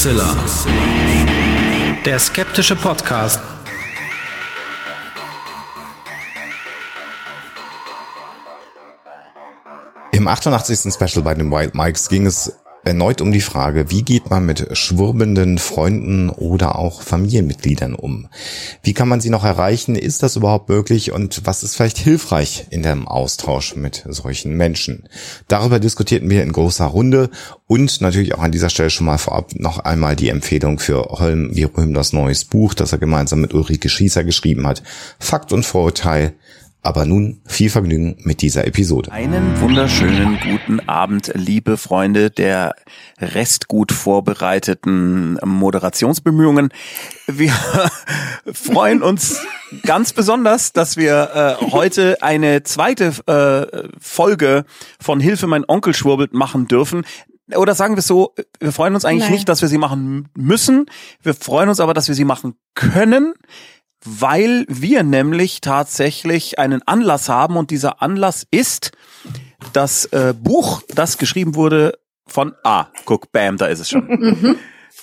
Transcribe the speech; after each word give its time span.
Hoaxilla. 0.00 0.34
Der 2.06 2.18
skeptische 2.18 2.74
Podcast. 2.74 3.38
Im 10.12 10.26
88. 10.26 10.90
Special 10.94 11.22
bei 11.22 11.34
den 11.34 11.50
Wild 11.50 11.74
Mikes 11.74 12.08
ging 12.08 12.24
es 12.24 12.50
erneut 12.84 13.20
um 13.20 13.32
die 13.32 13.40
Frage, 13.40 13.90
wie 13.90 14.02
geht 14.02 14.30
man 14.30 14.46
mit 14.46 14.76
schwurbenden 14.76 15.58
Freunden 15.58 16.30
oder 16.30 16.76
auch 16.78 17.02
Familienmitgliedern 17.02 17.94
um? 17.94 18.28
Wie 18.82 18.94
kann 18.94 19.08
man 19.08 19.20
sie 19.20 19.30
noch 19.30 19.44
erreichen? 19.44 19.96
Ist 19.96 20.22
das 20.22 20.36
überhaupt 20.36 20.68
möglich? 20.68 21.12
Und 21.12 21.42
was 21.44 21.62
ist 21.62 21.76
vielleicht 21.76 21.98
hilfreich 21.98 22.66
in 22.70 22.82
dem 22.82 23.06
Austausch 23.06 23.76
mit 23.76 24.04
solchen 24.08 24.56
Menschen? 24.56 25.08
Darüber 25.48 25.78
diskutierten 25.78 26.30
wir 26.30 26.42
in 26.42 26.52
großer 26.52 26.86
Runde 26.86 27.30
und 27.66 28.00
natürlich 28.00 28.34
auch 28.34 28.42
an 28.42 28.52
dieser 28.52 28.70
Stelle 28.70 28.90
schon 28.90 29.06
mal 29.06 29.18
vorab 29.18 29.54
noch 29.54 29.78
einmal 29.78 30.16
die 30.16 30.30
Empfehlung 30.30 30.78
für 30.78 31.04
Holm 31.04 31.52
Jerüm 31.52 31.94
das 31.94 32.12
neues 32.12 32.44
Buch, 32.44 32.74
das 32.74 32.92
er 32.92 32.98
gemeinsam 32.98 33.40
mit 33.40 33.54
Ulrike 33.54 33.88
Schießer 33.88 34.24
geschrieben 34.24 34.66
hat. 34.66 34.82
Fakt 35.18 35.52
und 35.52 35.64
Vorurteil 35.64 36.34
aber 36.82 37.04
nun 37.04 37.42
viel 37.46 37.70
Vergnügen 37.70 38.16
mit 38.20 38.42
dieser 38.42 38.66
Episode. 38.66 39.12
Einen 39.12 39.60
wunderschönen 39.60 40.38
guten 40.40 40.80
Abend, 40.88 41.30
liebe 41.34 41.76
Freunde 41.76 42.30
der 42.30 42.74
restgut 43.18 43.92
vorbereiteten 43.92 45.38
Moderationsbemühungen. 45.44 46.70
Wir 47.26 47.52
freuen 48.52 49.02
uns 49.02 49.40
ganz 49.82 50.12
besonders, 50.12 50.72
dass 50.72 50.96
wir 50.96 51.58
äh, 51.60 51.64
heute 51.70 52.22
eine 52.22 52.62
zweite 52.62 53.12
äh, 53.26 53.88
Folge 53.98 54.64
von 55.00 55.20
Hilfe 55.20 55.46
mein 55.46 55.64
Onkel 55.68 55.94
schwurbelt 55.94 56.32
machen 56.32 56.66
dürfen. 56.66 57.04
Oder 57.54 57.74
sagen 57.74 57.94
wir 57.94 57.98
es 57.98 58.06
so, 58.06 58.34
wir 58.60 58.72
freuen 58.72 58.94
uns 58.94 59.04
eigentlich 59.04 59.24
Nein. 59.24 59.32
nicht, 59.32 59.48
dass 59.48 59.60
wir 59.60 59.68
sie 59.68 59.78
machen 59.78 60.28
müssen. 60.36 60.86
Wir 61.22 61.34
freuen 61.34 61.68
uns 61.68 61.80
aber, 61.80 61.94
dass 61.94 62.08
wir 62.08 62.14
sie 62.14 62.24
machen 62.24 62.54
können 62.74 63.34
weil 64.04 64.64
wir 64.68 65.02
nämlich 65.02 65.60
tatsächlich 65.60 66.58
einen 66.58 66.82
Anlass 66.86 67.28
haben 67.28 67.56
und 67.56 67.70
dieser 67.70 68.02
Anlass 68.02 68.46
ist 68.50 68.92
das 69.72 70.06
äh, 70.06 70.34
Buch, 70.36 70.82
das 70.88 71.18
geschrieben 71.18 71.54
wurde 71.54 71.98
von 72.26 72.54
Ah, 72.64 72.86
guck, 73.04 73.32
bam, 73.32 73.56
da 73.56 73.66
ist 73.66 73.80
es 73.80 73.90
schon. 73.90 74.56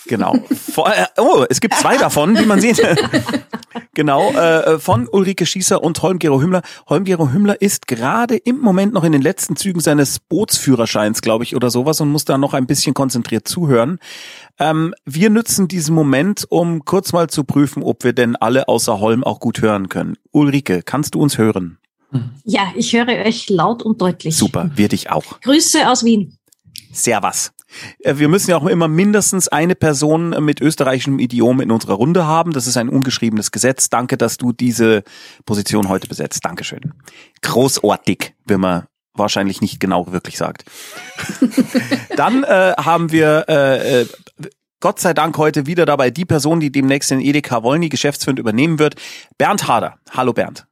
Genau. 0.08 0.36
Vor, 0.72 0.89
äh, 0.89 1.05
oh, 1.17 1.45
es 1.50 1.59
gibt 1.59 1.75
zwei 1.75 1.97
davon, 1.97 2.38
wie 2.38 2.45
man 2.45 2.61
sieht. 2.61 2.81
genau, 3.94 4.31
äh, 4.31 4.80
von 4.80 5.08
Ulrike 5.08 5.45
Schießer 5.45 5.83
und 5.83 6.02
Holm-Gero 6.02 6.41
Hümmler. 6.41 6.61
Holm-Gero 6.88 7.31
Hümmler 7.31 7.61
ist 7.61 7.88
gerade 7.88 8.38
im 8.38 8.59
Moment 8.59 8.94
noch 8.94 9.03
in 9.03 9.11
den 9.11 9.22
letzten 9.22 9.55
Zügen 9.55 9.80
seines 9.80 10.19
Bootsführerscheins, 10.19 11.22
glaube 11.22 11.44
ich, 11.44 11.55
oder 11.55 11.69
sowas 11.69 12.02
und 12.02 12.11
muss 12.11 12.25
da 12.25 12.38
noch 12.38 12.53
ein 12.53 12.67
bisschen 12.67 12.94
konzentriert 12.94 13.47
zuhören. 13.47 14.00
Ähm, 14.59 14.94
wir 15.05 15.30
nutzen 15.30 15.67
diesen 15.67 15.94
Moment, 15.94 16.45
um 16.50 16.85
kurz 16.85 17.13
mal 17.13 17.30
zu 17.30 17.44
prüfen, 17.44 17.83
ob 17.83 18.03
wir 18.03 18.13
denn 18.13 18.35
alle 18.35 18.67
außer 18.67 19.00
Holm 19.00 19.23
auch 19.23 19.39
gut 19.39 19.61
hören 19.61 19.89
können. 19.89 20.17
Ulrike, 20.31 20.81
kannst 20.83 21.16
du 21.16 21.22
uns 21.22 21.38
hören? 21.38 21.78
Ja, 22.45 22.72
ich 22.75 22.94
höre 22.94 23.25
euch 23.25 23.50
laut 23.50 23.83
und 23.83 24.02
deutlich. 24.02 24.35
Super, 24.35 24.72
wir 24.75 24.88
dich 24.88 25.09
auch. 25.09 25.41
Grüße 25.41 25.89
aus 25.89 26.03
Wien. 26.05 26.38
Sehr 26.91 27.22
was. 27.22 27.50
Äh, 27.50 27.56
Wir 28.03 28.29
müssen 28.29 28.51
ja 28.51 28.57
auch 28.57 28.65
immer 28.65 28.87
mindestens 28.87 29.47
eine 29.47 29.75
Person 29.75 30.29
mit 30.43 30.61
österreichischem 30.61 31.19
Idiom 31.19 31.61
in 31.61 31.72
unserer 31.72 31.94
Runde 31.94 32.25
haben. 32.25 32.53
Das 32.53 32.67
ist 32.67 32.78
ein 32.78 32.89
ungeschriebenes 32.89 33.51
Gesetz. 33.51 33.89
Danke, 33.89 34.17
dass 34.17 34.38
du 34.38 34.53
diese 34.53 35.03
Position 35.45 35.89
heute 35.89 36.07
besetzt. 36.07 36.45
Dankeschön. 36.45 36.94
Großartig, 37.41 38.33
wenn 38.45 38.61
man 38.61 38.83
wahrscheinlich 39.13 39.61
nicht 39.61 39.79
genau 39.79 40.11
wirklich 40.11 40.38
sagt. 40.38 40.66
Dann 42.16 42.44
äh, 42.44 42.73
haben 42.77 43.11
wir 43.11 43.45
äh, 43.50 44.01
äh, 44.01 44.07
Gott 44.79 45.00
sei 45.00 45.13
Dank 45.13 45.38
heute 45.38 45.66
wieder 45.66 45.85
dabei 45.85 46.11
die 46.11 46.25
Person, 46.25 46.59
die 46.59 46.72
demnächst 46.72 47.09
den 47.09 47.19
Edeka 47.19 47.63
Wollny 47.63 47.89
geschäftsführend 47.89 48.39
übernehmen 48.39 48.79
wird. 48.79 48.95
Bernd 49.38 49.67
Hader. 49.67 49.95
Hallo 50.11 50.33
Bernd. 50.33 50.67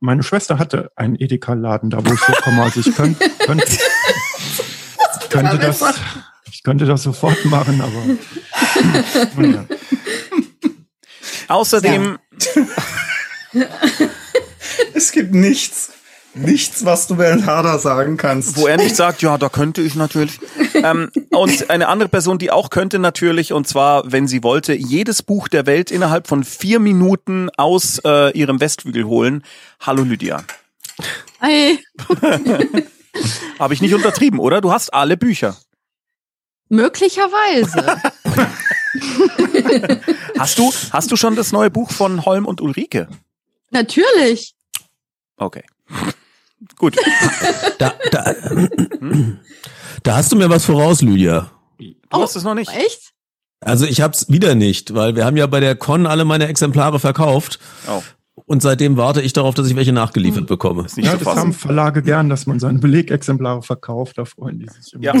Meine 0.00 0.22
Schwester 0.22 0.58
hatte 0.58 0.90
einen 0.96 1.14
Edeka-Laden, 1.14 1.90
da 1.90 1.98
wo 1.98 2.10
ich 2.10 2.26
herkomme. 2.26 2.62
Also 2.62 2.80
ich 2.80 2.96
könnte, 2.96 3.28
könnte, 3.44 3.66
ich 5.28 5.30
könnte 5.30 5.58
das, 5.58 5.84
ich 6.50 6.62
könnte 6.62 6.86
das 6.86 7.02
sofort 7.02 7.44
machen, 7.44 7.82
aber 7.82 9.42
ja. 9.46 9.64
Außerdem 11.48 12.18
Es 14.94 15.12
gibt 15.12 15.34
nichts, 15.34 15.90
nichts, 16.34 16.84
was 16.84 17.06
du 17.06 17.16
Bernd 17.16 17.44
Hader 17.46 17.78
sagen 17.78 18.16
kannst. 18.16 18.56
wo 18.56 18.66
er 18.66 18.78
nicht 18.78 18.96
sagt, 18.96 19.20
ja, 19.22 19.36
da 19.36 19.48
könnte 19.48 19.82
ich 19.82 19.94
natürlich. 19.94 20.38
Ähm, 20.74 21.10
und 21.30 21.70
eine 21.70 21.88
andere 21.88 22.08
Person, 22.08 22.38
die 22.38 22.50
auch 22.50 22.70
könnte 22.70 22.98
natürlich, 22.98 23.52
und 23.52 23.68
zwar, 23.68 24.10
wenn 24.10 24.26
sie 24.26 24.42
wollte, 24.42 24.74
jedes 24.74 25.22
Buch 25.22 25.48
der 25.48 25.66
Welt 25.66 25.90
innerhalb 25.90 26.26
von 26.26 26.42
vier 26.44 26.78
Minuten 26.78 27.50
aus 27.56 28.00
äh, 28.04 28.30
ihrem 28.36 28.60
Westflügel 28.60 29.04
holen. 29.04 29.44
Hallo 29.80 30.02
Lydia. 30.02 30.42
Hi. 31.40 31.78
Habe 33.58 33.74
ich 33.74 33.80
nicht 33.80 33.94
untertrieben, 33.94 34.38
oder? 34.38 34.60
Du 34.60 34.72
hast 34.72 34.92
alle 34.94 35.16
Bücher. 35.16 35.56
Möglicherweise. 36.68 37.96
Hast 40.38 40.58
du, 40.58 40.72
hast 40.92 41.10
du 41.10 41.16
schon 41.16 41.36
das 41.36 41.52
neue 41.52 41.70
Buch 41.70 41.90
von 41.90 42.24
Holm 42.24 42.46
und 42.46 42.60
Ulrike? 42.60 43.08
Natürlich. 43.70 44.54
Okay. 45.36 45.64
Gut. 46.76 46.96
Da, 47.78 47.92
da, 48.10 48.34
da 50.02 50.16
hast 50.16 50.32
du 50.32 50.36
mir 50.36 50.48
was 50.48 50.64
voraus, 50.64 51.02
Lydia. 51.02 51.50
Du 51.78 51.94
hast 52.12 52.36
es 52.36 52.44
noch 52.44 52.54
nicht. 52.54 52.70
Echt? 52.74 53.12
Also 53.60 53.84
ich 53.86 54.00
hab's 54.00 54.30
wieder 54.30 54.54
nicht, 54.54 54.94
weil 54.94 55.16
wir 55.16 55.24
haben 55.24 55.36
ja 55.36 55.46
bei 55.46 55.60
der 55.60 55.74
Con 55.76 56.06
alle 56.06 56.24
meine 56.24 56.46
Exemplare 56.48 57.00
verkauft 57.00 57.58
Oh, 57.88 58.02
und 58.46 58.62
seitdem 58.62 58.96
warte 58.96 59.20
ich 59.22 59.32
darauf, 59.32 59.54
dass 59.54 59.68
ich 59.68 59.76
welche 59.76 59.92
nachgeliefert 59.92 60.46
bekomme. 60.46 60.84
ist 60.84 60.96
nicht 60.96 61.06
ja, 61.06 61.12
zu 61.12 61.24
das 61.24 61.28
haben 61.28 61.52
fassen. 61.52 61.52
Verlage 61.52 62.02
gern, 62.02 62.28
dass 62.28 62.46
man 62.46 62.58
seine 62.58 62.78
Belegexemplare 62.78 63.62
verkauft. 63.62 64.18
Da 64.18 64.24
freuen 64.24 64.58
die 64.60 64.68
sich 64.68 64.94
immer. 64.94 65.04
Ja. 65.04 65.12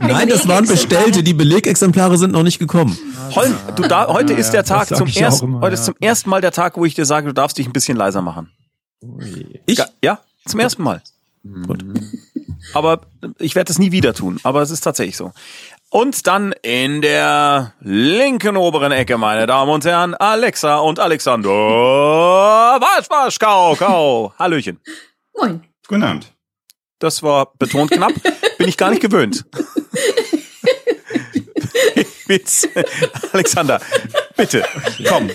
Nein, 0.00 0.28
das 0.28 0.46
waren 0.48 0.66
bestellte, 0.66 1.22
die 1.22 1.34
Belegexemplare 1.34 2.18
sind 2.18 2.32
noch 2.32 2.42
nicht 2.42 2.58
gekommen. 2.58 2.98
Holm, 3.34 3.54
du 3.76 3.82
da, 3.84 4.08
heute 4.08 4.32
Ja, 4.34 4.38
ist 4.38 4.50
der 4.50 4.64
Tag 4.64 4.88
zum 4.88 5.06
ich 5.06 5.20
ersten, 5.20 5.46
immer, 5.46 5.60
heute 5.60 5.74
ist 5.74 5.84
zum 5.84 5.94
ersten 6.00 6.30
Mal 6.30 6.40
der 6.40 6.52
Tag, 6.52 6.76
wo 6.76 6.84
ich 6.84 6.94
dir 6.94 7.04
sage, 7.04 7.26
du 7.28 7.32
darfst 7.34 7.58
dich 7.58 7.66
ein 7.66 7.72
bisschen 7.72 7.96
leiser 7.96 8.20
machen. 8.22 8.50
Ich? 9.66 9.78
Ja, 9.78 9.86
ja 10.02 10.20
zum 10.46 10.60
ersten 10.60 10.82
Mal. 10.82 11.02
Gut. 11.66 11.84
Aber 12.72 13.02
ich 13.38 13.54
werde 13.54 13.70
es 13.70 13.78
nie 13.78 13.92
wieder 13.92 14.14
tun. 14.14 14.40
Aber 14.42 14.62
es 14.62 14.70
ist 14.70 14.80
tatsächlich 14.80 15.16
so. 15.16 15.32
Und 15.94 16.26
dann 16.26 16.52
in 16.62 17.02
der 17.02 17.72
linken 17.78 18.56
oberen 18.56 18.90
Ecke, 18.90 19.16
meine 19.16 19.46
Damen 19.46 19.70
und 19.70 19.84
Herren, 19.84 20.16
Alexa 20.16 20.78
und 20.78 20.98
Alexander 20.98 21.48
Wasch, 21.50 23.08
wasch, 23.10 23.38
kau, 23.38 23.76
kau. 23.76 24.34
Hallöchen. 24.40 24.80
Moin. 25.38 25.62
Guten 25.86 26.02
Abend. 26.02 26.32
Das 26.98 27.22
war 27.22 27.52
betont 27.60 27.92
knapp. 27.92 28.12
Bin 28.58 28.66
ich 28.66 28.76
gar 28.76 28.90
nicht 28.90 29.02
gewöhnt. 29.02 29.44
Witz. 32.26 32.66
Alexander, 33.32 33.80
bitte, 34.36 34.64
komm. 35.06 35.30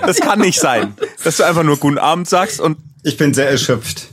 Das 0.00 0.18
kann 0.18 0.40
nicht 0.40 0.58
sein, 0.58 0.96
dass 1.22 1.36
du 1.36 1.44
einfach 1.44 1.62
nur 1.62 1.76
Guten 1.76 1.98
Abend 1.98 2.28
sagst 2.28 2.60
und 2.60 2.78
Ich 3.04 3.16
bin 3.16 3.32
sehr 3.32 3.48
erschöpft. 3.48 4.08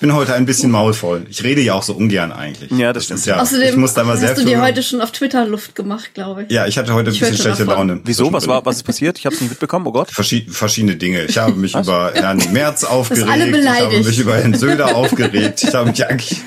Ich 0.00 0.06
bin 0.06 0.14
heute 0.14 0.32
ein 0.32 0.46
bisschen 0.46 0.70
maulvoll. 0.70 1.26
Ich 1.28 1.44
rede 1.44 1.60
ja 1.60 1.74
auch 1.74 1.82
so 1.82 1.92
ungern 1.92 2.32
eigentlich. 2.32 2.70
Ja, 2.70 2.94
das 2.94 3.04
stimmt. 3.04 3.20
Ist 3.20 3.26
ja, 3.26 3.38
Außerdem 3.38 3.68
ich 3.68 3.76
muss 3.76 3.92
da 3.92 4.02
mal 4.02 4.16
sehr 4.16 4.30
hast 4.30 4.38
du 4.40 4.46
dir 4.46 4.62
heute 4.62 4.82
schon 4.82 5.02
auf 5.02 5.10
Twitter 5.12 5.44
Luft 5.44 5.74
gemacht, 5.74 6.14
glaube 6.14 6.44
ich. 6.44 6.50
Ja, 6.50 6.66
ich 6.66 6.78
hatte 6.78 6.94
heute 6.94 7.10
ein 7.10 7.18
bisschen 7.18 7.36
schlechte 7.36 7.66
davon. 7.66 7.88
Laune. 7.88 8.00
wieso? 8.02 8.32
Was 8.32 8.48
war, 8.48 8.64
was 8.64 8.76
ist 8.76 8.84
passiert? 8.84 9.18
Ich 9.18 9.26
habe 9.26 9.34
es 9.34 9.42
nicht 9.42 9.50
mitbekommen. 9.50 9.86
Oh 9.86 9.92
Gott. 9.92 10.10
Verschi 10.10 10.46
verschiedene 10.48 10.96
Dinge. 10.96 11.24
Ich 11.24 11.36
habe 11.36 11.52
mich 11.52 11.74
über 11.74 12.12
Herrn 12.14 12.40
Merz 12.50 12.84
aufgeregt. 12.84 13.28
alle 13.28 13.44
ich 13.44 13.52
habe 13.52 13.58
beleidigt. 13.58 14.06
mich 14.06 14.18
über 14.18 14.36
Herrn 14.36 14.54
Söder 14.54 14.96
aufgeregt. 14.96 15.62
Ich 15.62 15.74
habe 15.74 15.90
mich 15.90 16.06
eigentlich 16.06 16.40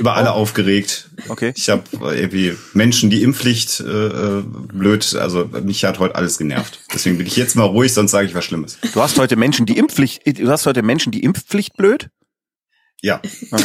über 0.00 0.14
alle 0.14 0.32
aufgeregt. 0.32 1.08
Okay. 1.30 1.54
Ich 1.56 1.70
habe 1.70 1.84
irgendwie 2.14 2.56
Menschen, 2.74 3.08
die 3.08 3.22
Impfpflicht 3.22 3.80
äh, 3.80 3.84
äh, 3.84 4.42
blöd, 4.44 5.16
also 5.18 5.48
mich 5.62 5.82
hat 5.86 5.98
heute 5.98 6.14
alles 6.14 6.36
genervt. 6.36 6.80
Deswegen 6.92 7.16
bin 7.16 7.26
ich 7.26 7.36
jetzt 7.36 7.56
mal 7.56 7.64
ruhig, 7.64 7.94
sonst 7.94 8.10
sage 8.10 8.28
ich 8.28 8.34
was 8.34 8.44
Schlimmes. 8.44 8.76
Du 8.92 9.00
hast 9.00 9.18
heute 9.18 9.36
Menschen, 9.36 9.64
die 9.64 9.78
Impfpflicht, 9.78 10.26
du 10.26 10.50
hast 10.50 10.66
heute 10.66 10.82
Menschen, 10.82 11.10
die 11.10 11.22
Impfpflicht 11.24 11.74
blöd? 11.78 12.10
Ja. 13.02 13.20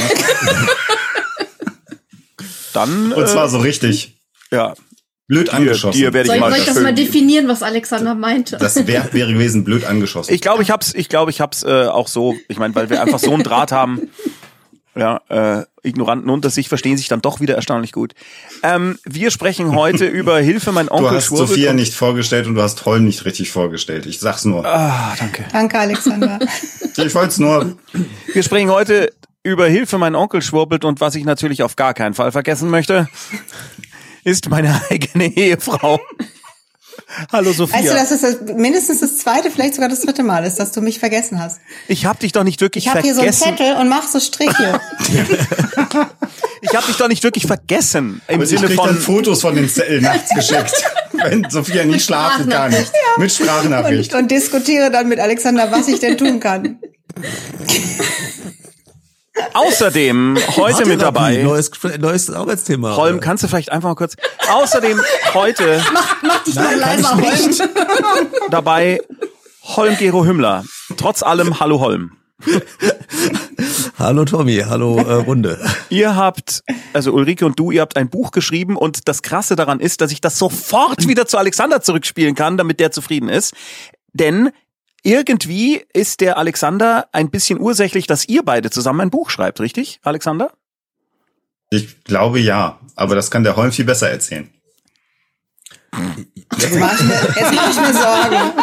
Dann, 2.74 3.14
Und 3.14 3.28
zwar 3.28 3.46
äh, 3.46 3.50
so 3.50 3.60
richtig 3.60 4.18
ja, 4.52 4.74
blöd 5.28 5.48
dir, 5.48 5.54
angeschossen. 5.54 5.98
dir 6.00 6.14
werde 6.14 6.28
Soll, 6.28 6.36
ich 6.36 6.42
mal 6.42 6.52
soll 6.52 6.60
ich 6.60 6.66
das 6.66 6.80
mal 6.80 6.94
definieren, 6.94 7.48
was 7.48 7.64
Alexander 7.64 8.16
meinte? 8.16 8.58
das 8.58 8.88
wär, 8.88 9.10
wäre 9.14 9.32
gewesen 9.34 9.64
blöd 9.64 9.86
angeschossen. 9.86 10.34
Ich 10.34 10.42
glaube, 10.42 10.64
ich 10.64 10.72
hab's, 10.72 10.94
ich 10.94 11.08
glaube, 11.10 11.32
ich 11.32 11.40
hab's 11.40 11.64
äh, 11.64 11.86
auch 11.86 12.08
so. 12.08 12.36
Ich 12.48 12.58
meine, 12.58 12.76
weil 12.76 12.90
wir 12.90 13.02
einfach 13.02 13.20
so 13.20 13.32
einen 13.34 13.44
Draht 13.44 13.72
haben. 13.72 14.10
Ja, 14.96 15.22
äh, 15.30 15.66
Ignoranten 15.82 16.30
unter 16.30 16.52
sich 16.52 16.70
verstehen 16.70 16.98
sich 16.98 17.08
dann 17.08 17.20
doch 17.20 17.40
wieder 17.40 17.56
erstaunlich 17.56 17.94
gut. 17.94 18.14
Ähm, 18.62 19.00
wir 19.06 19.32
sprechen 19.32 19.76
heute 19.76 20.06
über 20.10 20.38
Hilfe, 20.38 20.72
mein 20.72 20.86
Du 20.86 20.94
Onkel 20.94 21.18
hast 21.18 21.26
Schwurbel 21.26 21.48
Sophia 21.48 21.74
nicht 21.74 21.96
vorgestellt 21.96 22.46
und 22.46 22.54
du 22.54 22.62
hast 22.62 22.86
Holm 22.86 23.06
nicht 23.06 23.26
richtig 23.26 23.50
vorgestellt. 23.50 24.06
Ich 24.06 24.20
sag's 24.20 24.46
nur. 24.46 24.64
Ah, 24.66 25.16
danke. 25.18 25.46
Danke, 25.52 25.80
Alexander. 25.80 26.38
Ich 26.96 27.16
wollte 27.16 27.30
es 27.30 27.40
nur. 27.40 27.76
Wir 28.34 28.44
sprechen 28.44 28.70
heute 28.70 29.12
über 29.44 29.68
Hilfe, 29.68 29.98
mein 29.98 30.16
Onkel 30.16 30.42
schwurbelt 30.42 30.86
und 30.86 31.02
was 31.02 31.16
ich 31.16 31.26
natürlich 31.26 31.64
auf 31.64 31.76
gar 31.76 31.94
keinen 31.94 32.14
Fall 32.14 32.32
vergessen 32.32 32.70
möchte. 32.70 33.10
ist 34.24 34.50
meine 34.50 34.82
eigene 34.90 35.26
Ehefrau. 35.26 36.00
Hallo 37.32 37.52
Sophia. 37.52 37.80
Weißt 37.80 37.90
du, 37.90 37.96
dass 37.96 38.12
es 38.12 38.22
das 38.22 38.56
mindestens 38.56 39.02
das 39.02 39.18
zweite, 39.18 39.52
vielleicht 39.52 39.76
sogar 39.76 39.90
das 39.90 40.02
dritte 40.02 40.24
Mal 40.24 40.46
ist, 40.46 40.56
dass 40.56 40.72
du 40.72 40.82
mich 40.82 41.00
vergessen 41.00 41.40
hast. 41.40 41.60
ich 41.88 42.06
habe 42.06 42.20
dich 42.20 42.32
doch 42.32 42.44
nicht 42.44 42.62
wirklich 42.62 42.86
Ich 42.86 42.90
habe 42.90 43.02
hier 43.02 43.14
so 43.14 43.22
einen 43.22 43.34
vergessen. 43.34 43.58
Zettel 43.58 43.76
und 43.82 43.90
mach 43.90 44.08
so 44.08 44.20
Striche. 44.20 44.80
ich 46.62 46.76
habe 46.76 46.88
dich 46.88 46.96
doch 46.98 47.08
nicht 47.08 47.24
wirklich 47.24 47.46
vergessen 47.46 48.22
im 48.28 48.36
Aber 48.36 48.44
ich 48.44 48.50
Sinne 48.50 48.68
krieg 48.68 48.76
von 48.76 48.88
dann 48.88 48.98
Fotos 48.98 49.42
von 49.42 49.56
den 49.56 49.70
Zetteln 49.70 50.04
nachts 50.04 50.34
geschickt, 50.34 50.74
wenn 51.14 51.50
Sophia 51.50 51.84
nicht 51.84 52.06
schlafen 52.06 52.50
kann. 52.50 52.72
Sprachnachricht. 52.72 52.94
Mit 53.18 53.32
Sprachnachricht. 53.32 54.14
und, 54.14 54.22
und 54.22 54.32
diskutiere 54.32 54.90
dann 54.90 55.10
mit 55.10 55.20
Alexander, 55.20 55.72
was 55.72 55.88
ich 55.88 56.00
denn 56.00 56.18
tun 56.18 56.40
kann. 56.40 56.80
Außerdem 59.54 60.38
heute 60.56 60.86
mit 60.86 61.02
dabei. 61.02 61.38
Neues, 61.44 61.72
neues 62.00 62.30
Arbeitsthema. 62.30 62.96
Holm, 62.96 63.20
kannst 63.20 63.44
du 63.44 63.48
vielleicht 63.48 63.72
einfach 63.72 63.90
mal 63.90 63.96
kurz. 63.96 64.16
Außerdem 64.50 65.02
heute 65.34 65.82
Mach 66.24 66.44
dich 66.44 66.56
Nein, 66.56 66.80
kann 66.80 66.80
leiser. 66.80 67.16
Holm. 67.16 68.30
dabei 68.50 69.02
Holm 69.64 69.98
Gero 69.98 70.26
Hümmler. 70.26 70.64
Trotz 70.98 71.24
allem 71.24 71.60
Hallo 71.60 71.80
Holm. 71.80 72.12
Hallo 73.98 74.26
Tommy, 74.26 74.58
hallo 74.68 74.98
äh, 74.98 75.14
Runde. 75.14 75.60
Ihr 75.90 76.16
habt, 76.16 76.64
also 76.92 77.14
Ulrike 77.14 77.46
und 77.46 77.58
du, 77.58 77.72
ihr 77.72 77.82
habt 77.82 77.96
ein 77.96 78.10
Buch 78.10 78.32
geschrieben 78.32 78.76
und 78.76 79.08
das 79.08 79.22
Krasse 79.22 79.56
daran 79.56 79.80
ist, 79.80 80.02
dass 80.02 80.12
ich 80.12 80.20
das 80.20 80.38
sofort 80.38 81.08
wieder 81.08 81.26
zu 81.26 81.38
Alexander 81.38 81.82
zurückspielen 81.82 82.36
kann, 82.36 82.58
damit 82.58 82.80
der 82.80 82.92
zufrieden 82.92 83.30
ist. 83.30 83.54
Denn 84.12 84.52
irgendwie 85.04 85.86
ist 85.94 86.22
der 86.22 86.38
Alexander 86.38 87.08
ein 87.12 87.30
bisschen 87.30 87.60
ursächlich, 87.60 88.08
dass 88.08 88.28
ihr 88.28 88.44
beide 88.44 88.70
zusammen 88.70 89.02
ein 89.02 89.10
Buch 89.10 89.30
schreibt, 89.30 89.60
richtig, 89.60 90.00
Alexander? 90.04 90.52
Ich 91.70 92.04
glaube 92.04 92.40
ja, 92.40 92.80
aber 92.96 93.16
das 93.16 93.30
kann 93.32 93.44
der 93.44 93.56
Holm 93.56 93.72
viel 93.72 93.86
besser 93.86 94.10
erzählen. 94.10 94.50
Jetzt 96.58 96.76
mache 96.80 96.96
ich, 96.96 97.02
mir- 97.04 97.14
jetzt 97.14 97.54
mach 97.54 97.70
ich 97.70 97.78
mir 97.80 97.94
Sorgen. 97.94 98.54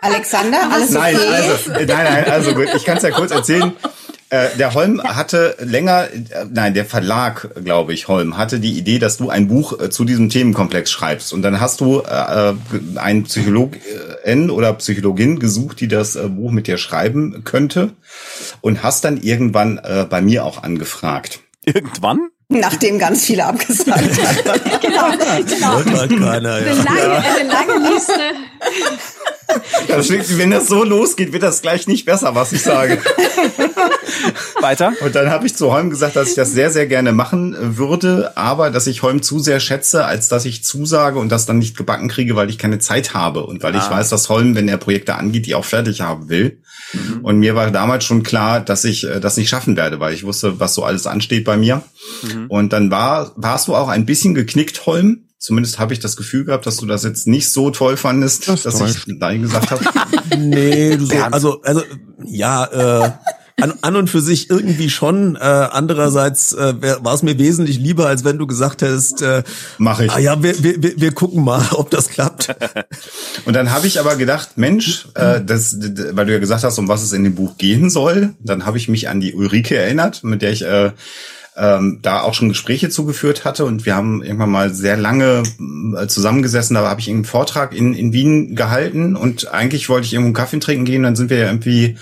Alexander, 0.00 0.70
alles 0.72 0.90
Nein, 0.90 1.16
okay? 1.16 1.28
also, 1.28 1.70
nein, 1.72 1.86
nein, 1.86 2.24
also 2.30 2.54
gut, 2.54 2.68
ich 2.74 2.84
kann 2.84 2.96
es 2.96 3.02
ja 3.04 3.10
kurz 3.12 3.30
erzählen. 3.30 3.72
Äh, 4.30 4.56
der 4.56 4.74
Holm 4.74 5.02
hatte 5.02 5.56
länger, 5.58 6.04
äh, 6.12 6.46
nein, 6.48 6.72
der 6.72 6.84
Verlag, 6.84 7.48
glaube 7.64 7.92
ich, 7.92 8.06
Holm, 8.06 8.36
hatte 8.36 8.60
die 8.60 8.78
Idee, 8.78 9.00
dass 9.00 9.16
du 9.16 9.28
ein 9.28 9.48
Buch 9.48 9.80
äh, 9.80 9.90
zu 9.90 10.04
diesem 10.04 10.28
Themenkomplex 10.28 10.88
schreibst. 10.88 11.32
Und 11.32 11.42
dann 11.42 11.60
hast 11.60 11.80
du 11.80 12.00
äh, 12.00 12.50
äh, 12.50 12.54
einen 12.94 13.24
Psychologin 13.24 14.50
oder 14.50 14.72
Psychologin 14.74 15.40
gesucht, 15.40 15.80
die 15.80 15.88
das 15.88 16.14
äh, 16.14 16.28
Buch 16.28 16.52
mit 16.52 16.68
dir 16.68 16.78
schreiben 16.78 17.42
könnte. 17.42 17.94
Und 18.60 18.84
hast 18.84 19.04
dann 19.04 19.20
irgendwann 19.20 19.78
äh, 19.78 20.06
bei 20.08 20.22
mir 20.22 20.44
auch 20.44 20.62
angefragt. 20.62 21.40
Irgendwann? 21.64 22.28
Nachdem 22.48 22.98
ganz 23.00 23.24
viele 23.24 23.46
abgesagt 23.46 23.90
haben. 23.90 24.60
Genau, 24.80 25.10
genau. 25.44 25.74
Wollte 25.74 25.98
halt 25.98 26.10
keiner, 26.10 26.54
Eine 26.54 26.66
ja. 26.66 26.82
lange, 26.82 27.24
eine 27.24 27.48
lange 27.48 27.88
Liste. 27.94 28.12
Deswegen, 29.88 30.38
wenn 30.38 30.50
das 30.50 30.68
so 30.68 30.84
losgeht, 30.84 31.32
wird 31.32 31.42
das 31.42 31.62
gleich 31.62 31.86
nicht 31.86 32.06
besser, 32.06 32.34
was 32.34 32.52
ich 32.52 32.62
sage. 32.62 33.00
Weiter? 34.60 34.92
Und 35.04 35.14
dann 35.14 35.30
habe 35.30 35.46
ich 35.46 35.54
zu 35.56 35.72
Holm 35.72 35.90
gesagt, 35.90 36.16
dass 36.16 36.28
ich 36.30 36.34
das 36.34 36.52
sehr, 36.52 36.70
sehr 36.70 36.86
gerne 36.86 37.12
machen 37.12 37.54
äh, 37.54 37.76
würde, 37.78 38.36
aber 38.36 38.70
dass 38.70 38.86
ich 38.86 39.02
Holm 39.02 39.22
zu 39.22 39.38
sehr 39.38 39.60
schätze, 39.60 40.04
als 40.04 40.28
dass 40.28 40.44
ich 40.44 40.64
zusage 40.64 41.18
und 41.18 41.30
das 41.30 41.46
dann 41.46 41.58
nicht 41.58 41.76
gebacken 41.76 42.08
kriege, 42.08 42.36
weil 42.36 42.50
ich 42.50 42.58
keine 42.58 42.78
Zeit 42.78 43.14
habe 43.14 43.44
und 43.44 43.62
weil 43.62 43.74
ich 43.76 43.82
Ah. 43.82 43.90
weiß, 43.92 44.08
dass 44.10 44.28
Holm, 44.28 44.54
wenn 44.54 44.68
er 44.68 44.76
Projekte 44.78 45.14
angeht, 45.14 45.46
die 45.46 45.54
auch 45.54 45.64
fertig 45.64 46.00
haben 46.00 46.28
will. 46.28 46.60
Und 47.22 47.38
mir 47.38 47.54
war 47.54 47.70
damals 47.70 48.04
schon 48.04 48.22
klar, 48.24 48.60
dass 48.60 48.84
ich 48.84 49.04
äh, 49.08 49.20
das 49.20 49.36
nicht 49.36 49.48
schaffen 49.48 49.76
werde, 49.76 50.00
weil 50.00 50.12
ich 50.14 50.24
wusste, 50.24 50.58
was 50.58 50.74
so 50.74 50.82
alles 50.84 51.06
ansteht 51.06 51.44
bei 51.44 51.56
mir. 51.56 51.82
Und 52.48 52.72
dann 52.72 52.90
war, 52.90 53.32
warst 53.36 53.68
du 53.68 53.74
auch 53.76 53.88
ein 53.88 54.06
bisschen 54.06 54.34
geknickt, 54.34 54.86
Holm. 54.86 55.24
Zumindest 55.38 55.78
habe 55.78 55.94
ich 55.94 56.00
das 56.00 56.16
Gefühl 56.16 56.44
gehabt, 56.44 56.66
dass 56.66 56.76
du 56.76 56.86
das 56.86 57.02
jetzt 57.04 57.26
nicht 57.26 57.50
so 57.50 57.70
toll 57.70 57.96
fandest, 57.96 58.46
Das 58.48 58.64
dass 58.64 58.78
täuscht. 58.78 59.06
ich 59.06 59.14
Nein 59.18 59.40
gesagt 59.42 59.70
habe. 59.70 59.84
Nee, 60.36 60.96
du 60.96 61.06
so, 61.06 61.14
also, 61.30 61.62
also, 61.62 61.82
ja, 62.24 62.64
äh, 63.06 63.10
an, 63.62 63.74
an 63.82 63.96
und 63.96 64.08
für 64.10 64.20
sich 64.20 64.50
irgendwie 64.50 64.90
schon. 64.90 65.36
Äh, 65.36 65.40
andererseits 65.40 66.52
äh, 66.52 66.74
war 67.02 67.14
es 67.14 67.22
mir 67.22 67.38
wesentlich 67.38 67.78
lieber, 67.78 68.06
als 68.06 68.24
wenn 68.24 68.38
du 68.38 68.46
gesagt 68.46 68.82
hättest, 68.82 69.22
äh, 69.22 69.42
Mach 69.78 70.00
ich. 70.00 70.10
ah 70.10 70.18
ja, 70.18 70.42
wir, 70.42 70.62
wir, 70.62 70.82
wir- 71.00 71.12
gucken 71.12 71.44
mal, 71.44 71.62
ob 71.72 71.90
das 71.90 72.08
klappt. 72.08 72.54
Und 73.44 73.54
dann 73.54 73.70
habe 73.72 73.86
ich 73.86 73.98
aber 74.00 74.16
gedacht, 74.16 74.50
Mensch, 74.56 75.08
äh, 75.14 75.40
das, 75.44 75.76
weil 76.12 76.26
du 76.26 76.32
ja 76.32 76.38
gesagt 76.38 76.64
hast, 76.64 76.78
um 76.78 76.88
was 76.88 77.02
es 77.02 77.12
in 77.12 77.24
dem 77.24 77.34
Buch 77.34 77.58
gehen 77.58 77.90
soll, 77.90 78.34
dann 78.42 78.64
habe 78.66 78.78
ich 78.78 78.88
mich 78.88 79.08
an 79.08 79.20
die 79.20 79.34
Ulrike 79.34 79.76
erinnert, 79.76 80.22
mit 80.24 80.42
der 80.42 80.52
ich 80.52 80.64
äh, 80.64 80.92
ähm, 81.56 81.98
da 82.02 82.20
auch 82.22 82.32
schon 82.34 82.48
Gespräche 82.48 82.88
zugeführt 82.90 83.44
hatte 83.44 83.64
und 83.64 83.84
wir 83.84 83.94
haben 83.96 84.22
irgendwann 84.22 84.50
mal 84.50 84.72
sehr 84.72 84.96
lange 84.96 85.42
äh, 85.98 86.06
zusammengesessen, 86.06 86.74
da 86.74 86.88
habe 86.88 87.00
ich 87.00 87.10
einen 87.10 87.24
Vortrag 87.24 87.74
in, 87.74 87.92
in 87.92 88.12
Wien 88.12 88.54
gehalten 88.54 89.16
und 89.16 89.52
eigentlich 89.52 89.88
wollte 89.88 90.06
ich 90.06 90.12
irgendwo 90.12 90.28
einen 90.28 90.34
Kaffee 90.34 90.60
trinken 90.60 90.84
gehen, 90.84 91.02
dann 91.02 91.16
sind 91.16 91.28
wir 91.28 91.38
ja 91.38 91.46
irgendwie 91.46 91.96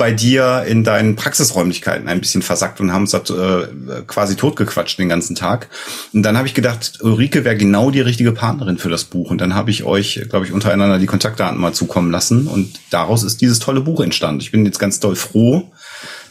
bei 0.00 0.12
dir 0.12 0.64
in 0.66 0.82
deinen 0.82 1.14
Praxisräumlichkeiten 1.14 2.08
ein 2.08 2.20
bisschen 2.20 2.40
versackt 2.40 2.80
und 2.80 2.90
haben 2.90 3.02
uns 3.02 3.10
das, 3.10 3.28
äh, 3.28 3.66
quasi 4.06 4.34
totgequatscht 4.34 4.98
den 4.98 5.10
ganzen 5.10 5.36
Tag. 5.36 5.68
Und 6.14 6.22
dann 6.22 6.38
habe 6.38 6.48
ich 6.48 6.54
gedacht, 6.54 7.00
Ulrike 7.02 7.44
wäre 7.44 7.58
genau 7.58 7.90
die 7.90 8.00
richtige 8.00 8.32
Partnerin 8.32 8.78
für 8.78 8.88
das 8.88 9.04
Buch. 9.04 9.30
Und 9.30 9.42
dann 9.42 9.54
habe 9.54 9.70
ich 9.70 9.84
euch, 9.84 10.26
glaube 10.30 10.46
ich, 10.46 10.52
untereinander 10.52 10.98
die 10.98 11.04
Kontaktdaten 11.04 11.60
mal 11.60 11.74
zukommen 11.74 12.10
lassen. 12.10 12.46
Und 12.46 12.80
daraus 12.88 13.22
ist 13.22 13.42
dieses 13.42 13.58
tolle 13.58 13.82
Buch 13.82 14.00
entstanden. 14.00 14.40
Ich 14.40 14.52
bin 14.52 14.64
jetzt 14.64 14.78
ganz 14.78 15.00
doll 15.00 15.16
froh, 15.16 15.70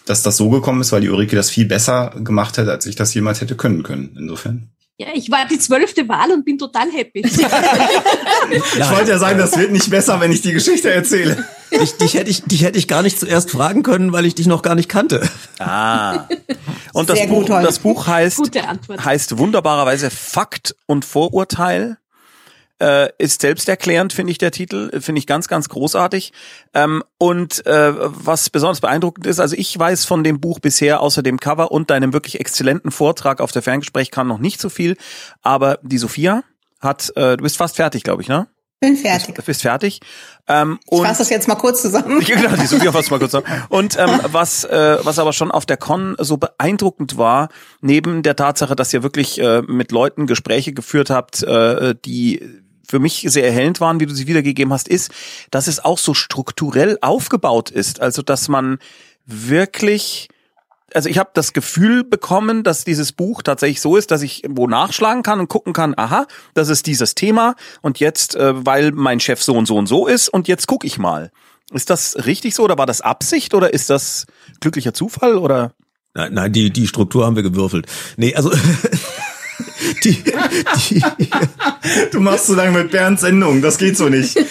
dass 0.08 0.24
das 0.24 0.36
so 0.36 0.50
gekommen 0.50 0.82
ist, 0.82 0.92
weil 0.92 1.02
die 1.02 1.10
Ulrike 1.10 1.36
das 1.36 1.52
viel 1.52 1.68
besser 1.68 2.12
gemacht 2.24 2.58
hätte, 2.58 2.72
als 2.72 2.88
ich 2.88 2.96
das 2.96 3.14
jemals 3.14 3.40
hätte 3.40 3.54
können 3.54 3.84
können. 3.84 4.18
Insofern. 4.18 4.72
Ja, 5.00 5.08
ich 5.14 5.32
war 5.32 5.48
die 5.48 5.58
zwölfte 5.58 6.10
Wahl 6.10 6.30
und 6.32 6.44
bin 6.44 6.58
total 6.58 6.92
happy. 6.92 7.24
Ich 8.52 8.92
wollte 8.92 9.12
ja 9.12 9.20
sagen, 9.20 9.38
das 9.38 9.58
wird 9.58 9.72
nicht 9.72 9.90
besser, 9.90 10.20
wenn 10.20 10.32
ich 10.32 10.42
die 10.42 10.54
Geschichte 10.54 10.92
erzähle. 10.92 11.46
Dich, 11.72 11.98
dich, 11.98 12.14
hätte 12.16 12.32
ich, 12.32 12.44
dich 12.44 12.64
hätte 12.64 12.80
ich 12.80 12.88
gar 12.88 13.04
nicht 13.04 13.20
zuerst 13.20 13.52
fragen 13.52 13.84
können, 13.84 14.12
weil 14.12 14.26
ich 14.26 14.34
dich 14.34 14.48
noch 14.48 14.62
gar 14.62 14.76
nicht 14.76 14.90
kannte. 14.90 15.22
Ah. 15.60 16.26
Und 16.94 17.10
das 17.10 17.20
Sehr 17.20 17.28
Buch, 17.28 17.46
gut, 17.46 17.50
das 17.50 17.80
Buch 17.80 18.08
heißt, 18.08 18.52
heißt 19.04 19.38
wunderbarerweise 19.38 20.10
Fakt 20.10 20.76
und 20.88 21.06
Vorurteil. 21.06 21.98
Äh, 22.80 23.10
ist 23.18 23.42
selbsterklärend, 23.42 24.14
finde 24.14 24.32
ich, 24.32 24.38
der 24.38 24.52
Titel. 24.52 25.02
Finde 25.02 25.20
ich 25.20 25.28
ganz, 25.28 25.48
ganz 25.48 25.68
großartig. 25.70 26.32
Ähm, 26.74 27.04
und 27.18 27.66
äh, 27.66 27.94
was 27.96 28.50
besonders 28.50 28.80
beeindruckend 28.80 29.28
ist, 29.28 29.40
also 29.40 29.56
ich 29.58 29.78
weiß 29.78 30.06
von 30.06 30.24
dem 30.24 30.40
Buch 30.40 30.60
bisher 30.60 31.02
außer 31.02 31.22
dem 31.22 31.40
Cover 31.40 31.72
und 31.72 31.90
deinem 31.90 32.14
wirklich 32.14 32.40
exzellenten 32.40 32.92
Vortrag 32.92 33.42
auf 33.42 33.52
der 33.52 33.62
Ferngespräch 33.62 34.12
kann 34.12 34.28
noch 34.28 34.40
nicht 34.40 34.62
so 34.62 34.70
viel. 34.70 34.96
Aber 35.42 35.80
die 35.82 35.98
Sophia 35.98 36.44
hat, 36.80 37.12
äh, 37.16 37.36
du 37.36 37.44
bist 37.44 37.58
fast 37.58 37.76
fertig, 37.76 38.04
glaube 38.04 38.22
ich, 38.22 38.30
ne? 38.30 38.48
Bin 38.82 38.96
fertig. 38.96 39.36
Du 39.36 39.42
bist 39.42 39.62
fertig. 39.62 40.00
Ähm, 40.48 40.80
Ich 40.86 40.92
und 40.98 41.06
fasse 41.06 41.20
das 41.20 41.30
jetzt 41.30 41.50
mal 41.50 41.56
kurz 41.56 41.82
zusammen. 41.82 42.22
ja, 42.22 42.36
genau, 42.42 42.56
die 42.56 42.66
Sophia 42.66 42.94
fasst 42.94 43.12
mal 43.12 43.20
kurz 43.20 43.36
an. 43.36 43.44
Und 43.68 44.00
ähm, 44.00 44.22
was, 44.32 44.64
äh, 44.64 45.00
was 45.04 45.20
aber 45.20 45.34
schon 45.34 45.52
auf 45.52 45.66
der 45.66 45.76
Con 45.76 46.16
so 46.18 46.38
beeindruckend 46.38 47.18
war, 47.18 47.50
neben 47.82 48.24
der 48.24 48.38
Tatsache, 48.38 48.78
dass 48.78 48.94
ihr 48.94 49.04
wirklich 49.04 49.38
äh, 49.42 49.62
mit 49.64 49.92
Leuten 49.92 50.28
Gespräche 50.28 50.72
geführt 50.72 51.10
habt, 51.10 51.44
äh, 51.44 51.94
die 52.06 52.42
für 52.90 53.00
mich 53.00 53.24
sehr 53.28 53.46
erhellend 53.46 53.80
waren, 53.80 54.00
wie 54.00 54.08
du 54.08 54.16
sie 54.16 54.26
wiedergegeben 54.26 54.74
hast, 54.74 54.88
ist, 54.88 55.12
dass 55.52 55.68
es 55.68 55.84
auch 55.84 56.00
so 56.00 56.16
strukturell 56.16 56.98
aufgebaut 57.02 57.70
ist. 57.70 58.02
Also, 58.02 58.24
dass 58.24 58.48
man 58.50 58.80
wirklich 59.26 60.30
also 60.96 61.08
ich 61.08 61.20
habe 61.20 61.30
das 61.36 61.54
Gefühl 61.54 62.04
bekommen, 62.04 62.64
dass 62.64 62.84
dieses 62.84 63.12
Buch 63.12 63.44
tatsächlich 63.44 63.80
so 63.80 63.96
ist, 63.96 64.10
dass 64.10 64.24
ich 64.24 64.42
wo 64.50 64.66
nachschlagen 64.66 65.22
kann 65.22 65.40
und 65.40 65.48
gucken 65.48 65.72
kann, 65.72 65.94
aha, 65.96 66.26
das 66.56 66.70
ist 66.70 66.88
dieses 66.88 67.14
Thema 67.14 67.56
und 67.82 68.00
jetzt, 68.00 68.36
äh, 68.36 68.66
weil 68.66 68.92
mein 68.92 69.20
Chef 69.20 69.44
so 69.44 69.54
und 69.54 69.68
so 69.68 69.78
und 69.78 69.86
so 69.86 70.08
ist 70.08 70.30
und 70.30 70.48
jetzt 70.48 70.66
gucke 70.66 70.88
ich 70.88 70.98
mal. 70.98 71.32
Ist 71.72 71.92
das 71.92 72.26
richtig 72.26 72.56
so 72.56 72.64
oder 72.64 72.80
war 72.80 72.88
das 72.88 73.02
Absicht 73.02 73.54
oder 73.54 73.72
ist 73.72 73.92
das 73.92 74.26
glücklicher 74.62 74.96
Zufall 74.96 75.38
oder? 75.38 75.74
Nein, 76.16 76.34
nein 76.34 76.52
die, 76.52 76.72
die 76.72 76.88
Struktur 76.88 77.24
haben 77.24 77.36
wir 77.36 77.44
gewürfelt. 77.44 77.86
Nee, 78.18 78.34
also 78.34 78.52
die, 80.04 80.24
die, 80.90 81.04
Du 82.12 82.20
machst 82.20 82.48
so 82.48 82.56
lange 82.56 82.78
mit 82.78 82.92
Bernds 82.92 83.22
Sendung, 83.22 83.62
das 83.62 83.78
geht 83.78 83.98
so 83.98 84.10
nicht. 84.10 84.38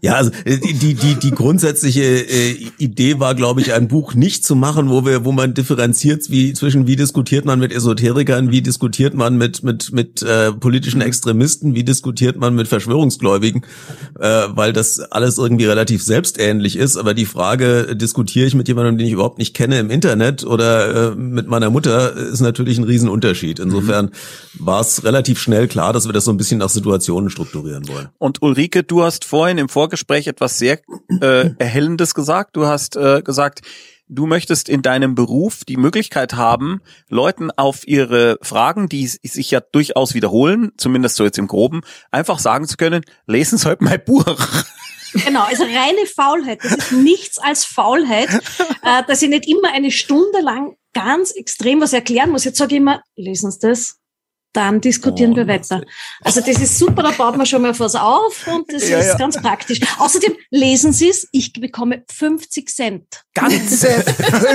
Ja, 0.00 0.14
also 0.14 0.30
äh, 0.44 0.58
die, 0.58 0.94
die, 0.94 1.14
die 1.16 1.30
grundsätzliche 1.30 2.02
äh, 2.02 2.56
Idee 2.78 3.18
war, 3.18 3.34
glaube 3.34 3.60
ich, 3.60 3.72
ein 3.72 3.88
Buch 3.88 4.14
nicht 4.14 4.44
zu 4.44 4.54
machen, 4.54 4.90
wo 4.90 5.04
wir, 5.04 5.24
wo 5.24 5.32
man 5.32 5.54
differenziert 5.54 6.30
wie 6.30 6.52
zwischen 6.52 6.86
wie 6.86 6.96
diskutiert 6.96 7.44
man 7.44 7.58
mit 7.58 7.72
Esoterikern, 7.72 8.50
wie 8.50 8.62
diskutiert 8.62 9.14
man 9.14 9.36
mit 9.36 9.62
mit 9.62 9.92
mit 9.92 10.22
äh, 10.22 10.52
politischen 10.52 11.00
Extremisten, 11.00 11.74
wie 11.74 11.84
diskutiert 11.84 12.38
man 12.38 12.54
mit 12.54 12.68
Verschwörungsgläubigen, 12.68 13.62
äh, 14.18 14.44
weil 14.48 14.72
das 14.72 15.00
alles 15.00 15.38
irgendwie 15.38 15.66
relativ 15.66 16.02
selbstähnlich 16.02 16.76
ist. 16.76 16.96
Aber 16.96 17.14
die 17.14 17.26
Frage, 17.26 17.96
diskutiere 17.96 18.46
ich 18.46 18.54
mit 18.54 18.68
jemandem, 18.68 18.98
den 18.98 19.06
ich 19.06 19.12
überhaupt 19.12 19.38
nicht 19.38 19.54
kenne 19.54 19.78
im 19.78 19.90
Internet 19.90 20.44
oder 20.44 21.12
äh, 21.12 21.14
mit 21.14 21.48
meiner 21.48 21.70
Mutter, 21.70 22.14
ist 22.14 22.40
natürlich 22.40 22.78
ein 22.78 22.84
Riesenunterschied. 22.84 23.58
Insofern 23.58 24.10
war 24.58 24.80
es 24.80 25.04
relativ 25.04 25.40
schnell 25.40 25.68
klar, 25.68 25.92
dass 25.92 26.06
wir 26.06 26.12
das 26.12 26.24
so 26.24 26.30
ein 26.30 26.36
bisschen 26.36 26.58
nach 26.58 26.70
Situationen 26.70 27.30
strukturieren 27.30 27.88
wollen. 27.88 28.08
Und 28.18 28.42
Ulrike, 28.42 28.82
du 28.82 29.02
hast 29.02 29.24
vorhin 29.24 29.58
im 29.58 29.68
Vorgespräch 29.68 29.97
etwas 30.08 30.58
sehr 30.58 30.80
äh, 31.20 31.50
Erhellendes 31.58 32.14
gesagt. 32.14 32.56
Du 32.56 32.66
hast 32.66 32.96
äh, 32.96 33.22
gesagt, 33.22 33.62
du 34.08 34.26
möchtest 34.26 34.68
in 34.68 34.82
deinem 34.82 35.14
Beruf 35.14 35.64
die 35.64 35.76
Möglichkeit 35.76 36.34
haben, 36.34 36.80
Leuten 37.08 37.50
auf 37.50 37.86
ihre 37.86 38.38
Fragen, 38.42 38.88
die 38.88 39.06
sich 39.06 39.50
ja 39.50 39.60
durchaus 39.60 40.14
wiederholen, 40.14 40.72
zumindest 40.76 41.16
so 41.16 41.24
jetzt 41.24 41.38
im 41.38 41.46
Groben, 41.46 41.82
einfach 42.10 42.38
sagen 42.38 42.66
zu 42.66 42.76
können, 42.76 43.04
lesen 43.26 43.58
Sie 43.58 43.68
heute 43.68 43.84
mein 43.84 44.02
Buch. 44.04 44.36
Genau, 45.12 45.42
also 45.42 45.64
reine 45.64 46.06
Faulheit. 46.14 46.62
Das 46.62 46.74
ist 46.74 46.92
nichts 46.92 47.38
als 47.38 47.64
Faulheit, 47.64 48.28
äh, 48.82 49.02
dass 49.06 49.22
ich 49.22 49.30
nicht 49.30 49.48
immer 49.48 49.72
eine 49.72 49.90
Stunde 49.90 50.40
lang 50.42 50.76
ganz 50.92 51.30
extrem 51.30 51.80
was 51.80 51.92
erklären 51.92 52.30
muss. 52.30 52.44
Jetzt 52.44 52.58
sage 52.58 52.74
ich 52.74 52.80
immer, 52.80 53.02
lesen 53.16 53.50
Sie 53.50 53.58
das? 53.60 53.98
Dann 54.54 54.80
diskutieren 54.80 55.32
Oh, 55.32 55.36
wir 55.36 55.46
weiter. 55.46 55.82
Also 56.22 56.40
das 56.40 56.60
ist 56.60 56.78
super, 56.78 57.02
da 57.02 57.10
baut 57.10 57.36
man 57.36 57.44
schon 57.46 57.60
mal 57.62 57.78
was 57.78 57.94
auf 57.94 58.46
und 58.46 58.72
das 58.72 58.88
Ja, 58.88 58.98
ist 58.98 59.08
ja. 59.08 59.16
ganz 59.18 59.40
praktisch. 59.40 59.80
Außerdem 59.98 60.34
lesen 60.50 60.92
Sie 60.92 61.10
es, 61.10 61.28
ich 61.32 61.52
bekomme 61.52 62.02
50 62.10 62.66
Cent. 62.68 63.04
Ganze 63.34 63.88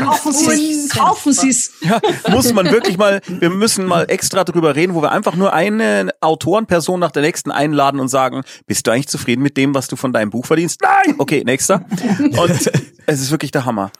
Kaufen 0.02 0.34
Sie 0.34 0.72
es. 0.74 0.90
Kaufen 0.90 1.34
Sie 1.34 1.50
es. 1.50 1.72
Ja, 1.82 2.02
muss 2.30 2.52
man 2.54 2.72
wirklich 2.72 2.98
mal, 2.98 3.22
wir 3.28 3.50
müssen 3.52 3.86
mal 3.86 4.06
extra 4.10 4.44
drüber 4.44 4.76
reden, 4.76 4.96
wo 4.96 5.02
wir 5.02 5.12
einfach 5.12 5.36
nur 5.36 5.54
eine 5.54 6.12
Autorenperson 6.22 7.00
nach 7.00 7.12
der 7.12 7.22
nächsten 7.22 7.52
einladen 7.52 8.00
und 8.00 8.08
sagen, 8.10 8.42
bist 8.66 8.88
du 8.88 8.92
eigentlich 8.92 9.08
zufrieden 9.08 9.42
mit 9.44 9.58
dem, 9.58 9.74
was 9.76 9.88
du 9.88 9.96
von 9.96 10.12
deinem 10.12 10.32
Buch 10.32 10.46
verdienst? 10.46 10.82
Nein! 10.82 11.16
Okay, 11.20 11.44
nächster. 11.46 11.86
Und 12.20 12.72
es 13.06 13.22
ist 13.22 13.32
wirklich 13.32 13.52
der 13.52 13.66
Hammer. 13.66 13.92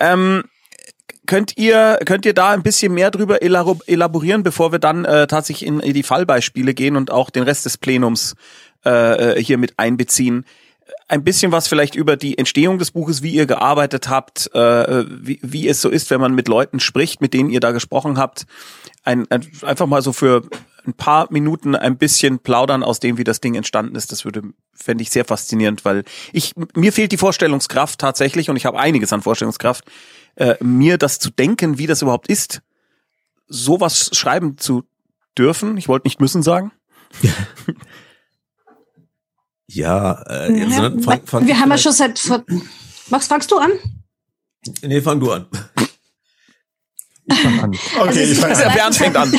Ähm, 0.00 0.42
könnt 1.26 1.56
ihr, 1.56 1.98
könnt 2.04 2.24
ihr 2.24 2.34
da 2.34 2.50
ein 2.50 2.62
bisschen 2.62 2.94
mehr 2.94 3.10
drüber 3.10 3.42
elaborieren, 3.42 4.42
bevor 4.42 4.72
wir 4.72 4.78
dann 4.78 5.04
äh, 5.04 5.26
tatsächlich 5.26 5.66
in, 5.66 5.80
in 5.80 5.94
die 5.94 6.02
Fallbeispiele 6.02 6.74
gehen 6.74 6.96
und 6.96 7.10
auch 7.10 7.30
den 7.30 7.42
Rest 7.42 7.64
des 7.64 7.78
Plenums 7.78 8.34
äh, 8.84 9.38
äh, 9.38 9.42
hier 9.42 9.58
mit 9.58 9.78
einbeziehen? 9.78 10.44
ein 11.08 11.24
bisschen 11.24 11.52
was 11.52 11.68
vielleicht 11.68 11.94
über 11.94 12.16
die 12.16 12.36
Entstehung 12.38 12.78
des 12.78 12.90
Buches, 12.90 13.22
wie 13.22 13.30
ihr 13.30 13.46
gearbeitet 13.46 14.08
habt, 14.08 14.52
äh, 14.54 15.04
wie, 15.08 15.38
wie 15.42 15.68
es 15.68 15.80
so 15.80 15.88
ist, 15.88 16.10
wenn 16.10 16.20
man 16.20 16.34
mit 16.34 16.48
Leuten 16.48 16.80
spricht, 16.80 17.20
mit 17.20 17.34
denen 17.34 17.50
ihr 17.50 17.60
da 17.60 17.70
gesprochen 17.70 18.18
habt. 18.18 18.46
Ein, 19.04 19.30
ein, 19.30 19.46
einfach 19.62 19.86
mal 19.86 20.02
so 20.02 20.12
für 20.12 20.42
ein 20.86 20.94
paar 20.94 21.26
Minuten 21.30 21.74
ein 21.74 21.96
bisschen 21.96 22.38
plaudern 22.38 22.82
aus 22.82 23.00
dem, 23.00 23.18
wie 23.18 23.24
das 23.24 23.40
Ding 23.40 23.54
entstanden 23.54 23.94
ist. 23.96 24.12
Das 24.12 24.24
würde, 24.24 24.42
fände 24.72 25.02
ich 25.02 25.10
sehr 25.10 25.24
faszinierend, 25.24 25.84
weil 25.84 26.04
ich 26.32 26.54
mir 26.74 26.92
fehlt 26.92 27.12
die 27.12 27.16
Vorstellungskraft 27.16 28.00
tatsächlich 28.00 28.50
und 28.50 28.56
ich 28.56 28.66
habe 28.66 28.78
einiges 28.78 29.12
an 29.12 29.22
Vorstellungskraft, 29.22 29.84
äh, 30.36 30.54
mir 30.62 30.96
das 30.98 31.18
zu 31.18 31.30
denken, 31.30 31.78
wie 31.78 31.86
das 31.86 32.02
überhaupt 32.02 32.28
ist, 32.28 32.62
sowas 33.48 34.10
schreiben 34.12 34.56
zu 34.58 34.84
dürfen. 35.36 35.76
Ich 35.76 35.88
wollte 35.88 36.06
nicht 36.06 36.20
müssen 36.20 36.42
sagen. 36.42 36.72
Ja, 39.68 40.22
äh, 40.28 40.60
Ja, 40.60 40.70
sondern 40.70 41.02
fang, 41.02 41.26
fang 41.26 41.46
wir 41.46 41.58
haben 41.58 41.70
ja 41.70 41.78
schon 41.78 41.92
seit 41.92 42.22
Max, 43.08 43.26
fangst 43.26 43.50
du 43.50 43.56
an? 43.58 43.72
Nee, 44.82 45.00
fang 45.00 45.18
du 45.18 45.32
an. 45.32 45.46
Ich 47.24 47.40
fang 47.40 47.60
an. 47.60 47.70
Okay, 48.00 48.22
ich 48.22 48.44
Also, 48.44 48.62
fange 48.62 48.66
an. 48.66 48.74
Bernd 48.74 48.96
fängt 48.96 49.16
an. 49.16 49.32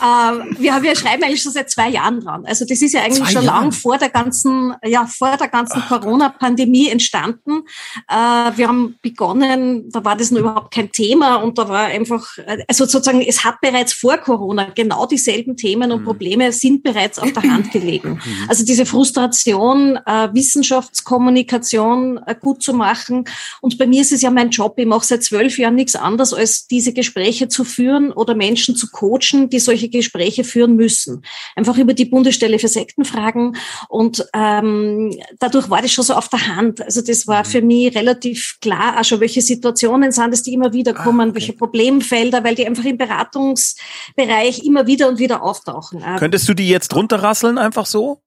Ähm, 0.00 0.56
wir, 0.58 0.80
wir 0.82 0.94
schreiben 0.94 1.24
eigentlich 1.24 1.42
schon 1.42 1.52
seit 1.52 1.70
zwei 1.70 1.88
Jahren 1.88 2.20
dran. 2.20 2.44
Also 2.46 2.64
das 2.64 2.80
ist 2.82 2.92
ja 2.94 3.02
eigentlich 3.02 3.24
Zwei 3.24 3.32
schon 3.32 3.44
Jahren? 3.44 3.62
lang 3.64 3.72
vor 3.72 3.98
der 3.98 4.10
ganzen, 4.10 4.74
ja, 4.84 5.06
vor 5.06 5.36
der 5.36 5.48
ganzen 5.48 5.82
Corona-Pandemie 5.82 6.88
entstanden. 6.88 7.64
Äh, 8.08 8.14
wir 8.56 8.68
haben 8.68 8.96
begonnen, 9.02 9.90
da 9.90 10.04
war 10.04 10.16
das 10.16 10.30
noch 10.30 10.40
überhaupt 10.40 10.72
kein 10.72 10.92
Thema 10.92 11.36
und 11.36 11.58
da 11.58 11.68
war 11.68 11.86
einfach, 11.86 12.38
also 12.68 12.84
sozusagen, 12.84 13.22
es 13.22 13.44
hat 13.44 13.60
bereits 13.60 13.92
vor 13.92 14.18
Corona 14.18 14.70
genau 14.74 15.06
dieselben 15.06 15.56
Themen 15.56 15.90
und 15.90 16.04
Probleme 16.04 16.52
sind 16.52 16.82
bereits 16.82 17.18
auf 17.18 17.32
der 17.32 17.42
Hand 17.42 17.70
gelegen. 17.72 18.20
Also 18.48 18.64
diese 18.64 18.86
Frustration, 18.86 19.98
äh, 20.06 20.28
Wissenschaftskommunikation 20.32 22.18
äh, 22.24 22.34
gut 22.40 22.62
zu 22.62 22.72
machen. 22.72 23.24
Und 23.60 23.78
bei 23.78 23.86
mir 23.86 24.00
ist 24.00 24.12
es 24.12 24.22
ja 24.22 24.30
mein 24.30 24.50
Job, 24.50 24.74
ich 24.76 24.86
mache 24.86 25.04
seit 25.04 25.22
zwölf 25.22 25.58
Jahren 25.58 25.74
nichts 25.74 25.96
anderes, 25.96 26.32
als 26.32 26.66
diese 26.66 26.92
Gespräche 26.92 27.48
zu 27.48 27.64
führen 27.64 28.12
oder 28.12 28.34
Menschen 28.34 28.76
zu 28.76 28.88
coachen, 28.98 29.48
die 29.48 29.60
solche 29.60 29.88
Gespräche 29.88 30.42
führen 30.42 30.74
müssen. 30.74 31.22
Einfach 31.54 31.78
über 31.78 31.94
die 31.94 32.04
Bundesstelle 32.04 32.58
für 32.58 32.68
Sektenfragen. 32.68 33.56
Und 33.88 34.26
ähm, 34.34 35.16
dadurch 35.38 35.70
war 35.70 35.82
das 35.82 35.92
schon 35.92 36.04
so 36.04 36.14
auf 36.14 36.28
der 36.28 36.56
Hand. 36.56 36.82
Also 36.82 37.00
das 37.00 37.26
war 37.26 37.44
für 37.44 37.62
mich 37.62 37.94
relativ 37.94 38.58
klar, 38.60 38.98
auch 38.98 39.04
schon 39.04 39.20
welche 39.20 39.40
Situationen 39.40 40.10
sind 40.10 40.34
es, 40.34 40.42
die 40.42 40.52
immer 40.52 40.72
wieder 40.72 40.94
kommen, 40.94 41.34
welche 41.34 41.52
Problemfelder, 41.52 42.42
weil 42.42 42.56
die 42.56 42.66
einfach 42.66 42.84
im 42.84 42.98
Beratungsbereich 42.98 44.64
immer 44.64 44.86
wieder 44.86 45.08
und 45.08 45.18
wieder 45.18 45.42
auftauchen. 45.42 46.02
Könntest 46.18 46.48
du 46.48 46.54
die 46.54 46.68
jetzt 46.68 46.94
runterrasseln, 46.94 47.58
einfach 47.58 47.86
so? 47.86 48.20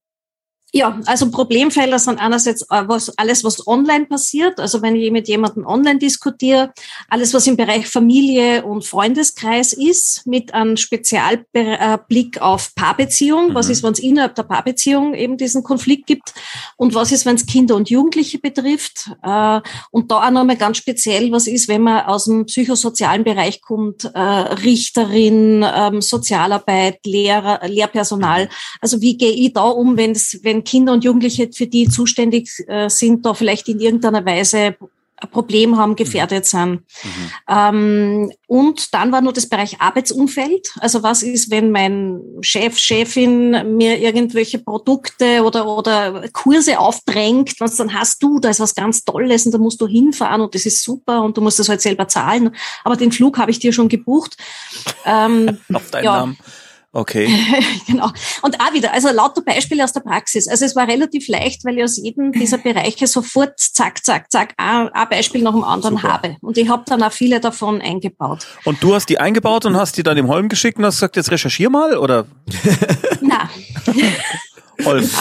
Ja, 0.73 0.99
also 1.05 1.29
Problemfelder 1.29 1.99
sind 1.99 2.19
einerseits 2.19 2.61
äh, 2.63 2.83
was, 2.87 3.17
alles, 3.17 3.43
was 3.43 3.67
online 3.67 4.05
passiert. 4.05 4.59
Also 4.59 4.81
wenn 4.81 4.95
ich 4.95 5.11
mit 5.11 5.27
jemandem 5.27 5.65
online 5.65 5.99
diskutiere, 5.99 6.73
alles, 7.09 7.33
was 7.33 7.47
im 7.47 7.57
Bereich 7.57 7.87
Familie 7.87 8.63
und 8.63 8.85
Freundeskreis 8.85 9.73
ist, 9.73 10.25
mit 10.25 10.53
einem 10.53 10.77
Spezialblick 10.77 12.41
auf 12.41 12.73
Paarbeziehung. 12.75 13.53
Was 13.53 13.69
ist, 13.69 13.83
wenn 13.83 13.93
es 13.93 13.99
innerhalb 13.99 14.35
der 14.35 14.43
Paarbeziehung 14.43 15.13
eben 15.13 15.35
diesen 15.35 15.63
Konflikt 15.63 16.07
gibt? 16.07 16.33
Und 16.77 16.95
was 16.95 17.11
ist, 17.11 17.25
wenn 17.25 17.35
es 17.35 17.45
Kinder 17.45 17.75
und 17.75 17.89
Jugendliche 17.89 18.39
betrifft? 18.39 19.11
Äh, 19.23 19.59
Und 19.91 20.09
da 20.09 20.27
auch 20.27 20.31
nochmal 20.31 20.57
ganz 20.57 20.77
speziell, 20.77 21.31
was 21.31 21.47
ist, 21.47 21.67
wenn 21.67 21.81
man 21.81 22.05
aus 22.05 22.25
dem 22.25 22.45
psychosozialen 22.45 23.23
Bereich 23.23 23.61
kommt, 23.61 24.05
äh, 24.05 24.19
Richterin, 24.19 25.65
ähm, 25.67 26.01
Sozialarbeit, 26.01 27.05
Lehrer, 27.05 27.59
Lehrpersonal. 27.67 28.49
Also 28.79 29.01
wie 29.01 29.17
gehe 29.17 29.31
ich 29.31 29.53
da 29.53 29.63
um, 29.63 29.97
wenn's, 29.97 30.39
wenn 30.43 30.60
Kinder 30.63 30.93
und 30.93 31.03
Jugendliche, 31.03 31.49
für 31.53 31.67
die 31.67 31.87
zuständig 31.87 32.51
äh, 32.67 32.89
sind, 32.89 33.25
da 33.25 33.33
vielleicht 33.33 33.67
in 33.67 33.79
irgendeiner 33.79 34.25
Weise 34.25 34.75
ein 35.21 35.29
Problem 35.29 35.77
haben, 35.77 35.95
gefährdet 35.95 36.45
sind. 36.45 36.81
Ähm, 37.47 38.31
und 38.47 38.93
dann 38.93 39.11
war 39.11 39.21
nur 39.21 39.33
das 39.33 39.47
Bereich 39.47 39.79
Arbeitsumfeld. 39.79 40.73
Also 40.79 41.03
was 41.03 41.21
ist, 41.23 41.51
wenn 41.51 41.71
mein 41.71 42.19
Chef, 42.41 42.77
Chefin 42.77 43.77
mir 43.77 43.99
irgendwelche 43.99 44.59
Produkte 44.59 45.43
oder, 45.43 45.67
oder 45.67 46.27
Kurse 46.33 46.79
aufdrängt, 46.79 47.59
was 47.59 47.75
dann 47.75 47.93
hast 47.93 48.21
du, 48.23 48.39
da 48.39 48.49
ist 48.49 48.59
was 48.59 48.73
ganz 48.75 49.03
Tolles 49.03 49.45
und 49.45 49.53
da 49.53 49.57
musst 49.59 49.79
du 49.79 49.87
hinfahren 49.87 50.41
und 50.41 50.55
das 50.55 50.65
ist 50.65 50.83
super 50.83 51.21
und 51.23 51.37
du 51.37 51.41
musst 51.41 51.59
das 51.59 51.69
halt 51.69 51.81
selber 51.81 52.07
zahlen. 52.07 52.55
Aber 52.83 52.95
den 52.95 53.11
Flug 53.11 53.37
habe 53.37 53.51
ich 53.51 53.59
dir 53.59 53.73
schon 53.73 53.89
gebucht. 53.89 54.37
Ähm, 55.05 55.59
Auf 55.73 55.91
deinen 55.91 56.03
Ja. 56.03 56.19
Namen. 56.21 56.37
Okay. 56.93 57.29
genau. 57.87 58.11
Und 58.41 58.59
auch 58.59 58.73
wieder, 58.73 58.93
also 58.93 59.09
lauter 59.11 59.41
Beispiele 59.41 59.83
aus 59.83 59.93
der 59.93 60.01
Praxis. 60.01 60.47
Also 60.47 60.65
es 60.65 60.75
war 60.75 60.87
relativ 60.87 61.27
leicht, 61.29 61.63
weil 61.63 61.77
ich 61.77 61.83
aus 61.83 61.97
jedem 61.97 62.33
dieser 62.33 62.57
Bereiche 62.57 63.07
sofort 63.07 63.57
zack, 63.57 64.03
zack, 64.03 64.29
zack, 64.29 64.53
ein, 64.57 64.89
ein 64.89 65.09
Beispiel 65.09 65.41
nach 65.41 65.53
dem 65.53 65.63
anderen 65.63 65.95
Super. 65.95 66.13
habe. 66.13 66.37
Und 66.41 66.57
ich 66.57 66.67
habe 66.67 66.83
dann 66.85 67.01
auch 67.01 67.13
viele 67.13 67.39
davon 67.39 67.81
eingebaut. 67.81 68.45
Und 68.65 68.83
du 68.83 68.93
hast 68.93 69.07
die 69.07 69.19
eingebaut 69.19 69.65
und 69.65 69.77
hast 69.77 69.97
die 69.97 70.03
dann 70.03 70.17
dem 70.17 70.27
Holm 70.27 70.49
geschickt 70.49 70.77
und 70.79 70.85
hast 70.85 70.95
gesagt, 70.95 71.15
jetzt 71.15 71.31
recherchier 71.31 71.69
mal 71.69 71.97
oder 71.97 72.25
Na, 73.21 73.49
Holm? 74.83 75.09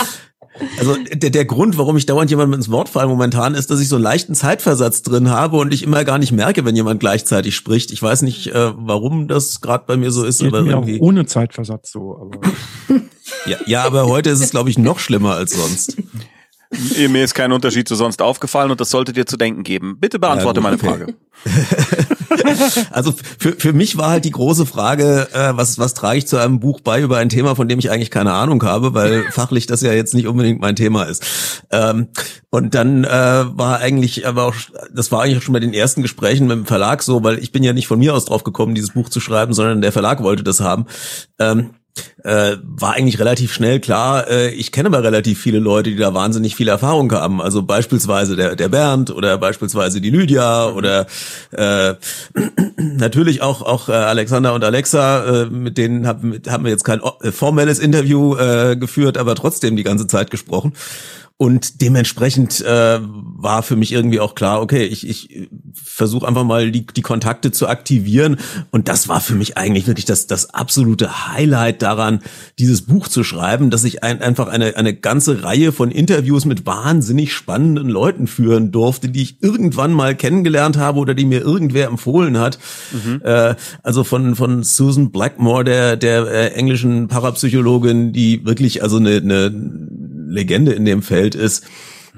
Also 0.79 0.97
der, 1.13 1.31
der 1.31 1.45
Grund, 1.45 1.79
warum 1.79 1.97
ich 1.97 2.07
dauernd 2.07 2.29
jemandem 2.29 2.55
ins 2.59 2.71
Wort 2.71 2.89
falle 2.89 3.09
momentan, 3.09 3.55
ist, 3.55 3.71
dass 3.71 3.81
ich 3.81 3.89
so 3.89 3.97
einen 3.97 4.03
leichten 4.03 4.35
Zeitversatz 4.35 5.03
drin 5.03 5.31
habe 5.31 5.57
und 5.59 5.73
ich 5.73 5.83
immer 5.83 6.05
gar 6.05 6.19
nicht 6.19 6.33
merke, 6.33 6.65
wenn 6.65 6.75
jemand 6.75 7.01
gleichzeitig 7.01 7.55
spricht. 7.55 7.93
Ich 7.93 8.03
weiß 8.03 8.23
nicht, 8.23 8.49
äh, 8.49 8.73
warum 8.77 9.29
das 9.29 9.61
gerade 9.61 9.85
bei 9.87 9.97
mir 9.97 10.11
so 10.11 10.25
ist, 10.25 10.39
Geht 10.41 10.49
aber 10.49 10.63
mir 10.63 10.77
auch 10.77 10.83
irgendwie. 10.83 11.01
ohne 11.01 11.25
Zeitversatz 11.27 11.93
so. 11.93 12.17
Aber 12.21 12.41
Ja, 13.47 13.57
ja, 13.67 13.85
aber 13.85 14.07
heute 14.07 14.31
ist 14.31 14.41
es, 14.41 14.51
glaube 14.51 14.71
ich, 14.71 14.79
noch 14.79 14.99
schlimmer 14.99 15.35
als 15.35 15.53
sonst. 15.53 15.97
Mir 17.09 17.25
ist 17.25 17.35
kein 17.35 17.53
Unterschied 17.53 17.89
zu 17.89 17.95
sonst 17.95 18.23
aufgefallen 18.23 18.71
und 18.71 18.81
das 18.81 18.91
sollte 18.91 19.13
dir 19.13 19.27
zu 19.27 19.37
denken 19.37 19.63
geben. 19.63 19.97
Bitte 19.99 20.19
beantworte 20.19 20.61
Ja, 20.61 20.71
gut, 20.71 20.83
meine 20.83 20.97
okay. 20.97 21.15
Frage. 21.45 22.07
Also 22.91 23.15
für, 23.39 23.53
für 23.53 23.73
mich 23.73 23.97
war 23.97 24.11
halt 24.11 24.25
die 24.25 24.31
große 24.31 24.67
Frage, 24.67 25.29
äh, 25.33 25.57
was, 25.57 25.79
was 25.79 25.95
trage 25.95 26.19
ich 26.19 26.27
zu 26.27 26.37
einem 26.37 26.61
Buch 26.61 26.81
bei 26.81 27.01
über 27.01 27.19
ein 27.19 27.29
Thema, 27.29 27.55
von 27.55 27.69
dem 27.69 27.79
ich 27.79 27.91
eigentlich 27.91 28.11
keine 28.11 28.33
Ahnung 28.33 28.63
habe, 28.63 28.95
weil 28.95 29.25
fachlich 29.31 29.67
das 29.67 29.83
ja 29.83 29.93
jetzt 29.93 30.15
nicht 30.15 30.27
unbedingt 30.27 30.61
mein 30.61 30.77
Thema 30.77 31.05
ist. 31.05 31.25
Ähm, 31.71 32.09
und 32.51 32.75
dann 32.75 33.05
äh, 33.05 33.09
war 33.09 33.79
eigentlich, 33.79 34.27
aber 34.27 34.45
auch, 34.45 34.55
das 34.93 35.13
war 35.13 35.23
eigentlich 35.23 35.45
schon 35.45 35.53
bei 35.53 35.61
den 35.61 35.75
ersten 35.75 36.03
Gesprächen 36.03 36.47
mit 36.47 36.57
dem 36.57 36.67
Verlag 36.67 37.03
so, 37.03 37.23
weil 37.23 37.39
ich 37.39 37.53
bin 37.53 37.63
ja 37.63 37.73
nicht 37.73 37.87
von 37.87 37.99
mir 37.99 38.15
aus 38.15 38.25
drauf 38.25 38.45
gekommen, 38.45 38.75
dieses 38.75 38.93
Buch 38.93 39.09
zu 39.09 39.21
schreiben, 39.21 39.53
sondern 39.53 39.83
der 39.83 39.93
Verlag 39.93 40.23
wollte 40.23 40.43
das 40.43 40.61
haben. 40.61 40.87
Ähm, 41.39 41.71
äh, 42.25 42.57
war 42.63 42.95
eigentlich 42.95 43.19
relativ 43.19 43.53
schnell 43.53 43.81
klar, 43.81 44.29
äh, 44.29 44.51
ich 44.51 44.73
kenne 44.73 44.89
aber 44.89 45.03
relativ 45.03 45.41
viele 45.41 45.59
Leute, 45.59 45.91
die 45.91 45.97
da 45.97 46.15
wahnsinnig 46.15 46.57
viel 46.57 46.69
Erfahrung 46.69 47.13
haben. 47.13 47.41
Also 47.41 47.63
beispielsweise 47.63 48.37
der, 48.37 48.57
der 48.57 48.69
Bernd 48.69 49.11
oder 49.11 49.39
beispielsweise 49.39 50.01
die 50.01 50.11
Lydia 50.11 50.69
oder 50.69 51.07
äh, 51.53 51.95
natürlich 52.77 53.43
auch 53.43 53.63
auch 53.63 53.89
äh, 53.89 53.93
Alexander 53.93 54.55
und 54.55 54.65
Alexa, 54.65 55.43
äh, 55.43 55.47
mit 55.47 55.79
denen 55.79 56.07
haben, 56.07 56.41
haben 56.49 56.65
wir 56.65 56.71
jetzt 56.71 56.85
kein 56.85 57.01
äh, 57.23 57.33
formelles 57.33 57.79
Interview 57.79 58.37
äh, 58.37 58.77
geführt, 58.77 59.19
aber 59.19 59.35
trotzdem 59.35 59.77
die 59.77 59.85
ganze 59.85 60.07
Zeit 60.07 60.31
gesprochen. 60.31 60.73
Und 61.41 61.81
dementsprechend 61.81 62.61
äh, 62.61 62.99
war 63.01 63.63
für 63.63 63.75
mich 63.75 63.93
irgendwie 63.93 64.21
auch 64.21 64.35
klar, 64.35 64.61
okay, 64.61 64.85
ich, 64.85 65.09
ich 65.09 65.49
versuche 65.73 66.29
einfach 66.29 66.45
mal 66.45 66.71
die, 66.71 66.85
die 66.85 67.01
Kontakte 67.01 67.51
zu 67.51 67.67
aktivieren. 67.67 68.37
Und 68.71 68.89
das 68.89 69.09
war 69.09 69.23
für 69.23 69.35
mich 69.35 69.57
eigentlich 69.57 69.87
wirklich 69.87 70.05
das, 70.05 70.27
das 70.27 70.53
absolute 70.53 71.29
Highlight 71.29 71.81
daran, 71.81 72.21
dieses 72.59 72.83
Buch 72.83 73.09
zu 73.09 73.25
schreiben, 73.25 73.71
dass 73.71 73.85
ich 73.85 74.03
ein, 74.05 74.21
einfach 74.21 74.49
eine, 74.49 74.77
eine 74.77 74.95
ganze 74.95 75.43
Reihe 75.43 75.73
von 75.73 75.91
Interviews 75.91 76.45
mit 76.45 76.67
wahnsinnig 76.67 77.33
spannenden 77.33 77.89
Leuten 77.89 78.27
führen 78.27 78.71
durfte, 78.71 79.09
die 79.09 79.23
ich 79.23 79.43
irgendwann 79.43 79.95
mal 79.95 80.15
kennengelernt 80.15 80.77
habe 80.77 80.99
oder 80.99 81.15
die 81.15 81.25
mir 81.25 81.41
irgendwer 81.41 81.87
empfohlen 81.87 82.37
hat. 82.37 82.59
Mhm. 82.93 83.23
Äh, 83.25 83.55
also 83.83 84.05
von, 84.05 84.37
von 84.37 84.63
Susan 84.63 85.11
Blackmore, 85.11 85.65
der, 85.65 85.97
der 85.97 86.27
äh, 86.27 86.49
englischen 86.49 87.09
Parapsychologin, 87.09 88.13
die 88.13 88.45
wirklich 88.45 88.83
also 88.83 88.99
eine, 88.99 89.17
eine 89.17 89.51
Legende 90.31 90.73
in 90.73 90.85
dem 90.85 91.03
Feld 91.03 91.35
ist. 91.35 91.67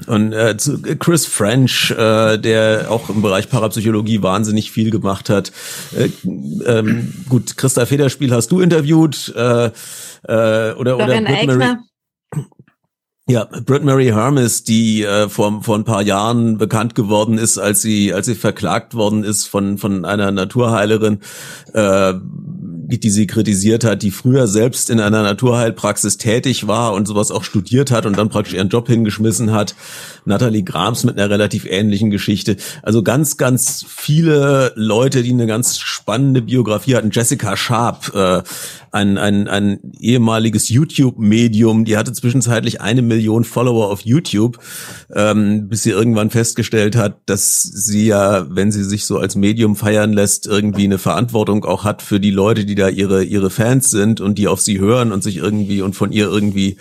Und 0.06 0.32
äh, 0.32 0.56
zu 0.56 0.80
Chris 0.80 1.26
French, 1.26 1.90
äh, 1.90 2.38
der 2.38 2.90
auch 2.90 3.10
im 3.10 3.22
Bereich 3.22 3.50
Parapsychologie 3.50 4.22
wahnsinnig 4.22 4.70
viel 4.70 4.90
gemacht 4.90 5.28
hat. 5.28 5.52
Äh, 5.94 6.08
ähm, 6.66 7.12
gut, 7.28 7.56
Christa 7.56 7.84
Federspiel 7.84 8.32
hast 8.32 8.50
du 8.50 8.60
interviewt 8.60 9.32
äh, 9.36 9.66
äh, 9.66 10.72
oder 10.74 10.96
oder 10.96 11.20
Britt 11.20 11.46
Mary, 11.46 11.76
ja, 13.28 13.48
Britt 13.64 13.84
Mary 13.84 14.06
Hermes, 14.06 14.64
die 14.64 15.02
äh, 15.02 15.28
vor, 15.28 15.62
vor 15.62 15.76
ein 15.76 15.84
paar 15.84 16.02
Jahren 16.02 16.58
bekannt 16.58 16.94
geworden 16.94 17.38
ist, 17.38 17.58
als 17.58 17.82
sie 17.82 18.12
als 18.12 18.26
sie 18.26 18.34
verklagt 18.34 18.94
worden 18.94 19.24
ist 19.24 19.46
von 19.46 19.78
von 19.78 20.04
einer 20.04 20.32
Naturheilerin. 20.32 21.20
Äh, 21.72 22.14
die 22.84 23.10
sie 23.10 23.26
kritisiert 23.26 23.84
hat, 23.84 24.02
die 24.02 24.10
früher 24.10 24.46
selbst 24.46 24.90
in 24.90 25.00
einer 25.00 25.22
Naturheilpraxis 25.22 26.18
tätig 26.18 26.66
war 26.66 26.92
und 26.92 27.06
sowas 27.06 27.30
auch 27.30 27.44
studiert 27.44 27.90
hat 27.90 28.06
und 28.06 28.18
dann 28.18 28.28
praktisch 28.28 28.54
ihren 28.54 28.68
Job 28.68 28.88
hingeschmissen 28.88 29.52
hat. 29.52 29.74
Natalie 30.24 30.62
Grams 30.62 31.04
mit 31.04 31.18
einer 31.18 31.30
relativ 31.30 31.66
ähnlichen 31.66 32.10
Geschichte. 32.10 32.56
Also 32.82 33.02
ganz, 33.02 33.36
ganz 33.36 33.84
viele 33.88 34.72
Leute, 34.76 35.22
die 35.22 35.30
eine 35.30 35.46
ganz 35.46 35.78
spannende 35.78 36.42
Biografie 36.42 36.96
hatten. 36.96 37.10
Jessica 37.10 37.56
Sharp, 37.56 38.14
äh, 38.14 38.42
ein, 38.92 39.16
ein, 39.16 39.48
ein 39.48 39.78
ehemaliges 39.98 40.68
YouTube-Medium, 40.68 41.86
die 41.86 41.96
hatte 41.96 42.12
zwischenzeitlich 42.12 42.82
eine 42.82 43.00
Million 43.00 43.44
Follower 43.44 43.90
auf 43.90 44.02
YouTube, 44.02 44.58
ähm, 45.14 45.68
bis 45.68 45.82
sie 45.82 45.90
irgendwann 45.90 46.30
festgestellt 46.30 46.94
hat, 46.94 47.16
dass 47.26 47.62
sie 47.62 48.06
ja, 48.06 48.46
wenn 48.54 48.70
sie 48.70 48.84
sich 48.84 49.06
so 49.06 49.18
als 49.18 49.34
Medium 49.34 49.76
feiern 49.76 50.12
lässt, 50.12 50.46
irgendwie 50.46 50.84
eine 50.84 50.98
Verantwortung 50.98 51.64
auch 51.64 51.84
hat 51.84 52.02
für 52.02 52.20
die 52.20 52.30
Leute, 52.30 52.66
die 52.66 52.74
da 52.74 52.88
ihre, 52.88 53.24
ihre 53.24 53.48
Fans 53.48 53.90
sind 53.90 54.20
und 54.20 54.36
die 54.36 54.46
auf 54.46 54.60
sie 54.60 54.78
hören 54.78 55.10
und 55.10 55.22
sich 55.22 55.38
irgendwie 55.38 55.80
und 55.80 55.96
von 55.96 56.12
ihr 56.12 56.26
irgendwie 56.26 56.76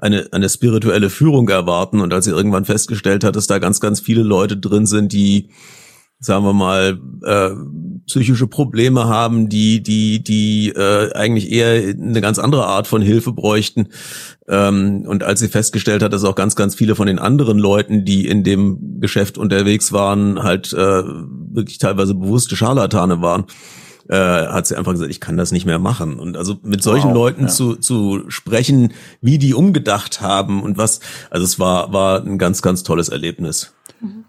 eine, 0.00 0.28
eine 0.32 0.48
spirituelle 0.48 1.10
Führung 1.10 1.48
erwarten. 1.48 2.00
Und 2.00 2.12
als 2.12 2.24
sie 2.24 2.30
irgendwann 2.30 2.64
festgestellt 2.64 3.24
hat, 3.24 3.36
dass 3.36 3.46
da 3.46 3.58
ganz, 3.58 3.80
ganz 3.80 4.00
viele 4.00 4.22
Leute 4.22 4.56
drin 4.56 4.86
sind, 4.86 5.12
die, 5.12 5.50
sagen 6.18 6.44
wir 6.44 6.52
mal, 6.52 7.00
äh, 7.24 7.50
psychische 8.06 8.46
Probleme 8.46 9.06
haben, 9.06 9.48
die, 9.48 9.82
die, 9.82 10.22
die 10.22 10.70
äh, 10.70 11.12
eigentlich 11.12 11.50
eher 11.50 11.94
eine 11.94 12.20
ganz 12.20 12.38
andere 12.38 12.66
Art 12.66 12.86
von 12.86 13.02
Hilfe 13.02 13.32
bräuchten. 13.32 13.88
Ähm, 14.48 15.04
und 15.06 15.22
als 15.22 15.40
sie 15.40 15.48
festgestellt 15.48 16.02
hat, 16.02 16.12
dass 16.12 16.24
auch 16.24 16.34
ganz, 16.34 16.56
ganz 16.56 16.74
viele 16.74 16.94
von 16.94 17.06
den 17.06 17.18
anderen 17.18 17.58
Leuten, 17.58 18.04
die 18.04 18.26
in 18.26 18.42
dem 18.42 19.00
Geschäft 19.00 19.38
unterwegs 19.38 19.92
waren, 19.92 20.42
halt 20.42 20.72
äh, 20.72 21.02
wirklich 21.52 21.78
teilweise 21.78 22.14
bewusste 22.14 22.56
Scharlatane 22.56 23.22
waren, 23.22 23.44
äh, 24.10 24.46
hat 24.48 24.66
sie 24.66 24.76
einfach 24.76 24.92
gesagt, 24.92 25.10
ich 25.10 25.20
kann 25.20 25.36
das 25.36 25.52
nicht 25.52 25.66
mehr 25.66 25.78
machen. 25.78 26.18
Und 26.18 26.36
also 26.36 26.58
mit 26.62 26.82
solchen 26.82 27.10
wow, 27.10 27.14
Leuten 27.14 27.42
ja. 27.42 27.48
zu, 27.48 27.76
zu 27.76 28.28
sprechen, 28.28 28.92
wie 29.20 29.38
die 29.38 29.54
umgedacht 29.54 30.20
haben 30.20 30.62
und 30.62 30.76
was, 30.76 31.00
also 31.30 31.44
es 31.44 31.58
war, 31.58 31.92
war 31.92 32.20
ein 32.20 32.36
ganz, 32.36 32.60
ganz 32.60 32.82
tolles 32.82 33.08
Erlebnis. 33.08 33.72
Mhm. 34.00 34.24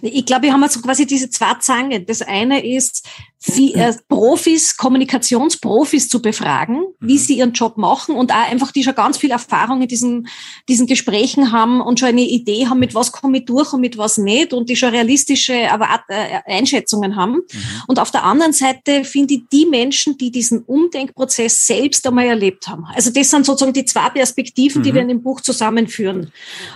Ich 0.00 0.24
glaube, 0.24 0.44
wir 0.44 0.52
haben 0.52 0.62
also 0.62 0.80
quasi 0.80 1.06
diese 1.06 1.28
zwei 1.28 1.54
Zangen. 1.60 2.06
Das 2.06 2.22
eine 2.22 2.66
ist, 2.66 3.06
sie, 3.38 3.74
äh, 3.74 3.94
Profis, 4.08 4.76
Kommunikationsprofis 4.76 6.08
zu 6.08 6.20
befragen, 6.20 6.82
wie 6.98 7.14
mhm. 7.14 7.18
sie 7.18 7.38
ihren 7.38 7.52
Job 7.52 7.76
machen 7.76 8.16
und 8.16 8.32
auch 8.32 8.50
einfach, 8.50 8.72
die 8.72 8.82
schon 8.82 8.96
ganz 8.96 9.16
viel 9.16 9.30
Erfahrung 9.30 9.80
in 9.80 9.88
diesen, 9.88 10.28
diesen 10.68 10.88
Gesprächen 10.88 11.52
haben 11.52 11.80
und 11.80 12.00
schon 12.00 12.08
eine 12.08 12.22
Idee 12.22 12.66
haben, 12.66 12.80
mit 12.80 12.96
was 12.96 13.12
komme 13.12 13.38
ich 13.38 13.44
durch 13.44 13.72
und 13.72 13.80
mit 13.80 13.96
was 13.96 14.18
nicht 14.18 14.52
und 14.52 14.68
die 14.68 14.76
schon 14.76 14.90
realistische 14.90 15.70
aber 15.70 15.86
äh, 16.08 16.40
Einschätzungen 16.46 17.14
haben. 17.14 17.34
Mhm. 17.34 17.82
Und 17.86 18.00
auf 18.00 18.10
der 18.10 18.24
anderen 18.24 18.52
Seite 18.52 19.04
finde 19.04 19.34
ich 19.34 19.42
die 19.52 19.66
Menschen, 19.66 20.18
die 20.18 20.32
diesen 20.32 20.62
Umdenkprozess 20.64 21.64
selbst 21.64 22.06
einmal 22.06 22.26
erlebt 22.26 22.66
haben. 22.66 22.86
Also 22.92 23.10
das 23.10 23.30
sind 23.30 23.46
sozusagen 23.46 23.72
die 23.72 23.84
zwei 23.84 24.08
Perspektiven, 24.10 24.80
mhm. 24.80 24.84
die 24.84 24.94
wir 24.94 25.02
in 25.02 25.08
dem 25.08 25.22
Buch 25.22 25.42
zusammenführen. 25.42 26.32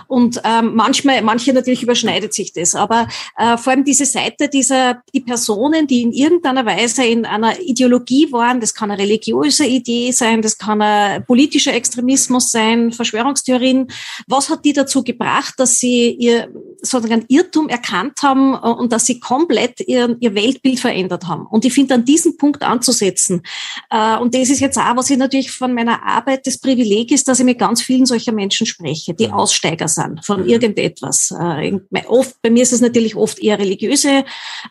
Und 0.07 0.41
ähm, 0.45 0.75
manchmal, 0.75 1.21
manche 1.23 1.51
natürlich 1.51 1.83
überschneidet 1.83 2.33
sich 2.33 2.53
das, 2.53 2.73
aber 2.73 3.09
äh, 3.37 3.57
vor 3.57 3.73
allem 3.73 3.83
diese 3.83 4.05
Seite 4.05 4.47
dieser, 4.47 5.03
die 5.13 5.21
Personen, 5.21 5.87
die 5.87 6.03
in 6.03 6.13
irgendeiner 6.13 6.52
irgendeiner 6.53 6.65
Weise 6.65 7.05
in 7.05 7.25
einer 7.25 7.59
Ideologie 7.59 8.31
waren. 8.31 8.59
Das 8.59 8.73
kann 8.73 8.91
eine 8.91 9.01
religiöse 9.01 9.65
Idee 9.65 10.11
sein, 10.11 10.41
das 10.41 10.57
kann 10.57 10.81
ein 10.81 11.25
politischer 11.25 11.73
Extremismus 11.73 12.51
sein, 12.51 12.91
Verschwörungstheorien. 12.91 13.87
Was 14.27 14.49
hat 14.49 14.65
die 14.65 14.73
dazu 14.73 15.03
gebracht, 15.03 15.55
dass 15.57 15.79
sie 15.79 16.11
ihr 16.11 16.49
sozusagen 16.81 17.25
Irrtum 17.27 17.69
erkannt 17.69 18.21
haben 18.21 18.55
und 18.55 18.91
dass 18.91 19.05
sie 19.05 19.19
komplett 19.19 19.79
ihr, 19.81 20.15
ihr 20.19 20.35
Weltbild 20.35 20.79
verändert 20.79 21.27
haben? 21.27 21.45
Und 21.47 21.65
ich 21.65 21.73
finde, 21.73 21.95
an 21.95 22.05
diesem 22.05 22.37
Punkt 22.37 22.63
anzusetzen, 22.63 23.41
äh, 23.89 24.17
und 24.17 24.35
das 24.35 24.49
ist 24.49 24.59
jetzt 24.59 24.77
auch, 24.77 24.95
was 24.95 25.09
ich 25.09 25.17
natürlich 25.17 25.51
von 25.51 25.73
meiner 25.73 26.03
Arbeit 26.03 26.45
das 26.45 26.57
Privileg 26.57 27.11
ist, 27.11 27.27
dass 27.27 27.39
ich 27.39 27.45
mit 27.45 27.59
ganz 27.59 27.81
vielen 27.81 28.05
solcher 28.05 28.31
Menschen 28.31 28.67
spreche, 28.67 29.13
die 29.13 29.29
Aussteiger 29.29 29.87
sind 29.87 30.23
von 30.25 30.47
irgendetwas. 30.47 31.31
Äh, 31.31 31.79
oft, 32.07 32.41
bei 32.41 32.49
mir 32.49 32.63
ist 32.63 32.73
es 32.73 32.81
natürlich 32.81 33.15
oft 33.15 33.39
eher 33.39 33.59
religiöse 33.59 34.25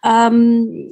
ähm, 0.04 0.90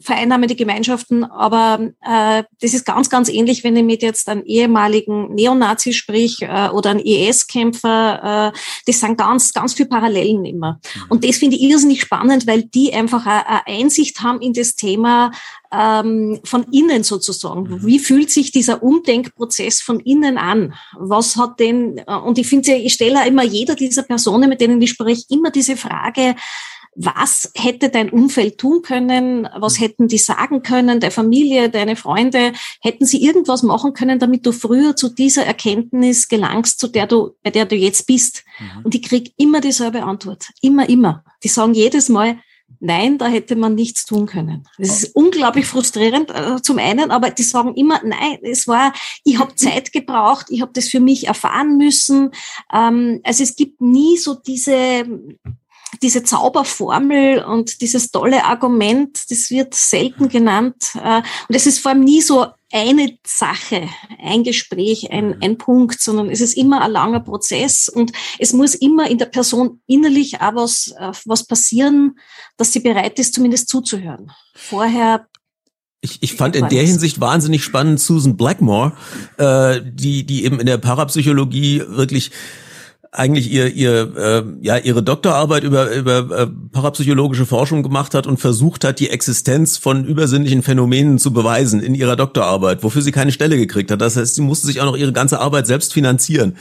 vereinnahmende 0.00 0.54
Gemeinschaften, 0.54 1.24
aber 1.24 1.90
äh, 2.02 2.44
das 2.60 2.74
ist 2.74 2.84
ganz, 2.84 3.10
ganz 3.10 3.28
ähnlich, 3.28 3.64
wenn 3.64 3.76
ich 3.76 3.84
mit 3.84 4.02
jetzt 4.02 4.28
einem 4.28 4.42
ehemaligen 4.44 5.34
Neonazi 5.34 5.92
sprich 5.92 6.42
äh, 6.42 6.68
oder 6.68 6.90
einem 6.90 7.00
IS-Kämpfer, 7.00 8.52
äh, 8.54 8.58
das 8.86 9.00
sind 9.00 9.18
ganz, 9.18 9.52
ganz 9.52 9.74
viele 9.74 9.88
Parallelen 9.88 10.44
immer. 10.44 10.72
Mhm. 10.72 11.02
Und 11.08 11.24
das 11.24 11.36
finde 11.36 11.56
ich 11.56 11.62
irrsinnig 11.62 12.00
spannend, 12.00 12.46
weil 12.46 12.62
die 12.62 12.92
einfach 12.92 13.26
eine 13.26 13.66
Einsicht 13.66 14.20
haben 14.22 14.40
in 14.40 14.52
das 14.52 14.76
Thema 14.76 15.30
ähm, 15.72 16.40
von 16.44 16.64
innen 16.72 17.02
sozusagen. 17.02 17.62
Mhm. 17.62 17.86
Wie 17.86 17.98
fühlt 17.98 18.30
sich 18.30 18.52
dieser 18.52 18.82
Umdenkprozess 18.82 19.80
von 19.80 20.00
innen 20.00 20.38
an? 20.38 20.74
Was 20.98 21.36
hat 21.36 21.60
denn, 21.60 21.98
äh, 21.98 22.14
und 22.14 22.38
ich 22.38 22.46
finde, 22.46 22.74
ich 22.74 22.94
stelle 22.94 23.26
immer 23.26 23.44
jeder 23.44 23.74
dieser 23.74 24.02
Personen, 24.02 24.48
mit 24.48 24.60
denen 24.60 24.80
ich 24.80 24.90
spreche, 24.90 25.24
immer 25.28 25.50
diese 25.50 25.76
Frage, 25.76 26.34
was 26.96 27.50
hätte 27.54 27.90
dein 27.90 28.10
Umfeld 28.10 28.58
tun 28.58 28.82
können, 28.82 29.48
was 29.56 29.78
mhm. 29.78 29.82
hätten 29.82 30.08
die 30.08 30.18
sagen 30.18 30.62
können, 30.62 30.98
der 30.98 31.10
Familie, 31.10 31.68
deine 31.68 31.94
Freunde, 31.94 32.52
hätten 32.80 33.04
sie 33.04 33.22
irgendwas 33.22 33.62
machen 33.62 33.92
können, 33.92 34.18
damit 34.18 34.46
du 34.46 34.52
früher 34.52 34.96
zu 34.96 35.10
dieser 35.10 35.44
Erkenntnis 35.44 36.28
gelangst, 36.28 36.80
zu 36.80 36.88
der 36.88 37.06
du, 37.06 37.36
bei 37.42 37.50
der 37.50 37.66
du 37.66 37.76
jetzt 37.76 38.06
bist. 38.06 38.44
Mhm. 38.58 38.84
Und 38.84 38.94
ich 38.94 39.02
krieg 39.02 39.32
immer 39.36 39.60
dieselbe 39.60 40.02
Antwort. 40.02 40.46
Immer, 40.62 40.88
immer. 40.88 41.22
Die 41.44 41.48
sagen 41.48 41.74
jedes 41.74 42.08
Mal, 42.08 42.38
Nein, 42.78 43.16
da 43.16 43.26
hätte 43.28 43.56
man 43.56 43.74
nichts 43.74 44.04
tun 44.04 44.26
können. 44.26 44.68
Das 44.76 45.02
ist 45.02 45.16
unglaublich 45.16 45.66
frustrierend 45.66 46.30
äh, 46.30 46.60
zum 46.60 46.78
einen, 46.78 47.10
aber 47.10 47.30
die 47.30 47.42
sagen 47.42 47.74
immer, 47.74 48.00
nein, 48.04 48.38
es 48.42 48.68
war, 48.68 48.92
ich 49.24 49.38
habe 49.38 49.54
Zeit 49.54 49.92
gebraucht, 49.92 50.46
ich 50.50 50.60
habe 50.60 50.72
das 50.74 50.88
für 50.88 51.00
mich 51.00 51.26
erfahren 51.26 51.78
müssen. 51.78 52.32
Ähm, 52.72 53.20
also 53.22 53.42
es 53.42 53.56
gibt 53.56 53.80
nie 53.80 54.18
so 54.18 54.34
diese 54.34 55.06
diese 56.02 56.22
Zauberformel 56.22 57.44
und 57.44 57.80
dieses 57.80 58.10
tolle 58.10 58.44
Argument, 58.44 59.30
das 59.30 59.50
wird 59.50 59.74
selten 59.74 60.28
genannt. 60.28 60.92
Äh, 61.02 61.22
und 61.48 61.54
es 61.54 61.66
ist 61.66 61.78
vor 61.78 61.92
allem 61.92 62.04
nie 62.04 62.20
so 62.20 62.46
eine 62.72 63.16
Sache, 63.24 63.88
ein 64.22 64.42
Gespräch, 64.42 65.10
ein, 65.10 65.28
mhm. 65.28 65.36
ein 65.40 65.58
Punkt, 65.58 66.00
sondern 66.00 66.28
es 66.30 66.40
ist 66.40 66.56
immer 66.56 66.82
ein 66.82 66.90
langer 66.90 67.20
Prozess 67.20 67.88
und 67.88 68.12
es 68.38 68.52
muss 68.52 68.74
immer 68.74 69.08
in 69.08 69.18
der 69.18 69.26
Person 69.26 69.80
innerlich 69.86 70.40
auch 70.40 70.54
was, 70.54 70.94
äh, 70.98 71.12
was 71.24 71.46
passieren, 71.46 72.18
dass 72.56 72.72
sie 72.72 72.80
bereit 72.80 73.18
ist, 73.18 73.34
zumindest 73.34 73.68
zuzuhören. 73.68 74.32
Vorher 74.54 75.26
ich, 76.02 76.22
ich 76.22 76.34
fand 76.34 76.54
in 76.54 76.68
der 76.68 76.84
Hinsicht 76.84 77.20
wahnsinnig 77.20 77.64
spannend 77.64 77.98
Susan 77.98 78.36
Blackmore, 78.36 78.92
äh, 79.38 79.80
die, 79.82 80.24
die 80.24 80.44
eben 80.44 80.60
in 80.60 80.66
der 80.66 80.78
Parapsychologie 80.78 81.82
wirklich 81.88 82.30
eigentlich 83.16 83.50
ihr, 83.50 83.72
ihr, 83.72 84.16
äh, 84.16 84.44
ja, 84.60 84.76
ihre 84.76 85.02
Doktorarbeit 85.02 85.64
über, 85.64 85.90
über 85.90 86.38
äh, 86.38 86.46
parapsychologische 86.72 87.46
Forschung 87.46 87.82
gemacht 87.82 88.14
hat 88.14 88.26
und 88.26 88.38
versucht 88.38 88.84
hat, 88.84 89.00
die 89.00 89.10
Existenz 89.10 89.78
von 89.78 90.04
übersinnlichen 90.04 90.62
Phänomenen 90.62 91.18
zu 91.18 91.32
beweisen 91.32 91.80
in 91.80 91.94
ihrer 91.94 92.16
Doktorarbeit, 92.16 92.82
wofür 92.82 93.02
sie 93.02 93.12
keine 93.12 93.32
Stelle 93.32 93.56
gekriegt 93.56 93.90
hat. 93.90 94.00
Das 94.00 94.16
heißt, 94.16 94.34
sie 94.34 94.42
musste 94.42 94.66
sich 94.66 94.80
auch 94.80 94.86
noch 94.86 94.96
ihre 94.96 95.12
ganze 95.12 95.40
Arbeit 95.40 95.66
selbst 95.66 95.94
finanzieren. 95.94 96.56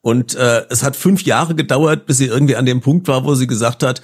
Und 0.00 0.36
äh, 0.36 0.64
es 0.70 0.84
hat 0.84 0.94
fünf 0.94 1.24
Jahre 1.24 1.54
gedauert, 1.54 2.06
bis 2.06 2.18
sie 2.18 2.26
irgendwie 2.26 2.56
an 2.56 2.66
dem 2.66 2.80
Punkt 2.80 3.08
war, 3.08 3.24
wo 3.24 3.34
sie 3.34 3.48
gesagt 3.48 3.82
hat, 3.82 4.00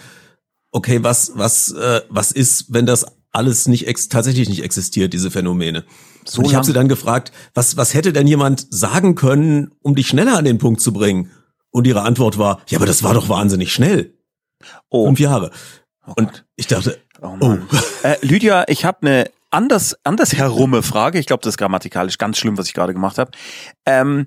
okay, 0.72 0.98
was, 1.02 1.32
was, 1.36 1.70
äh, 1.72 2.00
was 2.08 2.32
ist, 2.32 2.66
wenn 2.68 2.86
das 2.86 3.06
alles 3.30 3.68
nicht 3.68 3.86
ex 3.86 4.08
tatsächlich 4.08 4.48
nicht 4.48 4.62
existiert, 4.62 5.12
diese 5.12 5.30
Phänomene. 5.30 5.84
So 6.24 6.40
und 6.40 6.46
ich 6.46 6.54
habe 6.54 6.64
sie 6.64 6.72
dann 6.72 6.88
gefragt, 6.88 7.32
was, 7.52 7.76
was 7.76 7.94
hätte 7.94 8.12
denn 8.12 8.26
jemand 8.26 8.66
sagen 8.70 9.14
können, 9.14 9.72
um 9.82 9.94
dich 9.94 10.08
schneller 10.08 10.36
an 10.36 10.44
den 10.44 10.58
Punkt 10.58 10.80
zu 10.80 10.92
bringen? 10.92 11.30
Und 11.74 11.88
ihre 11.88 12.02
Antwort 12.02 12.38
war, 12.38 12.60
ja, 12.68 12.78
aber 12.78 12.86
das 12.86 13.02
war 13.02 13.14
doch 13.14 13.28
wahnsinnig 13.28 13.72
schnell. 13.72 14.14
Oh. 14.90 15.06
Fünf 15.06 15.18
Jahre. 15.18 15.50
Oh 16.06 16.12
Und 16.16 16.44
ich 16.54 16.68
dachte, 16.68 17.00
Oh 17.20 17.36
oh. 17.40 17.58
Äh, 18.02 18.16
Lydia, 18.20 18.64
ich 18.68 18.84
habe 18.84 18.98
eine 19.02 19.30
anders 19.50 19.96
andersherumme 20.04 20.82
Frage. 20.82 21.18
Ich 21.18 21.26
glaube, 21.26 21.42
das 21.42 21.54
ist 21.54 21.58
grammatikalisch 21.58 22.18
ganz 22.18 22.38
schlimm, 22.38 22.58
was 22.58 22.66
ich 22.66 22.74
gerade 22.74 22.92
gemacht 22.92 23.18
habe. 23.18 23.30
Ähm, 23.86 24.26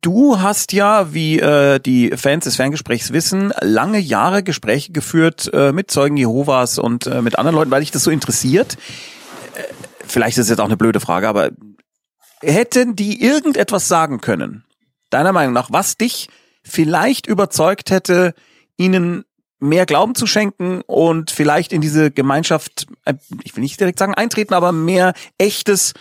du 0.00 0.40
hast 0.40 0.72
ja, 0.72 1.12
wie 1.12 1.38
äh, 1.38 1.78
die 1.78 2.10
Fans 2.16 2.44
des 2.44 2.56
Ferngesprächs 2.56 3.12
wissen, 3.12 3.52
lange 3.60 3.98
Jahre 3.98 4.42
Gespräche 4.42 4.92
geführt 4.92 5.50
äh, 5.52 5.72
mit 5.72 5.90
Zeugen 5.90 6.16
Jehovas 6.16 6.78
und 6.78 7.06
äh, 7.06 7.22
mit 7.22 7.38
anderen 7.38 7.56
Leuten, 7.56 7.70
weil 7.70 7.80
dich 7.80 7.90
das 7.90 8.04
so 8.04 8.10
interessiert. 8.10 8.78
Äh, 9.54 9.62
vielleicht 10.06 10.38
ist 10.38 10.44
es 10.44 10.50
jetzt 10.50 10.60
auch 10.60 10.66
eine 10.66 10.76
blöde 10.76 11.00
Frage, 11.00 11.28
aber 11.28 11.50
hätten 12.40 12.96
die 12.96 13.22
irgendetwas 13.22 13.88
sagen 13.88 14.20
können, 14.20 14.64
deiner 15.10 15.32
Meinung 15.32 15.52
nach, 15.52 15.70
was 15.70 15.96
dich 15.96 16.28
vielleicht 16.62 17.26
überzeugt 17.26 17.90
hätte, 17.90 18.34
ihnen 18.76 19.24
mehr 19.62 19.86
Glauben 19.86 20.14
zu 20.14 20.26
schenken 20.26 20.82
und 20.86 21.30
vielleicht 21.30 21.72
in 21.72 21.80
diese 21.80 22.10
Gemeinschaft, 22.10 22.86
äh, 23.04 23.14
ich 23.44 23.54
will 23.54 23.62
nicht 23.62 23.78
direkt 23.78 23.98
sagen 23.98 24.14
eintreten, 24.14 24.54
aber 24.54 24.72
mehr 24.72 25.14
echtes, 25.38 25.94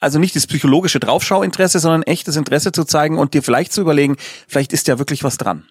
also 0.00 0.18
nicht 0.18 0.34
das 0.34 0.48
psychologische 0.48 0.98
Draufschauinteresse, 0.98 1.78
sondern 1.78 2.02
echtes 2.02 2.36
Interesse 2.36 2.72
zu 2.72 2.84
zeigen 2.84 3.18
und 3.18 3.34
dir 3.34 3.42
vielleicht 3.42 3.72
zu 3.72 3.80
überlegen, 3.80 4.16
vielleicht 4.48 4.72
ist 4.72 4.88
ja 4.88 4.98
wirklich 4.98 5.22
was 5.22 5.36
dran. 5.36 5.64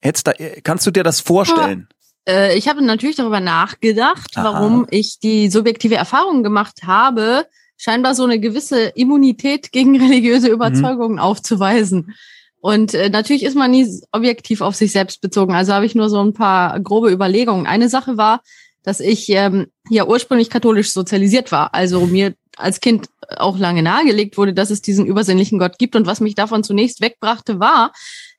Hättest 0.00 0.28
da, 0.28 0.32
äh, 0.32 0.60
kannst 0.60 0.86
du 0.86 0.92
dir 0.92 1.02
das 1.02 1.20
vorstellen? 1.20 1.88
Äh, 2.28 2.56
ich 2.56 2.68
habe 2.68 2.82
natürlich 2.82 3.16
darüber 3.16 3.40
nachgedacht, 3.40 4.36
Aha. 4.36 4.44
warum 4.44 4.86
ich 4.90 5.18
die 5.18 5.50
subjektive 5.50 5.96
Erfahrung 5.96 6.44
gemacht 6.44 6.82
habe, 6.86 7.46
scheinbar 7.76 8.14
so 8.14 8.24
eine 8.24 8.38
gewisse 8.38 8.88
Immunität 8.88 9.72
gegen 9.72 9.96
religiöse 10.00 10.48
Überzeugungen 10.48 11.18
aufzuweisen. 11.18 12.14
Und 12.60 12.94
äh, 12.94 13.08
natürlich 13.08 13.44
ist 13.44 13.56
man 13.56 13.70
nie 13.70 13.86
objektiv 14.12 14.60
auf 14.60 14.74
sich 14.74 14.92
selbst 14.92 15.20
bezogen. 15.20 15.54
Also 15.54 15.72
habe 15.72 15.86
ich 15.86 15.94
nur 15.94 16.08
so 16.08 16.20
ein 16.20 16.32
paar 16.32 16.78
grobe 16.80 17.10
Überlegungen. 17.10 17.66
Eine 17.66 17.88
Sache 17.88 18.16
war, 18.16 18.42
dass 18.82 19.00
ich 19.00 19.28
ähm, 19.28 19.66
ja 19.90 20.06
ursprünglich 20.06 20.50
katholisch 20.50 20.92
sozialisiert 20.92 21.52
war. 21.52 21.74
Also 21.74 22.06
mir 22.06 22.34
als 22.56 22.80
Kind 22.80 23.06
auch 23.36 23.58
lange 23.58 23.82
nahegelegt 23.82 24.36
wurde, 24.36 24.54
dass 24.54 24.70
es 24.70 24.82
diesen 24.82 25.06
übersinnlichen 25.06 25.58
Gott 25.58 25.78
gibt. 25.78 25.94
Und 25.94 26.06
was 26.06 26.20
mich 26.20 26.34
davon 26.34 26.64
zunächst 26.64 27.00
wegbrachte, 27.00 27.60
war, 27.60 27.92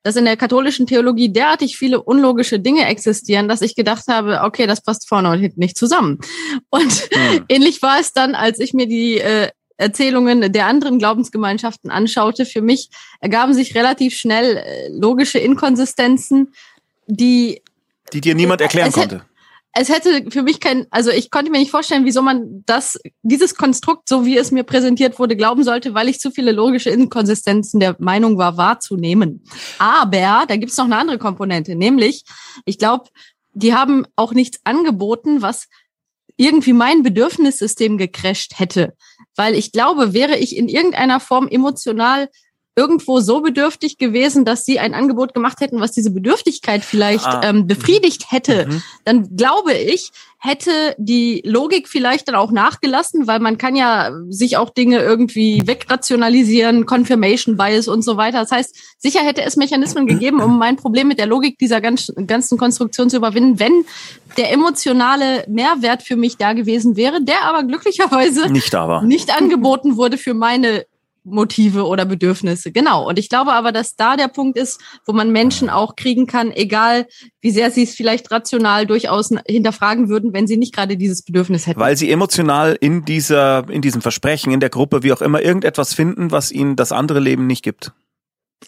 dass 0.03 0.15
in 0.15 0.25
der 0.25 0.37
katholischen 0.37 0.87
Theologie 0.87 1.31
derartig 1.31 1.77
viele 1.77 2.01
unlogische 2.01 2.59
Dinge 2.59 2.85
existieren, 2.85 3.47
dass 3.47 3.61
ich 3.61 3.75
gedacht 3.75 4.05
habe, 4.07 4.41
okay, 4.43 4.65
das 4.65 4.81
passt 4.81 5.07
vorne 5.07 5.29
und 5.29 5.39
hinten 5.39 5.59
nicht 5.59 5.77
zusammen. 5.77 6.19
Und 6.69 7.09
Hm. 7.11 7.45
ähnlich 7.49 7.81
war 7.81 7.99
es 7.99 8.13
dann, 8.13 8.35
als 8.35 8.59
ich 8.59 8.73
mir 8.73 8.87
die 8.87 9.19
äh, 9.19 9.49
Erzählungen 9.79 10.51
der 10.51 10.65
anderen 10.65 10.99
Glaubensgemeinschaften 10.99 11.89
anschaute. 11.89 12.45
Für 12.45 12.61
mich 12.61 12.89
ergaben 13.21 13.53
sich 13.53 13.75
relativ 13.75 14.13
schnell 14.13 14.57
äh, 14.57 14.89
logische 14.89 15.39
Inkonsistenzen, 15.39 16.53
die 17.07 17.61
Die 18.13 18.21
dir 18.21 18.35
niemand 18.35 18.59
erklären 18.59 18.91
konnte. 18.91 19.25
es 19.71 19.87
hätte 19.87 20.29
für 20.29 20.43
mich 20.43 20.59
kein, 20.59 20.85
also 20.91 21.11
ich 21.11 21.31
konnte 21.31 21.49
mir 21.49 21.59
nicht 21.59 21.71
vorstellen, 21.71 22.03
wieso 22.03 22.21
man 22.21 22.63
das, 22.65 22.99
dieses 23.21 23.55
Konstrukt, 23.55 24.09
so 24.09 24.25
wie 24.25 24.37
es 24.37 24.51
mir 24.51 24.63
präsentiert 24.63 25.17
wurde, 25.17 25.37
glauben 25.37 25.63
sollte, 25.63 25.93
weil 25.93 26.09
ich 26.09 26.19
zu 26.19 26.29
viele 26.29 26.51
logische 26.51 26.89
Inkonsistenzen 26.89 27.79
der 27.79 27.95
Meinung 27.99 28.37
war, 28.37 28.57
wahrzunehmen. 28.57 29.45
Aber 29.77 30.43
da 30.45 30.57
gibt 30.57 30.71
es 30.71 30.77
noch 30.77 30.85
eine 30.85 30.97
andere 30.97 31.19
Komponente, 31.19 31.75
nämlich, 31.75 32.25
ich 32.65 32.77
glaube, 32.77 33.05
die 33.53 33.73
haben 33.73 34.05
auch 34.17 34.33
nichts 34.33 34.59
angeboten, 34.65 35.41
was 35.41 35.67
irgendwie 36.35 36.73
mein 36.73 37.01
Bedürfnissystem 37.01 37.97
gecrasht 37.97 38.59
hätte. 38.59 38.93
Weil 39.39 39.55
ich 39.55 39.71
glaube, 39.71 40.11
wäre 40.11 40.35
ich 40.35 40.57
in 40.57 40.67
irgendeiner 40.67 41.21
Form 41.21 41.47
emotional 41.47 42.27
irgendwo 42.75 43.19
so 43.19 43.41
bedürftig 43.41 43.97
gewesen, 43.97 44.45
dass 44.45 44.63
sie 44.65 44.79
ein 44.79 44.93
Angebot 44.93 45.33
gemacht 45.33 45.59
hätten, 45.59 45.81
was 45.81 45.91
diese 45.91 46.11
Bedürftigkeit 46.11 46.85
vielleicht 46.85 47.25
Ah. 47.25 47.41
ähm, 47.43 47.67
befriedigt 47.67 48.31
hätte, 48.31 48.67
Mhm. 48.67 48.81
dann 49.03 49.35
glaube 49.35 49.73
ich, 49.73 50.11
hätte 50.41 50.95
die 50.97 51.41
Logik 51.45 51.89
vielleicht 51.89 52.29
dann 52.29 52.35
auch 52.35 52.51
nachgelassen, 52.51 53.27
weil 53.27 53.41
man 53.41 53.57
kann 53.57 53.75
ja 53.75 54.11
sich 54.29 54.55
auch 54.55 54.69
Dinge 54.69 54.99
irgendwie 54.99 55.61
wegrationalisieren, 55.65 56.85
Confirmation 56.85 57.57
Bias 57.57 57.89
und 57.89 58.03
so 58.03 58.15
weiter. 58.15 58.39
Das 58.39 58.51
heißt, 58.51 58.75
sicher 58.97 59.19
hätte 59.19 59.41
es 59.43 59.57
Mechanismen 59.57 60.07
gegeben, 60.07 60.39
um 60.41 60.57
mein 60.57 60.77
Problem 60.77 61.09
mit 61.09 61.19
der 61.19 61.25
Logik 61.27 61.57
dieser 61.59 61.81
ganzen, 61.81 62.57
Konstruktion 62.57 63.09
zu 63.09 63.17
überwinden, 63.17 63.59
wenn 63.59 63.83
der 64.37 64.53
emotionale 64.53 65.43
Mehrwert 65.49 66.03
für 66.03 66.15
mich 66.15 66.37
da 66.37 66.53
gewesen 66.53 66.95
wäre, 66.95 67.21
der 67.21 67.43
aber 67.43 67.63
glücklicherweise 67.63 68.49
Nicht 68.49 68.71
war. 68.71 69.03
nicht 69.03 69.35
angeboten 69.37 69.97
wurde 69.97 70.17
für 70.17 70.33
meine 70.33 70.85
Motive 71.29 71.85
oder 71.85 72.05
Bedürfnisse. 72.05 72.71
Genau. 72.71 73.07
Und 73.07 73.19
ich 73.19 73.29
glaube 73.29 73.53
aber, 73.53 73.71
dass 73.71 73.95
da 73.95 74.17
der 74.17 74.27
Punkt 74.27 74.57
ist, 74.57 74.81
wo 75.05 75.13
man 75.13 75.31
Menschen 75.31 75.69
auch 75.69 75.95
kriegen 75.95 76.27
kann, 76.27 76.51
egal 76.51 77.07
wie 77.41 77.51
sehr 77.51 77.71
sie 77.71 77.83
es 77.83 77.95
vielleicht 77.95 78.31
rational 78.31 78.85
durchaus 78.85 79.29
hinterfragen 79.47 80.09
würden, 80.09 80.33
wenn 80.33 80.47
sie 80.47 80.57
nicht 80.57 80.73
gerade 80.73 80.97
dieses 80.97 81.23
Bedürfnis 81.23 81.67
hätten. 81.67 81.79
Weil 81.79 81.97
sie 81.97 82.11
emotional 82.11 82.77
in 82.79 83.05
dieser, 83.05 83.69
in 83.69 83.81
diesem 83.81 84.01
Versprechen, 84.01 84.51
in 84.51 84.59
der 84.59 84.69
Gruppe, 84.69 85.03
wie 85.03 85.13
auch 85.13 85.21
immer, 85.21 85.41
irgendetwas 85.41 85.93
finden, 85.93 86.31
was 86.31 86.51
ihnen 86.51 86.75
das 86.75 86.91
andere 86.91 87.19
Leben 87.19 87.47
nicht 87.47 87.63
gibt. 87.63 87.91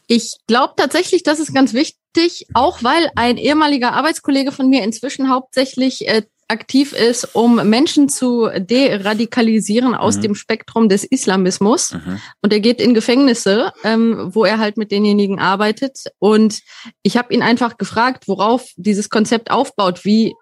Ich 0.07 0.37
glaube 0.47 0.73
tatsächlich, 0.77 1.23
das 1.23 1.39
ist 1.39 1.53
ganz 1.53 1.73
wichtig, 1.73 2.47
auch 2.53 2.83
weil 2.83 3.09
ein 3.15 3.37
ehemaliger 3.37 3.93
Arbeitskollege 3.93 4.51
von 4.51 4.69
mir 4.69 4.83
inzwischen 4.83 5.29
hauptsächlich 5.29 6.07
äh, 6.07 6.23
aktiv 6.51 6.93
ist, 6.93 7.33
um 7.33 7.55
Menschen 7.67 8.09
zu 8.09 8.49
deradikalisieren 8.55 9.95
aus 9.95 10.17
Mhm. 10.17 10.21
dem 10.21 10.35
Spektrum 10.35 10.89
des 10.89 11.03
Islamismus. 11.03 11.93
Mhm. 11.93 12.19
Und 12.41 12.53
er 12.53 12.59
geht 12.59 12.79
in 12.81 12.93
Gefängnisse, 12.93 13.71
ähm, 13.83 14.29
wo 14.33 14.45
er 14.45 14.59
halt 14.59 14.77
mit 14.77 14.91
denjenigen 14.91 15.39
arbeitet. 15.39 16.03
Und 16.19 16.61
ich 17.01 17.17
habe 17.17 17.33
ihn 17.33 17.41
einfach 17.41 17.77
gefragt, 17.77 18.27
worauf 18.27 18.67
dieses 18.75 19.09
Konzept 19.09 19.49
aufbaut. 19.49 20.05
Wie 20.05 20.35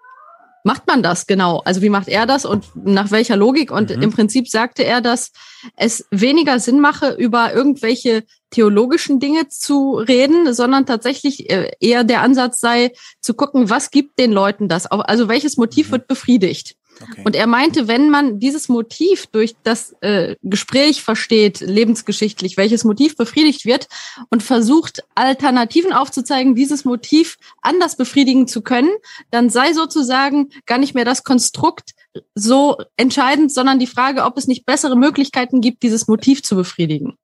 macht 0.64 0.86
man 0.86 1.02
das 1.02 1.26
genau? 1.26 1.60
Also 1.64 1.82
wie 1.82 1.88
macht 1.88 2.08
er 2.08 2.26
das 2.26 2.44
und 2.44 2.64
nach 2.74 3.10
welcher 3.10 3.36
Logik? 3.36 3.70
Und 3.70 3.94
Mhm. 3.94 4.02
im 4.02 4.12
Prinzip 4.12 4.48
sagte 4.48 4.84
er, 4.84 5.00
dass 5.00 5.32
es 5.76 6.06
weniger 6.10 6.58
Sinn 6.58 6.80
mache, 6.80 7.10
über 7.12 7.52
irgendwelche 7.52 8.24
theologischen 8.50 9.20
Dinge 9.20 9.48
zu 9.48 9.94
reden, 9.94 10.52
sondern 10.52 10.86
tatsächlich 10.86 11.50
äh, 11.50 11.70
eher 11.80 12.04
der 12.04 12.22
Ansatz 12.22 12.60
sei, 12.60 12.92
zu 13.20 13.34
gucken, 13.34 13.70
was 13.70 13.90
gibt 13.90 14.18
den 14.18 14.32
Leuten 14.32 14.68
das? 14.68 14.86
Also 14.86 15.28
welches 15.28 15.56
Motiv 15.56 15.88
Mhm. 15.88 15.92
wird 15.92 16.08
befriedigt? 16.08 16.74
Okay. 17.02 17.22
Und 17.24 17.34
er 17.34 17.46
meinte, 17.46 17.88
wenn 17.88 18.10
man 18.10 18.38
dieses 18.38 18.68
Motiv 18.68 19.26
durch 19.26 19.54
das 19.62 19.94
äh, 20.00 20.36
Gespräch 20.42 21.02
versteht, 21.02 21.60
lebensgeschichtlich, 21.60 22.56
welches 22.56 22.84
Motiv 22.84 23.16
befriedigt 23.16 23.64
wird 23.64 23.88
und 24.28 24.42
versucht, 24.42 25.02
Alternativen 25.14 25.92
aufzuzeigen, 25.92 26.54
dieses 26.54 26.84
Motiv 26.84 27.38
anders 27.62 27.96
befriedigen 27.96 28.46
zu 28.46 28.62
können, 28.62 28.90
dann 29.30 29.50
sei 29.50 29.72
sozusagen 29.72 30.50
gar 30.66 30.78
nicht 30.78 30.94
mehr 30.94 31.04
das 31.04 31.24
Konstrukt 31.24 31.92
so 32.34 32.76
entscheidend, 32.96 33.52
sondern 33.52 33.78
die 33.78 33.86
Frage, 33.86 34.24
ob 34.24 34.36
es 34.36 34.46
nicht 34.46 34.66
bessere 34.66 34.96
Möglichkeiten 34.96 35.60
gibt, 35.60 35.82
dieses 35.82 36.08
Motiv 36.08 36.42
zu 36.42 36.56
befriedigen. 36.56 37.16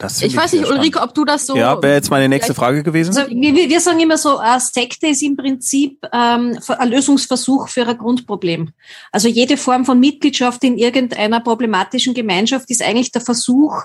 Ich 0.00 0.36
weiß 0.36 0.52
nicht, 0.54 0.66
Ulrike, 0.68 1.00
ob 1.00 1.14
du 1.14 1.24
das 1.24 1.46
so. 1.46 1.56
Ja, 1.56 1.80
wäre 1.80 1.94
jetzt 1.94 2.10
meine 2.10 2.28
nächste 2.28 2.52
Frage 2.52 2.82
gewesen. 2.82 3.16
Also 3.16 3.30
wir, 3.30 3.54
wir 3.54 3.80
sagen 3.80 4.00
immer 4.00 4.18
so, 4.18 4.38
eine 4.38 4.58
Sekte 4.58 5.06
ist 5.06 5.22
im 5.22 5.36
Prinzip 5.36 6.04
ähm, 6.12 6.58
ein 6.66 6.88
Lösungsversuch 6.90 7.68
für 7.68 7.86
ein 7.86 7.96
Grundproblem. 7.96 8.70
Also 9.12 9.28
jede 9.28 9.56
Form 9.56 9.84
von 9.84 10.00
Mitgliedschaft 10.00 10.64
in 10.64 10.78
irgendeiner 10.78 11.40
problematischen 11.40 12.12
Gemeinschaft 12.12 12.70
ist 12.70 12.82
eigentlich 12.82 13.12
der 13.12 13.20
Versuch, 13.20 13.84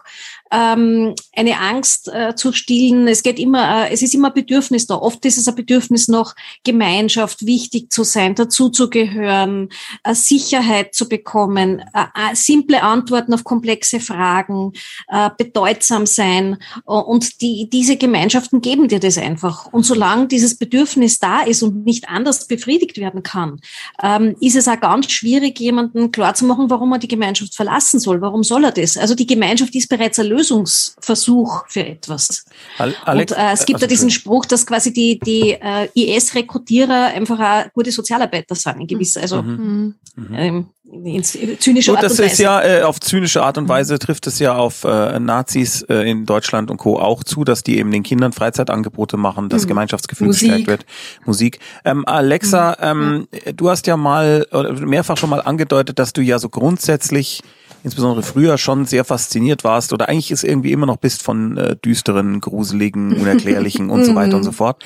ähm, 0.52 1.16
eine 1.36 1.60
Angst 1.60 2.08
äh, 2.08 2.36
zu 2.36 2.52
stillen. 2.52 3.08
Es 3.08 3.24
geht 3.24 3.40
immer, 3.40 3.86
äh, 3.86 3.94
es 3.94 4.02
ist 4.02 4.14
immer 4.14 4.32
Bedürfnis 4.32 4.88
da. 4.88 4.96
Oft 4.96 5.24
ist 5.26 5.38
es 5.38 5.48
ein 5.48 5.56
Bedürfnis 5.56 6.08
nach 6.08 6.36
Gemeinschaft, 6.64 7.46
wichtig 7.46 7.92
zu 7.92 8.04
sein, 8.04 8.36
dazuzugehören, 8.36 9.70
äh, 10.04 10.14
Sicherheit 10.14 10.96
zu 10.96 11.08
bekommen, 11.08 11.80
äh, 11.94 12.32
äh, 12.32 12.36
simple 12.36 12.82
Antworten 12.82 13.34
auf 13.34 13.44
komplexe 13.44 14.00
Fragen, 14.00 14.74
äh, 15.08 15.30
bedeutsam 15.38 16.06
sein. 16.06 16.58
Und 16.86 17.42
die, 17.42 17.70
diese 17.72 17.98
Gemeinschaften 17.98 18.62
geben 18.62 18.88
dir 18.88 19.00
das 19.00 19.18
einfach. 19.18 19.68
Und 19.72 19.84
solange 19.84 20.28
dieses 20.28 20.58
Bedürfnis 20.58 21.20
da 21.20 21.42
ist 21.42 21.62
und 21.62 21.86
nicht 21.86 22.10
anders 22.10 22.48
befriedigt 22.48 22.98
werden 22.98 23.24
kann, 23.24 23.60
ähm, 24.02 24.36
ist 24.42 24.56
es 24.56 24.68
auch 24.68 24.80
ganz 24.80 25.12
schwierig, 25.12 25.60
jemanden 25.60 26.12
klarzumachen, 26.12 26.70
warum 26.70 26.92
er 26.94 27.00
die 27.00 27.08
Gemeinschaft 27.08 27.56
verlassen 27.56 28.00
soll. 28.00 28.22
Warum 28.22 28.44
soll 28.44 28.64
er 28.64 28.72
das? 28.72 28.98
Also 28.98 29.14
die 29.16 29.28
Gemeinschaft 29.28 29.76
ist 29.76 29.90
bereits 29.90 30.20
ein 30.20 30.28
Lösungsversuch 30.40 31.66
für 31.68 31.86
etwas. 31.86 32.46
Al- 32.78 32.96
Alex, 33.06 33.32
und 33.32 33.38
äh, 33.38 33.52
es 33.54 33.66
gibt 33.66 33.76
also, 33.78 33.86
ja 33.86 33.88
diesen 33.90 34.10
Spruch, 34.10 34.46
dass 34.46 34.66
quasi 34.66 34.92
die, 34.94 35.20
die 35.20 35.52
äh, 35.52 35.88
IS-Rekrutierer 35.94 37.06
einfach 37.16 37.40
auch 37.40 37.74
gute 37.74 37.92
Sozialarbeiter 37.92 38.56
sind, 38.56 38.82
in 38.82 38.88
gewisser, 38.88 39.22
also 39.22 39.42
Mhm. 39.42 39.96
Mhm. 40.16 40.36
ähm, 40.36 40.68
in 40.92 41.24
zynischer 41.24 41.92
Gut, 41.94 41.98
Art 41.98 42.04
das 42.06 42.20
und 42.20 42.26
ist 42.26 42.32
Weise. 42.34 42.44
ja 42.44 42.62
äh, 42.64 42.82
auf 42.82 43.00
zynische 43.00 43.44
Art 43.44 43.58
und 43.60 43.70
Weise 43.70 44.00
trifft 44.00 44.26
es 44.26 44.40
ja 44.40 44.56
auf 44.56 44.84
äh, 44.84 45.20
Nazis 45.20 45.84
äh, 45.84 46.10
in 46.10 46.26
Deutschland 46.26 46.72
und 46.72 46.78
Co. 46.78 46.98
auch 47.00 47.24
zu, 47.24 47.44
dass 47.44 47.62
die 47.62 47.78
eben 47.78 47.92
den 47.92 48.02
Kindern 48.02 48.34
Freizeitangebote 48.34 49.16
machen, 49.16 49.50
dass 49.50 49.64
Mhm. 49.64 49.68
Gemeinschaftsgefühl 49.70 50.28
Musik. 50.28 50.48
gestärkt 50.50 50.68
wird. 50.68 50.86
Musik. 51.26 51.60
Ähm, 51.86 52.06
Alexa, 52.08 52.76
ähm, 52.82 53.28
du 53.56 53.70
hast 53.70 53.86
ja 53.86 53.98
mal 53.98 54.48
oder 54.52 54.74
mehrfach 54.74 55.16
schon 55.18 55.30
mal 55.30 55.42
angedeutet, 55.42 56.00
dass 56.00 56.12
du 56.12 56.22
ja 56.22 56.40
so 56.40 56.50
grundsätzlich 56.50 57.42
insbesondere 57.84 58.24
früher 58.24 58.58
schon 58.58 58.86
sehr 58.86 59.06
fasziniert 59.06 59.64
warst 59.64 59.94
oder 59.94 60.10
eigentlich 60.10 60.32
ist 60.32 60.44
irgendwie 60.44 60.72
immer 60.72 60.86
noch 60.86 60.98
bist 60.98 61.24
von 61.24 61.58
äh, 61.58 61.76
düsteren, 61.76 62.42
gruseligen, 62.42 63.14
unerklärlichen 63.20 63.90
und 63.90 64.06
so 64.06 64.16
weiter 64.16 64.38
und 64.38 64.44
so 64.44 64.52
fort. 64.52 64.84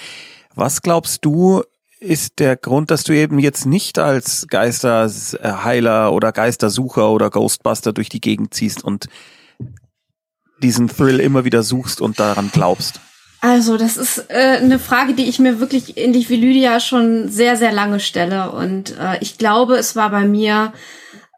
Was 0.55 0.81
glaubst 0.81 1.25
du, 1.25 1.63
ist 1.99 2.39
der 2.39 2.57
Grund, 2.57 2.91
dass 2.91 3.03
du 3.03 3.13
eben 3.13 3.39
jetzt 3.39 3.65
nicht 3.65 3.97
als 3.97 4.45
Geisterheiler 4.49 6.11
oder 6.11 6.31
Geistersucher 6.31 7.09
oder 7.09 7.29
Ghostbuster 7.29 7.93
durch 7.93 8.09
die 8.09 8.21
Gegend 8.21 8.53
ziehst 8.53 8.83
und 8.83 9.07
diesen 10.61 10.87
Thrill 10.87 11.19
immer 11.19 11.45
wieder 11.45 11.63
suchst 11.63 12.01
und 12.01 12.19
daran 12.19 12.51
glaubst? 12.53 12.99
Also, 13.41 13.75
das 13.75 13.97
ist 13.97 14.29
äh, 14.29 14.57
eine 14.61 14.79
Frage, 14.79 15.13
die 15.13 15.27
ich 15.27 15.37
mir 15.37 15.59
wirklich 15.59 15.97
ähnlich 15.97 16.29
wie 16.29 16.37
Lydia 16.37 16.79
schon 16.79 17.29
sehr, 17.29 17.57
sehr 17.57 17.73
lange 17.73 17.99
stelle. 17.99 18.51
Und 18.51 18.97
äh, 18.97 19.17
ich 19.19 19.37
glaube, 19.37 19.75
es 19.75 19.97
war 19.97 20.11
bei 20.11 20.25
mir 20.25 20.71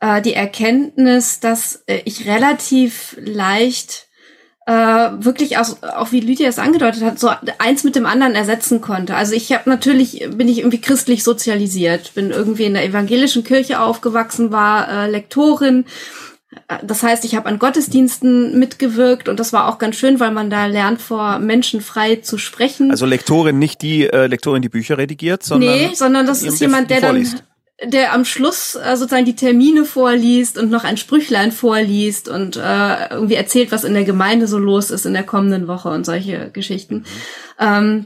äh, 0.06 0.22
die 0.22 0.34
Erkenntnis, 0.34 1.40
dass 1.40 1.84
äh, 1.88 2.02
ich 2.06 2.28
relativ 2.28 3.18
leicht 3.20 4.08
äh, 4.68 4.74
wirklich 4.74 5.58
auch, 5.58 5.82
auch 5.84 6.12
wie 6.12 6.20
Lydia 6.20 6.48
es 6.48 6.60
angedeutet 6.60 7.04
hat, 7.04 7.20
so 7.20 7.30
eins 7.60 7.84
mit 7.84 7.96
dem 7.96 8.06
anderen 8.06 8.36
ersetzen 8.36 8.82
konnte. 8.82 9.16
Also 9.16 9.34
ich 9.34 9.52
habe 9.52 9.70
natürlich, 9.70 10.28
bin 10.36 10.48
ich 10.48 10.60
irgendwie 10.60 10.82
christlich 10.82 11.24
sozialisiert, 11.24 12.14
bin 12.16 12.32
irgendwie 12.32 12.66
in 12.66 12.74
der 12.74 12.86
evangelischen 12.86 13.44
Kirche 13.44 13.80
aufgewachsen, 13.80 14.52
war 14.52 14.90
äh, 14.90 15.10
Lektorin 15.10 15.86
das 16.84 17.04
heißt, 17.04 17.26
ich 17.26 17.36
habe 17.36 17.50
an 17.50 17.60
Gottesdiensten 17.60 18.58
mitgewirkt 18.58 19.28
und 19.28 19.42
das 19.42 19.52
war 19.52 19.68
auch 19.68 19.78
ganz 19.78 19.98
schön, 19.98 20.22
weil 20.22 20.32
man 20.32 20.50
da 20.50 20.68
lernt, 20.68 21.02
vor 21.02 21.40
Menschen 21.40 21.82
frei 21.82 22.18
zu 22.18 22.38
sprechen. 22.38 22.92
Also 22.92 23.06
Lektorin, 23.06 23.60
nicht 23.60 23.82
die 23.82 24.08
äh, 24.08 24.28
Lektorin, 24.28 24.62
die 24.62 24.70
Bücher 24.70 24.98
redigiert, 24.98 25.44
sondern. 25.44 25.76
Nee, 25.76 25.90
sondern 25.94 26.26
das 26.26 26.44
ist 26.44 26.62
jemand, 26.62 26.90
der 26.90 27.02
dann 27.02 27.26
der 27.84 28.14
am 28.14 28.24
Schluss 28.24 28.76
äh, 28.76 28.96
sozusagen 28.96 29.26
die 29.26 29.36
Termine 29.36 29.84
vorliest 29.86 30.58
und 30.58 30.70
noch 30.70 30.84
ein 30.84 30.98
Sprüchlein 30.98 31.52
vorliest 31.52 32.30
und 32.30 32.56
äh, 32.56 33.10
irgendwie 33.10 33.36
erzählt, 33.36 33.72
was 33.72 33.84
in 33.84 33.94
der 33.94 34.06
Gemeinde 34.06 34.48
so 34.48 34.58
los 34.58 34.92
ist 34.92 35.06
in 35.06 35.14
der 35.14 35.24
kommenden 35.24 35.68
Woche 35.68 35.90
und 35.90 36.06
solche 36.06 36.52
Geschichten. 36.52 36.96
Mhm. 36.96 37.06
Ähm, 37.60 38.06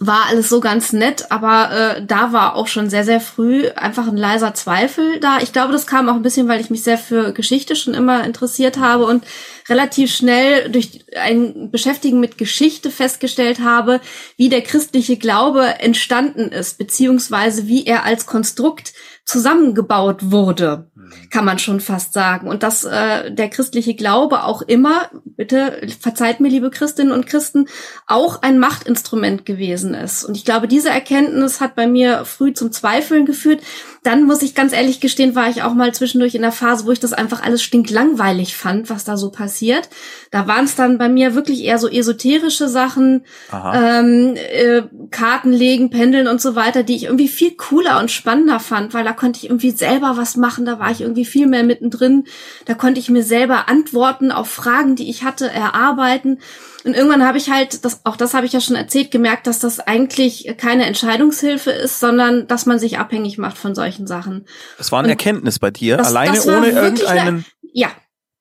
war 0.00 0.26
alles 0.26 0.48
so 0.48 0.60
ganz 0.60 0.92
nett, 0.92 1.30
aber 1.30 1.96
äh, 1.96 2.06
da 2.06 2.32
war 2.32 2.54
auch 2.54 2.68
schon 2.68 2.88
sehr, 2.88 3.02
sehr 3.02 3.20
früh 3.20 3.68
einfach 3.70 4.06
ein 4.06 4.16
leiser 4.16 4.54
Zweifel 4.54 5.18
da. 5.18 5.38
Ich 5.40 5.52
glaube, 5.52 5.72
das 5.72 5.88
kam 5.88 6.08
auch 6.08 6.14
ein 6.14 6.22
bisschen, 6.22 6.46
weil 6.46 6.60
ich 6.60 6.70
mich 6.70 6.84
sehr 6.84 6.98
für 6.98 7.32
Geschichte 7.32 7.74
schon 7.74 7.94
immer 7.94 8.22
interessiert 8.22 8.78
habe 8.78 9.06
und 9.06 9.24
relativ 9.68 10.14
schnell 10.14 10.70
durch 10.70 11.04
ein 11.20 11.72
Beschäftigen 11.72 12.20
mit 12.20 12.38
Geschichte 12.38 12.92
festgestellt 12.92 13.58
habe, 13.58 14.00
wie 14.36 14.48
der 14.48 14.62
christliche 14.62 15.16
Glaube 15.16 15.64
entstanden 15.80 16.52
ist, 16.52 16.78
beziehungsweise 16.78 17.66
wie 17.66 17.84
er 17.84 18.04
als 18.04 18.26
Konstrukt 18.26 18.92
zusammengebaut 19.28 20.30
wurde, 20.30 20.90
kann 21.30 21.44
man 21.44 21.58
schon 21.58 21.80
fast 21.80 22.14
sagen. 22.14 22.48
Und 22.48 22.62
dass 22.62 22.84
äh, 22.84 23.30
der 23.30 23.50
christliche 23.50 23.94
Glaube 23.94 24.44
auch 24.44 24.62
immer, 24.62 25.10
bitte 25.24 25.86
verzeiht 26.00 26.40
mir, 26.40 26.48
liebe 26.48 26.70
Christinnen 26.70 27.12
und 27.12 27.26
Christen, 27.26 27.66
auch 28.06 28.40
ein 28.40 28.58
Machtinstrument 28.58 29.44
gewesen 29.44 29.92
ist. 29.92 30.24
Und 30.24 30.34
ich 30.34 30.46
glaube, 30.46 30.66
diese 30.66 30.88
Erkenntnis 30.88 31.60
hat 31.60 31.74
bei 31.74 31.86
mir 31.86 32.24
früh 32.24 32.54
zum 32.54 32.72
Zweifeln 32.72 33.26
geführt. 33.26 33.60
Dann 34.08 34.24
muss 34.24 34.40
ich 34.40 34.54
ganz 34.54 34.72
ehrlich 34.72 35.00
gestehen, 35.00 35.34
war 35.34 35.50
ich 35.50 35.62
auch 35.62 35.74
mal 35.74 35.92
zwischendurch 35.92 36.34
in 36.34 36.40
der 36.40 36.50
Phase, 36.50 36.86
wo 36.86 36.92
ich 36.92 36.98
das 36.98 37.12
einfach 37.12 37.42
alles 37.42 37.62
stinklangweilig 37.62 38.56
fand, 38.56 38.88
was 38.88 39.04
da 39.04 39.18
so 39.18 39.30
passiert. 39.30 39.90
Da 40.30 40.46
waren 40.46 40.64
es 40.64 40.76
dann 40.76 40.96
bei 40.96 41.10
mir 41.10 41.34
wirklich 41.34 41.62
eher 41.62 41.78
so 41.78 41.88
esoterische 41.88 42.68
Sachen, 42.68 43.26
ähm, 43.52 44.34
äh, 44.34 44.80
Karten 45.10 45.52
legen, 45.52 45.90
Pendeln 45.90 46.26
und 46.26 46.40
so 46.40 46.54
weiter, 46.54 46.84
die 46.84 46.96
ich 46.96 47.04
irgendwie 47.04 47.28
viel 47.28 47.54
cooler 47.54 47.98
und 48.00 48.10
spannender 48.10 48.60
fand, 48.60 48.94
weil 48.94 49.04
da 49.04 49.12
konnte 49.12 49.40
ich 49.40 49.50
irgendwie 49.50 49.72
selber 49.72 50.16
was 50.16 50.38
machen, 50.38 50.64
da 50.64 50.78
war 50.78 50.90
ich 50.90 51.02
irgendwie 51.02 51.26
viel 51.26 51.46
mehr 51.46 51.62
mittendrin, 51.62 52.24
da 52.64 52.72
konnte 52.72 53.00
ich 53.00 53.10
mir 53.10 53.22
selber 53.22 53.68
Antworten 53.68 54.32
auf 54.32 54.48
Fragen, 54.48 54.96
die 54.96 55.10
ich 55.10 55.22
hatte, 55.22 55.50
erarbeiten. 55.50 56.38
Und 56.84 56.94
irgendwann 56.94 57.26
habe 57.26 57.38
ich 57.38 57.50
halt, 57.50 57.84
das, 57.84 58.04
auch 58.04 58.16
das 58.16 58.34
habe 58.34 58.46
ich 58.46 58.52
ja 58.52 58.60
schon 58.60 58.76
erzählt, 58.76 59.10
gemerkt, 59.10 59.46
dass 59.46 59.58
das 59.58 59.80
eigentlich 59.80 60.54
keine 60.58 60.86
Entscheidungshilfe 60.86 61.70
ist, 61.70 61.98
sondern 61.98 62.46
dass 62.46 62.66
man 62.66 62.78
sich 62.78 62.98
abhängig 62.98 63.36
macht 63.36 63.58
von 63.58 63.74
solchen 63.74 64.06
Sachen. 64.06 64.46
Es 64.78 64.92
war 64.92 65.00
eine 65.00 65.06
Und 65.06 65.10
Erkenntnis 65.10 65.58
bei 65.58 65.70
dir, 65.70 65.96
das, 65.96 66.08
alleine 66.08 66.36
das 66.36 66.46
ohne 66.46 66.68
irgendeinen. 66.68 67.28
Eine, 67.28 67.44
ja, 67.72 67.90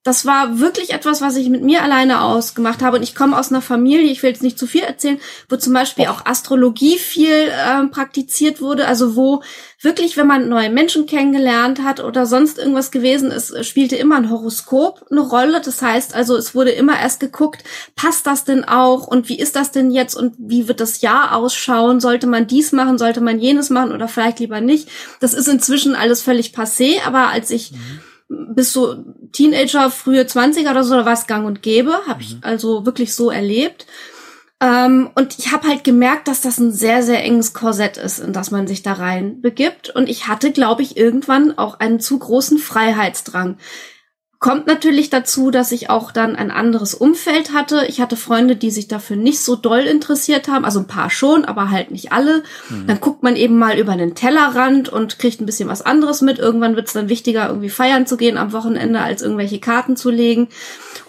das 0.07 0.25
war 0.25 0.59
wirklich 0.59 0.93
etwas, 0.93 1.19
was 1.19 1.35
ich 1.35 1.49
mit 1.49 1.63
mir 1.63 1.83
alleine 1.83 2.21
ausgemacht 2.21 2.81
habe. 2.81 2.95
Und 2.95 3.03
ich 3.03 3.13
komme 3.13 3.37
aus 3.37 3.51
einer 3.51 3.61
Familie, 3.61 4.09
ich 4.09 4.23
will 4.23 4.29
jetzt 4.29 4.41
nicht 4.41 4.57
zu 4.57 4.65
viel 4.65 4.83
erzählen, 4.83 5.19
wo 5.49 5.57
zum 5.57 5.73
Beispiel 5.73 6.07
auch 6.07 6.25
Astrologie 6.25 6.97
viel 6.97 7.51
ähm, 7.51 7.91
praktiziert 7.91 8.61
wurde. 8.61 8.87
Also 8.87 9.17
wo 9.17 9.43
wirklich, 9.81 10.15
wenn 10.15 10.25
man 10.25 10.47
neue 10.47 10.69
Menschen 10.69 11.07
kennengelernt 11.07 11.83
hat 11.83 11.99
oder 11.99 12.25
sonst 12.25 12.57
irgendwas 12.57 12.91
gewesen 12.91 13.31
ist, 13.31 13.65
spielte 13.65 13.97
immer 13.97 14.15
ein 14.15 14.31
Horoskop 14.31 15.05
eine 15.11 15.19
Rolle. 15.19 15.59
Das 15.59 15.81
heißt 15.81 16.15
also, 16.15 16.37
es 16.37 16.55
wurde 16.55 16.71
immer 16.71 16.97
erst 16.97 17.19
geguckt, 17.19 17.65
passt 17.97 18.25
das 18.27 18.45
denn 18.45 18.63
auch 18.63 19.07
und 19.07 19.27
wie 19.27 19.37
ist 19.37 19.57
das 19.57 19.71
denn 19.71 19.91
jetzt 19.91 20.15
und 20.15 20.35
wie 20.37 20.69
wird 20.69 20.79
das 20.79 21.01
Jahr 21.01 21.35
ausschauen? 21.35 21.99
Sollte 21.99 22.27
man 22.27 22.47
dies 22.47 22.71
machen, 22.71 22.97
sollte 22.97 23.19
man 23.19 23.39
jenes 23.39 23.69
machen 23.69 23.91
oder 23.91 24.07
vielleicht 24.07 24.39
lieber 24.39 24.61
nicht? 24.61 24.87
Das 25.19 25.33
ist 25.33 25.49
inzwischen 25.49 25.95
alles 25.95 26.21
völlig 26.21 26.55
passé, 26.55 27.05
aber 27.05 27.27
als 27.27 27.51
ich 27.51 27.73
mhm 27.73 27.99
bis 28.29 28.73
so 28.73 29.03
Teenager, 29.31 29.89
frühe 29.89 30.23
20er 30.23 30.71
oder 30.71 30.83
so, 30.83 30.95
da 30.95 31.05
war 31.05 31.13
es 31.13 31.27
gang 31.27 31.45
und 31.45 31.61
gäbe. 31.61 31.93
Habe 32.07 32.21
ich 32.21 32.35
mhm. 32.35 32.41
also 32.43 32.85
wirklich 32.85 33.13
so 33.13 33.29
erlebt. 33.29 33.85
Ähm, 34.59 35.11
und 35.13 35.37
ich 35.37 35.51
habe 35.51 35.67
halt 35.67 35.83
gemerkt, 35.83 36.27
dass 36.27 36.41
das 36.41 36.57
ein 36.57 36.71
sehr, 36.71 37.03
sehr 37.03 37.23
enges 37.23 37.53
Korsett 37.53 37.97
ist, 37.97 38.19
in 38.19 38.33
das 38.33 38.49
man 38.49 38.65
sich 38.65 38.81
da 38.81 38.93
rein 38.93 39.41
begibt. 39.41 39.89
Und 39.91 40.09
ich 40.09 40.27
hatte, 40.27 40.51
glaube 40.51 40.81
ich, 40.81 40.97
irgendwann 40.97 41.57
auch 41.57 41.79
einen 41.79 41.99
zu 41.99 42.17
großen 42.17 42.57
Freiheitsdrang. 42.57 43.57
Kommt 44.39 44.67
natürlich 44.67 45.09
dazu, 45.09 45.49
dass 45.49 45.71
ich 45.71 45.89
auch 45.89 46.11
dann 46.11 46.35
ein 46.35 46.51
anderes 46.51 46.93
Umfeld 46.93 47.53
hatte. 47.53 47.85
Ich 47.87 47.99
hatte 47.99 48.15
Freunde, 48.15 48.55
die 48.55 48.69
sich 48.69 48.87
dafür 48.87 49.15
nicht 49.15 49.39
so 49.39 49.55
doll 49.55 49.79
interessiert 49.79 50.47
haben, 50.47 50.63
also 50.63 50.79
ein 50.79 50.85
paar 50.85 51.09
schon, 51.09 51.43
aber 51.43 51.71
halt 51.71 51.89
nicht 51.89 52.11
alle. 52.11 52.43
Mhm. 52.69 52.85
Dann 52.85 52.99
guckt 52.99 53.23
man 53.23 53.35
eben 53.35 53.57
mal 53.57 53.79
über 53.79 53.95
den 53.95 54.13
Tellerrand 54.13 54.89
und 54.89 55.17
kriegt 55.17 55.41
ein 55.41 55.47
bisschen 55.47 55.69
was 55.69 55.81
anderes 55.81 56.21
mit. 56.21 56.37
Irgendwann 56.37 56.75
wird 56.75 56.85
es 56.85 56.93
dann 56.93 57.09
wichtiger, 57.09 57.47
irgendwie 57.47 57.71
feiern 57.71 58.05
zu 58.05 58.15
gehen 58.15 58.37
am 58.37 58.53
Wochenende, 58.53 58.99
als 58.99 59.23
irgendwelche 59.23 59.59
Karten 59.59 59.97
zu 59.97 60.11
legen. 60.11 60.49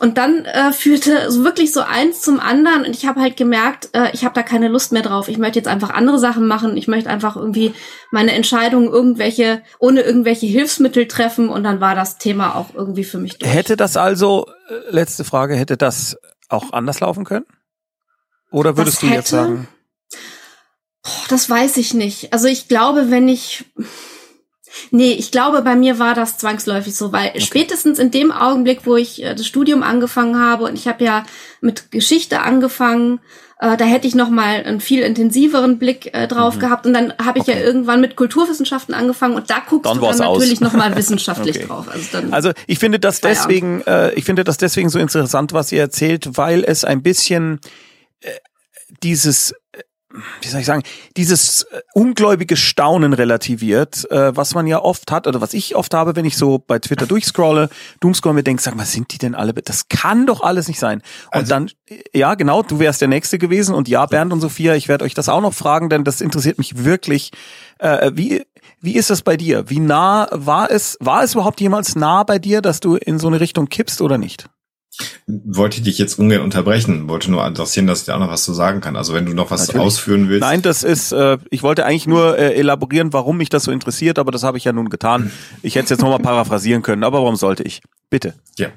Und 0.00 0.16
dann 0.16 0.46
äh, 0.46 0.72
führte 0.72 1.10
wirklich 1.44 1.72
so 1.72 1.80
eins 1.80 2.22
zum 2.22 2.40
anderen 2.40 2.86
und 2.86 2.96
ich 2.96 3.06
habe 3.06 3.20
halt 3.20 3.36
gemerkt, 3.36 3.90
äh, 3.92 4.08
ich 4.14 4.24
habe 4.24 4.34
da 4.34 4.42
keine 4.42 4.68
Lust 4.68 4.92
mehr 4.92 5.02
drauf. 5.02 5.28
Ich 5.28 5.36
möchte 5.36 5.58
jetzt 5.58 5.68
einfach 5.68 5.90
andere 5.90 6.18
Sachen 6.18 6.46
machen. 6.46 6.78
Ich 6.78 6.88
möchte 6.88 7.10
einfach 7.10 7.36
irgendwie 7.36 7.74
meine 8.10 8.32
Entscheidungen 8.32 8.88
irgendwelche 8.88 9.62
ohne 9.78 10.02
irgendwelche 10.02 10.46
Hilfsmittel 10.46 11.08
treffen 11.08 11.48
und 11.48 11.64
dann 11.64 11.80
war 11.80 11.94
das 11.94 12.18
Thema 12.18 12.56
auch 12.56 12.74
irgendwie 12.74 13.04
für 13.04 13.18
mich 13.18 13.38
durch. 13.38 13.52
Hätte 13.52 13.76
das 13.76 13.96
also 13.96 14.46
äh, 14.68 14.90
letzte 14.90 15.24
Frage, 15.24 15.54
hätte 15.54 15.76
das 15.76 16.16
auch 16.48 16.72
anders 16.72 17.00
laufen 17.00 17.24
können? 17.24 17.46
Oder 18.50 18.76
würdest 18.76 18.96
das 18.96 19.00
du 19.00 19.06
hätte, 19.08 19.16
jetzt 19.16 19.30
sagen? 19.30 19.68
Das 21.28 21.48
weiß 21.48 21.76
ich 21.76 21.94
nicht. 21.94 22.32
Also 22.32 22.48
ich 22.48 22.68
glaube, 22.68 23.10
wenn 23.10 23.28
ich 23.28 23.64
Nee, 24.90 25.12
ich 25.12 25.30
glaube, 25.30 25.62
bei 25.62 25.74
mir 25.76 25.98
war 25.98 26.14
das 26.14 26.38
zwangsläufig 26.38 26.94
so, 26.94 27.12
weil 27.12 27.30
okay. 27.30 27.40
spätestens 27.40 27.98
in 27.98 28.10
dem 28.10 28.30
Augenblick, 28.30 28.80
wo 28.84 28.96
ich 28.96 29.22
äh, 29.22 29.34
das 29.34 29.46
Studium 29.46 29.82
angefangen 29.82 30.38
habe 30.38 30.64
und 30.64 30.74
ich 30.74 30.86
habe 30.86 31.04
ja 31.04 31.24
mit 31.60 31.90
Geschichte 31.90 32.40
angefangen, 32.42 33.20
äh, 33.60 33.76
da 33.76 33.84
hätte 33.84 34.06
ich 34.06 34.14
noch 34.14 34.30
mal 34.30 34.62
einen 34.62 34.80
viel 34.80 35.02
intensiveren 35.02 35.78
Blick 35.78 36.14
äh, 36.14 36.28
drauf 36.28 36.56
mhm. 36.56 36.60
gehabt 36.60 36.86
und 36.86 36.92
dann 36.92 37.12
habe 37.18 37.38
ich 37.38 37.48
okay. 37.48 37.58
ja 37.58 37.60
irgendwann 37.60 38.00
mit 38.00 38.14
Kulturwissenschaften 38.14 38.94
angefangen 38.94 39.34
und 39.34 39.50
da 39.50 39.58
guckst 39.68 39.90
dann 39.90 39.98
du 39.98 40.06
dann 40.06 40.18
natürlich 40.18 40.60
noch 40.60 40.74
mal 40.74 40.94
wissenschaftlich 40.96 41.56
okay. 41.56 41.66
drauf. 41.66 41.88
Also, 41.88 42.06
dann 42.12 42.32
also 42.32 42.52
ich 42.66 42.78
finde 42.78 43.00
das 43.00 43.20
deswegen, 43.20 43.82
äh, 43.82 44.12
ich 44.14 44.24
finde 44.24 44.44
das 44.44 44.58
deswegen 44.58 44.88
so 44.90 44.98
interessant, 44.98 45.52
was 45.52 45.72
ihr 45.72 45.80
erzählt, 45.80 46.36
weil 46.36 46.62
es 46.64 46.84
ein 46.84 47.02
bisschen 47.02 47.58
äh, 48.20 48.30
dieses 49.02 49.54
wie 50.40 50.48
soll 50.48 50.60
ich 50.60 50.66
sagen, 50.66 50.82
dieses 51.16 51.64
äh, 51.64 51.80
ungläubige 51.92 52.56
Staunen 52.56 53.12
relativiert, 53.12 54.10
äh, 54.10 54.34
was 54.34 54.54
man 54.54 54.66
ja 54.66 54.80
oft 54.80 55.10
hat, 55.10 55.26
oder 55.26 55.40
was 55.40 55.52
ich 55.52 55.76
oft 55.76 55.92
habe, 55.92 56.16
wenn 56.16 56.24
ich 56.24 56.36
so 56.36 56.58
bei 56.58 56.78
Twitter 56.78 57.06
durchscrolle, 57.06 57.68
doomscroll 58.00 58.32
mir 58.32 58.42
denke, 58.42 58.62
sag 58.62 58.74
mal, 58.74 58.86
sind 58.86 59.12
die 59.12 59.18
denn 59.18 59.34
alle, 59.34 59.52
das 59.52 59.88
kann 59.88 60.26
doch 60.26 60.40
alles 60.40 60.66
nicht 60.66 60.78
sein. 60.78 61.02
Und 61.26 61.40
also, 61.40 61.50
dann, 61.50 61.70
ja, 62.14 62.34
genau, 62.36 62.62
du 62.62 62.78
wärst 62.78 63.02
der 63.02 63.08
Nächste 63.08 63.38
gewesen 63.38 63.74
und 63.74 63.86
ja, 63.86 64.06
Bernd 64.06 64.32
und 64.32 64.40
Sophia, 64.40 64.74
ich 64.74 64.88
werde 64.88 65.04
euch 65.04 65.14
das 65.14 65.28
auch 65.28 65.42
noch 65.42 65.54
fragen, 65.54 65.90
denn 65.90 66.04
das 66.04 66.20
interessiert 66.20 66.56
mich 66.56 66.84
wirklich. 66.84 67.30
Äh, 67.78 68.12
wie, 68.14 68.44
wie 68.80 68.96
ist 68.96 69.10
das 69.10 69.22
bei 69.22 69.36
dir? 69.36 69.68
Wie 69.68 69.80
nah 69.80 70.28
war 70.32 70.70
es, 70.70 70.96
war 71.00 71.22
es 71.22 71.34
überhaupt 71.34 71.60
jemals 71.60 71.96
nah 71.96 72.22
bei 72.22 72.38
dir, 72.38 72.62
dass 72.62 72.80
du 72.80 72.96
in 72.96 73.18
so 73.18 73.26
eine 73.26 73.40
Richtung 73.40 73.68
kippst 73.68 74.00
oder 74.00 74.16
nicht? 74.16 74.48
Wollte 75.26 75.82
dich 75.82 75.98
jetzt 75.98 76.18
ungern 76.18 76.42
unterbrechen, 76.42 77.08
wollte 77.08 77.30
nur 77.30 77.46
interessieren, 77.46 77.86
dass 77.86 78.04
der 78.04 78.16
auch 78.16 78.20
noch 78.20 78.30
was 78.30 78.44
zu 78.44 78.52
sagen 78.52 78.80
kann. 78.80 78.96
Also 78.96 79.14
wenn 79.14 79.26
du 79.26 79.34
noch 79.34 79.50
was 79.50 79.66
Natürlich. 79.66 79.86
ausführen 79.86 80.28
willst. 80.28 80.40
Nein, 80.40 80.62
das 80.62 80.82
ist, 80.82 81.12
äh, 81.12 81.38
ich 81.50 81.62
wollte 81.62 81.84
eigentlich 81.84 82.06
nur 82.06 82.38
äh, 82.38 82.54
elaborieren, 82.54 83.12
warum 83.12 83.36
mich 83.36 83.48
das 83.48 83.64
so 83.64 83.70
interessiert, 83.70 84.18
aber 84.18 84.32
das 84.32 84.42
habe 84.42 84.58
ich 84.58 84.64
ja 84.64 84.72
nun 84.72 84.88
getan. 84.88 85.30
Ich 85.62 85.74
hätte 85.74 85.84
es 85.84 85.90
jetzt 85.90 86.00
nochmal 86.00 86.20
paraphrasieren 86.20 86.82
können, 86.82 87.04
aber 87.04 87.18
warum 87.18 87.36
sollte 87.36 87.62
ich? 87.62 87.82
Bitte. 88.10 88.34
Ja. 88.56 88.68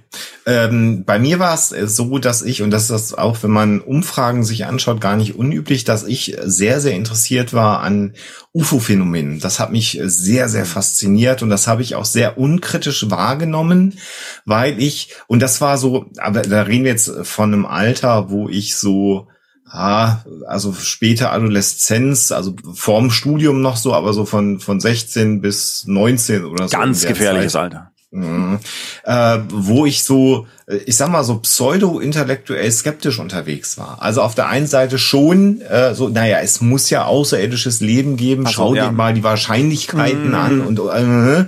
Ähm, 0.45 1.05
bei 1.05 1.19
mir 1.19 1.39
war 1.39 1.53
es 1.53 1.69
so, 1.69 2.17
dass 2.17 2.41
ich, 2.41 2.61
und 2.61 2.71
das 2.71 2.89
ist 2.89 3.17
auch, 3.17 3.43
wenn 3.43 3.51
man 3.51 3.79
Umfragen 3.79 4.43
sich 4.43 4.65
anschaut, 4.65 4.99
gar 4.99 5.15
nicht 5.15 5.35
unüblich, 5.35 5.83
dass 5.85 6.03
ich 6.03 6.37
sehr, 6.43 6.81
sehr 6.81 6.93
interessiert 6.93 7.53
war 7.53 7.81
an 7.81 8.13
UFO-Phänomenen. 8.53 9.39
Das 9.39 9.59
hat 9.59 9.71
mich 9.71 9.99
sehr, 10.03 10.49
sehr 10.49 10.65
fasziniert 10.65 11.41
und 11.41 11.49
das 11.49 11.67
habe 11.67 11.81
ich 11.81 11.95
auch 11.95 12.05
sehr 12.05 12.37
unkritisch 12.37 13.09
wahrgenommen, 13.09 13.97
weil 14.45 14.81
ich, 14.81 15.13
und 15.27 15.41
das 15.41 15.61
war 15.61 15.77
so, 15.77 16.07
aber 16.17 16.41
da 16.41 16.63
reden 16.63 16.83
wir 16.83 16.91
jetzt 16.91 17.11
von 17.23 17.53
einem 17.53 17.65
Alter, 17.65 18.29
wo 18.29 18.49
ich 18.49 18.75
so, 18.75 19.27
Ah, 19.73 20.25
also 20.47 20.73
später 20.73 21.31
Adoleszenz, 21.31 22.33
also 22.33 22.55
vorm 22.73 23.09
Studium 23.09 23.61
noch 23.61 23.77
so, 23.77 23.93
aber 23.93 24.11
so 24.11 24.25
von, 24.25 24.59
von 24.59 24.81
16 24.81 25.39
bis 25.39 25.85
19 25.87 26.43
oder 26.43 26.67
so. 26.67 26.77
Ganz 26.77 27.05
gefährliches 27.05 27.53
Zeit. 27.53 27.73
Alter. 27.75 27.91
Mhm. 28.11 28.59
Äh, 29.05 29.39
wo 29.49 29.85
ich 29.85 30.03
so 30.03 30.45
ich 30.85 30.95
sag 30.95 31.09
mal 31.09 31.23
so 31.23 31.37
pseudo-intellektuell 31.39 32.71
skeptisch 32.71 33.19
unterwegs 33.19 33.77
war. 33.77 33.97
Also 34.01 34.21
auf 34.21 34.35
der 34.35 34.47
einen 34.47 34.67
Seite 34.67 34.97
schon 34.97 35.61
äh, 35.61 35.93
so, 35.93 36.09
naja, 36.09 36.39
es 36.41 36.61
muss 36.61 36.89
ja 36.89 37.05
außerirdisches 37.05 37.81
Leben 37.81 38.17
geben, 38.17 38.45
so, 38.45 38.51
schau 38.51 38.75
ja. 38.75 38.87
dir 38.87 38.91
mal 38.91 39.13
die 39.13 39.23
Wahrscheinlichkeiten 39.23 40.29
mhm. 40.29 40.35
an 40.35 40.61
und 40.61 40.79
äh, 40.79 41.45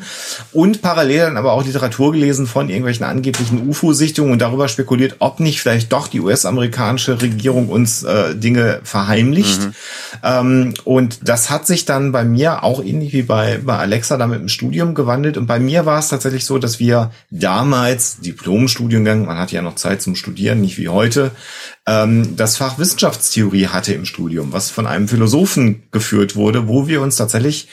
und 0.51 0.81
parallel 0.81 1.19
dann 1.19 1.37
aber 1.37 1.53
auch 1.53 1.65
Literatur 1.65 2.11
gelesen 2.11 2.47
von 2.47 2.69
irgendwelchen 2.69 3.05
angeblichen 3.05 3.67
UFO-Sichtungen 3.67 4.31
und 4.31 4.41
darüber 4.41 4.67
spekuliert, 4.67 5.17
ob 5.19 5.39
nicht 5.39 5.61
vielleicht 5.61 5.91
doch 5.91 6.07
die 6.07 6.19
US-amerikanische 6.19 7.21
Regierung 7.21 7.69
uns 7.69 8.03
äh, 8.03 8.35
Dinge 8.35 8.79
verheimlicht. 8.83 9.61
Mhm. 9.61 9.73
Ähm, 10.23 10.73
und 10.83 11.27
das 11.27 11.49
hat 11.49 11.67
sich 11.67 11.85
dann 11.85 12.11
bei 12.11 12.23
mir 12.23 12.63
auch 12.63 12.83
ähnlich 12.83 13.13
wie 13.13 13.23
bei, 13.23 13.59
bei 13.63 13.77
Alexa 13.77 14.17
da 14.17 14.27
mit 14.27 14.39
dem 14.39 14.49
Studium 14.49 14.95
gewandelt 14.95 15.37
und 15.37 15.47
bei 15.47 15.59
mir 15.59 15.85
war 15.85 15.99
es 15.99 16.09
tatsächlich 16.09 16.45
so, 16.45 16.57
dass 16.57 16.79
wir 16.79 17.11
damals 17.29 18.19
Diplomstudiengang 18.19 19.12
Studiengang, 19.13 19.25
man 19.25 19.37
hatte 19.37 19.55
ja 19.55 19.61
noch 19.61 19.75
Zeit 19.75 20.01
zum 20.01 20.15
Studieren, 20.15 20.61
nicht 20.61 20.77
wie 20.77 20.89
heute, 20.89 21.31
ähm, 21.85 22.35
das 22.35 22.57
Fach 22.57 22.79
Wissenschaftstheorie 22.79 23.67
hatte 23.67 23.93
im 23.93 24.05
Studium, 24.05 24.51
was 24.51 24.69
von 24.69 24.87
einem 24.87 25.07
Philosophen 25.07 25.83
geführt 25.91 26.35
wurde, 26.35 26.67
wo 26.67 26.87
wir 26.87 27.01
uns 27.01 27.15
tatsächlich 27.15 27.69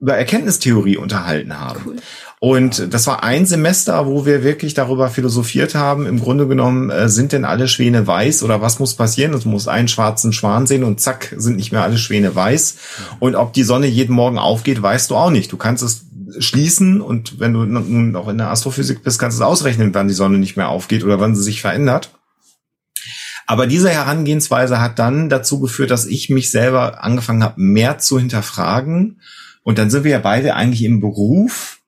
über 0.00 0.16
Erkenntnistheorie 0.16 0.96
unterhalten 0.96 1.58
haben. 1.58 1.80
Cool. 1.86 1.96
Und 2.40 2.92
das 2.92 3.06
war 3.06 3.22
ein 3.22 3.46
Semester, 3.46 4.06
wo 4.06 4.26
wir 4.26 4.42
wirklich 4.42 4.74
darüber 4.74 5.08
philosophiert 5.08 5.74
haben. 5.74 6.04
Im 6.04 6.20
Grunde 6.20 6.46
genommen, 6.46 6.90
äh, 6.90 7.08
sind 7.08 7.32
denn 7.32 7.46
alle 7.46 7.68
Schwäne 7.68 8.06
weiß 8.06 8.42
oder 8.42 8.60
was 8.60 8.78
muss 8.78 8.94
passieren? 8.94 9.32
Es 9.32 9.46
muss 9.46 9.66
einen 9.66 9.88
schwarzen 9.88 10.34
Schwan 10.34 10.66
sehen 10.66 10.84
und 10.84 11.00
zack, 11.00 11.34
sind 11.38 11.56
nicht 11.56 11.72
mehr 11.72 11.82
alle 11.82 11.96
Schwäne 11.96 12.34
weiß. 12.34 12.76
Und 13.18 13.34
ob 13.34 13.54
die 13.54 13.62
Sonne 13.62 13.86
jeden 13.86 14.14
Morgen 14.14 14.38
aufgeht, 14.38 14.82
weißt 14.82 15.10
du 15.10 15.16
auch 15.16 15.30
nicht. 15.30 15.52
Du 15.52 15.56
kannst 15.56 15.82
es 15.82 16.04
schließen 16.38 17.00
und 17.00 17.40
wenn 17.40 17.52
du 17.52 17.64
nun 17.64 18.16
auch 18.16 18.28
in 18.28 18.38
der 18.38 18.50
Astrophysik 18.50 19.02
bist, 19.02 19.18
kannst 19.18 19.38
du 19.38 19.42
es 19.42 19.48
ausrechnen, 19.48 19.94
wann 19.94 20.08
die 20.08 20.14
Sonne 20.14 20.38
nicht 20.38 20.56
mehr 20.56 20.68
aufgeht 20.68 21.04
oder 21.04 21.20
wann 21.20 21.34
sie 21.34 21.42
sich 21.42 21.60
verändert. 21.60 22.10
Aber 23.46 23.66
diese 23.66 23.90
Herangehensweise 23.90 24.80
hat 24.80 24.98
dann 24.98 25.28
dazu 25.28 25.60
geführt, 25.60 25.90
dass 25.90 26.06
ich 26.06 26.30
mich 26.30 26.50
selber 26.50 27.04
angefangen 27.04 27.42
habe, 27.42 27.60
mehr 27.60 27.98
zu 27.98 28.18
hinterfragen. 28.18 29.20
Und 29.62 29.78
dann 29.78 29.90
sind 29.90 30.04
wir 30.04 30.12
ja 30.12 30.18
beide 30.18 30.54
eigentlich 30.54 30.82
im 30.82 31.00
Beruf. 31.00 31.80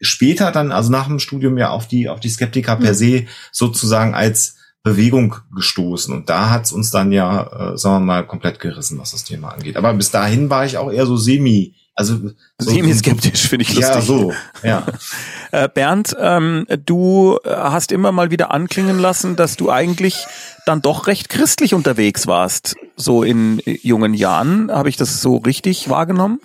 Später 0.00 0.52
dann, 0.52 0.72
also 0.72 0.90
nach 0.90 1.06
dem 1.06 1.18
Studium 1.18 1.58
ja 1.58 1.70
auf 1.70 1.88
die, 1.88 2.08
auf 2.08 2.20
die 2.20 2.28
Skeptiker 2.28 2.76
per 2.76 2.90
mhm. 2.90 2.96
se 2.96 3.26
sozusagen 3.50 4.14
als 4.14 4.56
Bewegung 4.82 5.36
gestoßen. 5.54 6.12
Und 6.14 6.28
da 6.28 6.50
hat's 6.50 6.72
uns 6.72 6.90
dann 6.90 7.12
ja, 7.12 7.72
äh, 7.72 7.78
sagen 7.78 8.04
wir 8.04 8.06
mal, 8.06 8.26
komplett 8.26 8.58
gerissen, 8.58 8.98
was 8.98 9.12
das 9.12 9.24
Thema 9.24 9.50
angeht. 9.50 9.76
Aber 9.76 9.94
bis 9.94 10.10
dahin 10.10 10.50
war 10.50 10.64
ich 10.64 10.76
auch 10.76 10.90
eher 10.90 11.06
so 11.06 11.16
semi 11.16 11.74
also 11.94 12.16
so, 12.58 12.70
semi-skeptisch 12.70 13.48
finde 13.48 13.64
ich 13.64 13.74
lustig. 13.74 13.94
Ja, 13.94 14.00
so. 14.00 14.32
Ja. 14.62 14.86
äh, 15.52 15.68
Bernd, 15.68 16.16
ähm, 16.18 16.66
du 16.86 17.38
hast 17.44 17.92
immer 17.92 18.12
mal 18.12 18.30
wieder 18.30 18.50
anklingen 18.50 18.98
lassen, 18.98 19.36
dass 19.36 19.56
du 19.56 19.70
eigentlich 19.70 20.26
dann 20.64 20.80
doch 20.80 21.06
recht 21.06 21.28
christlich 21.28 21.74
unterwegs 21.74 22.26
warst, 22.26 22.76
so 22.96 23.22
in 23.22 23.60
jungen 23.64 24.14
Jahren. 24.14 24.70
Habe 24.70 24.88
ich 24.88 24.96
das 24.96 25.20
so 25.20 25.36
richtig 25.36 25.90
wahrgenommen? 25.90 26.40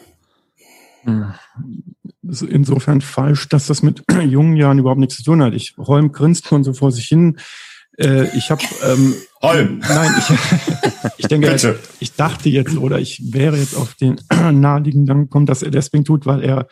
Das 2.21 2.41
ist 2.41 2.49
insofern 2.49 2.99
falsch, 2.99 3.47
dass 3.47 3.67
das 3.67 3.81
mit 3.81 4.03
jungen 4.23 4.57
Jahren 4.57 4.79
überhaupt 4.79 4.99
nichts 4.99 5.15
zu 5.15 5.23
tun 5.23 5.41
hat. 5.41 5.53
Ich 5.53 5.75
Holm 5.77 6.11
grinst 6.11 6.47
schon 6.47 6.63
so 6.63 6.73
vor 6.73 6.91
sich 6.91 7.05
hin. 7.05 7.37
Äh, 7.97 8.35
ich 8.37 8.51
habe 8.51 8.63
ähm, 8.83 9.15
Holm. 9.41 9.79
Nein, 9.79 10.11
ich, 10.17 11.09
ich 11.17 11.27
denke, 11.27 11.51
Bitte. 11.51 11.79
ich 11.99 12.13
dachte 12.13 12.49
jetzt 12.49 12.77
oder 12.77 12.99
ich 12.99 13.33
wäre 13.33 13.57
jetzt 13.57 13.75
auf 13.75 13.95
den 13.95 14.19
naheliegenden 14.51 15.21
gekommen, 15.21 15.45
dass 15.45 15.63
er 15.63 15.71
deswegen 15.71 16.05
tut, 16.05 16.25
weil 16.25 16.43
er 16.43 16.67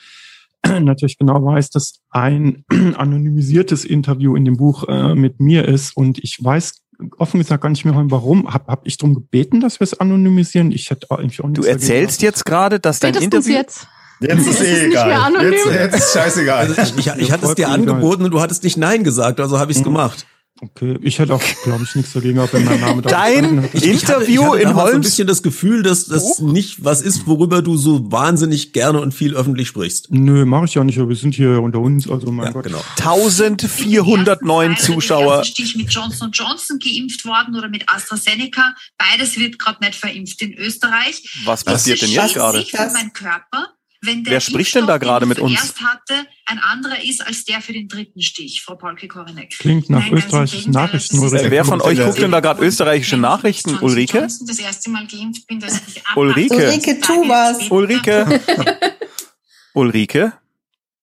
natürlich 0.81 1.17
genau 1.17 1.43
weiß, 1.43 1.69
dass 1.71 2.01
ein 2.09 2.63
anonymisiertes 2.97 3.85
Interview 3.85 4.35
in 4.35 4.45
dem 4.45 4.57
Buch 4.57 4.87
äh, 4.87 5.15
mit 5.15 5.39
mir 5.39 5.67
ist 5.67 5.95
und 5.97 6.19
ich 6.23 6.37
weiß 6.41 6.81
offen 7.17 7.39
gesagt 7.39 7.61
gar 7.61 7.69
nicht 7.69 7.83
mehr, 7.83 7.93
warum. 7.95 8.53
Hab, 8.53 8.67
hab 8.67 8.87
ich 8.87 8.97
darum 8.97 9.15
gebeten, 9.15 9.59
dass 9.59 9.79
wir 9.79 9.85
es 9.85 9.99
anonymisieren? 9.99 10.71
Ich 10.71 10.89
hätte 10.89 11.11
eigentlich 11.11 11.41
auch 11.41 11.47
nichts 11.49 11.65
Du 11.65 11.69
erzählst 11.69 12.19
dagegen. 12.19 12.31
jetzt 12.31 12.45
gerade, 12.45 12.79
dass 12.79 12.99
dein 12.99 13.15
Interview... 13.15 13.53
Jetzt? 13.53 13.87
Jetzt 14.21 14.47
ist 14.47 14.61
eh 14.61 14.85
egal. 14.87 15.33
Jetzt, 15.43 15.65
jetzt 15.65 15.95
ist 15.97 16.13
scheißegal. 16.13 16.67
Also 16.67 16.81
ich, 16.81 16.97
ich, 16.97 17.13
ich 17.17 17.31
hatte 17.33 17.47
es 17.47 17.55
dir 17.55 17.67
angeboten 17.67 18.23
und 18.23 18.31
du 18.31 18.39
hattest 18.39 18.63
nicht 18.63 18.77
Nein 18.77 19.03
gesagt, 19.03 19.41
also 19.41 19.59
habe 19.59 19.71
ich 19.71 19.77
es 19.77 19.81
mhm. 19.81 19.89
gemacht. 19.89 20.25
Okay, 20.61 20.97
ich 21.01 21.19
hätte 21.19 21.33
auch, 21.33 21.43
glaube 21.65 21.83
ich, 21.83 21.95
nichts 21.95 22.13
dagegen 22.13 22.35
gehabt, 22.35 22.53
wenn 22.53 22.63
mein 22.63 22.79
Name 22.79 23.01
da 23.01 23.09
Dein 23.09 23.69
ich, 23.73 23.83
Interview 23.83 23.91
ich 23.91 24.07
hatte, 24.07 24.23
ich 24.31 24.39
hatte 24.39 24.61
in 24.61 24.75
Holmes. 24.75 24.91
so 24.91 24.95
ein 24.95 25.01
bisschen 25.01 25.27
das 25.27 25.43
Gefühl, 25.43 25.83
dass 25.83 26.05
das 26.05 26.39
oh. 26.39 26.49
nicht 26.49 26.81
was 26.81 27.01
ist, 27.01 27.27
worüber 27.27 27.61
du 27.61 27.75
so 27.75 28.09
wahnsinnig 28.09 28.71
gerne 28.71 29.01
und 29.01 29.13
viel 29.13 29.35
öffentlich 29.35 29.67
sprichst. 29.67 30.11
Nö, 30.11 30.45
mache 30.45 30.63
ich 30.63 30.73
ja 30.75 30.83
nicht, 30.85 30.97
aber 30.97 31.09
wir 31.09 31.17
sind 31.17 31.35
hier 31.35 31.61
unter 31.61 31.79
uns, 31.79 32.09
also 32.09 32.31
mein 32.31 32.45
ja, 32.45 32.51
Gott. 32.53 32.63
Genau. 32.63 32.81
1409 32.99 34.77
Zuschauer. 34.77 35.43
Stich 35.43 35.75
mit 35.75 35.91
Johnson 35.91 36.31
Johnson 36.31 36.79
geimpft 36.79 37.25
worden 37.25 37.57
oder 37.57 37.67
mit 37.67 37.89
AstraZeneca. 37.89 38.75
Beides 38.97 39.37
wird 39.37 39.59
gerade 39.59 39.83
nicht 39.83 39.95
verimpft 39.95 40.41
in 40.41 40.53
Österreich. 40.53 41.21
Was 41.43 41.65
passiert 41.65 42.01
denn 42.01 42.11
jetzt 42.11 42.33
gerade? 42.33 42.65
Mein 42.93 43.11
Körper 43.11 43.35
wenn 43.57 43.63
der 43.65 43.83
Wer 44.05 44.39
spricht 44.39 44.75
denn 44.75 44.87
da 44.87 44.97
gerade 44.97 45.25
mit 45.25 45.39
uns? 45.39 45.75
hatte, 45.81 46.27
ein 46.45 46.59
anderer 46.59 47.03
ist 47.03 47.25
als 47.25 47.45
der 47.45 47.61
für 47.61 47.73
den 47.73 47.87
dritten 47.87 48.21
Stich, 48.21 48.61
Frau 48.61 48.75
Polke 48.75 49.07
Korinek. 49.07 49.51
Klingt 49.57 49.89
nach 49.89 50.01
Nein, 50.01 50.13
österreichischen 50.13 50.71
Nachrichten. 50.71 51.19
Ulrike. 51.19 51.51
Wer 51.51 51.65
von 51.65 51.81
euch 51.81 51.99
guckt 51.99 52.21
denn 52.21 52.31
da 52.31 52.39
gerade 52.39 52.63
österreichische 52.63 53.17
Nachrichten? 53.17 53.77
Ulrike? 53.79 54.21
Das 54.21 54.59
erste 54.59 54.89
Mal 54.89 55.07
geimpft 55.07 55.47
bin, 55.47 55.59
dass 55.59 55.81
ich 55.87 56.03
Ulrike. 56.15 56.55
Ulrike, 56.55 56.99
tu 56.99 57.27
was. 57.27 57.71
Ulrike. 57.71 58.41
Ulrike. 59.73 60.33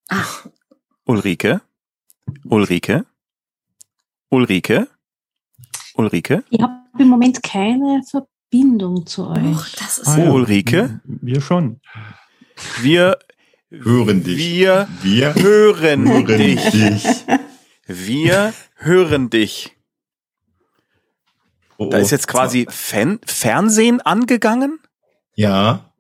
Ach. 0.09 0.47
Ulrike. 1.05 1.61
Ulrike. 2.45 3.07
Ulrike. 4.31 4.89
Ulrike. 5.95 6.45
Ich 6.51 6.61
habe 6.61 6.73
im 6.99 7.09
Moment 7.09 7.43
keine 7.43 8.03
Verbindung 8.09 9.07
zu 9.07 9.29
euch. 9.29 9.43
Och, 9.45 9.67
das 9.79 9.99
ist 9.99 10.09
ah, 10.09 10.19
ja. 10.19 10.31
Ulrike. 10.31 11.01
Wir 11.05 11.41
schon. 11.41 11.81
Wir 12.81 13.19
hören 13.71 14.23
dich. 14.23 14.39
Wir, 14.39 14.89
wir 15.03 15.35
hören, 15.35 16.09
hören 16.09 16.27
dich. 16.27 16.71
dich. 16.71 17.05
Wir 17.87 18.53
hören 18.77 19.31
dich. 19.31 19.77
Oh, 21.79 21.89
da 21.91 21.99
ist 21.99 22.11
jetzt 22.11 22.29
quasi 22.29 22.67
Fan 22.71 23.19
Fernsehen 23.27 24.01
angegangen? 24.01 24.79
Ja. 25.35 25.93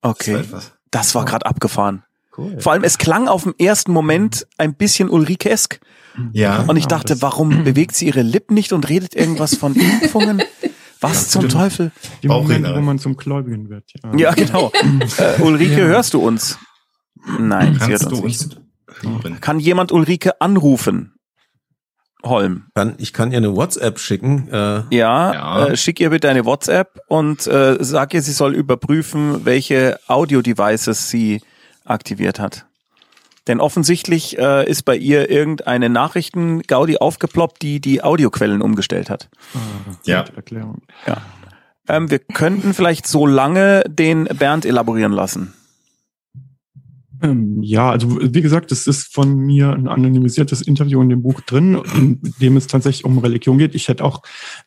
Okay. 0.00 0.32
Das 0.32 0.52
war, 0.52 0.62
das 0.90 1.14
war 1.14 1.24
gerade 1.24 1.46
abgefahren. 1.46 2.04
Cool. 2.36 2.60
Vor 2.60 2.72
allem, 2.72 2.84
es 2.84 2.98
klang 2.98 3.28
auf 3.28 3.44
dem 3.44 3.54
ersten 3.58 3.92
Moment 3.92 4.46
ein 4.58 4.74
bisschen 4.74 5.08
Ulrike-esk. 5.08 5.80
Ja. 6.32 6.64
Und 6.66 6.76
ich 6.76 6.86
dachte, 6.86 7.22
warum 7.22 7.64
bewegt 7.64 7.94
sie 7.94 8.06
ihre 8.06 8.22
Lippen 8.22 8.54
nicht 8.54 8.72
und 8.72 8.88
redet 8.88 9.14
irgendwas 9.14 9.54
von 9.54 9.74
Impfungen? 9.74 10.42
Was 11.00 11.34
ja, 11.34 11.40
zum 11.40 11.48
Teufel? 11.48 11.92
Die 12.22 12.28
Moment, 12.28 12.66
wo 12.68 12.80
man 12.80 12.98
zum 12.98 13.16
Gläubigen 13.16 13.68
wird. 13.68 13.84
Ja, 14.02 14.16
ja 14.16 14.34
genau. 14.34 14.72
äh, 15.18 15.42
Ulrike, 15.42 15.80
ja. 15.80 15.86
hörst 15.86 16.14
du 16.14 16.20
uns? 16.20 16.58
Nein, 17.38 17.76
Kannst 17.78 17.86
sie 17.86 17.92
hört 17.92 18.12
uns 18.12 18.46
nicht. 18.46 18.60
Hören? 19.02 19.40
Kann 19.40 19.58
jemand 19.58 19.92
Ulrike 19.92 20.40
anrufen? 20.40 21.12
Holm. 22.24 22.64
ich 22.98 23.12
kann 23.12 23.30
ihr 23.30 23.38
eine 23.38 23.54
WhatsApp 23.54 24.00
schicken. 24.00 24.48
Äh, 24.48 24.82
ja, 24.90 25.32
ja. 25.32 25.66
Äh, 25.66 25.76
schick 25.76 26.00
ihr 26.00 26.10
bitte 26.10 26.28
eine 26.28 26.44
WhatsApp 26.44 26.98
und 27.08 27.46
äh, 27.46 27.76
sag 27.80 28.14
ihr, 28.14 28.22
sie 28.22 28.32
soll 28.32 28.54
überprüfen, 28.54 29.44
welche 29.44 29.98
Audio-Devices 30.08 31.08
sie 31.08 31.40
aktiviert 31.84 32.40
hat. 32.40 32.66
Denn 33.46 33.60
offensichtlich 33.60 34.38
äh, 34.38 34.68
ist 34.68 34.82
bei 34.82 34.96
ihr 34.96 35.30
irgendeine 35.30 35.88
Nachrichten-Gaudi 35.88 36.98
aufgeploppt, 36.98 37.62
die 37.62 37.80
die 37.80 38.02
Audioquellen 38.02 38.60
umgestellt 38.60 39.08
hat. 39.08 39.28
Ah, 39.54 39.58
ja. 40.04 40.24
Erklärung. 40.34 40.82
Ja. 41.06 41.22
Ähm, 41.88 42.10
wir 42.10 42.18
könnten 42.18 42.74
vielleicht 42.74 43.06
so 43.06 43.26
lange 43.26 43.84
den 43.88 44.24
Bernd 44.24 44.64
elaborieren 44.64 45.12
lassen. 45.12 45.54
Ähm, 47.22 47.62
ja, 47.62 47.90
also 47.90 48.18
wie 48.20 48.42
gesagt, 48.42 48.72
es 48.72 48.86
ist 48.86 49.14
von 49.14 49.38
mir 49.38 49.72
ein 49.72 49.88
anonymisiertes 49.88 50.62
Interview 50.62 51.00
in 51.00 51.08
dem 51.08 51.22
Buch 51.22 51.40
drin, 51.40 51.80
in 51.94 52.20
dem 52.40 52.56
es 52.56 52.66
tatsächlich 52.66 53.04
um 53.04 53.18
Religion 53.18 53.58
geht. 53.58 53.74
Ich 53.74 53.88
hätte 53.88 54.04
auch 54.04 54.22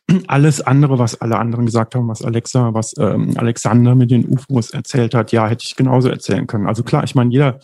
alles 0.27 0.61
andere, 0.61 0.97
was 0.97 1.19
alle 1.21 1.37
anderen 1.37 1.65
gesagt 1.65 1.95
haben, 1.95 2.07
was 2.07 2.23
Alexa, 2.23 2.73
was 2.73 2.95
ähm, 2.97 3.33
Alexander 3.35 3.93
mit 3.93 4.09
den 4.09 4.27
UFOs 4.27 4.71
erzählt 4.71 5.13
hat, 5.13 5.31
ja, 5.31 5.47
hätte 5.47 5.65
ich 5.65 5.75
genauso 5.75 6.09
erzählen 6.09 6.47
können. 6.47 6.67
Also 6.67 6.83
klar, 6.83 7.03
ich 7.03 7.13
meine, 7.13 7.31
jeder 7.31 7.59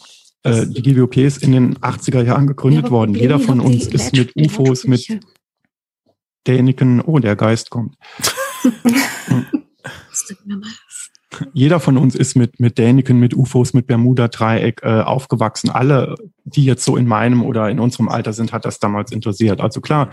Äh, 0.46 0.68
die 0.68 0.84
GWOP 0.84 1.18
ist 1.18 1.41
in 1.41 1.54
den 1.54 1.76
80er 1.80 2.22
Jahren 2.22 2.46
gegründet 2.46 2.86
Ja, 2.86 2.91
worden. 2.91 3.14
Problem, 3.14 3.22
Jeder 3.24 3.39
von 3.39 3.60
uns 3.60 3.88
ist 3.88 4.16
mit 4.16 4.32
UFOs, 4.36 4.86
mit. 4.86 5.20
Däniken, 6.48 7.02
oh, 7.02 7.18
der 7.18 7.36
Geist 7.36 7.70
kommt. 7.70 7.96
Das 10.10 10.26
tut 10.28 10.46
mir 10.48 10.56
mal. 10.58 10.70
Jeder 11.53 11.79
von 11.79 11.97
uns 11.97 12.15
ist 12.15 12.36
mit, 12.36 12.59
mit 12.59 12.77
Däniken, 12.77 13.19
mit 13.19 13.36
UFOs, 13.36 13.73
mit 13.73 13.88
Bermuda-Dreieck 13.88 14.81
äh, 14.83 15.01
aufgewachsen. 15.01 15.69
Alle, 15.69 16.15
die 16.43 16.65
jetzt 16.65 16.83
so 16.83 16.97
in 16.97 17.07
meinem 17.07 17.43
oder 17.43 17.69
in 17.69 17.79
unserem 17.79 18.09
Alter 18.09 18.33
sind, 18.33 18.53
hat 18.53 18.65
das 18.65 18.79
damals 18.79 19.11
interessiert. 19.11 19.61
Also 19.61 19.81
klar. 19.81 20.09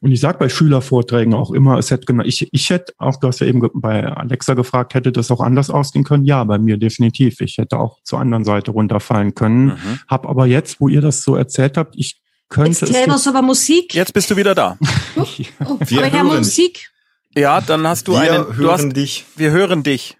Und 0.00 0.12
ich 0.12 0.20
sage 0.20 0.38
bei 0.38 0.48
Schülervorträgen 0.48 1.34
auch 1.34 1.50
immer, 1.50 1.78
es 1.78 1.90
hätte 1.90 2.06
genau, 2.06 2.24
ich, 2.24 2.48
ich 2.52 2.70
hätte 2.70 2.92
auch, 2.98 3.18
du 3.18 3.28
hast 3.28 3.40
ja 3.40 3.46
eben 3.46 3.68
bei 3.74 4.06
Alexa 4.06 4.54
gefragt, 4.54 4.94
hätte 4.94 5.12
das 5.12 5.30
auch 5.30 5.40
anders 5.40 5.70
ausgehen 5.70 6.04
können? 6.04 6.24
Ja, 6.24 6.44
bei 6.44 6.58
mir 6.58 6.76
definitiv. 6.76 7.40
Ich 7.40 7.58
hätte 7.58 7.78
auch 7.78 7.98
zur 8.02 8.20
anderen 8.20 8.44
Seite 8.44 8.70
runterfallen 8.70 9.34
können. 9.34 9.66
Mhm. 9.66 10.00
Hab 10.08 10.26
aber 10.26 10.46
jetzt, 10.46 10.80
wo 10.80 10.88
ihr 10.88 11.00
das 11.00 11.22
so 11.22 11.36
erzählt 11.36 11.76
habt, 11.76 11.94
ich 11.96 12.20
könnte 12.50 12.86
Jetzt 12.86 13.08
es 13.08 13.26
aber 13.28 13.42
Musik. 13.42 13.94
Jetzt 13.94 14.12
bist 14.12 14.30
du 14.30 14.36
wieder 14.36 14.54
da. 14.54 14.76
Oh, 15.16 15.26
Wir 15.26 15.98
aber 15.98 16.06
ich 16.06 16.12
habe 16.14 16.28
hören 16.28 16.38
Musik. 16.38 16.90
Ja, 17.34 17.60
dann 17.60 17.86
hast 17.86 18.08
du 18.08 18.12
Wir 18.12 18.20
einen. 18.20 18.44
Du 18.44 18.54
hören 18.54 18.86
hast, 18.86 18.96
dich. 18.96 19.24
wir 19.36 19.50
hören 19.50 19.82
dich. 19.82 20.16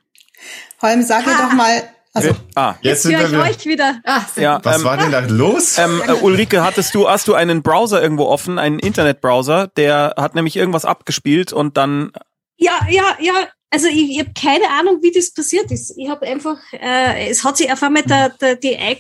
Holm, 0.83 1.03
sag 1.03 1.27
mir 1.27 1.33
doch 1.37 1.53
mal, 1.53 1.83
also 2.13 2.29
Wir, 2.31 2.37
ah, 2.57 2.75
Jetzt 2.81 2.85
Jetzt 2.85 3.03
sind 3.03 3.13
höre 3.17 3.25
ich 3.27 3.31
wir 3.33 3.39
wieder. 3.39 3.51
euch 3.51 3.67
wieder. 3.67 4.01
Sehr 4.35 4.43
ja. 4.43 4.61
Was 4.65 4.79
ähm, 4.79 4.85
war 4.85 4.97
denn 4.97 5.13
da 5.13 5.21
los? 5.21 5.79
Ähm, 5.79 6.03
äh, 6.07 6.13
Ulrike, 6.23 6.65
hattest 6.65 6.95
du, 6.95 7.09
hast 7.09 7.29
du 7.29 7.35
einen 7.35 7.63
Browser 7.63 8.03
irgendwo 8.03 8.25
offen, 8.27 8.59
einen 8.59 8.79
Internetbrowser, 8.81 9.69
der 9.69 10.15
hat 10.17 10.35
nämlich 10.35 10.57
irgendwas 10.57 10.85
abgespielt 10.85 11.53
und 11.53 11.77
dann, 11.77 12.11
Ja, 12.57 12.81
ja, 12.89 13.05
ja. 13.21 13.33
Also 13.73 13.87
ich, 13.87 14.11
ich 14.11 14.19
habe 14.19 14.33
keine 14.35 14.69
Ahnung, 14.69 14.99
wie 15.01 15.13
das 15.13 15.33
passiert 15.33 15.71
ist. 15.71 15.95
Ich 15.97 16.09
habe 16.09 16.27
einfach, 16.27 16.57
äh, 16.73 17.29
es 17.31 17.45
hat 17.45 17.57
sich 17.57 17.73
auf 17.73 17.81
einmal 17.85 18.03
der, 18.03 18.31
der, 18.31 18.57
die, 18.57 18.73
äh, 18.73 18.97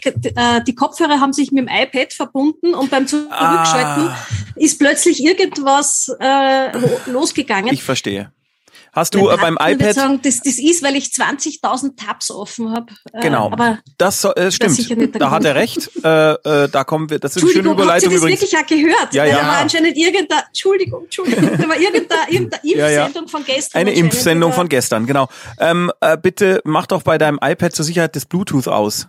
die 0.64 0.76
Kopfhörer 0.76 1.18
haben 1.18 1.32
sich 1.32 1.50
mit 1.50 1.66
dem 1.66 1.68
iPad 1.68 2.12
verbunden 2.12 2.74
und 2.74 2.88
beim 2.88 3.08
Zurückschalten 3.08 4.08
Ah. 4.10 4.16
ist 4.54 4.78
plötzlich 4.78 5.24
irgendwas 5.24 6.14
äh, 6.20 6.70
lo- 6.78 7.00
losgegangen. 7.06 7.74
ich 7.74 7.82
verstehe. 7.82 8.30
Hast 8.92 9.14
du 9.14 9.28
äh, 9.30 9.36
beim 9.36 9.56
iPad, 9.60 9.94
sagen, 9.94 10.20
das, 10.22 10.40
das 10.40 10.58
ist, 10.58 10.82
weil 10.82 10.96
ich 10.96 11.06
20.000 11.06 11.96
Tabs 11.96 12.30
offen 12.30 12.72
habe. 12.72 12.86
Äh, 13.12 13.20
genau, 13.20 13.50
Aber 13.52 13.78
das 13.98 14.24
äh, 14.24 14.50
stimmt, 14.50 15.20
da 15.20 15.30
hat 15.30 15.44
er 15.44 15.54
recht, 15.54 15.90
äh, 16.02 16.32
äh, 16.32 16.68
da 16.68 16.84
kommen 16.84 17.08
wir, 17.10 17.18
das 17.18 17.36
ist 17.36 17.42
eine 17.42 17.52
schöne 17.52 17.70
Entschuldigung, 17.70 17.88
habt 17.88 18.02
ihr 18.02 18.08
Überleitung 18.08 18.10
das 18.10 18.20
übrigens. 18.20 18.40
wirklich 18.40 18.60
auch 18.60 18.66
gehört? 18.66 19.14
Ja, 19.14 19.24
Da 19.24 19.30
ja. 19.30 19.36
war 19.46 19.58
anscheinend 19.58 19.96
irgendeine, 19.96 20.42
Entschuldigung, 20.48 21.04
Entschuldigung, 21.04 21.50
da 21.58 21.68
war 21.68 21.78
irgendeine, 21.78 22.30
irgendeine 22.30 22.62
Ja, 22.64 22.88
ja. 22.90 23.06
Impfsendung 23.06 23.28
von 23.28 23.44
gestern. 23.44 23.80
Eine 23.80 23.92
Impfsendung 23.92 24.52
von 24.52 24.68
gestern, 24.68 25.06
genau. 25.06 25.28
Ähm, 25.58 25.92
äh, 26.00 26.16
bitte 26.16 26.60
mach 26.64 26.86
doch 26.86 27.02
bei 27.02 27.18
deinem 27.18 27.38
iPad 27.42 27.74
zur 27.74 27.84
Sicherheit 27.84 28.16
das 28.16 28.26
Bluetooth 28.26 28.68
aus. 28.68 29.06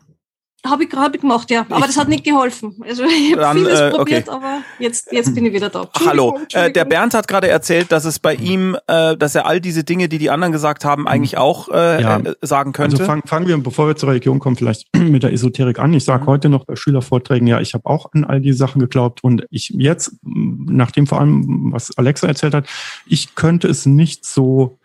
Habe 0.66 0.84
ich, 0.84 0.93
hab 0.93 1.16
ich 1.16 1.22
gemacht, 1.22 1.49
ja. 1.49 1.66
Aber 1.70 1.88
das 1.88 1.97
hat 1.97 2.07
nicht 2.07 2.24
geholfen. 2.24 2.76
Also 2.88 3.03
ich 3.03 3.36
habe 3.36 3.57
vieles 3.59 3.80
äh, 3.80 3.89
probiert, 3.91 4.28
okay. 4.30 4.38
aber 4.38 4.62
jetzt, 4.80 5.12
jetzt 5.12 5.34
bin 5.34 5.45
ich 5.45 5.53
wieder 5.53 5.70
da. 5.70 5.88
Ach, 5.91 6.05
hallo. 6.05 6.38
Entschuldigung, 6.39 6.70
Äh, 6.70 6.72
der. 6.74 6.86
Bernd 6.86 7.14
hat 7.16 7.28
gerade 7.28 7.47
erzählt, 7.47 7.91
dass 7.91 8.05
es 8.05 8.20
bei 8.20 8.36
ihm, 8.36 8.78
äh, 8.88 9.18
dass 9.18 9.34
er 9.34 9.47
all 9.47 9.59
diese 9.59 9.84
Dinge, 9.84 10.07
die 10.07 10.20
die 10.20 10.30
anderen 10.30 10.51
gesagt 10.51 10.86
haben, 10.86 11.07
eigentlich 11.07 11.38
auch 11.38 11.70
äh, 11.70 12.01
Ja. 12.01 12.18
äh, 12.20 12.36
sagen 12.41 12.74
könnte. 12.74 12.95
Also 12.97 13.05
fangen, 13.05 13.24
fangen 13.26 13.47
wir, 13.47 13.57
bevor 13.57 13.88
wir 13.88 13.95
zur 13.95 14.09
Religion 14.09 14.39
kommen, 14.39 14.55
vielleicht 14.55 14.88
mit 14.95 15.24
der 15.24 15.34
Esoterik 15.34 15.80
an. 15.80 15.93
Ich 15.93 16.03
Mhm. 16.03 16.05
sage 16.05 16.26
heute 16.28 16.49
noch 16.49 16.66
bei 16.66 16.76
Schülervorträgen, 16.76 17.47
ja, 17.47 17.59
ich 17.59 17.74
habe 17.74 17.86
auch 17.88 18.12
an 18.14 18.24
all 18.24 18.39
die 18.39 18.53
Sachen 18.53 18.80
geglaubt 18.80 19.24
und 19.24 19.45
ich 19.49 19.70
jetzt, 19.76 20.14
nachdem 20.24 21.07
vor 21.07 21.20
allem, 21.20 21.72
was 21.74 21.97
Alexa 21.97 22.28
erzählt 22.28 22.53
hat, 22.53 22.68
ich 23.07 23.34
könnte 23.36 23.68
es 23.68 23.86
nicht 23.86 24.26
so 24.26 24.78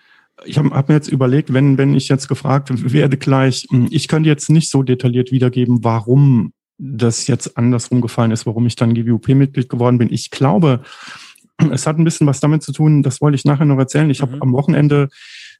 ich 0.44 0.58
habe 0.58 0.70
hab 0.70 0.88
mir 0.88 0.94
jetzt 0.94 1.08
überlegt, 1.08 1.52
wenn, 1.52 1.78
wenn 1.78 1.94
ich 1.94 2.08
jetzt 2.08 2.28
gefragt 2.28 2.70
werde 2.92 3.16
gleich, 3.16 3.66
hm, 3.70 3.88
ich 3.90 4.08
könnte 4.08 4.28
jetzt 4.28 4.50
nicht 4.50 4.70
so 4.70 4.82
detailliert 4.82 5.32
wiedergeben, 5.32 5.82
warum 5.82 6.52
das 6.78 7.26
jetzt 7.26 7.56
andersrum 7.56 8.00
gefallen 8.00 8.32
ist, 8.32 8.44
warum 8.44 8.66
ich 8.66 8.76
dann 8.76 8.94
GWUP-Mitglied 8.94 9.68
geworden 9.68 9.98
bin. 9.98 10.12
Ich 10.12 10.30
glaube, 10.30 10.82
es 11.70 11.86
hat 11.86 11.98
ein 11.98 12.04
bisschen 12.04 12.26
was 12.26 12.40
damit 12.40 12.62
zu 12.62 12.72
tun, 12.72 13.02
das 13.02 13.20
wollte 13.20 13.36
ich 13.36 13.44
nachher 13.44 13.64
noch 13.64 13.78
erzählen. 13.78 14.10
Ich 14.10 14.20
habe 14.20 14.36
am 14.40 14.52
Wochenende, 14.52 15.08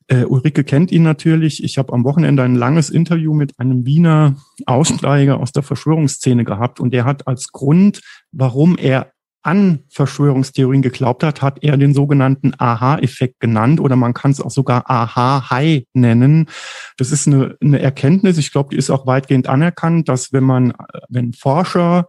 äh, 0.09 0.25
Ulrike 0.25 0.63
kennt 0.63 0.93
ihn 0.93 1.03
natürlich, 1.03 1.65
ich 1.65 1.79
habe 1.79 1.93
am 1.95 2.05
Wochenende 2.05 2.43
ein 2.43 2.55
langes 2.55 2.91
Interview 2.91 3.33
mit 3.33 3.59
einem 3.59 3.87
Wiener 3.87 4.37
Aussteiger 4.67 5.41
aus 5.41 5.53
der 5.53 5.63
Verschwörungsszene 5.63 6.45
gehabt 6.45 6.81
und 6.81 6.93
der 6.93 7.07
hat 7.07 7.27
als 7.27 7.51
Grund, 7.51 8.03
warum 8.31 8.77
er 8.77 9.13
an 9.47 9.81
Verschwörungstheorien 9.89 10.83
geglaubt 10.83 11.23
hat, 11.23 11.41
hat 11.41 11.63
er 11.63 11.77
den 11.77 11.95
sogenannten 11.95 12.53
Aha-Effekt 12.59 13.41
genannt 13.41 13.81
oder 13.81 13.95
man 13.95 14.13
kann 14.13 14.33
es 14.33 14.41
auch 14.41 14.51
sogar 14.51 14.91
Aha-High 14.91 15.85
nennen. 15.95 16.47
Das 16.97 17.13
ist 17.13 17.27
eine, 17.27 17.57
eine 17.63 17.81
Erkenntnis, 17.81 18.39
ich 18.39 18.51
glaube, 18.51 18.71
die 18.71 18.77
ist 18.77 18.91
auch 18.91 19.07
weitgehend 19.07 19.49
anerkannt, 19.49 20.09
dass 20.09 20.33
wenn 20.33 20.45
man, 20.45 20.73
wenn 21.09 21.33
Forscher, 21.33 22.09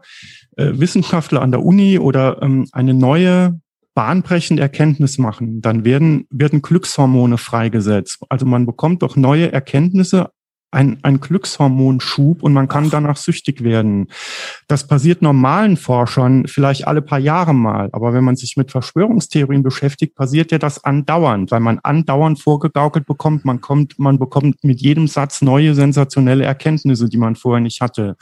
äh, 0.56 0.72
Wissenschaftler 0.74 1.42
an 1.42 1.52
der 1.52 1.64
Uni 1.64 2.00
oder 2.00 2.42
ähm, 2.42 2.68
eine 2.72 2.94
neue 2.94 3.60
bahnbrechende 3.94 4.62
Erkenntnis 4.62 5.18
machen, 5.18 5.62
dann 5.62 5.86
werden, 5.86 6.28
werden 6.30 6.62
Glückshormone 6.62 7.38
freigesetzt. 7.38 8.20
Also 8.30 8.46
man 8.46 8.66
bekommt 8.66 9.02
doch 9.02 9.16
neue 9.16 9.52
Erkenntnisse, 9.52 10.30
ein, 10.72 11.00
ein 11.04 11.20
Glückshormonschub 11.20 12.44
und 12.44 12.54
man 12.54 12.68
kann 12.68 12.90
danach 12.90 13.18
süchtig 13.18 13.64
werden. 13.64 14.08
Das 14.68 14.86
passiert 14.86 15.22
normalen 15.22 15.78
Forschern 15.78 16.46
vielleicht 16.48 16.88
alle 16.88 17.02
paar 17.02 17.20
Jahre 17.20 17.54
mal, 17.54 17.90
aber 17.94 18.14
wenn 18.14 18.24
man 18.24 18.36
sich 18.36 18.58
mit 18.58 18.72
Verschwörungstheorien 18.72 19.64
beschäftigt, 19.64 20.16
passiert 20.16 20.52
ja 20.52 20.58
das 20.58 20.84
andauernd, 20.84 21.52
weil 21.52 21.62
man 21.62 21.80
andauernd 21.84 22.42
vorgegaukelt 22.42 23.06
bekommt, 23.06 23.46
man 23.46 23.62
kommt, 23.62 23.98
man 23.98 24.20
bekommt 24.20 24.64
mit 24.64 24.82
jedem 24.82 25.08
Satz 25.08 25.42
neue 25.42 25.74
sensationelle 25.74 26.44
Erkenntnisse, 26.44 27.08
die 27.08 27.18
man 27.18 27.36
vorher 27.36 27.62
nicht 27.62 27.82
hatte. 27.82 28.18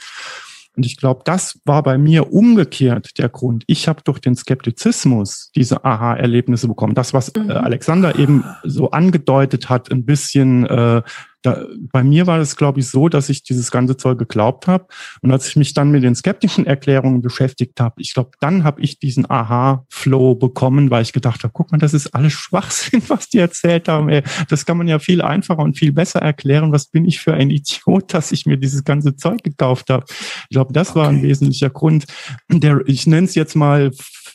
Und 0.76 0.84
ich 0.84 0.98
glaube, 0.98 1.22
das 1.24 1.58
war 1.64 1.82
bei 1.82 1.96
mir 1.96 2.32
umgekehrt 2.32 3.18
der 3.18 3.30
Grund. 3.30 3.64
Ich 3.66 3.88
habe 3.88 4.02
durch 4.04 4.20
den 4.20 4.36
Skeptizismus 4.36 5.50
diese 5.56 5.84
Aha-Erlebnisse 5.84 6.68
bekommen. 6.68 6.94
Das, 6.94 7.14
was 7.14 7.32
äh, 7.34 7.50
Alexander 7.50 8.18
eben 8.18 8.44
so 8.62 8.90
angedeutet 8.90 9.70
hat, 9.70 9.90
ein 9.90 10.04
bisschen, 10.04 10.66
äh, 10.66 11.02
da, 11.46 11.64
bei 11.92 12.02
mir 12.02 12.26
war 12.26 12.40
es, 12.40 12.56
glaube 12.56 12.80
ich, 12.80 12.88
so, 12.88 13.08
dass 13.08 13.28
ich 13.28 13.44
dieses 13.44 13.70
ganze 13.70 13.96
Zeug 13.96 14.18
geglaubt 14.18 14.66
habe. 14.66 14.86
Und 15.22 15.30
als 15.30 15.46
ich 15.48 15.54
mich 15.54 15.74
dann 15.74 15.92
mit 15.92 16.02
den 16.02 16.16
skeptischen 16.16 16.66
Erklärungen 16.66 17.22
beschäftigt 17.22 17.78
habe, 17.78 18.02
ich 18.02 18.14
glaube, 18.14 18.30
dann 18.40 18.64
habe 18.64 18.80
ich 18.80 18.98
diesen 18.98 19.30
Aha-Flow 19.30 20.34
bekommen, 20.34 20.90
weil 20.90 21.02
ich 21.02 21.12
gedacht 21.12 21.44
habe, 21.44 21.52
guck 21.52 21.70
mal, 21.70 21.78
das 21.78 21.94
ist 21.94 22.14
alles 22.14 22.32
Schwachsinn, 22.32 23.00
was 23.08 23.28
die 23.28 23.38
erzählt 23.38 23.86
haben. 23.86 24.08
Ey. 24.08 24.24
Das 24.48 24.66
kann 24.66 24.76
man 24.76 24.88
ja 24.88 24.98
viel 24.98 25.22
einfacher 25.22 25.60
und 25.60 25.78
viel 25.78 25.92
besser 25.92 26.20
erklären. 26.20 26.72
Was 26.72 26.86
bin 26.86 27.04
ich 27.04 27.20
für 27.20 27.34
ein 27.34 27.50
Idiot, 27.50 28.12
dass 28.12 28.32
ich 28.32 28.46
mir 28.46 28.56
dieses 28.56 28.82
ganze 28.82 29.14
Zeug 29.14 29.44
gekauft 29.44 29.90
habe? 29.90 30.04
Ich 30.08 30.54
glaube, 30.54 30.72
das 30.72 30.96
war 30.96 31.08
ein 31.08 31.22
wesentlicher 31.22 31.70
Grund. 31.70 32.06
Der, 32.50 32.80
ich 32.86 33.06
nenne 33.06 33.26
es 33.26 33.36
jetzt 33.36 33.54
mal 33.54 33.92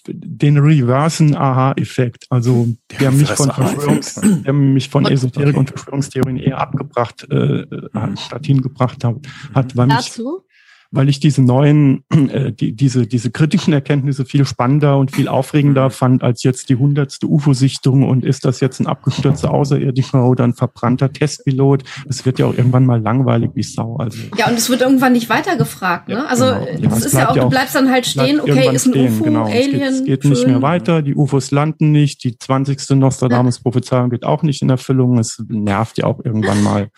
den 0.08 0.58
reversen 0.58 1.36
Aha-Effekt, 1.36 2.26
also 2.30 2.68
der, 3.00 3.12
mich 3.12 3.30
von 3.30 3.52
Verschwörungs, 3.52 4.16
der 4.16 4.54
mich 4.54 4.90
von 4.90 5.06
Esoterik 5.06 5.58
und 5.58 5.70
Verschwörungstheorien 5.70 6.38
eher 6.38 6.60
abgebracht, 6.60 7.28
äh, 7.30 7.62
äh, 7.62 8.18
statt 8.18 8.46
hingebracht 8.46 9.04
hat, 9.04 9.18
hat 9.54 9.78
weil 9.78 9.88
mich 9.88 9.96
Dazu? 9.96 10.44
Weil 10.92 11.10
ich 11.10 11.20
diese 11.20 11.42
neuen, 11.42 12.04
äh, 12.10 12.52
die, 12.52 12.74
diese, 12.74 13.08
diese 13.08 13.32
kritischen 13.32 13.74
Erkenntnisse 13.74 14.26
viel 14.26 14.46
spannender 14.46 14.98
und 14.98 15.12
viel 15.12 15.28
aufregender 15.28 15.90
fand 15.90 16.24
als 16.24 16.44
jetzt 16.44 16.70
die 16.70 16.76
hundertste 16.76 17.28
UFO-Sichtung 17.28 18.08
und 18.08 18.26
ist 18.26 18.46
das 18.46 18.60
jetzt 18.60 18.80
ein 18.80 18.88
abgestürzter 18.88 19.52
Außerirdischer 19.52 20.26
oder 20.26 20.44
ein 20.44 20.54
verbrannter 20.54 21.12
Testpilot? 21.12 21.84
Es 22.10 22.26
wird 22.26 22.40
ja 22.40 22.46
auch 22.48 22.54
irgendwann 22.54 22.86
mal 22.86 23.02
langweilig 23.02 23.52
wie 23.56 23.64
Sau. 23.64 23.96
Also 23.98 24.20
Ja, 24.38 24.48
und 24.50 24.56
es 24.58 24.70
wird 24.70 24.82
irgendwann 24.82 25.14
nicht 25.14 25.30
weitergefragt, 25.30 26.10
ne? 26.10 26.28
Also 26.28 26.46
genau. 26.46 26.90
Ja, 26.90 26.98
es 26.98 27.06
ist 27.06 27.14
ja 27.14 27.30
auch, 27.30 27.36
ja 27.36 27.42
du 27.42 27.48
auch- 27.48 27.50
bleibst 27.52 27.76
dann 27.76 27.90
halt 27.90 28.06
stehen, 28.06 28.42
okay, 28.42 28.74
ist 28.74 28.86
ein 28.88 28.92
stehen, 28.94 29.14
UFO, 29.14 29.24
genau. 29.24 29.46
Alien. 29.46 29.64
Es 29.64 29.70
geht, 29.72 29.82
es 29.82 30.06
geht 30.06 30.26
nicht 30.26 30.48
mehr 30.48 30.62
weiter, 30.62 31.02
die 31.02 31.16
UFOs 31.16 31.52
landen 31.52 31.92
nicht, 31.92 32.24
die 32.24 32.38
20. 32.38 32.98
Nostradamus-Prophezeiung 32.98 34.10
geht 34.10 34.26
auch 34.26 34.44
nicht 34.44 34.62
in 34.62 34.70
Erfüllung. 34.70 35.20
Es 35.20 35.42
nervt 35.48 35.98
ja 35.98 36.06
auch 36.06 36.20
irgendwann 36.24 36.62
mal. 36.64 36.90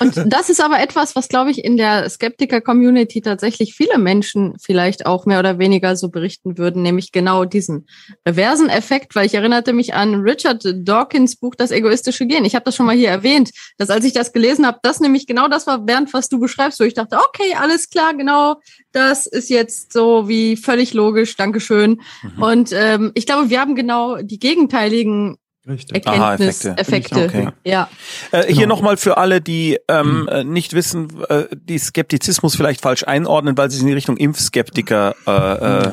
Und 0.00 0.16
das 0.26 0.48
ist 0.48 0.62
aber 0.62 0.80
etwas, 0.80 1.14
was, 1.14 1.28
glaube 1.28 1.50
ich, 1.50 1.64
in 1.64 1.76
der 1.76 2.08
Skeptiker-Community 2.08 3.13
tatsächlich 3.20 3.74
viele 3.74 3.98
Menschen 3.98 4.54
vielleicht 4.60 5.06
auch 5.06 5.26
mehr 5.26 5.38
oder 5.38 5.58
weniger 5.58 5.96
so 5.96 6.08
berichten 6.08 6.58
würden, 6.58 6.82
nämlich 6.82 7.12
genau 7.12 7.44
diesen 7.44 7.86
reversen 8.26 8.68
Effekt, 8.68 9.14
weil 9.14 9.26
ich 9.26 9.34
erinnerte 9.34 9.72
mich 9.72 9.94
an 9.94 10.20
Richard 10.20 10.64
Dawkins 10.74 11.36
Buch 11.36 11.54
Das 11.54 11.70
egoistische 11.70 12.26
Gen. 12.26 12.44
Ich 12.44 12.54
habe 12.54 12.64
das 12.64 12.76
schon 12.76 12.86
mal 12.86 12.96
hier 12.96 13.10
erwähnt, 13.10 13.50
dass 13.78 13.90
als 13.90 14.04
ich 14.04 14.12
das 14.12 14.32
gelesen 14.32 14.66
habe, 14.66 14.78
das 14.82 15.00
nämlich 15.00 15.26
genau 15.26 15.48
das 15.48 15.66
war, 15.66 15.78
Bernd, 15.78 16.12
was 16.12 16.28
du 16.28 16.38
beschreibst, 16.38 16.80
wo 16.80 16.84
ich 16.84 16.94
dachte, 16.94 17.16
okay, 17.16 17.54
alles 17.58 17.90
klar, 17.90 18.14
genau, 18.14 18.56
das 18.92 19.26
ist 19.26 19.50
jetzt 19.50 19.92
so 19.92 20.28
wie 20.28 20.56
völlig 20.56 20.94
logisch, 20.94 21.36
Dankeschön. 21.36 22.00
Und 22.40 22.70
ähm, 22.72 23.12
ich 23.14 23.26
glaube, 23.26 23.50
wir 23.50 23.60
haben 23.60 23.74
genau 23.74 24.16
die 24.22 24.38
gegenteiligen 24.38 25.36
Richtig. 25.66 26.06
Aha-Effekte. 26.06 26.68
Erkenntniseffekte. 26.70 27.24
Okay. 27.24 27.48
Ja. 27.64 27.88
Äh, 28.32 28.46
Hier 28.46 28.64
Genau. 28.64 28.76
nochmal 28.76 28.96
für 28.96 29.16
alle, 29.16 29.40
die 29.40 29.78
ähm, 29.88 30.28
äh, 30.30 30.44
nicht 30.44 30.74
wissen, 30.74 31.08
äh, 31.28 31.44
die 31.54 31.78
Skeptizismus 31.78 32.54
vielleicht 32.54 32.82
falsch 32.82 33.04
einordnen, 33.04 33.56
weil 33.56 33.70
sie 33.70 33.76
es 33.76 33.82
in 33.82 33.88
die 33.88 33.94
Richtung 33.94 34.16
Impfskeptiker 34.18 35.14
äh, 35.26 35.88
äh, 35.88 35.92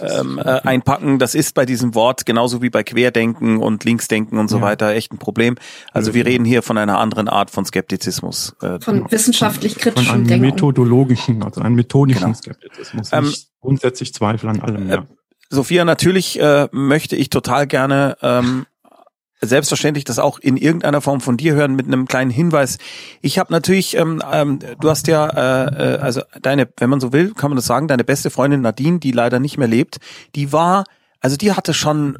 ähm, 0.00 0.38
äh, 0.38 0.60
einpacken. 0.62 1.18
Das 1.18 1.34
ist 1.34 1.54
bei 1.54 1.66
diesem 1.66 1.94
Wort 1.96 2.26
genauso 2.26 2.62
wie 2.62 2.70
bei 2.70 2.84
Querdenken 2.84 3.58
und 3.58 3.84
Linksdenken 3.84 4.38
und 4.38 4.48
so 4.48 4.58
ja. 4.58 4.62
weiter 4.62 4.90
echt 4.90 5.12
ein 5.12 5.18
Problem. 5.18 5.56
Also 5.92 6.14
wir 6.14 6.24
reden 6.24 6.44
hier 6.44 6.62
von 6.62 6.78
einer 6.78 6.98
anderen 6.98 7.28
Art 7.28 7.50
von 7.50 7.64
Skeptizismus. 7.64 8.54
Äh, 8.62 8.78
von 8.80 9.10
wissenschaftlich 9.10 9.76
kritischem 9.76 10.06
Von 10.06 10.14
einem 10.14 10.28
Denken. 10.28 10.46
methodologischen, 10.46 11.42
also 11.42 11.60
einem 11.60 11.74
methodischen 11.74 12.22
genau. 12.22 12.34
Skeptizismus. 12.34 13.12
Ähm, 13.12 13.34
grundsätzlich 13.60 14.14
Zweifel 14.14 14.48
an 14.50 14.60
allem. 14.60 14.88
Ja. 14.88 14.94
Äh, 14.96 15.02
Sophia, 15.50 15.84
natürlich 15.84 16.38
äh, 16.38 16.68
möchte 16.72 17.16
ich 17.16 17.30
total 17.30 17.66
gerne 17.66 18.16
ähm, 18.22 18.66
selbstverständlich 19.40 20.04
das 20.04 20.18
auch 20.18 20.38
in 20.38 20.56
irgendeiner 20.56 21.00
Form 21.00 21.20
von 21.20 21.36
dir 21.36 21.54
hören 21.54 21.76
mit 21.76 21.86
einem 21.86 22.06
kleinen 22.06 22.30
Hinweis. 22.30 22.78
Ich 23.20 23.38
habe 23.38 23.52
natürlich, 23.52 23.96
ähm, 23.96 24.22
ähm, 24.32 24.58
du 24.80 24.90
hast 24.90 25.06
ja, 25.06 25.28
äh, 25.28 25.94
äh, 25.94 25.98
also 25.98 26.22
deine, 26.42 26.68
wenn 26.76 26.90
man 26.90 27.00
so 27.00 27.12
will, 27.12 27.34
kann 27.34 27.50
man 27.50 27.56
das 27.56 27.66
sagen, 27.66 27.88
deine 27.88 28.04
beste 28.04 28.30
Freundin 28.30 28.62
Nadine, 28.62 28.98
die 28.98 29.12
leider 29.12 29.38
nicht 29.38 29.58
mehr 29.58 29.68
lebt, 29.68 29.98
die 30.34 30.52
war, 30.52 30.84
also 31.20 31.36
die 31.36 31.52
hatte 31.52 31.74
schon 31.74 32.18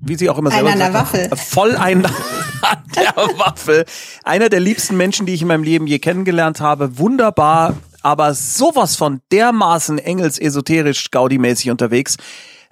wie 0.00 0.16
sie 0.16 0.28
auch 0.28 0.38
immer 0.38 0.50
selber 0.50 0.70
Ein 0.70 0.82
an 0.82 0.92
der 0.92 0.94
Waffel. 0.94 1.30
voll 1.36 1.76
ein 1.76 2.04
an 2.62 2.82
der 2.96 3.14
Waffel. 3.38 3.84
Einer 4.24 4.48
der 4.48 4.60
liebsten 4.60 4.96
Menschen, 4.96 5.24
die 5.24 5.34
ich 5.34 5.42
in 5.42 5.48
meinem 5.48 5.62
Leben 5.62 5.86
je 5.86 6.00
kennengelernt 6.00 6.60
habe. 6.60 6.98
Wunderbar, 6.98 7.76
aber 8.02 8.34
sowas 8.34 8.96
von 8.96 9.20
dermaßen 9.30 9.98
engels 9.98 10.38
esoterisch 10.38 11.10
Gaudi-mäßig 11.10 11.70
unterwegs. 11.70 12.16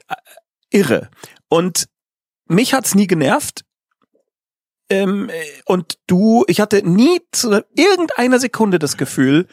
Äh, 0.08 0.14
irre. 0.70 1.08
Und 1.48 1.86
mich 2.48 2.74
hat's 2.74 2.94
nie 2.94 3.06
genervt. 3.06 3.65
Ähm, 4.88 5.30
und 5.64 5.98
du, 6.06 6.44
ich 6.46 6.60
hatte 6.60 6.86
nie 6.88 7.20
zu 7.32 7.62
irgendeiner 7.74 8.38
Sekunde 8.38 8.78
das 8.78 8.96
Gefühl, 8.96 9.48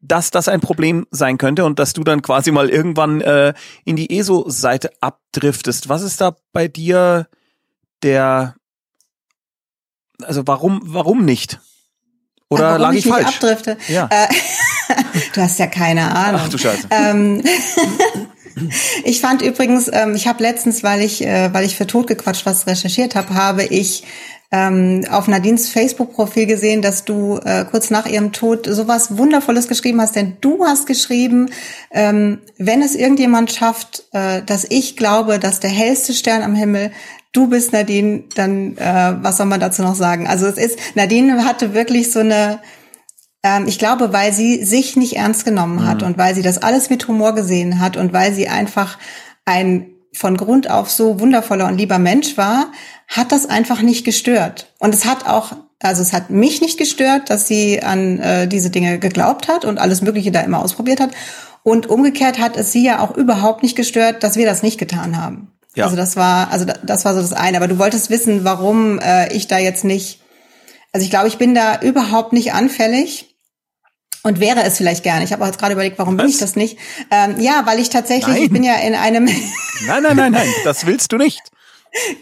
dass 0.00 0.30
das 0.30 0.48
ein 0.48 0.60
Problem 0.60 1.06
sein 1.10 1.38
könnte 1.38 1.64
und 1.64 1.78
dass 1.78 1.92
du 1.92 2.04
dann 2.04 2.22
quasi 2.22 2.50
mal 2.50 2.70
irgendwann 2.70 3.20
äh, 3.20 3.52
in 3.84 3.96
die 3.96 4.18
ESO-Seite 4.18 4.90
abdriftest. 5.00 5.88
Was 5.88 6.02
ist 6.02 6.20
da 6.20 6.36
bei 6.52 6.68
dir 6.68 7.28
der, 8.02 8.54
also 10.22 10.46
warum, 10.46 10.80
warum 10.84 11.24
nicht? 11.24 11.60
Oder 12.48 12.64
warum 12.64 12.80
lag 12.80 12.92
ich, 12.92 13.06
ich 13.06 13.12
falsch? 13.12 13.26
Abdrifte? 13.26 13.76
Ja. 13.88 14.08
Äh, 14.10 14.28
du 15.34 15.42
hast 15.42 15.58
ja 15.58 15.66
keine 15.66 16.14
Ahnung. 16.14 16.40
Ach 16.44 16.48
du 16.48 16.58
Scheiße. 16.58 16.88
Ähm, 16.90 17.44
ich 19.04 19.20
fand 19.20 19.42
übrigens, 19.42 19.90
ähm, 19.92 20.14
ich 20.14 20.26
habe 20.26 20.42
letztens, 20.42 20.82
weil 20.82 21.02
ich, 21.02 21.24
äh, 21.24 21.52
weil 21.52 21.64
ich 21.64 21.76
für 21.76 21.86
Totgequatscht 21.86 22.46
was 22.46 22.66
recherchiert 22.66 23.14
habe, 23.14 23.34
habe 23.34 23.64
ich 23.64 24.04
ähm, 24.52 25.04
auf 25.10 25.28
Nadines 25.28 25.68
Facebook-Profil 25.68 26.46
gesehen, 26.46 26.82
dass 26.82 27.04
du 27.04 27.38
äh, 27.44 27.64
kurz 27.70 27.90
nach 27.90 28.06
ihrem 28.06 28.32
Tod 28.32 28.66
sowas 28.66 29.16
Wundervolles 29.16 29.68
geschrieben 29.68 30.00
hast. 30.00 30.16
Denn 30.16 30.38
du 30.40 30.64
hast 30.64 30.86
geschrieben, 30.86 31.50
ähm, 31.92 32.40
wenn 32.58 32.82
es 32.82 32.96
irgendjemand 32.96 33.52
schafft, 33.52 34.04
äh, 34.12 34.42
dass 34.42 34.66
ich 34.68 34.96
glaube, 34.96 35.38
dass 35.38 35.60
der 35.60 35.70
hellste 35.70 36.14
Stern 36.14 36.42
am 36.42 36.54
Himmel 36.54 36.90
du 37.32 37.46
bist, 37.46 37.72
Nadine, 37.72 38.24
dann 38.34 38.76
äh, 38.76 39.16
was 39.22 39.36
soll 39.36 39.46
man 39.46 39.60
dazu 39.60 39.82
noch 39.82 39.94
sagen? 39.94 40.26
Also 40.26 40.46
es 40.46 40.58
ist, 40.58 40.78
Nadine 40.96 41.44
hatte 41.44 41.74
wirklich 41.74 42.10
so 42.10 42.20
eine, 42.20 42.58
ähm, 43.44 43.66
ich 43.68 43.78
glaube, 43.78 44.12
weil 44.12 44.32
sie 44.32 44.64
sich 44.64 44.96
nicht 44.96 45.16
ernst 45.16 45.44
genommen 45.44 45.86
hat 45.86 46.00
mhm. 46.00 46.08
und 46.08 46.18
weil 46.18 46.34
sie 46.34 46.42
das 46.42 46.58
alles 46.58 46.90
mit 46.90 47.06
Humor 47.06 47.36
gesehen 47.36 47.78
hat 47.78 47.96
und 47.96 48.12
weil 48.12 48.32
sie 48.32 48.48
einfach 48.48 48.98
ein 49.44 49.90
von 50.12 50.36
Grund 50.36 50.68
auf 50.68 50.90
so 50.90 51.20
wundervoller 51.20 51.68
und 51.68 51.78
lieber 51.78 52.00
Mensch 52.00 52.36
war, 52.36 52.72
hat 53.10 53.32
das 53.32 53.46
einfach 53.46 53.82
nicht 53.82 54.04
gestört. 54.04 54.72
Und 54.78 54.94
es 54.94 55.04
hat 55.04 55.26
auch, 55.26 55.52
also 55.80 56.00
es 56.00 56.12
hat 56.12 56.30
mich 56.30 56.60
nicht 56.60 56.78
gestört, 56.78 57.28
dass 57.28 57.48
sie 57.48 57.82
an 57.82 58.20
äh, 58.20 58.46
diese 58.46 58.70
Dinge 58.70 58.98
geglaubt 59.00 59.48
hat 59.48 59.64
und 59.64 59.78
alles 59.78 60.00
Mögliche 60.00 60.30
da 60.30 60.40
immer 60.40 60.62
ausprobiert 60.62 61.00
hat. 61.00 61.10
Und 61.62 61.88
umgekehrt 61.88 62.38
hat 62.38 62.56
es 62.56 62.72
sie 62.72 62.84
ja 62.84 63.00
auch 63.00 63.16
überhaupt 63.16 63.62
nicht 63.62 63.76
gestört, 63.76 64.22
dass 64.22 64.36
wir 64.36 64.46
das 64.46 64.62
nicht 64.62 64.78
getan 64.78 65.20
haben. 65.20 65.52
Ja. 65.74 65.84
Also 65.84 65.96
das 65.96 66.16
war, 66.16 66.52
also 66.52 66.64
das 66.82 67.04
war 67.04 67.14
so 67.14 67.20
das 67.20 67.32
eine. 67.32 67.56
Aber 67.56 67.68
du 67.68 67.78
wolltest 67.78 68.10
wissen, 68.10 68.44
warum 68.44 69.00
äh, 69.00 69.32
ich 69.34 69.48
da 69.48 69.58
jetzt 69.58 69.84
nicht. 69.84 70.20
Also 70.92 71.04
ich 71.04 71.10
glaube, 71.10 71.28
ich 71.28 71.36
bin 71.36 71.54
da 71.54 71.80
überhaupt 71.80 72.32
nicht 72.32 72.52
anfällig. 72.54 73.26
Und 74.22 74.38
wäre 74.38 74.62
es 74.64 74.76
vielleicht 74.76 75.02
gerne. 75.02 75.24
Ich 75.24 75.32
habe 75.32 75.42
auch 75.42 75.46
jetzt 75.46 75.58
gerade 75.58 75.72
überlegt, 75.72 75.98
warum 75.98 76.16
Was? 76.18 76.24
bin 76.24 76.30
ich 76.30 76.38
das 76.38 76.54
nicht? 76.54 76.78
Ähm, 77.10 77.40
ja, 77.40 77.62
weil 77.64 77.78
ich 77.78 77.88
tatsächlich, 77.88 78.34
nein. 78.34 78.42
ich 78.42 78.50
bin 78.50 78.62
ja 78.62 78.74
in 78.74 78.94
einem. 78.94 79.24
nein, 79.24 80.02
nein, 80.02 80.14
nein, 80.14 80.32
nein, 80.32 80.48
das 80.64 80.84
willst 80.84 81.10
du 81.12 81.16
nicht. 81.16 81.40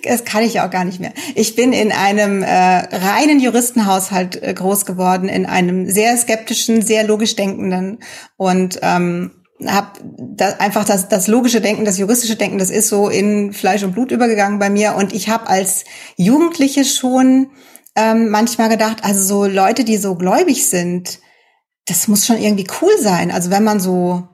Das 0.03 0.25
kann 0.25 0.43
ich 0.43 0.61
auch 0.61 0.71
gar 0.71 0.85
nicht 0.85 0.99
mehr. 0.99 1.13
Ich 1.35 1.55
bin 1.55 1.73
in 1.73 1.93
einem 1.93 2.43
äh, 2.43 2.49
reinen 2.49 3.39
Juristenhaushalt 3.39 4.43
äh, 4.43 4.55
groß 4.55 4.87
geworden, 4.87 5.29
in 5.29 5.47
einem 5.47 5.91
sehr 5.91 6.17
skeptischen, 6.17 6.81
sehr 6.83 7.05
logisch 7.05 7.37
denkenden 7.37 7.99
und 8.37 8.79
ähm, 8.83 9.33
habe 9.67 9.89
da 10.37 10.51
einfach 10.59 10.85
das, 10.85 11.09
das 11.09 11.27
logische 11.27 11.61
Denken, 11.61 11.85
das 11.85 11.99
juristische 11.99 12.37
Denken, 12.37 12.59
das 12.59 12.71
ist 12.71 12.89
so 12.89 13.09
in 13.09 13.53
Fleisch 13.53 13.83
und 13.83 13.93
Blut 13.93 14.13
übergegangen 14.13 14.59
bei 14.59 14.71
mir. 14.71 14.95
Und 14.95 15.13
ich 15.13 15.29
habe 15.29 15.49
als 15.49 15.85
Jugendliche 16.17 16.85
schon 16.85 17.51
ähm, 17.97 18.29
manchmal 18.29 18.69
gedacht, 18.69 18.99
also 19.03 19.25
so 19.25 19.45
Leute, 19.45 19.85
die 19.85 19.97
so 19.97 20.15
gläubig 20.15 20.69
sind, 20.69 21.19
das 21.87 22.07
muss 22.07 22.27
schon 22.27 22.39
irgendwie 22.39 22.67
cool 22.81 22.93
sein. 23.01 23.31
Also 23.31 23.51
wenn 23.51 23.65
man 23.65 23.81
so 23.81 24.29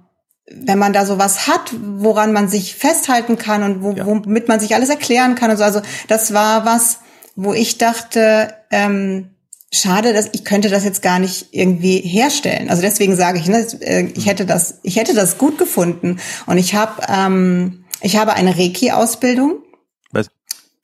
wenn 0.51 0.79
man 0.79 0.93
da 0.93 1.07
sowas 1.07 1.47
hat, 1.47 1.75
woran 1.81 2.33
man 2.33 2.49
sich 2.49 2.75
festhalten 2.75 3.39
kann 3.39 3.63
und 3.63 3.83
wo, 3.83 3.93
ja. 3.93 4.07
womit 4.07 4.49
man 4.49 4.61
sich 4.61 4.75
alles 4.75 4.91
erklären 4.91 5.35
kann 5.35 5.51
und 5.51 5.57
so. 5.57 5.65
Also 5.65 5.81
das 6.09 6.35
war 6.35 6.67
was, 6.67 6.99
wo 7.35 7.55
ich 7.55 7.79
dachte, 7.79 8.55
ähm, 8.71 9.31
schade, 9.73 10.13
dass 10.13 10.29
ich 10.33 10.45
könnte 10.45 10.69
das 10.69 10.85
jetzt 10.85 11.03
gar 11.03 11.19
nicht 11.19 11.49
irgendwie 11.53 11.99
herstellen. 11.99 12.69
Also 12.71 12.83
deswegen 12.83 13.17
sage 13.17 13.39
ich, 13.39 13.47
ne, 13.49 13.67
äh, 13.81 14.05
ich 14.15 14.27
hätte 14.27 14.47
das, 14.47 14.79
ich 14.83 14.97
hätte 14.97 15.15
das 15.15 15.39
gut 15.39 15.59
gefunden. 15.59 16.19
Und 16.47 16.59
ich 16.59 16.75
habe, 16.75 17.03
ähm, 17.09 17.85
ich 18.01 18.17
habe 18.17 18.35
eine 18.35 18.57
Reiki-Ausbildung 18.57 19.64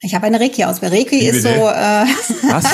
ich 0.03 0.15
habe 0.15 0.27
eine 0.27 0.41
Reiki-Ausbildung. 0.41 0.99
Reiki 0.99 1.19
ist 1.19 1.43
so. 1.43 1.49
Äh, 1.49 2.07
was? 2.43 2.65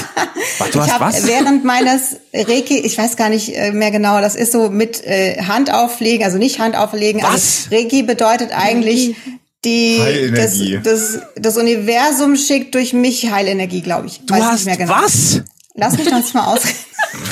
was? 0.58 0.70
Du 0.70 0.80
hast 0.80 0.86
ich 0.86 0.92
hab 0.92 1.00
was? 1.00 1.26
Während 1.26 1.64
meines 1.64 2.16
Reiki, 2.32 2.78
ich 2.78 2.96
weiß 2.96 3.16
gar 3.16 3.28
nicht 3.28 3.56
äh, 3.56 3.72
mehr 3.72 3.90
genau, 3.90 4.20
das 4.20 4.36
ist 4.36 4.52
so 4.52 4.70
mit 4.70 5.04
äh, 5.04 5.42
Hand 5.42 5.72
auflegen, 5.72 6.24
also 6.24 6.38
nicht 6.38 6.60
Hand 6.60 6.76
auflegen. 6.76 7.24
Also 7.24 7.34
was? 7.34 7.64
Also 7.64 7.74
Reiki 7.74 8.04
bedeutet 8.04 8.52
eigentlich 8.52 9.16
die 9.64 10.30
das, 10.32 10.60
das, 10.84 11.18
das 11.34 11.56
Universum 11.56 12.36
schickt 12.36 12.76
durch 12.76 12.92
mich 12.92 13.28
Heilenergie, 13.30 13.80
glaube 13.80 14.06
ich. 14.06 14.20
Du 14.24 14.32
weiß 14.32 14.44
hast 14.44 14.52
nicht 14.54 14.66
mehr 14.66 14.76
genau. 14.76 14.92
was? 15.02 15.42
Lass 15.74 15.96
mich 15.98 16.08
das 16.08 16.32
mal 16.32 16.46
ausreden. 16.46 16.76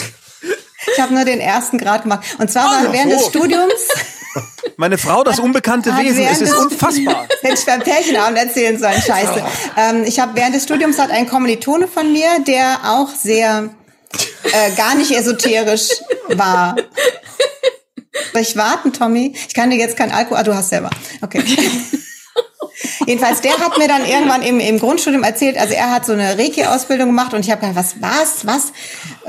ich 0.92 1.00
habe 1.00 1.14
nur 1.14 1.24
den 1.24 1.38
ersten 1.38 1.78
Grad 1.78 2.02
gemacht. 2.02 2.24
Und 2.38 2.50
zwar 2.50 2.64
war 2.64 2.92
während 2.92 3.12
so. 3.12 3.18
des 3.18 3.26
Studiums. 3.28 3.72
Meine 4.76 4.98
Frau, 4.98 5.22
das 5.22 5.38
unbekannte 5.38 5.96
Wesen, 5.96 6.24
es 6.24 6.40
ist 6.40 6.54
unfassbar. 6.54 7.26
Hätte 7.42 7.54
ich 7.54 7.64
beim 7.64 7.80
Pärchenabend 7.80 8.38
erzählen 8.38 8.78
sollen, 8.78 9.00
scheiße. 9.00 9.44
Ähm, 9.76 10.04
ich 10.04 10.18
habe 10.18 10.32
während 10.34 10.54
des 10.54 10.64
Studiums 10.64 10.98
hat 10.98 11.10
ein 11.10 11.28
Kommilitone 11.28 11.86
von 11.86 12.12
mir, 12.12 12.40
der 12.46 12.78
auch 12.84 13.08
sehr 13.10 13.70
äh, 14.44 14.70
gar 14.76 14.94
nicht 14.94 15.10
esoterisch 15.12 15.88
war. 16.28 16.76
Soll 18.32 18.42
ich 18.42 18.56
warten, 18.56 18.92
Tommy? 18.92 19.34
Ich 19.48 19.54
kann 19.54 19.70
dir 19.70 19.76
jetzt 19.76 19.96
kein 19.96 20.10
Alkohol. 20.10 20.38
Ah, 20.38 20.42
du 20.42 20.54
hast 20.54 20.70
selber. 20.70 20.90
Okay. 21.22 21.42
Jedenfalls, 23.06 23.40
der 23.40 23.58
hat 23.58 23.78
mir 23.78 23.88
dann 23.88 24.04
irgendwann 24.08 24.42
im, 24.42 24.60
im 24.60 24.78
Grundstudium 24.78 25.22
erzählt, 25.22 25.58
also 25.58 25.74
er 25.74 25.90
hat 25.90 26.06
so 26.06 26.12
eine 26.12 26.38
Reiki-Ausbildung 26.38 27.08
gemacht 27.08 27.34
und 27.34 27.40
ich 27.40 27.50
habe 27.50 27.66
gedacht, 27.66 27.76
was, 27.76 28.00
was, 28.00 28.46
was? 28.46 28.72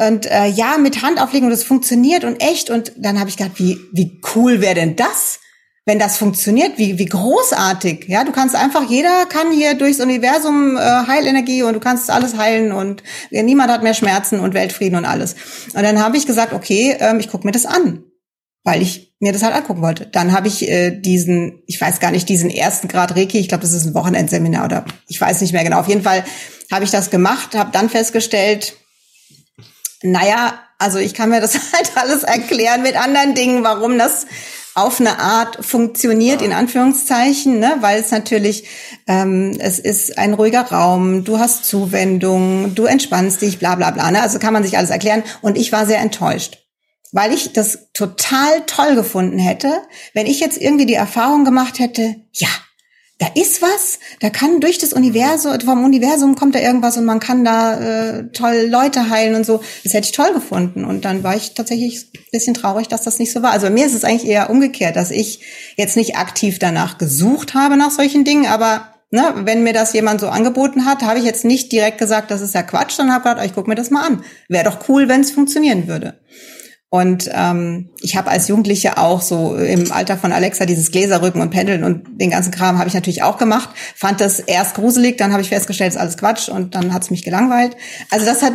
Und 0.07 0.25
äh, 0.25 0.47
ja, 0.47 0.77
mit 0.77 1.01
Handauflegen 1.01 1.47
und 1.47 1.51
das 1.51 1.63
funktioniert 1.63 2.23
und 2.23 2.41
echt. 2.41 2.69
Und 2.69 2.93
dann 2.97 3.19
habe 3.19 3.29
ich 3.29 3.37
gedacht, 3.37 3.59
wie, 3.59 3.79
wie 3.91 4.21
cool 4.35 4.61
wäre 4.61 4.75
denn 4.75 4.95
das? 4.95 5.39
wenn 5.87 5.99
das 5.99 6.17
funktioniert, 6.17 6.79
wie, 6.79 6.97
wie 6.97 7.05
großartig. 7.05 8.05
Ja, 8.07 8.23
du 8.23 8.31
kannst 8.31 8.55
einfach, 8.55 8.89
jeder 8.89 9.27
kann 9.27 9.51
hier 9.51 9.75
durchs 9.75 9.99
Universum 9.99 10.77
äh, 10.77 10.79
Heilenergie 10.79 11.61
und 11.61 11.73
du 11.73 11.79
kannst 11.79 12.09
alles 12.09 12.35
heilen 12.37 12.71
und 12.71 13.03
ja, 13.29 13.43
niemand 13.43 13.71
hat 13.71 13.83
mehr 13.83 13.93
Schmerzen 13.93 14.39
und 14.39 14.55
Weltfrieden 14.55 14.97
und 14.97 15.05
alles. 15.05 15.35
Und 15.75 15.83
dann 15.83 16.03
habe 16.03 16.17
ich 16.17 16.25
gesagt, 16.25 16.53
okay, 16.53 16.97
ähm, 16.99 17.19
ich 17.19 17.29
gucke 17.29 17.45
mir 17.45 17.51
das 17.51 17.67
an 17.67 18.03
weil 18.65 18.81
ich 18.81 19.04
mir 19.19 19.31
das 19.31 19.43
halt 19.43 19.55
angucken 19.55 19.81
wollte. 19.81 20.05
Dann 20.07 20.33
habe 20.33 20.47
ich 20.47 20.67
äh, 20.69 20.91
diesen, 20.91 21.63
ich 21.67 21.79
weiß 21.79 21.99
gar 21.99 22.11
nicht, 22.11 22.27
diesen 22.27 22.49
ersten 22.49 22.87
Grad 22.87 23.15
Reiki, 23.15 23.39
ich 23.39 23.47
glaube, 23.47 23.63
das 23.63 23.73
ist 23.73 23.85
ein 23.85 23.93
Wochenendseminar 23.93 24.65
oder 24.65 24.85
ich 25.07 25.19
weiß 25.19 25.41
nicht 25.41 25.53
mehr 25.53 25.63
genau. 25.63 25.79
Auf 25.79 25.87
jeden 25.87 26.03
Fall 26.03 26.25
habe 26.71 26.83
ich 26.83 26.91
das 26.91 27.09
gemacht, 27.09 27.55
habe 27.55 27.71
dann 27.71 27.89
festgestellt, 27.89 28.75
naja, 30.01 30.59
also 30.77 30.99
ich 30.99 31.13
kann 31.13 31.29
mir 31.29 31.41
das 31.41 31.53
halt 31.73 31.91
alles 31.95 32.23
erklären 32.23 32.81
mit 32.81 32.95
anderen 32.95 33.35
Dingen, 33.35 33.63
warum 33.63 33.97
das 33.97 34.25
auf 34.75 34.99
eine 34.99 35.19
Art 35.19 35.63
funktioniert, 35.65 36.41
in 36.41 36.51
Anführungszeichen, 36.51 37.59
ne? 37.59 37.77
weil 37.79 38.01
es 38.01 38.11
natürlich, 38.11 38.65
ähm, 39.07 39.55
es 39.57 39.79
ist 39.79 40.17
ein 40.17 40.33
ruhiger 40.33 40.63
Raum, 40.63 41.23
du 41.23 41.39
hast 41.39 41.63
Zuwendung, 41.63 42.75
du 42.75 42.83
entspannst 42.83 43.41
dich, 43.41 43.57
bla 43.57 43.75
bla 43.75 43.91
bla. 43.91 44.11
Ne? 44.11 44.21
Also 44.21 44.37
kann 44.37 44.51
man 44.51 44.63
sich 44.63 44.77
alles 44.77 44.89
erklären. 44.89 45.23
Und 45.41 45.57
ich 45.57 45.71
war 45.71 45.85
sehr 45.85 45.99
enttäuscht 45.99 46.64
weil 47.15 47.33
ich 47.33 47.53
das 47.53 47.87
total 47.93 48.65
toll 48.67 48.93
gefunden 48.93 49.39
hätte, 49.39 49.71
wenn 50.13 50.25
ich 50.25 50.41
jetzt 50.41 50.61
irgendwie 50.61 50.85
die 50.85 50.95
Erfahrung 50.95 51.45
gemacht 51.45 51.79
hätte, 51.79 52.17
ja, 52.33 52.49
da 53.19 53.27
ist 53.35 53.61
was, 53.61 53.99
da 54.19 54.29
kann 54.29 54.59
durch 54.59 54.79
das 54.79 54.91
Universum, 54.91 55.57
vom 55.61 55.85
Universum 55.85 56.35
kommt 56.35 56.55
da 56.55 56.59
irgendwas 56.59 56.97
und 56.97 57.05
man 57.05 57.21
kann 57.21 57.45
da 57.45 57.79
äh, 57.79 58.31
toll 58.33 58.67
Leute 58.69 59.09
heilen 59.09 59.35
und 59.35 59.45
so. 59.45 59.61
Das 59.85 59.93
hätte 59.93 60.07
ich 60.07 60.11
toll 60.11 60.33
gefunden. 60.33 60.83
Und 60.83 61.05
dann 61.05 61.23
war 61.23 61.37
ich 61.37 61.53
tatsächlich 61.53 62.09
ein 62.13 62.23
bisschen 62.33 62.53
traurig, 62.53 62.89
dass 62.89 63.03
das 63.03 63.17
nicht 63.17 63.31
so 63.31 63.41
war. 63.41 63.51
Also 63.51 63.67
bei 63.67 63.73
mir 63.73 63.85
ist 63.85 63.95
es 63.95 64.03
eigentlich 64.03 64.29
eher 64.29 64.49
umgekehrt, 64.49 64.97
dass 64.97 65.09
ich 65.09 65.39
jetzt 65.77 65.95
nicht 65.95 66.17
aktiv 66.17 66.59
danach 66.59 66.97
gesucht 66.97 67.53
habe 67.53 67.77
nach 67.77 67.91
solchen 67.91 68.25
Dingen, 68.25 68.47
aber 68.47 68.89
ne, 69.09 69.33
wenn 69.45 69.63
mir 69.63 69.71
das 69.71 69.93
jemand 69.93 70.19
so 70.19 70.27
angeboten 70.27 70.85
hat, 70.85 71.01
habe 71.01 71.19
ich 71.19 71.23
jetzt 71.23 71.45
nicht 71.45 71.71
direkt 71.71 71.97
gesagt, 71.97 72.29
das 72.29 72.41
ist 72.41 72.53
ja 72.53 72.63
Quatsch, 72.63 72.91
sondern 72.91 73.15
habe 73.15 73.29
gedacht, 73.29 73.45
ich 73.45 73.55
guck 73.55 73.69
mir 73.69 73.75
das 73.75 73.89
mal 73.89 74.05
an. 74.05 74.21
Wäre 74.49 74.65
doch 74.65 74.89
cool, 74.89 75.07
wenn 75.07 75.21
es 75.21 75.31
funktionieren 75.31 75.87
würde. 75.87 76.19
Und 76.95 77.29
ähm, 77.33 77.89
ich 77.99 78.15
habe 78.15 78.29
als 78.29 78.47
Jugendliche 78.47 78.97
auch 78.97 79.21
so 79.21 79.53
im 79.57 79.91
Alter 79.91 80.15
von 80.15 80.31
Alexa 80.31 80.65
dieses 80.65 80.91
Gläserrücken 80.91 81.41
und 81.41 81.49
Pendeln 81.49 81.83
und 81.83 82.21
den 82.21 82.29
ganzen 82.29 82.51
Kram 82.51 82.77
habe 82.77 82.87
ich 82.87 82.93
natürlich 82.93 83.21
auch 83.21 83.37
gemacht. 83.37 83.69
Fand 83.97 84.21
das 84.21 84.39
erst 84.39 84.75
gruselig, 84.75 85.17
dann 85.17 85.33
habe 85.33 85.41
ich 85.41 85.49
festgestellt, 85.49 85.89
es 85.89 85.95
ist 85.95 86.01
alles 86.01 86.17
Quatsch 86.17 86.47
und 86.47 86.73
dann 86.73 86.93
hat 86.93 87.03
es 87.03 87.11
mich 87.11 87.23
gelangweilt. 87.23 87.75
Also 88.11 88.25
das 88.25 88.41
hat, 88.43 88.53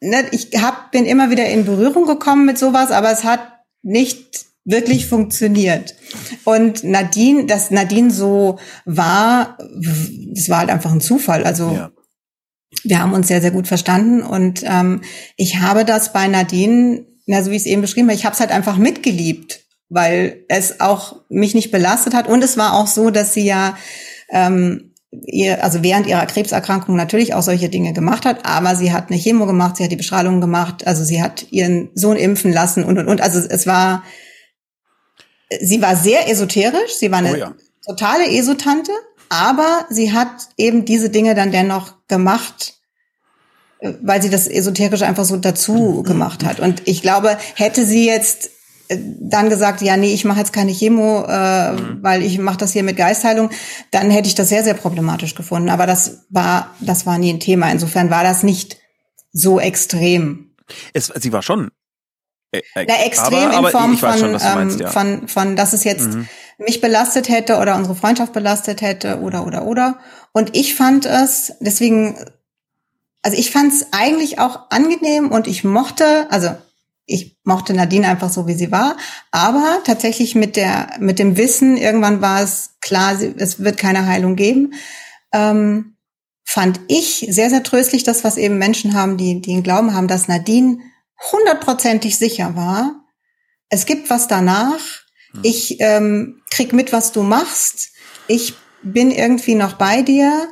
ne, 0.00 0.24
ich 0.32 0.48
hab, 0.60 0.90
bin 0.90 1.04
immer 1.06 1.30
wieder 1.30 1.46
in 1.46 1.64
Berührung 1.64 2.06
gekommen 2.06 2.44
mit 2.44 2.58
sowas, 2.58 2.90
aber 2.90 3.12
es 3.12 3.22
hat 3.22 3.38
nicht 3.82 4.46
wirklich 4.64 5.06
funktioniert. 5.06 5.94
Und 6.42 6.82
Nadine, 6.82 7.46
dass 7.46 7.70
Nadine 7.70 8.10
so 8.10 8.58
war, 8.84 9.58
das 10.34 10.48
war 10.48 10.58
halt 10.58 10.70
einfach 10.70 10.90
ein 10.90 11.00
Zufall. 11.00 11.44
Also 11.44 11.70
ja. 11.70 11.92
wir 12.82 12.98
haben 13.00 13.12
uns 13.12 13.28
sehr, 13.28 13.40
sehr 13.40 13.52
gut 13.52 13.68
verstanden 13.68 14.22
und 14.22 14.64
ähm, 14.64 15.02
ich 15.36 15.60
habe 15.60 15.84
das 15.84 16.12
bei 16.12 16.26
Nadine 16.26 17.06
na, 17.30 17.44
so 17.44 17.52
wie 17.52 17.56
ich 17.56 17.62
es 17.62 17.66
eben 17.66 17.80
beschrieben 17.80 18.08
habe, 18.08 18.16
ich 18.16 18.24
habe 18.24 18.34
es 18.34 18.40
halt 18.40 18.50
einfach 18.50 18.76
mitgeliebt, 18.76 19.60
weil 19.88 20.44
es 20.48 20.80
auch 20.80 21.20
mich 21.28 21.54
nicht 21.54 21.70
belastet 21.70 22.12
hat. 22.12 22.26
Und 22.26 22.42
es 22.42 22.56
war 22.56 22.74
auch 22.74 22.88
so, 22.88 23.10
dass 23.10 23.34
sie 23.34 23.44
ja 23.44 23.76
ähm, 24.30 24.92
ihr, 25.12 25.62
also 25.62 25.84
während 25.84 26.08
ihrer 26.08 26.26
Krebserkrankung 26.26 26.96
natürlich 26.96 27.34
auch 27.34 27.42
solche 27.42 27.68
Dinge 27.68 27.92
gemacht 27.92 28.24
hat, 28.24 28.46
aber 28.46 28.74
sie 28.74 28.92
hat 28.92 29.10
eine 29.10 29.20
Chemo 29.20 29.46
gemacht, 29.46 29.76
sie 29.76 29.84
hat 29.84 29.92
die 29.92 29.96
Bestrahlung 29.96 30.40
gemacht, 30.40 30.88
also 30.88 31.04
sie 31.04 31.22
hat 31.22 31.46
ihren 31.52 31.90
Sohn 31.94 32.16
impfen 32.16 32.52
lassen 32.52 32.82
und 32.82 32.98
und 32.98 33.06
und. 33.06 33.20
Also 33.20 33.38
es 33.38 33.64
war, 33.68 34.02
sie 35.60 35.80
war 35.80 35.94
sehr 35.94 36.28
esoterisch, 36.28 36.96
sie 36.98 37.12
war 37.12 37.18
eine 37.18 37.32
oh 37.32 37.36
ja. 37.36 37.54
totale 37.86 38.26
Esotante, 38.26 38.90
aber 39.28 39.86
sie 39.88 40.12
hat 40.12 40.48
eben 40.56 40.84
diese 40.84 41.10
Dinge 41.10 41.36
dann 41.36 41.52
dennoch 41.52 41.94
gemacht, 42.08 42.79
weil 44.02 44.22
sie 44.22 44.30
das 44.30 44.46
esoterisch 44.46 45.02
einfach 45.02 45.24
so 45.24 45.36
dazu 45.36 46.02
gemacht 46.02 46.44
hat. 46.44 46.60
Und 46.60 46.82
ich 46.86 47.02
glaube, 47.02 47.36
hätte 47.54 47.86
sie 47.86 48.06
jetzt 48.06 48.50
äh, 48.88 48.98
dann 49.20 49.48
gesagt, 49.48 49.80
ja, 49.80 49.96
nee, 49.96 50.12
ich 50.12 50.24
mache 50.24 50.40
jetzt 50.40 50.52
keine 50.52 50.72
Chemo, 50.72 51.24
äh, 51.26 51.72
mhm. 51.72 52.02
weil 52.02 52.22
ich 52.22 52.38
mache 52.38 52.58
das 52.58 52.72
hier 52.72 52.82
mit 52.82 52.96
Geistheilung, 52.96 53.50
dann 53.90 54.10
hätte 54.10 54.28
ich 54.28 54.34
das 54.34 54.48
sehr, 54.48 54.64
sehr 54.64 54.74
problematisch 54.74 55.34
gefunden. 55.34 55.70
Aber 55.70 55.86
das 55.86 56.26
war, 56.28 56.74
das 56.80 57.06
war 57.06 57.18
nie 57.18 57.32
ein 57.32 57.40
Thema. 57.40 57.70
Insofern 57.70 58.10
war 58.10 58.22
das 58.22 58.42
nicht 58.42 58.78
so 59.32 59.60
extrem. 59.60 60.54
Es, 60.92 61.06
sie 61.06 61.32
war 61.32 61.42
schon. 61.42 61.70
Äh, 62.52 62.62
Na, 62.74 63.04
extrem 63.04 63.50
aber, 63.50 63.68
in 63.68 63.72
Form 63.72 63.96
von, 63.96 64.18
schon, 64.18 64.32
meinst, 64.32 64.80
ja. 64.80 64.90
von, 64.90 65.28
von, 65.28 65.56
dass 65.56 65.72
es 65.72 65.84
jetzt 65.84 66.08
mhm. 66.08 66.28
mich 66.58 66.80
belastet 66.80 67.28
hätte 67.28 67.58
oder 67.58 67.76
unsere 67.76 67.94
Freundschaft 67.94 68.32
belastet 68.32 68.82
hätte 68.82 69.20
oder, 69.20 69.46
oder, 69.46 69.66
oder. 69.66 70.00
Und 70.32 70.56
ich 70.56 70.74
fand 70.74 71.06
es, 71.06 71.52
deswegen 71.60 72.16
also 73.22 73.36
ich 73.36 73.50
fand 73.50 73.72
es 73.72 73.86
eigentlich 73.92 74.38
auch 74.38 74.70
angenehm 74.70 75.30
und 75.30 75.46
ich 75.46 75.64
mochte, 75.64 76.26
also 76.30 76.50
ich 77.06 77.36
mochte 77.44 77.74
Nadine 77.74 78.08
einfach 78.08 78.30
so, 78.30 78.46
wie 78.46 78.54
sie 78.54 78.70
war, 78.70 78.96
aber 79.30 79.80
tatsächlich 79.84 80.34
mit 80.34 80.56
der 80.56 80.90
mit 81.00 81.18
dem 81.18 81.36
Wissen, 81.36 81.76
irgendwann 81.76 82.20
war 82.20 82.42
es 82.42 82.76
klar, 82.80 83.20
es 83.20 83.62
wird 83.62 83.78
keine 83.78 84.06
Heilung 84.06 84.36
geben, 84.36 84.74
ähm, 85.32 85.96
fand 86.44 86.80
ich 86.88 87.26
sehr 87.30 87.50
sehr 87.50 87.62
tröstlich, 87.62 88.04
das 88.04 88.24
was 88.24 88.36
eben 88.36 88.58
Menschen 88.58 88.94
haben, 88.94 89.16
die 89.16 89.40
die 89.40 89.52
einen 89.52 89.62
Glauben 89.62 89.94
haben, 89.94 90.08
dass 90.08 90.28
Nadine 90.28 90.78
hundertprozentig 91.32 92.16
sicher 92.16 92.56
war. 92.56 93.04
Es 93.68 93.86
gibt 93.86 94.10
was 94.10 94.26
danach. 94.28 94.80
Hm. 95.32 95.40
Ich 95.42 95.76
ähm, 95.80 96.42
krieg 96.50 96.72
mit, 96.72 96.92
was 96.92 97.12
du 97.12 97.22
machst. 97.22 97.90
Ich 98.26 98.54
bin 98.82 99.10
irgendwie 99.10 99.54
noch 99.54 99.74
bei 99.74 100.02
dir. 100.02 100.48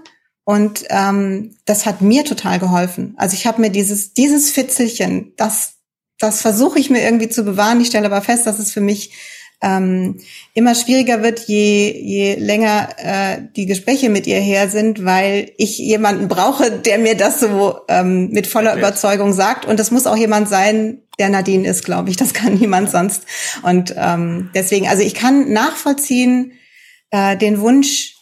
Und 0.48 0.84
ähm, 0.88 1.56
das 1.66 1.84
hat 1.84 2.00
mir 2.00 2.24
total 2.24 2.58
geholfen. 2.58 3.12
Also 3.18 3.34
ich 3.34 3.46
habe 3.46 3.60
mir 3.60 3.68
dieses, 3.68 4.14
dieses 4.14 4.50
Fitzelchen, 4.50 5.34
das, 5.36 5.74
das 6.18 6.40
versuche 6.40 6.78
ich 6.78 6.88
mir 6.88 7.02
irgendwie 7.02 7.28
zu 7.28 7.44
bewahren. 7.44 7.82
Ich 7.82 7.88
stelle 7.88 8.06
aber 8.06 8.22
fest, 8.22 8.46
dass 8.46 8.58
es 8.58 8.72
für 8.72 8.80
mich 8.80 9.12
ähm, 9.60 10.16
immer 10.54 10.74
schwieriger 10.74 11.22
wird, 11.22 11.40
je, 11.40 11.92
je 11.92 12.36
länger 12.36 12.88
äh, 12.96 13.42
die 13.56 13.66
Gespräche 13.66 14.08
mit 14.08 14.26
ihr 14.26 14.40
her 14.40 14.70
sind, 14.70 15.04
weil 15.04 15.52
ich 15.58 15.76
jemanden 15.76 16.28
brauche, 16.28 16.70
der 16.70 16.96
mir 16.96 17.14
das 17.14 17.40
so 17.40 17.80
ähm, 17.88 18.30
mit 18.30 18.46
voller 18.46 18.70
okay. 18.70 18.78
Überzeugung 18.78 19.34
sagt. 19.34 19.66
Und 19.66 19.78
das 19.78 19.90
muss 19.90 20.06
auch 20.06 20.16
jemand 20.16 20.48
sein, 20.48 21.02
der 21.18 21.28
Nadine 21.28 21.68
ist, 21.68 21.84
glaube 21.84 22.08
ich. 22.08 22.16
Das 22.16 22.32
kann 22.32 22.54
niemand 22.58 22.90
sonst. 22.90 23.24
Und 23.64 23.94
ähm, 23.98 24.48
deswegen, 24.54 24.88
also 24.88 25.02
ich 25.02 25.12
kann 25.12 25.52
nachvollziehen 25.52 26.52
äh, 27.10 27.36
den 27.36 27.60
Wunsch, 27.60 28.14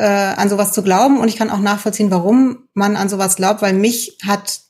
äh, 0.00 0.34
an 0.36 0.48
sowas 0.48 0.72
zu 0.72 0.82
glauben 0.82 1.20
und 1.20 1.28
ich 1.28 1.36
kann 1.36 1.50
auch 1.50 1.58
nachvollziehen, 1.58 2.10
warum 2.10 2.68
man 2.74 2.96
an 2.96 3.08
sowas 3.08 3.36
glaubt, 3.36 3.60
weil 3.60 3.74
mich 3.74 4.18
hat 4.26 4.60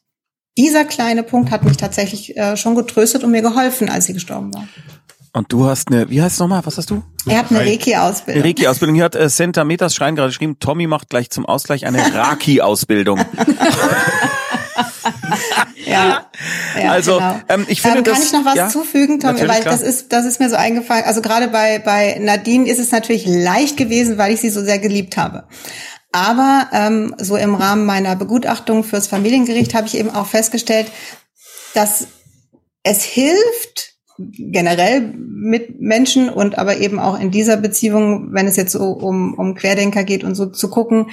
dieser 0.59 0.85
kleine 0.85 1.23
Punkt 1.23 1.51
hat 1.51 1.65
mich 1.65 1.77
tatsächlich 1.77 2.37
äh, 2.37 2.57
schon 2.57 2.75
getröstet 2.75 3.23
und 3.23 3.31
mir 3.31 3.43
geholfen, 3.43 3.89
als 3.89 4.07
sie 4.07 4.13
gestorben 4.13 4.53
war. 4.53 4.67
Und 5.33 5.53
du 5.53 5.67
hast 5.67 5.89
eine, 5.89 6.11
wie 6.11 6.21
heißt 6.21 6.35
es 6.35 6.41
nochmal? 6.41 6.67
Was 6.67 6.77
hast 6.77 6.91
du? 6.91 7.05
Er 7.27 7.39
hat 7.39 7.51
eine 7.51 7.61
Reiki-Ausbildung. 7.61 8.43
Reiki-Ausbildung. 8.43 8.97
Hier 8.97 9.05
hat 9.05 9.15
äh, 9.15 9.29
Senta 9.29 9.65
Metas 9.65 9.95
Schrein 9.95 10.17
gerade 10.17 10.31
geschrieben, 10.31 10.59
Tommy 10.59 10.89
macht 10.89 11.09
gleich 11.09 11.31
zum 11.31 11.47
Ausgleich 11.47 11.87
eine 11.87 11.99
Raki-Ausbildung. 12.15 13.21
ja, 15.87 16.27
ja, 16.81 16.91
also 16.91 17.15
genau. 17.15 17.41
ähm, 17.49 17.67
ich 17.69 17.83
finde 17.83 17.99
ähm, 17.99 18.05
kann 18.05 18.15
das, 18.15 18.25
ich 18.25 18.33
noch 18.33 18.45
was 18.45 18.55
ja, 18.55 18.69
zufügen, 18.69 19.21
Tommy, 19.21 19.41
weil 19.41 19.61
klar. 19.61 19.75
das 19.75 19.83
ist 19.83 20.13
das 20.13 20.27
ist 20.27 20.41
mir 20.41 20.49
so 20.49 20.57
eingefallen. 20.57 21.05
Also 21.05 21.23
gerade 21.23 21.49
bei 21.49 21.79
bei 21.79 22.19
Nadine 22.21 22.69
ist 22.69 22.79
es 22.79 22.93
natürlich 22.93 23.27
leicht 23.27 23.77
gewesen, 23.77 24.19
weil 24.19 24.33
ich 24.33 24.41
sie 24.41 24.51
so 24.51 24.63
sehr 24.65 24.79
geliebt 24.79 25.17
habe. 25.17 25.45
Aber 26.13 26.69
ähm, 26.73 27.15
so 27.19 27.37
im 27.37 27.55
Rahmen 27.55 27.87
meiner 27.87 28.17
Begutachtung 28.17 28.83
fürs 28.83 29.07
Familiengericht 29.07 29.75
habe 29.75 29.87
ich 29.87 29.97
eben 29.97 30.11
auch 30.11 30.27
festgestellt, 30.27 30.91
dass 31.75 32.09
es 32.83 33.05
hilft 33.05 33.95
generell 34.19 35.01
mit 35.01 35.81
Menschen 35.81 36.29
und 36.29 36.59
aber 36.59 36.79
eben 36.79 36.99
auch 36.99 37.19
in 37.19 37.31
dieser 37.31 37.57
Beziehung, 37.57 38.33
wenn 38.33 38.47
es 38.47 38.57
jetzt 38.57 38.73
so 38.73 38.91
um, 38.91 39.35
um 39.35 39.55
Querdenker 39.55 40.05
geht 40.05 40.25
und 40.25 40.35
so 40.35 40.47
zu 40.47 40.69
gucken, 40.69 41.11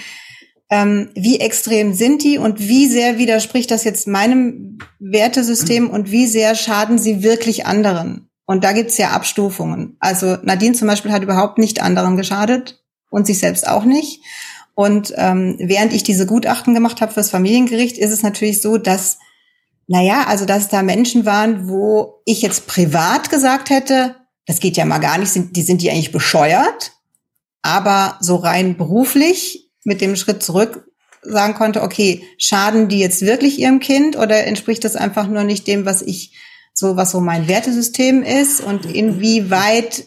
ähm, 0.69 1.09
wie 1.15 1.39
extrem 1.39 1.93
sind 1.93 2.23
die 2.23 2.37
und 2.37 2.59
wie 2.59 2.87
sehr 2.87 3.17
widerspricht 3.17 3.71
das 3.71 3.83
jetzt 3.83 4.07
meinem 4.07 4.79
Wertesystem 4.99 5.89
und 5.89 6.11
wie 6.11 6.27
sehr 6.27 6.55
schaden 6.55 6.97
sie 6.97 7.23
wirklich 7.23 7.65
anderen. 7.65 8.29
Und 8.45 8.63
da 8.63 8.73
gibt's 8.73 8.97
ja 8.97 9.11
Abstufungen. 9.11 9.97
Also 9.99 10.37
Nadine 10.43 10.73
zum 10.73 10.87
Beispiel 10.87 11.11
hat 11.11 11.23
überhaupt 11.23 11.57
nicht 11.57 11.81
anderen 11.81 12.17
geschadet 12.17 12.83
und 13.09 13.27
sich 13.27 13.39
selbst 13.39 13.67
auch 13.67 13.83
nicht. 13.83 14.21
Und 14.73 15.13
ähm, 15.17 15.55
während 15.59 15.93
ich 15.93 16.03
diese 16.03 16.25
Gutachten 16.25 16.73
gemacht 16.73 17.01
habe 17.01 17.13
fürs 17.13 17.29
Familiengericht, 17.29 17.97
ist 17.97 18.11
es 18.11 18.23
natürlich 18.23 18.61
so, 18.61 18.77
dass, 18.77 19.17
naja, 19.87 20.25
also 20.27 20.45
dass 20.45 20.69
da 20.69 20.83
Menschen 20.83 21.25
waren, 21.25 21.67
wo 21.67 22.21
ich 22.25 22.41
jetzt 22.41 22.67
privat 22.67 23.29
gesagt 23.29 23.69
hätte, 23.69 24.15
das 24.45 24.59
geht 24.59 24.77
ja 24.77 24.85
mal 24.85 24.99
gar 24.99 25.17
nicht, 25.17 25.33
die 25.55 25.61
sind 25.61 25.81
die 25.81 25.91
eigentlich 25.91 26.11
bescheuert. 26.11 26.93
Aber 27.63 28.17
so 28.21 28.35
rein 28.35 28.77
beruflich 28.77 29.66
mit 29.87 30.01
dem 30.01 30.17
Schritt 30.17 30.43
zurück 30.43 30.85
sagen 31.23 31.55
konnte, 31.55 31.81
okay, 31.81 32.23
schaden 32.37 32.89
die 32.89 32.99
jetzt 32.99 33.21
wirklich 33.21 33.57
ihrem 33.57 33.79
Kind 33.79 34.17
oder 34.17 34.45
entspricht 34.45 34.83
das 34.83 34.95
einfach 34.95 35.27
nur 35.27 35.43
nicht 35.43 35.65
dem, 35.67 35.85
was 35.85 36.01
ich 36.01 36.37
so, 36.73 36.95
was 36.95 37.11
so 37.11 37.21
mein 37.21 37.47
Wertesystem 37.47 38.21
ist 38.21 38.61
und 38.61 38.85
inwieweit 38.85 40.05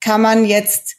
kann 0.00 0.20
man 0.20 0.44
jetzt 0.44 0.96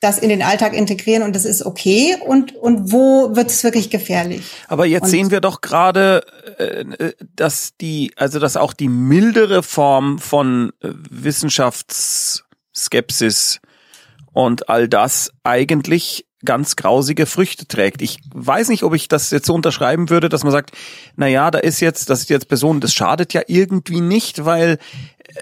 das 0.00 0.18
in 0.18 0.28
den 0.28 0.42
Alltag 0.42 0.74
integrieren 0.74 1.22
und 1.22 1.36
das 1.36 1.44
ist 1.44 1.64
okay 1.64 2.16
und 2.24 2.54
und 2.54 2.92
wo 2.92 3.36
wird 3.36 3.50
es 3.50 3.64
wirklich 3.64 3.90
gefährlich? 3.90 4.42
Aber 4.68 4.86
jetzt 4.86 5.04
und 5.04 5.10
sehen 5.10 5.30
wir 5.30 5.40
doch 5.40 5.60
gerade, 5.60 6.24
äh, 6.58 7.12
dass 7.34 7.76
die 7.80 8.12
also 8.16 8.38
dass 8.38 8.56
auch 8.56 8.74
die 8.74 8.88
mildere 8.88 9.62
Form 9.62 10.18
von 10.18 10.72
äh, 10.80 10.90
Wissenschaftsskepsis 11.10 13.60
und 14.32 14.68
all 14.68 14.88
das 14.88 15.32
eigentlich 15.42 16.26
ganz 16.44 16.76
grausige 16.76 17.26
Früchte 17.26 17.66
trägt. 17.66 18.02
Ich 18.02 18.18
weiß 18.34 18.68
nicht, 18.68 18.82
ob 18.82 18.94
ich 18.94 19.08
das 19.08 19.30
jetzt 19.30 19.46
so 19.46 19.54
unterschreiben 19.54 20.10
würde, 20.10 20.28
dass 20.28 20.42
man 20.42 20.52
sagt, 20.52 20.72
na 21.16 21.26
ja, 21.26 21.50
da 21.50 21.58
ist 21.58 21.80
jetzt, 21.80 22.10
das 22.10 22.20
ist 22.20 22.30
jetzt 22.30 22.48
Person, 22.48 22.80
das 22.80 22.94
schadet 22.94 23.32
ja 23.32 23.42
irgendwie 23.46 24.00
nicht, 24.00 24.44
weil 24.44 24.78
äh, 25.18 25.34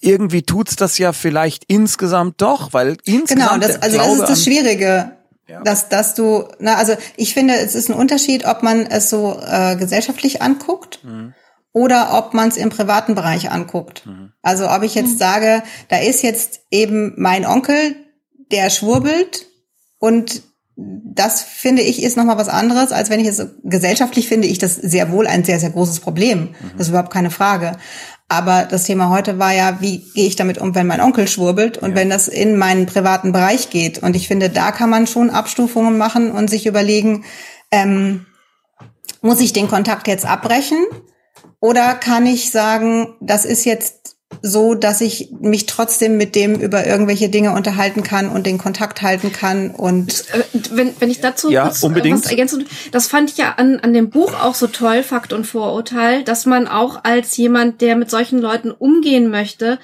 irgendwie 0.00 0.42
tut's 0.42 0.76
das 0.76 0.98
ja 0.98 1.12
vielleicht 1.12 1.64
insgesamt 1.66 2.40
doch, 2.40 2.72
weil 2.72 2.96
insgesamt 3.04 3.62
Genau, 3.62 3.66
das, 3.66 3.82
also 3.82 3.96
das 3.96 4.12
ist 4.14 4.28
das 4.28 4.44
Schwierige. 4.44 5.12
Ja. 5.48 5.62
Dass, 5.62 5.88
dass 5.88 6.14
du, 6.14 6.46
na, 6.58 6.74
also 6.74 6.94
ich 7.16 7.32
finde, 7.32 7.54
es 7.54 7.74
ist 7.74 7.88
ein 7.88 7.94
Unterschied, 7.94 8.44
ob 8.44 8.62
man 8.62 8.84
es 8.84 9.08
so 9.08 9.40
äh, 9.42 9.76
gesellschaftlich 9.76 10.42
anguckt 10.42 11.00
mhm. 11.02 11.32
oder 11.72 12.18
ob 12.18 12.34
man 12.34 12.50
es 12.50 12.58
im 12.58 12.68
privaten 12.68 13.14
Bereich 13.14 13.50
anguckt. 13.50 14.04
Mhm. 14.04 14.32
Also 14.42 14.68
ob 14.68 14.82
ich 14.82 14.94
jetzt 14.94 15.14
mhm. 15.14 15.18
sage, 15.18 15.62
da 15.88 15.96
ist 15.96 16.22
jetzt 16.22 16.60
eben 16.70 17.14
mein 17.16 17.46
Onkel, 17.46 17.96
der 18.52 18.68
schwurbelt 18.68 19.47
Und 19.98 20.42
das 20.76 21.42
finde 21.42 21.82
ich 21.82 22.02
ist 22.02 22.16
nochmal 22.16 22.38
was 22.38 22.48
anderes, 22.48 22.92
als 22.92 23.10
wenn 23.10 23.20
ich 23.20 23.26
es 23.26 23.44
gesellschaftlich 23.64 24.28
finde 24.28 24.46
ich 24.46 24.58
das 24.58 24.76
sehr 24.76 25.10
wohl 25.10 25.26
ein 25.26 25.42
sehr, 25.42 25.58
sehr 25.58 25.70
großes 25.70 25.98
Problem. 26.00 26.54
Das 26.72 26.86
ist 26.86 26.90
überhaupt 26.90 27.12
keine 27.12 27.30
Frage. 27.30 27.76
Aber 28.28 28.64
das 28.64 28.84
Thema 28.84 29.08
heute 29.08 29.38
war 29.38 29.52
ja, 29.52 29.80
wie 29.80 29.98
gehe 30.14 30.26
ich 30.26 30.36
damit 30.36 30.58
um, 30.58 30.74
wenn 30.74 30.86
mein 30.86 31.00
Onkel 31.00 31.26
schwurbelt 31.26 31.78
und 31.78 31.90
ja. 31.90 31.96
wenn 31.96 32.10
das 32.10 32.28
in 32.28 32.56
meinen 32.56 32.86
privaten 32.86 33.32
Bereich 33.32 33.70
geht. 33.70 34.02
Und 34.02 34.14
ich 34.14 34.28
finde, 34.28 34.50
da 34.50 34.70
kann 34.70 34.90
man 34.90 35.06
schon 35.06 35.30
Abstufungen 35.30 35.98
machen 35.98 36.30
und 36.30 36.48
sich 36.48 36.66
überlegen, 36.66 37.24
ähm, 37.72 38.26
muss 39.22 39.40
ich 39.40 39.52
den 39.52 39.68
Kontakt 39.68 40.06
jetzt 40.06 40.26
abbrechen? 40.26 40.78
Oder 41.60 41.94
kann 41.94 42.26
ich 42.26 42.50
sagen, 42.50 43.14
das 43.20 43.44
ist 43.44 43.64
jetzt 43.64 44.17
so, 44.42 44.74
dass 44.74 45.00
ich 45.00 45.30
mich 45.40 45.66
trotzdem 45.66 46.16
mit 46.16 46.34
dem 46.34 46.54
über 46.54 46.86
irgendwelche 46.86 47.28
Dinge 47.28 47.52
unterhalten 47.52 48.02
kann 48.02 48.28
und 48.28 48.46
den 48.46 48.58
Kontakt 48.58 49.02
halten 49.02 49.32
kann 49.32 49.70
und 49.70 50.24
äh, 50.32 50.44
wenn, 50.70 50.94
wenn 51.00 51.10
ich 51.10 51.20
dazu 51.20 51.50
ja, 51.50 51.64
kurz, 51.64 51.82
äh, 51.82 51.86
unbedingt. 51.86 52.24
was 52.24 52.30
ergänzen, 52.30 52.66
das 52.92 53.08
fand 53.08 53.30
ich 53.30 53.38
ja 53.38 53.54
an, 53.56 53.80
an 53.80 53.92
dem 53.92 54.10
Buch 54.10 54.34
auch 54.40 54.54
so 54.54 54.66
toll, 54.66 55.02
Fakt 55.02 55.32
und 55.32 55.46
Vorurteil, 55.46 56.24
dass 56.24 56.46
man 56.46 56.68
auch 56.68 57.04
als 57.04 57.36
jemand, 57.36 57.80
der 57.80 57.96
mit 57.96 58.10
solchen 58.10 58.38
Leuten 58.38 58.70
umgehen 58.70 59.30
möchte, 59.30 59.78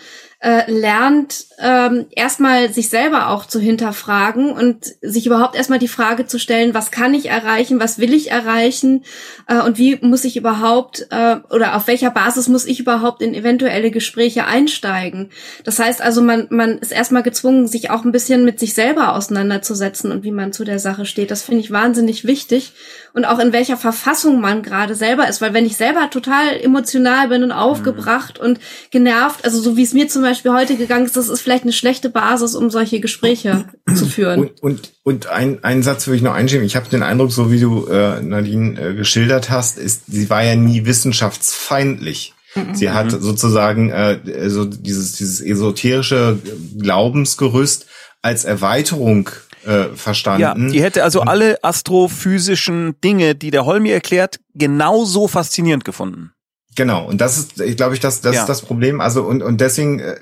äh, 0.45 0.70
lernt, 0.70 1.47
ähm, 1.59 2.05
erstmal 2.11 2.70
sich 2.70 2.90
selber 2.90 3.30
auch 3.30 3.47
zu 3.47 3.59
hinterfragen 3.59 4.53
und 4.53 4.95
sich 5.01 5.24
überhaupt 5.24 5.57
erstmal 5.57 5.78
die 5.78 5.88
Frage 5.88 6.26
zu 6.26 6.38
stellen, 6.38 6.74
was 6.74 6.90
kann 6.90 7.14
ich 7.14 7.30
erreichen, 7.30 7.80
was 7.80 7.99
will 7.99 8.12
ich 8.12 8.30
erreichen 8.30 9.05
äh, 9.49 9.62
und 9.62 9.78
wie 9.78 9.99
muss 10.03 10.22
ich 10.24 10.36
überhaupt 10.36 11.07
äh, 11.11 11.36
oder 11.49 11.76
auf 11.76 11.86
welcher 11.86 12.11
Basis 12.11 12.49
muss 12.49 12.66
ich 12.66 12.78
überhaupt 12.78 13.22
in 13.22 13.32
eventuelle 13.32 13.90
Gespräche 13.90 14.45
einsteigen. 14.45 15.30
Das 15.64 15.78
heißt 15.78 16.03
also, 16.03 16.20
man, 16.20 16.47
man 16.51 16.76
ist 16.76 16.92
erstmal 16.92 17.22
gezwungen, 17.22 17.66
sich 17.66 17.88
auch 17.88 18.05
ein 18.05 18.12
bisschen 18.12 18.45
mit 18.45 18.61
sich 18.61 18.74
selber 18.74 19.14
auseinanderzusetzen 19.14 20.12
und 20.12 20.24
wie 20.24 20.30
man 20.30 20.53
zu 20.53 20.64
der 20.64 20.78
Sache 20.78 21.07
steht. 21.07 21.30
Das 21.30 21.42
finde 21.42 21.62
ich 21.62 21.70
wahnsinnig 21.70 22.26
wichtig 22.26 22.74
und 23.15 23.25
auch 23.25 23.39
in 23.39 23.53
welcher 23.53 23.77
Verfassung 23.77 24.41
man 24.41 24.62
gerade 24.62 24.97
selber 24.97 25.29
ist, 25.29 25.41
weil 25.41 25.55
wenn 25.55 25.65
ich 25.65 25.77
selber 25.77 26.11
total 26.11 26.61
emotional 26.61 27.29
bin 27.29 27.45
und 27.45 27.53
aufgebracht 27.53 28.41
mhm. 28.41 28.47
und 28.47 28.61
genervt, 28.91 29.45
also 29.45 29.61
so 29.61 29.77
wie 29.77 29.85
es 29.85 29.95
mir 29.95 30.09
zum 30.09 30.23
Beispiel 30.23 30.53
heute 30.53 30.77
gegangen 30.77 31.07
ist, 31.07 31.17
das 31.17 31.29
ist 31.29 31.41
vielleicht 31.41 31.62
eine 31.62 31.73
schlechte 31.73 32.11
Basis, 32.11 32.57
um 32.57 32.71
solche 32.71 32.99
Gespräche 32.99 33.67
zu 33.95 34.07
führen. 34.07 34.41
Und, 34.41 34.62
und, 34.62 34.93
und 35.05 35.27
ein, 35.29 35.62
einen 35.62 35.85
Satz 35.85 36.09
würde 36.09 36.17
ich 36.17 36.23
noch 36.23 36.35
einschieben. 36.35 36.67
Ich 36.67 36.75
habe 36.75 36.89
den 36.91 37.05
Eindruck, 37.05 37.31
so 37.31 37.53
wie 37.53 37.61
du 37.61 37.87
äh, 37.87 38.21
Nadine 38.21 38.81
äh, 38.81 38.95
geschildert 38.95 39.49
hast, 39.49 39.79
ist, 39.79 40.03
sie 40.09 40.29
war 40.29 40.43
ja 40.43 40.57
nie 40.57 40.85
wissenschaftsfeindlich. 40.85 42.35
Mhm. 42.57 42.75
Sie 42.75 42.91
hat 42.91 43.12
sozusagen 43.12 43.91
äh, 43.91 44.19
so 44.51 44.65
dieses, 44.65 45.12
dieses 45.12 45.41
esoterische 45.41 46.39
Glaubensgerüst 46.77 47.87
als 48.23 48.45
Erweiterung 48.45 49.31
äh, 49.67 49.95
verstanden. 49.95 50.41
Ja, 50.41 50.55
die 50.55 50.83
hätte 50.83 51.05
also 51.05 51.23
alle 51.23 51.62
astrophysischen 51.62 53.01
Dinge, 53.03 53.35
die 53.35 53.51
der 53.51 53.65
Holmi 53.65 53.91
erklärt, 53.91 54.41
genauso 54.55 55.29
faszinierend 55.29 55.85
gefunden. 55.85 56.33
Genau, 56.77 57.07
und 57.07 57.21
das 57.21 57.39
ist, 57.39 57.61
ich 57.61 57.77
glaube 57.77 57.95
ich, 57.95 58.01
das, 58.01 58.21
das 58.21 58.35
ja. 58.35 58.41
ist 58.41 58.49
das 58.49 58.62
Problem. 58.62 59.01
Also 59.01 59.23
und 59.23 59.43
und 59.43 59.61
deswegen, 59.61 60.01
äh, 60.01 60.17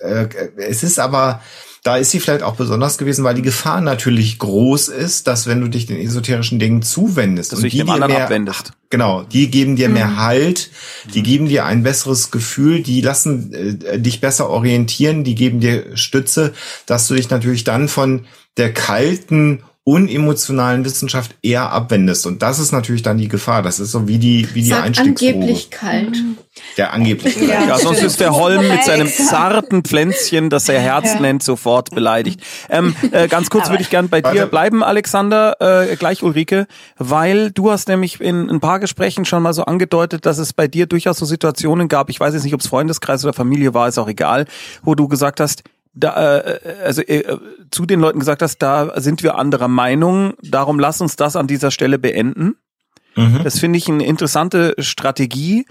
äh, 0.00 0.22
äh, 0.22 0.50
es 0.56 0.82
ist 0.82 0.98
aber, 0.98 1.42
da 1.82 1.96
ist 1.96 2.12
sie 2.12 2.20
vielleicht 2.20 2.44
auch 2.44 2.54
besonders 2.54 2.96
gewesen, 2.96 3.24
weil 3.24 3.34
die 3.34 3.42
Gefahr 3.42 3.80
natürlich 3.80 4.38
groß 4.38 4.86
ist, 4.86 5.26
dass 5.26 5.48
wenn 5.48 5.60
du 5.60 5.68
dich 5.68 5.86
den 5.86 5.96
esoterischen 5.96 6.60
Dingen 6.60 6.82
zuwendest 6.82 7.50
dass 7.50 7.58
und 7.58 7.64
du 7.64 7.70
dich 7.70 7.78
dem 7.78 7.90
anderen 7.90 8.12
mehr, 8.12 8.24
abwendest. 8.24 8.72
Genau, 8.88 9.24
die 9.24 9.50
geben 9.50 9.74
dir 9.74 9.88
mhm. 9.88 9.94
mehr 9.94 10.16
Halt, 10.16 10.70
die 11.12 11.20
mhm. 11.20 11.24
geben 11.24 11.48
dir 11.48 11.64
ein 11.64 11.82
besseres 11.82 12.30
Gefühl, 12.30 12.82
die 12.82 13.00
lassen 13.00 13.52
äh, 13.52 13.98
dich 13.98 14.20
besser 14.20 14.48
orientieren, 14.48 15.24
die 15.24 15.34
geben 15.34 15.58
dir 15.58 15.96
Stütze, 15.96 16.52
dass 16.86 17.08
du 17.08 17.14
dich 17.14 17.30
natürlich 17.30 17.64
dann 17.64 17.88
von 17.88 18.26
der 18.58 18.72
kalten 18.72 19.64
unemotionalen 19.84 20.84
Wissenschaft 20.84 21.34
eher 21.42 21.72
abwendest. 21.72 22.24
Und 22.26 22.40
das 22.40 22.60
ist 22.60 22.70
natürlich 22.70 23.02
dann 23.02 23.18
die 23.18 23.26
Gefahr. 23.26 23.62
Das 23.62 23.80
ist 23.80 23.90
so 23.90 24.06
wie 24.06 24.18
die, 24.18 24.46
wie 24.54 24.62
die 24.62 24.68
Sag 24.68 24.84
Einstiegsprobe. 24.84 25.34
angeblich 25.34 25.70
kalt. 25.70 26.16
Der 26.76 26.92
angeblich 26.92 27.34
kalt. 27.34 27.48
Ja, 27.48 27.66
ja 27.66 27.78
sonst 27.78 28.00
ist 28.00 28.20
der 28.20 28.32
Holm 28.32 28.68
mit 28.68 28.84
seinem 28.84 29.08
zarten 29.08 29.82
Pflänzchen, 29.82 30.50
das 30.50 30.68
er 30.68 30.78
Herz 30.78 31.14
ja. 31.14 31.20
nennt, 31.20 31.42
sofort 31.42 31.90
beleidigt. 31.90 32.40
Ähm, 32.70 32.94
äh, 33.10 33.26
ganz 33.26 33.50
kurz 33.50 33.70
würde 33.70 33.82
ich 33.82 33.90
gern 33.90 34.08
bei 34.08 34.20
dir 34.20 34.46
bleiben, 34.46 34.84
Alexander, 34.84 35.56
äh, 35.60 35.96
gleich 35.96 36.22
Ulrike, 36.22 36.68
weil 36.98 37.50
du 37.50 37.72
hast 37.72 37.88
nämlich 37.88 38.20
in 38.20 38.48
ein 38.48 38.60
paar 38.60 38.78
Gesprächen 38.78 39.24
schon 39.24 39.42
mal 39.42 39.52
so 39.52 39.64
angedeutet, 39.64 40.26
dass 40.26 40.38
es 40.38 40.52
bei 40.52 40.68
dir 40.68 40.86
durchaus 40.86 41.18
so 41.18 41.26
Situationen 41.26 41.88
gab, 41.88 42.08
ich 42.08 42.20
weiß 42.20 42.34
jetzt 42.34 42.44
nicht, 42.44 42.54
ob 42.54 42.60
es 42.60 42.68
Freundeskreis 42.68 43.24
oder 43.24 43.32
Familie 43.32 43.74
war, 43.74 43.88
ist 43.88 43.98
auch 43.98 44.08
egal, 44.08 44.46
wo 44.84 44.94
du 44.94 45.08
gesagt 45.08 45.40
hast, 45.40 45.64
da, 45.94 46.38
äh, 46.38 46.60
also 46.84 47.02
äh, 47.02 47.38
zu 47.70 47.86
den 47.86 48.00
Leuten 48.00 48.18
gesagt 48.18 48.42
hast, 48.42 48.58
da 48.58 49.00
sind 49.00 49.22
wir 49.22 49.36
anderer 49.36 49.68
Meinung, 49.68 50.34
darum 50.42 50.78
lass 50.78 51.00
uns 51.00 51.16
das 51.16 51.36
an 51.36 51.46
dieser 51.46 51.70
Stelle 51.70 51.98
beenden. 51.98 52.56
Mhm. 53.14 53.40
Das 53.44 53.58
finde 53.58 53.78
ich 53.78 53.88
eine 53.88 54.04
interessante 54.06 54.74
Strategie. 54.78 55.66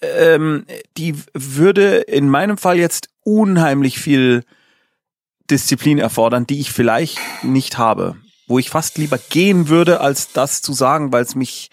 Ähm, 0.00 0.64
die 0.96 1.14
würde 1.34 1.98
in 1.98 2.28
meinem 2.30 2.56
Fall 2.56 2.78
jetzt 2.78 3.10
unheimlich 3.22 3.98
viel 3.98 4.44
Disziplin 5.50 5.98
erfordern, 5.98 6.46
die 6.46 6.60
ich 6.60 6.72
vielleicht 6.72 7.18
nicht 7.42 7.76
habe. 7.76 8.16
Wo 8.46 8.58
ich 8.58 8.70
fast 8.70 8.98
lieber 8.98 9.18
gehen 9.18 9.68
würde, 9.68 10.00
als 10.00 10.32
das 10.32 10.62
zu 10.62 10.72
sagen, 10.72 11.12
weil 11.12 11.22
es 11.22 11.34
mich, 11.34 11.70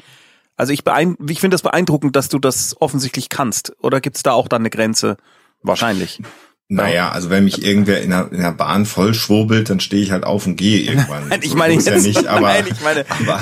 also 0.58 0.74
ich, 0.74 0.82
ich 0.82 1.40
finde 1.40 1.56
das 1.56 1.62
beeindruckend, 1.62 2.16
dass 2.16 2.28
du 2.28 2.38
das 2.38 2.76
offensichtlich 2.82 3.30
kannst. 3.30 3.76
Oder 3.82 4.02
gibt 4.02 4.18
es 4.18 4.24
da 4.24 4.34
auch 4.34 4.48
dann 4.48 4.64
eine 4.64 4.70
Grenze? 4.70 5.18
Wahrscheinlich. 5.64 6.22
Naja, 6.70 7.12
also 7.12 7.30
wenn 7.30 7.46
mich 7.46 7.64
irgendwer 7.64 8.02
in 8.02 8.10
der, 8.10 8.30
in 8.30 8.42
der 8.42 8.52
Bahn 8.52 8.86
vollschwurbelt, 8.86 9.70
dann 9.70 9.80
stehe 9.80 10.04
ich 10.04 10.12
halt 10.12 10.26
auf 10.26 10.46
und 10.46 10.58
gehe 10.58 10.82
irgendwann. 10.82 11.28
Nein, 11.30 11.40
ich 11.42 11.54
meine 11.54 11.80
so 11.80 11.92
ja 11.92 11.98
nicht, 11.98 12.28
aber, 12.28 12.48
nein, 12.48 12.66
ich 12.70 12.82
meine. 12.82 13.06
aber, 13.26 13.40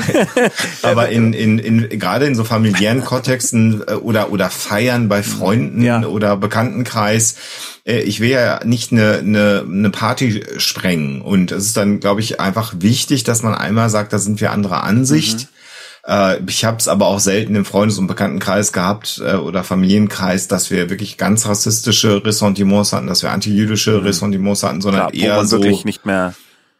aber 0.84 1.10
in, 1.10 1.34
in, 1.34 1.58
in, 1.58 1.90
gerade 1.98 2.28
in 2.28 2.36
so 2.36 2.44
familiären 2.44 3.04
Kontexten 3.04 3.82
äh, 3.88 3.94
oder, 3.94 4.32
oder 4.32 4.52
Feiern 4.52 5.10
bei 5.10 5.24
Freunden 5.24 5.82
ja. 5.82 6.06
oder 6.06 6.38
Bekanntenkreis, 6.38 7.38
äh, 7.84 8.02
ich 8.02 8.20
will 8.20 8.30
ja 8.30 8.64
nicht 8.64 8.92
eine, 8.92 9.18
eine, 9.18 9.66
eine 9.68 9.90
Party 9.90 10.44
sprengen. 10.58 11.22
Und 11.22 11.52
es 11.52 11.66
ist 11.66 11.78
dann, 11.78 12.00
glaube 12.00 12.22
ich, 12.22 12.40
einfach 12.40 12.76
wichtig, 12.78 13.24
dass 13.24 13.42
man 13.42 13.56
einmal 13.56 13.90
sagt, 13.90 14.14
da 14.14 14.20
sind 14.20 14.40
wir 14.40 14.52
anderer 14.52 14.84
Ansicht. 14.84 15.40
Mhm 15.40 15.55
äh, 16.08 16.40
ich 16.48 16.66
habe 16.66 16.78
es 16.78 16.88
aber 16.88 17.08
auch 17.08 17.20
selten 17.20 17.56
im 17.56 17.66
Freundes- 17.66 17.98
und 17.98 18.08
Bekanntenkreis 18.08 18.72
gehabt 18.74 19.22
äh, 19.26 19.36
oder 19.36 19.64
Familienkreis, 19.64 20.48
dass 20.48 20.70
wir 20.70 20.90
wirklich 20.90 21.18
ganz 21.18 21.48
rassistische 21.48 22.24
Ressentiments 22.24 22.94
hatten, 22.94 23.08
dass 23.08 23.24
wir 23.24 23.32
antijüdische 23.32 24.00
mhm. 24.00 24.06
Ressentiments 24.06 24.64
hatten, 24.64 24.82
sondern 24.82 25.12
Klar, 25.12 25.14
eher 25.14 25.46
so 25.46 25.58
nicht 25.58 26.06
mehr 26.06 26.36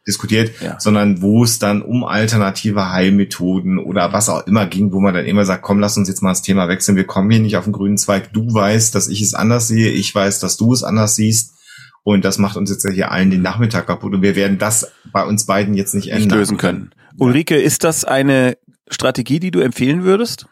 diskutiert, 0.08 0.52
ja. 0.62 0.80
sondern 0.80 1.24
wo 1.24 1.44
es 1.44 1.58
dann 1.58 1.82
um 1.82 2.04
alternative 2.04 2.92
Heilmethoden 2.92 3.80
oder 3.80 4.14
was 4.14 4.30
auch 4.30 4.46
immer 4.46 4.68
ging, 4.68 4.94
wo 4.94 5.00
man 5.00 5.16
dann 5.16 5.26
immer 5.26 5.46
sagt, 5.46 5.64
komm, 5.64 5.80
lass 5.80 5.98
uns 5.98 6.08
jetzt 6.08 6.22
mal 6.22 6.30
das 6.30 6.44
Thema 6.44 6.68
wechseln, 6.68 6.96
wir 6.96 7.06
kommen 7.06 7.32
hier 7.32 7.40
nicht 7.40 7.58
auf 7.58 7.64
den 7.64 7.74
grünen 7.74 7.98
Zweig, 7.98 8.32
du 8.32 8.54
weißt, 8.54 8.94
dass 8.94 9.08
ich 9.08 9.22
es 9.22 9.34
anders 9.34 9.68
sehe, 9.68 9.90
ich 9.90 10.14
weiß, 10.14 10.40
dass 10.40 10.58
du 10.58 10.72
es 10.74 10.84
anders 10.84 11.16
siehst 11.16 11.54
und 12.04 12.24
das 12.24 12.38
macht 12.38 12.56
uns 12.56 12.70
jetzt 12.70 12.88
hier 12.88 13.12
allen 13.12 13.32
den 13.32 13.42
Nachmittag 13.42 13.88
kaputt 13.88 14.14
und 14.14 14.22
wir 14.22 14.36
werden 14.36 14.60
das 14.60 14.92
bei 15.12 15.26
uns 15.26 15.48
beiden 15.48 15.74
jetzt 15.74 15.96
nicht, 15.96 16.14
nicht 16.14 16.32
lösen 16.32 16.58
können. 16.58 16.92
Ulrike, 17.18 17.56
ist 17.56 17.84
das 17.84 18.06
eine 18.06 18.58
Strategie, 18.90 19.40
die 19.40 19.52
du 19.52 19.60
empfehlen 19.60 20.04
würdest? 20.04 20.48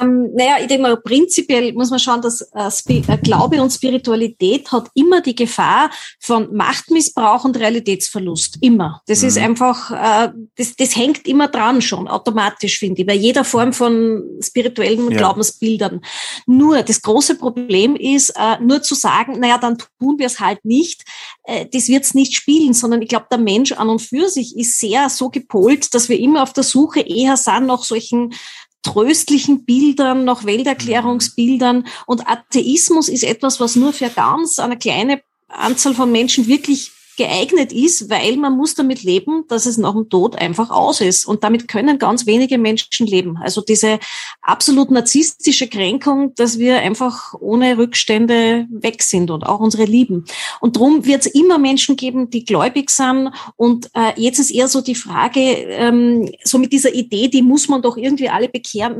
Ähm, 0.00 0.30
naja, 0.34 0.56
ich 0.60 0.66
denke 0.66 0.82
mal, 0.82 0.96
prinzipiell 0.96 1.72
muss 1.72 1.90
man 1.90 1.98
schauen, 1.98 2.22
dass 2.22 2.40
äh, 2.40 2.92
äh, 2.92 3.18
Glaube 3.18 3.62
und 3.62 3.70
Spiritualität 3.70 4.70
hat 4.72 4.88
immer 4.94 5.20
die 5.20 5.34
Gefahr 5.34 5.90
von 6.20 6.54
Machtmissbrauch 6.54 7.44
und 7.44 7.58
Realitätsverlust. 7.58 8.58
Immer. 8.60 9.02
Das 9.06 9.22
mhm. 9.22 9.28
ist 9.28 9.38
einfach, 9.38 9.90
äh, 9.90 10.32
das, 10.56 10.74
das 10.76 10.96
hängt 10.96 11.26
immer 11.26 11.48
dran 11.48 11.82
schon, 11.82 12.08
automatisch, 12.08 12.78
finde 12.78 13.02
ich, 13.02 13.06
bei 13.06 13.14
jeder 13.14 13.44
Form 13.44 13.72
von 13.72 14.22
spirituellen 14.40 15.10
ja. 15.10 15.18
Glaubensbildern. 15.18 16.00
Nur, 16.46 16.82
das 16.82 17.02
große 17.02 17.36
Problem 17.36 17.96
ist, 17.96 18.30
äh, 18.30 18.60
nur 18.60 18.82
zu 18.82 18.94
sagen, 18.94 19.40
naja, 19.40 19.58
dann 19.58 19.78
tun 19.98 20.18
wir 20.18 20.26
es 20.26 20.40
halt 20.40 20.64
nicht, 20.64 21.04
äh, 21.44 21.66
das 21.72 21.88
wird 21.88 22.04
es 22.04 22.14
nicht 22.14 22.34
spielen, 22.34 22.74
sondern 22.74 23.02
ich 23.02 23.08
glaube, 23.08 23.26
der 23.30 23.38
Mensch 23.38 23.72
an 23.72 23.88
und 23.88 24.02
für 24.02 24.28
sich 24.28 24.56
ist 24.56 24.78
sehr 24.80 25.08
so 25.08 25.30
gepolt, 25.30 25.94
dass 25.94 26.08
wir 26.08 26.18
immer 26.18 26.42
auf 26.42 26.52
der 26.52 26.64
Suche 26.64 27.00
eher 27.00 27.36
sind 27.36 27.66
nach 27.66 27.84
solchen 27.84 28.34
tröstlichen 28.82 29.64
Bildern, 29.64 30.24
nach 30.24 30.44
Welterklärungsbildern. 30.44 31.86
Und 32.06 32.28
Atheismus 32.28 33.08
ist 33.08 33.24
etwas, 33.24 33.60
was 33.60 33.76
nur 33.76 33.92
für 33.92 34.08
ganz 34.08 34.58
eine 34.58 34.78
kleine 34.78 35.22
Anzahl 35.48 35.94
von 35.94 36.12
Menschen 36.12 36.46
wirklich 36.46 36.92
geeignet 37.18 37.72
ist, 37.72 38.08
weil 38.08 38.36
man 38.36 38.56
muss 38.56 38.74
damit 38.74 39.02
leben, 39.02 39.44
dass 39.48 39.66
es 39.66 39.76
nach 39.76 39.92
dem 39.92 40.08
Tod 40.08 40.36
einfach 40.36 40.70
aus 40.70 41.02
ist. 41.02 41.26
Und 41.26 41.44
damit 41.44 41.68
können 41.68 41.98
ganz 41.98 42.24
wenige 42.24 42.56
Menschen 42.56 43.06
leben. 43.06 43.36
Also 43.36 43.60
diese 43.60 43.98
absolut 44.40 44.90
narzisstische 44.90 45.68
Kränkung, 45.68 46.34
dass 46.36 46.58
wir 46.58 46.78
einfach 46.78 47.34
ohne 47.40 47.76
Rückstände 47.76 48.66
weg 48.70 49.02
sind 49.02 49.30
und 49.30 49.44
auch 49.44 49.60
unsere 49.60 49.84
Lieben. 49.84 50.24
Und 50.60 50.76
darum 50.76 51.04
wird 51.04 51.26
es 51.26 51.34
immer 51.34 51.58
Menschen 51.58 51.96
geben, 51.96 52.30
die 52.30 52.44
gläubig 52.44 52.88
sind. 52.88 53.30
Und 53.56 53.90
äh, 53.94 54.12
jetzt 54.16 54.38
ist 54.38 54.50
eher 54.50 54.68
so 54.68 54.80
die 54.80 54.94
Frage, 54.94 55.40
ähm, 55.40 56.30
so 56.44 56.58
mit 56.58 56.72
dieser 56.72 56.94
Idee, 56.94 57.28
die 57.28 57.42
muss 57.42 57.68
man 57.68 57.82
doch 57.82 57.96
irgendwie 57.96 58.28
alle 58.28 58.48
bekehren. 58.48 58.96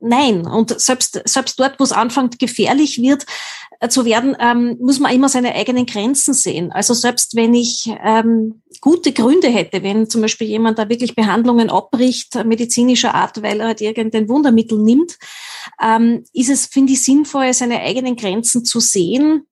Nein. 0.00 0.46
Und 0.46 0.78
selbst, 0.78 1.20
selbst 1.24 1.58
dort, 1.58 1.80
wo 1.80 1.84
es 1.84 1.92
anfängt 1.92 2.38
gefährlich 2.38 3.00
wird, 3.00 3.24
zu 3.88 4.04
werden, 4.04 4.36
ähm, 4.38 4.76
muss 4.80 5.00
man 5.00 5.14
immer 5.14 5.28
seine 5.28 5.54
eigenen 5.54 5.86
Grenzen 5.86 6.34
sehen. 6.34 6.72
Also 6.72 6.94
selbst 6.94 7.36
wenn 7.36 7.54
ich 7.54 7.92
ähm, 8.04 8.62
gute 8.80 9.12
Gründe 9.12 9.48
hätte, 9.48 9.82
wenn 9.82 10.08
zum 10.08 10.22
Beispiel 10.22 10.48
jemand 10.48 10.78
da 10.78 10.88
wirklich 10.88 11.14
Behandlungen 11.14 11.70
abbricht, 11.70 12.34
medizinischer 12.44 13.14
Art, 13.14 13.42
weil 13.42 13.60
er 13.60 13.68
halt 13.68 13.80
irgendein 13.80 14.28
Wundermittel 14.28 14.78
nimmt, 14.78 15.18
ähm, 15.82 16.24
ist 16.32 16.50
es, 16.50 16.66
finde 16.66 16.92
ich, 16.92 17.02
sinnvoll, 17.02 17.52
seine 17.52 17.80
eigenen 17.80 18.16
Grenzen 18.16 18.64
zu 18.64 18.80
sehen 18.80 19.46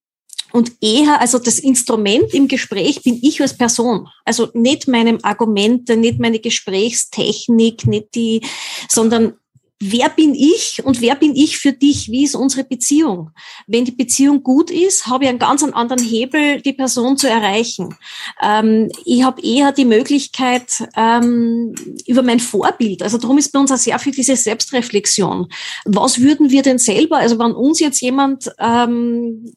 und 0.52 0.72
eher, 0.82 1.20
also 1.20 1.38
das 1.38 1.58
Instrument 1.58 2.32
im 2.34 2.46
Gespräch 2.46 3.02
bin 3.02 3.18
ich 3.22 3.40
als 3.40 3.56
Person. 3.56 4.08
Also 4.24 4.48
nicht 4.52 4.86
meinem 4.86 5.18
Argumente, 5.22 5.96
nicht 5.96 6.20
meine 6.20 6.40
Gesprächstechnik, 6.40 7.86
nicht 7.86 8.14
die, 8.14 8.42
sondern 8.88 9.34
wer 9.82 10.08
bin 10.08 10.34
ich 10.34 10.80
und 10.84 11.00
wer 11.00 11.16
bin 11.16 11.34
ich 11.34 11.58
für 11.58 11.72
dich? 11.72 12.10
Wie 12.10 12.24
ist 12.24 12.36
unsere 12.36 12.64
Beziehung? 12.64 13.30
Wenn 13.66 13.84
die 13.84 13.92
Beziehung 13.92 14.42
gut 14.42 14.70
ist, 14.70 15.06
habe 15.06 15.24
ich 15.24 15.30
einen 15.30 15.38
ganz 15.40 15.62
anderen 15.62 16.02
Hebel, 16.02 16.62
die 16.62 16.72
Person 16.72 17.16
zu 17.16 17.28
erreichen. 17.28 17.94
Ähm, 18.40 18.90
ich 19.04 19.24
habe 19.24 19.42
eher 19.42 19.72
die 19.72 19.84
Möglichkeit 19.84 20.88
ähm, 20.96 21.74
über 22.06 22.22
mein 22.22 22.40
Vorbild. 22.40 23.02
Also 23.02 23.18
darum 23.18 23.38
ist 23.38 23.52
bei 23.52 23.58
uns 23.58 23.72
auch 23.72 23.76
sehr 23.76 23.98
viel 23.98 24.12
diese 24.12 24.36
Selbstreflexion. 24.36 25.48
Was 25.84 26.20
würden 26.20 26.50
wir 26.50 26.62
denn 26.62 26.78
selber, 26.78 27.18
also 27.18 27.38
wenn 27.38 27.52
uns 27.52 27.80
jetzt 27.80 28.00
jemand 28.00 28.52
ähm, 28.58 29.52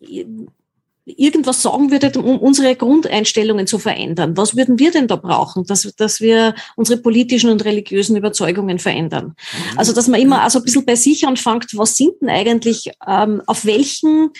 irgendwas 1.05 1.61
sagen 1.61 1.91
würdet, 1.91 2.17
um 2.17 2.39
unsere 2.39 2.75
Grundeinstellungen 2.75 3.67
zu 3.67 3.77
verändern, 3.77 4.35
was 4.35 4.55
würden 4.55 4.79
wir 4.79 4.91
denn 4.91 5.07
da 5.07 5.15
brauchen, 5.15 5.63
dass, 5.65 5.83
dass 5.95 6.19
wir 6.19 6.55
unsere 6.75 6.99
politischen 6.99 7.51
und 7.51 7.63
religiösen 7.63 8.15
Überzeugungen 8.17 8.79
verändern? 8.79 9.27
Mhm. 9.27 9.77
Also, 9.77 9.93
dass 9.93 10.07
man 10.07 10.19
immer 10.19 10.41
also 10.41 10.59
ein 10.59 10.65
bisschen 10.65 10.85
bei 10.85 10.95
sich 10.95 11.27
anfängt, 11.27 11.67
was 11.73 11.95
sind 11.95 12.13
denn 12.21 12.29
eigentlich, 12.29 12.91
ähm, 13.07 13.41
auf 13.45 13.65
welchen 13.65 14.31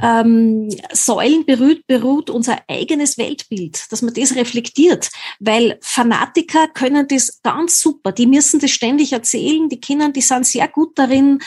ähm, 0.00 0.70
Säulen 0.92 1.44
beruht, 1.44 1.86
beruht 1.86 2.30
unser 2.30 2.58
eigenes 2.68 3.18
Weltbild, 3.18 3.90
dass 3.90 4.02
man 4.02 4.14
das 4.14 4.36
reflektiert, 4.36 5.10
weil 5.40 5.78
Fanatiker 5.82 6.68
können 6.68 7.08
das 7.08 7.42
ganz 7.42 7.80
super, 7.80 8.12
die 8.12 8.26
müssen 8.26 8.60
das 8.60 8.70
ständig 8.70 9.12
erzählen, 9.12 9.68
die 9.68 9.80
Kinder, 9.80 10.08
die 10.10 10.20
sind 10.20 10.46
sehr 10.46 10.68
gut 10.68 10.98
darin, 10.98 11.40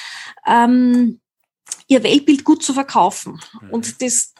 ähm, 0.45 1.19
ihr 1.87 2.03
Weltbild 2.03 2.43
gut 2.43 2.63
zu 2.63 2.73
verkaufen. 2.73 3.39
Mhm. 3.61 3.69
Und 3.71 4.01
das, 4.01 4.33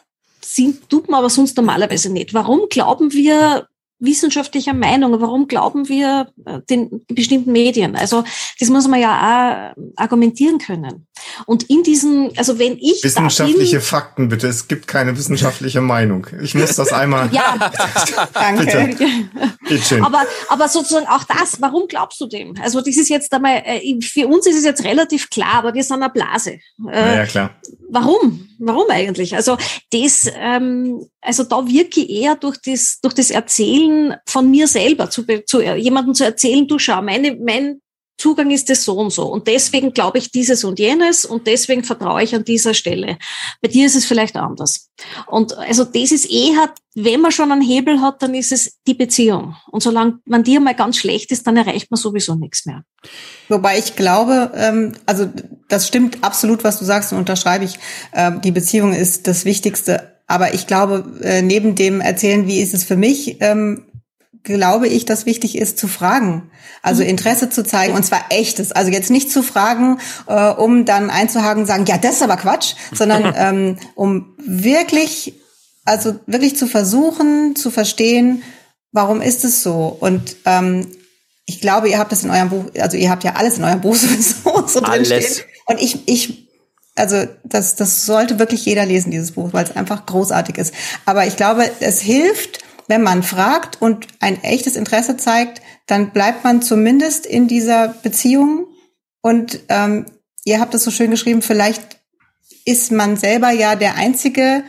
sind, 0.44 0.88
tut 0.88 1.08
man 1.08 1.18
aber 1.18 1.30
sonst 1.30 1.56
normalerweise 1.56 2.10
nicht. 2.12 2.34
Warum 2.34 2.68
glauben 2.68 3.12
wir 3.12 3.66
wissenschaftlicher 4.02 4.74
Meinung? 4.74 5.20
Warum 5.20 5.46
glauben 5.46 5.88
wir 5.88 6.28
äh, 6.44 6.60
den 6.68 7.04
bestimmten 7.08 7.52
Medien? 7.52 7.96
Also 7.96 8.24
das 8.58 8.68
muss 8.68 8.88
man 8.88 9.00
ja 9.00 9.72
auch 9.74 9.82
argumentieren 9.96 10.58
können. 10.58 11.06
Und 11.46 11.70
in 11.70 11.82
diesen, 11.82 12.36
also 12.36 12.58
wenn 12.58 12.76
ich 12.78 13.02
wissenschaftliche 13.02 13.76
bin, 13.76 13.84
Fakten 13.84 14.28
bitte. 14.28 14.48
Es 14.48 14.66
gibt 14.66 14.88
keine 14.88 15.16
wissenschaftliche 15.16 15.80
Meinung. 15.80 16.26
Ich 16.42 16.54
muss 16.54 16.74
das 16.74 16.92
einmal. 16.92 17.30
ja, 17.32 17.70
danke. 18.34 18.96
Bitte. 19.68 20.02
Aber 20.02 20.24
aber 20.48 20.68
sozusagen 20.68 21.06
auch 21.06 21.24
das. 21.24 21.60
Warum 21.60 21.86
glaubst 21.86 22.20
du 22.20 22.26
dem? 22.26 22.54
Also 22.60 22.80
das 22.80 22.96
ist 22.96 23.08
jetzt 23.08 23.32
einmal 23.32 23.62
äh, 23.64 24.00
für 24.02 24.26
uns 24.26 24.46
ist 24.46 24.56
es 24.56 24.64
jetzt 24.64 24.84
relativ 24.84 25.30
klar, 25.30 25.54
aber 25.54 25.74
wir 25.74 25.84
sind 25.84 26.02
eine 26.02 26.12
Blase. 26.12 26.58
Äh, 26.90 27.16
ja, 27.18 27.26
klar. 27.26 27.50
Warum? 27.92 28.48
Warum 28.58 28.88
eigentlich? 28.88 29.36
Also 29.36 29.58
das, 29.90 30.26
ähm, 30.34 31.06
also 31.20 31.44
da 31.44 31.68
wirke 31.68 32.00
ich 32.00 32.08
eher 32.08 32.36
durch 32.36 32.56
das 32.64 33.00
durch 33.02 33.12
das 33.12 33.30
Erzählen 33.30 34.16
von 34.26 34.50
mir 34.50 34.66
selber 34.66 35.10
zu, 35.10 35.26
zu 35.44 35.60
jemandem 35.60 36.14
zu 36.14 36.24
erzählen. 36.24 36.66
Du 36.66 36.78
schau, 36.78 37.02
meine 37.02 37.36
mein 37.36 37.82
Zugang 38.18 38.50
ist 38.50 38.70
es 38.70 38.84
so 38.84 38.96
und 38.96 39.12
so. 39.12 39.24
Und 39.24 39.48
deswegen 39.48 39.92
glaube 39.92 40.18
ich 40.18 40.30
dieses 40.30 40.64
und 40.64 40.78
jenes 40.78 41.24
und 41.24 41.46
deswegen 41.46 41.82
vertraue 41.82 42.22
ich 42.22 42.34
an 42.34 42.44
dieser 42.44 42.74
Stelle. 42.74 43.18
Bei 43.60 43.68
dir 43.68 43.86
ist 43.86 43.96
es 43.96 44.04
vielleicht 44.04 44.36
anders. 44.36 44.90
Und 45.26 45.56
also 45.56 45.84
das 45.84 46.12
ist 46.12 46.30
eher, 46.30 46.72
wenn 46.94 47.20
man 47.20 47.32
schon 47.32 47.50
einen 47.50 47.62
Hebel 47.62 48.00
hat, 48.00 48.22
dann 48.22 48.34
ist 48.34 48.52
es 48.52 48.78
die 48.86 48.94
Beziehung. 48.94 49.56
Und 49.70 49.82
solange 49.82 50.18
man 50.24 50.44
dir 50.44 50.60
mal 50.60 50.74
ganz 50.74 50.98
schlecht 50.98 51.32
ist, 51.32 51.46
dann 51.46 51.56
erreicht 51.56 51.90
man 51.90 51.98
sowieso 51.98 52.34
nichts 52.34 52.66
mehr. 52.66 52.84
Wobei 53.48 53.78
ich 53.78 53.96
glaube, 53.96 54.52
ähm, 54.54 54.92
also 55.06 55.28
das 55.68 55.88
stimmt 55.88 56.22
absolut, 56.22 56.64
was 56.64 56.78
du 56.78 56.84
sagst 56.84 57.12
und 57.12 57.18
unterschreibe 57.18 57.64
ich. 57.64 57.78
Ähm, 58.12 58.40
die 58.40 58.52
Beziehung 58.52 58.92
ist 58.92 59.26
das 59.26 59.44
Wichtigste. 59.44 60.12
Aber 60.26 60.54
ich 60.54 60.66
glaube, 60.66 61.18
äh, 61.22 61.42
neben 61.42 61.74
dem 61.74 62.00
Erzählen, 62.00 62.46
wie 62.46 62.60
ist 62.60 62.74
es 62.74 62.84
für 62.84 62.96
mich, 62.96 63.38
ähm, 63.40 63.84
glaube 64.42 64.88
ich, 64.88 65.04
dass 65.04 65.26
wichtig 65.26 65.56
ist 65.56 65.78
zu 65.78 65.88
fragen. 65.88 66.50
Also 66.82 67.02
mhm. 67.02 67.10
Interesse 67.10 67.48
zu 67.48 67.64
zeigen 67.64 67.94
und 67.94 68.04
zwar 68.04 68.24
echtes. 68.30 68.72
Also 68.72 68.90
jetzt 68.90 69.10
nicht 69.10 69.30
zu 69.30 69.42
fragen, 69.42 69.98
äh, 70.26 70.50
um 70.50 70.84
dann 70.84 71.10
einzuhaken 71.10 71.62
und 71.62 71.66
sagen, 71.66 71.86
ja, 71.86 71.98
das 71.98 72.16
ist 72.16 72.22
aber 72.22 72.36
Quatsch, 72.36 72.74
sondern 72.92 73.34
ähm, 73.36 73.78
um 73.94 74.34
wirklich, 74.38 75.34
also 75.84 76.18
wirklich 76.26 76.56
zu 76.56 76.66
versuchen, 76.66 77.56
zu 77.56 77.70
verstehen, 77.70 78.42
warum 78.92 79.20
ist 79.20 79.44
es 79.44 79.62
so? 79.62 79.96
Und 79.98 80.36
ähm, 80.44 80.86
ich 81.46 81.60
glaube, 81.60 81.88
ihr 81.88 81.98
habt 81.98 82.12
das 82.12 82.24
in 82.24 82.30
eurem 82.30 82.50
Buch, 82.50 82.64
also 82.78 82.96
ihr 82.96 83.10
habt 83.10 83.24
ja 83.24 83.34
alles 83.34 83.58
in 83.58 83.64
eurem 83.64 83.80
Buch 83.80 83.94
sowieso 83.96 84.66
so 84.66 84.80
drin 84.80 85.04
stehen. 85.04 85.44
Und 85.66 85.80
ich, 85.80 86.08
ich, 86.08 86.48
also 86.96 87.24
das, 87.44 87.76
das 87.76 88.06
sollte 88.06 88.38
wirklich 88.38 88.64
jeder 88.64 88.86
lesen, 88.86 89.10
dieses 89.10 89.32
Buch, 89.32 89.52
weil 89.52 89.64
es 89.64 89.76
einfach 89.76 90.06
großartig 90.06 90.58
ist. 90.58 90.74
Aber 91.04 91.26
ich 91.26 91.36
glaube, 91.36 91.70
es 91.80 92.00
hilft, 92.00 92.58
wenn 92.88 93.02
man 93.02 93.22
fragt 93.22 93.80
und 93.80 94.06
ein 94.20 94.42
echtes 94.42 94.76
Interesse 94.76 95.16
zeigt, 95.16 95.62
dann 95.86 96.10
bleibt 96.10 96.44
man 96.44 96.62
zumindest 96.62 97.26
in 97.26 97.48
dieser 97.48 97.88
Beziehung. 97.88 98.66
Und 99.20 99.60
ähm, 99.68 100.06
ihr 100.44 100.60
habt 100.60 100.74
es 100.74 100.84
so 100.84 100.90
schön 100.90 101.10
geschrieben, 101.10 101.42
vielleicht 101.42 102.00
ist 102.64 102.92
man 102.92 103.16
selber 103.16 103.50
ja 103.50 103.76
der 103.76 103.96
Einzige, 103.96 104.64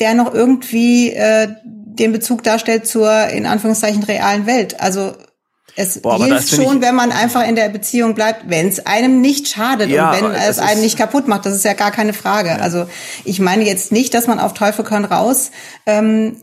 der 0.00 0.14
noch 0.14 0.34
irgendwie 0.34 1.10
äh, 1.10 1.48
den 1.64 2.12
Bezug 2.12 2.42
darstellt 2.42 2.86
zur 2.86 3.28
in 3.28 3.46
Anführungszeichen 3.46 4.02
realen 4.02 4.46
Welt. 4.46 4.80
Also 4.80 5.14
es 5.76 6.00
Boah, 6.00 6.24
hilft 6.24 6.50
schon, 6.50 6.82
wenn 6.82 6.94
man 6.94 7.10
einfach 7.10 7.46
in 7.46 7.56
der 7.56 7.68
Beziehung 7.68 8.14
bleibt, 8.14 8.48
wenn 8.48 8.68
es 8.68 8.86
einem 8.86 9.20
nicht 9.20 9.48
schadet 9.48 9.90
ja, 9.90 10.12
und 10.12 10.22
wenn 10.22 10.30
es 10.32 10.58
einem 10.58 10.80
nicht 10.80 10.96
kaputt 10.96 11.26
macht. 11.26 11.46
Das 11.46 11.54
ist 11.54 11.64
ja 11.64 11.72
gar 11.72 11.90
keine 11.90 12.12
Frage. 12.12 12.50
Ja. 12.50 12.56
Also 12.56 12.86
ich 13.24 13.40
meine 13.40 13.64
jetzt 13.64 13.90
nicht, 13.90 14.14
dass 14.14 14.26
man 14.26 14.38
auf 14.38 14.54
Teufel 14.54 14.84
kann 14.84 15.04
raus 15.04 15.50
ähm, 15.86 16.36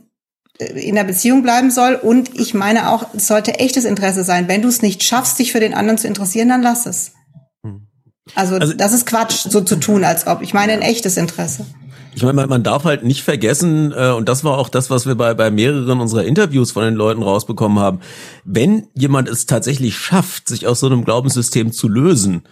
in 0.76 0.96
der 0.96 1.04
Beziehung 1.04 1.44
bleiben 1.44 1.72
soll. 1.72 1.96
Und 1.96 2.40
ich 2.40 2.54
meine 2.54 2.90
auch, 2.90 3.06
es 3.16 3.28
sollte 3.28 3.60
echtes 3.60 3.86
Interesse 3.86 4.24
sein. 4.24 4.48
Wenn 4.48 4.62
du 4.62 4.68
es 4.68 4.82
nicht 4.82 5.04
schaffst, 5.04 5.40
dich 5.40 5.52
für 5.52 5.60
den 5.60 5.74
anderen 5.74 5.98
zu 5.98 6.08
interessieren, 6.08 6.50
dann 6.50 6.62
lass 6.62 6.86
es. 6.86 7.14
Hm. 7.64 7.88
Also, 8.36 8.56
also 8.56 8.74
das 8.74 8.94
ist 8.94 9.06
Quatsch, 9.06 9.48
so 9.50 9.62
zu 9.62 9.76
tun, 9.78 10.04
als 10.04 10.28
ob. 10.28 10.42
Ich 10.42 10.54
meine 10.54 10.74
ein 10.74 10.82
echtes 10.82 11.18
Interesse. 11.18 11.66
Ich 12.14 12.24
meine, 12.24 12.46
man 12.46 12.64
darf 12.64 12.84
halt 12.84 13.04
nicht 13.04 13.24
vergessen, 13.24 13.94
äh, 13.96 14.10
und 14.10 14.28
das 14.28 14.44
war 14.44 14.58
auch 14.58 14.68
das, 14.68 14.90
was 14.90 15.06
wir 15.06 15.16
bei, 15.16 15.34
bei 15.34 15.50
mehreren 15.50 16.02
unserer 16.02 16.26
Interviews 16.26 16.72
von 16.72 16.84
den 16.84 16.96
Leuten 16.96 17.24
rausbekommen 17.24 17.80
haben, 17.80 18.02
wenn 18.44 18.88
jemand 18.94 19.30
es 19.30 19.46
tatsächlich 19.46 19.98
schafft, 19.98 20.50
sich 20.50 20.68
aus 20.68 20.82
so 20.82 20.88
einem 20.88 21.06
Glaubenssystem 21.06 21.72
zu 21.72 21.88
lösen, 21.88 22.44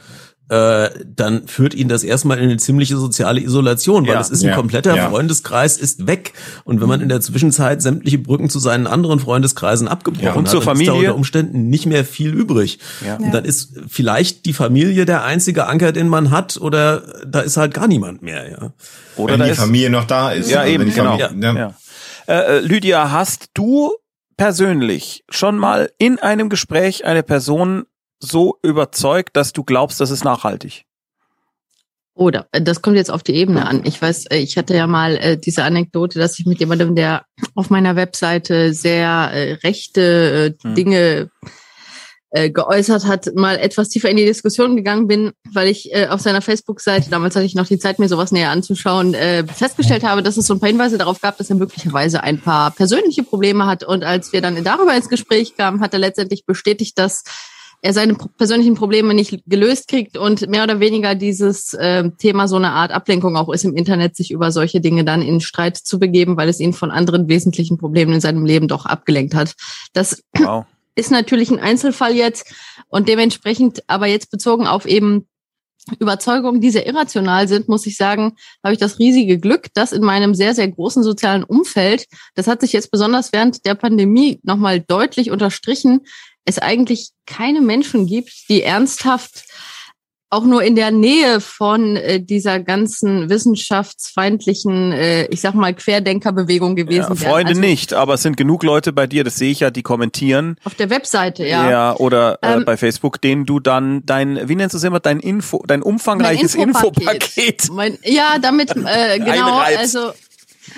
äh, 0.49 0.89
dann 1.05 1.47
führt 1.47 1.73
ihn 1.73 1.87
das 1.87 2.03
erstmal 2.03 2.37
in 2.37 2.45
eine 2.45 2.57
ziemliche 2.57 2.97
soziale 2.97 3.39
Isolation, 3.41 4.07
weil 4.07 4.15
ja, 4.15 4.19
es 4.19 4.29
ist 4.29 4.43
ein 4.43 4.49
ja, 4.49 4.55
kompletter 4.55 4.95
ja. 4.95 5.09
Freundeskreis 5.09 5.77
ist 5.77 6.07
weg. 6.07 6.33
Und 6.63 6.81
wenn 6.81 6.87
man 6.87 7.01
in 7.01 7.09
der 7.09 7.21
Zwischenzeit 7.21 7.81
sämtliche 7.81 8.17
Brücken 8.17 8.49
zu 8.49 8.59
seinen 8.59 8.87
anderen 8.87 9.19
Freundeskreisen 9.19 9.87
abgebrochen 9.87 10.37
und 10.37 10.45
hat, 10.45 10.51
zur 10.51 10.61
Familie. 10.61 10.91
ist 10.91 10.95
da 10.95 10.99
unter 10.99 11.15
Umständen 11.15 11.69
nicht 11.69 11.85
mehr 11.85 12.03
viel 12.03 12.33
übrig. 12.33 12.79
Und 13.19 13.31
dann 13.33 13.45
ist 13.45 13.79
vielleicht 13.87 14.45
die 14.45 14.53
Familie 14.53 15.05
der 15.05 15.23
einzige 15.23 15.67
Anker, 15.67 15.91
den 15.91 16.07
man 16.07 16.31
hat, 16.31 16.57
oder 16.57 17.03
da 17.25 17.41
ist 17.41 17.57
halt 17.57 17.73
gar 17.73 17.87
niemand 17.87 18.23
mehr. 18.23 18.49
Ja. 18.49 18.73
Oder 19.17 19.37
wenn 19.37 19.47
die 19.47 19.53
Familie 19.53 19.89
noch 19.89 20.05
da 20.05 20.31
ist. 20.31 20.49
Ja, 20.49 20.65
eben, 20.65 20.91
genau. 20.93 21.17
Familie, 21.17 21.73
äh, 22.27 22.57
äh, 22.57 22.59
Lydia, 22.59 23.11
hast 23.11 23.49
du 23.55 23.91
persönlich 24.37 25.23
schon 25.29 25.57
mal 25.57 25.91
in 25.97 26.19
einem 26.19 26.49
Gespräch 26.49 27.05
eine 27.05 27.23
Person 27.23 27.85
so 28.19 28.57
überzeugt, 28.61 29.35
dass 29.35 29.53
du 29.53 29.63
glaubst, 29.63 29.99
das 29.99 30.11
ist 30.11 30.23
nachhaltig? 30.23 30.85
Oder 32.19 32.47
äh, 32.51 32.61
das 32.61 32.81
kommt 32.81 32.97
jetzt 32.97 33.11
auf 33.11 33.23
die 33.23 33.35
Ebene 33.35 33.65
an. 33.65 33.85
Ich 33.85 34.01
weiß, 34.01 34.25
äh, 34.25 34.37
ich 34.37 34.57
hatte 34.57 34.75
ja 34.75 34.87
mal 34.87 35.15
äh, 35.15 35.37
diese 35.37 35.63
Anekdote, 35.63 36.19
dass 36.19 36.37
ich 36.37 36.45
mit 36.45 36.59
jemandem, 36.59 36.93
der 36.93 37.23
auf 37.55 37.69
meiner 37.69 37.95
Webseite 37.95 38.73
sehr 38.73 39.31
äh, 39.33 39.53
rechte 39.63 40.57
äh, 40.59 40.63
hm. 40.63 40.75
Dinge 40.75 41.29
äh, 42.31 42.49
geäußert 42.49 43.05
hat, 43.05 43.33
mal 43.35 43.57
etwas 43.57 43.89
tiefer 43.89 44.09
in 44.09 44.17
die 44.17 44.25
Diskussion 44.25 44.75
gegangen 44.75 45.07
bin, 45.07 45.31
weil 45.53 45.69
ich 45.69 45.93
äh, 45.95 46.07
auf 46.07 46.19
seiner 46.19 46.41
Facebook-Seite, 46.41 47.09
damals 47.09 47.35
hatte 47.35 47.45
ich 47.45 47.55
noch 47.55 47.67
die 47.67 47.79
Zeit, 47.79 47.99
mir 47.99 48.09
sowas 48.09 48.31
näher 48.33 48.51
anzuschauen, 48.51 49.13
äh, 49.13 49.47
festgestellt 49.47 50.03
habe, 50.03 50.21
dass 50.21 50.37
es 50.37 50.45
so 50.45 50.53
ein 50.53 50.59
paar 50.59 50.69
Hinweise 50.69 50.97
darauf 50.97 51.21
gab, 51.21 51.37
dass 51.37 51.49
er 51.49 51.55
möglicherweise 51.55 52.21
ein 52.21 52.39
paar 52.41 52.71
persönliche 52.71 53.23
Probleme 53.23 53.65
hat. 53.65 53.83
Und 53.83 54.03
als 54.03 54.33
wir 54.33 54.41
dann 54.41 54.61
darüber 54.63 54.93
ins 54.93 55.09
Gespräch 55.09 55.55
kamen, 55.55 55.81
hat 55.81 55.93
er 55.93 55.99
letztendlich 55.99 56.45
bestätigt, 56.45 56.99
dass 56.99 57.23
er 57.81 57.93
seine 57.93 58.15
persönlichen 58.37 58.75
Probleme 58.75 59.13
nicht 59.13 59.41
gelöst 59.45 59.87
kriegt 59.87 60.17
und 60.17 60.49
mehr 60.49 60.63
oder 60.63 60.79
weniger 60.79 61.15
dieses 61.15 61.73
äh, 61.73 62.09
Thema 62.17 62.47
so 62.47 62.57
eine 62.57 62.71
Art 62.71 62.91
Ablenkung 62.91 63.37
auch 63.37 63.49
ist 63.49 63.63
im 63.63 63.75
Internet, 63.75 64.15
sich 64.15 64.31
über 64.31 64.51
solche 64.51 64.81
Dinge 64.81 65.05
dann 65.05 65.21
in 65.21 65.39
Streit 65.39 65.77
zu 65.77 65.99
begeben, 65.99 66.35
weil 66.35 66.49
es 66.49 66.59
ihn 66.59 66.73
von 66.73 66.91
anderen 66.91 67.29
wesentlichen 67.29 67.77
Problemen 67.77 68.13
in 68.13 68.21
seinem 68.21 68.45
Leben 68.45 68.67
doch 68.67 68.85
abgelenkt 68.85 69.33
hat. 69.33 69.53
Das 69.93 70.21
wow. 70.37 70.65
ist 70.95 71.11
natürlich 71.11 71.49
ein 71.51 71.59
Einzelfall 71.59 72.15
jetzt 72.15 72.53
und 72.89 73.07
dementsprechend 73.07 73.83
aber 73.87 74.07
jetzt 74.07 74.31
bezogen 74.31 74.67
auf 74.67 74.85
eben 74.85 75.25
Überzeugungen, 75.97 76.61
die 76.61 76.69
sehr 76.69 76.85
irrational 76.85 77.47
sind, 77.47 77.67
muss 77.67 77.87
ich 77.87 77.97
sagen, 77.97 78.35
habe 78.63 78.73
ich 78.73 78.79
das 78.79 78.99
riesige 78.99 79.39
Glück, 79.39 79.73
dass 79.73 79.91
in 79.91 80.03
meinem 80.03 80.35
sehr, 80.35 80.53
sehr 80.53 80.67
großen 80.67 81.01
sozialen 81.01 81.43
Umfeld, 81.43 82.05
das 82.35 82.47
hat 82.47 82.61
sich 82.61 82.73
jetzt 82.73 82.91
besonders 82.91 83.33
während 83.33 83.65
der 83.65 83.75
Pandemie 83.75 84.39
nochmal 84.43 84.79
deutlich 84.81 85.31
unterstrichen, 85.31 86.01
es 86.49 86.59
eigentlich 86.59 87.09
keine 87.25 87.61
Menschen 87.61 88.07
gibt, 88.07 88.49
die 88.49 88.63
ernsthaft 88.63 89.45
auch 90.31 90.43
nur 90.43 90.61
in 90.61 90.75
der 90.75 90.91
Nähe 90.91 91.41
von 91.41 91.95
äh, 91.95 92.21
dieser 92.21 92.59
ganzen 92.59 93.29
wissenschaftsfeindlichen, 93.29 94.91
äh, 94.91 95.25
ich 95.25 95.41
sag 95.41 95.55
mal, 95.55 95.73
Querdenkerbewegung 95.73 96.75
gewesen 96.75 97.15
ja, 97.15 97.15
Freunde 97.15 97.49
also, 97.49 97.61
nicht, 97.61 97.93
aber 97.93 98.13
es 98.13 98.21
sind 98.21 98.37
genug 98.37 98.61
Leute 98.63 98.93
bei 98.93 99.07
dir, 99.07 99.23
das 99.23 99.37
sehe 99.37 99.51
ich 99.51 99.61
ja, 99.61 99.71
die 99.71 99.81
kommentieren. 99.81 100.57
Auf 100.63 100.75
der 100.75 100.91
Webseite, 100.91 101.47
ja. 101.47 101.69
Ja, 101.69 101.95
oder 101.95 102.37
äh, 102.43 102.53
ähm, 102.53 102.65
bei 102.65 102.77
Facebook, 102.77 103.19
denen 103.21 103.47
du 103.47 103.59
dann 103.59 104.05
dein, 104.05 104.47
wie 104.47 104.55
nennst 104.55 104.75
du 104.75 104.77
es 104.77 104.83
immer, 104.83 104.99
dein 104.99 105.19
Info, 105.19 105.63
dein 105.65 105.81
umfangreiches 105.81 106.53
Infopaket. 106.53 107.37
Infopaket. 107.37 107.69
Mein, 107.71 107.97
ja, 108.03 108.37
damit, 108.39 108.69
äh, 108.75 109.17
genau, 109.25 109.57
also 109.57 110.11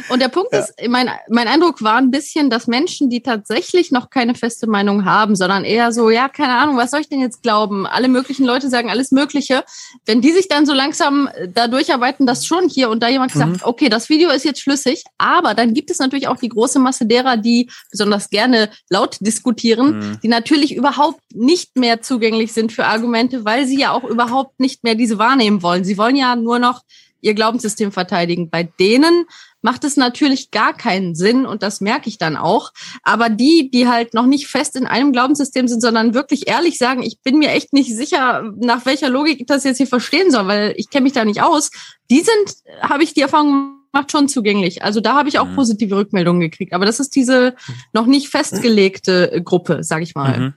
und 0.10 0.22
der 0.22 0.30
Punkt 0.30 0.54
ja. 0.54 0.60
ist, 0.60 0.74
mein, 0.90 1.10
mein 1.30 1.48
Eindruck 1.48 1.82
war 1.82 1.96
ein 1.96 2.12
bisschen, 2.12 2.50
dass 2.50 2.68
Menschen, 2.68 3.10
die 3.10 3.22
tatsächlich 3.22 3.92
noch 3.92 4.10
keine 4.10 4.36
feste 4.36 4.68
Meinung 4.68 5.06
haben, 5.06 5.36
sondern 5.36 5.64
eher 5.64 5.92
so, 5.92 6.10
ja, 6.10 6.30
keine 6.30 6.54
Ahnung, 6.54 6.78
was 6.78 6.92
soll 6.92 7.02
ich 7.02 7.10
denn 7.10 7.20
jetzt 7.20 7.44
glauben? 7.44 7.86
Alle 7.86 8.08
möglichen 8.08 8.46
Leute 8.46 8.70
sagen 8.70 8.90
alles 8.90 9.12
Mögliche. 9.12 9.64
Wenn 10.06 10.22
die 10.22 10.32
sich 10.32 10.48
dann 10.48 10.66
so 10.66 10.74
langsam 10.74 11.30
äh, 11.34 11.48
da 11.48 11.68
durcharbeiten, 11.68 12.26
dass 12.26 12.46
schon 12.46 12.70
hier 12.70 12.90
und 12.90 13.02
da 13.02 13.10
jemand 13.10 13.36
mhm. 13.36 13.40
sagt, 13.40 13.64
okay, 13.64 13.90
das 13.90 14.10
Video 14.10 14.30
ist 14.30 14.46
jetzt 14.46 14.62
schlüssig, 14.62 15.04
aber 15.18 15.54
dann 15.54 15.74
gibt 15.74 15.92
es 15.92 16.00
natürlich 16.00 16.28
auch 16.28 16.38
die 16.38 16.50
große 16.50 16.80
Masse 16.80 17.06
derer, 17.06 17.38
die 17.38 17.70
besonders 17.90 18.30
gerne 18.30 18.70
laut 18.90 19.18
diskutieren, 19.22 19.98
mhm. 19.98 20.20
die 20.24 20.28
natürlich 20.28 20.76
überhaupt 20.76 21.22
nicht 21.34 21.78
mehr 21.78 22.02
zugänglich 22.02 22.54
sind 22.54 22.72
für 22.72 22.86
Argumente, 22.86 23.46
weil 23.46 23.66
sie 23.66 23.80
ja 23.80 23.92
auch 23.92 24.04
überhaupt 24.04 24.60
nicht 24.60 24.84
mehr 24.84 24.96
diese 24.96 25.18
wahrnehmen 25.18 25.62
wollen. 25.62 25.84
Sie 25.84 25.98
wollen 25.98 26.16
ja 26.16 26.36
nur 26.36 26.60
noch 26.60 26.82
ihr 27.22 27.34
Glaubenssystem 27.34 27.92
verteidigen. 27.92 28.50
Bei 28.50 28.64
denen 28.64 29.26
macht 29.62 29.84
es 29.84 29.98
natürlich 29.98 30.52
gar 30.52 30.74
keinen 30.74 31.16
Sinn 31.16 31.46
und 31.46 31.64
das 31.64 31.82
merke 31.82 32.10
ich 32.10 32.18
dann 32.18 32.36
auch. 32.36 32.72
Aber 33.04 33.30
die, 33.30 33.70
die 33.72 33.88
halt 33.88 34.14
noch 34.14 34.26
nicht 34.26 34.48
fest 34.48 34.76
in 34.76 34.88
einem 34.88 35.12
Glaubenssystem 35.12 35.68
sind, 35.68 35.82
sondern 35.82 36.14
wirklich 36.14 36.48
ehrlich 36.48 36.78
sagen, 36.78 37.04
ich 37.04 37.20
bin 37.22 37.38
mir 37.40 37.50
echt 37.52 37.74
nicht 37.74 37.96
sicher, 37.96 38.52
nach 38.58 38.86
welcher 38.86 39.10
Logik 39.10 39.40
ich 39.40 39.46
das 39.46 39.64
jetzt 39.64 39.78
hier 39.78 39.88
verstehen 39.88 40.32
soll, 40.32 40.48
weil 40.48 40.74
ich 40.78 40.90
kenne 40.90 41.04
mich 41.04 41.14
da 41.14 41.26
nicht 41.26 41.42
aus, 41.42 41.72
die 42.10 42.22
sind, 42.22 42.56
habe 42.82 43.04
ich 43.04 43.14
die 43.14 43.22
Erfahrung 43.22 43.78
gemacht, 43.92 44.12
schon 44.12 44.28
zugänglich. 44.28 44.84
Also 44.84 45.02
da 45.02 45.16
habe 45.16 45.30
ich 45.30 45.40
auch 45.40 45.48
mhm. 45.48 45.56
positive 45.56 45.96
Rückmeldungen 45.96 46.42
gekriegt. 46.42 46.74
Aber 46.74 46.86
das 46.86 47.00
ist 47.00 47.16
diese 47.16 47.56
noch 47.94 48.06
nicht 48.06 48.30
festgelegte 48.30 49.42
Gruppe, 49.44 49.84
sag 49.84 50.02
ich 50.02 50.16
mal. 50.16 50.40
Mhm. 50.40 50.54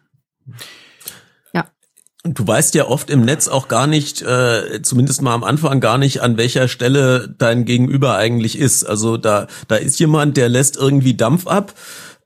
Du 2.26 2.46
weißt 2.46 2.74
ja 2.74 2.86
oft 2.88 3.10
im 3.10 3.20
Netz 3.26 3.48
auch 3.48 3.68
gar 3.68 3.86
nicht, 3.86 4.22
äh, 4.22 4.80
zumindest 4.80 5.20
mal 5.20 5.34
am 5.34 5.44
Anfang 5.44 5.80
gar 5.80 5.98
nicht, 5.98 6.22
an 6.22 6.38
welcher 6.38 6.68
Stelle 6.68 7.34
dein 7.36 7.66
Gegenüber 7.66 8.16
eigentlich 8.16 8.58
ist. 8.58 8.84
Also 8.84 9.18
da, 9.18 9.46
da 9.68 9.76
ist 9.76 10.00
jemand, 10.00 10.38
der 10.38 10.48
lässt 10.48 10.78
irgendwie 10.78 11.14
Dampf 11.14 11.46
ab. 11.46 11.74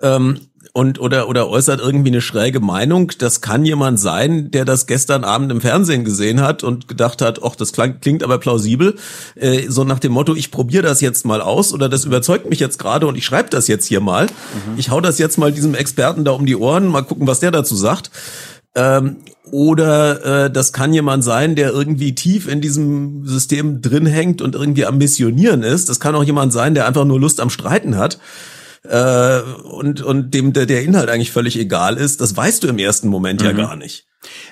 Ähm, 0.01 0.39
und 0.73 1.01
oder 1.01 1.29
oder 1.29 1.49
äußert 1.49 1.81
irgendwie 1.81 2.11
eine 2.11 2.21
schräge 2.21 2.61
Meinung. 2.61 3.11
Das 3.19 3.41
kann 3.41 3.65
jemand 3.65 3.99
sein, 3.99 4.53
der 4.53 4.65
das 4.65 4.87
gestern 4.87 5.25
Abend 5.25 5.51
im 5.51 5.61
Fernsehen 5.61 6.05
gesehen 6.05 6.41
hat 6.41 6.63
und 6.63 6.87
gedacht 6.87 7.21
hat, 7.21 7.43
ach, 7.43 7.57
das 7.57 7.73
klingt, 7.73 8.01
klingt 8.01 8.23
aber 8.23 8.39
plausibel. 8.39 8.95
Äh, 9.35 9.69
so 9.69 9.83
nach 9.83 9.99
dem 9.99 10.13
Motto, 10.13 10.37
ich 10.37 10.53
probiere 10.53 10.85
das 10.85 11.01
jetzt 11.01 11.27
mal 11.27 11.41
aus 11.41 11.73
oder 11.73 11.89
das 11.89 12.05
überzeugt 12.05 12.49
mich 12.49 12.61
jetzt 12.61 12.79
gerade 12.79 13.09
und 13.09 13.17
ich 13.17 13.25
schreibe 13.25 13.51
das 13.51 13.67
jetzt 13.67 13.87
hier 13.87 14.01
mal. 14.01 14.27
Mhm. 14.27 14.79
Ich 14.79 14.91
hau 14.91 15.01
das 15.01 15.19
jetzt 15.19 15.39
mal 15.39 15.51
diesem 15.51 15.75
Experten 15.75 16.25
da 16.25 16.31
um 16.31 16.47
die 16.47 16.55
Ohren, 16.55 16.87
mal 16.87 17.03
gucken, 17.03 17.27
was 17.27 17.41
der 17.41 17.51
dazu 17.51 17.75
sagt. 17.75 18.13
Ähm, 18.75 19.17
oder 19.51 20.45
äh, 20.45 20.51
das 20.51 20.73
kann 20.73 20.93
jemand 20.93 21.25
sein, 21.25 21.55
der 21.55 21.71
irgendwie 21.71 22.15
tief 22.15 22.49
in 22.49 22.61
diesem 22.61 23.27
System 23.27 23.81
drin 23.81 24.07
hängt 24.07 24.43
und 24.43 24.55
irgendwie 24.55 24.85
am 24.85 24.99
Missionieren 24.99 25.63
ist. 25.63 25.89
Das 25.89 26.01
kann 26.01 26.15
auch 26.15 26.25
jemand 26.25 26.53
sein, 26.53 26.75
der 26.75 26.87
einfach 26.87 27.05
nur 27.05 27.19
Lust 27.19 27.41
am 27.41 27.51
Streiten 27.51 27.97
hat 27.97 28.19
äh, 28.85 29.41
und, 29.41 30.03
und 30.03 30.33
dem 30.35 30.53
der, 30.53 30.67
der 30.67 30.83
Inhalt 30.83 31.09
eigentlich 31.09 31.33
völlig 31.33 31.59
egal 31.59 31.97
ist. 31.97 32.21
Das 32.21 32.37
weißt 32.37 32.63
du 32.63 32.69
im 32.69 32.79
ersten 32.79 33.09
Moment 33.09 33.41
mhm. 33.41 33.47
ja 33.47 33.53
gar 33.53 33.77
nicht. 33.77 34.07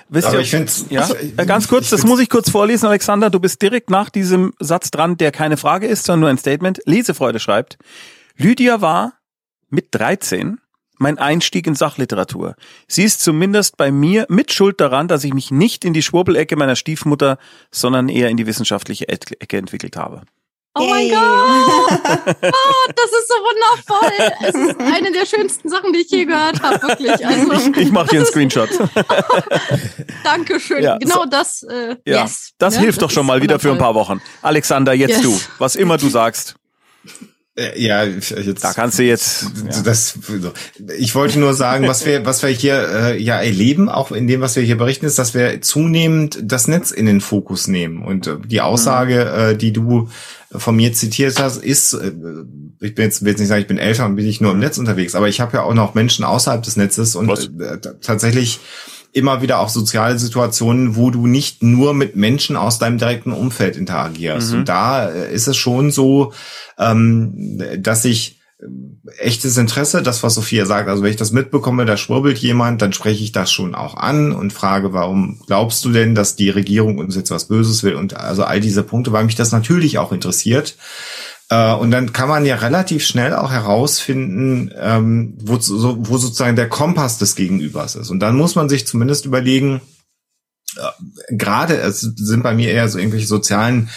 Wisst 0.09 0.33
ihr, 0.33 0.39
ich 0.39 0.51
finde 0.51 0.71
ja, 0.91 1.03
also, 1.03 1.15
ganz 1.45 1.67
kurz, 1.67 1.91
das 1.91 2.05
muss 2.05 2.21
ich 2.21 2.29
kurz 2.29 2.51
vorlesen, 2.51 2.87
Alexander. 2.87 3.31
Du 3.31 3.41
bist 3.41 3.61
direkt 3.61 3.91
nach 3.91 4.11
diesem 4.11 4.55
Satz 4.61 4.91
dran, 4.93 5.17
der 5.17 5.33
keine 5.33 5.57
Frage 5.57 5.87
ist, 5.89 6.05
sondern 6.05 6.21
nur 6.21 6.31
ein 6.31 6.39
Statement. 6.39 6.81
Lesefreude 6.87 7.41
schreibt, 7.41 7.77
Lydia 8.37 8.81
war 8.81 9.15
mit 9.69 9.89
13 9.91 10.59
mein 10.99 11.19
Einstieg 11.19 11.67
in 11.67 11.75
Sachliteratur. 11.75 12.57
Sie 12.89 13.05
ist 13.05 13.23
zumindest 13.23 13.77
bei 13.77 13.91
mir 13.91 14.27
mit 14.29 14.53
Schuld 14.53 14.81
daran, 14.81 15.09
dass 15.09 15.25
ich 15.25 15.35
mich 15.35 15.51
nicht 15.51 15.85
in 15.85 15.93
die 15.93 16.03
Schwurbelecke 16.03 16.57
meiner 16.57 16.77
Stiefmutter, 16.77 17.39
sondern 17.71 18.09
eher 18.09 18.29
in 18.29 18.37
die 18.37 18.47
wissenschaftliche 18.47 19.09
Ecke 19.09 19.57
entwickelt 19.57 19.97
habe. 19.97 20.23
Oh 20.79 20.87
mein 20.87 21.09
Gott! 21.09 21.17
Oh, 22.43 22.93
das 22.95 23.11
ist 23.11 23.29
so 23.29 23.35
wundervoll. 23.35 24.13
Es 24.43 24.55
ist 24.55 24.81
eine 24.81 25.13
der 25.13 25.27
schönsten 25.27 25.69
Sachen, 25.69 25.93
die 25.93 26.01
ich 26.01 26.11
je 26.11 26.25
gehört 26.25 26.63
habe, 26.63 26.81
wirklich. 26.83 27.27
Also, 27.27 27.53
ich 27.53 27.77
ich 27.77 27.91
mache 27.91 28.09
dir 28.09 28.19
einen 28.19 28.27
Screenshot. 28.27 28.69
Dankeschön. 30.25 30.83
Ja, 30.83 30.99
genau 30.99 31.23
so, 31.23 31.27
das. 31.27 31.63
Äh, 31.63 31.97
ja, 32.05 32.23
yes. 32.23 32.53
Das 32.59 32.75
ja, 32.75 32.81
hilft 32.83 32.99
das 32.99 33.09
doch 33.09 33.11
schon 33.11 33.27
mal 33.27 33.43
wieder 33.43 33.59
für 33.59 33.73
ein 33.73 33.79
paar 33.79 33.95
Wochen. 33.95 34.21
Alexander, 34.43 34.93
jetzt 34.93 35.23
yes. 35.23 35.23
du. 35.23 35.41
Was 35.59 35.77
immer 35.77 35.99
du 35.99 36.09
sagst. 36.09 36.57
Äh, 37.57 37.83
ja, 37.83 38.05
jetzt. 38.05 38.63
Da 38.63 38.75
kannst 38.75 38.99
du 38.99 39.03
jetzt. 39.03 39.47
Ja. 39.65 39.83
Das, 39.83 40.19
ich 40.99 41.15
wollte 41.15 41.39
nur 41.39 41.55
sagen, 41.55 41.89
was 41.89 42.05
wir, 42.05 42.27
was 42.27 42.43
wir 42.43 42.51
hier 42.51 42.89
äh, 42.89 43.23
ja 43.23 43.41
erleben, 43.41 43.89
auch 43.89 44.13
in 44.13 44.27
dem, 44.27 44.43
was 44.43 44.57
wir 44.57 44.63
hier 44.63 44.77
berichten, 44.77 45.07
ist, 45.07 45.19
dass 45.19 45.33
wir 45.33 45.63
zunehmend 45.63 46.39
das 46.43 46.69
Netz 46.69 46.91
in 46.91 47.07
den 47.07 47.23
Fokus 47.23 47.67
nehmen. 47.67 48.05
Und 48.05 48.27
äh, 48.27 48.37
die 48.45 48.61
Aussage, 48.61 49.33
mhm. 49.33 49.41
äh, 49.41 49.57
die 49.57 49.73
du 49.73 50.09
von 50.53 50.77
mir 50.77 50.93
zitiert 50.93 51.41
hast, 51.41 51.63
ist, 51.63 51.95
äh, 51.95 52.13
ich 52.81 52.95
bin 52.95 53.07
jetzt, 53.07 53.23
will 53.23 53.31
jetzt 53.31 53.39
nicht 53.39 53.49
sagen, 53.49 53.63
ich 53.63 53.69
bin 53.69 53.79
älter 53.79 54.05
und 54.05 54.17
bin 54.17 54.27
nicht 54.27 54.43
nur 54.43 54.53
im 54.53 54.59
Netz 54.59 54.77
unterwegs, 54.77 55.15
aber 55.15 55.29
ich 55.29 55.41
habe 55.41 55.57
ja 55.57 55.63
auch 55.63 55.75
noch 55.75 55.95
Menschen 55.95 56.27
außerhalb 56.27 56.63
des 56.63 56.77
Netzes 56.77 57.17
und 57.17 57.31
äh, 57.31 57.79
tatsächlich 58.03 58.61
immer 59.13 59.43
wieder 59.43 59.61
auch 59.61 59.69
soziale 59.69 60.19
Situationen, 60.19 60.97
wo 60.97 61.11
du 61.11 61.27
nicht 61.27 61.63
nur 61.63 61.95
mit 61.95 62.17
Menschen 62.17 62.57
aus 62.57 62.79
deinem 62.79 62.99
direkten 62.99 63.33
Umfeld 63.33 63.77
interagierst. 63.77 64.53
Mhm. 64.53 64.59
Und 64.59 64.69
da 64.69 65.09
äh, 65.09 65.33
ist 65.33 65.49
es 65.49 65.57
schon 65.57 65.91
so, 65.91 66.33
ähm, 66.79 67.63
dass 67.79 68.05
ich 68.05 68.41
äh, 68.59 68.67
echtes 69.19 69.57
Interesse, 69.57 70.03
das 70.03 70.23
was 70.23 70.35
Sophia 70.35 70.67
sagt, 70.67 70.89
also 70.89 71.03
wenn 71.03 71.11
ich 71.11 71.17
das 71.17 71.33
mitbekomme, 71.33 71.85
da 71.87 71.97
schwurbelt 71.97 72.39
jemand, 72.39 72.83
dann 72.83 72.93
spreche 72.93 73.23
ich 73.23 73.33
das 73.33 73.51
schon 73.51 73.75
auch 73.75 73.97
an 73.97 74.33
und 74.33 74.53
frage, 74.53 74.93
warum 74.93 75.41
glaubst 75.47 75.85
du 75.85 75.91
denn, 75.91 76.15
dass 76.15 76.37
die 76.37 76.51
Regierung 76.51 76.99
uns 76.99 77.17
jetzt 77.17 77.31
was 77.31 77.49
Böses 77.49 77.83
will 77.83 77.95
und 77.95 78.15
also 78.15 78.45
all 78.45 78.61
diese 78.61 78.83
Punkte, 78.83 79.13
weil 79.13 79.25
mich 79.25 79.37
das 79.37 79.53
natürlich 79.53 79.99
auch 79.99 80.13
interessiert. 80.13 80.77
Äh, 81.49 81.75
und 81.75 81.91
dann 81.91 82.13
kann 82.13 82.29
man 82.29 82.45
ja 82.45 82.57
relativ 82.57 83.07
schnell 83.07 83.35
auch 83.35 83.51
herausfinden, 83.51 84.73
ähm, 84.77 85.35
wo, 85.41 85.55
wo 85.55 86.19
sozusagen 86.19 86.57
der 86.57 86.69
Kompass 86.69 87.19
des 87.19 87.37
Gegenübers 87.37 87.95
ist. 87.95 88.11
Und 88.11 88.21
dann 88.21 88.37
muss 88.37 88.55
man 88.55 88.69
sich 88.69 88.87
zumindest 88.87 89.25
überlegen, 89.27 89.81
äh, 90.77 91.37
gerade 91.37 91.77
es 91.77 92.01
sind 92.01 92.43
bei 92.43 92.55
mir 92.55 92.73
eher 92.73 92.89
so 92.89 92.99
irgendwelche 92.99 93.29
sozialen 93.29 93.89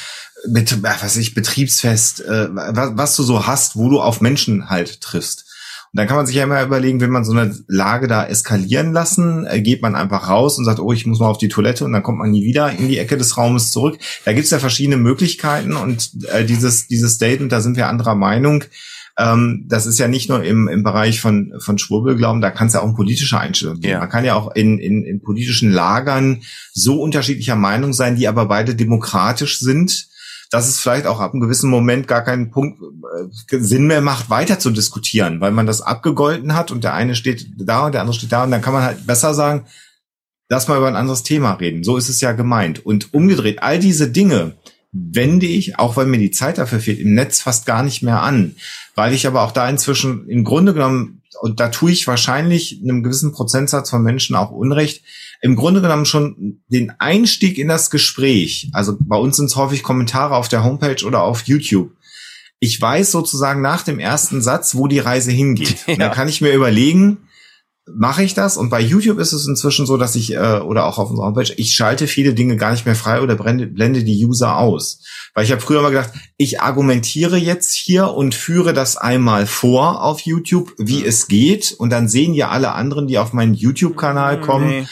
mit, 0.47 0.81
was 0.83 1.17
ich, 1.17 1.33
Betriebsfest, 1.33 2.21
äh, 2.21 2.47
was 2.51 3.15
du 3.15 3.23
so 3.23 3.45
hast, 3.45 3.75
wo 3.75 3.89
du 3.89 4.01
auf 4.01 4.21
Menschen 4.21 4.69
halt 4.69 5.01
triffst. 5.01 5.45
Und 5.91 5.97
dann 5.97 6.07
kann 6.07 6.17
man 6.17 6.27
sich 6.27 6.35
ja 6.35 6.43
immer 6.43 6.61
überlegen, 6.61 7.01
will 7.01 7.07
man 7.07 7.25
so 7.25 7.31
eine 7.31 7.55
Lage 7.67 8.07
da 8.07 8.23
eskalieren 8.23 8.93
lassen, 8.93 9.47
äh, 9.47 9.59
geht 9.59 9.81
man 9.81 9.95
einfach 9.95 10.29
raus 10.29 10.59
und 10.59 10.65
sagt, 10.65 10.79
oh, 10.79 10.93
ich 10.93 11.07
muss 11.07 11.19
mal 11.19 11.27
auf 11.27 11.39
die 11.39 11.47
Toilette 11.47 11.83
und 11.83 11.93
dann 11.93 12.03
kommt 12.03 12.19
man 12.19 12.29
nie 12.29 12.43
wieder 12.43 12.71
in 12.71 12.87
die 12.87 12.99
Ecke 12.99 13.17
des 13.17 13.37
Raumes 13.37 13.71
zurück. 13.71 13.97
Da 14.23 14.33
gibt's 14.33 14.51
ja 14.51 14.59
verschiedene 14.59 14.97
Möglichkeiten 14.97 15.73
und 15.73 16.11
äh, 16.31 16.45
dieses, 16.45 16.87
dieses 16.87 17.13
Statement, 17.13 17.51
da 17.51 17.61
sind 17.61 17.75
wir 17.75 17.87
anderer 17.87 18.13
Meinung. 18.13 18.65
Ähm, 19.17 19.65
das 19.67 19.87
ist 19.87 19.97
ja 19.97 20.07
nicht 20.07 20.29
nur 20.29 20.43
im, 20.43 20.67
im 20.67 20.83
Bereich 20.83 21.21
von, 21.21 21.53
von 21.57 21.79
Schwurbelglauben, 21.79 22.39
da 22.39 22.51
kann 22.51 22.67
es 22.67 22.73
ja 22.73 22.81
auch 22.81 22.85
um 22.85 22.95
politische 22.95 23.39
Einstellungen 23.39 23.81
geben. 23.81 23.93
Ja. 23.93 23.99
Man 23.99 24.09
kann 24.09 24.25
ja 24.25 24.35
auch 24.35 24.53
in, 24.55 24.77
in, 24.77 25.03
in 25.03 25.21
politischen 25.21 25.71
Lagern 25.71 26.43
so 26.71 27.01
unterschiedlicher 27.01 27.55
Meinung 27.55 27.93
sein, 27.93 28.15
die 28.15 28.27
aber 28.27 28.45
beide 28.45 28.75
demokratisch 28.75 29.59
sind 29.59 30.08
dass 30.49 30.67
es 30.67 30.79
vielleicht 30.79 31.05
auch 31.05 31.19
ab 31.19 31.33
einem 31.33 31.41
gewissen 31.41 31.69
Moment 31.69 32.07
gar 32.07 32.23
keinen 32.23 32.49
Punkt 32.49 32.81
äh, 32.81 33.59
Sinn 33.59 33.87
mehr 33.87 34.01
macht, 34.01 34.29
weiter 34.29 34.59
zu 34.59 34.71
diskutieren, 34.71 35.41
weil 35.41 35.51
man 35.51 35.67
das 35.67 35.81
abgegolten 35.81 36.55
hat 36.55 36.71
und 36.71 36.83
der 36.83 36.93
eine 36.93 37.15
steht 37.15 37.47
da 37.57 37.85
und 37.85 37.93
der 37.93 38.01
andere 38.01 38.15
steht 38.15 38.31
da 38.31 38.43
und 38.43 38.51
dann 38.51 38.61
kann 38.61 38.73
man 38.73 38.83
halt 38.83 39.05
besser 39.05 39.33
sagen, 39.33 39.65
lass 40.49 40.67
mal 40.67 40.77
über 40.77 40.87
ein 40.87 40.95
anderes 40.95 41.23
Thema 41.23 41.53
reden. 41.53 41.83
So 41.83 41.97
ist 41.97 42.09
es 42.09 42.21
ja 42.21 42.31
gemeint. 42.31 42.85
Und 42.85 43.13
umgedreht, 43.13 43.61
all 43.61 43.79
diese 43.79 44.09
Dinge 44.09 44.55
wende 44.91 45.45
ich, 45.45 45.77
auch 45.77 45.95
weil 45.95 46.07
mir 46.07 46.17
die 46.17 46.31
Zeit 46.31 46.57
dafür 46.57 46.79
fehlt, 46.79 46.99
im 46.99 47.13
Netz 47.13 47.41
fast 47.41 47.67
gar 47.67 47.83
nicht 47.83 48.01
mehr 48.01 48.23
an, 48.23 48.55
weil 48.95 49.13
ich 49.13 49.27
aber 49.27 49.43
auch 49.43 49.51
da 49.51 49.69
inzwischen 49.69 50.27
im 50.27 50.43
Grunde 50.43 50.73
genommen, 50.73 51.18
und 51.41 51.59
da 51.59 51.69
tue 51.69 51.91
ich 51.91 52.07
wahrscheinlich 52.07 52.81
einem 52.83 53.03
gewissen 53.03 53.31
Prozentsatz 53.31 53.89
von 53.89 54.03
Menschen 54.03 54.35
auch 54.35 54.51
Unrecht, 54.51 55.03
im 55.41 55.55
Grunde 55.55 55.81
genommen 55.81 56.05
schon 56.05 56.61
den 56.67 56.91
Einstieg 56.99 57.57
in 57.57 57.67
das 57.67 57.89
Gespräch, 57.89 58.69
also 58.73 58.97
bei 58.99 59.17
uns 59.17 59.37
sind 59.37 59.45
es 59.45 59.55
häufig 59.55 59.83
Kommentare 59.83 60.35
auf 60.35 60.49
der 60.49 60.63
Homepage 60.63 61.05
oder 61.05 61.23
auf 61.23 61.43
YouTube. 61.43 61.91
Ich 62.59 62.79
weiß 62.79 63.11
sozusagen 63.11 63.61
nach 63.61 63.83
dem 63.83 63.99
ersten 63.99 64.41
Satz, 64.41 64.75
wo 64.75 64.87
die 64.87 64.99
Reise 64.99 65.31
hingeht. 65.31 65.77
Ja. 65.87 65.95
Da 65.95 66.09
kann 66.09 66.27
ich 66.27 66.41
mir 66.41 66.53
überlegen, 66.53 67.19
mache 67.95 68.23
ich 68.23 68.33
das. 68.33 68.57
Und 68.57 68.69
bei 68.69 68.79
YouTube 68.79 69.19
ist 69.19 69.33
es 69.33 69.47
inzwischen 69.47 69.85
so, 69.85 69.97
dass 69.97 70.15
ich, 70.15 70.33
äh, 70.33 70.59
oder 70.59 70.85
auch 70.85 70.97
auf 70.97 71.09
unserer 71.09 71.27
Homepage, 71.27 71.53
ich 71.57 71.73
schalte 71.73 72.07
viele 72.07 72.33
Dinge 72.33 72.57
gar 72.57 72.71
nicht 72.71 72.85
mehr 72.85 72.95
frei 72.95 73.21
oder 73.21 73.35
blende, 73.35 73.67
blende 73.67 74.03
die 74.03 74.25
User 74.25 74.57
aus. 74.57 75.01
Weil 75.33 75.45
ich 75.45 75.51
habe 75.51 75.61
früher 75.61 75.81
mal 75.81 75.89
gedacht, 75.89 76.11
ich 76.37 76.61
argumentiere 76.61 77.37
jetzt 77.37 77.73
hier 77.73 78.13
und 78.13 78.35
führe 78.35 78.73
das 78.73 78.97
einmal 78.97 79.45
vor 79.47 80.03
auf 80.03 80.21
YouTube, 80.21 80.73
wie 80.77 81.05
es 81.05 81.27
geht. 81.27 81.73
Und 81.77 81.89
dann 81.91 82.07
sehen 82.07 82.33
ja 82.33 82.49
alle 82.49 82.73
anderen, 82.73 83.07
die 83.07 83.17
auf 83.17 83.33
meinen 83.33 83.53
YouTube-Kanal 83.53 84.41
kommen, 84.41 84.69
nee. 84.69 84.87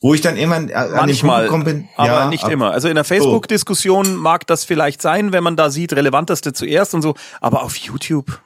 wo 0.00 0.14
ich 0.14 0.20
dann 0.20 0.36
immer 0.36 0.56
an 0.56 0.70
Manchmal, 0.94 1.44
den 1.44 1.50
Punkt 1.50 1.64
bin. 1.66 1.88
Aber 1.96 2.08
ja, 2.08 2.28
nicht 2.28 2.44
ab, 2.44 2.50
immer. 2.50 2.70
Also 2.70 2.88
in 2.88 2.94
der 2.94 3.04
Facebook-Diskussion 3.04 4.16
mag 4.16 4.46
das 4.46 4.64
vielleicht 4.64 5.02
sein, 5.02 5.32
wenn 5.32 5.44
man 5.44 5.56
da 5.56 5.70
sieht, 5.70 5.92
relevanteste 5.92 6.52
zuerst 6.52 6.94
und 6.94 7.02
so. 7.02 7.14
Aber 7.40 7.62
auf 7.62 7.76
YouTube 7.76 8.40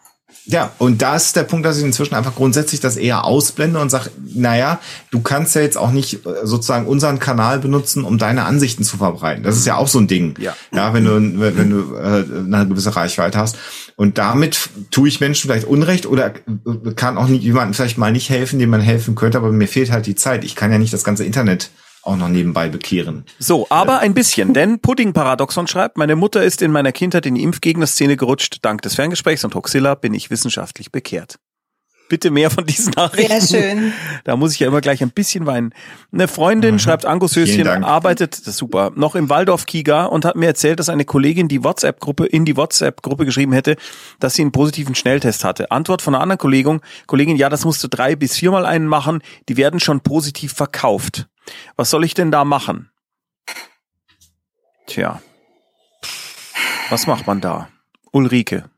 ja, 0.47 0.73
und 0.79 1.01
da 1.01 1.17
ist 1.17 1.37
der 1.37 1.45
Punkt, 1.45 1.65
dass 1.65 1.79
ich 1.79 1.85
inzwischen 1.85 2.15
einfach 2.15 2.35
grundsätzlich 2.35 2.81
das 2.81 2.97
eher 2.97 3.25
ausblende 3.25 3.81
und 3.81 3.89
sage, 3.89 4.11
naja, 4.35 4.79
du 5.11 5.21
kannst 5.23 5.55
ja 5.55 5.63
jetzt 5.63 5.79
auch 5.79 5.91
nicht 5.91 6.27
äh, 6.27 6.45
sozusagen 6.45 6.87
unseren 6.87 7.19
Kanal 7.19 7.61
benutzen, 7.61 8.05
um 8.05 8.19
deine 8.19 8.45
Ansichten 8.45 8.85
zu 8.85 8.99
verbreiten. 8.99 9.43
Das 9.43 9.57
ist 9.57 9.67
ja 9.67 9.77
auch 9.77 9.89
so 9.89 9.99
ein 9.99 10.07
Ding. 10.07 10.35
Ja, 10.39 10.55
ja 10.73 10.93
wenn 10.93 11.05
du, 11.05 11.41
wenn 11.41 11.71
du 11.71 11.95
äh, 11.97 12.25
eine 12.55 12.69
gewisse 12.69 12.95
Reichweite 12.95 13.39
hast. 13.39 13.57
Und 13.97 14.19
damit 14.19 14.69
tue 14.91 15.09
ich 15.09 15.21
Menschen 15.21 15.49
vielleicht 15.49 15.67
Unrecht 15.67 16.05
oder 16.05 16.35
äh, 16.35 16.93
kann 16.95 17.17
auch 17.17 17.29
jemandem 17.29 17.73
vielleicht 17.73 17.97
mal 17.97 18.13
nicht 18.13 18.29
helfen, 18.29 18.59
dem 18.59 18.69
man 18.69 18.83
helfen 18.83 19.15
könnte, 19.15 19.39
aber 19.39 19.51
mir 19.51 19.69
fehlt 19.69 19.91
halt 19.91 20.05
die 20.05 20.15
Zeit. 20.15 20.45
Ich 20.45 20.57
kann 20.57 20.71
ja 20.71 20.79
nicht 20.79 20.93
das 20.93 21.05
ganze 21.05 21.25
Internet 21.25 21.71
auch 22.05 22.17
noch 22.17 22.29
nebenbei 22.29 22.69
bekehren. 22.69 23.25
So, 23.39 23.67
aber 23.71 23.99
ein 24.01 24.15
bisschen, 24.15 24.53
denn 24.53 24.81
Pudding-Paradoxon 24.81 25.67
schreibt, 25.67 25.97
meine 25.97 26.17
Mutter 26.17 26.43
ist 26.43 26.63
in 26.63 26.71
meiner 26.71 26.93
Kindheit 26.93 27.27
in 27.27 27.35
die 27.35 27.43
Impfgegner-Szene 27.43 28.17
gerutscht. 28.17 28.59
Dank 28.63 28.83
des 28.83 28.95
Ferngesprächs 28.95 29.45
und 29.45 29.55
Hoxilla 29.55 29.95
bin 29.95 30.15
ich 30.15 30.31
wissenschaftlich 30.31 30.93
bekehrt. 30.93 31.39
Bitte 32.09 32.31
mehr 32.31 32.51
von 32.51 32.67
diesen 32.67 32.93
Nachrichten. 32.97 33.41
Sehr 33.41 33.63
schön. 33.63 33.93
Da 34.25 34.37
muss 34.37 34.53
ich 34.53 34.61
ja 34.61 34.69
immer 34.69 34.83
gleich 34.83 35.03
ein 35.03 35.11
bisschen 35.11 35.47
weinen. 35.47 35.73
Eine 36.13 36.29
Freundin, 36.29 36.75
mhm. 36.75 36.79
schreibt 36.79 37.07
Angus 37.07 37.35
Höschen, 37.35 37.67
arbeitet, 37.67 38.41
das 38.41 38.49
ist 38.49 38.57
super, 38.59 38.93
noch 38.95 39.15
im 39.15 39.31
Waldorf 39.31 39.65
Kiga 39.65 40.05
und 40.05 40.27
hat 40.27 40.37
mir 40.37 40.47
erzählt, 40.47 40.79
dass 40.79 40.91
eine 40.91 41.07
Kollegin 41.07 41.49
die 41.49 41.65
WhatsApp-Gruppe 41.65 42.27
in 42.27 42.45
die 42.45 42.57
WhatsApp-Gruppe 42.57 43.25
geschrieben 43.25 43.53
hätte, 43.53 43.77
dass 44.21 44.35
sie 44.35 44.43
einen 44.43 44.53
positiven 44.53 44.95
Schnelltest 44.95 45.45
hatte. 45.45 45.71
Antwort 45.71 46.03
von 46.03 46.15
einer 46.15 46.23
anderen 46.23 46.39
Kollegin, 46.39 46.81
Kollegin, 47.07 47.37
ja, 47.37 47.49
das 47.49 47.65
musst 47.65 47.83
du 47.83 47.89
drei 47.89 48.17
bis 48.17 48.37
viermal 48.37 48.67
einen 48.67 48.87
machen, 48.87 49.23
die 49.49 49.57
werden 49.57 49.81
schon 49.81 50.01
positiv 50.01 50.53
verkauft. 50.53 51.27
Was 51.77 51.91
soll 51.91 52.05
ich 52.05 52.15
denn 52.15 52.31
da 52.31 52.45
machen? 52.45 52.91
Tja. 54.87 55.23
Was 56.91 57.07
macht 57.07 57.27
man 57.27 57.41
da? 57.41 57.69
Ulrike. 58.13 58.71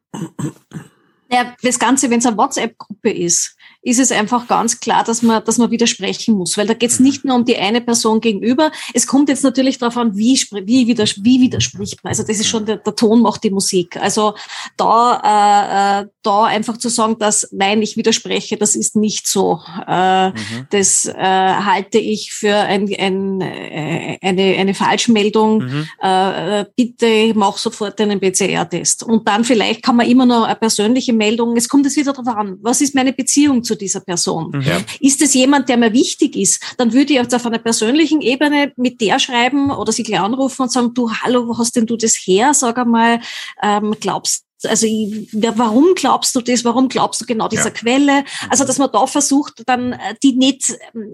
Ja, 1.31 1.55
das 1.63 1.79
Ganze, 1.79 2.11
wenn 2.11 2.21
es 2.21 2.27
eine 2.27 2.37
WhatsApp-Gruppe 2.37 3.11
ist, 3.11 3.56
ist 3.87 4.01
es 4.01 4.11
einfach 4.11 4.49
ganz 4.49 4.81
klar, 4.81 5.05
dass 5.05 5.23
man, 5.23 5.45
dass 5.45 5.59
man 5.59 5.71
widersprechen 5.71 6.35
muss, 6.35 6.59
weil 6.59 6.67
da 6.67 6.75
geht 6.75 6.91
es 6.91 6.99
nicht 6.99 7.25
nur 7.25 7.37
um 7.37 7.45
die 7.45 7.57
eine 7.57 7.81
Person 7.81 8.21
gegenüber. 8.21 8.73
Es 8.93 9.07
kommt 9.07 9.29
jetzt 9.29 9.45
natürlich 9.45 9.79
darauf 9.79 9.97
an, 9.97 10.17
wie, 10.17 10.35
wie, 10.65 10.89
widers 10.89 11.23
wie 11.23 11.41
widerspricht 11.41 12.03
man. 12.03 12.11
Also 12.11 12.25
das 12.25 12.41
ist 12.41 12.49
schon 12.49 12.67
der, 12.67 12.79
der 12.79 12.97
Ton 12.97 13.23
macht 13.23 13.45
die 13.45 13.51
Musik. 13.51 13.97
Also 13.97 14.35
da, 14.77 16.01
äh, 16.03 16.03
äh, 16.03 16.07
da 16.25 16.45
einfach 16.47 16.79
zu 16.79 16.89
sagen, 16.89 17.17
dass 17.21 17.49
nein, 17.53 17.81
ich 17.81 17.97
widerspreche, 17.97 18.57
das 18.57 18.75
ist 18.75 18.97
nicht 18.97 19.29
so. 19.29 19.61
Äh, 19.87 20.31
mhm. 20.31 20.35
Das 20.71 21.05
äh, 21.05 21.15
halte 21.15 21.99
ich 21.99 22.33
für 22.33 22.57
ein, 22.57 22.93
ein, 22.99 23.41
äh, 23.41 24.19
eine, 24.21 24.57
eine 24.57 24.75
Falschmeldung. 24.75 25.59
Mhm. 25.59 25.89
Äh, 26.03 26.65
bitte 26.75 27.33
mach 27.37 27.57
sofort 27.57 28.01
einen 28.01 28.19
PCR-Test. 28.19 29.05
Und 29.05 29.29
dann 29.29 29.45
vielleicht 29.45 29.85
kann 29.85 29.95
man 29.95 30.09
immer 30.09 30.27
noch 30.27 30.43
eine 30.43 30.57
persönliche 30.57 31.13
Meldung. 31.13 31.57
Es 31.57 31.69
kommt 31.69 31.85
jetzt 31.85 31.97
wieder 31.97 32.13
darauf 32.13 32.37
an, 32.37 32.59
was 32.63 32.81
ist 32.81 32.97
meine 32.97 33.13
Beziehung 33.13 33.63
zu 33.63 33.76
dieser 33.77 34.01
Person. 34.01 34.51
Mhm. 34.53 34.85
Ist 35.01 35.23
es 35.23 35.35
jemand, 35.35 35.69
der 35.69 35.77
mir 35.77 35.93
wichtig 35.93 36.37
ist, 36.37 36.63
dann 36.79 36.93
würde 36.93 37.13
ich 37.13 37.19
jetzt 37.19 37.35
auf 37.35 37.47
einer 37.47 37.59
persönlichen 37.59 38.21
Ebene 38.21 38.73
mit 38.77 39.01
der 39.01 39.19
schreiben 39.19 39.71
oder 39.71 39.93
sie 39.93 40.03
gleich 40.03 40.21
anrufen 40.21 40.63
und 40.63 40.73
sagen, 40.73 40.95
du, 40.95 41.11
hallo, 41.11 41.47
wo 41.49 41.59
hast 41.59 41.77
denn 41.77 41.87
du 41.87 41.97
das 41.97 42.15
her? 42.15 42.55
Sag 42.55 42.79
einmal, 42.79 43.21
ähm, 43.63 43.95
glaubst 44.01 44.46
also 44.65 44.87
warum 44.87 45.95
glaubst 45.95 46.35
du 46.35 46.41
das? 46.41 46.65
Warum 46.65 46.89
glaubst 46.89 47.21
du 47.21 47.27
genau 47.27 47.49
dieser 47.49 47.67
ja. 47.67 47.71
Quelle? 47.71 48.25
Also 48.49 48.65
dass 48.65 48.79
man 48.79 48.91
da 48.93 49.07
versucht, 49.07 49.63
dann 49.67 49.93
äh, 49.93 50.15
die 50.23 50.33
nicht. 50.33 50.73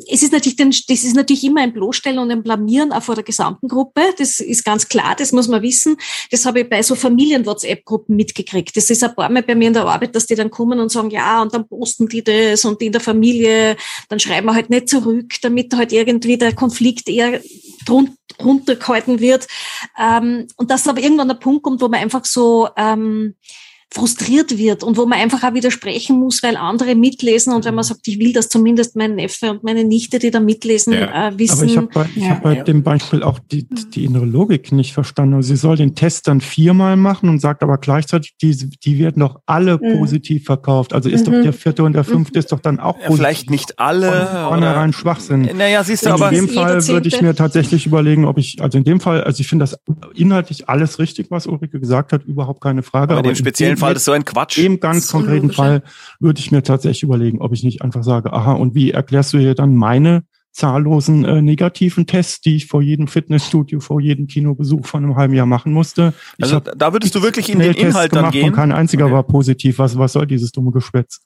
Es 0.09 0.23
ist 0.23 0.33
natürlich, 0.33 0.57
den, 0.57 0.71
das 0.71 1.05
ist 1.05 1.17
natürlich 1.17 1.45
immer 1.45 1.63
ein 1.63 1.73
Bloßstellen 1.73 2.19
und 2.19 2.31
ein 2.31 2.43
Blamieren 2.43 2.93
auch 2.93 3.03
vor 3.03 3.15
der 3.15 3.25
gesamten 3.25 3.69
Gruppe. 3.69 4.03
Das 4.19 4.41
ist 4.41 4.65
ganz 4.65 4.89
klar. 4.89 5.15
Das 5.17 5.33
muss 5.33 5.49
man 5.49 5.63
wissen. 5.63 5.97
Das 6.31 6.47
habe 6.47 6.61
ich 6.61 6.71
bei 6.71 6.83
so 6.83 6.95
Familien-WhatsApp-Gruppen 6.95 8.15
mitgekriegt. 8.15 8.77
Das 8.77 8.91
ist 8.91 9.03
ein 9.03 9.15
paar 9.15 9.29
Mal 9.29 9.43
bei 9.43 9.55
mir 9.55 9.69
in 9.69 9.75
der 9.75 9.87
Arbeit, 9.87 10.15
dass 10.15 10.27
die 10.27 10.35
dann 10.35 10.51
kommen 10.51 10.79
und 10.79 10.91
sagen, 10.91 11.11
ja, 11.11 11.43
und 11.43 11.53
dann 11.53 11.67
posten 11.67 12.09
die 12.09 12.23
das 12.23 12.65
und 12.65 12.81
die 12.81 12.87
in 12.87 12.93
der 12.93 13.01
Familie, 13.01 13.77
dann 14.09 14.21
schreiben 14.21 14.47
wir 14.47 14.55
halt 14.55 14.71
nicht 14.71 14.89
zurück, 14.89 15.35
damit 15.43 15.75
halt 15.75 15.93
irgendwie 15.93 16.39
der 16.39 16.55
Konflikt 16.55 17.09
eher 17.09 17.41
drunter 17.85 18.13
runtergehalten 18.41 19.21
wird. 19.21 19.47
Ähm, 19.99 20.47
und 20.57 20.71
dass 20.71 20.89
aber 20.89 21.01
irgendwann 21.01 21.29
der 21.29 21.35
Punkt 21.35 21.63
kommt, 21.63 21.81
wo 21.81 21.89
man 21.89 22.01
einfach 22.01 22.25
so 22.25 22.69
ähm, 22.77 23.35
frustriert 23.93 24.57
wird 24.57 24.83
und 24.83 24.97
wo 24.97 25.05
man 25.07 25.19
einfach 25.19 25.43
auch 25.43 25.55
widersprechen 25.55 26.19
muss, 26.19 26.43
weil 26.43 26.57
andere 26.57 26.95
mitlesen 26.95 27.53
und 27.53 27.65
wenn 27.65 27.75
man 27.75 27.85
sagt, 27.85 28.09
ich 28.09 28.19
will, 28.19 28.33
dass 28.33 28.49
zumindest 28.49 28.97
mein 28.97 29.17
Neffe 29.17 29.51
und 29.51 29.65
meine 29.65 29.85
Nichte, 29.85 30.19
die 30.19 30.31
da 30.31 30.41
mitlesen, 30.41 30.95
ja. 30.95 31.29
äh, 31.29 31.39
wissen. 31.39 31.59
Aber 31.59 31.67
ich 31.67 31.77
habe 31.77 31.89
bei, 31.93 32.09
ich 32.15 32.23
ja. 32.23 32.31
hab 32.31 32.43
bei 32.43 32.55
dem 32.55 32.83
Beispiel 32.83 33.23
auch 33.23 33.39
die, 33.39 33.67
die 33.69 34.05
innere 34.05 34.25
Logik 34.25 34.73
nicht 34.73 34.95
verstanden. 34.95 35.35
Also 35.35 35.49
sie 35.49 35.57
soll 35.57 35.77
den 35.77 35.95
Test 35.95 36.27
dann 36.29 36.41
viermal 36.41 36.97
machen 36.97 37.29
und 37.29 37.41
sagt 37.41 37.63
aber 37.63 37.77
gleichzeitig, 37.79 38.35
die, 38.41 38.55
die 38.55 38.99
werden 38.99 39.21
doch 39.21 39.41
alle 39.47 39.79
mhm. 39.79 39.99
positiv 39.99 40.45
verkauft. 40.45 40.95
Also 40.95 41.11
ist 41.11 41.27
mhm. 41.27 41.33
doch 41.33 41.43
der 41.43 41.53
vierte 41.53 41.85
und 41.85 41.93
der 41.93 42.05
fünfte 42.05 42.39
ist 42.39 42.51
doch 42.51 42.61
dann 42.61 42.81
auch 42.81 42.95
positiv. 42.95 43.17
Vielleicht 43.17 43.51
nicht 43.51 43.79
alle. 43.79 44.27
Von 44.27 44.49
vornherein 44.49 44.93
Schwachsinn. 44.93 45.49
Naja, 45.57 45.85
siehst 45.85 46.05
du, 46.05 46.09
in 46.09 46.15
aber. 46.15 46.31
In 46.31 46.47
dem 46.47 46.49
Fall 46.49 46.87
würde 46.89 47.09
ich 47.09 47.21
mir 47.21 47.35
tatsächlich 47.35 47.87
überlegen, 47.87 48.25
ob 48.25 48.39
ich, 48.39 48.63
also 48.63 48.79
in 48.79 48.85
dem 48.85 49.01
Fall, 49.01 49.23
also 49.23 49.41
ich 49.41 49.49
finde 49.49 49.65
das 49.65 49.79
inhaltlich 50.15 50.69
alles 50.69 50.99
richtig, 50.99 51.31
was 51.31 51.47
Ulrike 51.47 51.79
gesagt 51.79 52.13
hat, 52.13 52.25
überhaupt 52.25 52.63
keine 52.63 52.83
Frage. 52.83 53.13
Aber, 53.13 53.19
aber 53.19 53.29
in 53.29 53.35
dem 53.35 53.39
speziellen 53.39 53.77
Fall 53.87 53.97
ist 53.97 54.05
so 54.05 54.13
ein 54.13 54.25
Quatsch. 54.25 54.59
In 54.59 54.65
dem 54.65 54.81
ganz 54.81 55.09
konkreten 55.09 55.53
Fall 55.53 55.83
würde 56.21 56.41
ich 56.41 56.51
mir 56.51 56.63
tatsächlich 56.63 57.03
überlegen, 57.03 57.41
ob 57.41 57.53
ich 57.53 57.63
nicht 57.63 57.83
einfach 57.83 58.03
sage, 58.03 58.33
aha, 58.33 58.53
und 58.53 58.75
wie 58.75 58.91
erklärst 58.91 59.33
du 59.33 59.39
dir 59.39 59.55
dann 59.55 59.77
meine 59.77 60.25
zahllosen 60.53 61.25
äh, 61.25 61.41
negativen 61.41 62.07
Tests, 62.07 62.41
die 62.41 62.57
ich 62.57 62.67
vor 62.67 62.83
jedem 62.83 63.09
Fitnessstudio, 63.09 63.81
vor 63.81 64.01
jedem 64.01 64.27
Kinobesuch 64.27 64.87
von 64.87 65.03
einem 65.03 65.17
halben 65.17 65.35
Jahr 65.35 65.47
machen 65.47 65.73
musste. 65.73 66.13
Ich 66.37 66.45
also 66.45 66.61
da 66.61 66.93
würdest 66.93 67.15
du 67.15 67.23
wirklich 67.23 67.51
in 67.51 67.59
den 67.59 67.73
Inhalt 67.75 68.15
dann 68.15 68.31
gehen? 68.31 68.51
Und 68.51 68.53
kein 68.53 68.73
einziger 68.73 69.07
okay. 69.07 69.15
war 69.15 69.23
positiv. 69.23 69.79
Was, 69.79 69.97
was 69.97 70.13
soll 70.13 70.27
dieses 70.27 70.53
dumme 70.53 70.71
Geschwätz? 70.71 71.21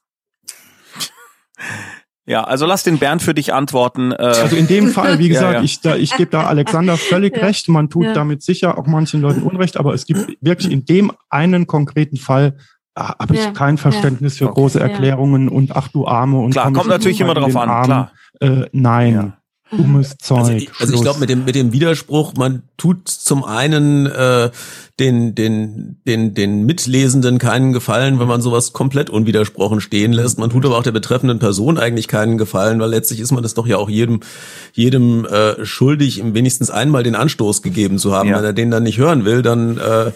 Ja, 2.26 2.42
also 2.42 2.66
lass 2.66 2.82
den 2.82 2.98
Bernd 2.98 3.22
für 3.22 3.34
dich 3.34 3.54
antworten. 3.54 4.10
Äh 4.10 4.16
also 4.16 4.56
in 4.56 4.66
dem 4.66 4.88
Fall, 4.88 5.18
wie 5.18 5.28
gesagt, 5.30 5.52
ja, 5.52 5.58
ja. 5.58 5.62
ich, 5.62 5.80
da, 5.80 5.96
ich 5.96 6.16
gebe 6.16 6.30
da 6.30 6.44
Alexander 6.44 6.96
völlig 6.96 7.36
ja. 7.36 7.44
recht. 7.44 7.68
Man 7.68 7.88
tut 7.88 8.08
damit 8.14 8.42
sicher 8.42 8.78
auch 8.78 8.86
manchen 8.86 9.20
Leuten 9.20 9.42
Unrecht, 9.42 9.76
aber 9.76 9.94
es 9.94 10.06
gibt 10.06 10.36
wirklich 10.40 10.72
in 10.72 10.84
dem 10.84 11.12
einen 11.30 11.66
konkreten 11.66 12.16
Fall 12.16 12.56
ah, 12.96 13.14
habe 13.20 13.36
ich 13.36 13.54
kein 13.54 13.78
Verständnis 13.78 14.38
für 14.38 14.46
große 14.46 14.80
Erklärungen 14.80 15.48
und 15.48 15.74
ach 15.76 15.88
du 15.88 16.06
Arme 16.06 16.38
und 16.38 16.50
klar 16.50 16.72
kommt 16.72 16.88
natürlich 16.88 17.20
immer 17.20 17.34
drauf 17.34 17.54
an. 17.56 17.84
Klar. 17.84 18.12
Äh, 18.40 18.66
nein. 18.72 19.34
Dummes 19.70 20.12
also 20.12 20.16
Zeug. 20.20 20.38
Also 20.38 20.52
ich, 20.52 20.80
also 20.80 20.94
ich 20.94 21.02
glaube 21.02 21.20
mit 21.20 21.30
dem 21.30 21.44
mit 21.44 21.54
dem 21.54 21.72
Widerspruch, 21.72 22.34
man 22.36 22.62
tut 22.76 23.08
zum 23.08 23.44
einen 23.44 24.06
äh, 24.06 24.50
den, 24.98 25.34
den, 25.34 26.00
den, 26.06 26.32
den 26.32 26.64
Mitlesenden 26.64 27.38
keinen 27.38 27.74
Gefallen, 27.74 28.18
wenn 28.18 28.28
man 28.28 28.40
sowas 28.40 28.72
komplett 28.72 29.10
unwidersprochen 29.10 29.80
stehen 29.82 30.12
lässt. 30.12 30.38
Man 30.38 30.48
tut 30.48 30.64
aber 30.64 30.78
auch 30.78 30.82
der 30.82 30.92
betreffenden 30.92 31.38
Person 31.38 31.76
eigentlich 31.76 32.08
keinen 32.08 32.38
Gefallen, 32.38 32.80
weil 32.80 32.88
letztlich 32.88 33.20
ist 33.20 33.30
man 33.30 33.42
das 33.42 33.52
doch 33.52 33.66
ja 33.66 33.76
auch 33.76 33.90
jedem, 33.90 34.20
jedem 34.72 35.26
äh, 35.26 35.66
schuldig, 35.66 36.18
im 36.18 36.32
wenigstens 36.32 36.70
einmal 36.70 37.02
den 37.02 37.14
Anstoß 37.14 37.60
gegeben 37.60 37.98
zu 37.98 38.14
haben. 38.14 38.30
Ja. 38.30 38.38
Wenn 38.38 38.44
er 38.44 38.52
den 38.54 38.70
dann 38.70 38.84
nicht 38.84 38.96
hören 38.98 39.26
will, 39.26 39.42
dann 39.42 39.76
äh, 39.76 40.12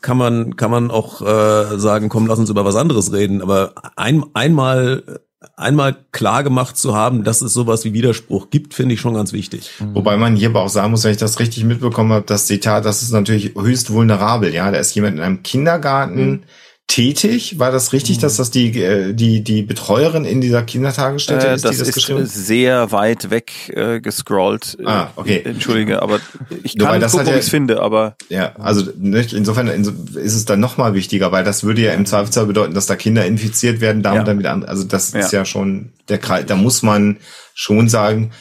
kann 0.00 0.16
man, 0.16 0.56
kann 0.56 0.70
man 0.70 0.90
auch 0.90 1.20
äh, 1.20 1.78
sagen, 1.78 2.08
komm, 2.08 2.26
lass 2.26 2.38
uns 2.38 2.48
über 2.48 2.64
was 2.64 2.76
anderes 2.76 3.12
reden. 3.12 3.42
Aber 3.42 3.74
ein, 3.96 4.24
einmal 4.32 5.20
einmal 5.56 5.96
klar 6.12 6.42
gemacht 6.42 6.76
zu 6.76 6.94
haben, 6.94 7.24
dass 7.24 7.42
es 7.42 7.52
sowas 7.52 7.84
wie 7.84 7.92
Widerspruch 7.92 8.50
gibt, 8.50 8.74
finde 8.74 8.94
ich 8.94 9.00
schon 9.00 9.14
ganz 9.14 9.32
wichtig. 9.32 9.70
Wobei 9.92 10.16
man 10.16 10.36
hier 10.36 10.48
aber 10.48 10.62
auch 10.62 10.68
sagen 10.68 10.90
muss, 10.90 11.04
wenn 11.04 11.12
ich 11.12 11.16
das 11.16 11.40
richtig 11.40 11.64
mitbekommen 11.64 12.12
habe, 12.12 12.24
das 12.26 12.46
Zitat, 12.46 12.84
das 12.84 13.02
ist 13.02 13.12
natürlich 13.12 13.54
höchst 13.54 13.92
vulnerabel. 13.92 14.52
Ja, 14.54 14.70
da 14.70 14.78
ist 14.78 14.94
jemand 14.94 15.16
in 15.16 15.22
einem 15.22 15.42
Kindergarten. 15.42 16.30
Mhm 16.30 16.42
tätig? 16.86 17.58
War 17.58 17.72
das 17.72 17.92
richtig, 17.92 18.18
dass 18.18 18.36
das 18.36 18.50
die, 18.50 18.78
äh, 18.82 19.14
die, 19.14 19.42
die 19.42 19.62
Betreuerin 19.62 20.24
in 20.24 20.40
dieser 20.40 20.62
Kindertagesstätte 20.62 21.48
äh, 21.48 21.54
ist, 21.54 21.64
das 21.64 21.72
die 21.72 21.78
das 21.78 21.88
ist 21.88 21.94
geschrieben 21.94 22.26
sehr 22.26 22.92
weit 22.92 23.30
weg 23.30 23.52
äh, 23.74 24.00
gescrollt. 24.00 24.76
Ah, 24.84 25.08
okay. 25.16 25.42
Entschuldige, 25.44 26.02
aber 26.02 26.20
ich 26.62 26.76
kann 26.76 26.98
nicht 26.98 27.10
gucken, 27.10 27.26
ob 27.26 27.32
ja, 27.32 27.38
ich 27.38 27.46
finde, 27.46 27.80
aber. 27.80 28.16
Ja, 28.28 28.54
also 28.56 28.90
insofern 29.00 29.68
ist 29.68 30.34
es 30.34 30.44
dann 30.44 30.60
nochmal 30.60 30.94
wichtiger, 30.94 31.32
weil 31.32 31.44
das 31.44 31.64
würde 31.64 31.80
ja 31.80 31.92
im 31.92 32.04
Zweifelsfall 32.04 32.46
bedeuten, 32.46 32.74
dass 32.74 32.86
da 32.86 32.96
Kinder 32.96 33.24
infiziert 33.24 33.80
werden, 33.80 34.02
damit 34.02 34.26
ja. 34.26 34.52
damit 34.54 34.68
also 34.68 34.84
das 34.84 35.12
ja. 35.12 35.20
ist 35.20 35.32
ja 35.32 35.44
schon 35.44 35.92
der 36.08 36.18
Kreis, 36.18 36.44
da 36.46 36.56
muss 36.56 36.82
man 36.82 37.16
schon 37.54 37.88
sagen, 37.88 38.32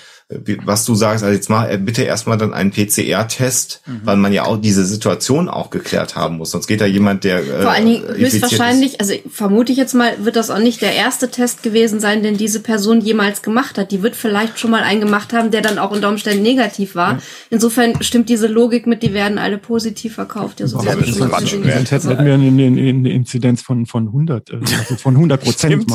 was 0.66 0.86
du 0.86 0.96
sagst, 0.96 1.24
also 1.24 1.36
jetzt 1.36 1.50
mal 1.50 1.70
äh, 1.70 1.78
bitte 1.78 2.04
erstmal 2.04 2.38
dann 2.38 2.54
einen 2.54 2.72
PCR-Test, 2.72 3.82
mhm. 3.86 4.02
weil 4.04 4.18
man 4.18 4.34
ja 4.34 4.46
auch 4.46 4.58
diese 4.58 4.86
Situation 4.86 5.50
auch 5.50 5.70
geklärt 5.70 6.16
haben 6.16 6.38
muss. 6.38 6.52
Sonst 6.52 6.68
geht 6.68 6.82
da 6.82 6.86
jemand, 6.86 7.24
der. 7.24 7.40
Äh, 7.40 7.62
Vor 7.62 7.72
allen 7.72 7.86
Dingen 7.86 8.04
höchstwahrscheinlich, 8.08 9.00
also 9.00 9.14
vermute 9.30 9.72
ich 9.72 9.78
jetzt 9.78 9.94
mal, 9.94 10.14
wird 10.24 10.36
das 10.36 10.50
auch 10.50 10.60
nicht 10.60 10.82
der 10.82 10.94
erste 10.94 11.30
Test 11.30 11.64
gewesen 11.64 12.00
sein, 12.00 12.24
den 12.24 12.38
diese 12.38 12.60
Person 12.60 13.02
jemals 13.02 13.42
gemacht 13.42 13.78
hat. 13.78 13.92
Die 13.92 14.04
wird 14.04 14.16
vielleicht 14.16 14.60
schon 14.60 14.72
mal 14.72 14.84
einen 14.84 15.02
gemacht 15.02 15.34
haben, 15.34 15.52
der 15.52 15.62
dann 15.62 15.78
auch 15.78 15.92
unter 15.92 16.10
Umständen 16.10 16.44
negativ 16.44 16.96
war. 16.96 17.16
Mhm. 17.16 17.20
Insofern 17.50 18.02
stimmt 18.02 18.30
diese 18.30 18.48
Logik 18.48 18.88
mit, 18.88 19.04
die 19.04 19.14
werden 19.14 19.38
alle 19.38 19.58
positiv 19.58 20.16
verkauft. 20.16 20.60
Ja, 20.60 20.68
so 20.68 20.82
ja, 20.82 20.96
das 20.96 21.16
Sonst 21.16 21.92
hätten 21.92 22.26
wir 22.26 22.34
eine, 22.34 22.66
eine 22.66 23.12
Inzidenz 23.12 23.62
von, 23.62 23.86
von 23.86 24.08
100, 24.08 24.50
äh, 24.50 24.54
also 24.56 24.96
von 24.96 25.16
100 25.16 25.44
Prozent. 25.44 25.86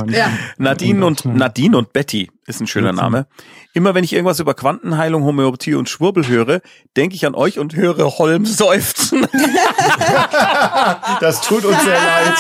Nadine 0.59 1.07
und, 1.07 1.25
Nadine 1.25 1.77
und 1.77 1.93
Betty 1.93 2.29
ist 2.47 2.60
ein 2.60 2.66
schöner 2.66 2.93
Name. 2.93 3.27
Immer 3.74 3.94
wenn 3.94 4.05
ich 4.05 4.12
irgendwas 4.12 4.40
über 4.40 4.55
Quantenheilung, 4.55 5.24
Homöopathie 5.24 5.74
und 5.74 5.89
Schwurbel 5.89 6.27
höre, 6.27 6.60
denke 6.97 7.16
ich 7.16 7.27
an 7.27 7.35
euch 7.35 7.59
und 7.59 7.74
höre 7.74 8.18
Holm 8.18 8.47
seufzen. 8.47 9.27
das 11.20 11.40
tut 11.43 11.64
uns 11.64 11.82
sehr 11.82 12.01
leid. 12.01 12.35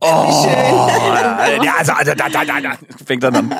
Oh, 0.00 0.86
ja, 1.62 1.74
also, 1.78 1.92
also 1.92 2.14
da, 2.14 2.28
da, 2.28 2.44
da, 2.44 2.60
da, 2.60 2.78
fängt 3.04 3.22
dann 3.22 3.36
an. 3.36 3.54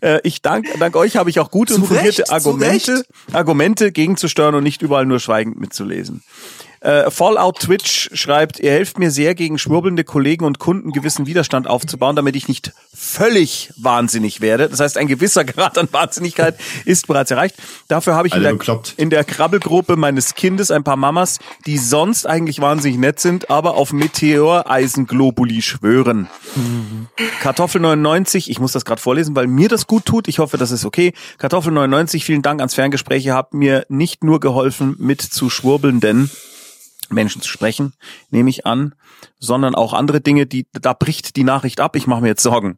Äh, 0.00 0.20
ich 0.22 0.42
dank, 0.42 0.66
dank 0.78 0.96
euch 0.96 1.16
habe 1.16 1.30
ich 1.30 1.40
auch 1.40 1.50
gute 1.50 1.74
und 1.76 1.86
fundierte 1.86 2.30
Argumente, 2.30 3.06
Argumente 3.32 3.92
gegenzusteuern 3.92 4.54
und 4.54 4.64
nicht 4.64 4.82
überall 4.82 5.06
nur 5.06 5.20
schweigend 5.20 5.58
mitzulesen. 5.58 6.22
Äh, 6.84 7.10
Fallout 7.10 7.60
Twitch 7.60 8.10
schreibt, 8.12 8.60
ihr 8.60 8.70
helft 8.70 8.98
mir 8.98 9.10
sehr, 9.10 9.34
gegen 9.34 9.56
schwurbelnde 9.56 10.04
Kollegen 10.04 10.44
und 10.44 10.58
Kunden 10.58 10.92
gewissen 10.92 11.26
Widerstand 11.26 11.66
aufzubauen, 11.66 12.14
damit 12.14 12.36
ich 12.36 12.46
nicht 12.46 12.74
völlig 12.94 13.72
wahnsinnig 13.78 14.42
werde. 14.42 14.68
Das 14.68 14.80
heißt, 14.80 14.98
ein 14.98 15.06
gewisser 15.06 15.44
Grad 15.46 15.78
an 15.78 15.88
Wahnsinnigkeit 15.92 16.60
ist 16.84 17.06
bereits 17.06 17.30
erreicht. 17.30 17.56
Dafür 17.88 18.16
habe 18.16 18.28
ich 18.28 18.34
in 18.34 18.42
der, 18.42 18.58
in 18.98 19.08
der, 19.08 19.24
Krabbelgruppe 19.24 19.96
meines 19.96 20.34
Kindes 20.34 20.70
ein 20.70 20.84
paar 20.84 20.96
Mamas, 20.96 21.38
die 21.64 21.78
sonst 21.78 22.26
eigentlich 22.26 22.60
wahnsinnig 22.60 22.98
nett 22.98 23.18
sind, 23.18 23.48
aber 23.48 23.76
auf 23.76 23.94
Meteoreisenglobuli 23.94 25.62
schwören. 25.62 26.28
Mhm. 26.54 27.08
Kartoffel 27.40 27.80
99, 27.80 28.50
ich 28.50 28.60
muss 28.60 28.72
das 28.72 28.84
gerade 28.84 29.00
vorlesen, 29.00 29.34
weil 29.34 29.46
mir 29.46 29.70
das 29.70 29.86
gut 29.86 30.04
tut. 30.04 30.28
Ich 30.28 30.38
hoffe, 30.38 30.58
das 30.58 30.70
ist 30.70 30.84
okay. 30.84 31.14
Kartoffel 31.38 31.72
99, 31.72 32.26
vielen 32.26 32.42
Dank 32.42 32.60
ans 32.60 32.74
Ferngespräch. 32.74 33.24
Ihr 33.24 33.34
habt 33.34 33.54
mir 33.54 33.86
nicht 33.88 34.22
nur 34.22 34.38
geholfen, 34.38 34.96
mit 34.98 35.22
zu 35.22 35.48
schwurbeln, 35.48 36.00
denn 36.00 36.28
Menschen 37.14 37.40
zu 37.42 37.48
sprechen, 37.48 37.94
nehme 38.30 38.50
ich 38.50 38.66
an, 38.66 38.94
sondern 39.38 39.74
auch 39.74 39.92
andere 39.92 40.20
Dinge, 40.20 40.46
die 40.46 40.66
da 40.72 40.92
bricht 40.92 41.36
die 41.36 41.44
Nachricht 41.44 41.80
ab. 41.80 41.96
Ich 41.96 42.06
mache 42.06 42.22
mir 42.22 42.28
jetzt 42.28 42.42
Sorgen. 42.42 42.76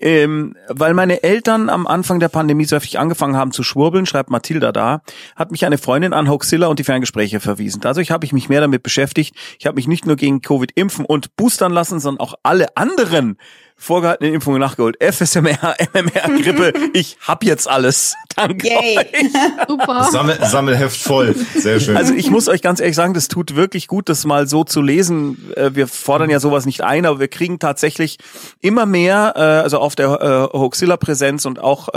Ähm, 0.00 0.54
weil 0.68 0.94
meine 0.94 1.24
Eltern 1.24 1.68
am 1.68 1.88
Anfang 1.88 2.20
der 2.20 2.28
Pandemie 2.28 2.64
so 2.64 2.76
heftig 2.76 3.00
angefangen 3.00 3.36
haben 3.36 3.50
zu 3.50 3.64
schwurbeln, 3.64 4.06
schreibt 4.06 4.30
Mathilda 4.30 4.70
da, 4.70 5.02
hat 5.34 5.50
mich 5.50 5.66
eine 5.66 5.76
Freundin 5.76 6.12
an 6.12 6.30
Hoaxilla 6.30 6.68
und 6.68 6.78
die 6.78 6.84
Ferngespräche 6.84 7.40
verwiesen. 7.40 7.80
Dadurch 7.80 8.12
habe 8.12 8.24
ich 8.24 8.32
mich 8.32 8.48
mehr 8.48 8.60
damit 8.60 8.84
beschäftigt. 8.84 9.34
Ich 9.58 9.66
habe 9.66 9.74
mich 9.74 9.88
nicht 9.88 10.06
nur 10.06 10.14
gegen 10.14 10.40
Covid 10.40 10.70
impfen 10.76 11.04
und 11.04 11.34
boostern 11.34 11.72
lassen, 11.72 11.98
sondern 11.98 12.24
auch 12.24 12.34
alle 12.44 12.76
anderen 12.76 13.38
vorgehaltene 13.78 14.30
Impfungen 14.30 14.60
nachgeholt. 14.60 14.96
FSMR, 15.00 15.76
MMR, 15.94 16.42
Grippe. 16.42 16.72
ich 16.92 17.16
hab 17.26 17.44
jetzt 17.44 17.68
alles. 17.68 18.14
Danke 18.34 18.68
Yay. 18.68 18.98
euch. 18.98 19.06
Super. 19.68 20.08
Sammel, 20.10 20.38
Sammelheft 20.44 21.00
voll. 21.00 21.34
Sehr 21.54 21.80
schön. 21.80 21.96
Also 21.96 22.12
ich 22.12 22.30
muss 22.30 22.48
euch 22.48 22.60
ganz 22.60 22.80
ehrlich 22.80 22.96
sagen, 22.96 23.14
das 23.14 23.28
tut 23.28 23.54
wirklich 23.54 23.86
gut, 23.86 24.08
das 24.08 24.24
mal 24.24 24.48
so 24.48 24.64
zu 24.64 24.82
lesen. 24.82 25.52
Äh, 25.56 25.70
wir 25.74 25.86
fordern 25.86 26.28
ja 26.28 26.40
sowas 26.40 26.66
nicht 26.66 26.82
ein, 26.82 27.06
aber 27.06 27.20
wir 27.20 27.28
kriegen 27.28 27.60
tatsächlich 27.60 28.18
immer 28.60 28.84
mehr, 28.84 29.34
äh, 29.36 29.40
also 29.40 29.78
auf 29.78 29.94
der 29.94 30.50
äh, 30.52 30.56
Hoaxilla-Präsenz 30.58 31.46
und 31.46 31.60
auch 31.60 31.88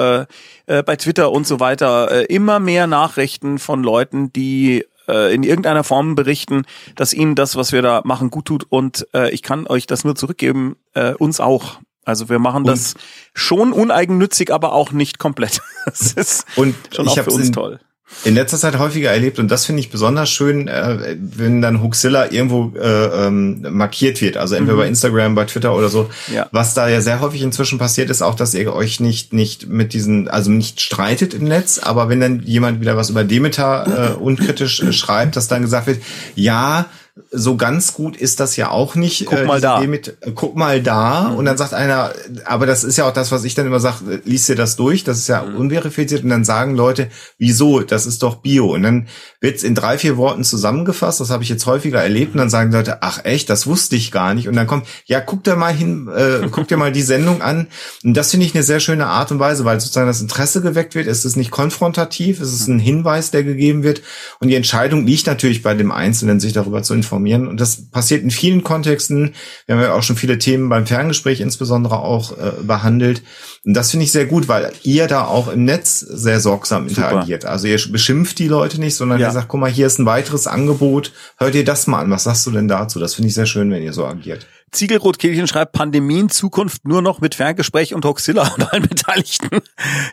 bei 0.67 0.95
Twitter 0.95 1.31
und 1.31 1.45
so 1.45 1.59
weiter, 1.59 2.29
immer 2.29 2.59
mehr 2.59 2.87
Nachrichten 2.87 3.59
von 3.59 3.83
Leuten, 3.83 4.31
die 4.31 4.85
in 5.07 5.43
irgendeiner 5.43 5.83
Form 5.83 6.15
berichten, 6.15 6.63
dass 6.95 7.13
ihnen 7.13 7.35
das, 7.35 7.55
was 7.55 7.71
wir 7.71 7.81
da 7.81 8.01
machen, 8.03 8.29
gut 8.29 8.45
tut. 8.45 8.65
Und 8.69 9.07
äh, 9.13 9.31
ich 9.31 9.41
kann 9.41 9.67
euch 9.67 9.87
das 9.87 10.03
nur 10.03 10.15
zurückgeben, 10.15 10.75
äh, 10.93 11.13
uns 11.13 11.39
auch. 11.39 11.79
Also 12.03 12.29
wir 12.29 12.39
machen 12.39 12.63
das 12.63 12.93
und, 12.93 13.01
schon 13.33 13.73
uneigennützig, 13.73 14.51
aber 14.51 14.73
auch 14.73 14.91
nicht 14.91 15.19
komplett. 15.19 15.61
Das 15.85 16.13
ist 16.13 16.45
und 16.57 16.75
schon 16.93 17.07
auch 17.07 17.15
für 17.15 17.31
uns 17.31 17.47
in, 17.47 17.53
toll 17.53 17.79
in 18.23 18.35
letzter 18.35 18.57
Zeit 18.57 18.77
häufiger 18.77 19.11
erlebt 19.11 19.39
und 19.39 19.49
das 19.49 19.65
finde 19.65 19.79
ich 19.79 19.89
besonders 19.89 20.29
schön, 20.29 20.67
äh, 20.67 21.17
wenn 21.19 21.61
dann 21.61 21.81
Huxilla 21.81 22.31
irgendwo 22.31 22.73
äh, 22.77 23.27
ähm, 23.27 23.65
markiert 23.71 24.21
wird, 24.21 24.37
also 24.37 24.55
entweder 24.55 24.75
mhm. 24.75 24.81
bei 24.81 24.87
Instagram, 24.87 25.35
bei 25.35 25.45
Twitter 25.45 25.75
oder 25.75 25.89
so. 25.89 26.09
Ja. 26.33 26.47
Was 26.51 26.73
da 26.73 26.87
ja 26.87 27.01
sehr 27.01 27.19
häufig 27.21 27.41
inzwischen 27.41 27.79
passiert 27.79 28.09
ist, 28.09 28.21
auch, 28.21 28.35
dass 28.35 28.53
ihr 28.53 28.73
euch 28.73 28.99
nicht 28.99 29.33
nicht 29.33 29.67
mit 29.67 29.93
diesen, 29.93 30.27
also 30.27 30.51
nicht 30.51 30.81
streitet 30.81 31.33
im 31.33 31.45
Netz, 31.45 31.79
aber 31.79 32.09
wenn 32.09 32.19
dann 32.19 32.43
jemand 32.43 32.81
wieder 32.81 32.95
was 32.95 33.09
über 33.09 33.23
Demeter 33.23 34.13
äh, 34.15 34.21
unkritisch 34.21 34.81
äh, 34.81 34.93
schreibt, 34.93 35.35
dass 35.35 35.47
dann 35.47 35.61
gesagt 35.63 35.87
wird, 35.87 36.01
ja, 36.35 36.85
so 37.29 37.57
ganz 37.57 37.93
gut 37.93 38.15
ist 38.15 38.39
das 38.39 38.55
ja 38.55 38.69
auch 38.69 38.95
nicht. 38.95 39.25
Guck 39.25 39.39
äh, 39.39 39.43
mal 39.43 39.59
da. 39.59 39.81
Mit, 39.81 40.17
äh, 40.21 40.31
guck 40.33 40.55
mal 40.55 40.81
da. 40.81 41.29
Mhm. 41.29 41.35
Und 41.37 41.45
dann 41.45 41.57
sagt 41.57 41.73
einer, 41.73 42.13
aber 42.45 42.65
das 42.65 42.85
ist 42.85 42.97
ja 42.97 43.07
auch 43.07 43.13
das, 43.13 43.31
was 43.31 43.43
ich 43.43 43.53
dann 43.53 43.67
immer 43.67 43.81
sage, 43.81 44.21
liest 44.23 44.47
dir 44.47 44.55
das 44.55 44.77
durch, 44.77 45.03
das 45.03 45.17
ist 45.17 45.27
ja 45.27 45.43
mhm. 45.43 45.57
unverifiziert. 45.57 46.23
Und 46.23 46.29
dann 46.29 46.45
sagen 46.45 46.75
Leute, 46.75 47.09
wieso, 47.37 47.81
das 47.81 48.05
ist 48.05 48.23
doch 48.23 48.35
Bio. 48.35 48.73
Und 48.73 48.83
dann 48.83 49.07
wird's 49.41 49.63
in 49.63 49.75
drei, 49.75 49.97
vier 49.97 50.15
Worten 50.15 50.45
zusammengefasst, 50.45 51.19
das 51.19 51.29
habe 51.29 51.43
ich 51.43 51.49
jetzt 51.49 51.65
häufiger 51.65 52.01
erlebt. 52.01 52.33
Und 52.33 52.37
dann 52.37 52.49
sagen 52.49 52.71
Leute, 52.71 53.03
ach 53.03 53.25
echt, 53.25 53.49
das 53.49 53.67
wusste 53.67 53.97
ich 53.97 54.11
gar 54.11 54.33
nicht. 54.33 54.47
Und 54.47 54.55
dann 54.55 54.67
kommt, 54.67 54.87
ja, 55.05 55.19
guck 55.19 55.43
dir 55.43 55.57
mal 55.57 55.73
hin, 55.73 56.07
äh, 56.07 56.47
guck 56.49 56.69
dir 56.69 56.77
mal 56.77 56.93
die 56.93 57.01
Sendung 57.01 57.41
an. 57.41 57.67
Und 58.05 58.15
das 58.15 58.31
finde 58.31 58.45
ich 58.45 58.55
eine 58.55 58.63
sehr 58.63 58.79
schöne 58.79 59.07
Art 59.07 59.31
und 59.31 59.39
Weise, 59.39 59.65
weil 59.65 59.81
sozusagen 59.81 60.07
das 60.07 60.21
Interesse 60.21 60.61
geweckt 60.61 60.95
wird. 60.95 61.07
Es 61.07 61.25
ist 61.25 61.35
nicht 61.35 61.51
konfrontativ, 61.51 62.39
es 62.39 62.53
ist 62.53 62.67
ein 62.67 62.79
Hinweis, 62.79 63.31
der 63.31 63.43
gegeben 63.43 63.83
wird. 63.83 64.01
Und 64.39 64.47
die 64.47 64.55
Entscheidung 64.55 65.05
liegt 65.05 65.27
natürlich 65.27 65.61
bei 65.61 65.73
dem 65.73 65.91
Einzelnen, 65.91 66.39
sich 66.39 66.53
darüber 66.53 66.83
zu 66.83 67.00
informieren. 67.01 67.47
Und 67.47 67.59
das 67.59 67.89
passiert 67.89 68.23
in 68.23 68.31
vielen 68.31 68.63
Kontexten. 68.63 69.33
Wir 69.65 69.75
haben 69.75 69.81
ja 69.81 69.93
auch 69.93 70.03
schon 70.03 70.15
viele 70.15 70.37
Themen 70.37 70.69
beim 70.69 70.85
Ferngespräch 70.85 71.41
insbesondere 71.41 71.99
auch 71.99 72.37
äh, 72.37 72.51
behandelt. 72.63 73.23
Und 73.65 73.73
das 73.73 73.91
finde 73.91 74.05
ich 74.05 74.11
sehr 74.11 74.25
gut, 74.25 74.47
weil 74.47 74.71
ihr 74.83 75.07
da 75.07 75.25
auch 75.25 75.47
im 75.47 75.65
Netz 75.65 75.99
sehr 75.99 76.39
sorgsam 76.39 76.87
interagiert. 76.87 77.41
Super. 77.43 77.53
Also 77.53 77.67
ihr 77.67 77.79
beschimpft 77.91 78.39
die 78.39 78.47
Leute 78.47 78.79
nicht, 78.79 78.95
sondern 78.95 79.19
ja. 79.19 79.27
ihr 79.27 79.33
sagt, 79.33 79.47
guck 79.47 79.59
mal, 79.59 79.69
hier 79.69 79.87
ist 79.87 79.99
ein 79.99 80.05
weiteres 80.05 80.47
Angebot. 80.47 81.11
Hört 81.37 81.55
ihr 81.55 81.65
das 81.65 81.87
mal 81.87 81.99
an. 81.99 82.11
Was 82.11 82.23
sagst 82.23 82.45
du 82.45 82.51
denn 82.51 82.67
dazu? 82.67 82.99
Das 82.99 83.15
finde 83.15 83.29
ich 83.29 83.33
sehr 83.33 83.45
schön, 83.45 83.71
wenn 83.71 83.83
ihr 83.83 83.93
so 83.93 84.05
agiert. 84.05 84.47
Ziegelrotkehlchen 84.71 85.47
schreibt 85.47 85.73
Pandemien 85.73 86.29
Zukunft 86.29 86.87
nur 86.87 87.01
noch 87.01 87.19
mit 87.19 87.35
Ferngespräch 87.35 87.93
und 87.93 88.05
Hoxilla 88.05 88.47
und 88.55 88.71
allen 88.71 88.87
Beteiligten. 88.87 89.59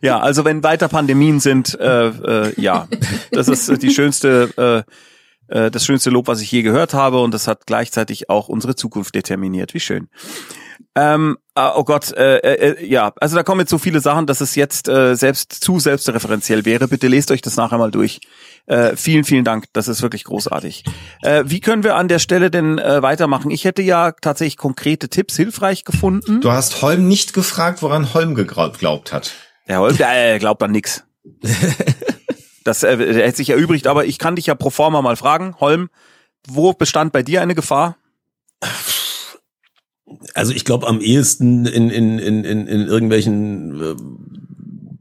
Ja, 0.03 0.19
also 0.19 0.45
wenn 0.45 0.63
weiter 0.63 0.89
Pandemien 0.89 1.39
sind, 1.41 1.79
äh, 1.79 2.09
äh, 2.09 2.61
ja, 2.61 2.89
das 3.31 3.49
ist 3.49 3.83
die 3.83 3.91
schönste 3.91 4.85
äh, 4.87 4.93
äh, 5.49 5.71
das 5.71 5.85
schönste 5.85 6.11
Lob, 6.11 6.29
was 6.29 6.41
ich 6.41 6.51
je 6.51 6.63
gehört 6.63 6.95
habe 6.95 7.21
und 7.21 7.33
das 7.33 7.49
hat 7.49 7.67
gleichzeitig 7.67 8.31
auch 8.31 8.49
unsere 8.49 8.77
Zukunft 8.77 9.15
determiniert. 9.15 9.75
Wie 9.75 9.81
schön. 9.81 10.09
Ähm, 10.95 11.39
ah, 11.55 11.75
oh 11.77 11.85
Gott, 11.85 12.13
äh, 12.13 12.39
äh, 12.39 12.71
äh, 12.71 12.87
ja, 12.87 13.13
also 13.21 13.37
da 13.37 13.43
kommen 13.43 13.61
jetzt 13.61 13.71
so 13.71 13.79
viele 13.79 14.01
Sachen, 14.01 14.27
dass 14.27 14.41
es 14.41 14.55
jetzt 14.55 14.89
äh, 14.89 15.15
selbst 15.15 15.53
zu 15.53 15.79
selbstreferenziell 15.79 16.65
wäre. 16.65 16.89
Bitte 16.89 17.07
lest 17.09 17.31
euch 17.31 17.41
das 17.41 17.57
nachher 17.57 17.79
mal 17.79 17.91
durch. 17.91 18.21
Äh, 18.67 18.97
vielen, 18.97 19.25
vielen 19.25 19.45
Dank. 19.45 19.67
Das 19.73 19.87
ist 19.87 20.03
wirklich 20.03 20.25
großartig. 20.25 20.85
Äh, 21.23 21.45
wie 21.47 21.61
können 21.61 21.85
wir 21.85 21.95
an 21.95 22.09
der 22.09 22.19
Stelle 22.19 22.51
denn 22.51 22.79
äh, 22.79 23.01
weitermachen? 23.03 23.51
Ich 23.51 23.65
hätte 23.65 23.83
ja 23.83 24.13
tatsächlich 24.13 24.57
konkrete 24.57 25.09
Tipps 25.09 25.37
hilfreich 25.37 25.85
gefunden. 25.85 26.41
Du 26.41 26.51
hast 26.51 26.83
Holm 26.83 27.07
nicht 27.07 27.33
gefragt, 27.33 27.83
woran 27.83 28.13
Holm 28.13 28.35
geglaubt 28.35 29.13
hat. 29.13 29.33
Der 29.69 29.81
Holm, 29.81 29.97
der 29.97 30.35
äh, 30.35 30.39
glaubt 30.39 30.63
an 30.63 30.73
nix. 30.73 31.05
Das 32.69 32.83
äh, 32.83 32.99
hätte 32.99 33.39
sich 33.39 33.49
erübrigt, 33.49 33.87
aber 33.87 34.05
ich 34.05 34.19
kann 34.19 34.37
dich 34.37 34.45
ja 34.45 34.55
pro 34.55 34.69
forma 34.69 35.01
mal 35.01 35.17
fragen, 35.17 35.55
Holm, 35.59 35.89
wo 36.47 36.75
bestand 36.75 37.15
bei 37.15 37.23
dir 37.23 37.41
eine 37.41 37.55
Gefahr? 37.55 37.97
Also 40.35 40.53
ich 40.53 40.67
glaube 40.67 40.87
am 40.87 41.01
ehesten 41.01 41.65
in, 41.65 41.89
in, 41.89 42.19
in, 42.19 42.45
in, 42.45 42.67
in 42.67 42.87
irgendwelchen 42.87 43.81
äh, 43.81 43.95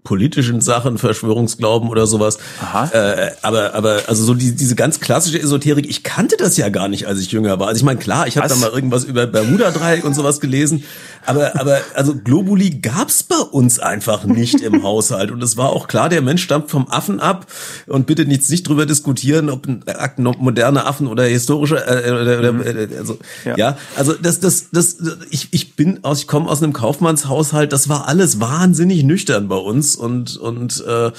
politischen 0.07 0.61
Sachen, 0.61 0.97
Verschwörungsglauben 0.97 1.89
oder 1.89 2.07
sowas. 2.07 2.37
Aha. 2.61 2.85
Äh, 2.93 3.31
aber, 3.41 3.75
aber 3.75 4.03
also 4.07 4.23
so 4.23 4.33
die, 4.33 4.55
diese 4.55 4.73
ganz 4.73 5.01
klassische 5.01 5.37
Esoterik, 5.37 5.85
ich 5.89 6.03
kannte 6.03 6.37
das 6.37 6.55
ja 6.55 6.69
gar 6.69 6.87
nicht, 6.87 7.07
als 7.07 7.19
ich 7.19 7.29
jünger 7.33 7.59
war. 7.59 7.67
Also 7.67 7.79
ich 7.79 7.83
meine, 7.83 7.99
klar, 7.99 8.25
ich 8.25 8.37
habe 8.37 8.47
da 8.47 8.55
mal 8.55 8.69
irgendwas 8.69 9.03
über 9.03 9.27
Bermuda-Dreieck 9.27 10.05
und 10.05 10.13
sowas 10.13 10.39
gelesen, 10.39 10.85
aber, 11.25 11.59
aber 11.59 11.79
also 11.93 12.15
Globuli 12.15 12.79
gab's 12.79 13.23
bei 13.23 13.35
uns 13.35 13.79
einfach 13.79 14.23
nicht 14.23 14.61
im 14.61 14.81
Haushalt. 14.83 15.29
Und 15.29 15.43
es 15.43 15.57
war 15.57 15.71
auch 15.71 15.89
klar, 15.89 16.07
der 16.07 16.21
Mensch 16.21 16.41
stammt 16.41 16.71
vom 16.71 16.87
Affen 16.87 17.19
ab 17.19 17.45
und 17.87 18.07
bitte 18.07 18.25
nichts 18.25 18.47
nicht 18.47 18.65
drüber 18.65 18.85
diskutieren, 18.85 19.49
ob 19.49 19.67
ein 19.67 19.83
Akt 19.87 20.19
moderne 20.19 20.85
Affen 20.85 21.07
oder 21.07 21.25
historische 21.25 21.85
äh, 21.85 22.11
oder, 22.11 22.39
oder, 22.39 22.53
mhm. 22.53 22.61
äh, 22.61 22.87
also 22.97 23.17
ja. 23.43 23.57
ja, 23.57 23.77
also 23.97 24.13
das, 24.13 24.39
das, 24.39 24.69
das, 24.71 24.95
ich, 25.31 25.49
ich 25.51 25.75
bin 25.75 26.05
aus, 26.05 26.21
ich 26.21 26.27
komme 26.27 26.49
aus 26.49 26.63
einem 26.63 26.71
Kaufmannshaushalt, 26.71 27.73
das 27.73 27.89
war 27.89 28.07
alles 28.07 28.39
wahnsinnig 28.39 29.03
nüchtern 29.03 29.49
bei 29.49 29.57
uns 29.57 29.96
und 29.97 30.37
und 30.37 30.83
äh, 30.85 31.11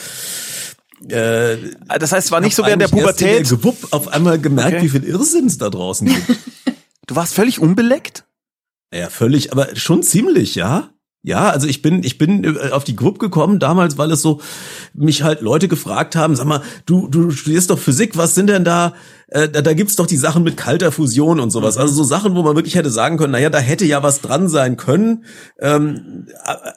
äh, 1.08 1.58
das 1.98 2.12
heißt, 2.12 2.26
es 2.26 2.32
war 2.32 2.40
nicht 2.40 2.56
so 2.56 2.64
während 2.64 2.82
der 2.82 2.88
Pubertät. 2.88 3.50
Der 3.50 3.56
Gewupp 3.56 3.92
auf 3.92 4.08
einmal 4.08 4.38
gemerkt, 4.38 4.74
okay. 4.74 4.84
wie 4.84 4.88
viel 4.88 5.04
Irrsinn 5.04 5.46
es 5.46 5.58
da 5.58 5.70
draußen 5.70 6.06
gibt. 6.08 6.28
du 7.06 7.16
warst 7.16 7.34
völlig 7.34 7.60
unbeleckt? 7.60 8.24
Ja, 8.92 9.10
völlig, 9.10 9.52
aber 9.52 9.76
schon 9.76 10.02
ziemlich, 10.02 10.54
ja. 10.54 10.90
Ja, 11.22 11.50
also 11.50 11.66
ich 11.66 11.82
bin, 11.82 12.04
ich 12.04 12.16
bin 12.16 12.44
äh, 12.44 12.70
auf 12.70 12.84
die 12.84 12.96
Gruppe 12.96 13.18
gekommen 13.18 13.58
damals, 13.58 13.98
weil 13.98 14.10
es 14.12 14.22
so 14.22 14.40
mich 14.94 15.24
halt 15.24 15.40
Leute 15.40 15.68
gefragt 15.68 16.14
haben, 16.14 16.36
sag 16.36 16.46
mal, 16.46 16.62
du, 16.86 17.08
du 17.08 17.30
studierst 17.30 17.70
doch 17.70 17.78
Physik, 17.78 18.16
was 18.16 18.34
sind 18.34 18.46
denn 18.46 18.64
da, 18.64 18.94
äh, 19.26 19.48
da, 19.48 19.60
da 19.60 19.74
gibt's 19.74 19.96
doch 19.96 20.06
die 20.06 20.16
Sachen 20.16 20.44
mit 20.44 20.56
kalter 20.56 20.92
Fusion 20.92 21.40
und 21.40 21.50
sowas. 21.50 21.76
Also 21.76 21.92
so 21.92 22.04
Sachen, 22.04 22.36
wo 22.36 22.42
man 22.42 22.54
wirklich 22.54 22.76
hätte 22.76 22.90
sagen 22.90 23.18
können, 23.18 23.32
naja, 23.32 23.50
da 23.50 23.58
hätte 23.58 23.84
ja 23.84 24.02
was 24.02 24.20
dran 24.20 24.48
sein 24.48 24.76
können. 24.76 25.24
Ähm, 25.58 26.28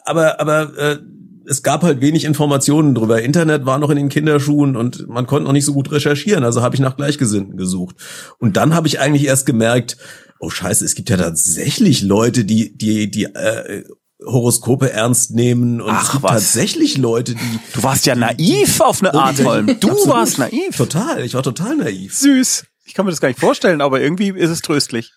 aber, 0.06 0.40
aber 0.40 0.78
äh, 0.78 0.98
es 1.45 1.63
gab 1.63 1.84
halt 1.84 2.01
wenig 2.01 2.23
Informationen 2.26 2.95
drüber. 2.95 3.22
Internet 3.22 3.65
war 3.65 3.77
noch 3.80 3.89
in 3.89 3.97
den 3.97 4.09
Kinderschuhen 4.09 4.76
und 4.76 5.07
man 5.07 5.27
konnte 5.27 5.45
noch 5.45 5.53
nicht 5.53 5.65
so 5.65 5.73
gut 5.73 5.91
recherchieren. 5.91 6.43
Also 6.43 6.61
habe 6.61 6.76
ich 6.76 6.81
nach 6.81 6.97
Gleichgesinnten 6.97 7.57
gesucht. 7.57 7.95
Und 8.39 8.57
dann 8.57 8.73
habe 8.76 8.88
ich 8.88 8.99
eigentlich 8.99 9.26
erst 9.26 9.45
gemerkt, 9.45 9.97
oh 10.39 10.49
scheiße, 10.49 10.84
es 10.85 10.95
gibt 10.95 11.09
ja 11.09 11.18
tatsächlich 11.18 12.01
Leute, 12.01 12.45
die, 12.45 12.77
die, 12.77 13.09
die 13.09 13.26
äh, 13.26 13.84
Horoskope 14.26 14.91
ernst 14.91 15.31
nehmen 15.31 15.81
und 15.81 15.91
Ach, 15.91 16.03
es 16.05 16.11
gibt 16.11 16.23
was? 16.23 16.31
tatsächlich 16.31 16.97
Leute, 16.97 17.34
die 17.34 17.59
Du 17.73 17.84
warst 17.84 18.05
ja 18.05 18.15
naiv 18.15 18.80
auf 18.81 19.01
eine 19.01 19.13
Art, 19.13 19.43
Holm. 19.43 19.68
Du 19.80 19.89
Absolut. 19.89 20.07
warst 20.07 20.38
naiv. 20.38 20.77
total, 20.77 21.23
ich 21.26 21.34
war 21.34 21.43
total 21.43 21.76
naiv. 21.77 22.13
Süß. 22.13 22.65
Ich 22.85 22.93
kann 22.93 23.05
mir 23.05 23.11
das 23.11 23.22
gar 23.22 23.30
nicht 23.30 23.39
vorstellen, 23.39 23.80
aber 23.80 24.01
irgendwie 24.01 24.30
ist 24.30 24.49
es 24.49 24.61
tröstlich. 24.61 25.13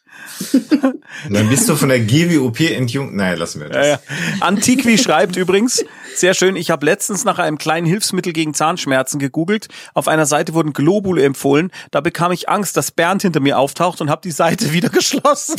Dann 1.28 1.48
bist 1.48 1.68
du 1.68 1.76
von 1.76 1.88
der 1.88 2.01
GWOP 2.01 2.60
entjungt. 2.60 3.14
Naja, 3.14 3.34
lassen 3.36 3.60
wir 3.60 3.68
das. 3.68 3.86
Ja, 3.86 3.92
ja. 3.94 4.01
Antiqui 4.40 4.96
schreibt 4.96 5.36
übrigens, 5.36 5.84
sehr 6.16 6.35
schön, 6.35 6.57
ich 6.57 6.70
habe 6.70 6.86
letztens 6.86 7.24
nach 7.24 7.39
einem 7.39 7.59
kleinen 7.59 7.86
Hilfsmittel 7.86 8.32
gegen 8.32 8.55
Zahnschmerzen 8.55 9.19
gegoogelt. 9.19 9.69
Auf 9.95 10.09
einer 10.09 10.27
Seite 10.27 10.55
wurden 10.55 10.73
Globule 10.73 11.23
empfohlen. 11.23 11.70
Da 11.91 12.01
bekam 12.01 12.32
ich 12.32 12.49
Angst, 12.49 12.77
dass 12.77 12.91
Bernd 12.91 13.23
hinter 13.23 13.41
mir 13.41 13.59
auftaucht 13.59 14.01
und 14.01 14.11
habe 14.11 14.23
die 14.23 14.31
Seite 14.31 14.73
wieder 14.73 14.89
geschlossen. 14.89 15.57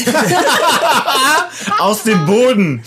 Aus 1.80 2.04
dem 2.04 2.26
Boden. 2.26 2.84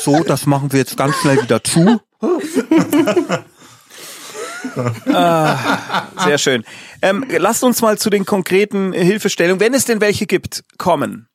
So, 0.00 0.22
das 0.24 0.46
machen 0.46 0.72
wir 0.72 0.80
jetzt 0.80 0.96
ganz 0.96 1.16
schnell 1.16 1.42
wieder 1.42 1.62
zu. 1.62 2.00
ah, 5.12 6.06
sehr 6.24 6.38
schön. 6.38 6.64
Ähm, 7.02 7.24
lasst 7.28 7.62
uns 7.62 7.80
mal 7.80 7.98
zu 7.98 8.10
den 8.10 8.24
konkreten 8.24 8.92
Hilfestellungen, 8.92 9.60
wenn 9.60 9.74
es 9.74 9.84
denn 9.84 10.00
welche 10.00 10.26
gibt, 10.26 10.64
kommen. 10.78 11.28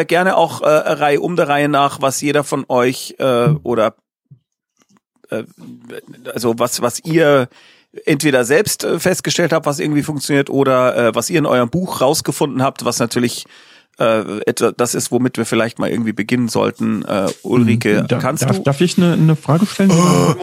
Äh, 0.00 0.04
gerne 0.04 0.36
auch 0.36 0.60
äh, 0.62 0.66
Reihe 0.68 1.20
um 1.20 1.36
der 1.36 1.48
Reihe 1.48 1.68
nach, 1.68 2.00
was 2.02 2.20
jeder 2.20 2.44
von 2.44 2.64
euch 2.68 3.14
äh, 3.18 3.48
oder 3.62 3.94
äh, 5.30 5.44
also 6.34 6.54
was 6.58 6.82
was 6.82 7.00
ihr 7.04 7.48
entweder 8.04 8.44
selbst 8.44 8.84
äh, 8.84 8.98
festgestellt 8.98 9.52
habt, 9.52 9.66
was 9.66 9.78
irgendwie 9.78 10.02
funktioniert, 10.02 10.50
oder 10.50 10.96
äh, 11.08 11.14
was 11.14 11.30
ihr 11.30 11.38
in 11.38 11.46
eurem 11.46 11.70
Buch 11.70 12.00
rausgefunden 12.00 12.62
habt, 12.62 12.84
was 12.84 12.98
natürlich 12.98 13.44
äh, 13.98 14.40
etwa 14.46 14.70
das 14.72 14.94
ist, 14.94 15.10
womit 15.10 15.38
wir 15.38 15.44
vielleicht 15.46 15.78
mal 15.78 15.90
irgendwie 15.90 16.12
beginnen 16.12 16.48
sollten. 16.48 17.02
Äh, 17.04 17.28
Ulrike, 17.42 18.04
Da, 18.06 18.18
kannst 18.18 18.44
darf, 18.44 18.56
du? 18.58 18.62
darf 18.62 18.80
ich 18.80 18.96
eine, 18.98 19.14
eine 19.14 19.34
Frage 19.36 19.66
stellen, 19.66 19.90
Oh, 19.90 19.94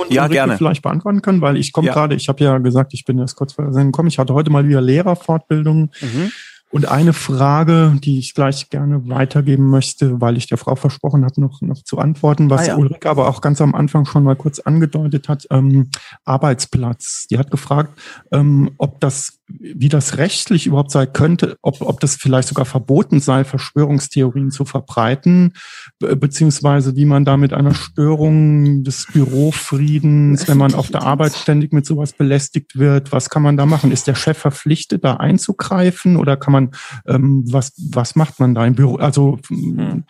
ja, 0.09 0.23
Ulrike 0.23 0.30
gerne. 0.34 0.57
vielleicht 0.57 0.81
beantworten 0.81 1.22
kann? 1.22 1.39
Weil 1.41 1.55
ich 1.55 1.72
komme 1.72 1.88
Ja. 1.88 1.93
gerade, 1.93 2.15
ich 2.15 2.27
habe 2.27 2.43
ja 2.43 2.57
gesagt, 2.57 2.93
ich 2.93 3.05
bin 3.05 3.17
erst 3.19 3.35
kurz 3.38 3.53
vor 3.53 3.63
der 3.65 3.73
Sendung 3.73 3.91
gekommen. 3.93 4.09
Ich 4.09 4.19
hatte 4.19 4.34
heute 4.34 4.49
mal 4.49 4.67
wieder 4.67 4.81
Lehrerfortbildung. 4.81 5.91
Mhm. 6.01 6.31
Und 6.72 6.88
eine 6.88 7.14
Frage, 7.14 7.96
die 8.04 8.20
ich 8.20 8.34
gleich 8.34 8.70
gerne 8.70 9.08
weitergeben 9.08 9.70
möchte, 9.70 10.20
weil 10.20 10.36
ich 10.36 10.48
der 10.48 10.58
Frau 10.58 10.76
versprochen 10.76 11.24
habe, 11.24 11.40
noch, 11.40 11.62
noch 11.62 11.84
zu 11.84 12.00
antworten, 12.00 12.50
was 12.50 12.64
Ah, 12.64 12.68
ja. 12.70 12.78
Ulrike 12.78 13.10
aber 13.10 13.30
auch 13.30 13.40
ganz 13.40 13.62
am 13.62 13.76
Anfang 13.76 14.06
schon 14.06 14.24
mal 14.24 14.36
kurz 14.36 14.60
angedeutet 14.60 15.30
hat, 15.30 15.48
ähm, 15.52 15.90
Arbeitsplatz. 16.26 17.28
Die 17.28 17.38
hat 17.38 17.52
gefragt, 17.52 17.98
ähm, 18.32 18.72
ob 18.78 19.00
das, 19.00 19.35
wie 19.47 19.89
das 19.89 20.17
rechtlich 20.17 20.65
überhaupt 20.65 20.89
sein 20.91 21.13
könnte, 21.13 21.57
ob, 21.61 21.81
ob 21.81 21.99
das 21.99 22.15
vielleicht 22.15 22.47
sogar 22.47 22.65
verboten 22.65 23.19
sei, 23.19 23.43
Verschwörungstheorien 23.43 24.49
zu 24.49 24.65
verbreiten, 24.65 25.53
be- 25.99 26.15
beziehungsweise 26.15 26.95
wie 26.95 27.05
man 27.05 27.26
da 27.26 27.38
mit 27.38 27.53
einer 27.53 27.76
Störung 27.76 28.84
des 28.84 29.05
Bürofriedens, 29.13 30.47
wenn 30.47 30.57
man 30.57 30.73
auf 30.73 30.89
der 30.89 31.03
Arbeit 31.03 31.35
ständig 31.35 31.73
mit 31.73 31.85
sowas 31.85 32.13
belästigt 32.13 32.77
wird, 32.77 33.11
was 33.11 33.30
kann 33.30 33.43
man 33.43 33.55
da 33.55 33.67
machen? 33.67 33.91
Ist 33.91 34.07
der 34.07 34.15
Chef 34.15 34.38
verpflichtet, 34.38 35.03
da 35.03 35.17
einzugreifen 35.17 36.17
oder 36.17 36.38
kann 36.38 36.53
man, 36.53 36.72
ähm, 37.05 37.43
was, 37.47 37.73
was 37.91 38.15
macht 38.15 38.39
man 38.39 38.55
da 38.55 38.65
im 38.65 38.76
Büro? 38.76 38.95
Also, 38.95 39.38
Hm. 39.49 40.05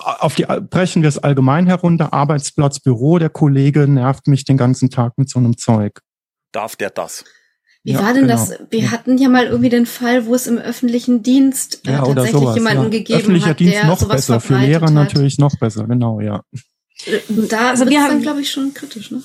auf 0.00 0.34
die, 0.34 0.44
brechen 0.44 1.02
wir 1.02 1.10
es 1.10 1.18
allgemein 1.18 1.66
herunter, 1.66 2.14
Arbeitsplatz, 2.14 2.80
Büro, 2.80 3.18
der 3.18 3.28
Kollege 3.28 3.86
nervt 3.86 4.26
mich 4.28 4.44
den 4.44 4.56
ganzen 4.56 4.88
Tag 4.88 5.18
mit 5.18 5.28
so 5.28 5.38
einem 5.38 5.58
Zeug. 5.58 6.00
Darf 6.52 6.76
der 6.76 6.88
das? 6.88 7.24
Wie 7.86 7.92
Ja, 7.92 8.02
war 8.02 8.12
denn 8.14 8.26
genau. 8.26 8.34
das? 8.34 8.58
Wir 8.70 8.90
hatten 8.90 9.16
ja 9.16 9.28
mal 9.28 9.44
irgendwie 9.46 9.68
den 9.68 9.86
Fall, 9.86 10.26
wo 10.26 10.34
es 10.34 10.48
im 10.48 10.58
öffentlichen 10.58 11.22
Dienst 11.22 11.82
äh, 11.86 11.92
Ja, 11.92 12.02
tatsächlich 12.04 12.32
sowas. 12.32 12.56
jemanden 12.56 12.82
ja. 12.82 12.88
gegeben 12.88 13.20
Öffentlicher 13.20 13.46
hat, 13.50 13.60
Dienst 13.60 13.74
der 13.74 13.86
noch 13.86 13.98
sowas 14.00 14.16
besser, 14.16 14.40
für 14.40 14.58
Lehrer 14.58 14.86
hat. 14.86 14.92
natürlich 14.92 15.38
noch 15.38 15.56
besser, 15.56 15.86
genau, 15.86 16.20
ja. 16.20 16.42
Äh, 17.06 17.18
Da 17.48 17.70
Also 17.70 17.88
wir 17.88 18.02
haben- 18.02 18.22
glaube 18.22 18.40
ich, 18.40 18.50
schon 18.50 18.74
kritisch, 18.74 19.12
ne? 19.12 19.22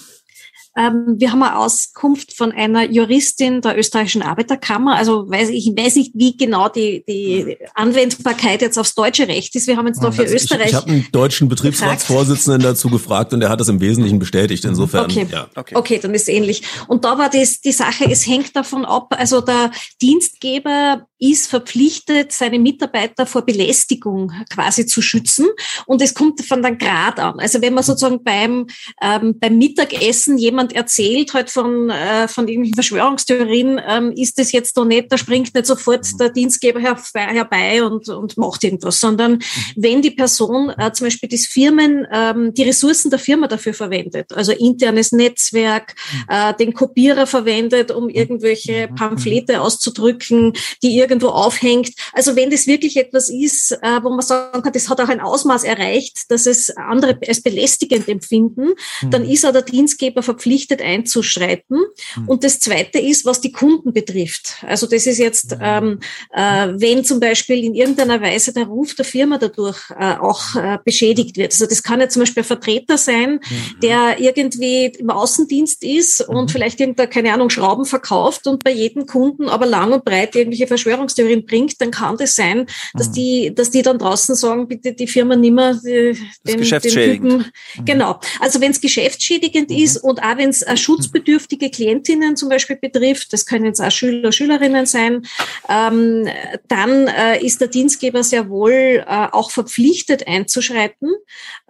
Ähm, 0.77 1.15
wir 1.17 1.31
haben 1.31 1.43
eine 1.43 1.57
Auskunft 1.57 2.35
von 2.35 2.51
einer 2.51 2.89
Juristin 2.89 3.61
der 3.61 3.77
österreichischen 3.77 4.21
Arbeiterkammer. 4.21 4.95
Also 4.95 5.29
weiß 5.29 5.49
ich 5.49 5.67
weiß 5.75 5.95
nicht, 5.97 6.11
wie 6.15 6.37
genau 6.37 6.69
die, 6.69 7.03
die 7.07 7.57
Anwendbarkeit 7.75 8.61
jetzt 8.61 8.77
aufs 8.77 8.95
deutsche 8.95 9.27
Recht 9.27 9.55
ist. 9.55 9.67
Wir 9.67 9.77
haben 9.77 9.87
jetzt 9.87 10.01
da 10.03 10.11
für 10.11 10.21
Also 10.21 10.35
ich 10.35 10.43
Österreich. 10.43 10.69
ich 10.69 10.75
habe 10.75 10.89
einen 10.89 11.07
deutschen 11.11 11.49
Betriebsratsvorsitzenden 11.49 12.61
dazu 12.61 12.89
gefragt 12.89 13.33
und 13.33 13.39
der 13.41 13.49
hat 13.49 13.59
das 13.59 13.67
im 13.67 13.81
Wesentlichen 13.81 14.19
bestätigt. 14.19 14.63
Insofern, 14.65 15.05
Okay. 15.05 15.27
ja. 15.31 15.47
Okay. 15.55 15.75
Okay, 15.75 15.99
dann 16.01 16.13
ist 16.13 16.29
ähnlich. 16.29 16.63
Und 16.87 17.03
da 17.05 17.17
war 17.17 17.29
das 17.29 17.59
die 17.59 17.71
Sache, 17.71 18.05
es 18.09 18.25
hängt 18.27 18.55
davon 18.55 18.85
ab, 18.85 19.13
also 19.17 19.41
der 19.41 19.71
Dienstgeber 20.01 21.07
ist 21.17 21.47
verpflichtet, 21.47 22.31
seine 22.31 22.59
Mitarbeiter 22.59 23.25
vor 23.25 23.43
Belästigung 23.43 24.31
quasi 24.49 24.85
zu 24.85 25.01
schützen. 25.01 25.47
Und 25.85 26.01
es 26.01 26.13
kommt 26.13 26.43
von 26.45 26.63
den 26.63 26.77
Grad 26.77 27.19
an. 27.19 27.39
Also 27.39 27.61
wenn 27.61 27.73
man 27.73 27.83
sozusagen 27.83 28.23
beim, 28.23 28.67
ähm, 29.01 29.37
beim 29.39 29.57
Mittagessen 29.57 30.37
jemand 30.37 30.60
erzählt 30.69 31.33
halt 31.33 31.49
von, 31.49 31.89
äh, 31.89 32.27
von 32.27 32.47
irgendwelchen 32.47 32.75
Verschwörungstheorien, 32.75 33.81
ähm, 33.85 34.11
ist 34.11 34.37
das 34.39 34.51
jetzt 34.51 34.77
doch 34.77 34.85
nicht, 34.85 35.11
da 35.11 35.17
springt 35.17 35.53
nicht 35.53 35.65
sofort 35.65 36.07
der 36.19 36.29
Dienstgeber 36.29 36.79
her, 36.79 36.97
herbei 37.13 37.83
und, 37.83 38.07
und 38.09 38.37
macht 38.37 38.63
irgendwas, 38.63 38.99
sondern 38.99 39.39
wenn 39.75 40.01
die 40.01 40.11
Person 40.11 40.71
äh, 40.77 40.91
zum 40.93 41.07
Beispiel 41.07 41.29
das 41.29 41.45
Firmen, 41.45 42.07
ähm, 42.11 42.53
die 42.53 42.63
Ressourcen 42.63 43.09
der 43.09 43.19
Firma 43.19 43.47
dafür 43.47 43.73
verwendet, 43.73 44.31
also 44.33 44.51
internes 44.51 45.11
Netzwerk, 45.11 45.95
äh, 46.27 46.53
den 46.53 46.73
Kopierer 46.73 47.25
verwendet, 47.25 47.91
um 47.91 48.09
irgendwelche 48.09 48.87
Pamphlete 48.95 49.61
auszudrücken, 49.61 50.53
die 50.83 50.97
irgendwo 50.97 51.29
aufhängt. 51.29 51.91
Also 52.13 52.35
wenn 52.35 52.49
das 52.49 52.67
wirklich 52.67 52.97
etwas 52.97 53.29
ist, 53.29 53.71
äh, 53.71 54.03
wo 54.03 54.09
man 54.09 54.21
sagen 54.21 54.61
kann, 54.61 54.73
das 54.73 54.89
hat 54.89 55.01
auch 55.01 55.09
ein 55.09 55.21
Ausmaß 55.21 55.63
erreicht, 55.63 56.29
dass 56.29 56.45
es 56.45 56.69
andere 56.77 57.17
als 57.27 57.41
belästigend 57.41 58.07
empfinden, 58.07 58.73
dann 59.09 59.27
ist 59.27 59.45
auch 59.45 59.51
der 59.51 59.63
Dienstgeber 59.63 60.21
verpflichtet 60.21 60.50
einzuschreiten. 60.81 61.79
Und 62.27 62.43
das 62.43 62.59
Zweite 62.59 62.99
ist, 62.99 63.25
was 63.25 63.41
die 63.41 63.51
Kunden 63.51 63.93
betrifft. 63.93 64.57
Also 64.67 64.87
das 64.87 65.07
ist 65.07 65.17
jetzt, 65.17 65.55
ähm, 65.61 65.99
äh, 66.33 66.67
wenn 66.75 67.03
zum 67.03 67.19
Beispiel 67.19 67.63
in 67.63 67.75
irgendeiner 67.75 68.21
Weise 68.21 68.53
der 68.53 68.65
Ruf 68.65 68.95
der 68.95 69.05
Firma 69.05 69.37
dadurch 69.37 69.77
äh, 69.97 70.15
auch 70.15 70.55
äh, 70.55 70.77
beschädigt 70.83 71.37
wird. 71.37 71.51
Also 71.51 71.65
das 71.65 71.83
kann 71.83 71.99
ja 71.99 72.09
zum 72.09 72.21
Beispiel 72.21 72.43
ein 72.43 72.47
Vertreter 72.47 72.97
sein, 72.97 73.39
der 73.81 74.19
irgendwie 74.19 74.85
im 74.85 75.09
Außendienst 75.09 75.83
ist 75.83 76.21
und 76.27 76.51
vielleicht 76.51 76.79
irgendeine, 76.79 77.09
keine 77.09 77.33
Ahnung, 77.33 77.49
Schrauben 77.49 77.85
verkauft 77.85 78.47
und 78.47 78.63
bei 78.63 78.71
jedem 78.71 79.05
Kunden 79.05 79.49
aber 79.49 79.65
lang 79.65 79.91
und 79.93 80.05
breit 80.05 80.35
irgendwelche 80.35 80.67
Verschwörungstheorien 80.67 81.45
bringt, 81.45 81.79
dann 81.81 81.91
kann 81.91 82.17
das 82.17 82.35
sein, 82.35 82.67
dass 82.93 83.11
die, 83.11 83.53
dass 83.53 83.71
die 83.71 83.81
dann 83.81 83.97
draußen 83.97 84.35
sagen, 84.35 84.67
bitte 84.67 84.93
die 84.93 85.07
Firma 85.07 85.35
nimmer 85.35 85.73
die, 85.75 86.17
den, 86.45 86.61
den. 86.61 86.81
Typen. 86.81 87.45
Genau. 87.85 88.19
Also 88.39 88.61
wenn 88.61 88.71
es 88.71 88.81
geschäftsschädigend 88.81 89.71
ist 89.71 89.97
und 89.97 90.21
auch 90.21 90.37
wenn 90.41 90.49
es 90.49 90.63
äh, 90.63 90.75
schutzbedürftige 90.75 91.69
Klientinnen 91.69 92.35
zum 92.35 92.49
Beispiel 92.49 92.75
betrifft, 92.75 93.31
das 93.31 93.45
können 93.45 93.65
jetzt 93.65 93.79
auch 93.79 93.91
Schüler, 93.91 94.31
Schülerinnen 94.31 94.87
sein, 94.87 95.21
ähm, 95.69 96.27
dann 96.67 97.07
äh, 97.07 97.45
ist 97.45 97.61
der 97.61 97.67
Dienstgeber 97.67 98.23
sehr 98.23 98.49
wohl 98.49 99.05
äh, 99.07 99.27
auch 99.31 99.51
verpflichtet 99.51 100.27
einzuschreiten. 100.27 101.11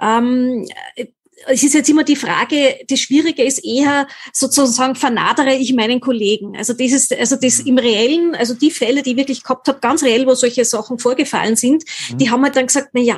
Ähm, 0.01 0.67
es 1.47 1.63
ist 1.63 1.73
jetzt 1.73 1.89
immer 1.89 2.03
die 2.03 2.15
Frage, 2.15 2.79
das 2.87 2.99
Schwierige 2.99 3.43
ist 3.43 3.63
eher 3.63 4.07
sozusagen 4.33 4.95
vernadere 4.95 5.55
ich 5.55 5.73
meinen 5.73 5.99
Kollegen. 5.99 6.55
Also 6.57 6.73
das 6.73 6.91
ist, 6.91 7.17
also 7.17 7.35
das 7.35 7.59
im 7.59 7.77
Reellen, 7.77 8.35
also 8.35 8.53
die 8.53 8.71
Fälle, 8.71 9.01
die 9.01 9.11
ich 9.11 9.17
wirklich 9.17 9.43
gehabt 9.43 9.67
habe, 9.67 9.79
ganz 9.79 10.03
reell, 10.03 10.27
wo 10.27 10.33
solche 10.35 10.65
Sachen 10.65 10.99
vorgefallen 10.99 11.55
sind, 11.55 11.83
die 12.13 12.29
haben 12.29 12.43
halt 12.43 12.55
dann 12.55 12.67
gesagt, 12.67 12.89
na 12.93 13.01
ja, 13.01 13.17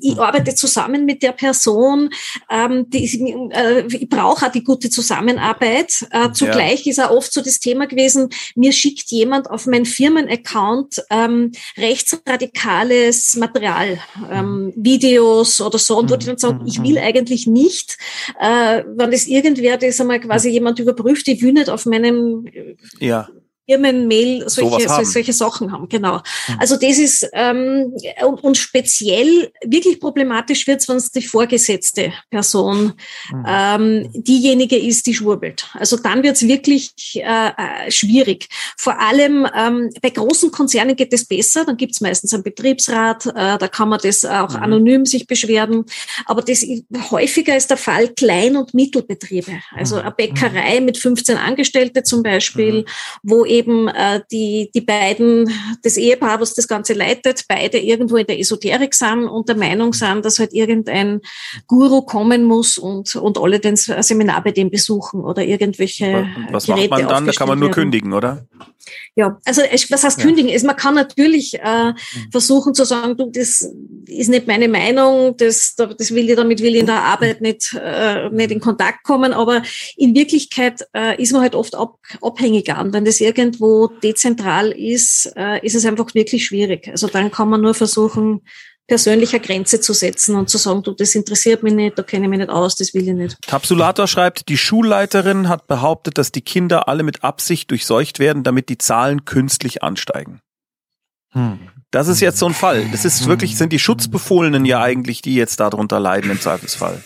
ich 0.00 0.18
arbeite 0.18 0.54
zusammen 0.54 1.04
mit 1.04 1.22
der 1.22 1.32
Person, 1.32 2.10
ähm, 2.50 2.88
die, 2.88 3.50
äh, 3.52 3.86
ich 3.86 4.08
brauche 4.08 4.46
auch 4.46 4.52
die 4.52 4.64
gute 4.64 4.90
Zusammenarbeit. 4.90 6.06
Äh, 6.10 6.32
zugleich 6.32 6.86
ist 6.86 7.00
auch 7.00 7.10
oft 7.10 7.32
so 7.32 7.40
das 7.40 7.60
Thema 7.60 7.86
gewesen, 7.86 8.30
mir 8.54 8.72
schickt 8.72 9.10
jemand 9.10 9.50
auf 9.50 9.66
meinen 9.66 9.86
Firmenaccount 9.86 11.02
ähm, 11.10 11.52
rechtsradikales 11.76 13.36
Material, 13.36 13.98
ähm, 14.30 14.72
Videos 14.76 15.60
oder 15.60 15.78
so, 15.78 15.98
und 15.98 16.10
wo 16.10 16.16
die 16.16 16.26
dann 16.26 16.38
sagen, 16.38 16.66
ich 16.66 16.82
will 16.82 16.98
eigentlich 16.98 17.46
nicht, 17.62 17.98
äh, 18.40 18.82
wenn 18.86 19.10
das 19.10 19.26
irgendwer, 19.26 19.76
das 19.76 20.00
einmal 20.00 20.20
quasi 20.20 20.50
jemand 20.50 20.78
überprüft, 20.78 21.28
ich 21.28 21.42
will 21.42 21.52
nicht 21.52 21.70
auf 21.70 21.86
meinem 21.86 22.46
Ja. 22.98 23.28
Firmenmail 23.70 24.48
solche, 24.48 24.88
so, 24.88 25.04
solche 25.04 25.32
Sachen 25.32 25.70
haben, 25.70 25.88
genau. 25.88 26.16
Mhm. 26.16 26.56
Also 26.58 26.76
das 26.76 26.98
ist 26.98 27.28
ähm, 27.32 27.94
und, 28.26 28.42
und 28.42 28.56
speziell 28.56 29.52
wirklich 29.64 30.00
problematisch 30.00 30.66
wird 30.66 30.80
wenn 30.88 30.96
es 30.96 31.10
die 31.12 31.22
vorgesetzte 31.22 32.12
Person 32.30 32.94
mhm. 33.32 33.44
ähm, 33.46 34.08
diejenige 34.12 34.76
ist, 34.76 35.06
die 35.06 35.14
schwurbelt. 35.14 35.68
Also 35.74 35.96
dann 35.96 36.22
wird 36.22 36.36
es 36.36 36.48
wirklich 36.48 36.92
äh, 37.14 37.20
äh, 37.20 37.90
schwierig. 37.90 38.48
Vor 38.76 38.98
allem 38.98 39.46
ähm, 39.56 39.90
bei 40.02 40.10
großen 40.10 40.50
Konzernen 40.50 40.96
geht 40.96 41.12
es 41.12 41.26
besser, 41.26 41.64
dann 41.64 41.76
gibt 41.76 41.92
es 41.92 42.00
meistens 42.00 42.34
einen 42.34 42.42
Betriebsrat, 42.42 43.26
äh, 43.26 43.58
da 43.58 43.68
kann 43.68 43.88
man 43.88 44.00
das 44.02 44.24
auch 44.24 44.50
mhm. 44.50 44.62
anonym 44.62 45.06
sich 45.06 45.26
beschweren. 45.26 45.84
Aber 46.26 46.42
das 46.42 46.64
häufiger 47.10 47.56
ist 47.56 47.70
der 47.70 47.76
Fall 47.76 48.08
Klein- 48.08 48.56
und 48.56 48.74
Mittelbetriebe. 48.74 49.52
Also 49.76 49.96
mhm. 49.96 50.02
eine 50.02 50.10
Bäckerei 50.12 50.80
mit 50.80 50.98
15 50.98 51.36
Angestellte 51.36 52.02
zum 52.02 52.22
Beispiel, 52.22 52.84
wo 53.22 53.44
eben 53.44 53.59
äh, 53.68 54.20
die, 54.30 54.70
die 54.74 54.80
beiden, 54.80 55.50
das 55.82 55.96
Ehepaar, 55.96 56.40
was 56.40 56.54
das 56.54 56.68
Ganze 56.68 56.94
leitet, 56.94 57.44
beide 57.48 57.78
irgendwo 57.78 58.16
in 58.16 58.26
der 58.26 58.38
Esoterik 58.38 58.94
sind 58.94 59.24
und 59.24 59.48
der 59.48 59.56
Meinung 59.56 59.92
sind, 59.92 60.24
dass 60.24 60.38
halt 60.38 60.52
irgendein 60.52 61.20
Guru 61.66 62.02
kommen 62.02 62.44
muss 62.44 62.78
und, 62.78 63.14
und 63.16 63.38
alle 63.38 63.60
den 63.60 63.76
Seminar 63.76 64.42
bei 64.42 64.52
dem 64.52 64.70
besuchen 64.70 65.22
oder 65.22 65.42
irgendwelche. 65.42 66.28
Was 66.50 66.66
Geräte 66.66 66.90
macht 66.90 67.02
man 67.02 67.08
dann? 67.08 67.26
Da 67.26 67.32
kann 67.32 67.48
man 67.48 67.58
nur 67.58 67.68
werden. 67.68 67.74
kündigen, 67.74 68.12
oder? 68.12 68.46
Ja, 69.14 69.38
also 69.44 69.62
was 69.62 70.04
heißt 70.04 70.20
kündigen? 70.20 70.50
Ist, 70.50 70.64
man 70.64 70.76
kann 70.76 70.94
natürlich 70.94 71.54
äh, 71.60 71.88
mhm. 71.88 71.94
versuchen 72.30 72.74
zu 72.74 72.84
sagen, 72.84 73.16
du, 73.16 73.30
das 73.30 73.68
ist 74.06 74.28
nicht 74.28 74.46
meine 74.46 74.68
Meinung, 74.68 75.36
das, 75.36 75.74
das 75.76 76.14
will 76.14 76.28
ich, 76.28 76.36
damit 76.36 76.62
will 76.62 76.74
ich 76.74 76.80
in 76.80 76.86
der 76.86 77.02
Arbeit 77.02 77.40
nicht, 77.40 77.76
äh, 77.80 78.30
nicht 78.30 78.50
in 78.50 78.60
Kontakt 78.60 79.04
kommen, 79.04 79.32
aber 79.32 79.62
in 79.96 80.14
Wirklichkeit 80.14 80.86
äh, 80.94 81.20
ist 81.20 81.32
man 81.32 81.42
halt 81.42 81.54
oft 81.54 81.74
ab, 81.74 81.98
abhängig 82.22 82.72
an. 82.72 82.92
Wenn 82.92 83.04
das 83.04 83.20
irgendwo 83.40 83.88
dezentral 84.02 84.70
ist, 84.70 85.32
äh, 85.36 85.64
ist 85.64 85.74
es 85.74 85.84
einfach 85.84 86.14
wirklich 86.14 86.46
schwierig. 86.46 86.88
Also 86.88 87.08
dann 87.08 87.30
kann 87.30 87.48
man 87.48 87.60
nur 87.60 87.74
versuchen, 87.74 88.42
persönlicher 88.90 89.38
Grenze 89.38 89.80
zu 89.80 89.92
setzen 89.92 90.34
und 90.34 90.50
zu 90.50 90.58
sagen, 90.58 90.82
du, 90.82 90.92
das 90.92 91.14
interessiert 91.14 91.62
mich 91.62 91.74
nicht, 91.74 91.96
da 91.96 92.02
kenne 92.02 92.24
ich 92.24 92.30
mich 92.30 92.40
nicht 92.40 92.50
aus, 92.50 92.74
das 92.74 92.92
will 92.92 93.06
ich 93.06 93.14
nicht. 93.14 93.36
Tabsulator 93.46 94.08
schreibt, 94.08 94.48
die 94.48 94.56
Schulleiterin 94.56 95.48
hat 95.48 95.68
behauptet, 95.68 96.18
dass 96.18 96.32
die 96.32 96.40
Kinder 96.40 96.88
alle 96.88 97.04
mit 97.04 97.22
Absicht 97.22 97.70
durchseucht 97.70 98.18
werden, 98.18 98.42
damit 98.42 98.68
die 98.68 98.78
Zahlen 98.78 99.24
künstlich 99.24 99.84
ansteigen. 99.84 100.40
Hm. 101.32 101.60
Das 101.92 102.08
ist 102.08 102.20
jetzt 102.20 102.38
so 102.38 102.46
ein 102.46 102.54
Fall. 102.54 102.84
Das 102.90 103.04
ist 103.04 103.28
wirklich, 103.28 103.56
sind 103.56 103.72
die 103.72 103.78
Schutzbefohlenen 103.78 104.64
ja 104.64 104.82
eigentlich, 104.82 105.22
die 105.22 105.34
jetzt 105.34 105.60
darunter 105.60 106.00
leiden 106.00 106.30
im 106.30 106.40
Zweifelsfall. 106.40 107.04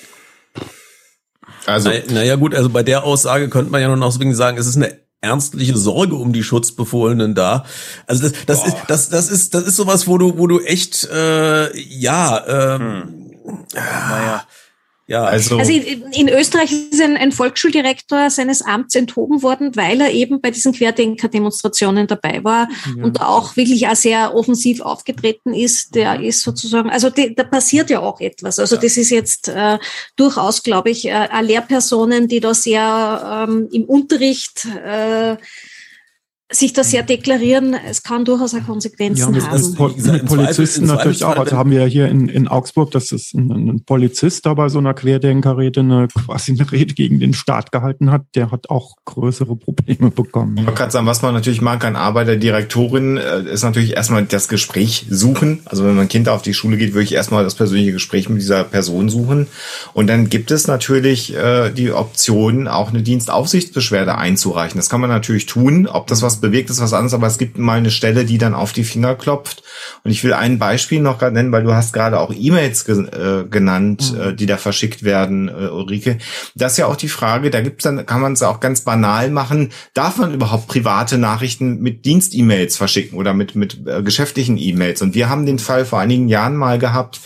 Also, 1.67 1.91
naja, 2.09 2.37
gut, 2.37 2.55
also 2.55 2.71
bei 2.71 2.83
der 2.83 3.05
Aussage 3.05 3.49
könnte 3.49 3.71
man 3.71 3.83
ja 3.83 3.89
nur 3.89 3.97
noch 3.97 4.11
so 4.11 4.33
sagen, 4.33 4.57
es 4.57 4.67
ist 4.67 4.77
eine 4.77 5.04
ernstliche 5.25 5.77
Sorge 5.77 6.15
um 6.15 6.33
die 6.33 6.43
Schutzbefohlenen 6.43 7.35
da. 7.35 7.65
Also 8.07 8.29
das, 8.29 8.47
das 8.47 8.67
ist 8.67 8.77
das 8.89 9.09
das 9.09 9.29
ist 9.31 9.55
das 9.55 9.65
ist 9.65 9.77
sowas, 9.77 10.07
wo 10.07 10.19
du 10.19 10.39
wo 10.39 10.47
du 10.47 10.61
echt 10.61 11.05
äh, 11.05 11.77
ja 11.77 12.77
ähm, 12.77 13.35
hm. 13.45 13.65
naja 13.75 14.45
ja, 15.07 15.25
also, 15.25 15.59
also 15.59 15.71
in, 15.71 16.03
in, 16.13 16.29
Österreich 16.31 16.73
ist 16.73 17.01
ein, 17.01 17.19
ein, 17.19 17.31
Volksschuldirektor 17.31 18.31
seines 18.31 18.63
Amts 18.63 18.95
enthoben 18.95 19.43
worden, 19.43 19.77
weil 19.77 20.01
er 20.01 20.11
eben 20.13 20.41
bei 20.41 20.51
diesen 20.51 20.73
Querdenker-Demonstrationen 20.73 22.07
dabei 22.07 22.43
war 22.43 22.69
ja. 22.97 23.05
und 23.05 23.21
auch 23.21 23.55
wirklich 23.57 23.87
auch 23.87 23.97
sehr 23.97 24.35
offensiv 24.35 24.81
aufgetreten 24.81 25.53
ist. 25.53 25.95
Der 25.95 26.21
ist 26.21 26.43
sozusagen, 26.43 26.89
also 26.89 27.11
die, 27.11 27.35
da 27.35 27.45
passiert 27.45 27.91
ja 27.91 28.01
auch 28.01 28.19
etwas. 28.21 28.59
Also 28.59 28.77
ja. 28.77 28.81
das 28.81 28.97
ist 28.97 29.11
jetzt 29.11 29.49
äh, 29.49 29.79
durchaus, 30.17 30.63
glaube 30.63 30.89
ich, 30.89 31.07
äh, 31.07 31.29
Lehrpersonen, 31.43 32.27
die 32.27 32.41
da 32.41 32.55
sehr 32.55 33.47
ähm, 33.47 33.69
im 33.73 33.85
Unterricht 33.85 34.65
äh, 34.65 35.37
sich 36.55 36.73
das 36.73 36.91
sehr 36.91 37.03
deklarieren, 37.03 37.75
es 37.89 38.03
kann 38.03 38.25
durchaus 38.25 38.55
auch 38.55 38.65
Konsequenzen 38.65 39.21
ja, 39.21 39.31
mit, 39.31 39.51
haben. 39.51 39.75
Pol 39.75 39.95
mit 39.97 40.27
Polizisten 40.27 40.87
natürlich 40.87 41.25
auch. 41.25 41.37
Also 41.37 41.57
haben 41.57 41.71
wir 41.71 41.81
ja 41.81 41.87
hier 41.87 42.09
in, 42.09 42.29
in 42.29 42.49
Augsburg, 42.49 42.91
das 42.91 43.13
ist 43.13 43.35
ein, 43.35 43.51
ein 43.51 43.85
Polizist 43.85 44.47
da 44.47 44.55
bei 44.55 44.69
so 44.69 44.79
einer 44.79 44.95
Querdenkerrede 44.95 45.81
eine, 45.81 46.09
quasi 46.09 46.53
eine 46.53 46.71
Rede 46.71 46.95
gegen 46.95 47.21
den 47.21 47.35
Staat 47.35 47.73
gehalten 47.73 48.11
hat, 48.11 48.23
der 48.35 48.51
hat 48.51 48.71
auch 48.71 48.97
größere 49.05 49.57
Probleme 49.57 50.11
bekommen. 50.11 50.55
Man 50.55 50.75
kann 50.75 50.91
sagen, 50.91 51.07
was 51.07 51.23
man 51.23 51.35
natürlich 51.35 51.61
machen 51.61 51.79
kann, 51.81 51.97
Arbeiterdirektorin, 51.97 53.17
äh, 53.17 53.43
ist 53.53 53.63
natürlich 53.63 53.97
erstmal 53.97 54.25
das 54.25 54.49
Gespräch 54.49 55.07
suchen. 55.11 55.61
Also 55.65 55.85
wenn 55.85 55.97
mein 55.97 56.09
Kind 56.09 56.29
auf 56.29 56.43
die 56.43 56.55
Schule 56.55 56.77
geht, 56.77 56.95
würde 56.95 57.05
ich 57.05 57.15
erstmal 57.15 57.45
das 57.45 57.55
persönliche 57.55 57.93
Gespräch 57.93 58.29
mit 58.29 58.41
dieser 58.41 58.65
Person 58.65 59.09
suchen. 59.09 59.47
Und 59.93 60.07
dann 60.07 60.29
gibt 60.29 60.51
es 60.51 60.67
natürlich 60.67 61.35
äh, 61.35 61.71
die 61.71 61.93
Option, 61.93 62.69
auch 62.69 62.91
eine 62.91 63.03
Dienstaufsichtsbeschwerde 63.03 64.17
einzureichen. 64.17 64.79
Das 64.79 64.89
kann 64.89 65.01
man 65.01 65.11
natürlich 65.11 65.47
tun. 65.47 65.87
Ob 65.87 66.07
das 66.07 66.23
was 66.23 66.41
bewegt, 66.45 66.71
ist 66.71 66.81
was 66.81 66.93
anderes, 66.93 67.15
aber 67.15 67.27
es 67.27 67.39
gibt 67.39 67.59
mal 67.59 67.79
eine 67.79 67.91
Stelle, 67.91 68.25
die 68.25 68.39
dann 68.39 68.55
auf 68.55 68.73
die 68.73 68.85
Finger 68.85 69.15
klopft. 69.15 69.63
Und 70.03 70.11
ich 70.11 70.23
will 70.23 70.35
ein 70.35 70.59
Beispiel 70.59 71.01
noch 71.01 71.19
gerade 71.19 71.35
nennen, 71.35 71.53
weil 71.53 71.65
du 71.65 71.75
hast 71.75 71.93
gerade 71.93 72.21
auch 72.21 72.33
E-Mails 72.35 72.85
ge 72.85 73.07
äh, 73.07 73.45
genannt, 73.49 74.13
mhm. 74.13 74.21
äh, 74.21 74.35
die 74.35 74.47
da 74.47 74.57
verschickt 74.57 75.03
werden, 75.03 75.49
äh, 75.49 75.69
Ulrike. 75.69 76.19
Das 76.55 76.73
ist 76.73 76.79
ja 76.79 76.87
auch 76.87 76.97
die 76.97 77.09
Frage, 77.09 77.51
da 77.51 77.61
gibt's 77.61 77.85
dann, 77.85 78.05
kann 78.05 78.21
man 78.21 78.35
es 78.35 78.43
auch 78.43 78.61
ganz 78.61 78.83
banal 78.83 79.31
machen, 79.31 79.71
darf 79.95 80.19
man 80.19 80.35
überhaupt 80.35 80.69
private 80.69 81.17
Nachrichten 81.17 81.81
mit 81.81 82.05
Dienst-E-Mails 82.05 82.77
verschicken 82.77 83.19
oder 83.19 83.33
mit, 83.33 83.55
mit 83.55 83.87
äh, 83.87 84.03
geschäftlichen 84.03 84.59
E-Mails? 84.59 85.01
Und 85.01 85.15
wir 85.15 85.29
haben 85.29 85.47
den 85.47 85.59
Fall 85.59 85.85
vor 85.85 86.01
einigen 86.01 86.29
Jahren 86.29 86.57
mal 86.57 86.79
gehabt, 86.79 87.21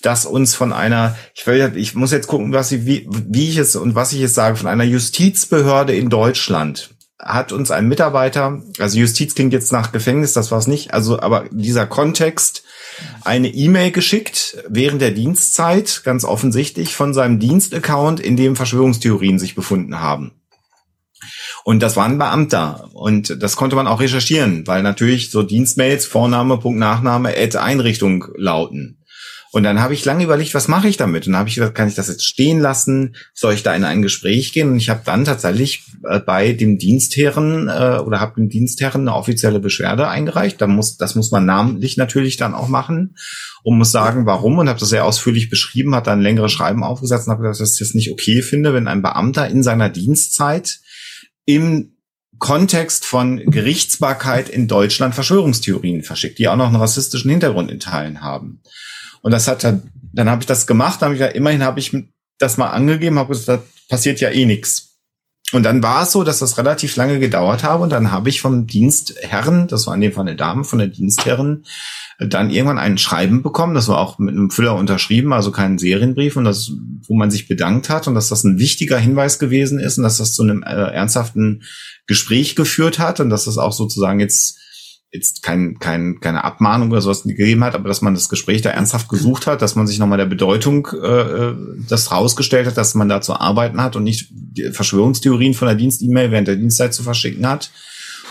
dass 0.00 0.24
uns 0.24 0.54
von 0.54 0.72
einer, 0.72 1.16
ich 1.34 1.46
will, 1.46 1.72
ich 1.76 1.94
muss 1.94 2.10
jetzt 2.10 2.26
gucken, 2.26 2.52
was 2.52 2.72
ich, 2.72 2.86
wie, 2.86 3.06
wie 3.08 3.48
ich 3.48 3.58
es 3.58 3.76
und 3.76 3.94
was 3.94 4.12
ich 4.12 4.22
es 4.22 4.34
sage, 4.34 4.56
von 4.56 4.68
einer 4.68 4.84
Justizbehörde 4.84 5.94
in 5.94 6.08
Deutschland 6.08 6.90
hat 7.22 7.52
uns 7.52 7.70
ein 7.70 7.88
Mitarbeiter, 7.88 8.60
also 8.78 8.98
Justiz 8.98 9.34
klingt 9.34 9.52
jetzt 9.52 9.72
nach 9.72 9.92
Gefängnis, 9.92 10.32
das 10.32 10.50
war 10.50 10.58
es 10.58 10.66
nicht, 10.66 10.92
also 10.92 11.20
aber 11.20 11.44
dieser 11.50 11.86
Kontext, 11.86 12.64
eine 13.24 13.48
E-Mail 13.48 13.90
geschickt 13.90 14.58
während 14.68 15.00
der 15.00 15.12
Dienstzeit, 15.12 16.02
ganz 16.04 16.24
offensichtlich, 16.24 16.94
von 16.94 17.14
seinem 17.14 17.38
Dienstaccount, 17.38 18.20
in 18.20 18.36
dem 18.36 18.56
Verschwörungstheorien 18.56 19.38
sich 19.38 19.54
befunden 19.54 20.00
haben. 20.00 20.32
Und 21.64 21.80
das 21.80 21.96
war 21.96 22.04
ein 22.04 22.18
Beamter. 22.18 22.90
Und 22.92 23.42
das 23.42 23.56
konnte 23.56 23.76
man 23.76 23.86
auch 23.86 24.00
recherchieren, 24.00 24.66
weil 24.66 24.82
natürlich 24.82 25.30
so 25.30 25.42
Dienstmails, 25.42 26.06
Vorname, 26.06 26.58
Punkt, 26.58 26.78
Nachname, 26.78 27.36
Ad, 27.36 27.56
Einrichtung 27.56 28.26
lauten. 28.36 29.01
Und 29.52 29.64
dann 29.64 29.82
habe 29.82 29.92
ich 29.92 30.06
lange 30.06 30.24
überlegt, 30.24 30.54
was 30.54 30.66
mache 30.66 30.88
ich 30.88 30.96
damit? 30.96 31.26
Und 31.26 31.34
dann 31.34 31.40
habe 31.40 31.50
ich 31.50 31.56
gesagt, 31.56 31.74
kann 31.74 31.86
ich 31.86 31.94
das 31.94 32.08
jetzt 32.08 32.24
stehen 32.24 32.58
lassen? 32.58 33.16
Soll 33.34 33.52
ich 33.52 33.62
da 33.62 33.74
in 33.74 33.84
ein 33.84 34.00
Gespräch 34.00 34.54
gehen? 34.54 34.70
Und 34.70 34.78
ich 34.78 34.88
habe 34.88 35.02
dann 35.04 35.26
tatsächlich 35.26 35.84
äh, 36.08 36.20
bei 36.20 36.54
dem 36.54 36.78
Dienstherren 36.78 37.68
äh, 37.68 37.98
oder 37.98 38.18
habe 38.18 38.40
dem 38.40 38.48
Dienstherren 38.48 39.02
eine 39.02 39.14
offizielle 39.14 39.60
Beschwerde 39.60 40.08
eingereicht. 40.08 40.58
Da 40.62 40.66
muss, 40.66 40.96
das 40.96 41.16
muss 41.16 41.30
man 41.32 41.44
namentlich 41.44 41.98
natürlich 41.98 42.38
dann 42.38 42.54
auch 42.54 42.68
machen 42.68 43.14
und 43.62 43.76
muss 43.76 43.92
sagen, 43.92 44.24
warum 44.24 44.56
und 44.56 44.70
habe 44.70 44.80
das 44.80 44.88
sehr 44.88 45.04
ausführlich 45.04 45.50
beschrieben, 45.50 45.94
hat 45.94 46.06
dann 46.06 46.22
längere 46.22 46.48
Schreiben 46.48 46.82
aufgesetzt 46.82 47.26
und 47.26 47.32
habe 47.32 47.42
gesagt, 47.42 47.60
dass 47.60 47.74
ich 47.74 47.86
das 47.86 47.94
nicht 47.94 48.10
okay 48.10 48.40
finde, 48.40 48.72
wenn 48.72 48.88
ein 48.88 49.02
Beamter 49.02 49.48
in 49.48 49.62
seiner 49.62 49.90
Dienstzeit 49.90 50.80
im 51.44 51.92
Kontext 52.38 53.04
von 53.04 53.36
Gerichtsbarkeit 53.36 54.48
in 54.48 54.66
Deutschland 54.66 55.14
Verschwörungstheorien 55.14 56.02
verschickt, 56.02 56.38
die 56.38 56.48
auch 56.48 56.56
noch 56.56 56.68
einen 56.68 56.76
rassistischen 56.76 57.30
Hintergrund 57.30 57.70
in 57.70 57.80
Teilen 57.80 58.22
haben. 58.22 58.62
Und 59.22 59.32
das 59.32 59.48
hat 59.48 59.64
dann, 59.64 59.82
dann 60.12 60.28
habe 60.28 60.42
ich 60.42 60.46
das 60.46 60.66
gemacht, 60.66 61.00
dann 61.00 61.06
habe 61.06 61.14
ich 61.14 61.20
ja, 61.20 61.28
immerhin 61.28 61.62
habe 61.62 61.80
ich 61.80 61.96
das 62.38 62.56
mal 62.58 62.70
angegeben, 62.70 63.18
habe 63.18 63.28
gesagt, 63.32 63.64
passiert 63.88 64.20
ja 64.20 64.30
eh 64.30 64.44
nichts. 64.44 64.92
Und 65.52 65.64
dann 65.64 65.82
war 65.82 66.02
es 66.02 66.12
so, 66.12 66.24
dass 66.24 66.38
das 66.38 66.56
relativ 66.56 66.96
lange 66.96 67.18
gedauert 67.18 67.62
habe 67.62 67.82
und 67.82 67.90
dann 67.90 68.10
habe 68.10 68.30
ich 68.30 68.40
vom 68.40 68.66
Dienstherren, 68.66 69.68
das 69.68 69.86
war 69.86 69.94
in 69.94 70.00
dem 70.00 70.12
Fall 70.12 70.26
eine 70.26 70.36
Dame 70.36 70.64
von 70.64 70.78
der 70.78 70.88
Dienstherren, 70.88 71.64
dann 72.18 72.50
irgendwann 72.50 72.78
ein 72.78 72.96
Schreiben 72.96 73.42
bekommen, 73.42 73.74
das 73.74 73.88
war 73.88 73.98
auch 73.98 74.18
mit 74.18 74.34
einem 74.34 74.50
Füller 74.50 74.74
unterschrieben, 74.76 75.32
also 75.34 75.50
kein 75.50 75.76
Serienbrief 75.76 76.36
und 76.36 76.44
das, 76.44 76.72
wo 77.06 77.14
man 77.14 77.30
sich 77.30 77.48
bedankt 77.48 77.90
hat 77.90 78.08
und 78.08 78.14
dass 78.14 78.30
das 78.30 78.44
ein 78.44 78.58
wichtiger 78.58 78.98
Hinweis 78.98 79.38
gewesen 79.38 79.78
ist 79.78 79.98
und 79.98 80.04
dass 80.04 80.16
das 80.16 80.32
zu 80.32 80.42
einem 80.42 80.62
äh, 80.62 80.68
ernsthaften 80.68 81.64
Gespräch 82.06 82.56
geführt 82.56 82.98
hat 82.98 83.20
und 83.20 83.28
dass 83.28 83.44
das 83.44 83.58
auch 83.58 83.72
sozusagen 83.72 84.20
jetzt 84.20 84.58
jetzt 85.12 85.42
kein, 85.42 85.78
kein, 85.78 86.20
keine 86.20 86.42
Abmahnung 86.42 86.90
oder 86.90 87.02
sowas 87.02 87.24
gegeben 87.24 87.62
hat, 87.62 87.74
aber 87.74 87.88
dass 87.88 88.00
man 88.00 88.14
das 88.14 88.30
Gespräch 88.30 88.62
da 88.62 88.70
ernsthaft 88.70 89.10
gesucht 89.10 89.46
hat, 89.46 89.60
dass 89.60 89.76
man 89.76 89.86
sich 89.86 89.98
nochmal 89.98 90.16
der 90.16 90.26
Bedeutung 90.26 90.88
äh, 90.88 91.52
das 91.86 92.10
rausgestellt 92.10 92.66
hat, 92.66 92.78
dass 92.78 92.94
man 92.94 93.10
da 93.10 93.20
zu 93.20 93.34
arbeiten 93.34 93.82
hat 93.82 93.94
und 93.94 94.04
nicht 94.04 94.32
Verschwörungstheorien 94.72 95.52
von 95.52 95.68
der 95.68 95.76
Dienst-E-Mail 95.76 96.30
während 96.30 96.48
der 96.48 96.56
Dienstzeit 96.56 96.94
zu 96.94 97.02
verschicken 97.02 97.46
hat. 97.46 97.70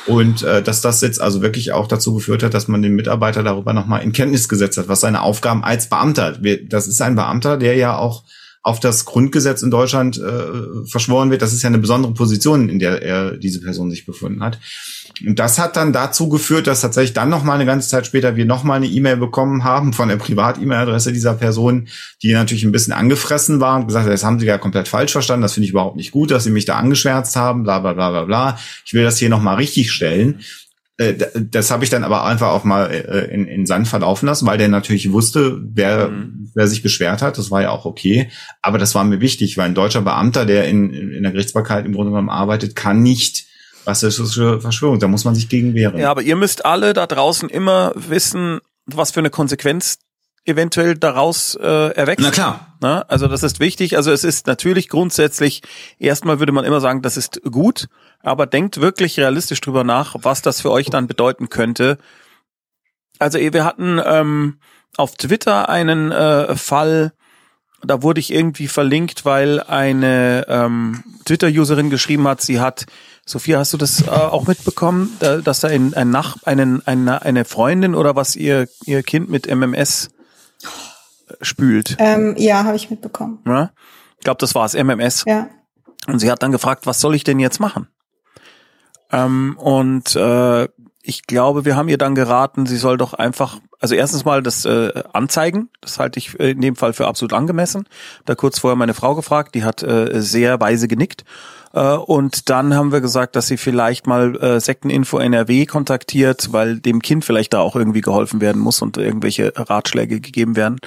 Und 0.07 0.41
äh, 0.41 0.63
dass 0.63 0.81
das 0.81 1.01
jetzt 1.01 1.21
also 1.21 1.43
wirklich 1.43 1.71
auch 1.71 1.87
dazu 1.87 2.15
geführt 2.15 2.41
hat, 2.41 2.55
dass 2.55 2.67
man 2.67 2.81
den 2.81 2.95
Mitarbeiter 2.95 3.43
darüber 3.43 3.73
nochmal 3.73 4.01
in 4.01 4.13
Kenntnis 4.13 4.49
gesetzt 4.49 4.79
hat, 4.79 4.87
was 4.87 5.01
seine 5.01 5.21
Aufgaben 5.21 5.63
als 5.63 5.87
Beamter, 5.87 6.39
das 6.67 6.87
ist 6.87 7.01
ein 7.03 7.15
Beamter, 7.15 7.57
der 7.57 7.75
ja 7.75 7.95
auch 7.95 8.23
auf 8.63 8.79
das 8.79 9.05
Grundgesetz 9.05 9.63
in 9.63 9.71
Deutschland 9.71 10.17
äh, 10.17 10.85
verschworen 10.88 11.31
wird. 11.31 11.41
Das 11.41 11.51
ist 11.51 11.63
ja 11.63 11.67
eine 11.67 11.79
besondere 11.79 12.13
Position, 12.13 12.69
in 12.69 12.77
der 12.77 13.01
er 13.01 13.38
diese 13.38 13.59
Person 13.59 13.89
sich 13.89 14.05
befunden 14.05 14.43
hat. 14.43 14.59
Und 15.25 15.39
das 15.39 15.57
hat 15.57 15.75
dann 15.75 15.93
dazu 15.93 16.29
geführt, 16.29 16.67
dass 16.67 16.81
tatsächlich 16.81 17.13
dann 17.13 17.29
noch 17.29 17.43
mal 17.43 17.55
eine 17.55 17.65
ganze 17.65 17.89
Zeit 17.89 18.05
später 18.05 18.35
wir 18.35 18.45
noch 18.45 18.63
mal 18.63 18.75
eine 18.75 18.88
E-Mail 18.88 19.17
bekommen 19.17 19.63
haben 19.63 19.93
von 19.93 20.09
der 20.09 20.17
Privat-E-Mail-Adresse 20.17 21.11
dieser 21.11 21.33
Person, 21.33 21.88
die 22.21 22.33
natürlich 22.33 22.63
ein 22.63 22.71
bisschen 22.71 22.93
angefressen 22.93 23.59
war 23.59 23.77
und 23.77 23.88
gesagt 23.88 24.05
hat, 24.05 24.13
das 24.13 24.23
haben 24.23 24.39
Sie 24.39 24.45
ja 24.45 24.59
komplett 24.59 24.88
falsch 24.88 25.11
verstanden, 25.11 25.41
das 25.41 25.53
finde 25.53 25.65
ich 25.65 25.71
überhaupt 25.71 25.95
nicht 25.95 26.11
gut, 26.11 26.29
dass 26.29 26.43
Sie 26.43 26.51
mich 26.51 26.65
da 26.65 26.77
angeschwärzt 26.77 27.35
haben, 27.35 27.63
bla 27.63 27.79
bla 27.79 27.93
bla 27.93 28.11
bla 28.11 28.25
bla. 28.25 28.59
Ich 28.85 28.93
will 28.93 29.03
das 29.03 29.17
hier 29.17 29.29
noch 29.29 29.41
mal 29.41 29.55
richtig 29.55 29.91
stellen. 29.91 30.41
Äh, 31.02 31.15
das 31.36 31.72
habe 31.72 31.84
ich 31.84 31.90
dann 31.90 32.03
aber 32.03 32.23
einfach 32.26 32.49
auch 32.49 32.64
mal 32.64 32.91
äh, 32.91 33.34
in, 33.34 33.48
in 33.48 33.65
Sand 33.65 33.88
verlaufen 33.88 34.28
lassen, 34.28 34.45
weil 34.45 34.57
der 34.57 34.68
natürlich 34.68 35.11
wusste, 35.11 35.60
wer, 35.61 36.10
mhm. 36.10 36.52
wer 36.53 36.68
sich 36.68 36.84
beschwert 36.84 37.22
hat. 37.22 37.38
Das 37.38 37.49
war 37.49 37.61
ja 37.61 37.72
auch 37.72 37.86
okay. 37.86 38.30
Aber 38.61 38.78
das 38.78 38.94
war 38.94 39.03
mir 39.03 39.19
wichtig, 39.19 39.57
weil 39.57 39.65
ein 39.65 39.76
deutscher 39.76 40.02
Beamter, 40.02 40.45
der 40.45 40.68
in, 40.68 40.94
in 40.94 41.23
der 41.23 41.32
Gerichtsbarkeit 41.32 41.86
im 41.86 41.94
Grunde 41.94 42.11
genommen 42.11 42.30
arbeitet, 42.30 42.76
kann 42.76 43.02
nicht 43.02 43.45
rassistische 43.88 44.61
Verschwörung. 44.61 44.99
Da 44.99 45.07
muss 45.07 45.26
man 45.26 45.34
sich 45.34 45.49
gegen 45.49 45.73
wehren. 45.73 45.99
Ja, 45.99 46.11
aber 46.11 46.22
ihr 46.22 46.36
müsst 46.36 46.65
alle 46.65 46.94
da 46.94 47.07
draußen 47.07 47.49
immer 47.49 47.94
wissen, 47.95 48.60
was 48.86 49.11
für 49.11 49.22
eine 49.22 49.32
Konsequenz 49.32 49.98
eventuell 50.45 50.97
daraus 50.97 51.55
äh, 51.55 51.93
erwächst. 51.93 52.23
Na 52.23 52.31
klar. 52.31 52.77
Na, 52.80 53.01
also 53.07 53.27
das 53.27 53.43
ist 53.43 53.59
wichtig. 53.59 53.95
Also 53.95 54.11
es 54.11 54.23
ist 54.23 54.47
natürlich 54.47 54.89
grundsätzlich, 54.89 55.61
erstmal 55.99 56.39
würde 56.39 56.51
man 56.51 56.65
immer 56.65 56.81
sagen, 56.81 57.03
das 57.03 57.15
ist 57.15 57.41
gut, 57.51 57.88
aber 58.22 58.47
denkt 58.47 58.81
wirklich 58.81 59.19
realistisch 59.19 59.61
drüber 59.61 59.84
nach, 59.84 60.15
was 60.19 60.41
das 60.41 60.61
für 60.61 60.72
euch 60.72 60.89
dann 60.89 61.07
bedeuten 61.07 61.49
könnte. 61.49 61.99
Also 63.19 63.38
wir 63.38 63.65
hatten 63.65 64.01
ähm, 64.03 64.57
auf 64.97 65.15
Twitter 65.15 65.69
einen 65.69 66.11
äh, 66.11 66.55
Fall, 66.55 67.13
da 67.84 68.01
wurde 68.01 68.19
ich 68.19 68.34
irgendwie 68.34 68.68
verlinkt, 68.68 69.26
weil 69.26 69.61
eine 69.61 70.45
ähm, 70.47 71.03
Twitter-Userin 71.26 71.91
geschrieben 71.91 72.27
hat, 72.27 72.41
sie 72.41 72.59
hat, 72.59 72.88
Sophia, 73.27 73.59
hast 73.59 73.73
du 73.73 73.77
das 73.77 74.01
äh, 74.01 74.09
auch 74.09 74.47
mitbekommen, 74.47 75.15
da, 75.19 75.38
dass 75.38 75.59
da 75.59 75.68
ein, 75.68 75.93
ein 75.93 76.09
Nach 76.09 76.38
einen, 76.45 76.85
eine, 76.88 77.22
eine 77.22 77.45
Freundin 77.45 77.93
oder 77.93 78.15
was 78.15 78.35
ihr, 78.35 78.68
ihr 78.85 79.03
Kind 79.03 79.30
mit 79.30 79.47
MMS 79.47 80.09
spült. 81.41 81.95
Ähm, 81.99 82.35
ja, 82.38 82.63
habe 82.63 82.75
ich 82.75 82.89
mitbekommen. 82.89 83.39
Ja? 83.45 83.71
Ich 84.17 84.23
glaube, 84.23 84.38
das 84.39 84.55
war 84.55 84.65
es, 84.65 84.73
MMS. 84.73 85.23
Ja. 85.25 85.49
Und 86.07 86.19
sie 86.19 86.31
hat 86.31 86.43
dann 86.43 86.51
gefragt, 86.51 86.85
was 86.85 86.99
soll 86.99 87.15
ich 87.15 87.23
denn 87.23 87.39
jetzt 87.39 87.59
machen? 87.59 87.88
Ähm, 89.11 89.57
und 89.57 90.15
äh, 90.15 90.67
ich 91.03 91.23
glaube, 91.23 91.65
wir 91.65 91.76
haben 91.76 91.90
ihr 91.90 91.98
dann 91.98 92.15
geraten, 92.15 92.65
sie 92.65 92.78
soll 92.78 92.98
doch 92.98 93.14
einfach, 93.14 93.60
also 93.80 93.95
erstens 93.95 94.26
mal 94.26 94.44
das 94.44 94.65
äh, 94.65 95.03
anzeigen, 95.14 95.69
das 95.82 95.99
halte 95.99 96.19
ich 96.19 96.40
in 96.40 96.61
dem 96.61 96.76
Fall 96.76 96.94
für 96.94 97.07
absolut 97.07 97.34
angemessen. 97.34 97.88
Da 98.26 98.36
kurz 98.36 98.60
vorher 98.60 98.76
meine 98.76 98.94
Frau 98.94 99.15
gefragt, 99.15 99.56
die 99.56 99.64
hat 99.64 99.82
äh, 99.84 100.22
sehr 100.22 100.60
weise 100.60 100.88
genickt. 100.88 101.23
Äh, 101.73 101.95
und 101.95 102.49
dann 102.49 102.76
haben 102.76 102.91
wir 102.91 103.02
gesagt, 103.02 103.36
dass 103.36 103.48
sie 103.48 103.57
vielleicht 103.57 104.06
mal 104.06 104.36
äh, 104.36 104.60
Sekteninfo 104.60 105.18
NRW 105.18 105.65
kontaktiert, 105.65 106.52
weil 106.52 106.80
dem 106.80 107.02
Kind 107.02 107.26
vielleicht 107.26 107.53
da 107.53 107.60
auch 107.60 107.76
irgendwie 107.76 108.02
geholfen 108.02 108.41
werden 108.41 108.61
muss 108.61 108.82
und 108.82 108.98
irgendwelche 108.98 109.53
Ratschläge 109.56 110.19
gegeben 110.19 110.56
werden. 110.56 110.78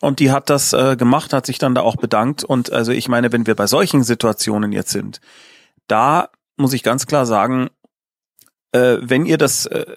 Und 0.00 0.20
die 0.20 0.30
hat 0.30 0.50
das 0.50 0.72
äh, 0.72 0.96
gemacht, 0.96 1.32
hat 1.32 1.46
sich 1.46 1.58
dann 1.58 1.74
da 1.74 1.80
auch 1.80 1.96
bedankt. 1.96 2.44
Und 2.44 2.72
also 2.72 2.92
ich 2.92 3.08
meine, 3.08 3.32
wenn 3.32 3.46
wir 3.46 3.56
bei 3.56 3.66
solchen 3.66 4.04
Situationen 4.04 4.72
jetzt 4.72 4.90
sind, 4.90 5.20
da 5.88 6.28
muss 6.56 6.72
ich 6.72 6.82
ganz 6.82 7.06
klar 7.06 7.24
sagen, 7.24 7.70
äh, 8.72 8.96
wenn 9.00 9.26
ihr 9.26 9.38
das, 9.38 9.66
äh, 9.66 9.96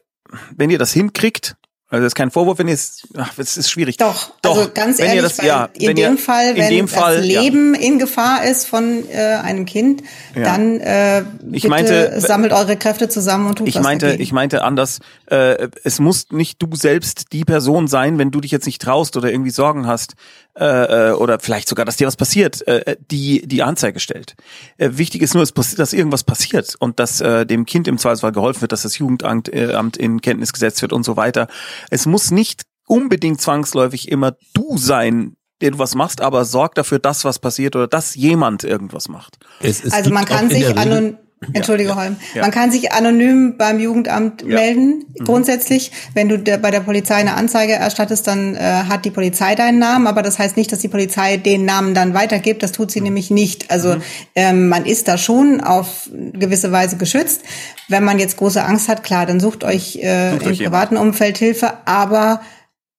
wenn 0.56 0.70
ihr 0.70 0.80
das 0.80 0.94
hinkriegt, 0.94 1.56
also 1.92 2.04
das 2.04 2.12
ist 2.12 2.16
kein 2.16 2.32
Vorwurf, 2.32 2.58
wenn 2.58 2.70
ihr 2.70 2.74
es, 2.74 3.06
ach, 3.18 3.34
es 3.38 3.58
ist 3.58 3.70
schwierig. 3.70 3.98
Doch, 3.98 4.32
Doch 4.42 4.56
also 4.58 4.72
ganz 4.74 4.98
wenn 4.98 5.08
ehrlich, 5.08 5.24
das, 5.24 5.46
ja, 5.46 5.68
in 5.74 5.94
dem 5.98 6.14
ihr, 6.14 6.18
Fall, 6.18 6.56
wenn 6.56 6.70
dem 6.70 6.88
Fall, 6.88 7.18
das 7.18 7.26
Leben 7.26 7.76
ja. 7.76 7.82
in 7.82 8.00
Gefahr 8.00 8.46
ist 8.46 8.66
von 8.66 9.04
äh, 9.10 9.18
einem 9.18 9.66
Kind, 9.66 10.02
ja. 10.34 10.44
dann 10.44 10.80
äh, 10.80 11.26
ich 11.52 11.68
meinte, 11.68 12.18
sammelt 12.22 12.54
eure 12.54 12.78
Kräfte 12.78 13.10
zusammen 13.10 13.48
und 13.48 13.58
tut 13.58 13.68
ich 13.68 13.76
was 13.76 13.84
meinte, 13.84 14.06
dagegen. 14.06 14.24
Ich 14.24 14.32
meinte 14.32 14.64
anders, 14.64 15.00
äh, 15.26 15.68
es 15.84 16.00
muss 16.00 16.28
nicht 16.32 16.62
du 16.64 16.74
selbst 16.78 17.34
die 17.34 17.44
Person 17.44 17.90
sein, 17.90 18.18
wenn 18.18 18.32
du 18.32 18.40
dich 18.40 18.52
jetzt 18.52 18.68
nicht 18.68 18.82
traust 18.82 19.18
oder 19.18 19.30
irgendwie 19.30 19.52
Sorgen 19.52 19.86
hast, 19.86 20.14
äh, 20.62 21.10
äh 21.10 21.12
oder 21.14 21.40
vielleicht 21.40 21.68
sogar, 21.68 21.86
dass 21.86 21.98
dir 21.98 22.08
was 22.08 22.16
passiert, 22.16 22.66
äh, 22.68 22.96
die 23.12 23.48
die 23.48 23.64
Anzeige 23.64 24.00
stellt. 24.00 24.36
Äh, 24.78 24.92
wichtig 24.94 25.22
ist 25.22 25.34
nur, 25.34 25.46
dass 25.46 25.94
irgendwas 25.94 26.24
passiert 26.24 26.76
und 26.80 27.00
dass 27.00 27.20
äh, 27.22 27.46
dem 27.46 27.66
Kind 27.66 27.88
im 27.88 27.98
Zweifelsfall 27.98 28.32
geholfen 28.32 28.62
wird, 28.62 28.72
dass 28.72 28.84
das 28.84 28.98
Jugendamt 28.98 29.54
äh, 29.54 29.74
Amt 29.74 29.98
in 29.98 30.22
Kenntnis 30.22 30.54
gesetzt 30.54 30.82
wird 30.82 30.94
und 30.94 31.04
so 31.04 31.18
weiter. 31.18 31.48
Es 31.90 32.06
muss 32.06 32.32
nicht 32.32 32.64
unbedingt 32.88 33.42
zwangsläufig 33.42 34.10
immer 34.10 34.34
du 34.54 34.78
sein, 34.78 35.36
der 35.62 35.72
du 35.72 35.80
was 35.80 35.96
machst, 35.96 36.22
aber 36.22 36.46
sorg 36.46 36.76
dafür, 36.76 37.00
dass 37.00 37.26
was 37.26 37.40
passiert 37.40 37.76
oder 37.76 37.88
dass 37.88 38.16
jemand 38.16 38.64
irgendwas 38.64 39.10
macht. 39.10 39.38
Es, 39.60 39.84
es 39.84 39.94
also 39.94 40.12
man 40.12 40.26
kann 40.26 40.50
sich 40.50 40.78
anonym 40.78 41.18
Entschuldige, 41.54 41.90
ja, 41.90 41.96
Holm. 41.96 42.18
Ja. 42.36 42.44
Man 42.44 42.52
kann 42.52 42.72
sich 42.72 42.92
anonym 42.92 43.58
beim 43.58 43.80
Jugendamt 43.80 44.44
ja. 44.44 44.48
melden, 44.48 45.06
mhm. 45.18 45.26
grundsätzlich. 45.26 45.92
Wenn 46.14 46.30
du 46.30 46.38
bei 46.38 46.70
der 46.70 46.82
Polizei 46.82 47.16
eine 47.16 47.34
Anzeige 47.34 47.74
erstattest, 47.74 48.28
dann 48.28 48.56
äh, 48.56 48.60
hat 48.60 49.06
die 49.06 49.10
Polizei 49.10 49.56
deinen 49.56 49.80
Namen, 49.80 50.06
aber 50.06 50.22
das 50.22 50.38
heißt 50.38 50.56
nicht, 50.56 50.72
dass 50.72 50.80
die 50.80 50.88
Polizei 50.88 51.38
den 51.38 51.66
Namen 51.66 51.96
dann 51.96 52.14
weitergibt. 52.14 52.62
Das 52.62 52.74
tut 52.74 52.92
sie 52.92 53.00
mhm. 53.00 53.06
nämlich 53.06 53.32
nicht. 53.32 53.72
Also 53.72 53.96
mhm. 53.96 54.02
ähm, 54.36 54.70
man 54.70 54.86
ist 54.86 55.08
da 55.08 55.18
schon 55.18 55.62
auf 55.62 56.10
gewisse 56.14 56.72
Weise 56.72 56.98
geschützt. 56.98 57.42
Wenn 57.88 58.04
man 58.04 58.20
jetzt 58.20 58.38
große 58.38 58.64
Angst 58.64 58.88
hat, 58.88 59.04
klar, 59.04 59.26
dann 59.26 59.40
sucht 59.40 59.64
euch 59.64 59.96
äh, 59.96 60.34
sucht 60.34 60.44
im 60.44 60.52
euch 60.52 60.60
privaten 60.60 60.94
jemand. 60.96 61.16
Umfeld 61.16 61.40
Hilfe. 61.40 61.74
Aber 61.86 62.42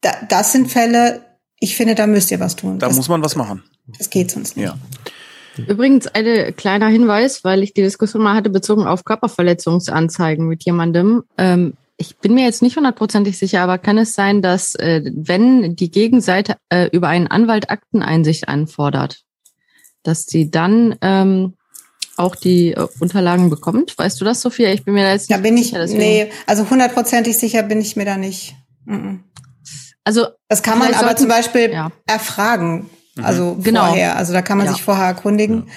da, 0.01 0.10
das 0.28 0.51
sind 0.51 0.70
Fälle, 0.70 1.23
ich 1.60 1.77
finde, 1.77 1.94
da 1.94 2.09
müsst 2.09 2.32
ihr 2.32 2.40
was 2.40 2.56
tun. 2.56 2.81
Da 2.81 2.89
das, 2.89 2.97
muss 2.97 3.09
man 3.09 3.23
was 3.23 3.36
machen. 3.36 3.62
Das 3.98 4.10
geht 4.10 4.32
sonst 4.32 4.56
nicht. 4.56 4.66
Ja. 4.66 4.74
Übrigens 5.57 6.07
ein 6.09 6.57
kleiner 6.57 6.89
Hinweis, 6.89 7.45
weil 7.45 7.62
ich 7.62 7.74
die 7.74 7.83
Diskussion 7.83 8.23
mal 8.23 8.35
hatte 8.35 8.51
bezogen 8.51 8.87
auf 8.87 9.05
Körperverletzungsanzeigen 9.05 10.47
mit 10.47 10.65
jemandem. 10.65 11.24
Ähm, 11.39 11.74
ich 11.97 12.16
bin 12.19 12.35
mir 12.35 12.45
jetzt 12.45 12.62
nicht 12.62 12.77
hundertprozentig 12.77 13.39
sicher, 13.39 13.61
aber 13.61 13.79
kann 13.79 13.99
es 13.99 14.15
sein, 14.15 14.43
dass 14.43 14.74
äh, 14.74 15.03
wenn 15.15 15.77
die 15.77 15.91
Gegenseite 15.91 16.57
äh, 16.69 16.89
über 16.91 17.09
einen 17.09 17.29
Anwalt 17.29 17.70
Akteneinsicht 17.70 18.49
anfordert, 18.49 19.23
dass 20.03 20.27
sie 20.27 20.51
dann 20.51 20.97
ähm, 21.01 21.55
auch 22.16 22.35
die 22.35 22.73
äh, 22.73 22.87
Unterlagen 23.01 23.51
bekommt? 23.51 23.97
Weißt 23.97 24.20
du 24.20 24.24
das, 24.24 24.41
Sophia? 24.41 24.73
Ich 24.73 24.85
bin 24.85 24.95
mir 24.95 25.05
da 25.05 25.12
jetzt 25.12 25.31
nicht 25.31 25.39
da 25.39 25.43
bin 25.43 25.57
sicher. 25.57 25.85
Ich, 25.85 25.93
nee, 25.93 26.31
also 26.47 26.69
hundertprozentig 26.69 27.37
sicher 27.37 27.62
bin 27.62 27.81
ich 27.81 27.95
mir 27.97 28.05
da 28.05 28.16
nicht. 28.16 28.57
Also 30.05 30.27
das 30.49 30.62
kann 30.62 30.79
man 30.79 30.93
aber 30.95 31.15
zum 31.16 31.29
Beispiel 31.29 31.70
ja. 31.70 31.93
erfragen. 32.07 32.91
Mhm. 33.17 33.25
Also 33.25 33.57
genau. 33.63 33.87
vorher. 33.87 34.17
Also 34.17 34.33
da 34.33 34.43
kann 34.43 34.59
man 34.59 34.67
ja. 34.67 34.73
sich 34.73 34.83
vorher 34.83 35.07
erkundigen. 35.07 35.69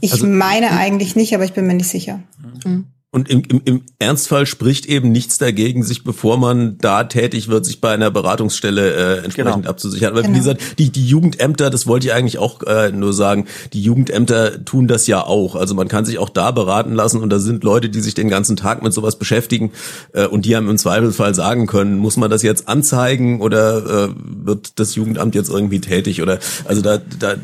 Ich 0.00 0.12
also, 0.12 0.26
meine 0.26 0.72
eigentlich 0.72 1.16
nicht, 1.16 1.34
aber 1.34 1.44
ich 1.44 1.52
bin 1.52 1.66
mir 1.66 1.74
nicht 1.74 1.88
sicher. 1.88 2.20
Mhm. 2.64 2.86
Und 3.14 3.28
im, 3.28 3.44
im, 3.48 3.60
im 3.64 3.82
Ernstfall 4.00 4.44
spricht 4.44 4.86
eben 4.86 5.12
nichts 5.12 5.38
dagegen, 5.38 5.84
sich 5.84 6.02
bevor 6.02 6.36
man 6.36 6.78
da 6.78 7.04
tätig 7.04 7.46
wird, 7.46 7.64
sich 7.64 7.80
bei 7.80 7.94
einer 7.94 8.10
Beratungsstelle 8.10 8.90
äh, 8.90 9.24
entsprechend 9.24 9.54
genau. 9.54 9.68
abzusichern. 9.68 10.10
Aber 10.10 10.22
genau. 10.22 10.34
wie 10.34 10.38
gesagt, 10.38 10.60
die, 10.80 10.90
die 10.90 11.06
Jugendämter, 11.06 11.70
das 11.70 11.86
wollte 11.86 12.08
ich 12.08 12.12
eigentlich 12.12 12.38
auch 12.38 12.64
äh, 12.64 12.90
nur 12.90 13.12
sagen, 13.12 13.46
die 13.72 13.80
Jugendämter 13.80 14.64
tun 14.64 14.88
das 14.88 15.06
ja 15.06 15.24
auch. 15.24 15.54
Also 15.54 15.76
man 15.76 15.86
kann 15.86 16.04
sich 16.04 16.18
auch 16.18 16.28
da 16.28 16.50
beraten 16.50 16.92
lassen 16.92 17.22
und 17.22 17.30
da 17.30 17.38
sind 17.38 17.62
Leute, 17.62 17.88
die 17.88 18.00
sich 18.00 18.14
den 18.14 18.28
ganzen 18.28 18.56
Tag 18.56 18.82
mit 18.82 18.92
sowas 18.92 19.16
beschäftigen 19.16 19.70
äh, 20.12 20.26
und 20.26 20.44
die 20.44 20.56
haben 20.56 20.68
im 20.68 20.76
Zweifelsfall 20.76 21.36
sagen 21.36 21.68
können, 21.68 21.98
muss 21.98 22.16
man 22.16 22.32
das 22.32 22.42
jetzt 22.42 22.66
anzeigen 22.66 23.40
oder 23.40 24.08
äh, 24.08 24.08
wird 24.44 24.80
das 24.80 24.96
Jugendamt 24.96 25.36
jetzt 25.36 25.50
irgendwie 25.50 25.80
tätig 25.80 26.20
oder 26.20 26.40
also 26.64 26.82
da, 26.82 26.98
da 26.98 27.36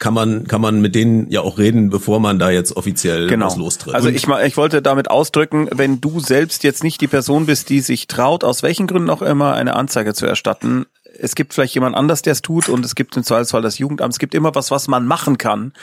kann 0.00 0.14
man, 0.14 0.48
kann 0.48 0.62
man 0.62 0.80
mit 0.80 0.94
denen 0.94 1.30
ja 1.30 1.42
auch 1.42 1.58
reden, 1.58 1.90
bevor 1.90 2.20
man 2.20 2.38
da 2.38 2.50
jetzt 2.50 2.76
offiziell 2.76 3.28
genau. 3.28 3.46
was 3.46 3.56
lostritt. 3.56 3.94
Also 3.94 4.08
ich, 4.08 4.26
ich 4.26 4.56
wollte 4.56 4.82
damit 4.82 5.10
ausdrücken, 5.10 5.68
wenn 5.72 6.00
du 6.00 6.18
selbst 6.20 6.64
jetzt 6.64 6.82
nicht 6.82 7.00
die 7.02 7.06
Person 7.06 7.46
bist, 7.46 7.68
die 7.68 7.80
sich 7.80 8.08
traut, 8.08 8.42
aus 8.42 8.62
welchen 8.62 8.86
Gründen 8.86 9.10
auch 9.10 9.22
immer 9.22 9.52
eine 9.54 9.76
Anzeige 9.76 10.14
zu 10.14 10.26
erstatten, 10.26 10.86
es 11.18 11.34
gibt 11.34 11.52
vielleicht 11.52 11.74
jemand 11.74 11.96
anders, 11.96 12.22
der 12.22 12.32
es 12.32 12.40
tut 12.40 12.70
und 12.70 12.84
es 12.84 12.94
gibt 12.94 13.14
im 13.16 13.24
Zweifelsfall 13.24 13.60
das 13.60 13.78
Jugendamt, 13.78 14.14
es 14.14 14.18
gibt 14.18 14.34
immer 14.34 14.54
was, 14.54 14.70
was 14.70 14.88
man 14.88 15.06
machen 15.06 15.36
kann. 15.36 15.74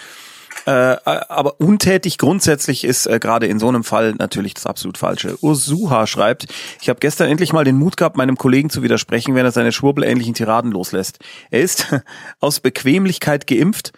Äh, 0.66 0.98
aber 1.06 1.62
untätig 1.62 2.18
grundsätzlich 2.18 2.84
ist 2.84 3.06
äh, 3.06 3.20
gerade 3.20 3.46
in 3.46 3.60
so 3.60 3.68
einem 3.68 3.84
Fall 3.84 4.16
natürlich 4.18 4.56
das 4.56 4.66
absolut 4.66 4.98
Falsche. 4.98 5.38
Ursuha 5.42 6.08
schreibt, 6.08 6.48
ich 6.82 6.90
habe 6.90 7.00
gestern 7.00 7.30
endlich 7.30 7.54
mal 7.54 7.64
den 7.64 7.78
Mut 7.78 7.98
gehabt, 7.98 8.18
meinem 8.18 8.36
Kollegen 8.36 8.72
zu 8.72 8.82
widersprechen, 8.82 9.36
wenn 9.36 9.46
er 9.46 9.52
seine 9.52 9.72
schwurbelähnlichen 9.72 10.34
Tiraden 10.34 10.72
loslässt. 10.72 11.20
Er 11.52 11.62
ist 11.62 11.96
aus 12.40 12.60
Bequemlichkeit 12.60 13.46
geimpft 13.46 13.94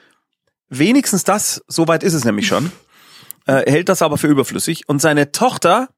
Wenigstens 0.70 1.24
das, 1.24 1.64
soweit 1.68 2.04
ist 2.04 2.14
es 2.14 2.26
nämlich 2.26 2.48
schon, 2.48 2.72
äh, 3.46 3.70
hält 3.70 3.90
das 3.90 4.02
aber 4.02 4.18
für 4.18 4.28
überflüssig. 4.28 4.88
Und 4.88 5.02
seine 5.02 5.32
Tochter, 5.32 5.90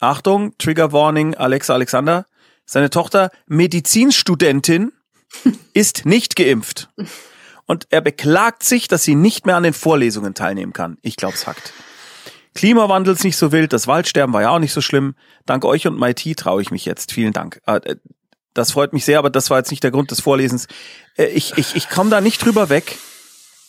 Achtung, 0.00 0.56
Trigger 0.58 0.92
Warning, 0.92 1.34
Alexa 1.34 1.74
Alexander, 1.74 2.26
seine 2.64 2.90
Tochter, 2.90 3.30
Medizinstudentin, 3.46 4.92
ist 5.74 6.06
nicht 6.06 6.36
geimpft. 6.36 6.88
Und 7.66 7.86
er 7.90 8.00
beklagt 8.00 8.62
sich, 8.62 8.88
dass 8.88 9.02
sie 9.04 9.14
nicht 9.14 9.46
mehr 9.46 9.56
an 9.56 9.62
den 9.62 9.72
Vorlesungen 9.72 10.34
teilnehmen 10.34 10.72
kann. 10.72 10.98
Ich 11.02 11.16
glaub's 11.16 11.46
hackt. 11.46 11.72
Klimawandel 12.54 13.14
ist 13.14 13.24
nicht 13.24 13.36
so 13.36 13.52
wild, 13.52 13.72
das 13.72 13.86
Waldsterben 13.86 14.32
war 14.32 14.42
ja 14.42 14.50
auch 14.50 14.58
nicht 14.58 14.72
so 14.72 14.80
schlimm. 14.80 15.16
Dank 15.44 15.64
euch 15.64 15.86
und 15.86 15.98
MIT 15.98 16.36
traue 16.38 16.62
ich 16.62 16.70
mich 16.70 16.84
jetzt. 16.84 17.12
Vielen 17.12 17.32
Dank. 17.32 17.60
Äh, 17.66 17.76
äh, 17.76 17.96
das 18.54 18.72
freut 18.72 18.92
mich 18.92 19.04
sehr, 19.04 19.18
aber 19.18 19.30
das 19.30 19.50
war 19.50 19.58
jetzt 19.58 19.72
nicht 19.72 19.82
der 19.82 19.90
Grund 19.90 20.12
des 20.12 20.20
Vorlesens. 20.20 20.68
Äh, 21.16 21.26
ich 21.26 21.58
ich, 21.58 21.74
ich 21.74 21.88
komme 21.90 22.10
da 22.10 22.20
nicht 22.20 22.44
drüber 22.44 22.68
weg, 22.68 22.96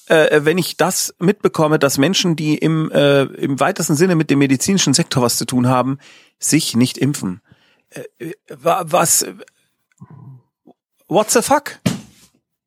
äh, 0.08 0.42
wenn 0.44 0.58
ich 0.58 0.78
das 0.78 1.16
mitbekomme, 1.20 1.80
dass 1.80 1.98
Menschen, 1.98 2.36
die 2.36 2.58
im, 2.58 2.92
äh, 2.92 3.24
im 3.24 3.60
weitesten 3.60 3.96
Sinne 3.96 4.16
mit 4.16 4.30
dem 4.30 4.40
medizinischen 4.40 4.94
Sektor 4.94 5.24
was 5.24 5.38
zu 5.38 5.46
tun 5.46 5.68
haben, 5.68 6.00
sich 6.40 6.76
nicht 6.76 6.98
impfen. 6.98 7.42
Äh, 7.90 8.34
was, 8.50 9.26
what 11.08 11.32
the 11.32 11.42
fuck? 11.42 11.80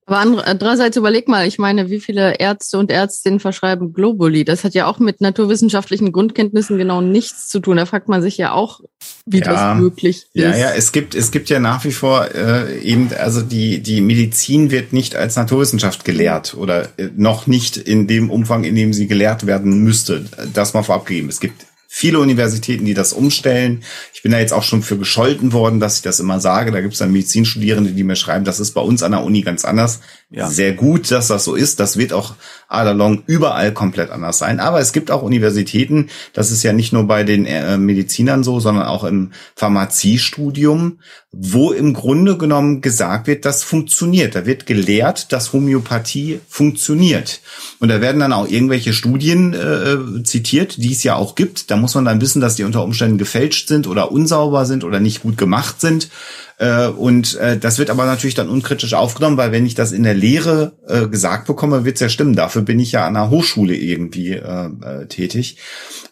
Aber 0.09 0.47
andererseits 0.47 0.97
überleg 0.97 1.29
mal, 1.29 1.47
ich 1.47 1.59
meine, 1.59 1.91
wie 1.91 2.01
viele 2.01 2.41
Ärzte 2.41 2.79
und 2.79 2.91
Ärztinnen 2.91 3.41
verschreiben 3.41 3.93
Globuli? 3.93 4.43
Das 4.43 4.65
hat 4.65 4.73
ja 4.73 4.87
auch 4.87 4.99
mit 5.01 5.21
naturwissenschaftlichen 5.21 6.13
Grundkenntnissen 6.13 6.79
genau 6.79 7.03
nichts 7.03 7.49
zu 7.49 7.61
tun. 7.61 7.77
Da 7.77 7.85
fragt 7.85 8.09
man 8.09 8.23
sich 8.23 8.39
ja 8.39 8.53
auch, 8.53 8.81
wie 9.27 9.41
ja, 9.41 9.45
das 9.45 9.79
möglich 9.79 10.29
ist. 10.33 10.43
Ja, 10.43 10.57
ja, 10.57 10.71
es 10.73 10.93
gibt, 10.93 11.15
es 11.15 11.31
gibt 11.31 11.51
ja 11.51 11.61
nach 11.61 11.85
wie 11.85 11.93
vor 11.93 12.35
äh, 12.35 12.79
eben, 12.79 13.11
also 13.19 13.43
die, 13.43 13.83
die 13.83 14.01
Medizin 14.01 14.71
wird 14.71 14.95
nicht 14.95 15.15
als 15.15 15.37
Naturwissenschaft 15.37 16.07
gelehrt 16.07 16.55
oder 16.55 16.89
äh, 16.97 17.11
noch 17.15 17.47
nicht 17.47 17.77
in 17.77 18.07
dem 18.07 18.31
Umfang, 18.31 18.65
in 18.65 18.77
dem 18.77 18.95
sie 18.95 19.09
gelehrt 19.09 19.45
werden 19.45 19.85
müsste. 19.85 20.25
Das 20.55 20.73
mal 20.73 20.85
vorab 20.85 21.05
gegeben. 21.05 21.29
Es 21.29 21.39
gibt 21.39 21.67
viele 21.91 22.21
Universitäten, 22.21 22.85
die 22.85 22.93
das 22.93 23.15
umstellen. 23.15 23.83
Ich 24.13 24.23
bin 24.23 24.31
da 24.31 24.39
jetzt 24.39 24.53
auch 24.53 24.63
schon 24.63 24.83
für 24.83 24.99
gescholten 24.99 25.55
worden, 25.55 25.81
dass 25.81 25.97
ich 25.97 26.03
das 26.03 26.21
immer 26.21 26.39
sage. 26.39 26.71
Da 26.71 26.83
gibt 26.83 26.93
es 26.93 26.99
dann 26.99 27.11
Medizinstudierende, 27.11 27.93
die 27.93 28.05
mir 28.05 28.15
schreiben, 28.15 28.45
das 28.45 28.61
ist 28.61 28.73
bei 28.73 28.83
uns 28.83 29.03
an 29.03 29.13
der 29.13 29.25
Uni 29.25 29.41
ganz 29.41 29.65
anders. 29.65 30.01
Ja. 30.31 30.47
Sehr 30.49 30.75
gut, 30.75 31.11
dass 31.11 31.29
das 31.29 31.45
so 31.45 31.55
ist. 31.55 31.81
Das 31.81 31.97
wird 31.97 32.13
auch 32.13 32.35
allalong 32.69 33.23
überall 33.27 33.73
komplett 33.73 34.11
anders 34.11 34.37
sein. 34.37 34.61
Aber 34.61 34.79
es 34.79 34.93
gibt 34.93 35.11
auch 35.11 35.23
Universitäten, 35.23 36.11
das 36.35 36.51
ist 36.51 36.63
ja 36.63 36.75
nicht 36.75 36.93
nur 36.93 37.05
bei 37.05 37.25
den 37.25 37.47
äh, 37.47 37.79
Medizinern 37.79 38.45
so, 38.45 38.61
sondern 38.61 38.85
auch 38.85 39.05
im 39.05 39.33
Pharmaziestudium, 39.57 40.99
wo 41.33 41.73
im 41.73 41.95
Grunde 41.95 42.37
genommen 42.37 42.83
gesagt 42.83 43.27
wird, 43.27 43.47
das 43.47 43.63
funktioniert. 43.63 44.35
Da 44.35 44.45
wird 44.45 44.67
gelehrt, 44.67 45.33
dass 45.33 45.55
Homöopathie 45.55 46.41
funktioniert. 46.47 47.41
Und 47.79 47.89
da 47.89 48.03
werden 48.03 48.21
dann 48.21 48.35
auch 48.35 48.49
irgendwelche 48.49 48.93
Studien 48.93 49.55
äh, 49.55 50.23
zitiert, 50.25 50.77
die 50.77 50.93
es 50.93 51.03
ja 51.05 51.15
auch 51.15 51.37
gibt. 51.37 51.71
Da 51.71 51.77
muss 51.77 51.95
man 51.95 52.05
dann 52.05 52.21
wissen, 52.21 52.43
dass 52.43 52.57
die 52.57 52.65
unter 52.65 52.85
Umständen 52.85 53.17
gefälscht 53.17 53.69
sind 53.69 53.87
oder 53.87 54.13
unsauber 54.13 54.67
sind 54.67 54.85
oder 54.85 55.01
nicht 55.01 55.23
gut 55.23 55.39
gemacht 55.39 55.81
sind. 55.81 56.11
Äh, 56.59 56.89
und 56.89 57.37
äh, 57.37 57.57
das 57.57 57.79
wird 57.79 57.91
aber 57.91 58.05
natürlich 58.05 58.35
dann 58.35 58.49
unkritisch 58.49 58.95
aufgenommen, 58.95 59.37
weil 59.37 59.53
wenn 59.53 59.65
ich 59.65 59.75
das 59.75 59.93
in 59.93 60.03
der 60.03 60.15
Lehre 60.15 60.73
äh, 60.89 61.07
gesagt 61.07 61.47
bekomme, 61.47 61.85
wird 61.85 61.97
es 61.97 62.01
ja 62.01 62.09
stimmen. 62.09 62.35
Dafür 62.35 62.63
bin 62.63 62.81
ich 62.81 62.93
ja 62.93 63.07
an 63.07 63.15
der 63.15 63.31
Hochschule 63.31 63.77
irgendwie 63.77 64.33
äh, 64.33 64.67
äh, 64.67 65.07
tätig. 65.07 65.59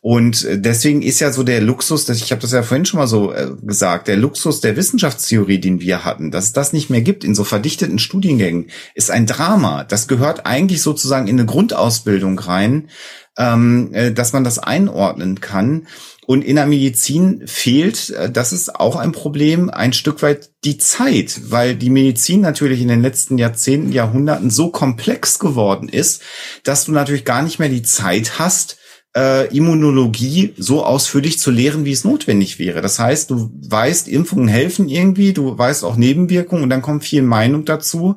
Und 0.01 0.45
äh, 0.45 0.61
deswegen 0.61 1.03
ist 1.03 1.19
ja 1.19 1.33
so 1.33 1.43
der 1.43 1.61
Luxus, 1.61 2.05
dass 2.05 2.19
ich 2.19 2.31
habe 2.31 2.41
das 2.41 2.53
ja 2.53 2.63
vorhin 2.63 2.87
schon 2.87 3.01
mal 3.01 3.09
so 3.09 3.33
äh, 3.33 3.51
gesagt, 3.63 4.07
der 4.07 4.17
Luxus 4.17 4.61
der 4.61 4.77
Wissenschaftstheorie, 4.77 5.59
den 5.59 5.81
wir 5.81 6.05
hatten, 6.05 6.31
dass 6.31 6.45
es 6.45 6.53
das 6.53 6.73
nicht 6.73 6.91
mehr 6.91 7.03
gibt 7.03 7.25
in 7.25 7.35
so 7.35 7.43
verdichteten 7.43 7.99
Studiengängen, 7.99 8.71
ist 8.95 9.11
ein 9.11 9.27
Drama. 9.27 9.83
Das 9.83 10.07
gehört 10.07 10.47
eigentlich 10.47 10.81
sozusagen 10.81 11.27
in 11.27 11.41
eine 11.41 11.47
Grundausbildung 11.47 12.39
rein, 12.39 12.89
ähm, 13.37 13.91
äh, 13.93 14.13
dass 14.13 14.33
man 14.33 14.45
das 14.45 14.61
einordnen 14.61 15.41
kann. 15.41 15.89
Und 16.27 16.43
in 16.45 16.57
der 16.57 16.67
Medizin 16.67 17.43
fehlt, 17.47 18.11
äh, 18.11 18.31
das 18.31 18.53
ist 18.53 18.75
auch 18.75 18.97
ein 18.97 19.13
Problem, 19.13 19.71
ein 19.71 19.93
Stück 19.93 20.23
weit 20.23 20.51
die 20.65 20.77
Zeit, 20.77 21.41
weil 21.51 21.77
die 21.77 21.91
Medizin 21.91 22.41
natürlich 22.41 22.83
in 22.83 22.89
den 22.89 23.01
letzten 23.01 23.39
Jahrzehnten, 23.39 23.93
Jahrhunderten 23.93 24.51
so 24.51 24.71
komplex 24.71 25.39
geworden 25.39 25.89
ist, 25.89 26.23
dass 26.65 26.85
du 26.85 26.93
natürlich 26.93 27.25
gar 27.25 27.43
nicht 27.43 27.61
mehr 27.61 27.69
die 27.69 27.83
Zeit 27.83 28.41
hast, 28.41 28.77
äh, 29.17 29.47
Immunologie 29.57 30.53
so 30.59 30.85
ausführlich 30.85 31.39
zu 31.39 31.51
lehren, 31.51 31.85
wie 31.85 31.93
es 31.93 32.05
notwendig 32.05 32.59
wäre. 32.59 32.83
Das 32.83 32.99
heißt, 32.99 33.31
du 33.31 33.51
weißt, 33.63 34.09
Impfungen 34.09 34.49
helfen 34.49 34.89
irgendwie, 34.89 35.33
du 35.33 35.57
weißt 35.57 35.85
auch 35.85 35.97
Nebenwirkungen 35.97 36.65
und 36.65 36.71
dann 36.71 36.83
kommt 36.83 37.05
viel 37.05 37.23
Meinung 37.23 37.65
dazu. 37.65 38.17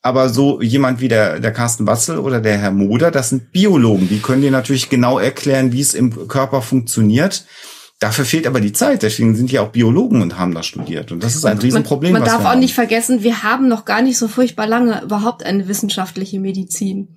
Aber 0.00 0.28
so 0.28 0.62
jemand 0.62 1.00
wie 1.00 1.08
der, 1.08 1.40
der 1.40 1.52
Carsten 1.52 1.86
Watzel 1.86 2.18
oder 2.18 2.40
der 2.40 2.58
Herr 2.58 2.70
Moder, 2.70 3.10
das 3.10 3.30
sind 3.30 3.50
Biologen. 3.50 4.08
Die 4.08 4.20
können 4.20 4.42
dir 4.42 4.50
natürlich 4.50 4.90
genau 4.90 5.18
erklären, 5.18 5.72
wie 5.72 5.80
es 5.80 5.94
im 5.94 6.28
Körper 6.28 6.62
funktioniert. 6.62 7.44
Dafür 8.00 8.24
fehlt 8.24 8.46
aber 8.46 8.60
die 8.60 8.72
Zeit. 8.72 9.02
Deswegen 9.02 9.34
sind 9.34 9.50
die 9.50 9.58
auch 9.58 9.70
Biologen 9.70 10.22
und 10.22 10.38
haben 10.38 10.54
das 10.54 10.66
studiert. 10.66 11.10
Und 11.10 11.24
das 11.24 11.34
ist 11.34 11.44
ein 11.44 11.58
Riesenproblem. 11.58 12.12
Man, 12.12 12.22
man 12.22 12.30
darf 12.30 12.42
auch 12.42 12.50
haben. 12.50 12.60
nicht 12.60 12.74
vergessen, 12.74 13.24
wir 13.24 13.42
haben 13.42 13.66
noch 13.66 13.84
gar 13.84 14.02
nicht 14.02 14.18
so 14.18 14.28
furchtbar 14.28 14.68
lange 14.68 15.02
überhaupt 15.02 15.42
eine 15.44 15.66
wissenschaftliche 15.66 16.38
Medizin. 16.38 17.16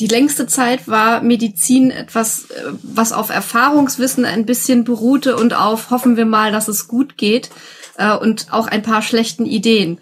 Die 0.00 0.06
längste 0.06 0.46
Zeit 0.46 0.88
war 0.88 1.22
Medizin 1.22 1.90
etwas, 1.90 2.50
äh, 2.50 2.72
was 2.82 3.12
auf 3.12 3.28
Erfahrungswissen 3.28 4.24
ein 4.24 4.46
bisschen 4.46 4.84
beruhte 4.84 5.36
und 5.36 5.54
auf 5.54 5.90
hoffen 5.90 6.16
wir 6.16 6.26
mal, 6.26 6.50
dass 6.50 6.68
es 6.68 6.88
gut 6.88 7.18
geht 7.18 7.50
äh, 7.98 8.14
und 8.16 8.46
auch 8.50 8.66
ein 8.66 8.82
paar 8.82 9.02
schlechten 9.02 9.44
Ideen. 9.44 9.98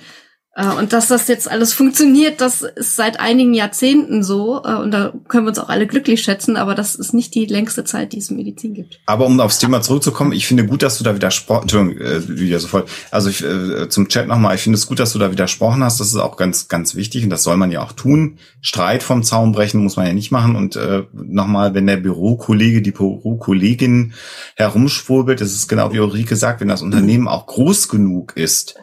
Äh, 0.57 0.67
und 0.79 0.93
dass 0.93 1.09
das 1.09 1.29
jetzt 1.29 1.51
alles 1.51 1.73
funktioniert, 1.73 2.41
das 2.41 2.63
ist 2.63 2.97
seit 2.97 3.19
einigen 3.21 3.55
Jahrzehnten 3.55 4.23
so. 4.23 4.63
Äh, 4.65 4.75
und 4.75 4.93
da 4.93 5.13
können 5.29 5.45
wir 5.45 5.49
uns 5.49 5.59
auch 5.59 5.69
alle 5.69 5.87
glücklich 5.87 6.23
schätzen, 6.23 6.57
aber 6.57 6.75
das 6.75 6.95
ist 6.95 7.13
nicht 7.13 7.35
die 7.35 7.47
längste 7.47 7.85
Zeit, 7.85 8.13
die 8.13 8.19
es 8.19 8.31
in 8.31 8.37
Medizin 8.37 8.75
gibt. 8.75 9.01
Aber 9.07 9.27
um 9.27 9.41
aufs 9.41 9.59
Thema 9.59 9.83
zurückzukommen, 9.83 10.33
ich 10.33 10.47
finde 10.47 10.67
gut, 10.67 10.83
dass 10.83 10.99
du 10.99 11.05
da 11.05 11.15
widersprochen, 11.15 11.63
Entschuldigung, 11.63 12.01
äh, 12.01 12.29
wieder 12.29 12.61
sofort. 12.61 12.89
Also 13.11 13.31
ich, 13.31 13.45
äh, 13.45 13.89
zum 13.89 14.09
Chat 14.09 14.29
nochmal, 14.29 14.55
ich 14.55 14.63
finde 14.63 14.79
es 14.79 14.87
gut, 14.87 15.01
dass 15.01 15.13
du 15.13 15.19
da 15.19 15.33
widersprochen 15.33 15.83
hast. 15.83 15.99
Das 15.99 16.09
ist 16.09 16.17
auch 16.17 16.37
ganz, 16.37 16.69
ganz 16.69 16.95
wichtig 16.95 17.25
und 17.25 17.31
das 17.31 17.43
soll 17.43 17.57
man 17.57 17.73
ja 17.73 17.83
auch 17.83 17.93
tun. 17.93 18.39
Streit 18.61 19.03
vom 19.03 19.23
Zaun 19.23 19.53
brechen 19.53 19.83
muss 19.83 19.97
man 19.97 20.07
ja 20.07 20.13
nicht 20.13 20.31
machen. 20.31 20.55
Und 20.55 20.77
äh, 20.77 21.03
nochmal, 21.13 21.75
wenn 21.75 21.87
der 21.87 21.97
Bürokollege, 21.97 22.81
die 22.81 22.93
Bürokollegin 22.93 24.15
herumschwurbelt, 24.55 25.41
das 25.41 25.53
ist 25.53 25.69
genau 25.69 25.93
wie 25.93 26.01
Ulrike 26.01 26.37
sagt, 26.37 26.61
wenn 26.61 26.69
das 26.69 26.83
Unternehmen 26.83 27.27
auch 27.27 27.47
groß 27.47 27.89
genug 27.89 28.37
ist, 28.37 28.77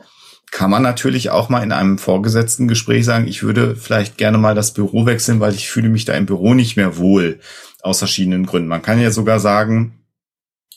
kann 0.51 0.69
man 0.69 0.83
natürlich 0.83 1.29
auch 1.29 1.47
mal 1.49 1.63
in 1.63 1.71
einem 1.71 1.97
vorgesetzten 1.97 2.67
Gespräch 2.67 3.05
sagen, 3.05 3.27
ich 3.27 3.41
würde 3.41 3.75
vielleicht 3.75 4.17
gerne 4.17 4.37
mal 4.37 4.53
das 4.53 4.73
Büro 4.73 5.05
wechseln, 5.05 5.39
weil 5.39 5.55
ich 5.55 5.69
fühle 5.69 5.89
mich 5.89 6.05
da 6.05 6.13
im 6.13 6.25
Büro 6.25 6.53
nicht 6.53 6.75
mehr 6.75 6.97
wohl 6.97 7.39
aus 7.81 7.99
verschiedenen 7.99 8.45
Gründen. 8.45 8.67
Man 8.67 8.81
kann 8.81 9.01
ja 9.01 9.11
sogar 9.11 9.39
sagen, 9.39 10.01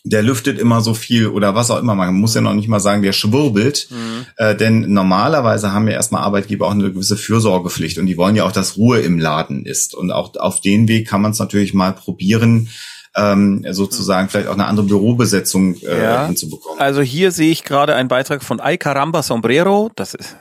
der 0.05 0.22
lüftet 0.22 0.59
immer 0.59 0.82
so 0.82 0.92
viel 0.92 1.28
oder 1.28 1.55
was 1.55 1.70
auch 1.70 1.78
immer. 1.78 1.94
Man 1.94 2.14
muss 2.14 2.34
ja 2.34 2.42
noch 2.42 2.52
nicht 2.52 2.68
mal 2.68 2.78
sagen, 2.78 3.02
der 3.02 3.12
schwurbelt. 3.12 3.88
Mhm. 3.90 4.26
Äh, 4.36 4.55
denn 4.55 4.92
normalerweise 4.92 5.72
haben 5.72 5.88
ja 5.88 5.94
erstmal 5.94 6.22
Arbeitgeber 6.22 6.66
auch 6.66 6.72
eine 6.72 6.92
gewisse 6.92 7.16
Fürsorgepflicht 7.16 7.98
und 7.98 8.06
die 8.06 8.18
wollen 8.18 8.36
ja 8.36 8.44
auch, 8.44 8.52
dass 8.52 8.76
Ruhe 8.76 9.01
im 9.01 9.18
Laden 9.18 9.64
ist. 9.64 9.94
Und 9.94 10.12
auch 10.12 10.36
auf 10.36 10.60
den 10.60 10.88
Weg 10.88 11.09
kann 11.09 11.22
man 11.22 11.32
es 11.32 11.38
natürlich 11.38 11.72
mal 11.72 11.92
probieren, 11.92 12.68
ähm, 13.16 13.65
sozusagen 13.70 14.28
vielleicht 14.28 14.49
auch 14.49 14.55
eine 14.55 14.66
andere 14.66 14.86
Bürobesetzung 14.86 15.77
äh, 15.77 16.03
ja. 16.03 16.27
hinzubekommen. 16.27 16.81
Also 16.81 17.01
hier 17.01 17.31
sehe 17.31 17.51
ich 17.51 17.65
gerade 17.65 17.95
einen 17.95 18.09
Beitrag 18.09 18.43
von 18.43 18.61
Ay 18.61 18.78
Caramba 18.78 19.23
Sombrero. 19.23 19.91
Das 19.97 20.15
ist 20.15 20.36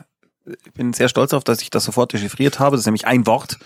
ich 0.45 0.74
bin 0.74 0.91
sehr 0.91 1.08
stolz 1.08 1.34
auf, 1.34 1.44
dass 1.44 1.62
ich 1.62 1.70
das 1.70 1.86
sofort 1.86 2.12
dechiffriert 2.14 2.60
habe. 2.60 2.76
Das 2.76 2.82
ist 2.82 2.86
nämlich 2.86 3.08
ein 3.08 3.26
Wort. 3.26 3.60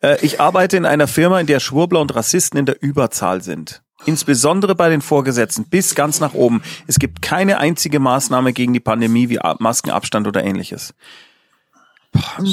Äh, 0.00 0.24
ich 0.24 0.40
arbeite 0.40 0.76
in 0.76 0.86
einer 0.86 1.08
Firma, 1.08 1.40
in 1.40 1.46
der 1.46 1.60
Schwurbler 1.60 2.00
und 2.00 2.14
Rassisten 2.14 2.58
in 2.58 2.66
der 2.66 2.80
Überzahl 2.82 3.42
sind. 3.42 3.82
Insbesondere 4.06 4.74
bei 4.74 4.88
den 4.88 5.02
Vorgesetzten 5.02 5.64
bis 5.64 5.94
ganz 5.94 6.20
nach 6.20 6.32
oben. 6.32 6.62
Es 6.86 6.98
gibt 6.98 7.20
keine 7.20 7.58
einzige 7.58 8.00
Maßnahme 8.00 8.52
gegen 8.52 8.72
die 8.72 8.80
Pandemie 8.80 9.28
wie 9.28 9.38
Maskenabstand 9.58 10.26
oder 10.26 10.42
ähnliches. 10.42 10.94
Boah, 12.12 12.44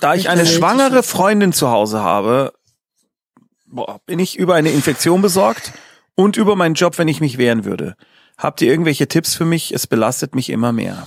da 0.00 0.14
ich 0.14 0.28
eine 0.28 0.46
schwangere 0.46 1.02
Freundin 1.02 1.52
zu 1.52 1.70
Hause 1.70 2.02
habe, 2.02 2.52
boah, 3.74 4.00
bin 4.06 4.18
ich 4.18 4.38
über 4.38 4.54
eine 4.54 4.70
Infektion 4.70 5.20
besorgt 5.20 5.72
und 6.14 6.36
über 6.36 6.56
meinen 6.56 6.74
Job, 6.74 6.98
wenn 6.98 7.08
ich 7.08 7.20
mich 7.20 7.38
wehren 7.38 7.64
würde. 7.64 7.96
Habt 8.38 8.62
ihr 8.62 8.70
irgendwelche 8.70 9.08
Tipps 9.08 9.34
für 9.34 9.44
mich? 9.44 9.72
Es 9.72 9.86
belastet 9.86 10.34
mich 10.34 10.50
immer 10.50 10.72
mehr. 10.72 11.06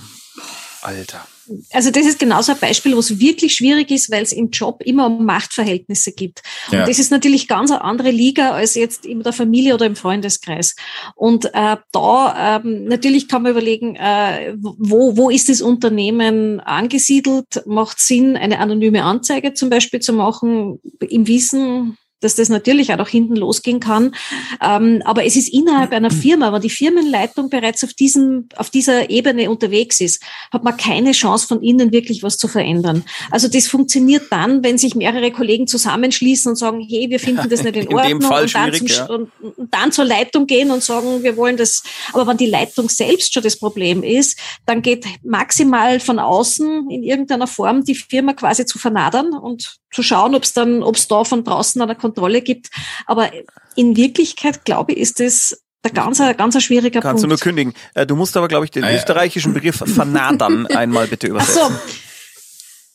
Alter. 0.82 1.26
Also 1.72 1.90
das 1.90 2.06
ist 2.06 2.18
genauso 2.18 2.52
ein 2.52 2.58
Beispiel, 2.58 2.94
wo 2.94 2.98
es 2.98 3.18
wirklich 3.18 3.56
schwierig 3.56 3.90
ist, 3.90 4.10
weil 4.10 4.22
es 4.22 4.32
im 4.32 4.50
Job 4.50 4.82
immer 4.84 5.06
um 5.06 5.24
Machtverhältnisse 5.24 6.12
gibt. 6.12 6.42
Ja. 6.70 6.80
Und 6.80 6.88
das 6.88 6.98
ist 6.98 7.10
natürlich 7.10 7.48
ganz 7.48 7.70
eine 7.70 7.82
andere 7.82 8.10
Liga 8.10 8.50
als 8.50 8.74
jetzt 8.74 9.06
in 9.06 9.22
der 9.22 9.32
Familie 9.32 9.74
oder 9.74 9.86
im 9.86 9.96
Freundeskreis. 9.96 10.76
Und 11.14 11.46
äh, 11.46 11.76
da 11.90 12.60
ähm, 12.62 12.84
natürlich 12.84 13.28
kann 13.28 13.42
man 13.42 13.52
überlegen, 13.52 13.96
äh, 13.96 14.54
wo, 14.58 15.16
wo 15.16 15.30
ist 15.30 15.48
das 15.48 15.62
Unternehmen 15.62 16.60
angesiedelt? 16.60 17.62
Macht 17.66 17.98
Sinn, 17.98 18.36
eine 18.36 18.58
anonyme 18.58 19.02
Anzeige 19.02 19.54
zum 19.54 19.70
Beispiel 19.70 20.00
zu 20.00 20.12
machen, 20.12 20.80
im 21.00 21.26
Wissen, 21.26 21.96
dass 22.20 22.34
das 22.34 22.48
natürlich 22.48 22.92
auch 22.92 22.98
noch 22.98 23.08
hinten 23.08 23.36
losgehen 23.36 23.80
kann. 23.80 24.14
Ähm, 24.62 25.02
aber 25.04 25.24
es 25.24 25.36
ist 25.36 25.52
innerhalb 25.52 25.92
einer 25.92 26.10
Firma, 26.10 26.52
wenn 26.52 26.62
die 26.62 26.70
Firmenleitung 26.70 27.50
bereits 27.50 27.84
auf 27.84 27.92
diesem, 27.92 28.48
auf 28.56 28.70
dieser 28.70 29.10
Ebene 29.10 29.50
unterwegs 29.50 30.00
ist, 30.00 30.22
hat 30.52 30.64
man 30.64 30.76
keine 30.76 31.12
Chance 31.12 31.46
von 31.46 31.62
innen 31.62 31.92
wirklich 31.92 32.22
was 32.22 32.36
zu 32.36 32.48
verändern. 32.48 33.04
Also 33.30 33.48
das 33.48 33.68
funktioniert 33.68 34.24
dann, 34.30 34.64
wenn 34.64 34.78
sich 34.78 34.94
mehrere 34.94 35.30
Kollegen 35.30 35.66
zusammenschließen 35.66 36.50
und 36.50 36.56
sagen, 36.56 36.80
hey, 36.80 37.08
wir 37.08 37.20
finden 37.20 37.48
das 37.48 37.62
nicht 37.62 37.76
in, 37.76 37.82
in 37.88 37.94
Ordnung 37.94 38.24
und 38.24 38.54
dann, 38.54 38.72
zum, 38.74 38.86
ja. 38.86 39.06
und 39.06 39.30
dann 39.70 39.92
zur 39.92 40.04
Leitung 40.04 40.46
gehen 40.46 40.70
und 40.70 40.82
sagen, 40.82 41.22
wir 41.22 41.36
wollen 41.36 41.56
das. 41.56 41.82
Aber 42.12 42.26
wenn 42.26 42.36
die 42.36 42.46
Leitung 42.46 42.88
selbst 42.88 43.32
schon 43.32 43.42
das 43.42 43.58
Problem 43.58 44.02
ist, 44.02 44.38
dann 44.66 44.82
geht 44.82 45.06
maximal 45.22 46.00
von 46.00 46.18
außen 46.18 46.90
in 46.90 47.02
irgendeiner 47.02 47.46
Form 47.46 47.84
die 47.84 47.94
Firma 47.94 48.32
quasi 48.32 48.66
zu 48.66 48.78
vernadern 48.78 49.32
und 49.32 49.78
zu 49.90 50.02
schauen, 50.02 50.34
ob 50.34 50.44
es 50.44 50.52
dann, 50.52 50.82
ob 50.82 50.96
es 50.96 51.08
da 51.08 51.24
von 51.24 51.44
draußen 51.44 51.80
eine 51.80 51.94
Kontrolle 51.94 52.42
gibt. 52.42 52.68
Aber 53.06 53.30
in 53.76 53.96
Wirklichkeit, 53.96 54.64
glaube 54.64 54.92
ich, 54.92 54.98
ist 54.98 55.20
das 55.20 55.62
der 55.84 55.92
ganz, 55.92 56.18
ganz 56.18 56.62
schwieriger 56.62 57.00
Kannst 57.00 57.22
Punkt. 57.22 57.24
du 57.24 57.28
nur 57.28 57.38
kündigen. 57.38 57.72
Äh, 57.94 58.06
du 58.06 58.16
musst 58.16 58.36
aber, 58.36 58.48
glaube 58.48 58.64
ich, 58.64 58.70
den 58.70 58.84
ah, 58.84 58.92
österreichischen 58.92 59.54
Begriff 59.54 59.76
vernadern 59.76 60.66
einmal 60.74 61.06
bitte 61.06 61.28
übersetzen. 61.28 61.62
Ach 61.64 61.70
so. 61.70 61.94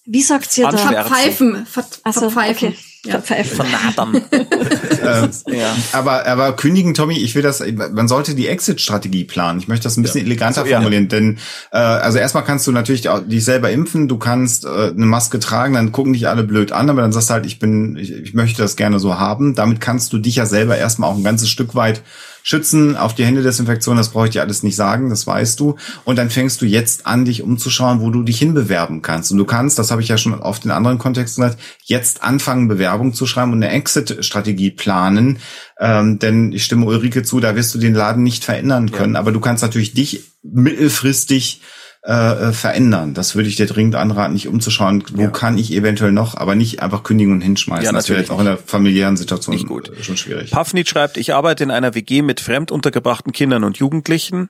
Wie 0.05 0.21
sagt 0.21 0.57
ihr 0.57 0.67
da? 0.67 0.77
Verpfeifen. 0.77 1.65
Ver 1.65 1.85
also, 2.03 2.29
verpfeifen. 2.29 2.69
Okay. 2.69 2.77
Ja. 3.05 3.21
Vernadern. 3.21 4.15
äh, 4.31 5.57
ja. 5.57 5.75
Aber, 5.91 6.25
aber 6.25 6.55
kündigen, 6.55 6.93
Tommy, 6.93 7.17
ich 7.17 7.35
will 7.35 7.41
das, 7.41 7.63
man 7.91 8.07
sollte 8.07 8.33
die 8.33 8.47
Exit-Strategie 8.47 9.25
planen. 9.25 9.59
Ich 9.59 9.67
möchte 9.67 9.83
das 9.83 9.97
ein 9.97 10.03
bisschen 10.03 10.21
ja. 10.21 10.27
eleganter 10.27 10.63
so, 10.63 10.71
formulieren, 10.71 11.09
denn 11.09 11.37
äh, 11.71 11.77
also 11.77 12.17
erstmal 12.17 12.43
kannst 12.43 12.65
du 12.67 12.71
natürlich 12.71 13.07
dich 13.25 13.43
selber 13.43 13.71
impfen, 13.71 14.07
du 14.07 14.17
kannst 14.17 14.65
äh, 14.65 14.91
eine 14.95 15.05
Maske 15.05 15.39
tragen, 15.39 15.73
dann 15.73 15.91
gucken 15.91 16.13
dich 16.13 16.27
alle 16.27 16.43
blöd 16.43 16.71
an, 16.71 16.89
aber 16.89 17.01
dann 17.01 17.11
sagst 17.11 17.29
du 17.29 17.33
halt, 17.33 17.45
ich 17.45 17.59
bin, 17.59 17.97
ich, 17.97 18.11
ich 18.11 18.33
möchte 18.33 18.61
das 18.61 18.75
gerne 18.75 18.99
so 18.99 19.19
haben. 19.19 19.55
Damit 19.55 19.81
kannst 19.81 20.13
du 20.13 20.17
dich 20.17 20.37
ja 20.37 20.45
selber 20.45 20.77
erstmal 20.77 21.09
auch 21.09 21.17
ein 21.17 21.23
ganzes 21.23 21.49
Stück 21.49 21.75
weit 21.75 22.01
schützen, 22.43 22.97
auf 22.97 23.15
die 23.15 23.25
Hände 23.25 23.41
Desinfektion, 23.41 23.95
das 23.95 24.09
brauche 24.09 24.25
ich 24.25 24.31
dir 24.31 24.41
alles 24.41 24.63
nicht 24.63 24.75
sagen, 24.75 25.09
das 25.09 25.25
weißt 25.25 25.59
du. 25.59 25.77
Und 26.03 26.17
dann 26.17 26.29
fängst 26.29 26.61
du 26.61 26.65
jetzt 26.65 27.07
an, 27.07 27.25
dich 27.25 27.41
umzuschauen, 27.41 28.01
wo 28.01 28.09
du 28.09 28.21
dich 28.21 28.37
hinbewerben 28.37 29.01
kannst. 29.01 29.31
Und 29.31 29.37
du 29.37 29.45
kannst, 29.45 29.79
das 29.79 29.89
habe 29.89 30.01
ich 30.01 30.09
ja 30.09 30.17
schon 30.17 30.33
oft 30.33 30.65
in 30.65 30.71
anderen 30.71 30.99
Kontexten 30.99 31.43
gesagt, 31.43 31.63
jetzt 31.85 32.21
anfangen, 32.21 32.67
Bewerbung 32.67 33.13
zu 33.13 33.25
schreiben 33.25 33.53
und 33.53 33.63
eine 33.63 33.73
Exit-Strategie 33.73 34.71
planen. 34.71 35.39
Ähm, 35.79 36.19
denn 36.19 36.51
ich 36.51 36.65
stimme 36.65 36.85
Ulrike 36.85 37.23
zu, 37.23 37.39
da 37.39 37.55
wirst 37.55 37.73
du 37.73 37.79
den 37.79 37.93
Laden 37.93 38.23
nicht 38.23 38.43
verändern 38.43 38.91
können. 38.91 39.13
Ja. 39.13 39.19
Aber 39.19 39.31
du 39.31 39.39
kannst 39.39 39.63
natürlich 39.63 39.93
dich 39.93 40.33
mittelfristig 40.43 41.61
äh, 42.05 42.49
äh, 42.49 42.51
verändern. 42.51 43.13
Das 43.13 43.33
würde 43.33 43.47
ich 43.47 43.55
dir 43.55 43.65
dringend 43.65 43.95
anraten, 43.95 44.33
nicht 44.33 44.49
umzuschauen, 44.49 45.05
wo 45.13 45.21
ja. 45.21 45.29
kann 45.29 45.57
ich 45.57 45.71
eventuell 45.71 46.11
noch, 46.11 46.35
aber 46.35 46.53
nicht 46.53 46.81
einfach 46.81 47.01
kündigen 47.03 47.31
und 47.31 47.39
hinschmeißen. 47.39 47.85
Ja, 47.85 47.93
das 47.93 48.09
wäre 48.09 48.29
auch 48.29 48.39
in 48.39 48.45
der 48.45 48.57
familiären 48.57 49.15
Situation 49.15 49.55
nicht 49.55 49.67
gut. 49.67 49.89
schon 50.01 50.17
schwierig. 50.17 50.51
Pafnit 50.51 50.89
schreibt, 50.89 51.15
ich 51.15 51.33
arbeite 51.33 51.63
in 51.63 51.71
einer 51.71 51.95
WG 51.95 52.21
mit 52.21 52.41
fremd 52.41 52.71
untergebrachten 52.71 53.31
Kindern 53.31 53.63
und 53.63 53.77
Jugendlichen. 53.77 54.49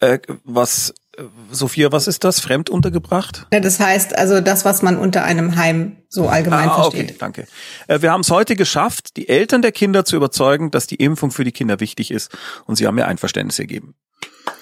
Äh, 0.00 0.20
was 0.44 0.94
äh, 1.18 1.24
Sophia, 1.50 1.92
was 1.92 2.06
ist 2.06 2.24
das? 2.24 2.40
Fremd 2.40 2.70
untergebracht? 2.70 3.46
Ja, 3.52 3.60
das 3.60 3.78
heißt 3.78 4.16
also 4.16 4.40
das, 4.40 4.64
was 4.64 4.80
man 4.80 4.96
unter 4.96 5.22
einem 5.22 5.56
Heim 5.56 5.98
so 6.08 6.28
allgemein 6.28 6.70
ah, 6.70 6.82
versteht. 6.82 7.10
Okay, 7.10 7.16
danke. 7.18 7.46
Äh, 7.88 8.00
wir 8.00 8.10
haben 8.10 8.22
es 8.22 8.30
heute 8.30 8.56
geschafft, 8.56 9.18
die 9.18 9.28
Eltern 9.28 9.60
der 9.60 9.72
Kinder 9.72 10.06
zu 10.06 10.16
überzeugen, 10.16 10.70
dass 10.70 10.86
die 10.86 10.96
Impfung 10.96 11.30
für 11.30 11.44
die 11.44 11.52
Kinder 11.52 11.78
wichtig 11.80 12.10
ist 12.10 12.34
und 12.64 12.76
sie 12.76 12.86
haben 12.86 12.94
mir 12.94 13.06
Einverständnis 13.06 13.58
gegeben. 13.58 13.94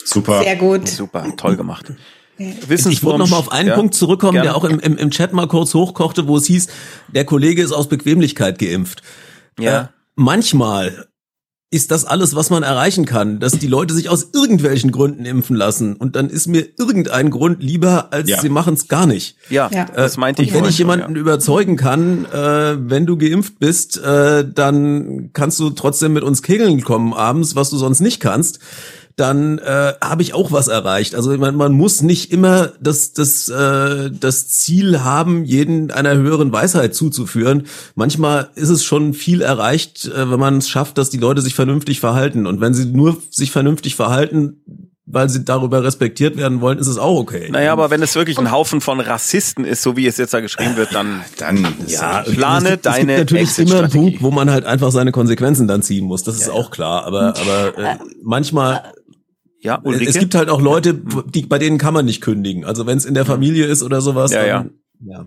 Super. 0.04 0.42
Sehr 0.42 0.56
gut. 0.56 0.88
Super, 0.88 1.32
toll 1.36 1.56
gemacht. 1.56 1.92
Ich 2.38 3.04
wollte 3.04 3.18
noch 3.18 3.30
mal 3.30 3.36
auf 3.36 3.52
einen 3.52 3.68
ja, 3.68 3.74
Punkt 3.76 3.94
zurückkommen, 3.94 4.34
gerne. 4.34 4.48
der 4.48 4.56
auch 4.56 4.64
im, 4.64 4.80
im, 4.80 4.96
im 4.96 5.10
Chat 5.10 5.32
mal 5.32 5.46
kurz 5.46 5.74
hochkochte, 5.74 6.26
wo 6.26 6.36
es 6.36 6.46
hieß, 6.46 6.68
der 7.14 7.24
Kollege 7.24 7.62
ist 7.62 7.72
aus 7.72 7.88
Bequemlichkeit 7.88 8.58
geimpft. 8.58 9.02
Ja. 9.58 9.82
Äh, 9.82 9.86
manchmal 10.16 11.06
ist 11.74 11.90
das 11.90 12.04
alles, 12.04 12.36
was 12.36 12.50
man 12.50 12.62
erreichen 12.62 13.04
kann, 13.04 13.40
dass 13.40 13.58
die 13.58 13.66
Leute 13.66 13.94
sich 13.94 14.08
aus 14.08 14.28
irgendwelchen 14.32 14.92
Gründen 14.92 15.24
impfen 15.24 15.56
lassen. 15.56 15.96
Und 15.96 16.14
dann 16.14 16.30
ist 16.30 16.46
mir 16.46 16.64
irgendein 16.78 17.30
Grund 17.30 17.64
lieber, 17.64 18.12
als 18.12 18.30
ja. 18.30 18.40
sie 18.40 18.48
machen 18.48 18.74
es 18.74 18.86
gar 18.86 19.06
nicht. 19.06 19.36
Ja, 19.50 19.68
ja. 19.72 19.86
das 19.86 20.16
meinte 20.16 20.42
ich. 20.42 20.54
Und 20.54 20.62
wenn 20.62 20.70
ich 20.70 20.78
jemanden 20.78 21.16
ja. 21.16 21.20
überzeugen 21.20 21.76
kann, 21.76 22.26
äh, 22.26 22.76
wenn 22.78 23.06
du 23.06 23.16
geimpft 23.16 23.58
bist, 23.58 23.98
äh, 23.98 24.48
dann 24.48 25.30
kannst 25.32 25.58
du 25.58 25.70
trotzdem 25.70 26.12
mit 26.12 26.22
uns 26.22 26.42
kegeln 26.42 26.80
kommen 26.82 27.12
abends, 27.12 27.56
was 27.56 27.70
du 27.70 27.76
sonst 27.76 27.98
nicht 28.00 28.20
kannst 28.20 28.60
dann 29.16 29.58
äh, 29.58 29.92
habe 30.02 30.22
ich 30.22 30.34
auch 30.34 30.50
was 30.50 30.68
erreicht. 30.68 31.14
Also 31.14 31.36
man, 31.36 31.54
man 31.54 31.72
muss 31.72 32.02
nicht 32.02 32.32
immer 32.32 32.72
das, 32.80 33.12
das, 33.12 33.48
äh, 33.48 34.10
das 34.10 34.48
Ziel 34.48 35.04
haben, 35.04 35.44
jeden 35.44 35.90
einer 35.90 36.14
höheren 36.14 36.52
Weisheit 36.52 36.94
zuzuführen. 36.94 37.66
Manchmal 37.94 38.50
ist 38.56 38.70
es 38.70 38.84
schon 38.84 39.14
viel 39.14 39.40
erreicht, 39.40 40.06
äh, 40.06 40.30
wenn 40.30 40.40
man 40.40 40.58
es 40.58 40.68
schafft, 40.68 40.98
dass 40.98 41.10
die 41.10 41.18
Leute 41.18 41.42
sich 41.42 41.54
vernünftig 41.54 42.00
verhalten. 42.00 42.46
Und 42.46 42.60
wenn 42.60 42.74
sie 42.74 42.86
nur 42.86 43.16
sich 43.30 43.52
vernünftig 43.52 43.94
verhalten, 43.94 44.62
weil 45.06 45.28
sie 45.28 45.44
darüber 45.44 45.84
respektiert 45.84 46.36
werden 46.36 46.60
wollen, 46.60 46.78
ist 46.78 46.86
es 46.86 46.96
auch 46.96 47.18
okay. 47.18 47.48
Naja, 47.50 47.72
aber 47.72 47.90
wenn 47.90 48.02
es 48.02 48.14
wirklich 48.14 48.38
ein 48.38 48.50
Haufen 48.50 48.80
von 48.80 49.00
Rassisten 49.00 49.64
ist, 49.64 49.82
so 49.82 49.96
wie 49.96 50.06
es 50.06 50.16
jetzt 50.16 50.32
da 50.32 50.40
geschrieben 50.40 50.76
wird, 50.76 50.94
dann, 50.94 51.22
dann 51.36 51.66
ja, 51.86 52.22
plane 52.22 52.76
es, 52.76 52.80
deine 52.80 53.12
es 53.12 53.18
gibt 53.18 53.32
natürlich 53.32 53.58
immer 53.58 53.80
einen 53.80 53.90
Punkt, 53.90 54.22
wo 54.22 54.30
man 54.30 54.50
halt 54.50 54.64
einfach 54.64 54.90
seine 54.90 55.12
Konsequenzen 55.12 55.68
dann 55.68 55.82
ziehen 55.82 56.04
muss. 56.04 56.24
Das 56.24 56.36
ist 56.36 56.46
ja, 56.46 56.52
auch 56.54 56.70
klar. 56.70 57.04
Aber, 57.04 57.34
aber 57.36 57.78
äh, 57.78 57.98
manchmal 58.22 58.94
ja, 59.64 59.80
Ulrike? 59.82 60.10
Es 60.10 60.18
gibt 60.18 60.34
halt 60.34 60.48
auch 60.48 60.60
Leute, 60.60 60.94
die, 60.94 61.42
bei 61.42 61.58
denen 61.58 61.78
kann 61.78 61.94
man 61.94 62.04
nicht 62.04 62.20
kündigen. 62.20 62.64
Also 62.64 62.86
wenn 62.86 62.98
es 62.98 63.04
in 63.04 63.14
der 63.14 63.24
Familie 63.24 63.66
ist 63.66 63.82
oder 63.82 64.00
sowas, 64.00 64.30
ja, 64.32 64.40
dann, 64.40 64.48
ja. 64.48 64.66
Ja. 65.00 65.26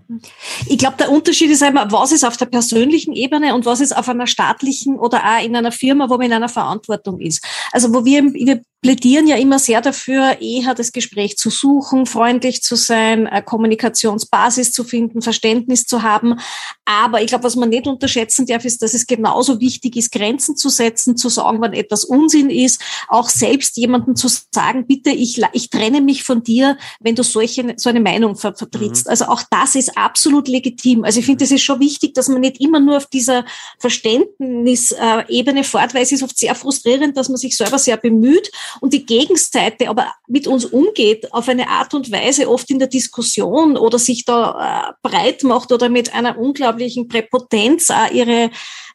Ich 0.66 0.78
glaube, 0.78 0.96
der 0.98 1.10
Unterschied 1.10 1.50
ist 1.50 1.62
einmal, 1.62 1.90
was 1.92 2.10
ist 2.10 2.24
auf 2.24 2.36
der 2.36 2.46
persönlichen 2.46 3.12
Ebene 3.12 3.54
und 3.54 3.66
was 3.66 3.80
ist 3.80 3.96
auf 3.96 4.08
einer 4.08 4.26
staatlichen 4.26 4.98
oder 4.98 5.18
auch 5.18 5.44
in 5.44 5.54
einer 5.54 5.72
Firma, 5.72 6.08
wo 6.08 6.16
man 6.16 6.26
in 6.26 6.32
einer 6.32 6.48
Verantwortung 6.48 7.20
ist. 7.20 7.44
Also 7.70 7.92
wo 7.94 8.04
wir, 8.04 8.24
wir 8.32 8.62
plädieren 8.80 9.26
ja 9.26 9.36
immer 9.36 9.58
sehr 9.58 9.80
dafür, 9.80 10.40
eher 10.40 10.74
das 10.74 10.92
Gespräch 10.92 11.36
zu 11.36 11.50
suchen, 11.50 12.06
freundlich 12.06 12.62
zu 12.62 12.76
sein, 12.76 13.26
eine 13.26 13.42
Kommunikationsbasis 13.42 14.70
zu 14.70 14.84
finden, 14.84 15.20
Verständnis 15.20 15.84
zu 15.84 16.02
haben. 16.02 16.38
Aber 16.84 17.20
ich 17.20 17.26
glaube, 17.26 17.44
was 17.44 17.56
man 17.56 17.70
nicht 17.70 17.88
unterschätzen 17.88 18.46
darf, 18.46 18.64
ist, 18.64 18.80
dass 18.80 18.94
es 18.94 19.06
genauso 19.06 19.60
wichtig 19.60 19.96
ist, 19.96 20.12
Grenzen 20.12 20.56
zu 20.56 20.68
setzen, 20.68 21.16
zu 21.16 21.28
sagen, 21.28 21.58
wann 21.60 21.72
etwas 21.72 22.04
Unsinn 22.04 22.50
ist, 22.50 22.80
auch 23.08 23.28
selbst 23.28 23.76
jemandem 23.76 24.14
zu 24.14 24.28
sagen, 24.54 24.86
bitte, 24.86 25.10
ich, 25.10 25.42
ich 25.52 25.70
trenne 25.70 26.00
mich 26.00 26.22
von 26.22 26.44
dir, 26.44 26.78
wenn 27.00 27.16
du 27.16 27.24
solche, 27.24 27.74
so 27.76 27.90
eine 27.90 28.00
Meinung 28.00 28.36
vertrittst. 28.36 29.06
Mhm. 29.06 29.10
Also 29.10 29.24
auch 29.24 29.42
das 29.50 29.74
ist 29.74 29.98
absolut 29.98 30.46
legitim. 30.46 31.02
Also 31.02 31.18
ich 31.18 31.26
finde, 31.26 31.44
es 31.44 31.50
ist 31.50 31.62
schon 31.62 31.80
wichtig, 31.80 32.14
dass 32.14 32.28
man 32.28 32.40
nicht 32.40 32.60
immer 32.60 32.78
nur 32.78 32.98
auf 32.98 33.06
dieser 33.06 33.44
Verständnisebene 33.80 35.64
fährt, 35.64 35.94
weil 35.94 36.02
es 36.02 36.12
ist 36.12 36.22
oft 36.22 36.38
sehr 36.38 36.54
frustrierend, 36.54 37.16
dass 37.16 37.28
man 37.28 37.38
sich 37.38 37.56
selber 37.56 37.78
sehr 37.78 37.96
bemüht 37.96 38.50
und 38.80 38.92
die 38.92 39.06
Gegenseite 39.06 39.88
aber 39.88 40.12
mit 40.26 40.46
uns 40.46 40.64
umgeht 40.64 41.32
auf 41.32 41.48
eine 41.48 41.68
Art 41.68 41.94
und 41.94 42.10
Weise, 42.10 42.48
oft 42.48 42.70
in 42.70 42.78
der 42.78 42.88
Diskussion 42.88 43.76
oder 43.76 43.98
sich 43.98 44.24
da 44.24 44.92
äh, 45.02 45.08
breit 45.08 45.42
macht 45.42 45.72
oder 45.72 45.88
mit 45.88 46.14
einer 46.14 46.38
unglaublichen 46.38 47.08
Präpotenz 47.08 47.90
auch 47.90 48.10
ihre 48.10 48.50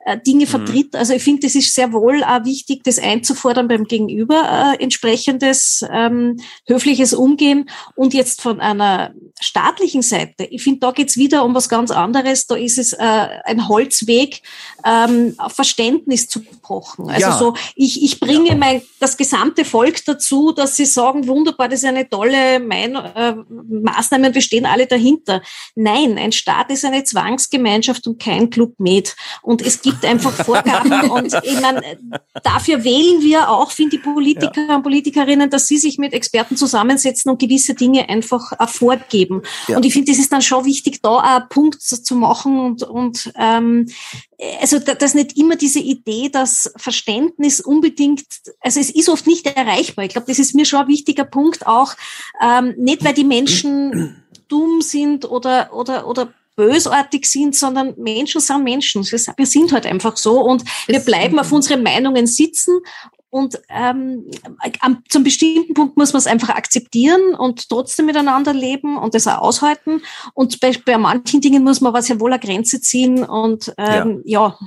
äh, 0.06 0.18
Dinge 0.20 0.46
mhm. 0.46 0.50
vertritt. 0.50 0.96
Also 0.96 1.14
ich 1.14 1.24
finde, 1.24 1.48
es 1.48 1.56
ist 1.56 1.74
sehr 1.74 1.92
wohl 1.94 2.24
auch 2.24 2.46
wichtig, 2.46 2.84
das 2.84 3.00
einzufordern 3.00 3.68
beim 3.68 3.86
Gegenüber, 3.86 4.76
äh, 4.78 4.84
entsprechendes 4.84 5.86
ähm, 5.92 6.38
höfliches 6.68 7.14
Umgehen. 7.14 7.70
Und 7.96 8.14
jetzt 8.14 8.42
von 8.42 8.60
einer 8.60 9.14
staatlichen 9.40 10.02
Seite, 10.02 10.46
ich 10.46 10.64
finde, 10.64 10.80
da 10.80 10.92
geht's 10.92 11.18
wieder 11.18 11.44
um 11.46 11.56
was 11.56 11.70
ganz 11.70 11.92
anderes. 11.92 12.48
Da 12.48 12.56
ist 12.56 12.78
es 12.78 12.94
äh, 12.94 13.00
ein 13.00 13.68
Holzweg, 13.68 14.42
ähm, 14.86 15.36
auf 15.38 15.54
Verständnis 15.54 16.28
zu 16.28 16.42
pochen. 16.62 17.10
Also 17.10 17.28
ja. 17.28 17.38
so, 17.38 17.54
ich, 17.76 18.04
ich 18.04 18.20
bringe 18.20 18.50
ja. 18.50 18.56
mein, 18.56 18.82
das 19.00 19.18
gesamte 19.18 19.66
Volk 19.66 20.04
dazu, 20.06 20.52
dass 20.52 20.76
sie 20.76 20.86
sagen, 20.86 21.28
wunderbar, 21.28 21.70
das 21.70 21.80
ist 21.80 21.90
eine 21.90 22.10
tolle 22.10 22.60
mein, 22.60 22.96
äh, 22.96 23.36
Maßnahme, 23.48 24.34
wir 24.34 24.42
stehen 24.42 24.66
alle 24.66 24.88
dahinter. 24.88 25.42
Nein, 25.76 26.18
ein 26.18 26.32
Staat 26.32 26.72
ist 26.72 26.86
eine 26.86 27.04
Zwangsgemeinschaft 27.04 28.08
und 28.08 28.22
kein 28.22 28.50
Club 28.50 28.80
Med. 28.80 29.16
Und 29.42 29.62
es 29.62 29.82
gibt 29.82 29.93
gibt 29.94 30.06
einfach 30.06 30.32
Vorgaben 30.32 30.92
und 31.10 31.34
ich 31.44 31.62
meine, 31.62 31.82
dafür 32.44 32.84
wählen 32.84 33.22
wir 33.22 33.50
auch, 33.50 33.72
finde 33.72 33.98
ich, 33.98 34.04
Politiker 34.04 34.68
ja. 34.68 34.76
und 34.76 34.84
Politikerinnen, 34.84 35.50
dass 35.50 35.68
sie 35.68 35.78
sich 35.78 35.98
mit 35.98 36.14
Experten 36.14 36.58
zusammensetzen 36.58 37.32
und 37.32 37.40
gewisse 37.40 37.74
Dinge 37.74 38.10
einfach 38.10 38.52
äh, 38.60 38.68
vorgeben. 38.68 39.44
Ja. 39.68 39.78
Und 39.78 39.86
ich 39.86 39.94
finde, 39.94 40.12
es 40.12 40.20
ist 40.20 40.32
dann 40.32 40.42
schon 40.42 40.66
wichtig, 40.66 41.02
da 41.02 41.18
einen 41.20 41.50
Punkt 41.50 41.82
zu 41.82 42.16
machen 42.16 42.60
und, 42.60 42.84
und 42.84 43.32
ähm, 43.38 43.88
also 44.60 44.80
dass 44.80 45.14
nicht 45.14 45.38
immer 45.38 45.56
diese 45.56 45.80
Idee, 45.80 46.30
dass 46.30 46.74
Verständnis 46.76 47.62
unbedingt, 47.62 48.24
also 48.60 48.80
es 48.80 48.90
ist 48.90 49.08
oft 49.08 49.26
nicht 49.28 49.46
erreichbar. 49.48 50.06
Ich 50.06 50.12
glaube, 50.12 50.28
das 50.28 50.40
ist 50.40 50.56
mir 50.56 50.66
schon 50.66 50.82
ein 50.82 50.88
wichtiger 50.88 51.24
Punkt 51.24 51.66
auch, 51.66 51.94
ähm, 52.42 52.74
nicht 52.78 53.06
weil 53.06 53.14
die 53.14 53.24
Menschen 53.24 54.24
dumm 54.50 54.82
sind 54.82 55.26
oder 55.30 55.74
oder 55.74 56.08
oder 56.08 56.34
bösartig 56.56 57.26
sind, 57.26 57.56
sondern 57.56 57.94
Menschen 57.98 58.42
sind 58.42 58.64
Menschen. 58.64 59.04
Wir 59.04 59.46
sind 59.46 59.72
halt 59.72 59.86
einfach 59.86 60.18
so 60.18 60.42
und 60.42 60.64
wir 60.88 61.00
bleiben 61.00 61.40
auf 61.40 61.52
unseren 61.52 61.84
Meinungen 61.84 62.28
sitzen 62.28 62.80
und 63.34 63.60
ähm, 63.68 64.30
zum 65.10 65.24
bestimmten 65.24 65.74
Punkt 65.74 65.98
muss 65.98 66.14
man 66.14 66.20
es 66.20 66.28
einfach 66.28 66.50
akzeptieren 66.50 67.34
und 67.34 67.68
trotzdem 67.68 68.06
miteinander 68.06 68.54
leben 68.54 68.96
und 68.96 69.16
das 69.16 69.26
auch 69.26 69.40
aushalten. 69.40 70.04
Und 70.36 70.60
bei, 70.60 70.72
bei 70.86 71.00
manchen 71.00 71.42
Dingen 71.42 71.64
muss 71.64 71.82
man 71.82 71.90
aber 71.90 72.04
sehr 72.04 72.20
wohl 72.20 72.32
eine 72.32 72.40
Grenze 72.40 72.80
ziehen. 72.80 73.24
Und 73.24 73.74
ähm, 73.80 74.22
ja. 74.24 74.50
ja. 74.50 74.60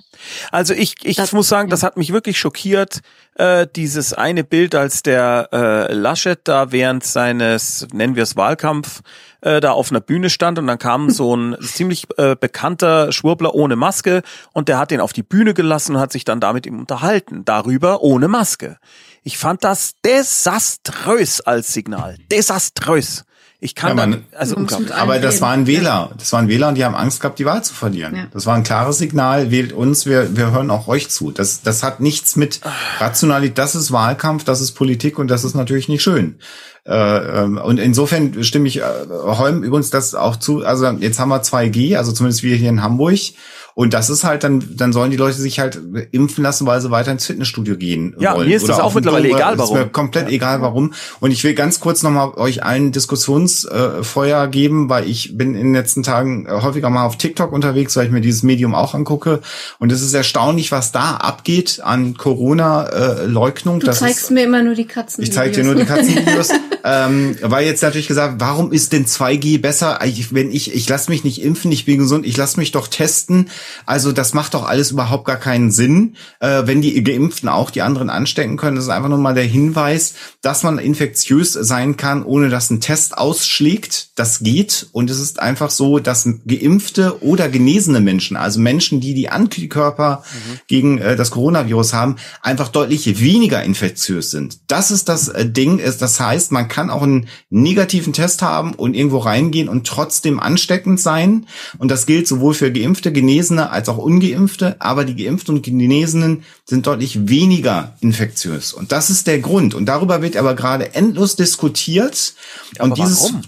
Also 0.51 0.75
ich, 0.75 0.97
ich 1.05 1.15
das, 1.15 1.31
muss 1.31 1.49
sagen, 1.49 1.71
das 1.71 1.85
hat 1.85 1.97
mich 1.97 2.13
wirklich 2.13 2.41
schockiert, 2.41 3.03
äh, 3.37 3.67
dieses 3.75 4.13
eine 4.13 4.45
Bild, 4.45 4.75
als 4.75 5.03
der 5.03 5.49
äh, 5.53 5.93
Laschet 5.93 6.41
da 6.45 6.73
während 6.73 7.05
seines, 7.05 7.87
nennen 7.93 8.17
wir 8.17 8.23
es 8.23 8.37
Wahlkampf, 8.37 9.03
äh, 9.43 9.61
da 9.61 9.73
auf 9.73 9.91
einer 9.91 10.01
Bühne 10.01 10.31
stand 10.31 10.59
und 10.59 10.67
dann 10.67 10.79
kam 10.79 11.11
so 11.11 11.37
ein 11.37 11.57
ziemlich 11.63 12.07
äh, 12.17 12.35
bekannter 12.35 13.13
Schwurbler 13.13 13.55
ohne 13.55 13.77
Maske 13.77 14.23
und 14.53 14.69
der 14.69 14.79
hat 14.79 14.91
den 14.91 15.01
auf 15.01 15.13
die 15.13 15.23
Bühne 15.23 15.55
gelassen 15.55 15.97
und 15.97 16.01
hat 16.01 16.13
sich 16.13 16.25
dann 16.25 16.41
damit 16.41 16.67
ihm 16.67 16.81
unterhalten, 16.81 17.45
darüber 17.45 18.03
ohne 18.03 18.29
Maske. 18.29 18.79
Ich 19.23 19.39
fand 19.39 19.65
das 19.65 19.95
desaströs 20.05 21.41
als 21.41 21.73
Signal. 21.73 22.17
Desaströs. 22.31 23.25
Ich 23.59 23.74
kann 23.74 23.91
ja, 23.91 23.95
man, 23.95 24.11
dann, 24.12 24.24
also 24.37 24.57
aber 24.95 25.19
das 25.19 25.41
waren 25.41 25.66
Wähler, 25.66 26.11
das 26.19 26.31
waren 26.33 26.47
Wähler 26.47 26.69
und 26.69 26.74
die 26.74 26.85
haben 26.85 26.95
Angst 26.95 27.20
gehabt, 27.20 27.39
die 27.39 27.47
Wahl 27.47 27.65
zu 27.65 27.73
verlieren. 27.73 28.15
Ja. 28.15 28.27
Das 28.31 28.45
war 28.45 28.55
ein 28.55 28.65
klares 28.65 28.99
Signal, 28.99 29.51
wählt 29.51 29.73
uns, 29.73 30.05
wir, 30.05 30.37
wir 30.37 30.51
hören 30.51 30.70
auch 30.70 30.89
euch 30.89 31.09
zu. 31.09 31.31
Das, 31.31 31.62
das 31.62 31.83
hat 31.83 32.01
nichts 32.01 32.37
mit 32.37 32.61
Rationalität, 33.01 33.57
das 33.57 33.74
ist 33.74 33.93
Wahlkampf, 33.93 34.45
das 34.45 34.61
ist 34.61 34.73
Politik 34.73 35.19
und 35.19 35.28
das 35.28 35.43
ist 35.43 35.55
natürlich 35.55 35.89
nicht 35.89 36.03
schön. 36.03 36.39
Äh, 36.87 37.43
ähm, 37.45 37.57
und 37.57 37.78
insofern 37.78 38.45
stimme 38.45 38.69
ich 38.69 38.78
äh, 38.78 38.83
Holm 39.11 39.65
übrigens 39.65 39.91
das 39.91 40.15
auch 40.15 40.37
zu, 40.37 40.65
also 40.65 40.87
jetzt 40.91 41.19
haben 41.19 41.31
wir 41.31 41.43
2G, 41.43 41.97
also 41.97 42.12
zumindest 42.12 42.43
wir 42.43 42.57
hier 42.57 42.69
in 42.69 42.83
Hamburg. 42.83 43.19
Und 43.78 43.93
das 43.93 44.09
ist 44.09 44.24
halt 44.24 44.43
dann, 44.43 44.65
dann 44.74 44.94
sollen 44.94 45.11
die 45.11 45.19
Leute 45.19 45.36
sich 45.36 45.61
halt 45.61 45.78
impfen 46.11 46.43
lassen, 46.43 46.66
weil 46.66 46.81
sie 46.81 46.90
weiter 46.90 47.12
ins 47.12 47.27
Fitnessstudio 47.27 47.77
gehen 47.77 48.16
ja, 48.19 48.35
wollen. 48.35 48.48
mir 48.48 48.57
ist 48.57 48.62
Oder 48.62 48.73
das 48.73 48.81
auch 48.81 48.94
mittlerweile 48.94 49.28
egal, 49.28 49.59
warum. 49.59 49.77
Ist 49.77 49.85
mir 49.85 49.90
komplett 49.90 50.28
ja. 50.28 50.35
egal, 50.35 50.62
warum. 50.62 50.94
Und 51.20 51.31
ich 51.31 51.44
will 51.44 51.53
ganz 51.53 51.78
kurz 51.78 52.03
nochmal 52.03 52.31
euch 52.36 52.65
allen 52.65 52.90
Diskussionsfeuer 52.90 54.44
äh, 54.44 54.48
geben, 54.48 54.89
weil 54.89 55.07
ich 55.07 55.36
bin 55.36 55.55
in 55.55 55.65
den 55.65 55.73
letzten 55.74 56.03
Tagen 56.03 56.47
äh, 56.47 56.53
häufiger 56.53 56.89
mal 56.89 57.05
auf 57.05 57.19
TikTok 57.19 57.53
unterwegs, 57.53 57.94
weil 57.97 58.07
ich 58.07 58.12
mir 58.12 58.23
dieses 58.23 58.43
Medium 58.43 58.74
auch 58.74 58.94
angucke. 58.94 59.43
Und 59.78 59.93
es 59.93 60.01
ist 60.01 60.15
erstaunlich, 60.15 60.73
was 60.73 60.90
da 60.93 61.16
abgeht 61.16 61.81
an 61.85 62.16
Corona-Leugnung. 62.16 63.81
Du 63.81 63.93
zeigst 63.93 64.23
ist, 64.23 64.31
mir 64.31 64.44
immer 64.44 64.62
nur 64.62 64.74
die 64.74 64.86
Katzen. 64.86 65.23
Ich 65.23 65.35
zeig 65.35 65.53
dir 65.53 65.65
nur 65.65 65.74
die 65.74 65.85
Katzenvideos. 65.85 66.48
ähm, 66.82 67.36
weil 67.43 67.66
jetzt 67.66 67.82
natürlich 67.82 68.09
gesagt, 68.09 68.36
warum 68.39 68.73
ist 68.73 68.94
denn 68.94 69.05
2G 69.05 69.61
besser? 69.61 69.98
Ich, 70.07 70.32
wenn 70.32 70.51
ich, 70.51 70.74
ich 70.74 70.89
lasse 70.89 71.11
mich 71.11 71.24
nicht 71.24 71.43
impfen, 71.43 71.70
ich 71.73 71.85
bin 71.85 71.98
gesund, 71.98 72.24
ich 72.24 72.39
lasse 72.39 72.59
mich 72.59 72.73
doch 72.73 72.89
testen. 72.89 73.51
Also 73.84 74.12
das 74.12 74.34
macht 74.34 74.55
doch 74.55 74.66
alles 74.66 74.90
überhaupt 74.90 75.24
gar 75.24 75.36
keinen 75.36 75.70
Sinn, 75.70 76.16
äh, 76.40 76.62
wenn 76.64 76.82
die 76.82 77.02
Geimpften 77.02 77.48
auch 77.48 77.70
die 77.70 77.82
anderen 77.82 78.10
anstecken 78.10 78.56
können. 78.56 78.76
Das 78.76 78.86
ist 78.86 78.90
einfach 78.90 79.09
nur 79.09 79.18
mal 79.18 79.34
der 79.34 79.44
Hinweis, 79.44 80.14
dass 80.43 80.62
man 80.62 80.78
infektiös 80.78 81.52
sein 81.52 81.97
kann, 81.97 82.24
ohne 82.24 82.48
dass 82.48 82.70
ein 82.70 82.80
Test 82.80 83.16
ausschlägt. 83.16 84.10
Das 84.16 84.40
geht. 84.40 84.88
Und 84.93 85.10
es 85.10 85.20
ist 85.20 85.40
einfach 85.40 85.70
so, 85.70 85.98
dass 85.98 86.28
geimpfte 86.47 87.22
oder 87.22 87.48
genesene 87.48 88.01
Menschen, 88.01 88.36
also 88.36 88.60
Menschen, 88.60 89.01
die 89.01 89.14
die 89.14 89.28
Antikörper 89.28 90.22
mhm. 90.22 90.59
gegen 90.66 90.98
äh, 90.98 91.16
das 91.16 91.30
Coronavirus 91.30 91.93
haben, 91.93 92.16
einfach 92.43 92.68
deutlich 92.68 93.20
weniger 93.20 93.62
infektiös 93.62 94.30
sind. 94.30 94.59
Das 94.68 94.90
ist 94.90 95.09
das 95.09 95.28
äh, 95.28 95.48
Ding. 95.48 95.78
Ist, 95.78 96.02
das 96.02 96.20
heißt, 96.20 96.52
man 96.52 96.68
kann 96.68 96.90
auch 96.90 97.02
einen 97.02 97.28
negativen 97.51 98.12
Test 98.12 98.43
haben 98.43 98.74
und 98.74 98.94
irgendwo 98.94 99.18
reingehen 99.18 99.68
und 99.68 99.86
trotzdem 99.86 100.40
ansteckend 100.40 101.01
sein. 101.01 101.47
Und 101.78 101.90
das 101.90 102.06
gilt 102.06 102.26
sowohl 102.26 102.55
für 102.55 102.72
Geimpfte, 102.72 103.12
Genesene 103.12 103.56
als 103.59 103.89
auch 103.89 103.99
Ungeimpfte. 103.99 104.77
Aber 104.78 105.05
die 105.05 105.16
Geimpften 105.16 105.57
und 105.57 105.62
Genesenen 105.62 106.45
sind 106.65 106.87
deutlich 106.87 107.28
weniger 107.28 107.95
infektiös. 108.01 108.73
Und 108.73 108.93
das 108.93 109.11
ist 109.11 109.27
der 109.27 109.41
Grund. 109.41 109.74
Und 109.74 109.87
darüber 109.87 110.23
wird 110.23 110.37
aber 110.37 110.55
gerade 110.55 110.95
endlos 110.95 111.37
diskutiert. 111.37 112.35
Aber 112.78 112.91
und 112.91 112.99
dieses 112.99 113.23
warum? 113.23 113.43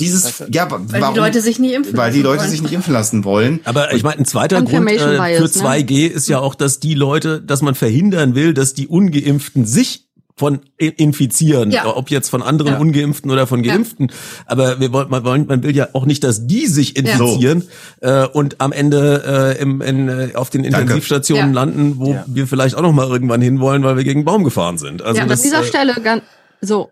Dieses, 0.00 0.42
ja, 0.50 0.68
weil 0.68 1.00
warum? 1.00 1.14
die 1.14 1.20
Leute 1.20 1.40
sich 1.40 1.60
nicht 1.60 1.72
impfen 1.72 1.96
Weil 1.96 2.10
die 2.10 2.18
lassen 2.18 2.24
Leute 2.26 2.40
wollen. 2.40 2.50
sich 2.50 2.62
nicht 2.62 2.72
impfen 2.72 2.92
lassen 2.92 3.22
wollen. 3.22 3.60
Aber 3.62 3.94
ich 3.94 4.02
meine, 4.02 4.18
ein 4.18 4.24
zweiter 4.24 4.60
Grund 4.60 4.90
äh, 4.90 4.98
für 4.98 5.16
Bias, 5.16 5.54
ne? 5.54 5.62
2G 5.62 6.08
ist 6.08 6.28
ja 6.28 6.40
auch, 6.40 6.56
dass 6.56 6.80
die 6.80 6.94
Leute, 6.94 7.40
dass 7.40 7.62
man 7.62 7.76
verhindern 7.76 8.34
will, 8.34 8.54
dass 8.54 8.74
die 8.74 8.88
Ungeimpften 8.88 9.64
sich 9.64 10.03
von 10.36 10.60
infizieren, 10.78 11.70
Ja. 11.70 11.86
ob 11.96 12.10
jetzt 12.10 12.28
von 12.28 12.42
anderen 12.42 12.72
Ja. 12.72 12.78
Ungeimpften 12.80 13.30
oder 13.30 13.46
von 13.46 13.62
Ja. 13.62 13.72
Geimpften. 13.74 14.10
Aber 14.46 14.80
wir 14.80 14.92
wollen, 14.92 15.08
man, 15.08 15.24
wollen, 15.24 15.46
man 15.46 15.62
will 15.62 15.76
ja 15.76 15.88
auch 15.92 16.06
nicht, 16.06 16.24
dass 16.24 16.46
die 16.48 16.66
sich 16.66 16.96
infizieren 16.96 17.68
äh, 18.00 18.26
und 18.26 18.60
am 18.60 18.72
Ende 18.72 19.54
äh, 19.56 19.62
im, 19.62 19.80
in, 19.80 20.08
äh, 20.08 20.30
auf 20.34 20.50
den. 20.50 20.64
Intensivstationen 20.64 21.54
Ja. 21.54 21.60
landen, 21.60 21.98
wo 21.98 22.12
Ja. 22.14 22.24
wir 22.26 22.48
vielleicht 22.48 22.74
auch 22.74 22.82
noch 22.82 22.92
mal 22.92 23.06
irgendwann 23.06 23.40
hinwollen, 23.42 23.84
weil 23.84 23.96
wir 23.96 24.02
gegen 24.04 24.20
einen 24.20 24.24
Baum 24.24 24.42
gefahren 24.42 24.76
sind. 24.78 25.02
Also 25.02 25.16
Ja, 25.18 25.22
An 25.22 25.28
das, 25.28 25.42
dieser 25.42 25.60
äh, 25.60 25.64
Stelle 25.64 25.94
ganz 26.02 26.22
so 26.60 26.90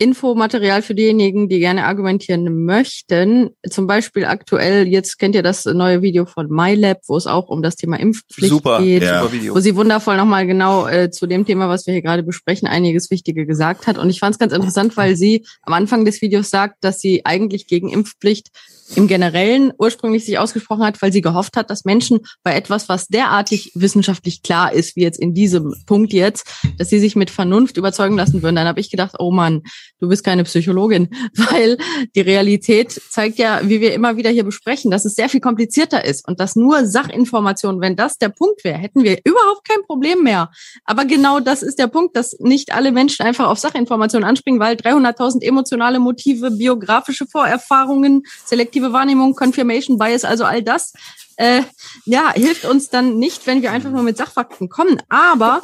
Infomaterial 0.00 0.80
für 0.80 0.94
diejenigen, 0.94 1.50
die 1.50 1.58
gerne 1.58 1.84
argumentieren 1.84 2.64
möchten. 2.64 3.50
Zum 3.68 3.86
Beispiel 3.86 4.24
aktuell, 4.24 4.88
jetzt 4.88 5.18
kennt 5.18 5.34
ihr 5.34 5.42
das 5.42 5.66
neue 5.66 6.00
Video 6.00 6.24
von 6.24 6.48
MyLab, 6.48 7.02
wo 7.06 7.18
es 7.18 7.26
auch 7.26 7.50
um 7.50 7.60
das 7.60 7.76
Thema 7.76 8.00
Impfpflicht 8.00 8.48
Super, 8.48 8.80
geht. 8.80 9.02
Ja. 9.02 9.20
super 9.20 9.34
Video. 9.34 9.54
Wo 9.54 9.60
sie 9.60 9.76
wundervoll 9.76 10.16
nochmal 10.16 10.46
genau 10.46 10.86
äh, 10.86 11.10
zu 11.10 11.26
dem 11.26 11.44
Thema, 11.44 11.68
was 11.68 11.86
wir 11.86 11.92
hier 11.92 12.02
gerade 12.02 12.22
besprechen, 12.22 12.66
einiges 12.66 13.10
Wichtige 13.10 13.44
gesagt 13.44 13.86
hat. 13.86 13.98
Und 13.98 14.08
ich 14.08 14.20
fand 14.20 14.32
es 14.32 14.38
ganz 14.38 14.54
interessant, 14.54 14.96
weil 14.96 15.16
sie 15.16 15.44
am 15.64 15.74
Anfang 15.74 16.06
des 16.06 16.22
Videos 16.22 16.48
sagt, 16.48 16.82
dass 16.82 16.98
sie 17.00 17.26
eigentlich 17.26 17.66
gegen 17.66 17.90
Impfpflicht 17.90 18.48
im 18.96 19.06
Generellen 19.06 19.72
ursprünglich 19.78 20.24
sich 20.24 20.38
ausgesprochen 20.38 20.84
hat, 20.84 21.00
weil 21.02 21.12
sie 21.12 21.20
gehofft 21.20 21.56
hat, 21.56 21.70
dass 21.70 21.84
Menschen 21.84 22.20
bei 22.42 22.54
etwas, 22.54 22.88
was 22.88 23.06
derartig 23.08 23.72
wissenschaftlich 23.74 24.42
klar 24.42 24.72
ist, 24.72 24.96
wie 24.96 25.02
jetzt 25.02 25.20
in 25.20 25.34
diesem 25.34 25.74
Punkt 25.86 26.12
jetzt, 26.12 26.46
dass 26.78 26.90
sie 26.90 26.98
sich 26.98 27.16
mit 27.16 27.30
Vernunft 27.30 27.76
überzeugen 27.76 28.16
lassen 28.16 28.42
würden. 28.42 28.56
Dann 28.56 28.66
habe 28.66 28.80
ich 28.80 28.90
gedacht, 28.90 29.16
oh 29.18 29.30
Mann, 29.30 29.62
du 30.00 30.08
bist 30.08 30.24
keine 30.24 30.44
Psychologin, 30.44 31.08
weil 31.34 31.78
die 32.14 32.20
Realität 32.20 33.00
zeigt 33.10 33.38
ja, 33.38 33.60
wie 33.62 33.80
wir 33.80 33.94
immer 33.94 34.16
wieder 34.16 34.30
hier 34.30 34.44
besprechen, 34.44 34.90
dass 34.90 35.04
es 35.04 35.14
sehr 35.14 35.28
viel 35.28 35.40
komplizierter 35.40 36.04
ist 36.04 36.26
und 36.26 36.40
dass 36.40 36.56
nur 36.56 36.86
Sachinformationen, 36.86 37.80
wenn 37.80 37.96
das 37.96 38.18
der 38.18 38.30
Punkt 38.30 38.64
wäre, 38.64 38.78
hätten 38.78 39.04
wir 39.04 39.18
überhaupt 39.24 39.68
kein 39.68 39.82
Problem 39.82 40.22
mehr. 40.22 40.50
Aber 40.84 41.04
genau 41.04 41.40
das 41.40 41.62
ist 41.62 41.78
der 41.78 41.86
Punkt, 41.86 42.16
dass 42.16 42.36
nicht 42.40 42.72
alle 42.72 42.92
Menschen 42.92 43.24
einfach 43.24 43.48
auf 43.48 43.58
Sachinformationen 43.58 44.28
anspringen, 44.28 44.60
weil 44.60 44.76
300.000 44.76 45.42
emotionale 45.42 46.00
Motive, 46.00 46.50
biografische 46.50 47.26
Vorerfahrungen, 47.26 48.22
selektive 48.44 48.79
Wahrnehmung, 48.82 49.34
Confirmation 49.34 49.98
Bias, 49.98 50.24
also 50.24 50.44
all 50.44 50.62
das, 50.62 50.92
äh, 51.36 51.62
ja, 52.04 52.32
hilft 52.34 52.64
uns 52.64 52.90
dann 52.90 53.18
nicht, 53.18 53.46
wenn 53.46 53.62
wir 53.62 53.72
einfach 53.72 53.90
nur 53.90 54.02
mit 54.02 54.16
Sachfakten 54.16 54.68
kommen. 54.68 55.00
Aber 55.08 55.62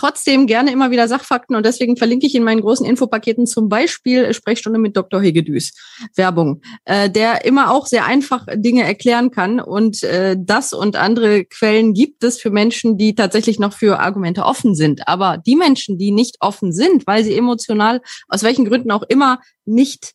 trotzdem 0.00 0.46
gerne 0.46 0.72
immer 0.72 0.90
wieder 0.90 1.08
Sachfakten 1.08 1.54
und 1.54 1.66
deswegen 1.66 1.96
verlinke 1.96 2.26
ich 2.26 2.34
in 2.34 2.42
meinen 2.42 2.62
großen 2.62 2.86
Infopaketen 2.86 3.46
zum 3.46 3.68
Beispiel 3.68 4.32
Sprechstunde 4.32 4.78
mit 4.78 4.96
Dr. 4.96 5.20
Hegedüs, 5.20 5.74
Werbung, 6.16 6.62
äh, 6.86 7.10
der 7.10 7.44
immer 7.44 7.70
auch 7.70 7.86
sehr 7.86 8.06
einfach 8.06 8.46
Dinge 8.54 8.84
erklären 8.84 9.30
kann 9.30 9.60
und 9.60 10.02
äh, 10.02 10.36
das 10.38 10.72
und 10.72 10.96
andere 10.96 11.44
Quellen 11.44 11.92
gibt 11.92 12.24
es 12.24 12.40
für 12.40 12.50
Menschen, 12.50 12.96
die 12.96 13.14
tatsächlich 13.14 13.58
noch 13.58 13.74
für 13.74 14.00
Argumente 14.00 14.44
offen 14.44 14.74
sind. 14.74 15.06
Aber 15.06 15.36
die 15.36 15.56
Menschen, 15.56 15.98
die 15.98 16.12
nicht 16.12 16.36
offen 16.40 16.72
sind, 16.72 17.06
weil 17.06 17.22
sie 17.22 17.36
emotional 17.36 18.00
aus 18.28 18.42
welchen 18.42 18.64
Gründen 18.64 18.90
auch 18.90 19.02
immer 19.02 19.40
nicht 19.66 20.14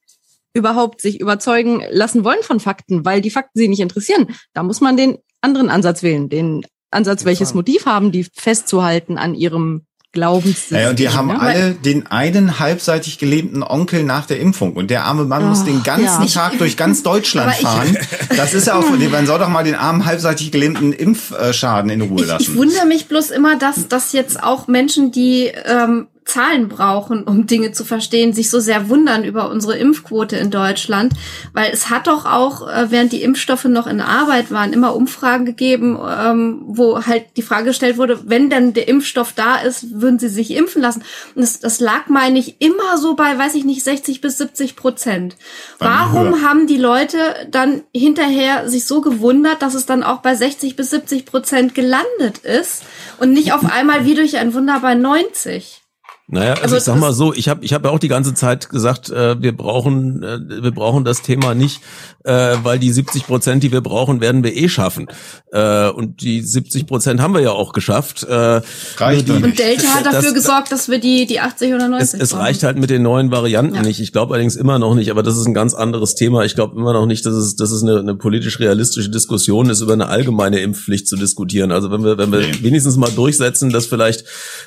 überhaupt 0.56 1.02
sich 1.02 1.20
überzeugen 1.20 1.84
lassen 1.92 2.24
wollen 2.24 2.42
von 2.42 2.60
Fakten, 2.60 3.06
weil 3.06 3.22
die 3.22 3.30
Fakten 3.30 3.60
sie 3.60 3.68
nicht 3.68 3.82
interessieren, 3.82 4.28
da 4.54 4.64
muss 4.64 4.82
man 4.82 4.98
den 4.98 5.18
anderen 5.42 5.70
Ansatz 5.70 6.02
wählen, 6.02 6.30
den 6.30 6.66
Ansatz, 6.92 7.26
welches 7.26 7.54
Motiv 7.54 7.86
haben 7.86 8.12
die 8.12 8.26
festzuhalten 8.34 9.18
an 9.18 9.36
ihrem 9.36 9.86
Glaubenssystem. 10.14 10.78
Ja, 10.80 10.90
und 10.92 11.00
die 11.00 11.10
haben 11.10 11.28
ne? 11.28 11.42
alle 11.42 11.72
den 11.74 12.08
einen 12.08 12.58
halbseitig 12.58 13.18
gelähmten 13.20 13.64
Onkel 13.64 14.04
nach 14.04 14.26
der 14.26 14.40
Impfung. 14.40 14.74
Und 14.74 14.90
der 14.90 15.04
arme 15.04 15.26
Mann 15.26 15.46
muss 15.50 15.60
Ach, 15.64 15.66
den 15.66 15.84
ganzen 15.84 16.24
ja. 16.24 16.28
Tag 16.28 16.58
durch 16.58 16.78
ganz 16.78 17.04
Deutschland 17.04 17.52
ich- 17.54 17.62
fahren. 17.62 17.98
Das 18.38 18.54
ist 18.54 18.68
ja 18.68 18.80
auch, 18.80 18.86
man 18.90 19.26
soll 19.28 19.40
doch 19.40 19.50
mal 19.50 19.66
den 19.66 19.76
armen 19.76 20.06
halbseitig 20.06 20.52
gelähmten 20.52 20.94
Impfschaden 20.94 21.92
in 21.92 22.02
Ruhe 22.02 22.22
Ich, 22.22 22.28
lassen. 22.28 22.44
ich 22.44 22.56
wundere 22.56 22.86
mich 22.86 23.08
bloß 23.08 23.30
immer, 23.32 23.58
dass, 23.58 23.90
dass 23.90 24.14
jetzt 24.14 24.42
auch 24.42 24.68
Menschen, 24.70 25.12
die 25.12 25.52
ähm, 25.66 26.08
Zahlen 26.26 26.70
brauchen, 26.70 27.24
um 27.24 27.46
Dinge 27.46 27.72
zu 27.72 27.86
verstehen, 27.86 28.34
sich 28.34 28.50
so 28.50 28.60
sehr 28.60 28.90
wundern 28.90 29.24
über 29.24 29.50
unsere 29.52 29.78
Impfquote 29.78 30.36
in 30.36 30.50
Deutschland, 30.50 31.14
weil 31.54 31.72
es 31.72 31.92
hat 31.92 32.08
doch 32.08 32.26
auch, 32.26 32.68
äh, 32.68 32.90
während 32.90 33.12
die 33.12 33.22
Impfstoffe 33.22 33.66
noch 33.66 33.86
in 33.86 34.02
Arbeit 34.02 34.50
waren, 34.52 34.74
immer 34.74 34.96
Umfragen 34.96 35.46
gegeben, 35.46 36.00
ähm, 36.04 36.64
wo 36.66 37.06
halt 37.06 37.26
die 37.38 37.44
Frage 37.44 37.66
gestellt 37.66 37.98
wurde, 37.98 38.20
wenn 38.26 38.50
dann 38.50 38.74
der 38.74 38.88
Impfstoff 38.88 39.34
da 39.34 39.58
ist, 39.58 40.02
würden 40.02 40.18
sie 40.18 40.28
sich 40.28 40.52
impfen 40.52 40.82
lassen. 40.82 41.04
Und 41.36 41.44
das, 41.44 41.60
das 41.60 41.80
lag, 41.80 42.08
meine 42.08 42.40
ich, 42.40 42.60
immer 42.60 42.98
so 42.98 43.14
bei, 43.14 43.38
weiß 43.38 43.54
ich 43.54 43.64
nicht, 43.64 43.84
60 43.84 44.20
bis 44.20 44.40
70 44.40 44.76
Prozent. 44.76 45.36
Warum 45.78 46.42
haben 46.42 46.66
die 46.66 46.78
Leute 46.78 47.18
dann 47.52 47.84
hinterher 47.94 48.68
sich 48.68 48.86
so 48.86 49.02
gewundert, 49.02 49.62
dass 49.62 49.76
es 49.76 49.86
dann 49.86 50.02
auch 50.02 50.22
bei 50.22 50.34
60 50.34 50.76
bis 50.76 50.90
70 50.90 51.26
Prozent 51.26 51.76
gelandet 51.76 52.40
ist 52.42 52.84
und 53.20 53.32
nicht 53.32 53.54
auf 53.54 53.64
einmal 53.72 54.06
wie 54.06 54.16
durch 54.16 54.38
ein 54.38 54.56
Wunder 54.56 54.80
bei 54.80 54.96
90? 54.96 55.85
Naja, 56.28 56.54
also, 56.54 56.64
Also 56.64 56.78
ich 56.78 56.84
sag 56.84 57.00
mal 57.00 57.14
so, 57.14 57.34
ich 57.36 57.50
habe 57.50 57.64
ich 57.64 57.72
hab 57.74 57.86
ja 57.86 57.92
auch 57.92 58.00
die 58.00 58.08
ganze 58.08 58.34
Zeit 58.34 58.70
gesagt, 58.70 59.12
äh, 59.12 59.40
wir 59.42 59.56
brauchen 59.56 60.24
äh, 60.24 60.40
wir 60.64 60.72
brauchen 60.72 61.04
das 61.06 61.22
Thema 61.22 61.54
nicht, 61.54 61.82
äh, 62.24 62.56
weil 62.64 62.80
die 62.80 62.92
70 62.92 63.28
Prozent, 63.28 63.62
die 63.62 63.72
wir 63.72 63.82
brauchen, 63.82 64.22
werden 64.22 64.44
wir 64.44 64.56
eh 64.58 64.68
schaffen. 64.68 65.06
Äh, 65.52 65.90
und 65.90 66.22
die 66.22 66.42
70 66.42 66.88
Prozent 66.88 67.22
haben 67.22 67.36
wir 67.36 67.42
ja 67.42 67.52
auch 67.52 67.74
geschafft. 67.74 68.24
Äh, 68.24 68.62
Reicht 68.98 69.28
die- 69.28 69.34
Und 69.34 69.60
Delta 69.60 69.88
hat 69.90 70.06
dafür 70.08 70.22
das- 70.24 70.34
gesorgt, 70.34 70.72
dass 70.72 70.90
wir 70.90 70.98
die, 71.00 71.28
die 71.28 71.40
80 71.42 71.76
oder 71.76 71.84
es, 71.86 71.90
90 71.92 72.22
es 72.22 72.30
brauchen. 72.32 72.42
reicht 72.42 72.64
halt 72.64 72.80
mit 72.80 72.90
den 72.90 73.04
neuen 73.04 73.30
Varianten 73.30 73.76
Ja. 73.76 73.82
nicht. 73.84 74.00
Ich 74.00 74.12
glaube 74.12 74.34
allerdings 74.34 74.56
immer 74.56 74.80
noch 74.80 74.96
nicht, 74.96 75.12
aber 75.12 75.22
das 75.22 75.38
ist 75.38 75.46
ein 75.46 75.54
ganz 75.54 75.76
anderes 75.76 76.16
Thema. 76.16 76.44
Ich 76.44 76.56
glaube 76.56 76.76
immer 76.76 76.94
noch 76.94 77.06
nicht, 77.06 77.24
dass 77.28 77.36
es, 77.36 77.56
dass 77.56 77.70
es 77.70 77.84
eine, 77.84 78.00
eine 78.00 78.16
politisch 78.16 78.60
realistische 78.60 79.10
Diskussion 79.12 79.70
ist, 79.70 79.82
über 79.82 79.94
eine 79.94 80.08
allgemeine 80.08 80.60
Impfpflicht 80.62 81.08
zu 81.08 81.18
diskutieren. 81.18 81.72
Also 81.72 81.92
wenn 81.92 82.04
wir, 82.04 82.18
wenn 82.18 82.32
wir 82.32 82.40
Nee. 82.40 82.54
wenigstens 82.62 82.98
mal 82.98 83.12
durchsetzen, 83.12 83.70
dass 83.70 83.86
vielleicht 83.86 84.26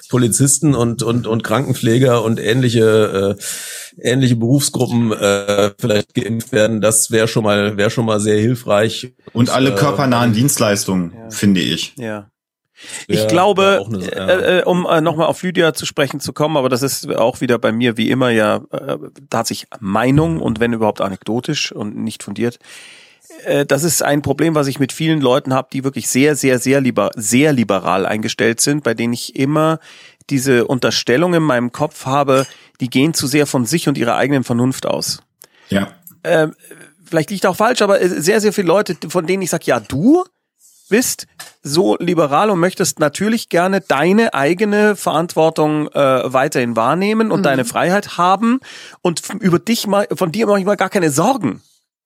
Polizisten 0.08 0.76
und, 0.76 1.02
und, 1.02 1.26
und 1.26 1.42
Krankenpfleger 1.48 2.22
und 2.22 2.38
ähnliche, 2.38 3.36
äh, 3.38 3.42
ähnliche 4.08 4.36
Berufsgruppen 4.36 5.12
äh, 5.12 5.70
vielleicht 5.78 6.14
geimpft 6.14 6.52
werden, 6.52 6.80
das 6.80 7.10
wäre 7.10 7.26
schon 7.28 7.44
mal, 7.44 7.76
wäre 7.76 7.90
schon 7.90 8.04
mal 8.04 8.20
sehr 8.20 8.38
hilfreich. 8.38 9.14
Und 9.32 9.50
alle 9.50 9.70
äh, 9.70 9.74
körpernahen 9.74 10.32
Dienstleistungen, 10.32 11.12
finde 11.30 11.60
ich. 11.60 11.94
Ja. 11.96 12.30
Ja, 13.08 13.14
Ich 13.22 13.26
glaube, 13.26 13.62
ja, 13.62 13.78
auch 13.80 13.88
eine- 13.88 14.04
ja. 14.04 14.58
äh, 14.60 14.62
um 14.64 14.86
äh, 14.86 15.00
nochmal 15.00 15.26
auf 15.26 15.42
Lydia 15.42 15.74
zu 15.74 15.84
sprechen 15.84 16.20
zu 16.20 16.32
kommen, 16.32 16.56
aber 16.56 16.68
das 16.68 16.82
ist 16.82 17.08
auch 17.16 17.40
wieder 17.40 17.58
bei 17.58 17.72
mir 17.72 17.96
wie 17.96 18.08
immer 18.08 18.30
ja 18.30 18.60
äh, 18.70 18.96
tatsächlich 19.30 19.68
Meinung 19.80 20.40
und 20.40 20.60
wenn 20.60 20.72
überhaupt 20.72 21.00
anekdotisch 21.00 21.72
und 21.72 21.96
nicht 21.96 22.22
fundiert. 22.22 22.60
Äh, 23.44 23.66
Das 23.66 23.82
ist 23.82 24.04
ein 24.04 24.22
Problem, 24.22 24.54
was 24.54 24.68
ich 24.68 24.78
mit 24.78 24.92
vielen 24.92 25.20
Leuten 25.20 25.52
habe, 25.54 25.68
die 25.72 25.82
wirklich 25.82 26.08
sehr, 26.08 26.36
sehr, 26.36 26.60
sehr, 26.60 26.80
liber 26.80 27.10
sehr 27.16 27.52
liberal 27.52 28.06
eingestellt 28.06 28.60
sind, 28.60 28.84
bei 28.84 28.94
denen 28.94 29.12
ich 29.12 29.34
immer 29.34 29.80
diese 30.30 30.66
Unterstellung 30.66 31.34
in 31.34 31.42
meinem 31.42 31.72
Kopf 31.72 32.06
habe, 32.06 32.46
die 32.80 32.90
gehen 32.90 33.14
zu 33.14 33.26
sehr 33.26 33.46
von 33.46 33.66
sich 33.66 33.88
und 33.88 33.98
ihrer 33.98 34.16
eigenen 34.16 34.44
Vernunft 34.44 34.86
aus. 34.86 35.20
Ja. 35.68 35.88
Ähm, 36.24 36.54
vielleicht 37.04 37.30
liegt 37.30 37.46
auch 37.46 37.56
falsch, 37.56 37.82
aber 37.82 38.00
äh, 38.00 38.08
sehr, 38.08 38.40
sehr 38.40 38.52
viele 38.52 38.68
Leute, 38.68 38.96
von 39.08 39.26
denen 39.26 39.42
ich 39.42 39.50
sage, 39.50 39.64
ja, 39.66 39.80
du, 39.80 40.24
bist 40.88 41.26
so 41.62 41.96
liberal 41.98 42.50
und 42.50 42.60
möchtest 42.60 42.98
natürlich 42.98 43.48
gerne 43.48 43.80
deine 43.80 44.34
eigene 44.34 44.96
Verantwortung 44.96 45.88
äh, 45.88 46.32
weiterhin 46.32 46.76
wahrnehmen 46.76 47.30
und 47.30 47.40
mhm. 47.40 47.44
deine 47.44 47.64
Freiheit 47.64 48.16
haben 48.16 48.60
und 49.02 49.22
über 49.40 49.58
dich 49.58 49.86
mal 49.86 50.06
von 50.14 50.32
dir 50.32 50.46
mache 50.46 50.60
ich 50.60 50.64
mal 50.64 50.76
gar 50.76 50.90
keine 50.90 51.10
Sorgen. 51.10 51.62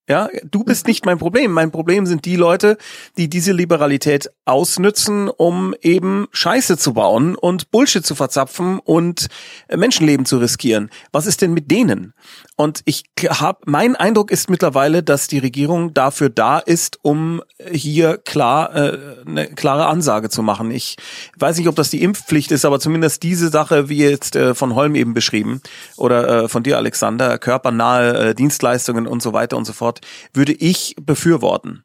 Ja, 0.09 0.29
du 0.43 0.65
bist 0.65 0.89
nicht 0.89 1.07
mein 1.07 1.19
Problem. 1.19 1.53
Mein 1.53 1.71
Problem 1.71 2.07
sind 2.07 2.25
die 2.25 2.35
Leute, 2.35 2.77
die 3.17 3.31
diese 3.31 3.53
Liberalität 3.53 4.31
ausnützen, 4.45 5.29
um 5.29 5.77
eben 5.81 6.27
Scheiße 6.33 6.77
zu 6.77 6.95
bauen 6.95 7.37
und 7.37 7.71
Bullshit 7.71 8.05
zu 8.05 8.17
verzapfen 8.17 8.81
und 8.81 9.29
Menschenleben 9.75 10.27
zu 10.27 10.39
riskieren. 10.39 10.91
Was 11.13 11.27
ist 11.27 11.41
denn 11.41 11.55
mit 11.55 11.71
denen? 11.71 12.15
Und 12.57 12.83
ich 12.85 13.05
habe, 13.29 13.61
mein 13.65 13.97
Eindruck 13.97 14.31
ist 14.31 14.51
mittlerweile, 14.51 15.03
dass 15.03 15.29
die 15.29 15.39
Regierung 15.39 15.95
dafür 15.95 16.31
da 16.31 16.59
ist, 16.59 16.99
um 17.03 17.43
hier 17.71 18.19
klar 18.19 18.75
äh, 18.75 18.99
eine 19.27 19.47
klare 19.49 19.87
Ansage 19.87 20.29
zu 20.31 20.43
machen. 20.43 20.71
Ich 20.71 20.97
weiß 21.39 21.59
nicht, 21.59 21.69
ob 21.69 21.77
das 21.77 21.91
die 21.91 22.03
Impfpflicht 22.03 22.51
ist, 22.51 22.65
aber 22.65 22.81
zumindest 22.81 23.23
diese 23.23 23.49
Sache, 23.49 23.89
wie 23.89 23.99
jetzt 23.99 24.37
äh, 24.37 24.55
von 24.55 24.75
Holm 24.75 24.95
eben 24.95 25.15
beschrieben 25.15 25.61
oder 25.97 26.45
äh, 26.45 26.49
von 26.49 26.63
dir, 26.63 26.77
Alexander, 26.77 27.39
körpernahe 27.39 28.31
äh, 28.31 28.35
Dienstleistungen 28.35 29.07
und 29.07 29.23
so 29.23 29.33
weiter 29.33 29.57
und 29.57 29.65
so 29.65 29.73
fort, 29.73 29.92
würde 30.33 30.53
ich 30.53 30.97
befürworten. 31.01 31.85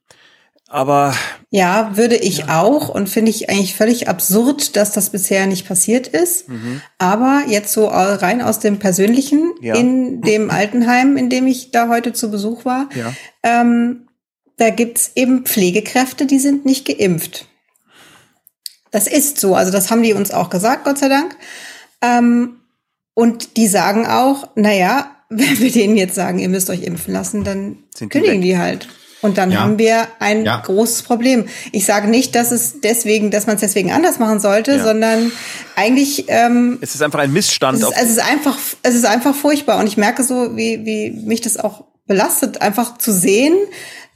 Aber 0.69 1.15
ja, 1.49 1.95
würde 1.95 2.17
ich 2.17 2.39
ja. 2.39 2.61
auch 2.61 2.89
und 2.89 3.07
finde 3.07 3.31
ich 3.31 3.49
eigentlich 3.49 3.75
völlig 3.75 4.09
absurd, 4.09 4.75
dass 4.75 4.91
das 4.91 5.11
bisher 5.11 5.47
nicht 5.47 5.65
passiert 5.65 6.07
ist. 6.07 6.49
Mhm. 6.49 6.81
Aber 6.97 7.43
jetzt 7.47 7.71
so 7.71 7.87
rein 7.87 8.41
aus 8.41 8.59
dem 8.59 8.77
Persönlichen 8.77 9.53
ja. 9.61 9.75
in 9.75 10.21
dem 10.21 10.51
Altenheim, 10.51 11.15
in 11.15 11.29
dem 11.29 11.47
ich 11.47 11.71
da 11.71 11.87
heute 11.87 12.11
zu 12.11 12.29
Besuch 12.29 12.65
war, 12.65 12.89
ja. 12.95 13.13
ähm, 13.43 14.07
da 14.57 14.69
gibt's 14.69 15.11
eben 15.15 15.45
Pflegekräfte, 15.45 16.25
die 16.25 16.39
sind 16.39 16.65
nicht 16.65 16.85
geimpft. 16.85 17.45
Das 18.91 19.07
ist 19.07 19.39
so, 19.39 19.55
also 19.55 19.71
das 19.71 19.89
haben 19.89 20.03
die 20.03 20.13
uns 20.13 20.31
auch 20.31 20.49
gesagt, 20.49 20.83
Gott 20.83 20.97
sei 20.97 21.07
Dank. 21.07 21.37
Ähm, 22.01 22.57
und 23.13 23.57
die 23.57 23.67
sagen 23.67 24.05
auch, 24.05 24.49
naja, 24.55 25.16
wenn 25.29 25.59
wir 25.59 25.71
denen 25.71 25.97
jetzt 25.97 26.15
sagen, 26.15 26.39
ihr 26.39 26.49
müsst 26.49 26.69
euch 26.69 26.83
impfen 26.83 27.13
lassen, 27.13 27.43
dann 27.43 27.77
kündigen 28.09 28.41
die 28.41 28.57
halt. 28.57 28.87
Und 29.21 29.39
dann 29.39 29.51
ja. 29.51 29.61
haben 29.61 29.79
wir 29.79 30.07
ein 30.19 30.45
ja. 30.45 30.57
großes 30.57 31.03
Problem. 31.03 31.47
Ich 31.71 31.85
sage 31.85 32.07
nicht, 32.07 32.35
dass 32.35 32.51
es 32.51 32.81
deswegen, 32.81 33.31
dass 33.31 33.47
man 33.47 33.55
es 33.55 33.61
deswegen 33.61 33.91
anders 33.91 34.19
machen 34.19 34.39
sollte, 34.39 34.73
ja. 34.73 34.83
sondern 34.83 35.31
eigentlich 35.75 36.25
ähm, 36.27 36.77
es 36.81 36.93
ist 36.93 37.01
einfach 37.01 37.19
ein 37.19 37.33
Missstand. 37.33 37.81
Es 37.81 37.89
ist, 37.89 37.97
es 37.97 38.09
ist 38.11 38.19
einfach, 38.19 38.57
es 38.83 38.93
ist 38.93 39.05
einfach 39.05 39.35
furchtbar. 39.35 39.79
Und 39.79 39.87
ich 39.87 39.97
merke 39.97 40.23
so, 40.23 40.55
wie 40.55 40.85
wie 40.85 41.09
mich 41.09 41.41
das 41.41 41.57
auch 41.57 41.85
belastet, 42.05 42.61
einfach 42.61 42.97
zu 42.99 43.11
sehen, 43.11 43.55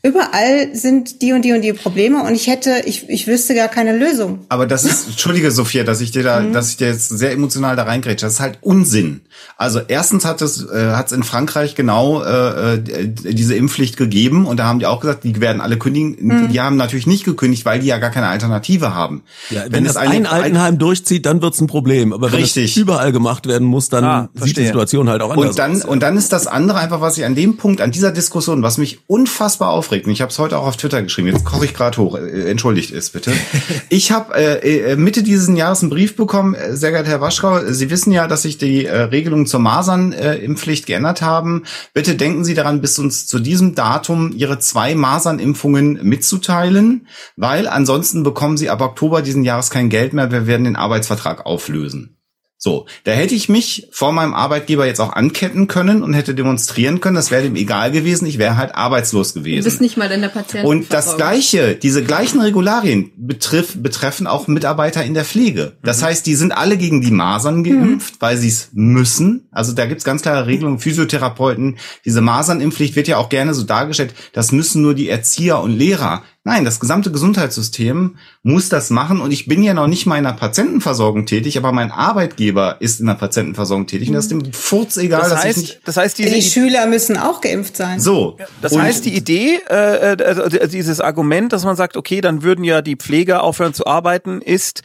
überall 0.04 0.76
sind 0.76 1.22
die 1.22 1.34
und 1.34 1.44
die 1.44 1.54
und 1.54 1.62
die 1.62 1.74
Probleme 1.74 2.24
und 2.24 2.34
ich 2.34 2.48
hätte, 2.48 2.84
ich, 2.86 3.08
ich 3.08 3.28
wüsste 3.28 3.54
gar 3.54 3.68
keine 3.68 3.96
Lösung. 3.96 4.40
Aber 4.50 4.66
das 4.66 4.84
ist, 4.84 5.08
entschuldige 5.10 5.52
Sophia, 5.52 5.84
dass 5.84 6.02
ich 6.02 6.12
dir 6.12 6.24
da, 6.24 6.40
mhm. 6.40 6.54
dass 6.54 6.70
ich 6.70 6.78
dir 6.78 6.88
jetzt 6.88 7.10
sehr 7.10 7.32
emotional 7.32 7.76
da 7.76 7.84
reingrätsche. 7.84 8.26
Das 8.26 8.34
ist 8.34 8.40
halt 8.40 8.58
Unsinn. 8.62 9.22
Also 9.58 9.80
erstens 9.88 10.26
hat 10.26 10.42
es, 10.42 10.68
äh, 10.68 10.92
hat 10.92 11.08
es 11.08 11.12
in 11.12 11.24
Frankreich 11.24 11.76
genau 11.76 12.24
äh, 12.24 12.76
äh, 12.76 12.80
diese 12.80 13.56
Impfpflicht 13.56 13.96
gegeben 13.96 14.46
und 14.46 14.58
da 14.58 14.66
haben 14.66 14.80
die 14.80 14.88
auch 14.88 15.00
gesagt, 15.00 15.24
die 15.24 15.40
werden 15.40 15.62
alle 15.62 15.78
kündigen. 15.78 16.18
Mhm. 16.20 16.50
Die 16.50 16.60
haben 16.60 16.78
natürlich 16.78 17.06
nicht 17.06 17.24
gekündigt, 17.24 17.66
weil 17.66 17.80
die 17.80 17.88
ja 17.88 18.00
gar 18.00 18.10
keine 18.10 18.28
Alternative 18.28 18.96
haben. 18.96 19.22
Ja, 19.52 19.66
wenn, 19.66 19.74
wenn 19.74 19.86
es 19.86 19.98
ein 19.98 20.26
Altenheim 20.26 20.80
durchzieht, 20.80 21.28
dann 21.28 21.44
wird's 21.44 21.62
ein 21.62 21.68
Problem. 21.68 22.12
Aber 22.12 22.32
wenn 22.32 22.42
richtig. 22.42 22.72
es 22.72 22.78
überall 22.78 23.12
gemacht 23.12 23.48
werden 23.48 23.68
muss, 23.68 23.90
dann 23.90 24.04
ah, 24.04 24.30
sieht 24.34 24.58
die 24.58 24.66
Situation 24.66 25.10
halt 25.10 25.22
auch 25.22 25.32
anders 25.32 25.50
und 25.50 25.60
dann, 25.60 25.76
aus. 25.76 25.86
Und 25.86 26.02
dann 26.02 26.18
ist 26.18 26.34
das 26.34 26.48
andere 26.48 26.80
einfach, 26.80 27.02
was 27.02 27.18
ich 27.18 27.26
an 27.26 27.36
dem 27.36 27.58
Punkt, 27.58 27.82
an 27.82 27.92
dieser 27.92 28.12
Diskussion, 28.12 28.64
was 28.64 28.78
mich 28.78 29.00
unfassbar 29.08 29.70
aufregt, 29.70 29.91
aufregt, 29.92 30.08
und 30.08 30.14
ich 30.14 30.22
habe 30.22 30.30
es 30.30 30.40
heute 30.40 30.58
auch 30.58 30.68
auf 30.68 30.78
Twitter 30.78 31.02
geschrieben, 31.02 31.28
jetzt 31.28 31.44
koche 31.44 31.66
ich 31.66 31.74
gerade 31.74 31.98
hoch, 31.98 32.18
äh, 32.18 32.50
entschuldigt 32.50 32.92
ist 32.92 33.12
bitte. 33.12 33.34
Ich 33.90 34.12
habe 34.12 34.34
äh, 34.36 34.92
äh, 34.92 34.96
Mitte 34.96 35.22
dieses 35.22 35.54
Jahres 35.56 35.82
einen 35.82 35.90
Brief 35.90 36.16
bekommen, 36.16 36.54
äh, 36.54 36.76
sehr 36.76 36.92
geehrter 36.92 37.10
Herr 37.10 37.22
Waschkau, 37.22 37.60
Sie 37.72 37.90
wissen 37.90 38.12
ja, 38.12 38.28
dass 38.28 38.44
sich 38.44 38.58
die 38.58 38.86
äh, 38.86 38.96
Regelungen 38.96 39.48
zur 39.48 39.60
Masernimpfpflicht 39.60 40.86
äh, 40.86 40.88
geändert 40.88 41.22
haben. 41.22 41.64
Bitte 41.94 42.16
denken 42.16 42.46
Sie 42.46 42.54
daran, 42.54 42.80
bis 42.82 43.00
uns 43.00 43.28
zu 43.28 43.40
diesem 43.40 43.76
Datum 43.76 44.32
Ihre 44.34 44.60
zwei 44.60 44.96
Masernimpfungen 44.96 46.00
mitzuteilen, 46.04 47.08
weil 47.36 47.68
ansonsten 47.68 48.24
bekommen 48.24 48.58
Sie 48.58 48.70
ab 48.70 48.82
Oktober 48.82 49.22
diesen 49.22 49.44
Jahres 49.44 49.70
kein 49.70 49.90
Geld 49.90 50.14
mehr, 50.14 50.32
wir 50.32 50.48
werden 50.48 50.64
den 50.64 50.76
Arbeitsvertrag 50.78 51.46
auflösen. 51.46 52.21
So, 52.64 52.86
da 53.06 53.12
hätte 53.14 53.34
ich 53.34 53.50
mich 53.50 53.88
vor 53.92 54.12
meinem 54.12 54.36
Arbeitgeber 54.36 54.86
jetzt 54.86 55.00
auch 55.00 55.14
anketten 55.14 55.68
können 55.68 56.04
und 56.04 56.14
hätte 56.14 56.36
demonstrieren 56.36 57.02
können. 57.02 57.16
Das 57.16 57.32
wäre 57.32 57.42
dem 57.42 57.56
egal 57.56 57.90
gewesen. 57.90 58.28
Ich 58.28 58.38
wäre 58.38 58.56
halt 58.56 58.76
arbeitslos 58.76 59.34
gewesen. 59.34 59.64
Du 59.64 59.64
bist 59.64 59.82
nicht 59.82 59.98
mal 59.98 60.12
in 60.12 60.22
der 60.22 60.28
Patienten. 60.28 60.68
Und 60.68 60.94
das 60.94 61.18
gleiche, 61.18 61.74
diese 61.74 62.04
gleichen 62.04 62.40
Regularien 62.40 63.14
betrifft, 63.18 63.82
betreffen 63.82 64.28
auch 64.28 64.48
Mitarbeiter 64.48 65.04
in 65.04 65.16
der 65.16 65.26
Pflege. 65.26 65.74
Das 65.82 66.02
mhm. 66.02 66.06
heißt, 66.06 66.28
die 66.28 66.36
sind 66.36 66.52
alle 66.52 66.78
gegen 66.78 67.02
die 67.02 67.10
Masern 67.10 67.64
geimpft, 67.64 68.14
mhm. 68.14 68.18
weil 68.20 68.38
sie 68.38 68.50
es 68.50 68.70
müssen. 68.74 69.48
Also 69.50 69.74
da 69.74 69.88
gibt's 69.88 70.04
ganz 70.04 70.22
klare 70.22 70.46
Regelungen. 70.46 70.78
Physiotherapeuten, 70.78 71.80
diese 72.06 72.22
Masernimpfpflicht 72.22 72.96
wird 72.96 73.08
ja 73.08 73.18
auch 73.18 73.30
gerne 73.30 73.56
so 73.56 73.64
dargestellt. 73.64 74.14
Das 74.34 74.52
müssen 74.52 74.84
nur 74.84 74.94
die 74.94 75.10
Erzieher 75.10 75.62
und 75.62 75.72
Lehrer. 75.72 76.22
Nein, 76.44 76.66
das 76.66 76.80
gesamte 76.80 77.12
Gesundheitssystem 77.12 78.18
muss 78.42 78.68
das 78.68 78.90
machen 78.90 79.22
und 79.22 79.30
ich 79.30 79.46
bin 79.46 79.62
ja 79.62 79.76
noch 79.76 79.86
nicht 79.86 80.08
mal 80.08 80.18
in 80.18 80.24
der 80.24 80.32
Patientenversorgung 80.32 81.28
tätig, 81.28 81.56
aber 81.56 81.72
mein 81.72 81.92
Arbeitgeber 81.92 82.78
ist 82.80 83.00
in 83.00 83.06
der 83.06 83.14
Patientenversorgung 83.14 83.86
tätig 83.86 84.08
und 84.08 84.16
das 84.16 84.26
ist 84.26 84.32
dem 84.32 84.52
Furz 84.52 84.98
egal. 84.98 85.22
Das 85.22 85.44
heißt, 85.44 85.58
nicht, 85.60 85.82
das 85.86 85.98
heißt 85.98 86.18
diese 86.18 86.34
die 86.34 86.42
Schüler 86.42 86.88
müssen 86.88 87.16
auch 87.18 87.42
geimpft 87.42 87.78
sein. 87.78 88.00
So. 88.00 88.38
Das 88.60 88.72
und 88.72 88.82
heißt, 88.82 89.06
die 89.06 89.16
Idee, 89.16 89.60
äh, 89.70 90.14
äh, 90.14 90.68
dieses 90.68 91.00
Argument, 91.00 91.54
dass 91.54 91.64
man 91.64 91.76
sagt, 91.76 91.96
okay, 91.96 92.22
dann 92.22 92.42
würden 92.42 92.64
ja 92.64 92.82
die 92.82 92.96
Pfleger 92.96 93.44
aufhören 93.44 93.76
zu 93.76 93.86
arbeiten, 93.86 94.42
ist 94.42 94.82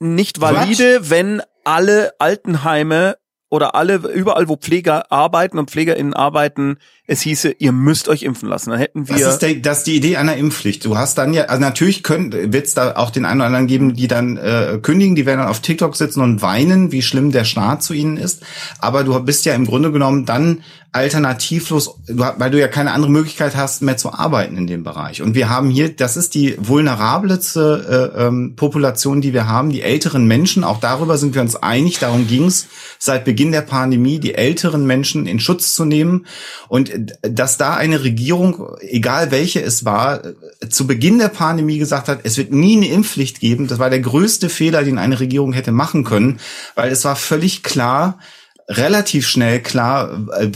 nicht 0.00 0.42
valide, 0.42 0.98
Quatsch. 0.98 1.10
wenn 1.10 1.42
alle 1.64 2.12
Altenheime 2.18 3.16
oder 3.50 3.74
alle, 3.74 3.96
überall, 4.14 4.48
wo 4.48 4.56
Pfleger 4.56 5.10
arbeiten 5.10 5.58
und 5.58 5.70
PflegerInnen 5.70 6.12
arbeiten, 6.12 6.76
es 7.06 7.22
hieße, 7.22 7.52
ihr 7.58 7.72
müsst 7.72 8.08
euch 8.08 8.22
impfen 8.22 8.48
lassen. 8.48 8.70
Dann 8.70 8.78
hätten 8.78 9.08
wir. 9.08 9.16
Das 9.16 9.34
ist, 9.34 9.38
der, 9.38 9.54
das 9.54 9.78
ist 9.78 9.86
die 9.86 9.96
Idee 9.96 10.18
einer 10.18 10.36
Impfpflicht. 10.36 10.84
Du 10.84 10.98
hast 10.98 11.16
dann 11.16 11.32
ja, 11.32 11.44
also 11.44 11.60
natürlich 11.60 12.06
wird 12.06 12.66
es 12.66 12.74
da 12.74 12.96
auch 12.96 13.10
den 13.10 13.24
einen 13.24 13.40
oder 13.40 13.46
anderen 13.46 13.66
geben, 13.66 13.94
die 13.94 14.06
dann 14.06 14.36
äh, 14.36 14.78
kündigen, 14.82 15.16
die 15.16 15.24
werden 15.24 15.40
dann 15.40 15.48
auf 15.48 15.60
TikTok 15.60 15.96
sitzen 15.96 16.20
und 16.20 16.42
weinen, 16.42 16.92
wie 16.92 17.00
schlimm 17.00 17.32
der 17.32 17.44
Staat 17.44 17.82
zu 17.82 17.94
ihnen 17.94 18.18
ist. 18.18 18.42
Aber 18.80 19.04
du 19.04 19.18
bist 19.20 19.46
ja 19.46 19.54
im 19.54 19.64
Grunde 19.64 19.92
genommen 19.92 20.26
dann 20.26 20.62
alternativlos, 20.90 21.98
weil 22.08 22.50
du 22.50 22.58
ja 22.58 22.66
keine 22.66 22.92
andere 22.92 23.10
Möglichkeit 23.10 23.56
hast, 23.56 23.82
mehr 23.82 23.98
zu 23.98 24.14
arbeiten 24.14 24.56
in 24.56 24.66
dem 24.66 24.84
Bereich. 24.84 25.20
Und 25.20 25.34
wir 25.34 25.50
haben 25.50 25.68
hier, 25.68 25.94
das 25.94 26.16
ist 26.16 26.34
die 26.34 26.56
vulnerabelste 26.58 28.14
äh, 28.16 28.24
ähm, 28.24 28.56
Population, 28.56 29.20
die 29.20 29.34
wir 29.34 29.46
haben, 29.46 29.68
die 29.68 29.82
älteren 29.82 30.26
Menschen. 30.26 30.64
Auch 30.64 30.80
darüber 30.80 31.18
sind 31.18 31.34
wir 31.34 31.42
uns 31.42 31.56
einig. 31.56 31.98
Darum 31.98 32.26
ging 32.26 32.46
es 32.46 32.68
seit 32.98 33.26
Beginn 33.26 33.52
der 33.52 33.60
Pandemie, 33.60 34.18
die 34.18 34.34
älteren 34.34 34.86
Menschen 34.86 35.26
in 35.26 35.40
Schutz 35.40 35.74
zu 35.74 35.84
nehmen. 35.84 36.26
Und 36.68 36.90
dass 37.20 37.58
da 37.58 37.74
eine 37.74 38.02
Regierung, 38.02 38.66
egal 38.80 39.30
welche 39.30 39.60
es 39.60 39.84
war, 39.84 40.22
zu 40.70 40.86
Beginn 40.86 41.18
der 41.18 41.28
Pandemie 41.28 41.78
gesagt 41.78 42.08
hat, 42.08 42.20
es 42.22 42.38
wird 42.38 42.50
nie 42.50 42.78
eine 42.78 42.88
Impfpflicht 42.88 43.40
geben. 43.40 43.66
Das 43.68 43.78
war 43.78 43.90
der 43.90 44.00
größte 44.00 44.48
Fehler, 44.48 44.84
den 44.84 44.96
eine 44.96 45.20
Regierung 45.20 45.52
hätte 45.52 45.70
machen 45.70 46.04
können, 46.04 46.40
weil 46.76 46.90
es 46.90 47.04
war 47.04 47.14
völlig 47.14 47.62
klar, 47.62 48.18
relativ 48.68 49.26
schnell 49.26 49.60
klar, 49.60 50.26
äh, 50.38 50.50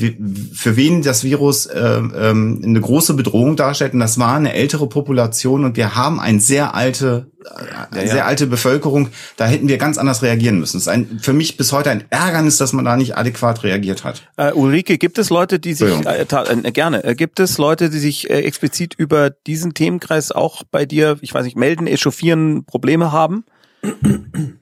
für 0.52 0.76
wen 0.76 1.02
das 1.02 1.24
Virus 1.24 1.64
äh, 1.64 1.80
ähm, 1.80 2.60
eine 2.62 2.80
große 2.80 3.14
Bedrohung 3.14 3.56
darstellt. 3.56 3.94
Und 3.94 4.00
das 4.00 4.18
war 4.18 4.36
eine 4.36 4.52
ältere 4.52 4.86
Population 4.86 5.64
und 5.64 5.78
wir 5.78 5.94
haben 5.94 6.20
eine 6.20 6.38
sehr 6.38 6.74
alte, 6.74 7.30
äh, 7.40 7.96
ja, 7.96 8.02
ja. 8.02 8.06
sehr 8.06 8.26
alte 8.26 8.46
Bevölkerung. 8.46 9.08
Da 9.38 9.46
hätten 9.46 9.66
wir 9.66 9.78
ganz 9.78 9.96
anders 9.96 10.22
reagieren 10.22 10.60
müssen. 10.60 10.76
Es 10.76 10.82
ist 10.82 10.88
ein, 10.88 11.20
für 11.22 11.32
mich 11.32 11.56
bis 11.56 11.72
heute 11.72 11.90
ein 11.90 12.04
Ärgernis, 12.10 12.58
dass 12.58 12.74
man 12.74 12.84
da 12.84 12.98
nicht 12.98 13.16
adäquat 13.16 13.64
reagiert 13.64 14.04
hat. 14.04 14.28
Uh, 14.38 14.60
Ulrike, 14.60 14.98
gibt 14.98 15.16
es 15.16 15.30
Leute, 15.30 15.58
die 15.58 15.72
sich 15.72 16.04
äh, 16.04 16.26
äh, 16.28 16.70
gerne, 16.72 17.04
äh, 17.04 17.14
gibt 17.14 17.40
es 17.40 17.56
Leute, 17.56 17.88
die 17.88 17.98
sich 17.98 18.28
äh, 18.28 18.40
explizit 18.40 18.94
über 18.94 19.30
diesen 19.30 19.72
Themenkreis 19.72 20.32
auch 20.32 20.64
bei 20.70 20.84
dir, 20.84 21.16
ich 21.22 21.32
weiß 21.32 21.44
nicht, 21.44 21.56
melden, 21.56 21.86
echauffieren, 21.86 22.66
Probleme 22.66 23.10
haben? 23.10 23.44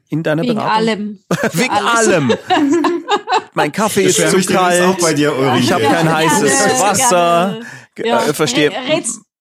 In 0.08 0.22
deiner 0.22 0.42
Wegen 0.42 0.54
Beratung? 0.54 0.76
allem. 0.76 1.18
Wegen 1.52 1.72
allem. 1.72 2.32
mein 3.54 3.72
Kaffee 3.72 4.04
ist 4.04 4.16
zu 4.16 4.40
kalt. 4.52 4.82
Auch 4.82 4.98
bei 4.98 5.14
dir, 5.14 5.36
Ulrike. 5.36 5.58
Ich 5.58 5.72
habe 5.72 5.84
kein 5.84 6.12
heißes 6.12 6.58
gerne, 6.58 6.80
Wasser. 6.80 7.60
Ja. 7.98 8.26
Äh, 8.26 8.34
verstehe. 8.34 8.72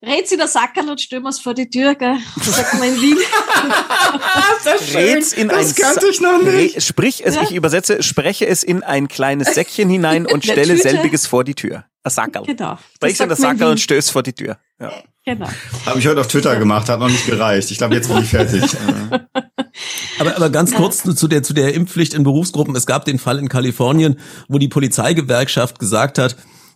Red 0.01 0.29
sie 0.29 0.37
der 0.37 0.47
Sackerl 0.47 0.89
und 0.89 1.01
stellen 1.01 1.23
wir's 1.23 1.41
vor 1.41 1.53
die 1.53 1.69
Tür, 1.69 1.93
gell? 1.93 2.17
Sagt 2.41 2.75
man 2.75 2.87
in 2.87 3.01
Wien. 3.01 3.17
Rät's 4.93 5.33
in 5.33 5.49
das 5.49 5.75
ein 5.75 5.75
kannte 5.75 6.07
ich 6.07 6.21
noch 6.21 6.41
nicht. 6.41 6.81
Sprich 6.81 7.25
es, 7.25 7.35
ja? 7.35 7.41
ich 7.43 7.51
übersetze, 7.51 8.01
spreche 8.01 8.47
es 8.47 8.63
in 8.63 8.81
ein 8.81 9.09
kleines 9.09 9.53
Säckchen 9.55 9.89
hinein 9.89 10.25
und 10.25 10.45
stelle 10.45 10.77
selbiges 10.77 11.27
vor 11.27 11.43
die 11.43 11.53
Tür. 11.53 11.83
Ein 12.09 12.25
Sackerl. 12.25 12.45
Genau. 12.45 12.77
Sprich 12.95 13.19
in 13.19 13.29
das 13.29 13.39
Sackerl 13.39 13.71
und 13.71 13.79
stößt 13.79 14.11
vor 14.11 14.23
die 14.23 14.33
Tür. 14.33 14.57
Ja. 14.79 14.91
Genau. 15.25 15.47
Habe 15.85 15.99
ich 15.99 16.07
heute 16.07 16.21
auf 16.21 16.27
Twitter 16.27 16.55
gemacht, 16.55 16.89
hat 16.89 16.99
noch 16.99 17.09
nicht 17.09 17.25
gereicht. 17.27 17.69
Ich 17.69 17.77
glaube, 17.77 17.93
jetzt 17.93 18.07
bin 18.07 18.17
ich 18.17 18.29
fertig. 18.29 18.63
aber, 20.19 20.35
aber 20.35 20.49
ganz 20.49 20.73
kurz 20.73 21.03
zu 21.03 21.27
der, 21.27 21.43
zu 21.43 21.53
der 21.53 21.73
Impfpflicht 21.73 22.13
in 22.13 22.23
Berufsgruppen. 22.23 22.75
Es 22.75 22.85
gab 22.85 23.05
den 23.05 23.19
Fall 23.19 23.37
in 23.37 23.47
Kalifornien, 23.47 24.19
wo 24.47 24.57
die 24.57 24.69
Polizeigewerkschaft 24.69 25.77
gesagt 25.77 26.17
hat, 26.17 26.35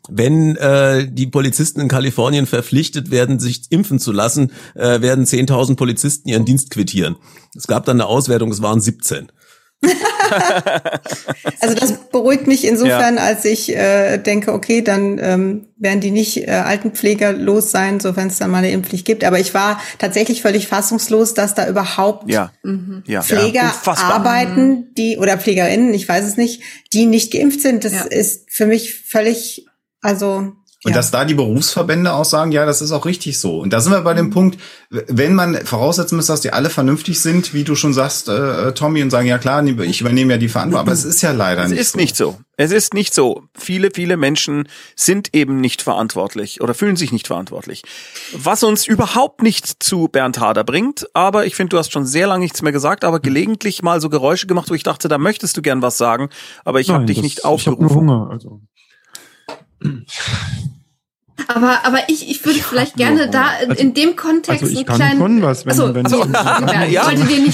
wenn 0.10 0.56
äh, 0.58 1.08
die 1.10 1.28
Polizisten 1.28 1.80
in 1.80 1.88
Kalifornien 1.88 2.46
verpflichtet 2.46 3.10
werden, 3.10 3.40
sich 3.40 3.72
impfen 3.72 4.00
zu 4.00 4.12
lassen, 4.12 4.52
äh, 4.76 5.02
werden 5.02 5.26
10.000 5.26 5.76
Polizisten 5.76 6.28
ihren 6.28 6.46
Dienst 6.46 6.70
quittieren. 6.72 7.16
Es 7.56 7.68
gab 7.68 7.86
dann 7.86 8.02
eine 8.02 8.08
Auswertung, 8.08 8.52
es 8.52 8.62
waren 8.62 8.82
17. 8.82 9.32
also 11.60 11.76
das 11.76 11.94
beruhigt 12.12 12.48
mich 12.48 12.66
insofern, 12.66 13.18
ja. 13.18 13.24
als 13.24 13.46
ich 13.46 13.76
äh, 13.76 14.18
denke, 14.18 14.54
okay, 14.54 14.82
dann 14.82 15.20
ähm, 15.20 15.68
werden 15.78 16.00
die 16.00 16.12
nicht 16.12 16.48
äh, 16.48 16.52
Altenpfleger 16.52 17.34
los 17.34 17.72
sein, 17.72 18.00
sofern 18.00 18.28
es 18.28 18.38
dann 18.38 18.52
mal 18.52 18.60
eine 18.60 18.72
Impfpflicht 18.72 19.06
gibt. 19.06 19.24
Aber 19.24 19.40
ich 19.40 19.54
war 19.54 19.80
tatsächlich 20.00 20.42
völlig 20.42 20.68
fassungslos, 20.68 21.34
dass 21.34 21.54
da 21.54 21.68
überhaupt 21.68 22.30
ja. 22.30 22.52
Ja. 23.06 23.22
Pfleger 23.22 23.74
ja. 23.86 23.94
arbeiten, 23.98 24.94
die 24.96 25.18
oder 25.18 25.38
Pflegerinnen, 25.38 25.94
ich 25.94 26.08
weiß 26.08 26.26
es 26.26 26.38
nicht, 26.38 26.62
die 26.94 27.06
nicht 27.06 27.32
geimpft 27.32 27.62
sind. 27.62 27.84
Das 27.84 28.06
ist 28.06 28.50
für 28.50 28.66
mich 28.66 28.96
völlig, 29.06 29.66
also 30.02 30.54
und 30.84 30.92
ja. 30.92 30.98
dass 30.98 31.12
da 31.12 31.24
die 31.24 31.34
Berufsverbände 31.34 32.12
auch 32.14 32.26
sagen, 32.26 32.52
ja, 32.52 32.66
das 32.66 32.82
ist 32.82 32.92
auch 32.92 33.06
richtig 33.06 33.40
so. 33.40 33.60
Und 33.60 33.72
da 33.72 33.80
sind 33.80 33.94
wir 33.94 34.02
bei 34.02 34.14
dem 34.14 34.28
mhm. 34.28 34.32
Punkt, 34.32 34.60
wenn 34.90 35.34
man 35.34 35.56
voraussetzen 35.66 36.18
muss, 36.18 36.26
dass 36.26 36.42
die 36.42 36.52
alle 36.52 36.70
vernünftig 36.70 37.22
sind, 37.22 37.54
wie 37.54 37.64
du 37.64 37.76
schon 37.76 37.94
sagst, 37.94 38.28
äh, 38.28 38.74
Tommy, 38.74 39.02
und 39.02 39.10
sagen, 39.10 39.28
ja 39.28 39.38
klar, 39.38 39.64
ich 39.66 40.02
übernehme 40.02 40.34
ja 40.34 40.38
die 40.38 40.50
Verantwortung, 40.50 40.88
aber 40.88 40.92
es 40.92 41.06
ist 41.06 41.22
ja 41.22 41.32
leider 41.32 41.64
es 41.64 41.72
nicht 41.72 41.78
so. 41.78 41.82
Es 41.82 41.88
ist 41.88 41.92
so. 41.92 41.98
nicht 41.98 42.16
so. 42.18 42.38
Es 42.56 42.72
ist 42.72 42.94
nicht 42.94 43.14
so. 43.14 43.44
Viele, 43.56 43.92
viele 43.94 44.18
Menschen 44.18 44.68
sind 44.96 45.34
eben 45.34 45.60
nicht 45.60 45.82
verantwortlich 45.82 46.62
oder 46.62 46.74
fühlen 46.74 46.98
sich 46.98 47.12
nicht 47.12 47.28
verantwortlich. 47.28 47.82
Was 48.34 48.64
uns 48.64 48.86
überhaupt 48.86 49.42
nicht 49.42 49.82
zu 49.82 50.08
Bernd 50.08 50.40
Hader 50.40 50.64
bringt, 50.64 51.08
aber 51.14 51.46
ich 51.46 51.56
finde, 51.56 51.70
du 51.70 51.78
hast 51.78 51.92
schon 51.92 52.06
sehr 52.06 52.28
lange 52.28 52.44
nichts 52.44 52.62
mehr 52.62 52.74
gesagt, 52.74 53.06
aber 53.06 53.20
gelegentlich 53.22 53.82
mal 53.82 54.02
so 54.02 54.10
Geräusche 54.10 54.48
gemacht, 54.48 54.70
wo 54.70 54.74
ich 54.74 54.84
dachte, 54.84 55.08
da 55.08 55.18
möchtest 55.18 55.58
du 55.58 55.62
gern 55.62 55.82
was 55.82 55.98
sagen, 55.98 56.30
aber 56.66 56.80
ich 56.80 56.90
habe 56.90 57.06
dich 57.06 57.22
nicht 57.22 57.46
aufgerufen. 57.46 57.86
Ich 57.86 57.92
hab 57.92 57.96
nur 57.96 58.02
Hunger, 58.02 58.30
also. 58.30 58.62
Aber, 61.48 61.86
aber 61.86 62.00
ich, 62.08 62.30
ich 62.30 62.46
würde 62.46 62.60
vielleicht 62.60 62.96
gerne 62.96 63.30
da 63.30 63.48
also, 63.60 63.82
in 63.82 63.94
dem 63.94 64.16
Kontext 64.16 64.64
also 64.64 64.68
ich 64.68 64.88
einen 64.88 64.98
kleinen. 64.98 65.20
Schon 65.20 65.42
was, 65.42 65.66
wenn, 65.66 65.72
achso, 65.72 65.94
wenn 65.94 66.06
achso, 66.06 66.26
ja, 66.90 67.12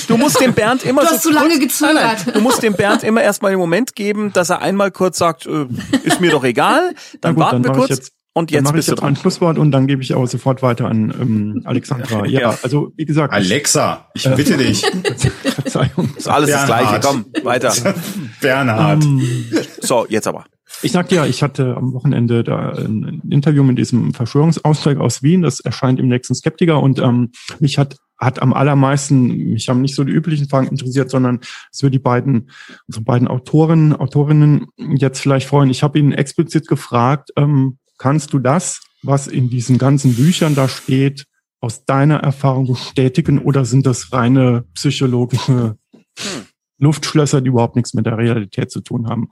du 0.07 0.18
musst 0.18 0.39
dem 0.41 0.53
Bernd 0.53 0.84
immer 0.84 1.01
du 1.03 1.07
hast 1.07 1.23
so 1.23 1.31
lange 1.31 1.49
kurz, 1.49 1.60
gezögert. 1.60 1.95
Nein, 1.95 2.18
nein, 2.26 2.34
du 2.34 2.41
musst 2.41 2.61
dem 2.61 2.73
Bernd 2.73 3.03
immer 3.03 3.22
erstmal 3.22 3.51
den 3.51 3.60
Moment 3.60 3.95
geben, 3.95 4.31
dass 4.34 4.49
er 4.49 4.61
einmal 4.61 4.91
kurz 4.91 5.18
sagt, 5.18 5.45
äh, 5.45 5.65
ist 6.03 6.22
mir 6.22 6.31
doch 6.31 6.43
egal. 6.43 6.93
Dann 7.22 7.35
gut, 7.35 7.43
warten 7.43 7.64
dann 7.64 7.73
wir 7.73 7.80
kurz. 7.80 7.89
Jetzt, 7.89 8.14
und 8.34 8.51
jetzt 8.51 8.65
dann 8.68 8.76
bist 8.76 8.88
ich 8.88 8.91
jetzt 8.91 9.03
ein 9.03 9.15
Schlusswort 9.15 9.57
und 9.57 9.72
dann 9.72 9.88
gebe 9.88 10.01
ich 10.01 10.14
auch 10.14 10.27
sofort 10.27 10.61
weiter 10.61 10.85
an 10.85 11.14
ähm, 11.19 11.61
Alexandra. 11.65 12.26
Ja, 12.26 12.41
ja, 12.41 12.57
also 12.61 12.93
wie 12.95 13.06
gesagt. 13.06 13.34
Alexa, 13.34 14.07
ich 14.14 14.26
äh, 14.26 14.35
bitte 14.35 14.56
dich. 14.56 14.85
Verzeihung. 15.43 16.14
Ist 16.15 16.27
alles 16.27 16.51
Bernhard. 16.51 16.69
das 16.69 17.01
Gleiche. 17.01 17.23
Komm, 17.34 17.43
weiter. 17.43 17.73
Bernhard. 18.39 19.03
Um, 19.03 19.45
so, 19.81 20.06
jetzt 20.07 20.27
aber. 20.27 20.45
Ich 20.82 20.91
sagte 20.91 21.16
ja, 21.16 21.26
ich 21.26 21.44
hatte 21.44 21.76
am 21.76 21.94
Wochenende 21.94 22.44
da 22.44 22.70
ein 22.74 23.22
Interview 23.30 23.64
mit 23.64 23.78
diesem 23.78 24.14
Verschwörungsausschlag 24.14 24.98
aus 24.98 25.24
Wien. 25.24 25.41
Das 25.41 25.60
erscheint 25.60 26.00
im 26.00 26.08
nächsten 26.08 26.36
Skeptiker 26.36 26.82
und 26.82 27.00
ähm, 27.00 27.32
mich 27.60 27.78
hat 27.78 27.98
hat 28.20 28.41
am 28.41 28.54
allermeisten, 28.54 29.54
mich 29.54 29.70
haben 29.70 29.82
nicht 29.82 29.96
so 29.96 30.04
die 30.04 30.12
üblichen 30.12 30.50
Fragen 30.50 30.68
interessiert, 30.68 31.10
sondern 31.10 31.40
es 31.72 31.82
würde 31.82 31.91
die 31.91 32.04
beiden, 32.04 32.50
unsere 32.88 33.06
beiden 33.06 33.28
Autoren, 33.28 33.96
Autorinnen 33.96 34.68
jetzt 34.78 35.22
vielleicht 35.22 35.48
freuen. 35.48 35.70
Ich 35.70 35.84
habe 35.84 35.98
ihnen 35.98 36.12
explizit 36.12 36.68
gefragt, 36.68 37.32
ähm, 37.38 37.78
kannst 37.98 38.34
du 38.34 38.40
das, 38.40 38.82
was 39.04 39.28
in 39.28 39.50
diesen 39.50 39.78
ganzen 39.78 40.16
Büchern 40.16 40.54
da 40.54 40.68
steht, 40.68 41.26
aus 41.62 41.86
deiner 41.86 42.18
Erfahrung 42.18 42.68
bestätigen 42.68 43.40
oder 43.40 43.66
sind 43.66 43.86
das 43.86 44.12
reine 44.12 44.66
psychologische 44.74 45.78
hm. 46.18 46.46
Luftschlösser, 46.78 47.41
die 47.41 47.50
überhaupt 47.50 47.76
nichts 47.76 47.94
mit 47.94 48.06
der 48.06 48.18
Realität 48.18 48.72
zu 48.72 48.82
tun 48.82 49.08
haben? 49.08 49.30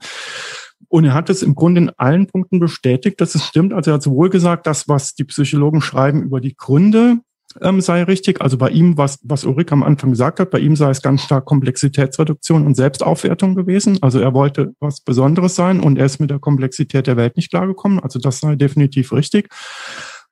Und 0.88 1.04
er 1.04 1.14
hat 1.14 1.28
es 1.28 1.42
im 1.42 1.54
Grunde 1.54 1.82
in 1.82 1.90
allen 1.96 2.26
Punkten 2.26 2.60
bestätigt, 2.60 3.20
dass 3.20 3.34
es 3.34 3.44
stimmt. 3.44 3.72
Also 3.72 3.90
er 3.90 3.94
hat 3.94 4.02
sowohl 4.02 4.30
gesagt, 4.30 4.66
das, 4.66 4.88
was 4.88 5.14
die 5.14 5.24
Psychologen 5.24 5.82
schreiben 5.82 6.22
über 6.22 6.40
die 6.40 6.56
Gründe, 6.56 7.18
ähm, 7.60 7.80
sei 7.80 8.02
richtig. 8.02 8.40
Also 8.40 8.58
bei 8.58 8.70
ihm, 8.70 8.96
was, 8.98 9.18
was 9.22 9.44
Ulrike 9.44 9.72
am 9.72 9.82
Anfang 9.82 10.10
gesagt 10.10 10.40
hat, 10.40 10.50
bei 10.50 10.58
ihm 10.58 10.76
sei 10.76 10.90
es 10.90 11.02
ganz 11.02 11.22
stark 11.22 11.46
Komplexitätsreduktion 11.46 12.66
und 12.66 12.74
Selbstaufwertung 12.74 13.54
gewesen. 13.54 13.98
Also 14.02 14.20
er 14.20 14.34
wollte 14.34 14.74
was 14.80 15.00
Besonderes 15.00 15.54
sein 15.54 15.80
und 15.80 15.98
er 15.98 16.06
ist 16.06 16.20
mit 16.20 16.30
der 16.30 16.38
Komplexität 16.38 17.06
der 17.06 17.16
Welt 17.16 17.36
nicht 17.36 17.50
klargekommen. 17.50 18.00
Also 18.00 18.18
das 18.18 18.40
sei 18.40 18.56
definitiv 18.56 19.12
richtig. 19.12 19.48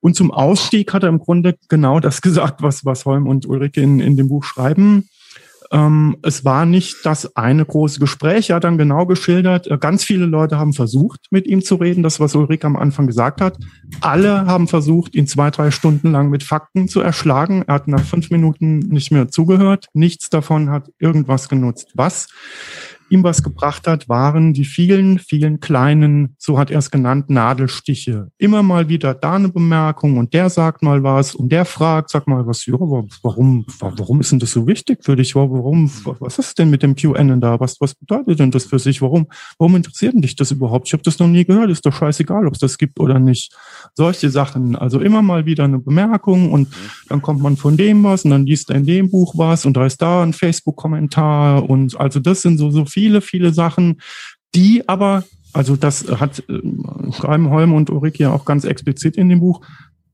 Und 0.01 0.15
zum 0.15 0.31
Ausstieg 0.31 0.93
hat 0.93 1.03
er 1.03 1.09
im 1.09 1.19
Grunde 1.19 1.57
genau 1.69 2.01
das 2.01 2.21
gesagt, 2.23 2.63
was, 2.63 2.85
was 2.85 3.05
Holm 3.07 3.27
und 3.27 3.47
Ulrike 3.47 3.81
in, 3.81 4.01
in 4.01 4.17
dem 4.17 4.29
Buch 4.29 4.45
schreiben. 4.45 5.09
Ähm, 5.73 6.17
es 6.23 6.45
war 6.45 6.67
nicht 6.67 7.05
das 7.05 7.37
eine 7.37 7.65
große 7.65 8.01
Gespräch. 8.01 8.51
Hat 8.51 8.65
dann 8.65 8.79
genau 8.79 9.07
geschildert, 9.07 9.67
äh, 9.67 9.79
ganz 9.79 10.05
viele 10.05 10.27
Leute 10.27 10.59
haben 10.59 10.73
versucht, 10.73 11.27
mit 11.31 11.47
ihm 11.47 11.63
zu 11.63 11.77
reden, 11.77 12.03
das, 12.03 12.21
was 12.21 12.35
Ulrike 12.35 12.67
am 12.67 12.77
Anfang 12.77 13.07
gesagt 13.07 13.41
hat. 13.41 13.59
Alle 14.01 14.47
haben 14.47 14.69
versucht, 14.69 15.15
ihn 15.15 15.27
zwei, 15.27 15.51
drei 15.51 15.71
Stunden 15.71 16.13
lang 16.13 16.31
mit 16.31 16.43
Fakten 16.43 16.89
zu 16.89 17.01
erschlagen. 17.01 17.65
Er 17.67 17.75
hat 17.75 17.89
nach 17.89 18.05
fünf 18.05 18.31
Minuten 18.31 18.79
nicht 18.79 19.11
mehr 19.11 19.29
zugehört. 19.29 19.87
Nichts 19.93 20.31
davon 20.31 20.71
hat 20.71 20.91
irgendwas 20.99 21.49
genutzt. 21.49 21.93
Was 21.95 22.29
ihm 23.09 23.23
was 23.23 23.43
gebracht 23.43 23.87
hat, 23.87 24.09
waren 24.09 24.53
die 24.53 24.65
vielen, 24.65 25.19
vielen 25.19 25.61
kleinen, 25.61 26.35
so 26.39 26.59
hat 26.59 26.71
er 26.71 26.79
es 26.79 26.91
genannt, 26.91 27.31
Nadelstiche. 27.31 28.31
Immer 28.39 28.63
mal 28.63 28.89
wieder 28.89 29.15
da 29.15 29.35
eine 29.35 29.49
Bemerkung 29.49 30.19
und 30.19 30.35
der 30.35 30.51
sagt 30.51 30.83
mal 30.83 31.03
was 31.03 31.35
und 31.35 31.51
der 31.51 31.65
fragt, 31.65 32.11
sag 32.11 32.27
mal 32.27 32.47
was, 32.47 32.67
ja, 32.67 32.75
warum, 32.75 33.67
warum 33.79 34.21
ist 34.21 34.33
denn 34.33 34.39
das 34.39 34.53
so 34.53 34.67
wichtig 34.67 35.05
für 35.05 35.17
dich? 35.17 35.35
Warum, 35.35 35.91
was 36.21 36.39
ist 36.39 36.59
denn 36.59 36.71
mit 36.71 36.83
dem 36.83 36.97
QN 36.97 37.41
da? 37.41 37.61
Was, 37.61 37.81
was 37.81 37.95
bedeutet 37.95 38.39
denn 38.39 38.51
das 38.51 38.65
für 38.65 38.79
sich? 38.79 39.03
Warum, 39.03 39.27
warum 39.59 39.77
interessiert 39.77 40.15
dich 40.17 40.37
das 40.37 40.51
überhaupt? 40.51 40.89
Ich 40.89 40.93
habe 40.93 41.03
das 41.03 41.19
noch 41.19 41.29
nie 41.29 41.45
gehört, 41.45 41.71
ist 41.71 41.85
doch 41.87 41.93
scheißegal, 41.93 42.47
ob 42.47 42.55
es 42.55 42.61
das 42.61 42.79
gibt 42.79 42.99
oder 43.01 43.19
nicht. 43.19 43.55
Solche 43.95 44.31
Sachen. 44.31 44.77
Also 44.77 45.01
immer 45.01 45.23
mal 45.23 45.47
wieder 45.47 45.65
eine 45.65 45.79
Bemerkung 45.79 46.53
und 46.53 46.69
dann 47.09 47.23
kommt 47.23 47.43
man 47.43 47.57
von 47.57 47.77
dem 47.77 48.03
was 48.05 48.25
und 48.25 48.31
dann 48.31 48.47
liest 48.47 48.71
er 48.71 48.77
in 48.77 48.87
dem 48.87 49.11
Buch 49.11 49.35
was 49.37 49.67
und 49.67 49.77
da 49.77 49.87
ist 49.87 50.01
da 50.03 50.23
ein 50.23 50.33
Facebook-Kommentar 50.33 51.69
und 51.69 51.99
also 51.99 52.21
das 52.21 52.43
sind 52.43 52.59
so, 52.59 52.71
so 52.71 52.85
viele, 52.97 53.21
viele 53.21 53.53
Sachen, 53.53 54.01
die 54.55 54.89
aber, 54.89 55.25
also 55.53 55.77
das 55.77 56.09
hat 56.19 56.43
Graim, 56.49 57.45
äh, 57.45 57.75
und 57.77 57.91
Ulrike 57.91 58.23
ja 58.23 58.33
auch 58.33 58.47
ganz 58.47 58.65
explizit 58.65 59.19
in 59.19 59.29
dem 59.29 59.41
Buch, 59.41 59.61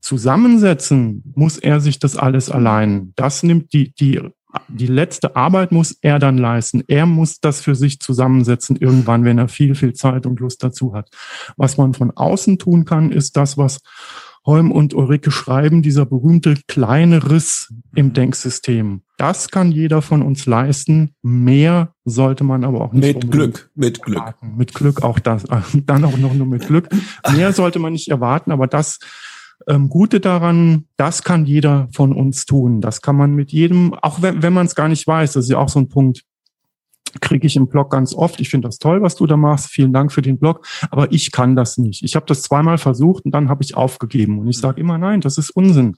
zusammensetzen 0.01 1.23
muss 1.33 1.57
er 1.57 1.79
sich 1.79 1.97
das 1.97 2.17
alles 2.17 2.49
allein. 2.49 3.13
Das 3.15 3.41
nimmt 3.41 3.71
die, 3.71 3.93
die, 3.95 4.19
die 4.67 4.87
letzte 4.87 5.37
Arbeit 5.37 5.71
muss 5.71 5.97
er 6.01 6.19
dann 6.19 6.37
leisten. 6.37 6.83
Er 6.89 7.05
muss 7.05 7.39
das 7.39 7.61
für 7.61 7.73
sich 7.73 8.01
zusammensetzen 8.01 8.75
irgendwann, 8.75 9.23
wenn 9.23 9.37
er 9.37 9.47
viel, 9.47 9.75
viel 9.75 9.93
Zeit 9.93 10.25
und 10.25 10.41
Lust 10.41 10.61
dazu 10.61 10.93
hat. 10.93 11.09
Was 11.55 11.77
man 11.77 11.93
von 11.93 12.11
außen 12.11 12.59
tun 12.59 12.83
kann, 12.83 13.13
ist 13.13 13.37
das, 13.37 13.57
was 13.57 13.79
Holm 14.45 14.71
und 14.71 14.93
Ulrike 14.93 15.31
schreiben, 15.31 15.81
dieser 15.81 16.05
berühmte 16.05 16.55
kleine 16.67 17.29
Riss 17.29 17.73
im 17.95 18.13
Denksystem. 18.13 19.01
Das 19.17 19.49
kann 19.49 19.71
jeder 19.71 20.01
von 20.01 20.21
uns 20.21 20.45
leisten. 20.45 21.15
Mehr 21.21 21.93
sollte 22.03 22.43
man 22.43 22.63
aber 22.63 22.81
auch 22.81 22.93
nicht. 22.93 23.15
Mit 23.15 23.31
Glück, 23.31 23.71
mit 23.75 24.01
Glück. 24.01 24.17
Erwarten. 24.17 24.57
Mit 24.57 24.73
Glück 24.73 25.01
auch 25.01 25.19
das. 25.19 25.45
Dann 25.85 26.03
auch 26.03 26.17
noch 26.17 26.33
nur 26.33 26.47
mit 26.47 26.67
Glück. 26.67 26.89
Mehr 27.31 27.53
sollte 27.53 27.79
man 27.79 27.93
nicht 27.93 28.09
erwarten, 28.09 28.51
aber 28.51 28.67
das 28.67 28.99
ähm, 29.67 29.89
Gute 29.89 30.19
daran, 30.19 30.85
das 30.97 31.23
kann 31.23 31.45
jeder 31.45 31.87
von 31.93 32.13
uns 32.13 32.45
tun. 32.45 32.81
Das 32.81 33.01
kann 33.01 33.15
man 33.15 33.33
mit 33.33 33.51
jedem, 33.51 33.93
auch 33.93 34.21
wenn, 34.21 34.41
wenn 34.41 34.53
man 34.53 34.65
es 34.65 34.75
gar 34.75 34.89
nicht 34.89 35.07
weiß, 35.07 35.33
das 35.33 35.45
ist 35.45 35.51
ja 35.51 35.57
auch 35.57 35.69
so 35.69 35.79
ein 35.79 35.89
Punkt 35.89 36.23
kriege 37.21 37.47
ich 37.47 37.55
im 37.55 37.67
Blog 37.67 37.91
ganz 37.91 38.13
oft. 38.13 38.39
Ich 38.39 38.49
finde 38.49 38.67
das 38.67 38.77
toll, 38.79 39.01
was 39.01 39.15
du 39.15 39.25
da 39.25 39.37
machst. 39.37 39.67
Vielen 39.67 39.93
Dank 39.93 40.11
für 40.11 40.21
den 40.21 40.39
Blog. 40.39 40.65
Aber 40.91 41.11
ich 41.11 41.31
kann 41.31 41.55
das 41.55 41.77
nicht. 41.77 42.03
Ich 42.03 42.15
habe 42.15 42.25
das 42.25 42.41
zweimal 42.41 42.77
versucht 42.77 43.25
und 43.25 43.33
dann 43.33 43.49
habe 43.49 43.63
ich 43.63 43.75
aufgegeben. 43.75 44.39
Und 44.39 44.47
ich 44.47 44.57
sage 44.57 44.79
immer, 44.79 44.97
nein, 44.97 45.21
das 45.21 45.37
ist 45.37 45.49
Unsinn. 45.51 45.95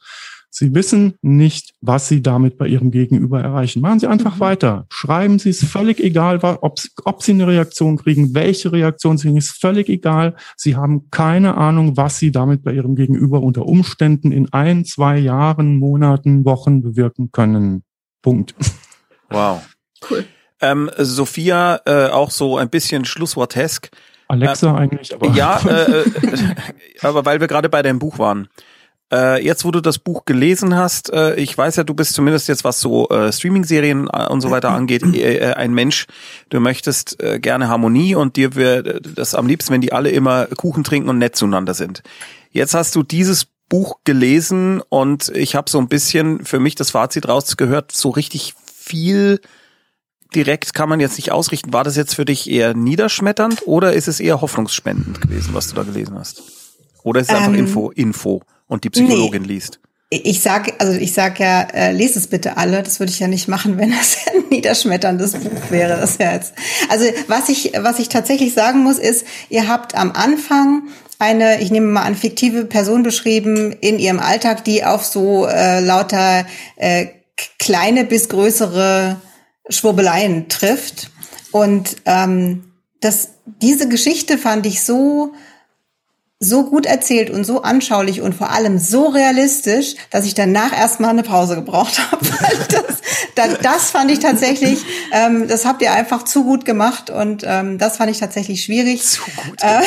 Sie 0.58 0.74
wissen 0.74 1.16
nicht, 1.22 1.74
was 1.82 2.08
Sie 2.08 2.22
damit 2.22 2.58
bei 2.58 2.70
Ihrem 2.70 2.90
Gegenüber 2.90 3.42
erreichen. 3.42 3.82
Machen 3.82 4.00
Sie 4.00 4.08
einfach 4.08 4.38
mhm. 4.38 4.40
weiter. 4.40 4.86
Schreiben 4.90 5.38
Sie 5.38 5.50
es 5.50 5.66
völlig 5.66 6.00
egal, 6.00 6.40
ob, 6.42 6.80
ob 7.04 7.24
Sie 7.24 7.34
eine 7.34 7.46
Reaktion 7.46 7.98
kriegen, 7.98 8.34
welche 8.34 8.72
Reaktion 8.72 9.18
Sie 9.18 9.24
kriegen, 9.24 9.38
ist 9.38 9.60
völlig 9.60 9.90
egal. 9.90 10.38
Sie 10.56 10.78
haben 10.78 11.10
keine 11.12 11.58
Ahnung, 11.58 11.98
was 11.98 12.20
Sie 12.20 12.32
damit 12.32 12.64
bei 12.64 12.72
Ihrem 12.72 12.96
Gegenüber 12.96 13.42
unter 13.42 13.66
Umständen 13.66 14.32
in 14.32 14.54
ein, 14.54 14.86
zwei 14.86 15.18
Jahren, 15.18 15.76
Monaten, 15.76 16.46
Wochen 16.46 16.82
bewirken 16.82 17.34
können. 17.34 17.84
Punkt. 18.22 18.56
Wow. 19.30 19.62
Cool. 20.10 20.24
Ähm, 20.62 20.90
Sophia, 20.98 21.82
äh, 21.86 22.08
auch 22.08 22.32
so 22.32 22.58
ein 22.58 22.70
bisschen 22.70 23.06
schlusswortesk. 23.06 23.90
Alexa 24.28 24.74
äh, 24.74 24.78
eigentlich, 24.78 25.14
aber. 25.14 25.30
Ja, 25.32 25.60
äh, 25.68 26.02
äh 26.02 26.06
aber 27.02 27.26
weil 27.26 27.40
wir 27.40 27.48
gerade 27.48 27.70
bei 27.70 27.82
deinem 27.82 28.00
Buch 28.00 28.20
waren. 28.20 28.48
Äh, 29.14 29.46
jetzt, 29.46 29.66
wo 29.66 29.72
du 29.72 29.82
das 29.82 30.00
Buch 30.00 30.26
gelesen 30.26 30.76
hast, 30.76 31.14
äh, 31.14 31.36
ich 31.36 31.56
weiß 31.56 31.76
ja, 31.76 31.84
du 31.84 31.94
bist 31.94 32.14
zumindest 32.14 32.48
jetzt, 32.48 32.64
was 32.64 32.82
so 32.82 33.08
Streaming-Serien 33.32 34.08
und 34.08 34.42
so 34.42 34.50
weiter 34.50 34.72
angeht, 34.72 35.04
ein 35.56 35.74
Mensch. 35.74 36.08
Du 36.50 36.60
möchtest 36.60 37.18
gerne 37.20 37.68
Harmonie 37.68 38.16
und 38.16 38.36
dir 38.36 38.56
wäre 38.56 39.00
das 39.02 39.36
am 39.36 39.46
liebsten, 39.48 39.74
wenn 39.74 39.82
die 39.82 39.94
alle 39.94 40.10
immer 40.10 40.46
Kuchen 40.48 40.84
trinken 40.84 41.10
und 41.10 41.20
nett 41.20 41.36
zueinander 41.36 41.76
sind. 41.76 42.02
Jetzt 42.50 42.74
hast 42.74 42.96
du 42.96 43.04
dieses 43.04 43.46
Buch 43.70 44.00
gelesen 44.06 44.82
und 44.90 45.30
ich 45.30 45.56
habe 45.56 45.70
so 45.70 45.78
ein 45.80 45.88
bisschen 45.88 46.44
für 46.44 46.60
mich 46.60 46.76
das 46.76 46.92
Fazit 46.92 47.28
rausgehört, 47.28 47.92
so 47.92 48.10
richtig 48.10 48.56
viel 48.74 49.40
direkt 50.36 50.74
kann 50.74 50.90
man 50.90 51.00
jetzt 51.00 51.18
nicht 51.18 51.32
ausrichten. 51.32 51.74
War 51.74 51.84
das 51.84 51.96
jetzt 51.96 52.16
für 52.16 52.26
dich 52.26 52.50
eher 52.50 52.74
niederschmetternd 52.74 53.64
oder 53.66 53.94
ist 53.94 54.08
es 54.08 54.20
eher 54.20 54.42
hoffnungsspendend 54.42 55.22
gewesen, 55.22 55.54
was 55.54 55.70
du 55.70 55.76
da 55.76 55.84
gelesen 55.84 56.18
hast? 56.20 56.44
Oder 57.04 57.22
ist 57.22 57.30
es 57.30 57.36
einfach 57.36 57.50
ähm, 57.50 57.60
Info, 57.60 57.92
Info 57.92 58.42
und 58.68 58.84
die 58.84 58.90
Psychologin 58.90 59.44
nee. 59.44 59.50
liest? 59.50 59.80
Ich 60.10 60.42
sag, 60.42 60.74
also 60.80 60.94
ich 60.94 61.14
sag 61.14 61.40
ja, 61.40 61.62
äh, 61.62 61.92
lest 61.92 62.16
es 62.16 62.28
bitte 62.28 62.58
alle. 62.58 62.84
Das 62.84 63.00
würde 63.00 63.12
ich 63.12 63.20
ja 63.20 63.28
nicht 63.28 63.48
machen, 63.48 63.78
wenn 63.78 63.92
das 63.92 64.18
ein 64.28 64.50
niederschmetterndes 64.50 65.34
Buch 65.34 65.72
wäre. 65.72 66.00
Das 66.00 66.18
ja 66.18 66.34
jetzt. 66.34 66.54
Also 66.90 67.06
was 67.28 67.50
ich, 67.50 67.74
was 67.78 68.00
ich 68.00 68.10
tatsächlich 68.10 68.54
sagen 68.54 68.80
muss, 68.80 68.98
ist, 68.98 69.26
ihr 69.50 69.68
habt 69.68 69.96
am 69.96 70.12
Anfang 70.12 70.84
eine, 71.18 71.62
ich 71.62 71.72
nehme 71.72 71.88
mal 71.88 72.04
an, 72.04 72.16
fiktive 72.16 72.66
Person 72.66 73.04
beschrieben 73.04 73.72
in 73.72 74.00
ihrem 74.00 74.20
Alltag, 74.20 74.64
die 74.64 74.84
auf 74.84 75.06
so 75.06 75.48
äh, 75.48 75.80
lauter 75.80 76.46
äh, 76.76 77.08
kleine 77.58 78.04
bis 78.04 78.30
größere 78.30 79.18
Schwurbeleien 79.70 80.50
trifft. 80.50 81.12
Und 81.52 81.98
ähm, 82.06 82.72
das, 83.02 83.30
diese 83.62 83.88
Geschichte 83.88 84.38
fand 84.38 84.66
ich 84.66 84.84
so 84.84 85.34
so 86.40 86.66
gut 86.66 86.86
erzählt 86.86 87.30
und 87.30 87.46
so 87.46 87.62
anschaulich 87.62 88.22
und 88.22 88.36
vor 88.36 88.52
allem 88.52 88.78
so 88.78 89.08
realistisch, 89.08 89.96
dass 90.10 90.26
ich 90.26 90.34
danach 90.34 90.78
erstmal 90.78 91.12
eine 91.12 91.24
Pause 91.24 91.56
gebraucht 91.56 92.00
habe. 92.12 92.26
das, 93.36 93.60
das, 93.62 93.92
fand 93.92 94.12
ich 94.12 94.20
tatsächlich, 94.20 94.80
ähm, 95.12 95.48
das 95.48 95.66
habt 95.66 95.82
ihr 95.82 95.94
einfach 95.94 96.24
zu 96.24 96.44
gut 96.44 96.66
gemacht 96.66 97.10
und 97.10 97.44
ähm, 97.46 97.78
das 97.78 97.98
fand 97.98 98.12
ich 98.12 98.20
tatsächlich 98.20 98.64
schwierig. 98.64 99.04
Zu 99.04 99.22
gut. 99.24 99.62
Äh, 99.62 99.82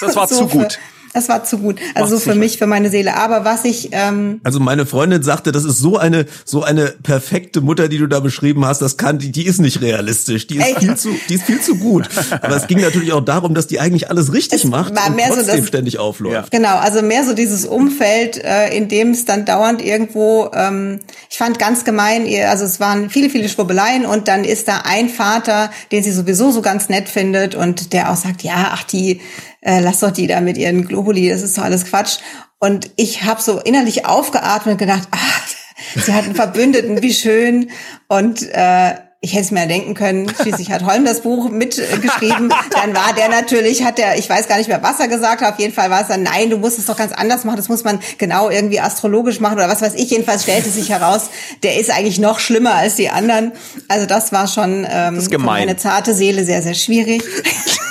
das 0.00 0.14
war 0.14 0.28
so 0.28 0.46
zu 0.46 0.48
gut. 0.48 0.74
Für, 0.74 0.97
das 1.14 1.28
war 1.28 1.44
zu 1.44 1.58
gut. 1.58 1.80
Also 1.94 2.16
so 2.16 2.30
für 2.30 2.34
mich, 2.34 2.58
für 2.58 2.66
meine 2.66 2.90
Seele. 2.90 3.16
Aber 3.16 3.44
was 3.44 3.64
ich 3.64 3.90
ähm 3.92 4.40
also 4.44 4.60
meine 4.60 4.86
Freundin 4.86 5.22
sagte, 5.22 5.52
das 5.52 5.64
ist 5.64 5.78
so 5.78 5.96
eine 5.96 6.26
so 6.44 6.62
eine 6.62 6.94
perfekte 7.02 7.60
Mutter, 7.60 7.88
die 7.88 7.98
du 7.98 8.06
da 8.06 8.20
beschrieben 8.20 8.64
hast. 8.64 8.82
Das 8.82 8.96
kann 8.96 9.18
die, 9.18 9.32
die 9.32 9.46
ist 9.46 9.60
nicht 9.60 9.80
realistisch. 9.80 10.46
Die 10.46 10.56
ist 10.56 10.66
Echt? 10.66 10.78
viel 10.78 10.96
zu 10.96 11.10
die 11.28 11.34
ist 11.34 11.44
viel 11.44 11.60
zu 11.60 11.76
gut. 11.76 12.08
Aber 12.42 12.56
es 12.56 12.66
ging 12.66 12.80
natürlich 12.80 13.12
auch 13.12 13.24
darum, 13.24 13.54
dass 13.54 13.66
die 13.66 13.80
eigentlich 13.80 14.10
alles 14.10 14.32
richtig 14.32 14.64
es 14.64 14.70
macht 14.70 14.90
und 14.90 14.96
trotzdem 14.96 15.44
so 15.44 15.56
das, 15.56 15.66
ständig 15.66 15.98
aufläuft. 15.98 16.50
Genau, 16.50 16.76
also 16.76 17.02
mehr 17.02 17.24
so 17.24 17.34
dieses 17.34 17.64
Umfeld, 17.64 18.42
äh, 18.42 18.76
in 18.76 18.88
dem 18.88 19.10
es 19.10 19.24
dann 19.24 19.44
dauernd 19.44 19.84
irgendwo. 19.84 20.50
Ähm, 20.52 21.00
ich 21.30 21.38
fand 21.38 21.58
ganz 21.58 21.84
gemein, 21.84 22.26
also 22.46 22.64
es 22.64 22.80
waren 22.80 23.10
viele 23.10 23.30
viele 23.30 23.48
Schwurbeleien 23.48 24.06
und 24.06 24.28
dann 24.28 24.44
ist 24.44 24.68
da 24.68 24.82
ein 24.84 25.08
Vater, 25.08 25.70
den 25.92 26.02
sie 26.02 26.12
sowieso 26.12 26.50
so 26.50 26.62
ganz 26.62 26.88
nett 26.88 27.08
findet 27.08 27.54
und 27.54 27.92
der 27.92 28.10
auch 28.10 28.16
sagt, 28.16 28.42
ja, 28.42 28.70
ach 28.72 28.84
die 28.84 29.20
äh, 29.68 29.80
lass 29.80 30.00
doch 30.00 30.10
die 30.10 30.26
da 30.26 30.40
mit 30.40 30.56
ihren 30.56 30.88
Globuli, 30.88 31.28
das 31.28 31.42
ist 31.42 31.58
doch 31.58 31.64
alles 31.64 31.84
Quatsch. 31.84 32.18
Und 32.58 32.90
ich 32.96 33.24
habe 33.24 33.42
so 33.42 33.60
innerlich 33.60 34.06
aufgeatmet 34.06 34.72
und 34.72 34.78
gedacht, 34.78 35.06
ach, 35.10 35.48
sie 36.02 36.14
hatten 36.14 36.34
Verbündeten, 36.34 37.02
wie 37.02 37.12
schön. 37.12 37.70
Und 38.08 38.42
äh, 38.50 38.94
ich 39.20 39.32
hätte 39.32 39.42
es 39.42 39.50
mir 39.50 39.66
denken 39.66 39.92
können, 39.92 40.32
schließlich 40.40 40.70
hat 40.70 40.86
Holm 40.86 41.04
das 41.04 41.20
Buch 41.20 41.50
mitgeschrieben. 41.50 42.48
Dann 42.70 42.94
war 42.94 43.12
der 43.14 43.28
natürlich, 43.28 43.84
hat 43.84 43.98
der, 43.98 44.16
ich 44.16 44.30
weiß 44.30 44.48
gar 44.48 44.56
nicht 44.56 44.68
mehr, 44.68 44.82
was 44.82 45.00
er 45.00 45.08
gesagt 45.08 45.42
hat, 45.42 45.52
auf 45.52 45.58
jeden 45.58 45.74
Fall 45.74 45.90
war 45.90 46.00
es 46.00 46.08
dann, 46.08 46.22
nein, 46.22 46.50
du 46.50 46.56
musst 46.56 46.78
es 46.78 46.86
doch 46.86 46.96
ganz 46.96 47.12
anders 47.12 47.44
machen, 47.44 47.56
das 47.56 47.68
muss 47.68 47.84
man 47.84 47.98
genau 48.16 48.48
irgendwie 48.48 48.80
astrologisch 48.80 49.40
machen 49.40 49.54
oder 49.54 49.68
was 49.68 49.82
weiß 49.82 49.94
ich. 49.96 50.10
Jedenfalls 50.10 50.44
stellte 50.44 50.70
sich 50.70 50.88
heraus, 50.88 51.30
der 51.62 51.78
ist 51.78 51.90
eigentlich 51.90 52.20
noch 52.20 52.38
schlimmer 52.38 52.74
als 52.74 52.94
die 52.94 53.10
anderen. 53.10 53.52
Also 53.88 54.06
das 54.06 54.32
war 54.32 54.46
schon 54.46 54.86
ähm, 54.88 55.16
das 55.16 55.26
für 55.28 55.38
meine 55.38 55.76
zarte 55.76 56.14
Seele 56.14 56.44
sehr, 56.44 56.62
sehr 56.62 56.74
schwierig. 56.74 57.22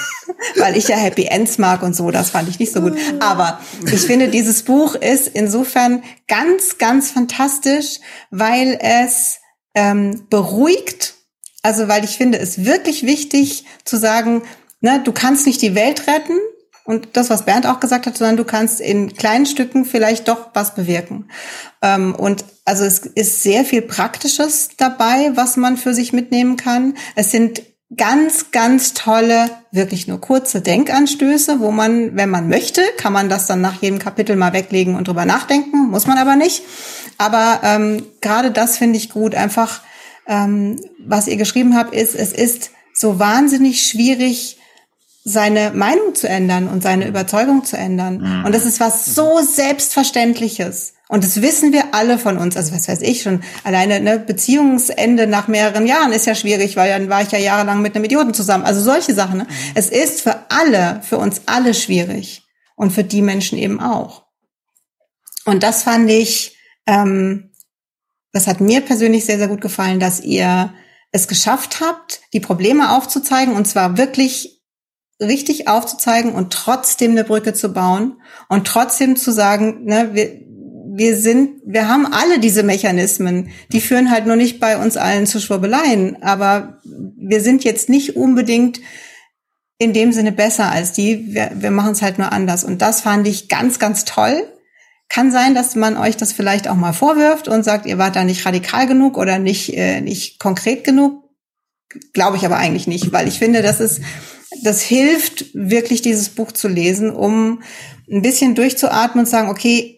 weil 0.58 0.78
ich 0.78 0.88
ja 0.88 0.96
Happy 0.96 1.26
Ends 1.26 1.58
mag 1.58 1.84
und 1.84 1.96
so, 1.96 2.12
das 2.12 2.30
fand 2.30 2.50
ich 2.50 2.60
nicht 2.60 2.72
so 2.72 2.82
gut. 2.82 2.98
Aber 3.20 3.60
ich 3.92 4.02
finde, 4.02 4.30
dieses 4.30 4.64
Buch 4.64 4.96
ist 4.96 5.28
insofern 5.28 6.04
ganz, 6.28 6.78
ganz 6.78 7.12
fantastisch, 7.12 8.00
weil 8.32 8.78
es 8.82 9.38
ähm, 9.76 10.26
beruhigt. 10.30 11.16
Also 11.64 11.88
weil 11.88 12.04
ich 12.04 12.18
finde 12.18 12.40
es 12.40 12.66
wirklich 12.66 13.04
wichtig 13.04 13.66
zu 13.84 13.98
sagen, 13.98 14.44
ne, 14.82 15.02
du 15.04 15.12
kannst 15.12 15.46
nicht 15.46 15.62
die 15.62 15.76
Welt 15.76 16.08
retten, 16.08 16.40
und 16.88 17.18
das, 17.18 17.30
was 17.30 17.44
Bernd 17.44 17.68
auch 17.68 17.82
gesagt 17.82 18.08
hat, 18.08 18.18
sondern 18.18 18.38
du 18.38 18.46
kannst 18.46 18.80
in 18.80 19.14
kleinen 19.14 19.46
Stücken 19.46 19.84
vielleicht 19.84 20.30
doch 20.30 20.52
was 20.54 20.74
bewirken. 20.74 21.30
Ähm, 21.82 22.16
und 22.16 22.46
also 22.64 22.86
es 22.86 23.00
ist 23.00 23.44
sehr 23.44 23.66
viel 23.66 23.82
Praktisches 23.82 24.70
dabei, 24.78 25.32
was 25.36 25.58
man 25.58 25.76
für 25.76 25.94
sich 25.94 26.14
mitnehmen 26.14 26.56
kann. 26.56 26.96
Es 27.16 27.30
sind 27.30 27.62
ganz, 27.96 28.52
ganz 28.52 28.94
tolle, 28.94 29.50
wirklich 29.72 30.08
nur 30.08 30.20
kurze 30.20 30.62
Denkanstöße, 30.62 31.60
wo 31.60 31.72
man, 31.72 32.16
wenn 32.18 32.30
man 32.30 32.50
möchte, 32.50 32.82
kann 32.98 33.14
man 33.14 33.30
das 33.30 33.48
dann 33.48 33.62
nach 33.62 33.82
jedem 33.82 34.00
Kapitel 34.00 34.36
mal 34.36 34.54
weglegen 34.54 34.96
und 34.96 35.08
drüber 35.08 35.26
nachdenken, 35.26 35.90
muss 35.90 36.06
man 36.06 36.18
aber 36.18 36.36
nicht. 36.36 36.64
Aber 37.18 37.62
ähm, 37.64 38.04
gerade 38.22 38.52
das 38.52 38.78
finde 38.78 38.98
ich 38.98 39.10
gut. 39.10 39.36
Einfach, 39.36 39.82
ähm, 40.28 40.82
was 41.06 41.28
ihr 41.28 41.38
geschrieben 41.38 41.76
habt, 41.76 41.96
ist, 41.96 42.14
es 42.14 42.34
ist 42.34 42.72
so 42.94 43.20
wahnsinnig 43.20 43.86
schwierig, 43.86 44.60
seine 45.24 45.72
Meinung 45.72 46.16
zu 46.16 46.28
ändern 46.28 46.68
und 46.68 46.82
seine 46.82 47.08
Überzeugung 47.08 47.64
zu 47.64 47.78
ändern. 47.78 48.20
Mhm. 48.20 48.46
Und 48.46 48.56
das 48.56 48.66
ist 48.66 48.80
was 48.80 49.06
so 49.06 49.42
Selbstverständliches. 49.42 50.94
Und 51.10 51.24
das 51.24 51.42
wissen 51.42 51.72
wir 51.72 51.94
alle 51.94 52.18
von 52.18 52.38
uns. 52.38 52.58
Also 52.58 52.74
was 52.74 52.88
weiß 52.88 53.02
ich 53.02 53.22
schon. 53.22 53.42
Alleine 53.64 54.02
ne 54.02 54.20
Beziehungsende 54.20 55.26
nach 55.26 55.48
mehreren 55.48 55.88
Jahren 55.88 56.12
ist 56.12 56.26
ja 56.26 56.36
schwierig, 56.36 56.76
weil 56.76 56.90
dann 56.90 57.10
war 57.10 57.22
ich 57.22 57.32
ja 57.32 57.40
jahrelang 57.40 57.82
mit 57.82 57.96
einem 57.96 58.06
Idioten 58.06 58.34
zusammen. 58.34 58.66
Also 58.66 58.82
solche 58.82 59.14
Sachen. 59.14 59.40
Ne? 59.40 59.44
Mhm. 59.46 59.72
Es 59.76 59.90
ist 59.90 60.22
für 60.22 60.36
alle, 60.50 61.02
für 61.04 61.18
uns 61.18 61.42
alle 61.46 61.74
schwierig. 61.74 62.44
Und 62.76 62.92
für 62.92 63.04
die 63.04 63.24
Menschen 63.24 63.58
eben 63.58 63.80
auch. 63.80 64.28
Und 65.46 65.64
das 65.64 65.82
fand 65.82 66.12
ich, 66.12 66.58
ähm, 66.86 67.52
das 68.34 68.46
hat 68.46 68.62
mir 68.62 68.82
persönlich 68.82 69.26
sehr, 69.26 69.40
sehr 69.40 69.48
gut 69.48 69.62
gefallen, 69.62 70.00
dass 70.00 70.20
ihr 70.20 70.74
es 71.12 71.28
geschafft 71.28 71.80
habt, 71.82 72.22
die 72.34 72.40
Probleme 72.40 72.96
aufzuzeigen 72.96 73.56
und 73.56 73.66
zwar 73.66 73.98
wirklich 73.98 74.62
richtig 75.20 75.68
aufzuzeigen 75.68 76.34
und 76.34 76.54
trotzdem 76.54 77.12
eine 77.12 77.24
Brücke 77.24 77.54
zu 77.54 77.74
bauen 77.74 78.22
und 78.50 78.68
trotzdem 78.68 79.16
zu 79.16 79.32
sagen, 79.32 79.86
ne, 79.86 80.14
wir, 80.14 80.40
wir 80.98 81.16
sind, 81.16 81.62
wir 81.64 81.88
haben 81.88 82.08
alle 82.08 82.40
diese 82.40 82.64
Mechanismen. 82.64 83.50
Die 83.72 83.82
führen 83.82 84.10
halt 84.10 84.26
nur 84.26 84.36
nicht 84.36 84.60
bei 84.60 84.78
uns 84.78 84.98
allen 84.98 85.28
zu 85.28 85.40
Schwurbeleien, 85.40 86.24
aber 86.24 86.82
wir 86.84 87.40
sind 87.42 87.64
jetzt 87.64 87.88
nicht 87.88 88.16
unbedingt 88.16 88.82
in 89.78 89.94
dem 89.94 90.12
Sinne 90.12 90.32
besser 90.32 90.72
als 90.72 90.94
die. 90.94 91.36
Wir, 91.36 91.52
wir 91.54 91.70
machen 91.70 91.92
es 91.92 92.02
halt 92.02 92.18
nur 92.18 92.32
anders. 92.32 92.64
Und 92.64 92.82
das 92.82 93.02
fand 93.02 93.28
ich 93.28 93.48
ganz, 93.48 93.78
ganz 93.78 94.06
toll. 94.06 94.52
Kann 95.08 95.32
sein, 95.32 95.54
dass 95.54 95.76
man 95.76 95.98
euch 95.98 96.18
das 96.18 96.34
vielleicht 96.34 96.68
auch 96.68 96.76
mal 96.76 96.94
vorwirft 96.94 97.48
und 97.48 97.64
sagt, 97.64 97.86
ihr 97.86 98.00
wart 98.00 98.16
da 98.16 98.24
nicht 98.24 98.44
radikal 98.48 98.88
genug 98.88 99.18
oder 99.18 99.38
nicht, 99.38 99.78
äh, 99.78 100.02
nicht 100.02 100.40
konkret 100.40 100.84
genug. 100.84 101.24
Glaube 102.14 102.38
ich 102.38 102.46
aber 102.46 102.58
eigentlich 102.58 102.88
nicht, 102.88 103.14
weil 103.14 103.28
ich 103.28 103.38
finde, 103.38 103.62
das 103.62 103.80
ist 103.80 104.02
das 104.64 104.82
hilft 104.82 105.46
wirklich, 105.54 106.02
dieses 106.02 106.30
Buch 106.30 106.52
zu 106.52 106.68
lesen, 106.68 107.12
um 107.12 107.62
ein 108.12 108.22
bisschen 108.22 108.56
durchzuatmen 108.56 109.20
und 109.20 109.26
zu 109.26 109.32
sagen, 109.32 109.50
okay, 109.50 109.97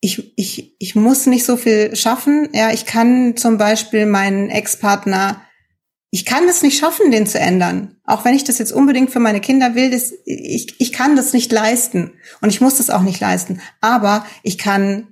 ich, 0.00 0.32
ich, 0.36 0.76
ich 0.78 0.94
muss 0.94 1.26
nicht 1.26 1.44
so 1.44 1.56
viel 1.56 1.94
schaffen. 1.94 2.48
Ja, 2.52 2.72
ich 2.72 2.86
kann 2.86 3.36
zum 3.36 3.58
Beispiel 3.58 4.06
meinen 4.06 4.48
Ex-Partner, 4.48 5.42
ich 6.12 6.26
kann 6.26 6.48
es 6.48 6.62
nicht 6.62 6.78
schaffen, 6.78 7.12
den 7.12 7.26
zu 7.26 7.38
ändern. 7.38 7.96
Auch 8.04 8.24
wenn 8.24 8.34
ich 8.34 8.42
das 8.42 8.58
jetzt 8.58 8.72
unbedingt 8.72 9.10
für 9.10 9.20
meine 9.20 9.40
Kinder 9.40 9.76
will, 9.76 9.90
das, 9.90 10.12
ich, 10.24 10.74
ich 10.80 10.92
kann 10.92 11.14
das 11.14 11.32
nicht 11.32 11.52
leisten. 11.52 12.12
Und 12.40 12.48
ich 12.48 12.60
muss 12.60 12.78
das 12.78 12.90
auch 12.90 13.02
nicht 13.02 13.20
leisten. 13.20 13.60
Aber 13.80 14.26
ich 14.42 14.58
kann 14.58 15.06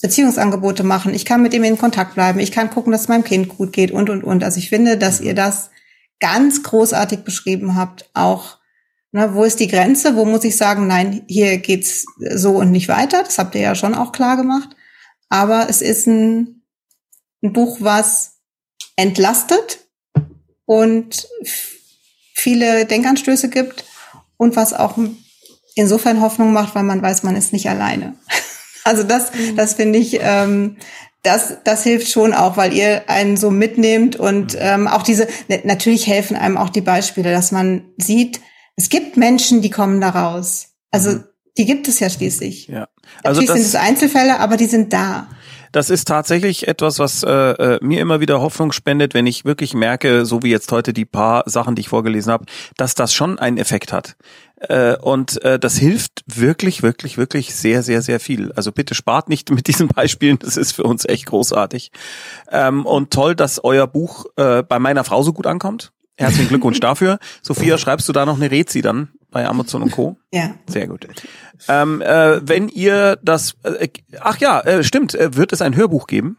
Beziehungsangebote 0.00 0.82
machen. 0.82 1.14
Ich 1.14 1.24
kann 1.24 1.42
mit 1.42 1.54
ihm 1.54 1.62
in 1.62 1.78
Kontakt 1.78 2.14
bleiben. 2.14 2.40
Ich 2.40 2.50
kann 2.50 2.70
gucken, 2.70 2.90
dass 2.90 3.02
es 3.02 3.08
meinem 3.08 3.22
Kind 3.22 3.48
gut 3.50 3.72
geht 3.72 3.92
und, 3.92 4.10
und, 4.10 4.24
und. 4.24 4.42
Also 4.42 4.58
ich 4.58 4.68
finde, 4.68 4.98
dass 4.98 5.20
ihr 5.20 5.34
das 5.34 5.70
ganz 6.18 6.64
großartig 6.64 7.20
beschrieben 7.20 7.76
habt, 7.76 8.10
auch 8.12 8.58
ne, 9.12 9.34
wo 9.34 9.44
ist 9.44 9.60
die 9.60 9.68
Grenze, 9.68 10.16
wo 10.16 10.24
muss 10.24 10.44
ich 10.44 10.56
sagen, 10.56 10.86
nein, 10.86 11.24
hier 11.28 11.58
geht's 11.58 12.06
so 12.34 12.56
und 12.56 12.70
nicht 12.70 12.88
weiter. 12.88 13.22
Das 13.22 13.38
habt 13.38 13.54
ihr 13.54 13.60
ja 13.60 13.74
schon 13.74 13.94
auch 13.94 14.12
klar 14.12 14.36
gemacht. 14.36 14.70
Aber 15.28 15.68
es 15.68 15.80
ist 15.80 16.06
ein, 16.06 16.62
ein 17.42 17.52
Buch, 17.52 17.78
was 17.80 18.38
entlastet 18.96 19.86
und 20.64 21.28
viele 22.34 22.86
Denkanstöße 22.86 23.48
gibt 23.48 23.84
und 24.36 24.56
was 24.56 24.74
auch 24.74 24.98
insofern 25.74 26.20
Hoffnung 26.20 26.52
macht, 26.52 26.74
weil 26.74 26.82
man 26.82 27.00
weiß, 27.00 27.22
man 27.22 27.36
ist 27.36 27.52
nicht 27.52 27.68
alleine. 27.68 28.14
Also 28.84 29.04
das, 29.04 29.30
das 29.54 29.74
finde 29.74 30.00
ich 30.00 30.18
ähm, 30.20 30.76
das, 31.22 31.58
das 31.62 31.84
hilft 31.84 32.10
schon 32.10 32.34
auch, 32.34 32.56
weil 32.56 32.72
ihr 32.72 33.08
einen 33.08 33.36
so 33.36 33.50
mitnehmt 33.50 34.16
und 34.16 34.56
ähm, 34.58 34.88
auch 34.88 35.02
diese, 35.02 35.28
natürlich 35.62 36.08
helfen 36.08 36.36
einem 36.36 36.56
auch 36.56 36.68
die 36.68 36.80
Beispiele, 36.80 37.30
dass 37.30 37.52
man 37.52 37.84
sieht, 37.96 38.40
es 38.76 38.88
gibt 38.88 39.16
Menschen, 39.16 39.62
die 39.62 39.70
kommen 39.70 40.00
da 40.00 40.10
raus. 40.10 40.68
Also 40.90 41.10
mhm. 41.10 41.24
die 41.58 41.64
gibt 41.64 41.88
es 41.88 42.00
ja 42.00 42.10
schließlich. 42.10 42.68
Ja. 42.68 42.88
Also 43.22 43.40
natürlich 43.40 43.64
sind 43.64 43.74
es 43.80 43.86
Einzelfälle, 43.86 44.40
aber 44.40 44.56
die 44.56 44.66
sind 44.66 44.92
da. 44.92 45.28
Das 45.72 45.88
ist 45.88 46.06
tatsächlich 46.06 46.68
etwas, 46.68 46.98
was 46.98 47.22
äh, 47.22 47.30
äh, 47.30 47.78
mir 47.82 48.02
immer 48.02 48.20
wieder 48.20 48.42
Hoffnung 48.42 48.72
spendet, 48.72 49.14
wenn 49.14 49.26
ich 49.26 49.46
wirklich 49.46 49.72
merke, 49.72 50.26
so 50.26 50.42
wie 50.42 50.50
jetzt 50.50 50.70
heute 50.70 50.92
die 50.92 51.06
paar 51.06 51.44
Sachen, 51.46 51.74
die 51.74 51.80
ich 51.80 51.88
vorgelesen 51.88 52.30
habe, 52.30 52.44
dass 52.76 52.94
das 52.94 53.14
schon 53.14 53.38
einen 53.38 53.56
Effekt 53.56 53.90
hat. 53.90 54.16
Äh, 54.60 54.96
und 54.98 55.42
äh, 55.42 55.58
das 55.58 55.78
hilft 55.78 56.24
wirklich, 56.26 56.82
wirklich, 56.82 57.16
wirklich 57.16 57.54
sehr, 57.54 57.82
sehr, 57.82 58.02
sehr 58.02 58.20
viel. 58.20 58.52
Also 58.52 58.70
bitte 58.70 58.94
spart 58.94 59.30
nicht 59.30 59.50
mit 59.50 59.66
diesen 59.66 59.88
Beispielen, 59.88 60.38
das 60.38 60.58
ist 60.58 60.72
für 60.72 60.84
uns 60.84 61.06
echt 61.06 61.24
großartig. 61.26 61.90
Ähm, 62.50 62.84
und 62.84 63.10
toll, 63.10 63.34
dass 63.34 63.64
euer 63.64 63.86
Buch 63.86 64.26
äh, 64.36 64.62
bei 64.62 64.78
meiner 64.78 65.04
Frau 65.04 65.22
so 65.22 65.32
gut 65.32 65.46
ankommt. 65.46 65.92
Herzlichen 66.22 66.48
Glückwunsch 66.48 66.80
dafür. 66.80 67.18
Sophia, 67.42 67.78
schreibst 67.78 68.08
du 68.08 68.12
da 68.12 68.24
noch 68.24 68.36
eine 68.36 68.50
Rezi 68.50 68.80
dann 68.80 69.08
bei 69.30 69.46
Amazon 69.46 69.82
und 69.82 69.90
Co. 69.90 70.16
Ja. 70.32 70.54
Sehr 70.68 70.86
gut. 70.86 71.06
Ähm, 71.68 72.00
äh, 72.00 72.40
wenn 72.46 72.68
ihr 72.68 73.18
das, 73.22 73.54
äh, 73.62 73.88
ach 74.20 74.38
ja, 74.38 74.60
äh, 74.60 74.84
stimmt, 74.84 75.14
äh, 75.14 75.36
wird 75.36 75.52
es 75.52 75.62
ein 75.62 75.74
Hörbuch 75.76 76.06
geben? 76.06 76.36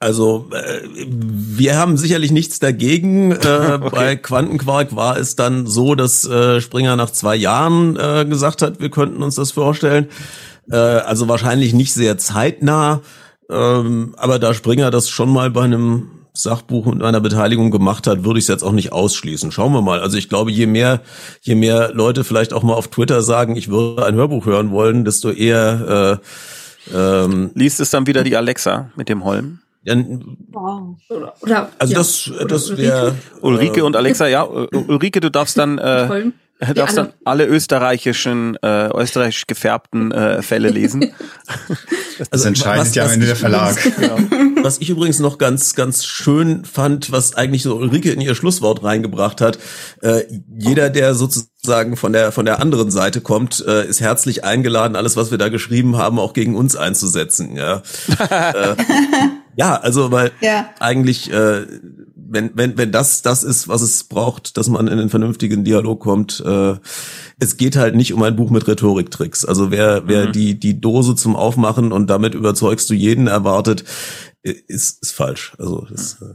Also 0.00 0.48
äh, 0.52 0.88
wir 1.06 1.76
haben 1.76 1.96
sicherlich 1.96 2.30
nichts 2.30 2.58
dagegen. 2.58 3.32
Äh, 3.32 3.38
Okay. 3.78 3.90
Bei 3.92 4.16
Quantenquark 4.16 4.96
war 4.96 5.16
es 5.16 5.36
dann 5.36 5.66
so, 5.66 5.94
dass 5.94 6.24
äh, 6.24 6.60
Springer 6.60 6.96
nach 6.96 7.10
zwei 7.10 7.36
Jahren 7.36 7.96
äh, 7.96 8.24
gesagt 8.24 8.62
hat, 8.62 8.80
wir 8.80 8.90
könnten 8.90 9.22
uns 9.22 9.36
das 9.36 9.52
vorstellen. 9.52 10.08
Äh, 10.70 10.76
also 10.76 11.28
wahrscheinlich 11.28 11.74
nicht 11.74 11.92
sehr 11.92 12.18
zeitnah, 12.18 13.02
ähm, 13.50 14.14
aber 14.16 14.38
da 14.38 14.54
Springer 14.54 14.90
das 14.90 15.08
schon 15.08 15.30
mal 15.30 15.50
bei 15.50 15.62
einem 15.62 16.10
Sachbuch 16.34 16.86
mit 16.86 17.02
einer 17.02 17.20
Beteiligung 17.20 17.70
gemacht 17.70 18.06
hat, 18.06 18.24
würde 18.24 18.38
ich 18.38 18.44
es 18.44 18.48
jetzt 18.48 18.62
auch 18.62 18.72
nicht 18.72 18.92
ausschließen. 18.92 19.50
Schauen 19.52 19.72
wir 19.72 19.82
mal. 19.82 20.00
Also 20.00 20.16
ich 20.16 20.28
glaube, 20.28 20.50
je 20.50 20.66
mehr, 20.66 21.00
je 21.42 21.54
mehr 21.54 21.92
Leute 21.94 22.24
vielleicht 22.24 22.52
auch 22.52 22.62
mal 22.62 22.74
auf 22.74 22.88
Twitter 22.88 23.22
sagen, 23.22 23.56
ich 23.56 23.68
würde 23.68 24.04
ein 24.06 24.14
Hörbuch 24.14 24.46
hören 24.46 24.70
wollen, 24.70 25.04
desto 25.04 25.30
eher 25.30 26.20
äh, 26.92 26.96
ähm, 26.96 27.50
Liest 27.54 27.80
es 27.80 27.90
dann 27.90 28.06
wieder 28.06 28.22
die 28.24 28.36
Alexa 28.36 28.90
mit 28.96 29.08
dem 29.08 29.24
Holm? 29.24 29.58
ja, 29.84 29.94
Wow. 30.50 30.96
Oder, 31.08 31.34
oder 31.40 31.70
also 31.78 31.92
ja. 31.92 31.98
das, 31.98 32.30
Oder 32.30 32.44
das 32.46 32.70
Ulrike. 32.70 32.82
wäre 32.88 33.14
Ulrike 33.40 33.84
und 33.84 33.96
Alexa, 33.96 34.26
ja. 34.26 34.42
Ul- 34.44 34.68
Ulrike, 34.88 35.20
du 35.20 35.30
darfst 35.30 35.56
dann, 35.58 35.78
äh, 35.78 36.30
Holm. 36.60 36.74
Die 36.74 36.74
darfst 36.74 36.96
dann 36.98 37.12
alle 37.24 37.46
österreichischen, 37.46 38.56
äh, 38.62 38.88
österreichisch 38.88 39.46
gefärbten 39.46 40.12
äh, 40.12 40.42
Fälle 40.42 40.68
lesen. 40.70 41.12
Das 42.32 42.44
entscheidet 42.44 42.96
ja 42.96 43.04
am 43.04 43.12
Ende 43.12 43.26
der 43.26 43.36
Verlag. 43.36 43.76
übrigens- 43.86 44.58
Was 44.64 44.78
ich 44.80 44.90
übrigens 44.90 45.20
noch 45.20 45.38
ganz, 45.38 45.76
ganz 45.76 46.04
schön 46.04 46.64
fand, 46.64 47.12
was 47.12 47.36
eigentlich 47.36 47.62
so 47.62 47.76
Ulrike 47.76 48.10
in 48.10 48.20
ihr 48.20 48.34
Schlusswort 48.34 48.82
reingebracht 48.82 49.40
hat, 49.40 49.60
äh, 50.02 50.24
jeder, 50.58 50.90
der 50.90 51.14
sozusagen 51.14 51.96
von 51.96 52.12
der, 52.12 52.32
von 52.32 52.44
der 52.44 52.60
anderen 52.60 52.90
Seite 52.90 53.20
kommt, 53.20 53.64
äh, 53.64 53.86
ist 53.86 54.00
herzlich 54.00 54.42
eingeladen, 54.42 54.96
alles, 54.96 55.16
was 55.16 55.30
wir 55.30 55.38
da 55.38 55.48
geschrieben 55.48 55.96
haben, 55.96 56.18
auch 56.18 56.32
gegen 56.32 56.56
uns 56.56 56.74
einzusetzen, 56.74 57.54
ja. 57.54 57.82
äh, 58.18 58.74
ja, 59.54 59.76
also, 59.76 60.10
weil 60.10 60.32
Ja. 60.40 60.70
eigentlich, 60.80 61.32
äh, 61.32 61.66
wenn, 62.30 62.50
wenn, 62.54 62.76
wenn 62.76 62.92
das 62.92 63.22
das 63.22 63.42
ist, 63.42 63.68
was 63.68 63.82
es 63.82 64.04
braucht, 64.04 64.56
dass 64.56 64.68
man 64.68 64.86
in 64.86 64.98
einen 64.98 65.10
vernünftigen 65.10 65.64
Dialog 65.64 66.00
kommt, 66.00 66.42
äh, 66.44 66.74
es 67.38 67.56
geht 67.56 67.76
halt 67.76 67.94
nicht 67.94 68.12
um 68.12 68.22
ein 68.22 68.36
Buch 68.36 68.50
mit 68.50 68.66
Rhetoriktricks. 68.68 69.44
Also 69.44 69.70
wer, 69.70 70.02
wer 70.06 70.26
die, 70.26 70.58
die 70.58 70.80
Dose 70.80 71.14
zum 71.14 71.36
Aufmachen 71.36 71.92
und 71.92 72.08
damit 72.10 72.34
überzeugst 72.34 72.90
du 72.90 72.94
jeden 72.94 73.26
erwartet, 73.26 73.84
ist, 74.42 75.02
ist 75.02 75.12
falsch. 75.12 75.52
Also 75.58 75.86
das, 75.90 76.22
äh, 76.22 76.34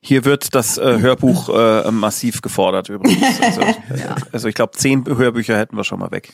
Hier 0.00 0.24
wird 0.24 0.54
das 0.54 0.78
äh, 0.78 0.98
Hörbuch 0.98 1.48
äh, 1.48 1.90
massiv 1.90 2.42
gefordert 2.42 2.88
übrigens. 2.88 3.22
Also, 3.40 3.62
also 4.32 4.48
ich 4.48 4.54
glaube, 4.54 4.72
zehn 4.76 5.04
Hörbücher 5.06 5.56
hätten 5.56 5.76
wir 5.76 5.84
schon 5.84 6.00
mal 6.00 6.10
weg. 6.10 6.32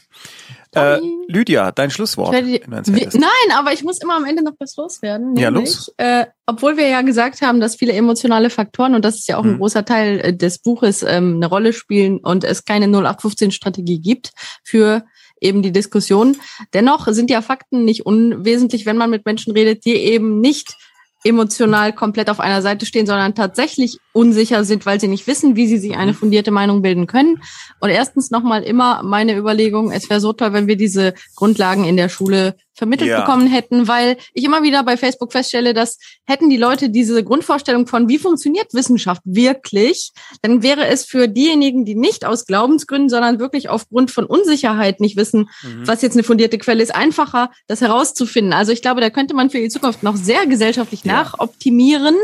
Äh, 0.75 0.99
Lydia, 1.29 1.71
dein 1.71 1.91
Schlusswort. 1.91 2.33
Werde, 2.33 2.61
nein, 2.67 3.57
aber 3.57 3.73
ich 3.73 3.85
muss 3.85 3.99
immer 3.99 4.17
am 4.17 4.25
Ende 4.25 4.43
noch 4.43 4.55
was 4.59 4.75
loswerden. 4.77 5.37
Ja, 5.37 5.51
nämlich, 5.51 5.75
los. 5.75 5.95
Äh, 5.99 6.27
obwohl 6.47 6.79
wir 6.79 6.89
ja 6.89 7.03
gesagt 7.03 7.43
haben, 7.43 7.61
dass 7.61 7.77
viele 7.77 7.93
emotionale 7.93 8.49
Faktoren, 8.49 8.95
und 8.95 9.05
das 9.05 9.17
ist 9.17 9.29
ja 9.29 9.37
auch 9.37 9.45
ein 9.45 9.55
Mhm. 9.55 9.59
großer 9.59 9.85
Teil 9.85 10.21
äh, 10.21 10.37
des 10.37 10.59
Buches, 10.61 11.03
ähm, 11.03 11.37
eine 11.37 11.47
Rolle 11.47 11.75
spielen 11.75 12.19
und 12.19 12.45
es 12.45 12.65
keine 12.65 12.87
0815-Strategie 12.87 14.01
gibt 14.01 14.33
für 14.65 15.05
eben 15.41 15.63
die 15.63 15.73
Diskussion. 15.73 16.37
Dennoch 16.73 17.07
sind 17.09 17.31
ja 17.31 17.43
Fakten 17.43 17.85
nicht 17.85 18.07
unwesentlich, 18.07 18.87
wenn 18.87 18.97
man 18.97 19.11
mit 19.11 19.27
Menschen 19.27 19.53
redet, 19.53 19.85
die 19.85 19.97
eben 19.97 20.41
nicht 20.41 20.77
emotional 21.25 21.93
komplett 21.93 22.31
auf 22.31 22.41
einer 22.41 22.63
Seite 22.63 22.87
stehen, 22.87 23.07
sondern 23.07 23.35
tatsächlich 23.35 23.99
unsicher 24.13 24.65
sind, 24.65 24.85
weil 24.87 25.01
sie 25.01 25.09
nicht 25.09 25.27
wissen, 25.27 25.57
wie 25.57 25.67
sie 25.67 25.79
sich 25.79 25.93
Mhm. 25.93 25.99
eine 25.99 26.15
fundierte 26.15 26.51
Meinung 26.51 26.83
bilden 26.83 27.07
können. 27.07 27.43
Und 27.81 27.91
erstens 27.91 28.31
nochmal 28.31 28.63
immer 28.63 29.03
meine 29.03 29.37
Überlegung, 29.37 29.91
es 29.91 30.09
wäre 30.11 30.21
so 30.21 30.33
toll, 30.33 30.53
wenn 30.53 30.67
wir 30.67 30.77
diese 30.77 31.15
Grundlagen 31.35 31.85
in 31.85 31.97
der 31.97 32.09
Schule 32.09 32.55
vermittelt 32.75 33.11
Ja. 33.11 33.21
bekommen 33.21 33.49
hätten, 33.49 33.87
weil 33.87 34.17
ich 34.33 34.45
immer 34.45 34.63
wieder 34.63 34.83
bei 34.83 34.97
Facebook 34.97 35.31
feststelle, 35.33 35.75
dass 35.75 35.99
hätten 36.27 36.49
die 36.49 36.57
Leute 36.57 36.89
diese 36.89 37.23
Grundvorstellung 37.23 37.87
von, 37.87 38.09
wie 38.09 38.17
funktioniert 38.19 38.73
Wissenschaft 38.73 39.21
wirklich, 39.27 40.13
dann 40.41 40.63
wäre 40.63 40.87
es 40.87 41.05
für 41.05 41.29
diejenigen, 41.29 41.85
die 41.85 41.95
nicht 41.95 42.25
aus 42.25 42.47
Glaubensgründen, 42.47 43.11
sondern 43.11 43.39
wirklich 43.39 43.69
aufgrund 43.69 44.11
von 44.11 44.25
Unsicherheit 44.25 45.01
nicht 45.01 45.17
wissen, 45.19 45.51
Mhm. 45.63 45.87
was 45.87 46.01
jetzt 46.01 46.15
eine 46.15 46.23
fundierte 46.23 46.57
Quelle 46.57 46.83
ist, 46.83 46.95
einfacher, 46.95 47.51
das 47.67 47.83
herauszufinden. 47.83 48.55
Also 48.55 48.73
ich 48.73 48.81
glaube, 48.81 49.03
da 49.03 49.11
könnte 49.11 49.35
man 49.35 49.51
für 49.51 49.59
die 49.61 49.69
Zukunft 49.69 50.03
noch 50.03 50.17
sehr 50.17 50.47
gesellschaftlich 50.47 51.05
nachoptimieren 51.05 52.17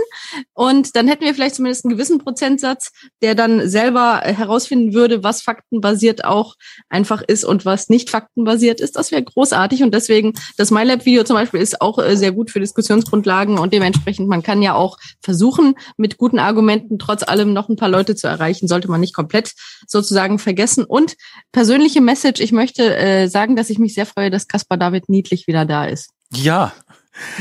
und 0.54 0.96
dann 0.96 1.08
hätten 1.08 1.24
wir 1.24 1.34
vielleicht 1.34 1.56
zumindest 1.56 1.77
einen 1.84 1.92
gewissen 1.92 2.18
Prozentsatz, 2.18 2.90
der 3.22 3.34
dann 3.34 3.68
selber 3.68 4.20
herausfinden 4.24 4.94
würde, 4.94 5.22
was 5.22 5.42
faktenbasiert 5.42 6.24
auch 6.24 6.54
einfach 6.88 7.22
ist 7.26 7.44
und 7.44 7.64
was 7.64 7.88
nicht 7.88 8.10
faktenbasiert 8.10 8.80
ist. 8.80 8.96
Das 8.96 9.10
wäre 9.10 9.22
großartig 9.22 9.82
und 9.82 9.94
deswegen 9.94 10.32
das 10.56 10.70
MyLab-Video 10.70 11.24
zum 11.24 11.36
Beispiel 11.36 11.60
ist 11.60 11.80
auch 11.80 11.98
äh, 11.98 12.16
sehr 12.16 12.32
gut 12.32 12.50
für 12.50 12.60
Diskussionsgrundlagen 12.60 13.58
und 13.58 13.72
dementsprechend 13.72 14.28
man 14.28 14.42
kann 14.42 14.62
ja 14.62 14.74
auch 14.74 14.98
versuchen, 15.22 15.74
mit 15.96 16.18
guten 16.18 16.38
Argumenten 16.38 16.98
trotz 16.98 17.22
allem 17.22 17.52
noch 17.52 17.68
ein 17.68 17.76
paar 17.76 17.88
Leute 17.88 18.16
zu 18.16 18.26
erreichen, 18.26 18.68
sollte 18.68 18.90
man 18.90 19.00
nicht 19.00 19.14
komplett 19.14 19.52
sozusagen 19.86 20.38
vergessen. 20.38 20.84
Und 20.84 21.16
persönliche 21.52 22.00
Message, 22.00 22.40
ich 22.40 22.52
möchte 22.52 22.96
äh, 22.96 23.28
sagen, 23.28 23.56
dass 23.56 23.70
ich 23.70 23.78
mich 23.78 23.94
sehr 23.94 24.06
freue, 24.06 24.30
dass 24.30 24.48
Caspar 24.48 24.78
David 24.78 25.08
Niedlich 25.08 25.46
wieder 25.46 25.64
da 25.64 25.84
ist. 25.84 26.10
Ja, 26.32 26.72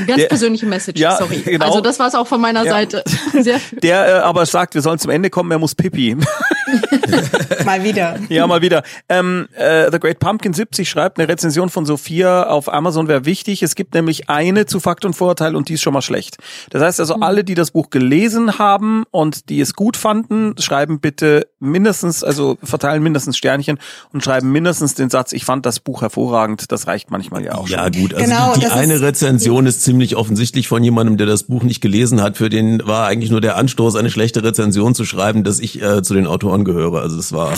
ganz 0.06 0.18
Der- 0.22 0.28
persönliche 0.28 0.66
Message, 0.66 0.99
Ja, 0.99 1.18
sorry. 1.18 1.41
genau. 1.41 1.66
Also 1.66 1.82
das 1.82 1.99
war 1.99 2.08
es 2.08 2.16
auch 2.16 2.28
von 2.28 2.40
meiner 2.41 2.64
Ja. 2.64 2.72
Seite. 2.72 3.04
Sehr 3.40 3.60
der 3.72 4.08
äh, 4.08 4.12
aber 4.20 4.45
sagt, 4.45 4.76
wir 4.76 4.82
sollen 4.82 4.99
zum 4.99 5.12
Ende 5.12 5.30
kommen, 5.30 5.52
er 5.52 5.60
muss 5.60 5.76
Pipi. 5.76 6.18
Mal 7.65 7.84
wieder. 7.84 8.18
Ja, 8.30 8.48
mal 8.48 8.61
wieder. 8.61 8.84
Ähm, 9.10 9.48
äh, 9.56 9.89
The 9.91 9.99
Great 9.99 10.19
Pumpkin 10.19 10.53
70 10.53 10.89
schreibt, 10.89 11.19
eine 11.19 11.27
Rezension 11.27 11.69
von 11.69 11.85
Sophia 11.85 12.48
auf 12.48 12.72
Amazon 12.72 13.07
wäre 13.07 13.26
wichtig. 13.26 13.64
Es 13.64 13.76
gibt 13.76 13.94
nämlich 13.94 14.30
eine 14.30 14.65
zu 14.65 14.80
Fakt 14.80 15.06
und 15.06 15.15
Vorurteil 15.15 15.56
und 15.56 15.69
die 15.69 15.73
ist 15.73 15.81
schon 15.81 15.94
mal 15.94 16.02
schlecht. 16.02 16.38
Das 16.69 16.81
heißt 16.81 16.99
also, 16.99 17.15
alle, 17.15 17.44
die 17.44 17.56
das 17.56 17.72
Buch 17.72 17.89
gelesen 17.89 18.60
haben 18.60 19.03
und 19.11 19.49
die 19.49 19.60
es 19.61 19.73
gut 19.73 19.98
fanden, 19.98 20.56
schreiben 20.60 20.99
bitte 20.99 21.48
mindestens, 21.60 22.23
also 22.23 22.57
verteilen 22.64 23.03
mindestens 23.03 23.38
Sternchen 23.38 23.80
und 24.14 24.23
schreiben 24.23 24.52
mindestens 24.52 24.95
den 24.95 25.10
Satz, 25.10 25.34
ich 25.34 25.45
fand 25.45 25.65
das 25.65 25.80
Buch 25.80 26.02
hervorragend. 26.02 26.72
Das 26.72 26.88
reicht 26.88 27.11
manchmal 27.11 27.44
ja 27.44 27.56
auch 27.56 27.68
ja 27.68 27.84
schon. 27.84 27.91
gut, 28.02 28.14
also 28.14 28.26
Genau, 28.26 28.53
die, 28.53 28.60
die 28.61 28.68
eine 28.68 28.95
ist- 28.95 29.02
Rezension 29.02 29.65
ist 29.65 29.81
ziemlich 29.81 30.15
offensichtlich 30.15 30.68
von 30.68 30.84
jemandem, 30.84 31.18
der 31.18 31.27
das 31.27 31.44
Buch 31.44 31.64
nicht 31.64 31.81
gelesen 31.81 32.22
hat. 32.22 32.38
Für 32.38 32.49
den 32.49 32.81
war 32.85 33.07
eigentlich 33.07 33.31
nur 33.31 33.41
der 33.41 33.57
Anstoß, 33.57 33.95
eine 33.95 34.10
schlechte 34.10 34.44
Rezension 34.44 34.95
zu 34.95 35.06
schreiben, 35.06 35.44
dass 35.44 35.60
ich 35.60 35.81
äh, 35.81 36.02
zu 36.03 36.14
den 36.14 36.27
Autoren 36.27 36.57
gehöre. 36.64 37.02
Also 37.02 37.20
es 37.20 37.32
war 37.32 37.52
äh, 37.52 37.58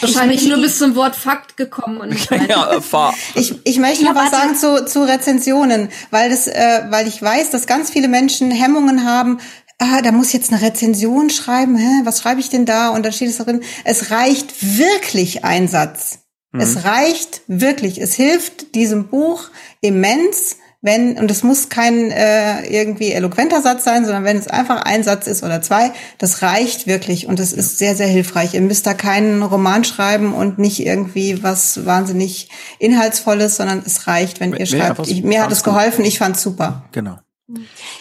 Wahrscheinlich 0.00 0.46
nur 0.46 0.58
bis 0.60 0.78
zum 0.78 0.94
Wort 0.94 1.16
Fakt 1.16 1.56
gekommen 1.56 1.98
und 1.98 2.10
nicht 2.10 2.30
weiter. 2.30 2.48
Ja, 2.48 2.72
äh, 2.72 2.80
fahr. 2.80 3.14
Ich, 3.34 3.54
ich 3.64 3.78
möchte 3.78 4.04
noch 4.04 4.14
was 4.14 4.30
sagen 4.30 4.56
zu, 4.56 4.86
zu 4.86 5.02
Rezensionen, 5.02 5.88
weil 6.10 6.30
das, 6.30 6.46
äh, 6.46 6.84
weil 6.90 7.06
ich 7.06 7.20
weiß, 7.20 7.50
dass 7.50 7.66
ganz 7.66 7.90
viele 7.90 8.08
Menschen 8.08 8.50
Hemmungen 8.50 9.04
haben. 9.04 9.38
Ah, 9.78 10.02
da 10.02 10.12
muss 10.12 10.28
ich 10.28 10.34
jetzt 10.34 10.52
eine 10.52 10.60
Rezension 10.60 11.30
schreiben. 11.30 11.76
Hä, 11.76 12.02
was 12.04 12.20
schreibe 12.20 12.40
ich 12.40 12.50
denn 12.50 12.66
da? 12.66 12.90
Und 12.90 13.04
dann 13.04 13.12
steht 13.12 13.30
es 13.30 13.38
darin. 13.38 13.62
Es 13.84 14.10
reicht 14.10 14.78
wirklich 14.78 15.44
ein 15.44 15.68
Satz. 15.68 16.18
Es 16.52 16.84
reicht 16.84 17.42
wirklich. 17.46 18.00
Es 18.00 18.14
hilft 18.14 18.74
diesem 18.74 19.06
Buch 19.06 19.44
immens, 19.80 20.56
wenn 20.82 21.18
und 21.18 21.30
es 21.30 21.42
muss 21.42 21.68
kein 21.68 22.10
äh, 22.10 22.64
irgendwie 22.66 23.12
eloquenter 23.12 23.60
Satz 23.60 23.84
sein, 23.84 24.04
sondern 24.04 24.24
wenn 24.24 24.38
es 24.38 24.48
einfach 24.48 24.82
ein 24.82 25.02
Satz 25.02 25.26
ist 25.26 25.42
oder 25.42 25.60
zwei, 25.60 25.92
das 26.18 26.42
reicht 26.42 26.86
wirklich 26.86 27.26
und 27.26 27.38
es 27.38 27.52
ist 27.52 27.78
sehr 27.78 27.94
sehr 27.94 28.06
hilfreich. 28.06 28.54
Ihr 28.54 28.62
müsst 28.62 28.86
da 28.86 28.94
keinen 28.94 29.42
Roman 29.42 29.84
schreiben 29.84 30.32
und 30.32 30.58
nicht 30.58 30.80
irgendwie 30.84 31.42
was 31.42 31.84
wahnsinnig 31.84 32.48
inhaltsvolles, 32.78 33.56
sondern 33.56 33.82
es 33.84 34.06
reicht, 34.06 34.40
wenn 34.40 34.52
ihr 34.52 34.60
Nee, 34.60 34.66
schreibt. 34.66 35.06
Ich, 35.08 35.22
mir 35.22 35.42
hat 35.42 35.52
es 35.52 35.62
gut. 35.62 35.74
geholfen, 35.74 36.04
ich 36.04 36.18
fand's 36.18 36.42
super. 36.42 36.84
Genau. 36.92 37.18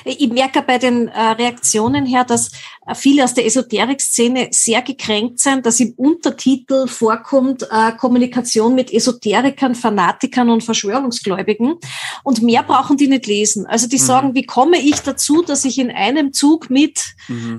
Ich 0.06 0.30
merke 0.30 0.62
bei 0.62 0.78
den 0.78 1.08
äh, 1.08 1.20
Reaktionen 1.20 2.06
her, 2.06 2.24
dass 2.24 2.52
viele 2.96 3.24
aus 3.24 3.34
der 3.34 3.46
Esoterik-Szene 3.46 4.50
sehr 4.52 4.82
gekränkt 4.82 5.40
sind, 5.40 5.66
dass 5.66 5.80
im 5.80 5.94
Untertitel 5.96 6.88
vorkommt 6.88 7.64
äh, 7.64 7.92
Kommunikation 7.98 8.76
mit 8.76 8.92
Esoterikern, 8.94 9.76
Fanatikern 9.76 10.50
und 10.50 10.64
Verschwörungsgläubigen. 10.64 11.76
Und 12.24 12.42
mehr 12.42 12.64
brauchen 12.64 12.98
die 12.98 13.08
nicht 13.08 13.28
lesen. 13.28 13.66
Also 13.66 13.88
die 13.88 13.98
sagen, 13.98 14.36
wie 14.36 14.46
komme 14.46 14.78
ich 14.78 15.00
dazu, 15.02 15.42
dass 15.42 15.66
ich 15.66 15.80
in 15.80 15.92
einem 15.92 16.34
Zug 16.34 16.70
mit 16.70 17.00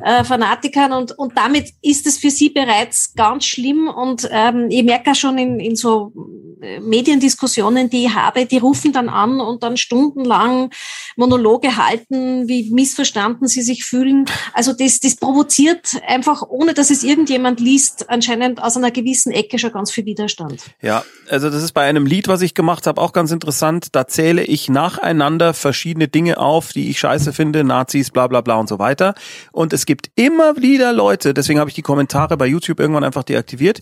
äh, 0.04 0.24
Fanatikern 0.24 0.92
und, 0.92 1.16
und 1.18 1.36
damit 1.36 1.70
ist 1.82 2.06
es 2.06 2.18
für 2.18 2.30
sie 2.30 2.50
bereits 2.50 3.14
ganz 3.14 3.44
schlimm. 3.44 3.88
Und 3.88 4.28
ähm, 4.30 4.66
ich 4.70 4.82
merke 4.82 5.12
auch 5.12 5.14
schon 5.14 5.38
in, 5.38 5.60
in 5.60 5.76
so 5.76 6.12
äh, 6.60 6.80
Mediendiskussionen, 6.80 7.90
die 7.90 8.06
ich 8.06 8.14
habe, 8.14 8.46
die 8.46 8.58
rufen 8.58 8.92
dann 8.92 9.08
an 9.08 9.40
und 9.40 9.62
dann 9.62 9.76
stundenlang 9.76 10.70
Monologe 11.16 11.76
halten, 11.76 12.48
wie 12.48 12.70
missverstanden 12.70 13.48
sie 13.48 13.62
sich 13.62 13.84
fühlen. 13.84 14.26
Also 14.52 14.72
das, 14.72 15.00
das 15.00 15.16
provoziert 15.20 16.00
einfach, 16.06 16.42
ohne 16.48 16.74
dass 16.74 16.90
es 16.90 17.04
irgendjemand 17.04 17.60
liest, 17.60 18.08
anscheinend 18.08 18.62
aus 18.62 18.76
einer 18.76 18.90
gewissen 18.90 19.30
Ecke 19.30 19.58
schon 19.58 19.70
ganz 19.70 19.90
viel 19.90 20.06
Widerstand. 20.06 20.62
Ja, 20.80 21.04
also 21.28 21.50
das 21.50 21.62
ist 21.62 21.72
bei 21.72 21.82
einem 21.82 22.06
Lied, 22.06 22.26
was 22.26 22.40
ich 22.40 22.54
gemacht 22.54 22.86
habe, 22.86 23.00
auch 23.00 23.12
ganz 23.12 23.30
interessant. 23.30 23.88
Da 23.92 24.06
zähle 24.06 24.42
ich 24.42 24.68
nacheinander 24.68 25.54
verschiedene 25.54 26.08
Dinge 26.08 26.38
auf, 26.38 26.72
die 26.72 26.90
ich 26.90 26.98
scheiße 26.98 27.32
finde, 27.32 27.62
Nazis, 27.62 28.10
bla 28.10 28.26
bla 28.26 28.40
bla 28.40 28.56
und 28.56 28.68
so 28.68 28.78
weiter. 28.78 29.14
Und 29.52 29.72
es 29.72 29.86
gibt 29.86 30.10
immer 30.16 30.56
wieder 30.56 30.92
Leute, 30.92 31.34
deswegen 31.34 31.60
habe 31.60 31.70
ich 31.70 31.76
die 31.76 31.82
Kommentare 31.82 32.36
bei 32.36 32.46
YouTube 32.46 32.80
irgendwann 32.80 33.04
einfach 33.04 33.24
deaktiviert, 33.24 33.80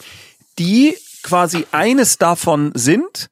die 0.59 0.97
quasi 1.23 1.67
eines 1.73 2.19
davon 2.19 2.73
sind, 2.75 3.31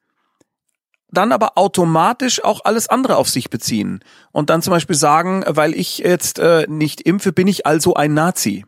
dann 1.11 1.31
aber 1.31 1.57
automatisch 1.57 2.43
auch 2.43 2.61
alles 2.65 2.89
andere 2.89 3.15
auf 3.17 3.29
sich 3.29 3.49
beziehen 3.49 4.03
und 4.31 4.49
dann 4.49 4.61
zum 4.61 4.71
Beispiel 4.71 4.95
sagen, 4.95 5.43
weil 5.47 5.73
ich 5.73 5.99
jetzt 5.99 6.39
äh, 6.39 6.65
nicht 6.67 7.01
impfe, 7.01 7.31
bin 7.31 7.47
ich 7.47 7.65
also 7.65 7.93
ein 7.93 8.13
Nazi. 8.13 8.65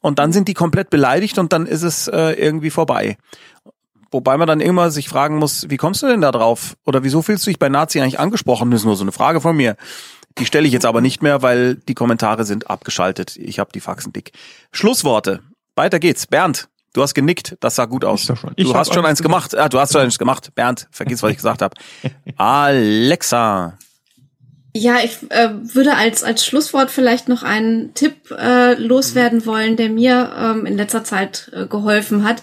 Und 0.00 0.18
dann 0.18 0.32
sind 0.32 0.48
die 0.48 0.54
komplett 0.54 0.90
beleidigt 0.90 1.38
und 1.38 1.52
dann 1.52 1.66
ist 1.66 1.82
es 1.82 2.08
äh, 2.08 2.32
irgendwie 2.32 2.70
vorbei. 2.70 3.16
Wobei 4.10 4.36
man 4.36 4.48
dann 4.48 4.60
immer 4.60 4.90
sich 4.90 5.08
fragen 5.08 5.36
muss, 5.36 5.70
wie 5.70 5.76
kommst 5.76 6.02
du 6.02 6.08
denn 6.08 6.20
da 6.20 6.32
drauf? 6.32 6.76
Oder 6.84 7.04
wieso 7.04 7.22
fühlst 7.22 7.46
du 7.46 7.50
dich 7.50 7.58
bei 7.58 7.68
Nazi 7.68 8.00
eigentlich 8.00 8.18
angesprochen? 8.18 8.70
Das 8.70 8.80
ist 8.80 8.86
nur 8.86 8.96
so 8.96 9.04
eine 9.04 9.12
Frage 9.12 9.40
von 9.40 9.56
mir. 9.56 9.76
Die 10.38 10.46
stelle 10.46 10.66
ich 10.66 10.72
jetzt 10.72 10.86
aber 10.86 11.00
nicht 11.00 11.22
mehr, 11.22 11.42
weil 11.42 11.76
die 11.76 11.94
Kommentare 11.94 12.44
sind 12.44 12.70
abgeschaltet. 12.70 13.36
Ich 13.36 13.58
habe 13.58 13.70
die 13.72 13.80
Faxen 13.80 14.12
dick. 14.12 14.32
Schlussworte. 14.72 15.40
Weiter 15.76 16.00
geht's. 16.00 16.26
Bernd, 16.26 16.68
du 16.92 17.02
hast 17.02 17.14
genickt. 17.14 17.56
Das 17.60 17.76
sah 17.76 17.86
gut 17.86 18.04
aus. 18.04 18.26
Du 18.56 18.74
hast 18.74 18.94
schon 18.94 19.06
eins 19.06 19.22
gemacht. 19.22 19.56
Ah, 19.56 19.68
du 19.68 19.78
hast 19.78 19.92
schon 19.92 20.02
eins 20.02 20.18
gemacht. 20.18 20.54
Bernd, 20.54 20.88
vergiss, 20.90 21.22
was 21.22 21.30
ich 21.30 21.36
gesagt 21.36 21.62
habe. 21.62 21.74
Alexa. 22.36 23.78
Ja, 24.72 24.98
ich 25.02 25.18
äh, 25.30 25.50
würde 25.74 25.96
als, 25.96 26.22
als 26.22 26.44
Schlusswort 26.46 26.92
vielleicht 26.92 27.28
noch 27.28 27.42
einen 27.42 27.92
Tipp 27.94 28.30
äh, 28.30 28.74
loswerden 28.74 29.44
wollen, 29.44 29.76
der 29.76 29.90
mir 29.90 30.32
ähm, 30.36 30.64
in 30.64 30.76
letzter 30.76 31.02
Zeit 31.02 31.50
äh, 31.52 31.66
geholfen 31.66 32.22
hat. 32.22 32.40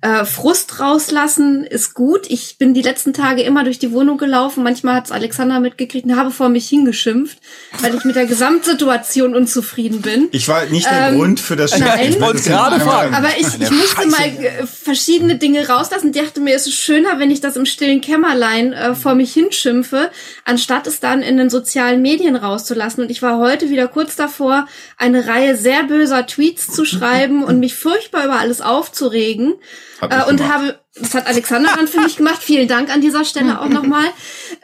Äh, 0.00 0.24
Frust 0.24 0.78
rauslassen 0.78 1.64
ist 1.64 1.92
gut. 1.92 2.30
Ich 2.30 2.56
bin 2.56 2.72
die 2.72 2.82
letzten 2.82 3.12
Tage 3.12 3.42
immer 3.42 3.64
durch 3.64 3.80
die 3.80 3.90
Wohnung 3.90 4.16
gelaufen. 4.16 4.62
Manchmal 4.62 4.94
hat's 4.94 5.10
Alexander 5.10 5.58
mitgekriegt 5.58 6.06
und 6.06 6.14
habe 6.14 6.30
vor 6.30 6.48
mich 6.50 6.68
hingeschimpft, 6.68 7.38
weil 7.80 7.96
ich 7.96 8.04
mit 8.04 8.14
der 8.14 8.26
Gesamtsituation 8.26 9.34
unzufrieden 9.34 10.00
bin. 10.00 10.28
Ich 10.30 10.46
war 10.46 10.64
nicht 10.66 10.86
der 10.86 11.08
ähm, 11.08 11.16
Grund 11.16 11.40
für 11.40 11.56
das 11.56 11.76
Nein, 11.76 12.10
ich 12.10 12.20
wollte 12.20 12.42
gerade 12.42 12.78
fragen. 12.78 13.12
Aber 13.12 13.30
ich, 13.40 13.60
ich 13.60 13.70
musste 13.72 14.06
mal 14.06 14.22
äh, 14.22 14.66
verschiedene 14.66 15.34
Dinge 15.34 15.66
rauslassen. 15.66 16.12
Ich 16.14 16.22
dachte 16.22 16.40
mir, 16.40 16.54
es 16.54 16.68
ist 16.68 16.76
schöner, 16.76 17.18
wenn 17.18 17.32
ich 17.32 17.40
das 17.40 17.56
im 17.56 17.66
stillen 17.66 18.00
Kämmerlein 18.00 18.72
äh, 18.72 18.94
vor 18.94 19.16
mich 19.16 19.32
hinschimpfe, 19.32 20.12
anstatt 20.44 20.86
es 20.86 21.00
dann 21.00 21.22
in 21.22 21.38
den 21.38 21.50
sozialen 21.50 22.02
Medien 22.02 22.36
rauszulassen. 22.36 23.02
Und 23.02 23.10
ich 23.10 23.20
war 23.20 23.38
heute 23.38 23.68
wieder 23.68 23.88
kurz 23.88 24.14
davor, 24.14 24.68
eine 24.96 25.26
Reihe 25.26 25.56
sehr 25.56 25.82
böser 25.82 26.24
Tweets 26.24 26.68
zu 26.68 26.84
schreiben 26.84 27.42
und 27.42 27.58
mich 27.58 27.74
furchtbar 27.74 28.26
über 28.26 28.38
alles 28.38 28.60
aufzuregen. 28.60 29.54
Äh, 30.00 30.28
und 30.28 30.36
gemacht. 30.36 30.52
habe, 30.52 30.78
das 30.94 31.14
hat 31.14 31.26
Alexander 31.26 31.70
dann 31.74 31.88
für 31.88 32.00
mich 32.00 32.16
gemacht. 32.16 32.42
Vielen 32.42 32.68
Dank 32.68 32.92
an 32.92 33.00
dieser 33.00 33.24
Stelle 33.24 33.60
auch 33.60 33.68
nochmal. 33.68 34.06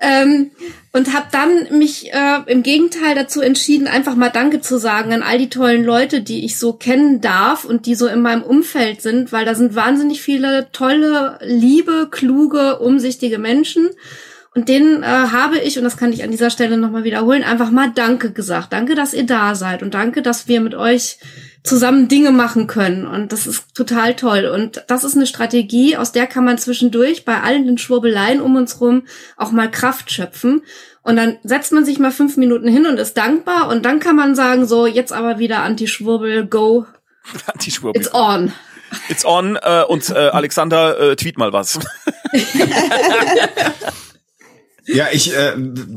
Ähm, 0.01 0.51
und 0.93 1.13
habe 1.13 1.27
dann 1.33 1.79
mich 1.79 2.13
äh, 2.13 2.41
im 2.47 2.63
Gegenteil 2.63 3.15
dazu 3.15 3.41
entschieden, 3.41 3.89
einfach 3.89 4.15
mal 4.15 4.31
Danke 4.31 4.61
zu 4.61 4.79
sagen 4.79 5.13
an 5.13 5.23
all 5.23 5.39
die 5.39 5.51
tollen 5.51 5.85
Leute, 5.85 6.21
die 6.21 6.45
ich 6.45 6.59
so 6.59 6.73
kennen 6.73 7.21
darf 7.21 7.65
und 7.65 7.87
die 7.87 7.95
so 7.95 8.07
in 8.07 8.23
meinem 8.23 8.43
Umfeld 8.43 9.03
sind, 9.03 9.33
weil 9.33 9.45
da 9.45 9.55
sind 9.55 9.75
wahnsinnig 9.75 10.23
viele 10.23 10.69
tolle, 10.73 11.39
liebe, 11.43 12.09
kluge, 12.11 12.79
umsichtige 12.79 13.39
Menschen. 13.39 13.91
Und 14.55 14.69
denen 14.69 15.03
äh, 15.03 15.07
habe 15.07 15.59
ich, 15.59 15.79
und 15.79 15.85
das 15.85 15.97
kann 15.97 16.13
ich 16.13 16.23
an 16.23 16.31
dieser 16.31 16.51
Stelle 16.51 16.77
nochmal 16.77 17.03
wiederholen, 17.03 17.43
einfach 17.43 17.73
mal 17.73 17.91
Danke 17.93 18.31
gesagt. 18.31 18.73
Danke, 18.73 18.95
dass 18.95 19.13
ihr 19.13 19.27
da 19.27 19.57
seid 19.57 19.83
und 19.83 19.95
danke, 19.95 20.23
dass 20.23 20.47
wir 20.47 20.61
mit 20.61 20.77
euch 20.77 21.19
zusammen 21.65 22.07
Dinge 22.07 22.31
machen 22.31 22.69
können. 22.69 23.07
Und 23.07 23.33
das 23.33 23.49
ist 23.49 23.75
total 23.75 24.15
toll. 24.15 24.45
Und 24.47 24.85
das 24.87 25.03
ist 25.03 25.17
eine 25.17 25.27
Strategie, 25.27 25.97
aus 25.97 26.13
der 26.13 26.29
kann 26.29 26.45
man 26.45 26.59
zwischendurch 26.59 27.25
bei 27.25 27.41
allen 27.41 27.67
den 27.67 27.79
Schwurbeleien 27.79 28.41
um 28.41 28.55
uns 28.55 28.81
rum 28.81 29.05
auch 29.37 29.51
mal 29.51 29.71
Kraft 29.71 30.13
schöpfen. 30.13 30.63
Und 31.03 31.17
dann 31.17 31.39
setzt 31.43 31.73
man 31.73 31.85
sich 31.85 31.99
mal 31.99 32.13
fünf 32.13 32.37
Minuten 32.37 32.69
hin 32.69 32.87
und 32.87 32.99
ist 32.99 33.17
dankbar. 33.17 33.69
Und 33.69 33.85
dann 33.85 33.99
kann 33.99 34.15
man 34.15 34.37
sagen, 34.37 34.67
so, 34.67 34.87
jetzt 34.87 35.13
aber 35.13 35.39
wieder 35.39 35.63
Anti-Schwurbel, 35.63 36.47
go. 36.47 36.87
Anti-Schwurbel. 37.53 38.01
It's 38.01 38.15
on. 38.15 38.53
It's 39.09 39.25
on. 39.25 39.57
Äh, 39.57 39.83
und 39.89 40.11
äh, 40.11 40.15
Alexander, 40.15 41.01
äh, 41.01 41.17
tweet 41.17 41.39
mal 41.39 41.53
was. 41.53 41.81
Ja, 44.87 45.07
ich 45.13 45.35
äh, 45.35 45.55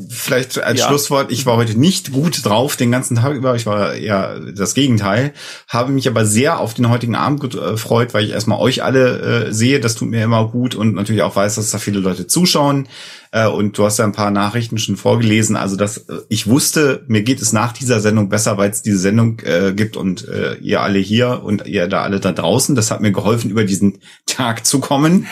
vielleicht 0.10 0.64
als 0.64 0.80
ja. 0.80 0.88
Schlusswort, 0.88 1.32
ich 1.32 1.46
war 1.46 1.58
heute 1.58 1.78
nicht 1.78 2.14
gut 2.14 2.46
drauf 2.46 2.78
den 2.78 2.92
ganzen 2.92 3.18
Tag 3.18 3.36
über, 3.36 3.56
ich 3.56 3.66
war 3.66 3.94
eher 3.94 4.40
das 4.40 4.76
Gegenteil, 4.76 5.34
habe 5.68 5.92
mich 5.92 6.08
aber 6.08 6.26
sehr 6.26 6.60
auf 6.60 6.74
den 6.74 6.90
heutigen 6.90 7.16
Abend 7.16 7.52
gefreut, 7.52 8.14
weil 8.14 8.24
ich 8.24 8.32
erstmal 8.32 8.60
euch 8.60 8.84
alle 8.84 9.48
äh, 9.48 9.54
sehe, 9.54 9.82
das 9.82 9.96
tut 9.96 10.10
mir 10.10 10.24
immer 10.24 10.48
gut 10.48 10.74
und 10.74 10.96
natürlich 10.96 11.24
auch 11.24 11.36
weiß, 11.36 11.56
dass 11.56 11.72
da 11.72 11.80
viele 11.80 12.00
Leute 12.00 12.28
zuschauen. 12.28 12.88
Äh, 13.32 13.48
und 13.48 13.78
du 13.78 13.86
hast 13.86 14.00
ja 14.00 14.06
ein 14.06 14.12
paar 14.12 14.32
Nachrichten 14.32 14.78
schon 14.78 14.98
vorgelesen. 14.98 15.56
Also 15.56 15.76
dass 15.76 15.98
äh, 15.98 16.20
ich 16.30 16.48
wusste, 16.48 17.04
mir 17.08 17.24
geht 17.24 17.42
es 17.42 17.54
nach 17.54 17.74
dieser 17.74 18.00
Sendung 18.00 18.30
besser, 18.30 18.58
weil 18.58 18.70
es 18.70 18.82
diese 18.82 19.00
Sendung 19.00 19.40
äh, 19.42 19.74
gibt 19.74 19.98
und 19.98 20.28
äh, 20.28 20.56
ihr 20.56 20.82
alle 20.82 21.00
hier 21.00 21.44
und 21.44 21.66
ihr 21.68 21.88
da 21.88 22.02
alle 22.02 22.20
da 22.20 22.32
draußen. 22.32 22.76
Das 22.76 22.92
hat 22.92 23.02
mir 23.02 23.12
geholfen, 23.12 23.52
über 23.52 23.64
diesen 23.64 24.00
Tag 24.26 24.66
zu 24.66 24.80
kommen. 24.80 25.28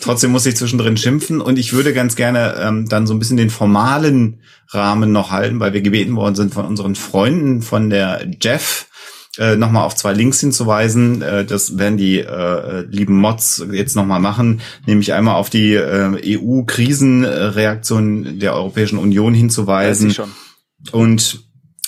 Trotzdem 0.00 0.30
muss 0.30 0.46
ich 0.46 0.56
zwischendrin 0.56 0.96
schimpfen 0.96 1.40
und 1.40 1.58
ich 1.58 1.72
würde 1.72 1.94
ganz 1.94 2.16
gerne 2.16 2.56
ähm, 2.60 2.88
dann 2.88 3.06
so 3.06 3.14
ein 3.14 3.18
bisschen 3.18 3.36
den 3.36 3.50
formalen 3.50 4.40
Rahmen 4.68 5.10
noch 5.10 5.30
halten, 5.30 5.58
weil 5.58 5.72
wir 5.72 5.80
gebeten 5.80 6.14
worden 6.16 6.34
sind 6.34 6.54
von 6.54 6.64
unseren 6.64 6.94
Freunden 6.94 7.62
von 7.62 7.90
der 7.90 8.26
Jeff 8.40 8.86
äh, 9.38 9.54
nochmal 9.56 9.84
auf 9.84 9.94
zwei 9.94 10.12
Links 10.12 10.40
hinzuweisen. 10.40 11.22
Äh, 11.22 11.44
das 11.44 11.78
werden 11.78 11.96
die 11.96 12.18
äh, 12.18 12.84
lieben 12.86 13.16
Mods 13.16 13.64
jetzt 13.72 13.94
nochmal 13.96 14.20
machen, 14.20 14.60
nämlich 14.86 15.12
einmal 15.12 15.36
auf 15.36 15.50
die 15.50 15.74
äh, 15.74 16.38
EU-Krisenreaktion 16.38 18.40
der 18.40 18.54
Europäischen 18.54 18.98
Union 18.98 19.34
hinzuweisen. 19.34 20.14
Und 20.92 21.44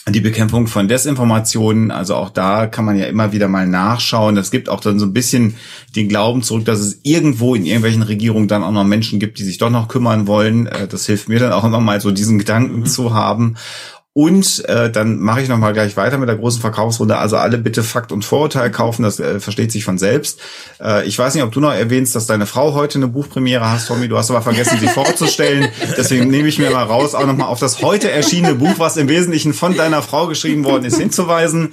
die 0.08 0.20
Bekämpfung 0.20 0.66
von 0.66 0.88
Desinformationen, 0.88 1.92
also 1.92 2.16
auch 2.16 2.30
da 2.30 2.66
kann 2.66 2.84
man 2.84 2.98
ja 2.98 3.06
immer 3.06 3.32
wieder 3.32 3.46
mal 3.46 3.68
nachschauen. 3.68 4.36
Es 4.36 4.50
gibt 4.50 4.68
auch 4.68 4.80
dann 4.80 4.98
so 4.98 5.06
ein 5.06 5.12
bisschen 5.12 5.54
den 5.94 6.08
Glauben 6.08 6.42
zurück, 6.42 6.64
dass 6.64 6.80
es 6.80 6.98
irgendwo 7.04 7.54
in 7.54 7.64
irgendwelchen 7.64 8.02
Regierungen 8.02 8.48
dann 8.48 8.64
auch 8.64 8.72
noch 8.72 8.82
Menschen 8.82 9.20
gibt, 9.20 9.38
die 9.38 9.44
sich 9.44 9.58
doch 9.58 9.70
noch 9.70 9.86
kümmern 9.86 10.26
wollen. 10.26 10.66
Äh, 10.66 10.88
das 10.88 11.06
hilft 11.06 11.28
mir 11.28 11.38
dann 11.38 11.52
auch 11.52 11.64
immer 11.64 11.80
mal 11.80 12.00
so 12.00 12.10
diesen 12.10 12.40
Gedanken 12.40 12.80
mhm. 12.80 12.86
zu 12.86 13.14
haben. 13.14 13.54
Und 14.14 14.62
äh, 14.68 14.90
dann 14.90 15.18
mache 15.20 15.40
ich 15.40 15.48
noch 15.48 15.56
mal 15.56 15.72
gleich 15.72 15.96
weiter 15.96 16.18
mit 16.18 16.28
der 16.28 16.36
großen 16.36 16.60
Verkaufsrunde. 16.60 17.16
Also 17.16 17.38
alle 17.38 17.56
bitte 17.56 17.82
Fakt 17.82 18.12
und 18.12 18.26
Vorurteil 18.26 18.70
kaufen, 18.70 19.04
das 19.04 19.18
äh, 19.18 19.40
versteht 19.40 19.72
sich 19.72 19.84
von 19.84 19.96
selbst. 19.96 20.38
Äh, 20.82 21.06
ich 21.06 21.18
weiß 21.18 21.34
nicht, 21.34 21.42
ob 21.42 21.52
du 21.52 21.60
noch 21.60 21.72
erwähnst, 21.72 22.14
dass 22.14 22.26
deine 22.26 22.44
Frau 22.44 22.74
heute 22.74 22.98
eine 22.98 23.08
Buchpremiere 23.08 23.70
hast, 23.70 23.88
Tommy. 23.88 24.08
Du 24.08 24.18
hast 24.18 24.30
aber 24.30 24.42
vergessen, 24.42 24.78
sie 24.78 24.88
vorzustellen. 24.88 25.70
Deswegen 25.96 26.28
nehme 26.28 26.48
ich 26.48 26.58
mir 26.58 26.70
mal 26.70 26.84
raus, 26.84 27.14
auch 27.14 27.26
noch 27.26 27.36
mal 27.36 27.46
auf 27.46 27.58
das 27.58 27.80
heute 27.80 28.10
erschienene 28.10 28.54
Buch, 28.54 28.74
was 28.76 28.98
im 28.98 29.08
Wesentlichen 29.08 29.54
von 29.54 29.74
deiner 29.76 30.02
Frau 30.02 30.26
geschrieben 30.26 30.64
worden 30.64 30.84
ist, 30.84 30.98
hinzuweisen. 30.98 31.72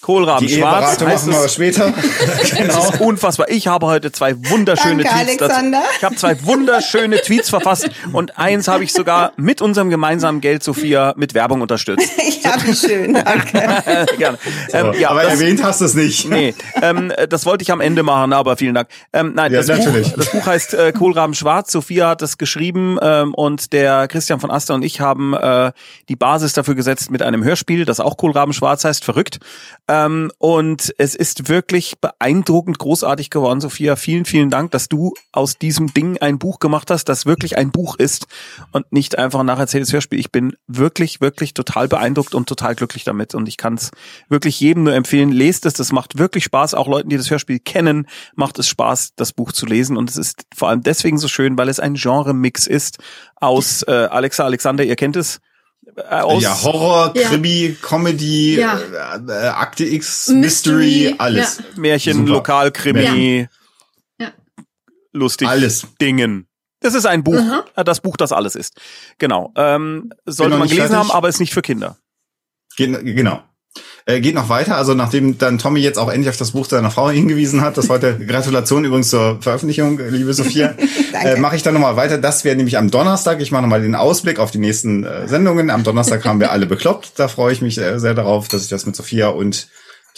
Kohlraben 0.00 0.46
die 0.46 0.54
schwarz. 0.54 0.96
Die 0.96 1.04
machen 1.04 1.32
wir 1.32 1.48
später. 1.48 1.92
genau. 2.56 2.74
Das 2.80 2.94
ist 2.94 3.00
unfassbar. 3.00 3.50
Ich 3.50 3.66
habe 3.66 3.86
heute 3.86 4.12
zwei 4.12 4.34
wunderschöne 4.48 5.02
Danke, 5.04 5.26
Tweets. 5.26 5.42
Alexander. 5.42 5.82
Ich 5.96 6.04
habe 6.04 6.16
zwei 6.16 6.44
wunderschöne 6.44 7.20
Tweets 7.20 7.50
verfasst 7.50 7.90
und 8.12 8.38
eins 8.38 8.68
habe 8.68 8.84
ich 8.84 8.92
sogar 8.92 9.32
mit 9.36 9.60
unserem 9.60 9.90
gemeinsamen 9.90 10.40
Geld, 10.40 10.62
Sophia, 10.62 11.12
mit 11.16 11.34
Werbung 11.34 11.60
unterstützt. 11.60 12.10
ja, 12.42 12.58
schön. 12.74 13.14
Danke. 13.14 14.06
Gerne. 14.16 14.38
So, 14.68 14.78
ähm, 14.78 14.94
ja, 14.98 15.10
aber 15.10 15.24
das, 15.24 15.34
erwähnt 15.34 15.62
hast 15.62 15.80
du 15.80 15.84
es 15.84 15.94
nicht. 15.94 16.28
Nee, 16.28 16.54
ähm, 16.80 17.12
das 17.28 17.44
wollte 17.44 17.62
ich 17.62 17.72
am 17.72 17.80
Ende 17.80 18.02
machen, 18.02 18.32
aber 18.32 18.56
vielen 18.56 18.74
Dank. 18.74 18.88
Ähm, 19.12 19.32
nein, 19.34 19.52
ja, 19.52 19.62
das, 19.62 19.84
Buch, 19.84 20.12
das 20.16 20.30
Buch 20.30 20.46
heißt 20.46 20.74
äh, 20.74 20.92
Kohlraben 20.92 21.34
schwarz. 21.34 21.72
Sophia 21.72 22.08
hat 22.08 22.22
es 22.22 22.38
geschrieben 22.38 22.98
ähm, 23.02 23.34
und 23.34 23.72
der 23.72 24.08
Christian 24.08 24.40
von 24.40 24.50
Aster 24.50 24.74
und 24.74 24.82
ich 24.82 25.00
haben 25.00 25.34
äh, 25.34 25.72
die 26.08 26.16
Basis 26.16 26.54
dafür 26.54 26.74
gesetzt 26.74 27.10
mit 27.10 27.22
einem 27.22 27.44
Hörspiel, 27.44 27.84
das 27.84 28.00
auch 28.00 28.16
Kohlraben 28.16 28.54
schwarz 28.54 28.84
heißt, 28.84 29.04
verrückt. 29.04 29.40
Ähm, 29.90 30.30
und 30.38 30.94
es 30.98 31.16
ist 31.16 31.48
wirklich 31.48 31.98
beeindruckend 32.00 32.78
großartig 32.78 33.28
geworden, 33.28 33.60
Sophia. 33.60 33.96
Vielen, 33.96 34.24
vielen 34.24 34.48
Dank, 34.48 34.70
dass 34.70 34.88
du 34.88 35.14
aus 35.32 35.58
diesem 35.58 35.92
Ding 35.92 36.16
ein 36.18 36.38
Buch 36.38 36.60
gemacht 36.60 36.92
hast, 36.92 37.06
das 37.06 37.26
wirklich 37.26 37.58
ein 37.58 37.72
Buch 37.72 37.96
ist 37.96 38.28
und 38.70 38.92
nicht 38.92 39.18
einfach 39.18 39.40
ein 39.40 39.46
nacherzähltes 39.46 39.92
Hörspiel. 39.92 40.20
Ich 40.20 40.30
bin 40.30 40.54
wirklich, 40.68 41.20
wirklich 41.20 41.54
total 41.54 41.88
beeindruckt 41.88 42.36
und 42.36 42.48
total 42.48 42.76
glücklich 42.76 43.02
damit. 43.02 43.34
Und 43.34 43.48
ich 43.48 43.56
kann 43.56 43.74
es 43.74 43.90
wirklich 44.28 44.60
jedem 44.60 44.84
nur 44.84 44.94
empfehlen. 44.94 45.32
Lest 45.32 45.66
es, 45.66 45.74
das 45.74 45.90
macht 45.90 46.18
wirklich 46.18 46.44
Spaß. 46.44 46.74
Auch 46.74 46.86
Leuten, 46.86 47.08
die 47.08 47.16
das 47.16 47.28
Hörspiel 47.28 47.58
kennen, 47.58 48.06
macht 48.36 48.60
es 48.60 48.68
Spaß, 48.68 49.14
das 49.16 49.32
Buch 49.32 49.50
zu 49.50 49.66
lesen. 49.66 49.96
Und 49.96 50.08
es 50.08 50.16
ist 50.16 50.44
vor 50.54 50.68
allem 50.68 50.84
deswegen 50.84 51.18
so 51.18 51.26
schön, 51.26 51.58
weil 51.58 51.68
es 51.68 51.80
ein 51.80 51.94
Genre-Mix 51.94 52.68
ist 52.68 52.98
aus 53.40 53.82
äh, 53.88 53.90
Alexa 53.90 54.44
Alexander, 54.44 54.84
ihr 54.84 54.94
kennt 54.94 55.16
es, 55.16 55.40
aus 55.96 56.42
ja, 56.42 56.62
Horror, 56.62 57.12
Krimi, 57.14 57.66
ja. 57.66 57.74
Comedy, 57.80 58.58
ja. 58.58 58.80
Äh, 59.28 59.48
Akte 59.48 59.84
X, 59.84 60.28
Mystery, 60.28 60.38
Mystery 60.40 61.14
alles. 61.18 61.58
Ja. 61.58 61.80
Märchen, 61.80 62.16
Super. 62.18 62.30
Lokalkrimi, 62.30 63.48
ja. 64.18 64.32
lustig, 65.12 65.48
alles. 65.48 65.86
Dingen. 66.00 66.46
Das 66.80 66.94
ist 66.94 67.04
ein 67.04 67.22
Buch, 67.22 67.34
mhm. 67.34 67.62
das 67.84 68.00
Buch, 68.00 68.16
das 68.16 68.32
alles 68.32 68.54
ist. 68.54 68.80
Genau. 69.18 69.52
Ähm, 69.54 70.12
sollte 70.24 70.56
man 70.56 70.68
gelesen 70.68 70.88
fertig. 70.88 70.96
haben, 70.96 71.10
aber 71.10 71.28
ist 71.28 71.40
nicht 71.40 71.52
für 71.52 71.62
Kinder. 71.62 71.98
Genau. 72.76 73.42
Äh, 74.06 74.20
geht 74.20 74.34
noch 74.34 74.48
weiter. 74.48 74.76
Also 74.76 74.94
nachdem 74.94 75.38
dann 75.38 75.58
Tommy 75.58 75.80
jetzt 75.80 75.98
auch 75.98 76.10
endlich 76.10 76.28
auf 76.28 76.36
das 76.36 76.52
Buch 76.52 76.66
seiner 76.66 76.90
Frau 76.90 77.10
hingewiesen 77.10 77.60
hat, 77.60 77.76
das 77.76 77.88
heute 77.88 78.18
Gratulation 78.26 78.84
übrigens 78.84 79.10
zur 79.10 79.40
Veröffentlichung, 79.40 79.98
liebe 79.98 80.34
Sophia, 80.34 80.74
äh, 81.24 81.36
mache 81.38 81.56
ich 81.56 81.62
dann 81.62 81.74
nochmal 81.74 81.96
weiter. 81.96 82.18
Das 82.18 82.44
wäre 82.44 82.56
nämlich 82.56 82.78
am 82.78 82.90
Donnerstag. 82.90 83.40
Ich 83.40 83.52
mache 83.52 83.62
nochmal 83.62 83.82
den 83.82 83.94
Ausblick 83.94 84.38
auf 84.38 84.50
die 84.50 84.58
nächsten 84.58 85.04
äh, 85.04 85.28
Sendungen. 85.28 85.70
Am 85.70 85.84
Donnerstag 85.84 86.24
haben 86.24 86.40
wir 86.40 86.50
alle 86.50 86.66
bekloppt. 86.66 87.12
Da 87.16 87.28
freue 87.28 87.52
ich 87.52 87.62
mich 87.62 87.78
äh, 87.78 87.98
sehr 87.98 88.14
darauf, 88.14 88.48
dass 88.48 88.62
ich 88.62 88.68
das 88.68 88.86
mit 88.86 88.96
Sophia 88.96 89.28
und 89.28 89.68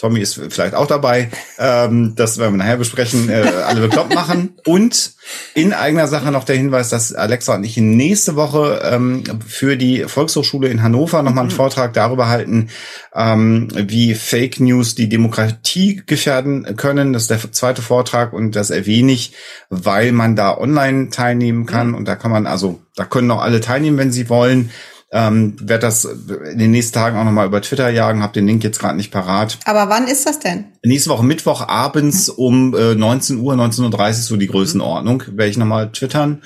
Tommy 0.03 0.19
ist 0.19 0.41
vielleicht 0.49 0.75
auch 0.75 0.87
dabei. 0.87 1.29
Ähm, 1.57 2.11
das 2.17 2.37
werden 2.37 2.55
wir 2.55 2.57
nachher 2.57 2.75
besprechen. 2.75 3.29
Äh, 3.29 3.43
alle 3.65 3.79
bekloppt 3.79 4.13
machen. 4.13 4.55
Und 4.65 5.13
in 5.53 5.71
eigener 5.71 6.09
Sache 6.09 6.29
noch 6.29 6.43
der 6.43 6.57
Hinweis, 6.57 6.89
dass 6.89 7.13
Alexa 7.13 7.55
und 7.55 7.63
ich 7.63 7.77
nächste 7.77 8.35
Woche 8.35 8.81
ähm, 8.83 9.23
für 9.47 9.77
die 9.77 10.03
Volkshochschule 10.03 10.67
in 10.67 10.83
Hannover 10.83 11.23
nochmal 11.23 11.43
einen 11.43 11.53
mhm. 11.53 11.55
Vortrag 11.55 11.93
darüber 11.93 12.27
halten, 12.27 12.67
ähm, 13.15 13.69
wie 13.73 14.13
Fake 14.13 14.59
News 14.59 14.93
die 14.93 15.07
Demokratie 15.07 16.03
gefährden 16.05 16.75
können. 16.75 17.13
Das 17.13 17.21
ist 17.21 17.31
der 17.31 17.53
zweite 17.53 17.81
Vortrag 17.81 18.33
und 18.33 18.57
das 18.57 18.71
erwähne 18.71 19.13
ich, 19.13 19.31
weil 19.69 20.11
man 20.11 20.35
da 20.35 20.57
online 20.57 21.11
teilnehmen 21.11 21.65
kann. 21.65 21.89
Mhm. 21.89 21.95
Und 21.95 22.09
da 22.09 22.17
kann 22.17 22.31
man 22.31 22.45
also, 22.45 22.81
da 22.97 23.05
können 23.05 23.31
auch 23.31 23.41
alle 23.41 23.61
teilnehmen, 23.61 23.97
wenn 23.97 24.11
sie 24.11 24.27
wollen. 24.27 24.69
Ähm, 25.13 25.55
werde 25.59 25.85
das 25.85 26.05
in 26.05 26.57
den 26.57 26.71
nächsten 26.71 26.95
Tagen 26.95 27.17
auch 27.17 27.23
nochmal 27.23 27.45
über 27.45 27.61
Twitter 27.61 27.89
jagen, 27.89 28.23
habe 28.23 28.33
den 28.33 28.47
Link 28.47 28.63
jetzt 28.63 28.79
gerade 28.79 28.97
nicht 28.97 29.11
parat. 29.11 29.59
Aber 29.65 29.87
wann 29.87 30.07
ist 30.07 30.25
das 30.25 30.39
denn? 30.39 30.65
Nächste 30.85 31.11
Woche 31.11 31.23
Mittwoch 31.23 31.65
abends 31.65 32.27
um 32.27 32.75
äh, 32.75 32.93
19 32.93 33.39
Uhr, 33.39 33.53
19.30 33.53 34.07
Uhr 34.07 34.13
so 34.13 34.35
die 34.35 34.47
Größenordnung, 34.47 35.23
werde 35.27 35.49
ich 35.49 35.55
nochmal 35.55 35.89
twittern. 35.93 36.41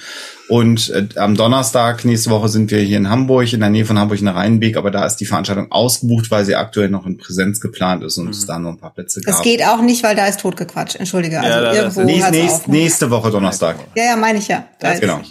Und 0.47 0.91
äh, 0.91 1.07
am 1.15 1.35
Donnerstag 1.35 2.05
nächste 2.05 2.29
Woche 2.29 2.47
sind 2.47 2.69
wir 2.69 2.79
hier 2.81 2.97
in 2.97 3.09
Hamburg, 3.09 3.51
in 3.51 3.61
der 3.61 3.71
Nähe 3.71 3.83
von 3.83 3.97
Hamburg 3.97 4.19
in 4.19 4.25
der 4.25 4.35
Rheinbeek, 4.35 4.77
aber 4.77 4.91
da 4.91 5.07
ist 5.07 5.15
die 5.15 5.25
Veranstaltung 5.25 5.71
ausgebucht, 5.71 6.29
weil 6.29 6.45
sie 6.45 6.55
aktuell 6.55 6.89
noch 6.89 7.07
in 7.07 7.17
Präsenz 7.17 7.59
geplant 7.59 8.03
ist 8.03 8.19
und 8.19 8.25
mhm. 8.25 8.29
es 8.29 8.45
da 8.45 8.59
noch 8.59 8.69
ein 8.69 8.77
paar 8.77 8.93
Plätze 8.93 9.21
gab. 9.21 9.33
Das 9.33 9.41
geht 9.41 9.65
auch 9.65 9.81
nicht, 9.81 10.03
weil 10.03 10.15
da 10.15 10.27
ist 10.27 10.39
totgequatscht. 10.39 10.97
Entschuldige. 10.97 11.39
Also 11.39 11.49
ja, 11.49 11.73
irgendwo 11.73 12.01
nächst, 12.03 12.31
nächst, 12.31 12.67
nächste 12.67 13.09
Woche 13.09 13.31
Donnerstag. 13.31 13.77
Ja, 13.95 14.03
ja, 14.03 14.15
meine 14.15 14.37
ich 14.37 14.47
ja. 14.47 14.65
Da 14.79 14.93
ja 14.93 14.99
genau. 14.99 15.21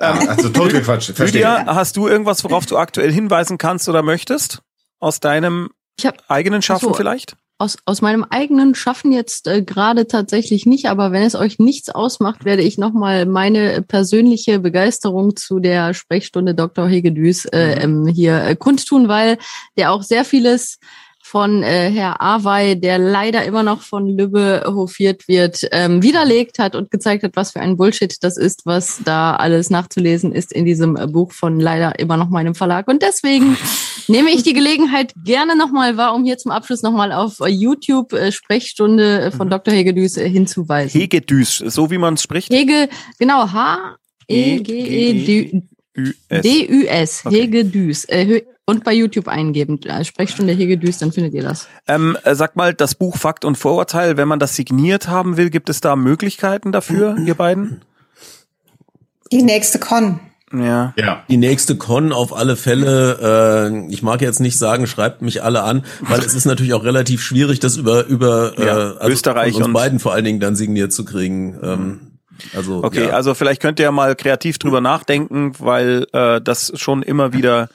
Ähm, 0.00 0.26
also 0.26 0.48
totgequatscht. 0.48 1.12
Verstehe. 1.12 1.42
Lydia, 1.42 1.66
hast 1.66 1.98
du 1.98 2.08
irgendwas, 2.08 2.42
worauf 2.44 2.64
du 2.64 2.78
aktuell 2.78 3.12
hinweisen 3.12 3.58
kannst 3.58 3.90
oder 3.90 4.00
möchtest? 4.00 4.62
Aus 5.00 5.20
deinem 5.20 5.68
eigenen 6.28 6.62
Schaffen 6.62 6.88
so, 6.88 6.94
vielleicht? 6.94 7.36
Aus, 7.58 7.78
aus 7.84 8.02
meinem 8.02 8.24
eigenen 8.24 8.74
Schaffen 8.74 9.12
jetzt 9.12 9.46
äh, 9.46 9.62
gerade 9.62 10.06
tatsächlich 10.06 10.66
nicht, 10.66 10.86
aber 10.86 11.12
wenn 11.12 11.22
es 11.22 11.34
euch 11.34 11.58
nichts 11.58 11.88
ausmacht, 11.88 12.44
werde 12.44 12.62
ich 12.62 12.78
nochmal 12.78 13.26
meine 13.26 13.82
persönliche 13.82 14.58
Begeisterung 14.58 15.36
zu 15.36 15.60
der 15.60 15.94
Sprechstunde 15.94 16.54
Dr. 16.54 16.88
Hegedüs 16.88 17.44
äh, 17.46 17.86
mhm. 17.86 18.06
ähm, 18.06 18.12
hier 18.12 18.42
äh, 18.44 18.56
kundtun, 18.56 19.08
weil 19.08 19.38
der 19.76 19.92
auch 19.92 20.02
sehr 20.02 20.24
vieles 20.24 20.78
von 21.26 21.62
äh, 21.62 21.90
Herr 21.90 22.20
Awey, 22.20 22.78
der 22.78 22.98
leider 22.98 23.46
immer 23.46 23.62
noch 23.62 23.80
von 23.80 24.06
Lübbe 24.06 24.62
hofiert 24.66 25.26
wird, 25.26 25.66
ähm, 25.72 26.02
widerlegt 26.02 26.58
hat 26.58 26.76
und 26.76 26.90
gezeigt 26.90 27.22
hat, 27.22 27.34
was 27.34 27.52
für 27.52 27.60
ein 27.60 27.78
Bullshit 27.78 28.22
das 28.22 28.36
ist, 28.36 28.66
was 28.66 29.00
da 29.04 29.34
alles 29.34 29.70
nachzulesen 29.70 30.32
ist 30.32 30.52
in 30.52 30.66
diesem 30.66 30.98
Buch 31.12 31.32
von 31.32 31.58
leider 31.58 31.98
immer 31.98 32.18
noch 32.18 32.28
meinem 32.28 32.54
Verlag. 32.54 32.88
Und 32.88 33.00
deswegen 33.00 33.56
nehme 34.06 34.32
ich 34.32 34.42
die 34.42 34.52
Gelegenheit 34.52 35.14
gerne 35.24 35.56
nochmal 35.56 35.96
wahr, 35.96 36.14
um 36.14 36.24
hier 36.24 36.36
zum 36.36 36.52
Abschluss 36.52 36.82
nochmal 36.82 37.10
auf 37.10 37.38
YouTube 37.40 38.12
äh, 38.12 38.30
Sprechstunde 38.30 39.32
von 39.34 39.46
mhm. 39.46 39.52
Dr. 39.52 39.72
Hegedüs 39.72 40.18
äh, 40.18 40.28
hinzuweisen. 40.28 41.00
Hegedüs, 41.00 41.56
so 41.56 41.90
wie 41.90 41.96
man 41.96 42.12
es 42.14 42.22
spricht? 42.22 42.52
Hege, 42.52 42.90
genau, 43.18 43.50
H-E-G-E-D-U-S. 43.50 45.73
D-U-S, 45.96 47.24
Hegedüs. 47.24 48.04
Äh, 48.06 48.42
und 48.66 48.82
bei 48.82 48.92
YouTube 48.94 49.28
eingeben, 49.28 49.80
äh, 49.82 50.04
Sprechstunde 50.04 50.54
Hegedüs, 50.54 50.98
dann 50.98 51.12
findet 51.12 51.34
ihr 51.34 51.42
das. 51.42 51.68
Ähm, 51.86 52.16
äh, 52.24 52.34
sag 52.34 52.56
mal, 52.56 52.72
das 52.72 52.94
Buch 52.94 53.16
Fakt 53.16 53.44
und 53.44 53.56
Vorurteil, 53.56 54.16
wenn 54.16 54.26
man 54.26 54.38
das 54.38 54.56
signiert 54.56 55.06
haben 55.08 55.36
will, 55.36 55.50
gibt 55.50 55.68
es 55.68 55.80
da 55.80 55.96
Möglichkeiten 55.96 56.72
dafür, 56.72 57.16
ihr 57.26 57.34
beiden? 57.34 57.82
Die 59.30 59.42
nächste 59.42 59.78
Con. 59.78 60.20
Ja. 60.52 60.94
ja. 60.96 61.24
Die 61.28 61.36
nächste 61.36 61.76
Con 61.76 62.12
auf 62.12 62.34
alle 62.34 62.56
Fälle, 62.56 63.70
äh, 63.70 63.92
ich 63.92 64.02
mag 64.02 64.22
jetzt 64.22 64.40
nicht 64.40 64.56
sagen, 64.56 64.86
schreibt 64.86 65.20
mich 65.22 65.42
alle 65.42 65.62
an, 65.62 65.84
weil 66.00 66.20
es 66.20 66.34
ist 66.34 66.44
natürlich 66.44 66.74
auch 66.74 66.84
relativ 66.84 67.22
schwierig, 67.22 67.60
das 67.60 67.76
über, 67.76 68.06
über 68.06 68.54
ja, 68.58 68.66
äh, 68.66 68.96
also 68.98 69.08
Österreich 69.08 69.56
uns 69.56 69.66
und 69.66 69.72
beiden 69.72 69.98
vor 69.98 70.12
allen 70.12 70.24
Dingen 70.24 70.40
dann 70.40 70.54
signiert 70.54 70.92
zu 70.92 71.04
kriegen. 71.04 71.58
Ähm, 71.62 72.00
also, 72.54 72.82
okay, 72.82 73.06
ja. 73.06 73.10
also 73.10 73.34
vielleicht 73.34 73.60
könnt 73.60 73.78
ihr 73.78 73.84
ja 73.84 73.92
mal 73.92 74.14
kreativ 74.16 74.58
drüber 74.58 74.80
nachdenken, 74.80 75.52
weil 75.58 76.06
äh, 76.12 76.40
das 76.40 76.72
schon 76.76 77.02
immer 77.02 77.32
wieder 77.32 77.68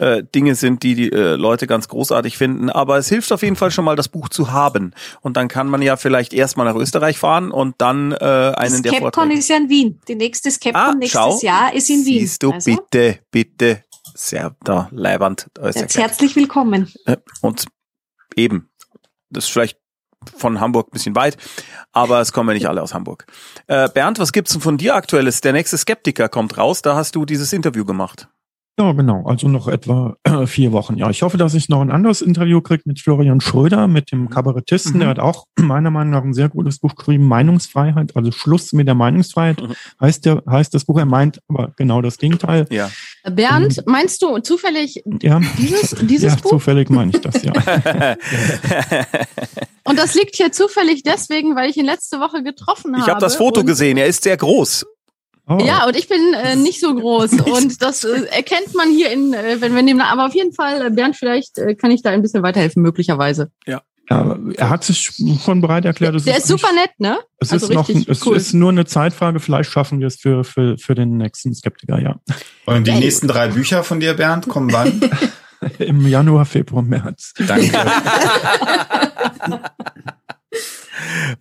äh, 0.00 0.24
Dinge 0.34 0.54
sind, 0.54 0.82
die 0.82 0.94
die 0.94 1.12
äh, 1.12 1.36
Leute 1.36 1.66
ganz 1.66 1.88
großartig 1.88 2.38
finden. 2.38 2.70
Aber 2.70 2.96
es 2.96 3.08
hilft 3.08 3.30
auf 3.32 3.42
jeden 3.42 3.56
Fall 3.56 3.70
schon 3.70 3.84
mal, 3.84 3.96
das 3.96 4.08
Buch 4.08 4.28
zu 4.30 4.50
haben. 4.50 4.94
Und 5.20 5.36
dann 5.36 5.48
kann 5.48 5.68
man 5.68 5.82
ja 5.82 5.96
vielleicht 5.96 6.32
erstmal 6.32 6.66
nach 6.66 6.74
Österreich 6.74 7.18
fahren 7.18 7.50
und 7.50 7.74
dann 7.78 8.12
äh, 8.12 8.24
einen 8.56 8.82
der 8.82 8.92
Capcom 8.92 9.30
ist 9.30 9.48
ja 9.48 9.58
in 9.58 9.68
Wien. 9.68 10.00
Die 10.08 10.14
nächste 10.14 10.50
Capcom 10.50 10.74
ah, 10.74 10.94
nächstes 10.94 11.20
schau. 11.20 11.38
Jahr 11.42 11.74
ist 11.74 11.90
in 11.90 12.06
Wien. 12.06 12.20
Siehst 12.20 12.42
du, 12.42 12.52
also? 12.52 12.74
bitte, 12.74 13.18
bitte. 13.30 13.84
Sehr 14.14 14.56
da, 14.64 14.88
Leiband. 14.90 15.48
Jetzt 15.62 15.96
herzlich 15.96 16.34
willkommen. 16.34 16.90
Äh, 17.04 17.18
und 17.42 17.66
eben, 18.36 18.70
das 19.28 19.44
ist 19.44 19.50
vielleicht 19.50 19.78
von 20.36 20.60
Hamburg 20.60 20.88
ein 20.88 20.92
bisschen 20.92 21.14
weit, 21.14 21.36
aber 21.92 22.20
es 22.20 22.32
kommen 22.32 22.48
ja 22.50 22.54
nicht 22.54 22.68
alle 22.68 22.82
aus 22.82 22.94
Hamburg. 22.94 23.26
Äh, 23.66 23.88
Bernd, 23.88 24.18
was 24.18 24.32
gibt's 24.32 24.52
denn 24.52 24.60
von 24.60 24.78
dir 24.78 24.94
aktuelles? 24.94 25.40
Der 25.40 25.52
nächste 25.52 25.78
Skeptiker 25.78 26.28
kommt 26.28 26.58
raus, 26.58 26.82
da 26.82 26.96
hast 26.96 27.16
du 27.16 27.24
dieses 27.24 27.52
Interview 27.52 27.84
gemacht. 27.84 28.28
Ja, 28.80 28.92
genau. 28.92 29.26
Also 29.26 29.46
noch 29.48 29.68
etwa 29.68 30.16
äh, 30.22 30.46
vier 30.46 30.72
Wochen. 30.72 30.96
Ja, 30.96 31.10
ich 31.10 31.20
hoffe, 31.20 31.36
dass 31.36 31.52
ich 31.52 31.68
noch 31.68 31.82
ein 31.82 31.90
anderes 31.90 32.22
Interview 32.22 32.62
kriege 32.62 32.82
mit 32.86 32.98
Florian 32.98 33.42
Schröder, 33.42 33.86
mit 33.88 34.10
dem 34.10 34.22
mhm. 34.22 34.30
Kabarettisten. 34.30 34.94
Mhm. 34.94 35.00
Der 35.00 35.08
hat 35.10 35.18
auch 35.18 35.44
meiner 35.58 35.90
Meinung 35.90 36.12
nach 36.12 36.24
ein 36.24 36.32
sehr 36.32 36.48
gutes 36.48 36.78
Buch 36.78 36.94
geschrieben, 36.94 37.28
Meinungsfreiheit, 37.28 38.16
also 38.16 38.32
Schluss 38.32 38.72
mit 38.72 38.86
der 38.86 38.94
Meinungsfreiheit. 38.94 39.60
Mhm. 39.60 39.74
Heißt 40.00 40.24
der, 40.24 40.42
heißt 40.48 40.72
das 40.72 40.86
Buch, 40.86 40.98
er 40.98 41.04
meint 41.04 41.40
aber 41.48 41.74
genau 41.76 42.00
das 42.00 42.16
Gegenteil. 42.16 42.66
Ja. 42.70 42.90
Bernd, 43.30 43.76
Und, 43.78 43.86
meinst 43.86 44.22
du 44.22 44.38
zufällig 44.38 45.02
ja, 45.20 45.42
dieses, 45.58 45.90
dieses 46.06 46.34
ja, 46.36 46.40
Buch? 46.40 46.52
zufällig 46.52 46.88
meine 46.88 47.10
ich 47.10 47.20
das, 47.20 47.42
ja. 47.42 47.52
Und 49.84 49.98
das 49.98 50.14
liegt 50.14 50.36
hier 50.36 50.52
zufällig 50.52 51.02
deswegen, 51.02 51.56
weil 51.56 51.70
ich 51.70 51.76
ihn 51.76 51.86
letzte 51.86 52.20
Woche 52.20 52.42
getroffen 52.42 52.94
habe. 52.94 53.04
Ich 53.04 53.08
habe 53.08 53.20
das 53.20 53.36
Foto 53.36 53.64
gesehen, 53.64 53.96
er 53.96 54.06
ist 54.06 54.22
sehr 54.22 54.36
groß. 54.36 54.84
Oh. 55.48 55.58
Ja, 55.64 55.86
und 55.86 55.96
ich 55.96 56.08
bin 56.08 56.34
äh, 56.34 56.54
nicht 56.56 56.80
so 56.80 56.94
groß. 56.94 57.32
und 57.32 57.82
das 57.82 58.04
äh, 58.04 58.24
erkennt 58.30 58.74
man 58.74 58.90
hier 58.90 59.10
in, 59.10 59.34
äh, 59.34 59.60
wenn 59.60 59.74
wir 59.74 59.82
nehmen, 59.82 60.00
aber 60.00 60.26
auf 60.26 60.34
jeden 60.34 60.52
Fall, 60.52 60.86
äh, 60.86 60.90
Bernd, 60.90 61.16
vielleicht 61.16 61.58
äh, 61.58 61.74
kann 61.74 61.90
ich 61.90 62.02
da 62.02 62.10
ein 62.10 62.22
bisschen 62.22 62.42
weiterhelfen, 62.42 62.82
möglicherweise. 62.82 63.50
Ja. 63.66 63.82
Ja, 64.08 64.36
er 64.56 64.70
hat 64.70 64.82
sich 64.82 65.08
schon 65.44 65.60
bereit 65.60 65.84
erklärt. 65.84 66.26
Der 66.26 66.38
ist 66.38 66.48
super 66.48 66.72
nett, 66.72 66.90
ne? 66.98 67.20
Es, 67.38 67.52
also 67.52 67.66
ist, 67.68 67.72
noch, 67.72 67.88
es 67.88 68.26
cool. 68.26 68.36
ist 68.36 68.52
nur 68.54 68.70
eine 68.70 68.84
Zeitfrage. 68.84 69.38
Vielleicht 69.38 69.70
schaffen 69.70 70.00
wir 70.00 70.08
es 70.08 70.16
für, 70.16 70.42
für, 70.42 70.76
für 70.78 70.96
den 70.96 71.16
nächsten 71.16 71.54
Skeptiker, 71.54 72.00
ja. 72.00 72.16
Und 72.66 72.88
die 72.88 72.92
nächsten 72.92 73.28
drei 73.28 73.46
Bücher 73.46 73.84
von 73.84 74.00
dir, 74.00 74.14
Bernd, 74.14 74.48
kommen 74.48 74.72
wann? 74.72 75.00
Im 75.78 76.06
Januar, 76.06 76.44
Februar, 76.44 76.82
März. 76.82 77.34
Danke. 77.46 77.72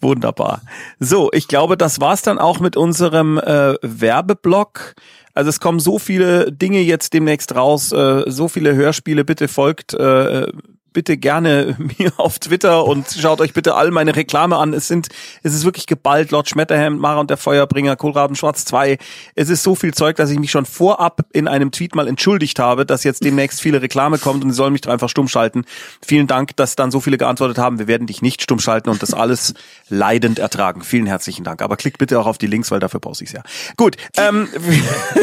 Wunderbar. 0.02 0.62
So, 1.00 1.32
ich 1.34 1.48
glaube, 1.48 1.78
das 1.78 2.00
war's 2.00 2.22
dann 2.22 2.38
auch 2.40 2.60
mit 2.60 2.78
unserem 2.78 3.38
äh, 3.38 3.76
Werbeblock. 3.82 4.96
Also 5.34 5.50
es 5.50 5.60
kommen 5.60 5.80
so 5.80 6.00
viele 6.00 6.52
Dinge 6.52 6.80
jetzt 6.82 7.14
demnächst 7.14 7.56
raus, 7.56 7.92
äh, 7.92 8.24
so 8.28 8.48
viele 8.48 8.76
Hörspiele. 8.76 9.24
Bitte 9.26 9.48
folgt 9.48 9.94
äh, 9.94 10.48
bitte 10.94 11.18
gerne 11.18 11.76
mir 11.98 12.12
auf 12.18 12.40
Twitter 12.40 12.86
und 12.86 13.08
schaut 13.20 13.42
euch 13.42 13.54
bitte 13.54 13.76
all 13.76 13.92
meine 13.92 14.16
Reklame 14.16 14.58
an. 14.58 14.74
Es 14.74 14.88
sind, 14.88 15.10
es 15.44 15.54
ist 15.54 15.66
wirklich 15.66 15.88
geballt. 15.88 16.32
Lord 16.32 16.50
Schmetterham, 16.50 16.98
Mara 16.98 17.20
und 17.20 17.30
der 17.30 17.38
Feuerbringer, 17.38 17.96
Kohlraben 17.96 18.36
Schwarz 18.36 18.66
2. 18.66 18.98
Es 19.36 19.50
ist 19.50 19.64
so 19.64 19.76
viel 19.76 19.94
Zeug, 19.94 20.16
dass 20.16 20.30
ich 20.30 20.40
mich 20.40 20.52
schon 20.52 20.66
vorab 20.66 21.22
in 21.34 21.48
einem 21.48 21.72
Tweet 21.72 21.96
mal 21.96 22.08
entschuldigt 22.08 22.60
habe, 22.60 22.86
dass 22.86 23.04
jetzt 23.04 23.24
demnächst 23.24 23.62
viele 23.62 23.82
Reklame 23.82 24.18
kommt 24.18 24.44
und 24.44 24.52
sie 24.52 24.56
sollen 24.56 24.74
mich 24.74 24.82
da 24.82 24.92
einfach 24.92 25.10
stumm 25.10 25.28
schalten. 25.28 25.66
Vielen 26.06 26.28
Dank, 26.28 26.56
dass 26.56 26.76
dann 26.76 26.92
so 26.92 27.00
viele 27.00 27.18
geantwortet 27.18 27.58
haben. 27.58 27.80
Wir 27.80 27.88
werden 27.88 28.08
dich 28.08 28.22
nicht 28.22 28.42
stumm 28.42 28.60
schalten 28.60 28.90
und 28.90 29.02
das 29.02 29.14
alles 29.14 29.54
leidend 29.90 30.40
ertragen. 30.40 30.84
Vielen 30.84 31.06
herzlichen 31.06 31.44
Dank. 31.44 31.62
Aber 31.62 31.78
klickt 31.78 31.98
bitte 31.98 32.20
auch 32.20 32.26
auf 32.26 32.38
die 32.38 32.48
Links, 32.48 32.72
weil 32.72 32.80
dafür 32.80 33.00
brauche 33.00 33.24
ich 33.24 33.32
ja. 33.32 33.42
Gut. 33.78 33.98
Ähm, 34.18 34.48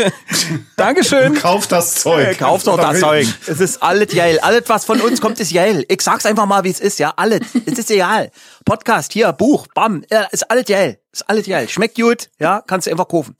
Dankeschön. 0.76 1.34
Kauft 1.34 1.72
das 1.72 1.96
Zeug. 1.96 2.28
Äh, 2.28 2.34
kauft 2.34 2.66
doch 2.66 2.76
das 2.76 3.00
Zeug. 3.00 3.26
Es 3.46 3.60
ist 3.60 3.82
alles 3.82 4.14
geil. 4.14 4.38
Alles, 4.40 4.64
was 4.68 4.84
von 4.84 5.00
uns 5.00 5.20
kommt, 5.20 5.40
ist 5.40 5.50
geil. 5.56 5.86
Ich 5.88 6.02
sag's 6.02 6.26
einfach 6.26 6.44
mal, 6.44 6.64
wie 6.64 6.70
es 6.70 6.80
ist, 6.80 6.98
ja. 6.98 7.14
Alles. 7.16 7.40
Es 7.64 7.78
ist 7.78 7.90
egal. 7.90 8.30
Podcast, 8.66 9.14
hier, 9.14 9.32
Buch, 9.32 9.66
bam. 9.74 10.04
Ja, 10.10 10.24
ist 10.24 10.50
alles 10.50 10.66
geil. 10.66 10.98
Ist 11.12 11.28
alles 11.30 11.46
geil. 11.46 11.66
Schmeckt 11.66 11.96
gut, 11.96 12.28
ja. 12.38 12.62
Kannst 12.66 12.86
du 12.86 12.90
einfach 12.90 13.08
kaufen. 13.08 13.34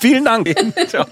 Vielen 0.00 0.24
Dank. 0.24 0.52
Ciao. 0.88 1.06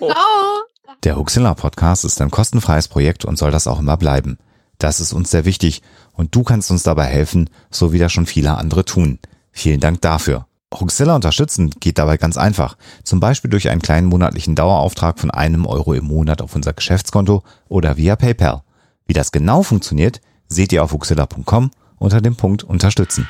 Der 1.04 1.16
Huxilla 1.16 1.54
Podcast 1.54 2.04
ist 2.04 2.20
ein 2.20 2.32
kostenfreies 2.32 2.88
Projekt 2.88 3.24
und 3.24 3.38
soll 3.38 3.52
das 3.52 3.68
auch 3.68 3.78
immer 3.78 3.96
bleiben. 3.96 4.38
Das 4.78 4.98
ist 4.98 5.12
uns 5.12 5.30
sehr 5.30 5.44
wichtig 5.44 5.80
und 6.12 6.34
du 6.34 6.42
kannst 6.42 6.72
uns 6.72 6.82
dabei 6.82 7.04
helfen, 7.04 7.48
so 7.70 7.92
wie 7.92 8.00
das 8.00 8.12
schon 8.12 8.26
viele 8.26 8.58
andere 8.58 8.84
tun. 8.84 9.20
Vielen 9.52 9.78
Dank 9.78 10.00
dafür. 10.00 10.46
Huxilla 10.74 11.14
unterstützen 11.14 11.70
geht 11.78 11.98
dabei 11.98 12.16
ganz 12.16 12.36
einfach. 12.36 12.76
Zum 13.04 13.20
Beispiel 13.20 13.50
durch 13.50 13.70
einen 13.70 13.80
kleinen 13.80 14.08
monatlichen 14.08 14.56
Dauerauftrag 14.56 15.20
von 15.20 15.30
einem 15.30 15.66
Euro 15.66 15.94
im 15.94 16.06
Monat 16.06 16.42
auf 16.42 16.56
unser 16.56 16.72
Geschäftskonto 16.72 17.44
oder 17.68 17.96
via 17.96 18.16
PayPal. 18.16 18.62
Wie 19.06 19.12
das 19.12 19.32
genau 19.32 19.62
funktioniert, 19.62 20.20
seht 20.48 20.72
ihr 20.72 20.82
auf 20.82 20.92
huxilla.com 20.92 21.70
unter 21.98 22.20
dem 22.20 22.36
Punkt 22.36 22.64
Unterstützen. 22.64 23.28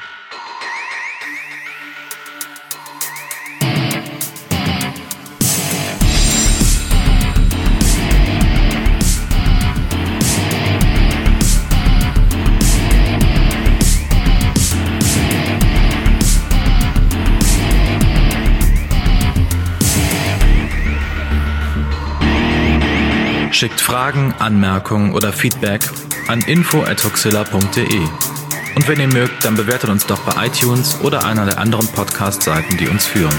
Schickt 23.56 23.80
Fragen, 23.80 24.34
Anmerkungen 24.38 25.14
oder 25.14 25.32
Feedback 25.32 25.80
an 26.28 26.42
info@huxilla.de. 26.42 28.00
Und 28.74 28.86
wenn 28.86 29.00
ihr 29.00 29.06
mögt, 29.06 29.46
dann 29.46 29.54
bewertet 29.54 29.88
uns 29.88 30.04
doch 30.04 30.18
bei 30.30 30.48
iTunes 30.48 31.00
oder 31.00 31.24
einer 31.24 31.46
der 31.46 31.58
anderen 31.58 31.86
Podcast-Seiten, 31.88 32.76
die 32.76 32.86
uns 32.86 33.06
führen. 33.06 33.32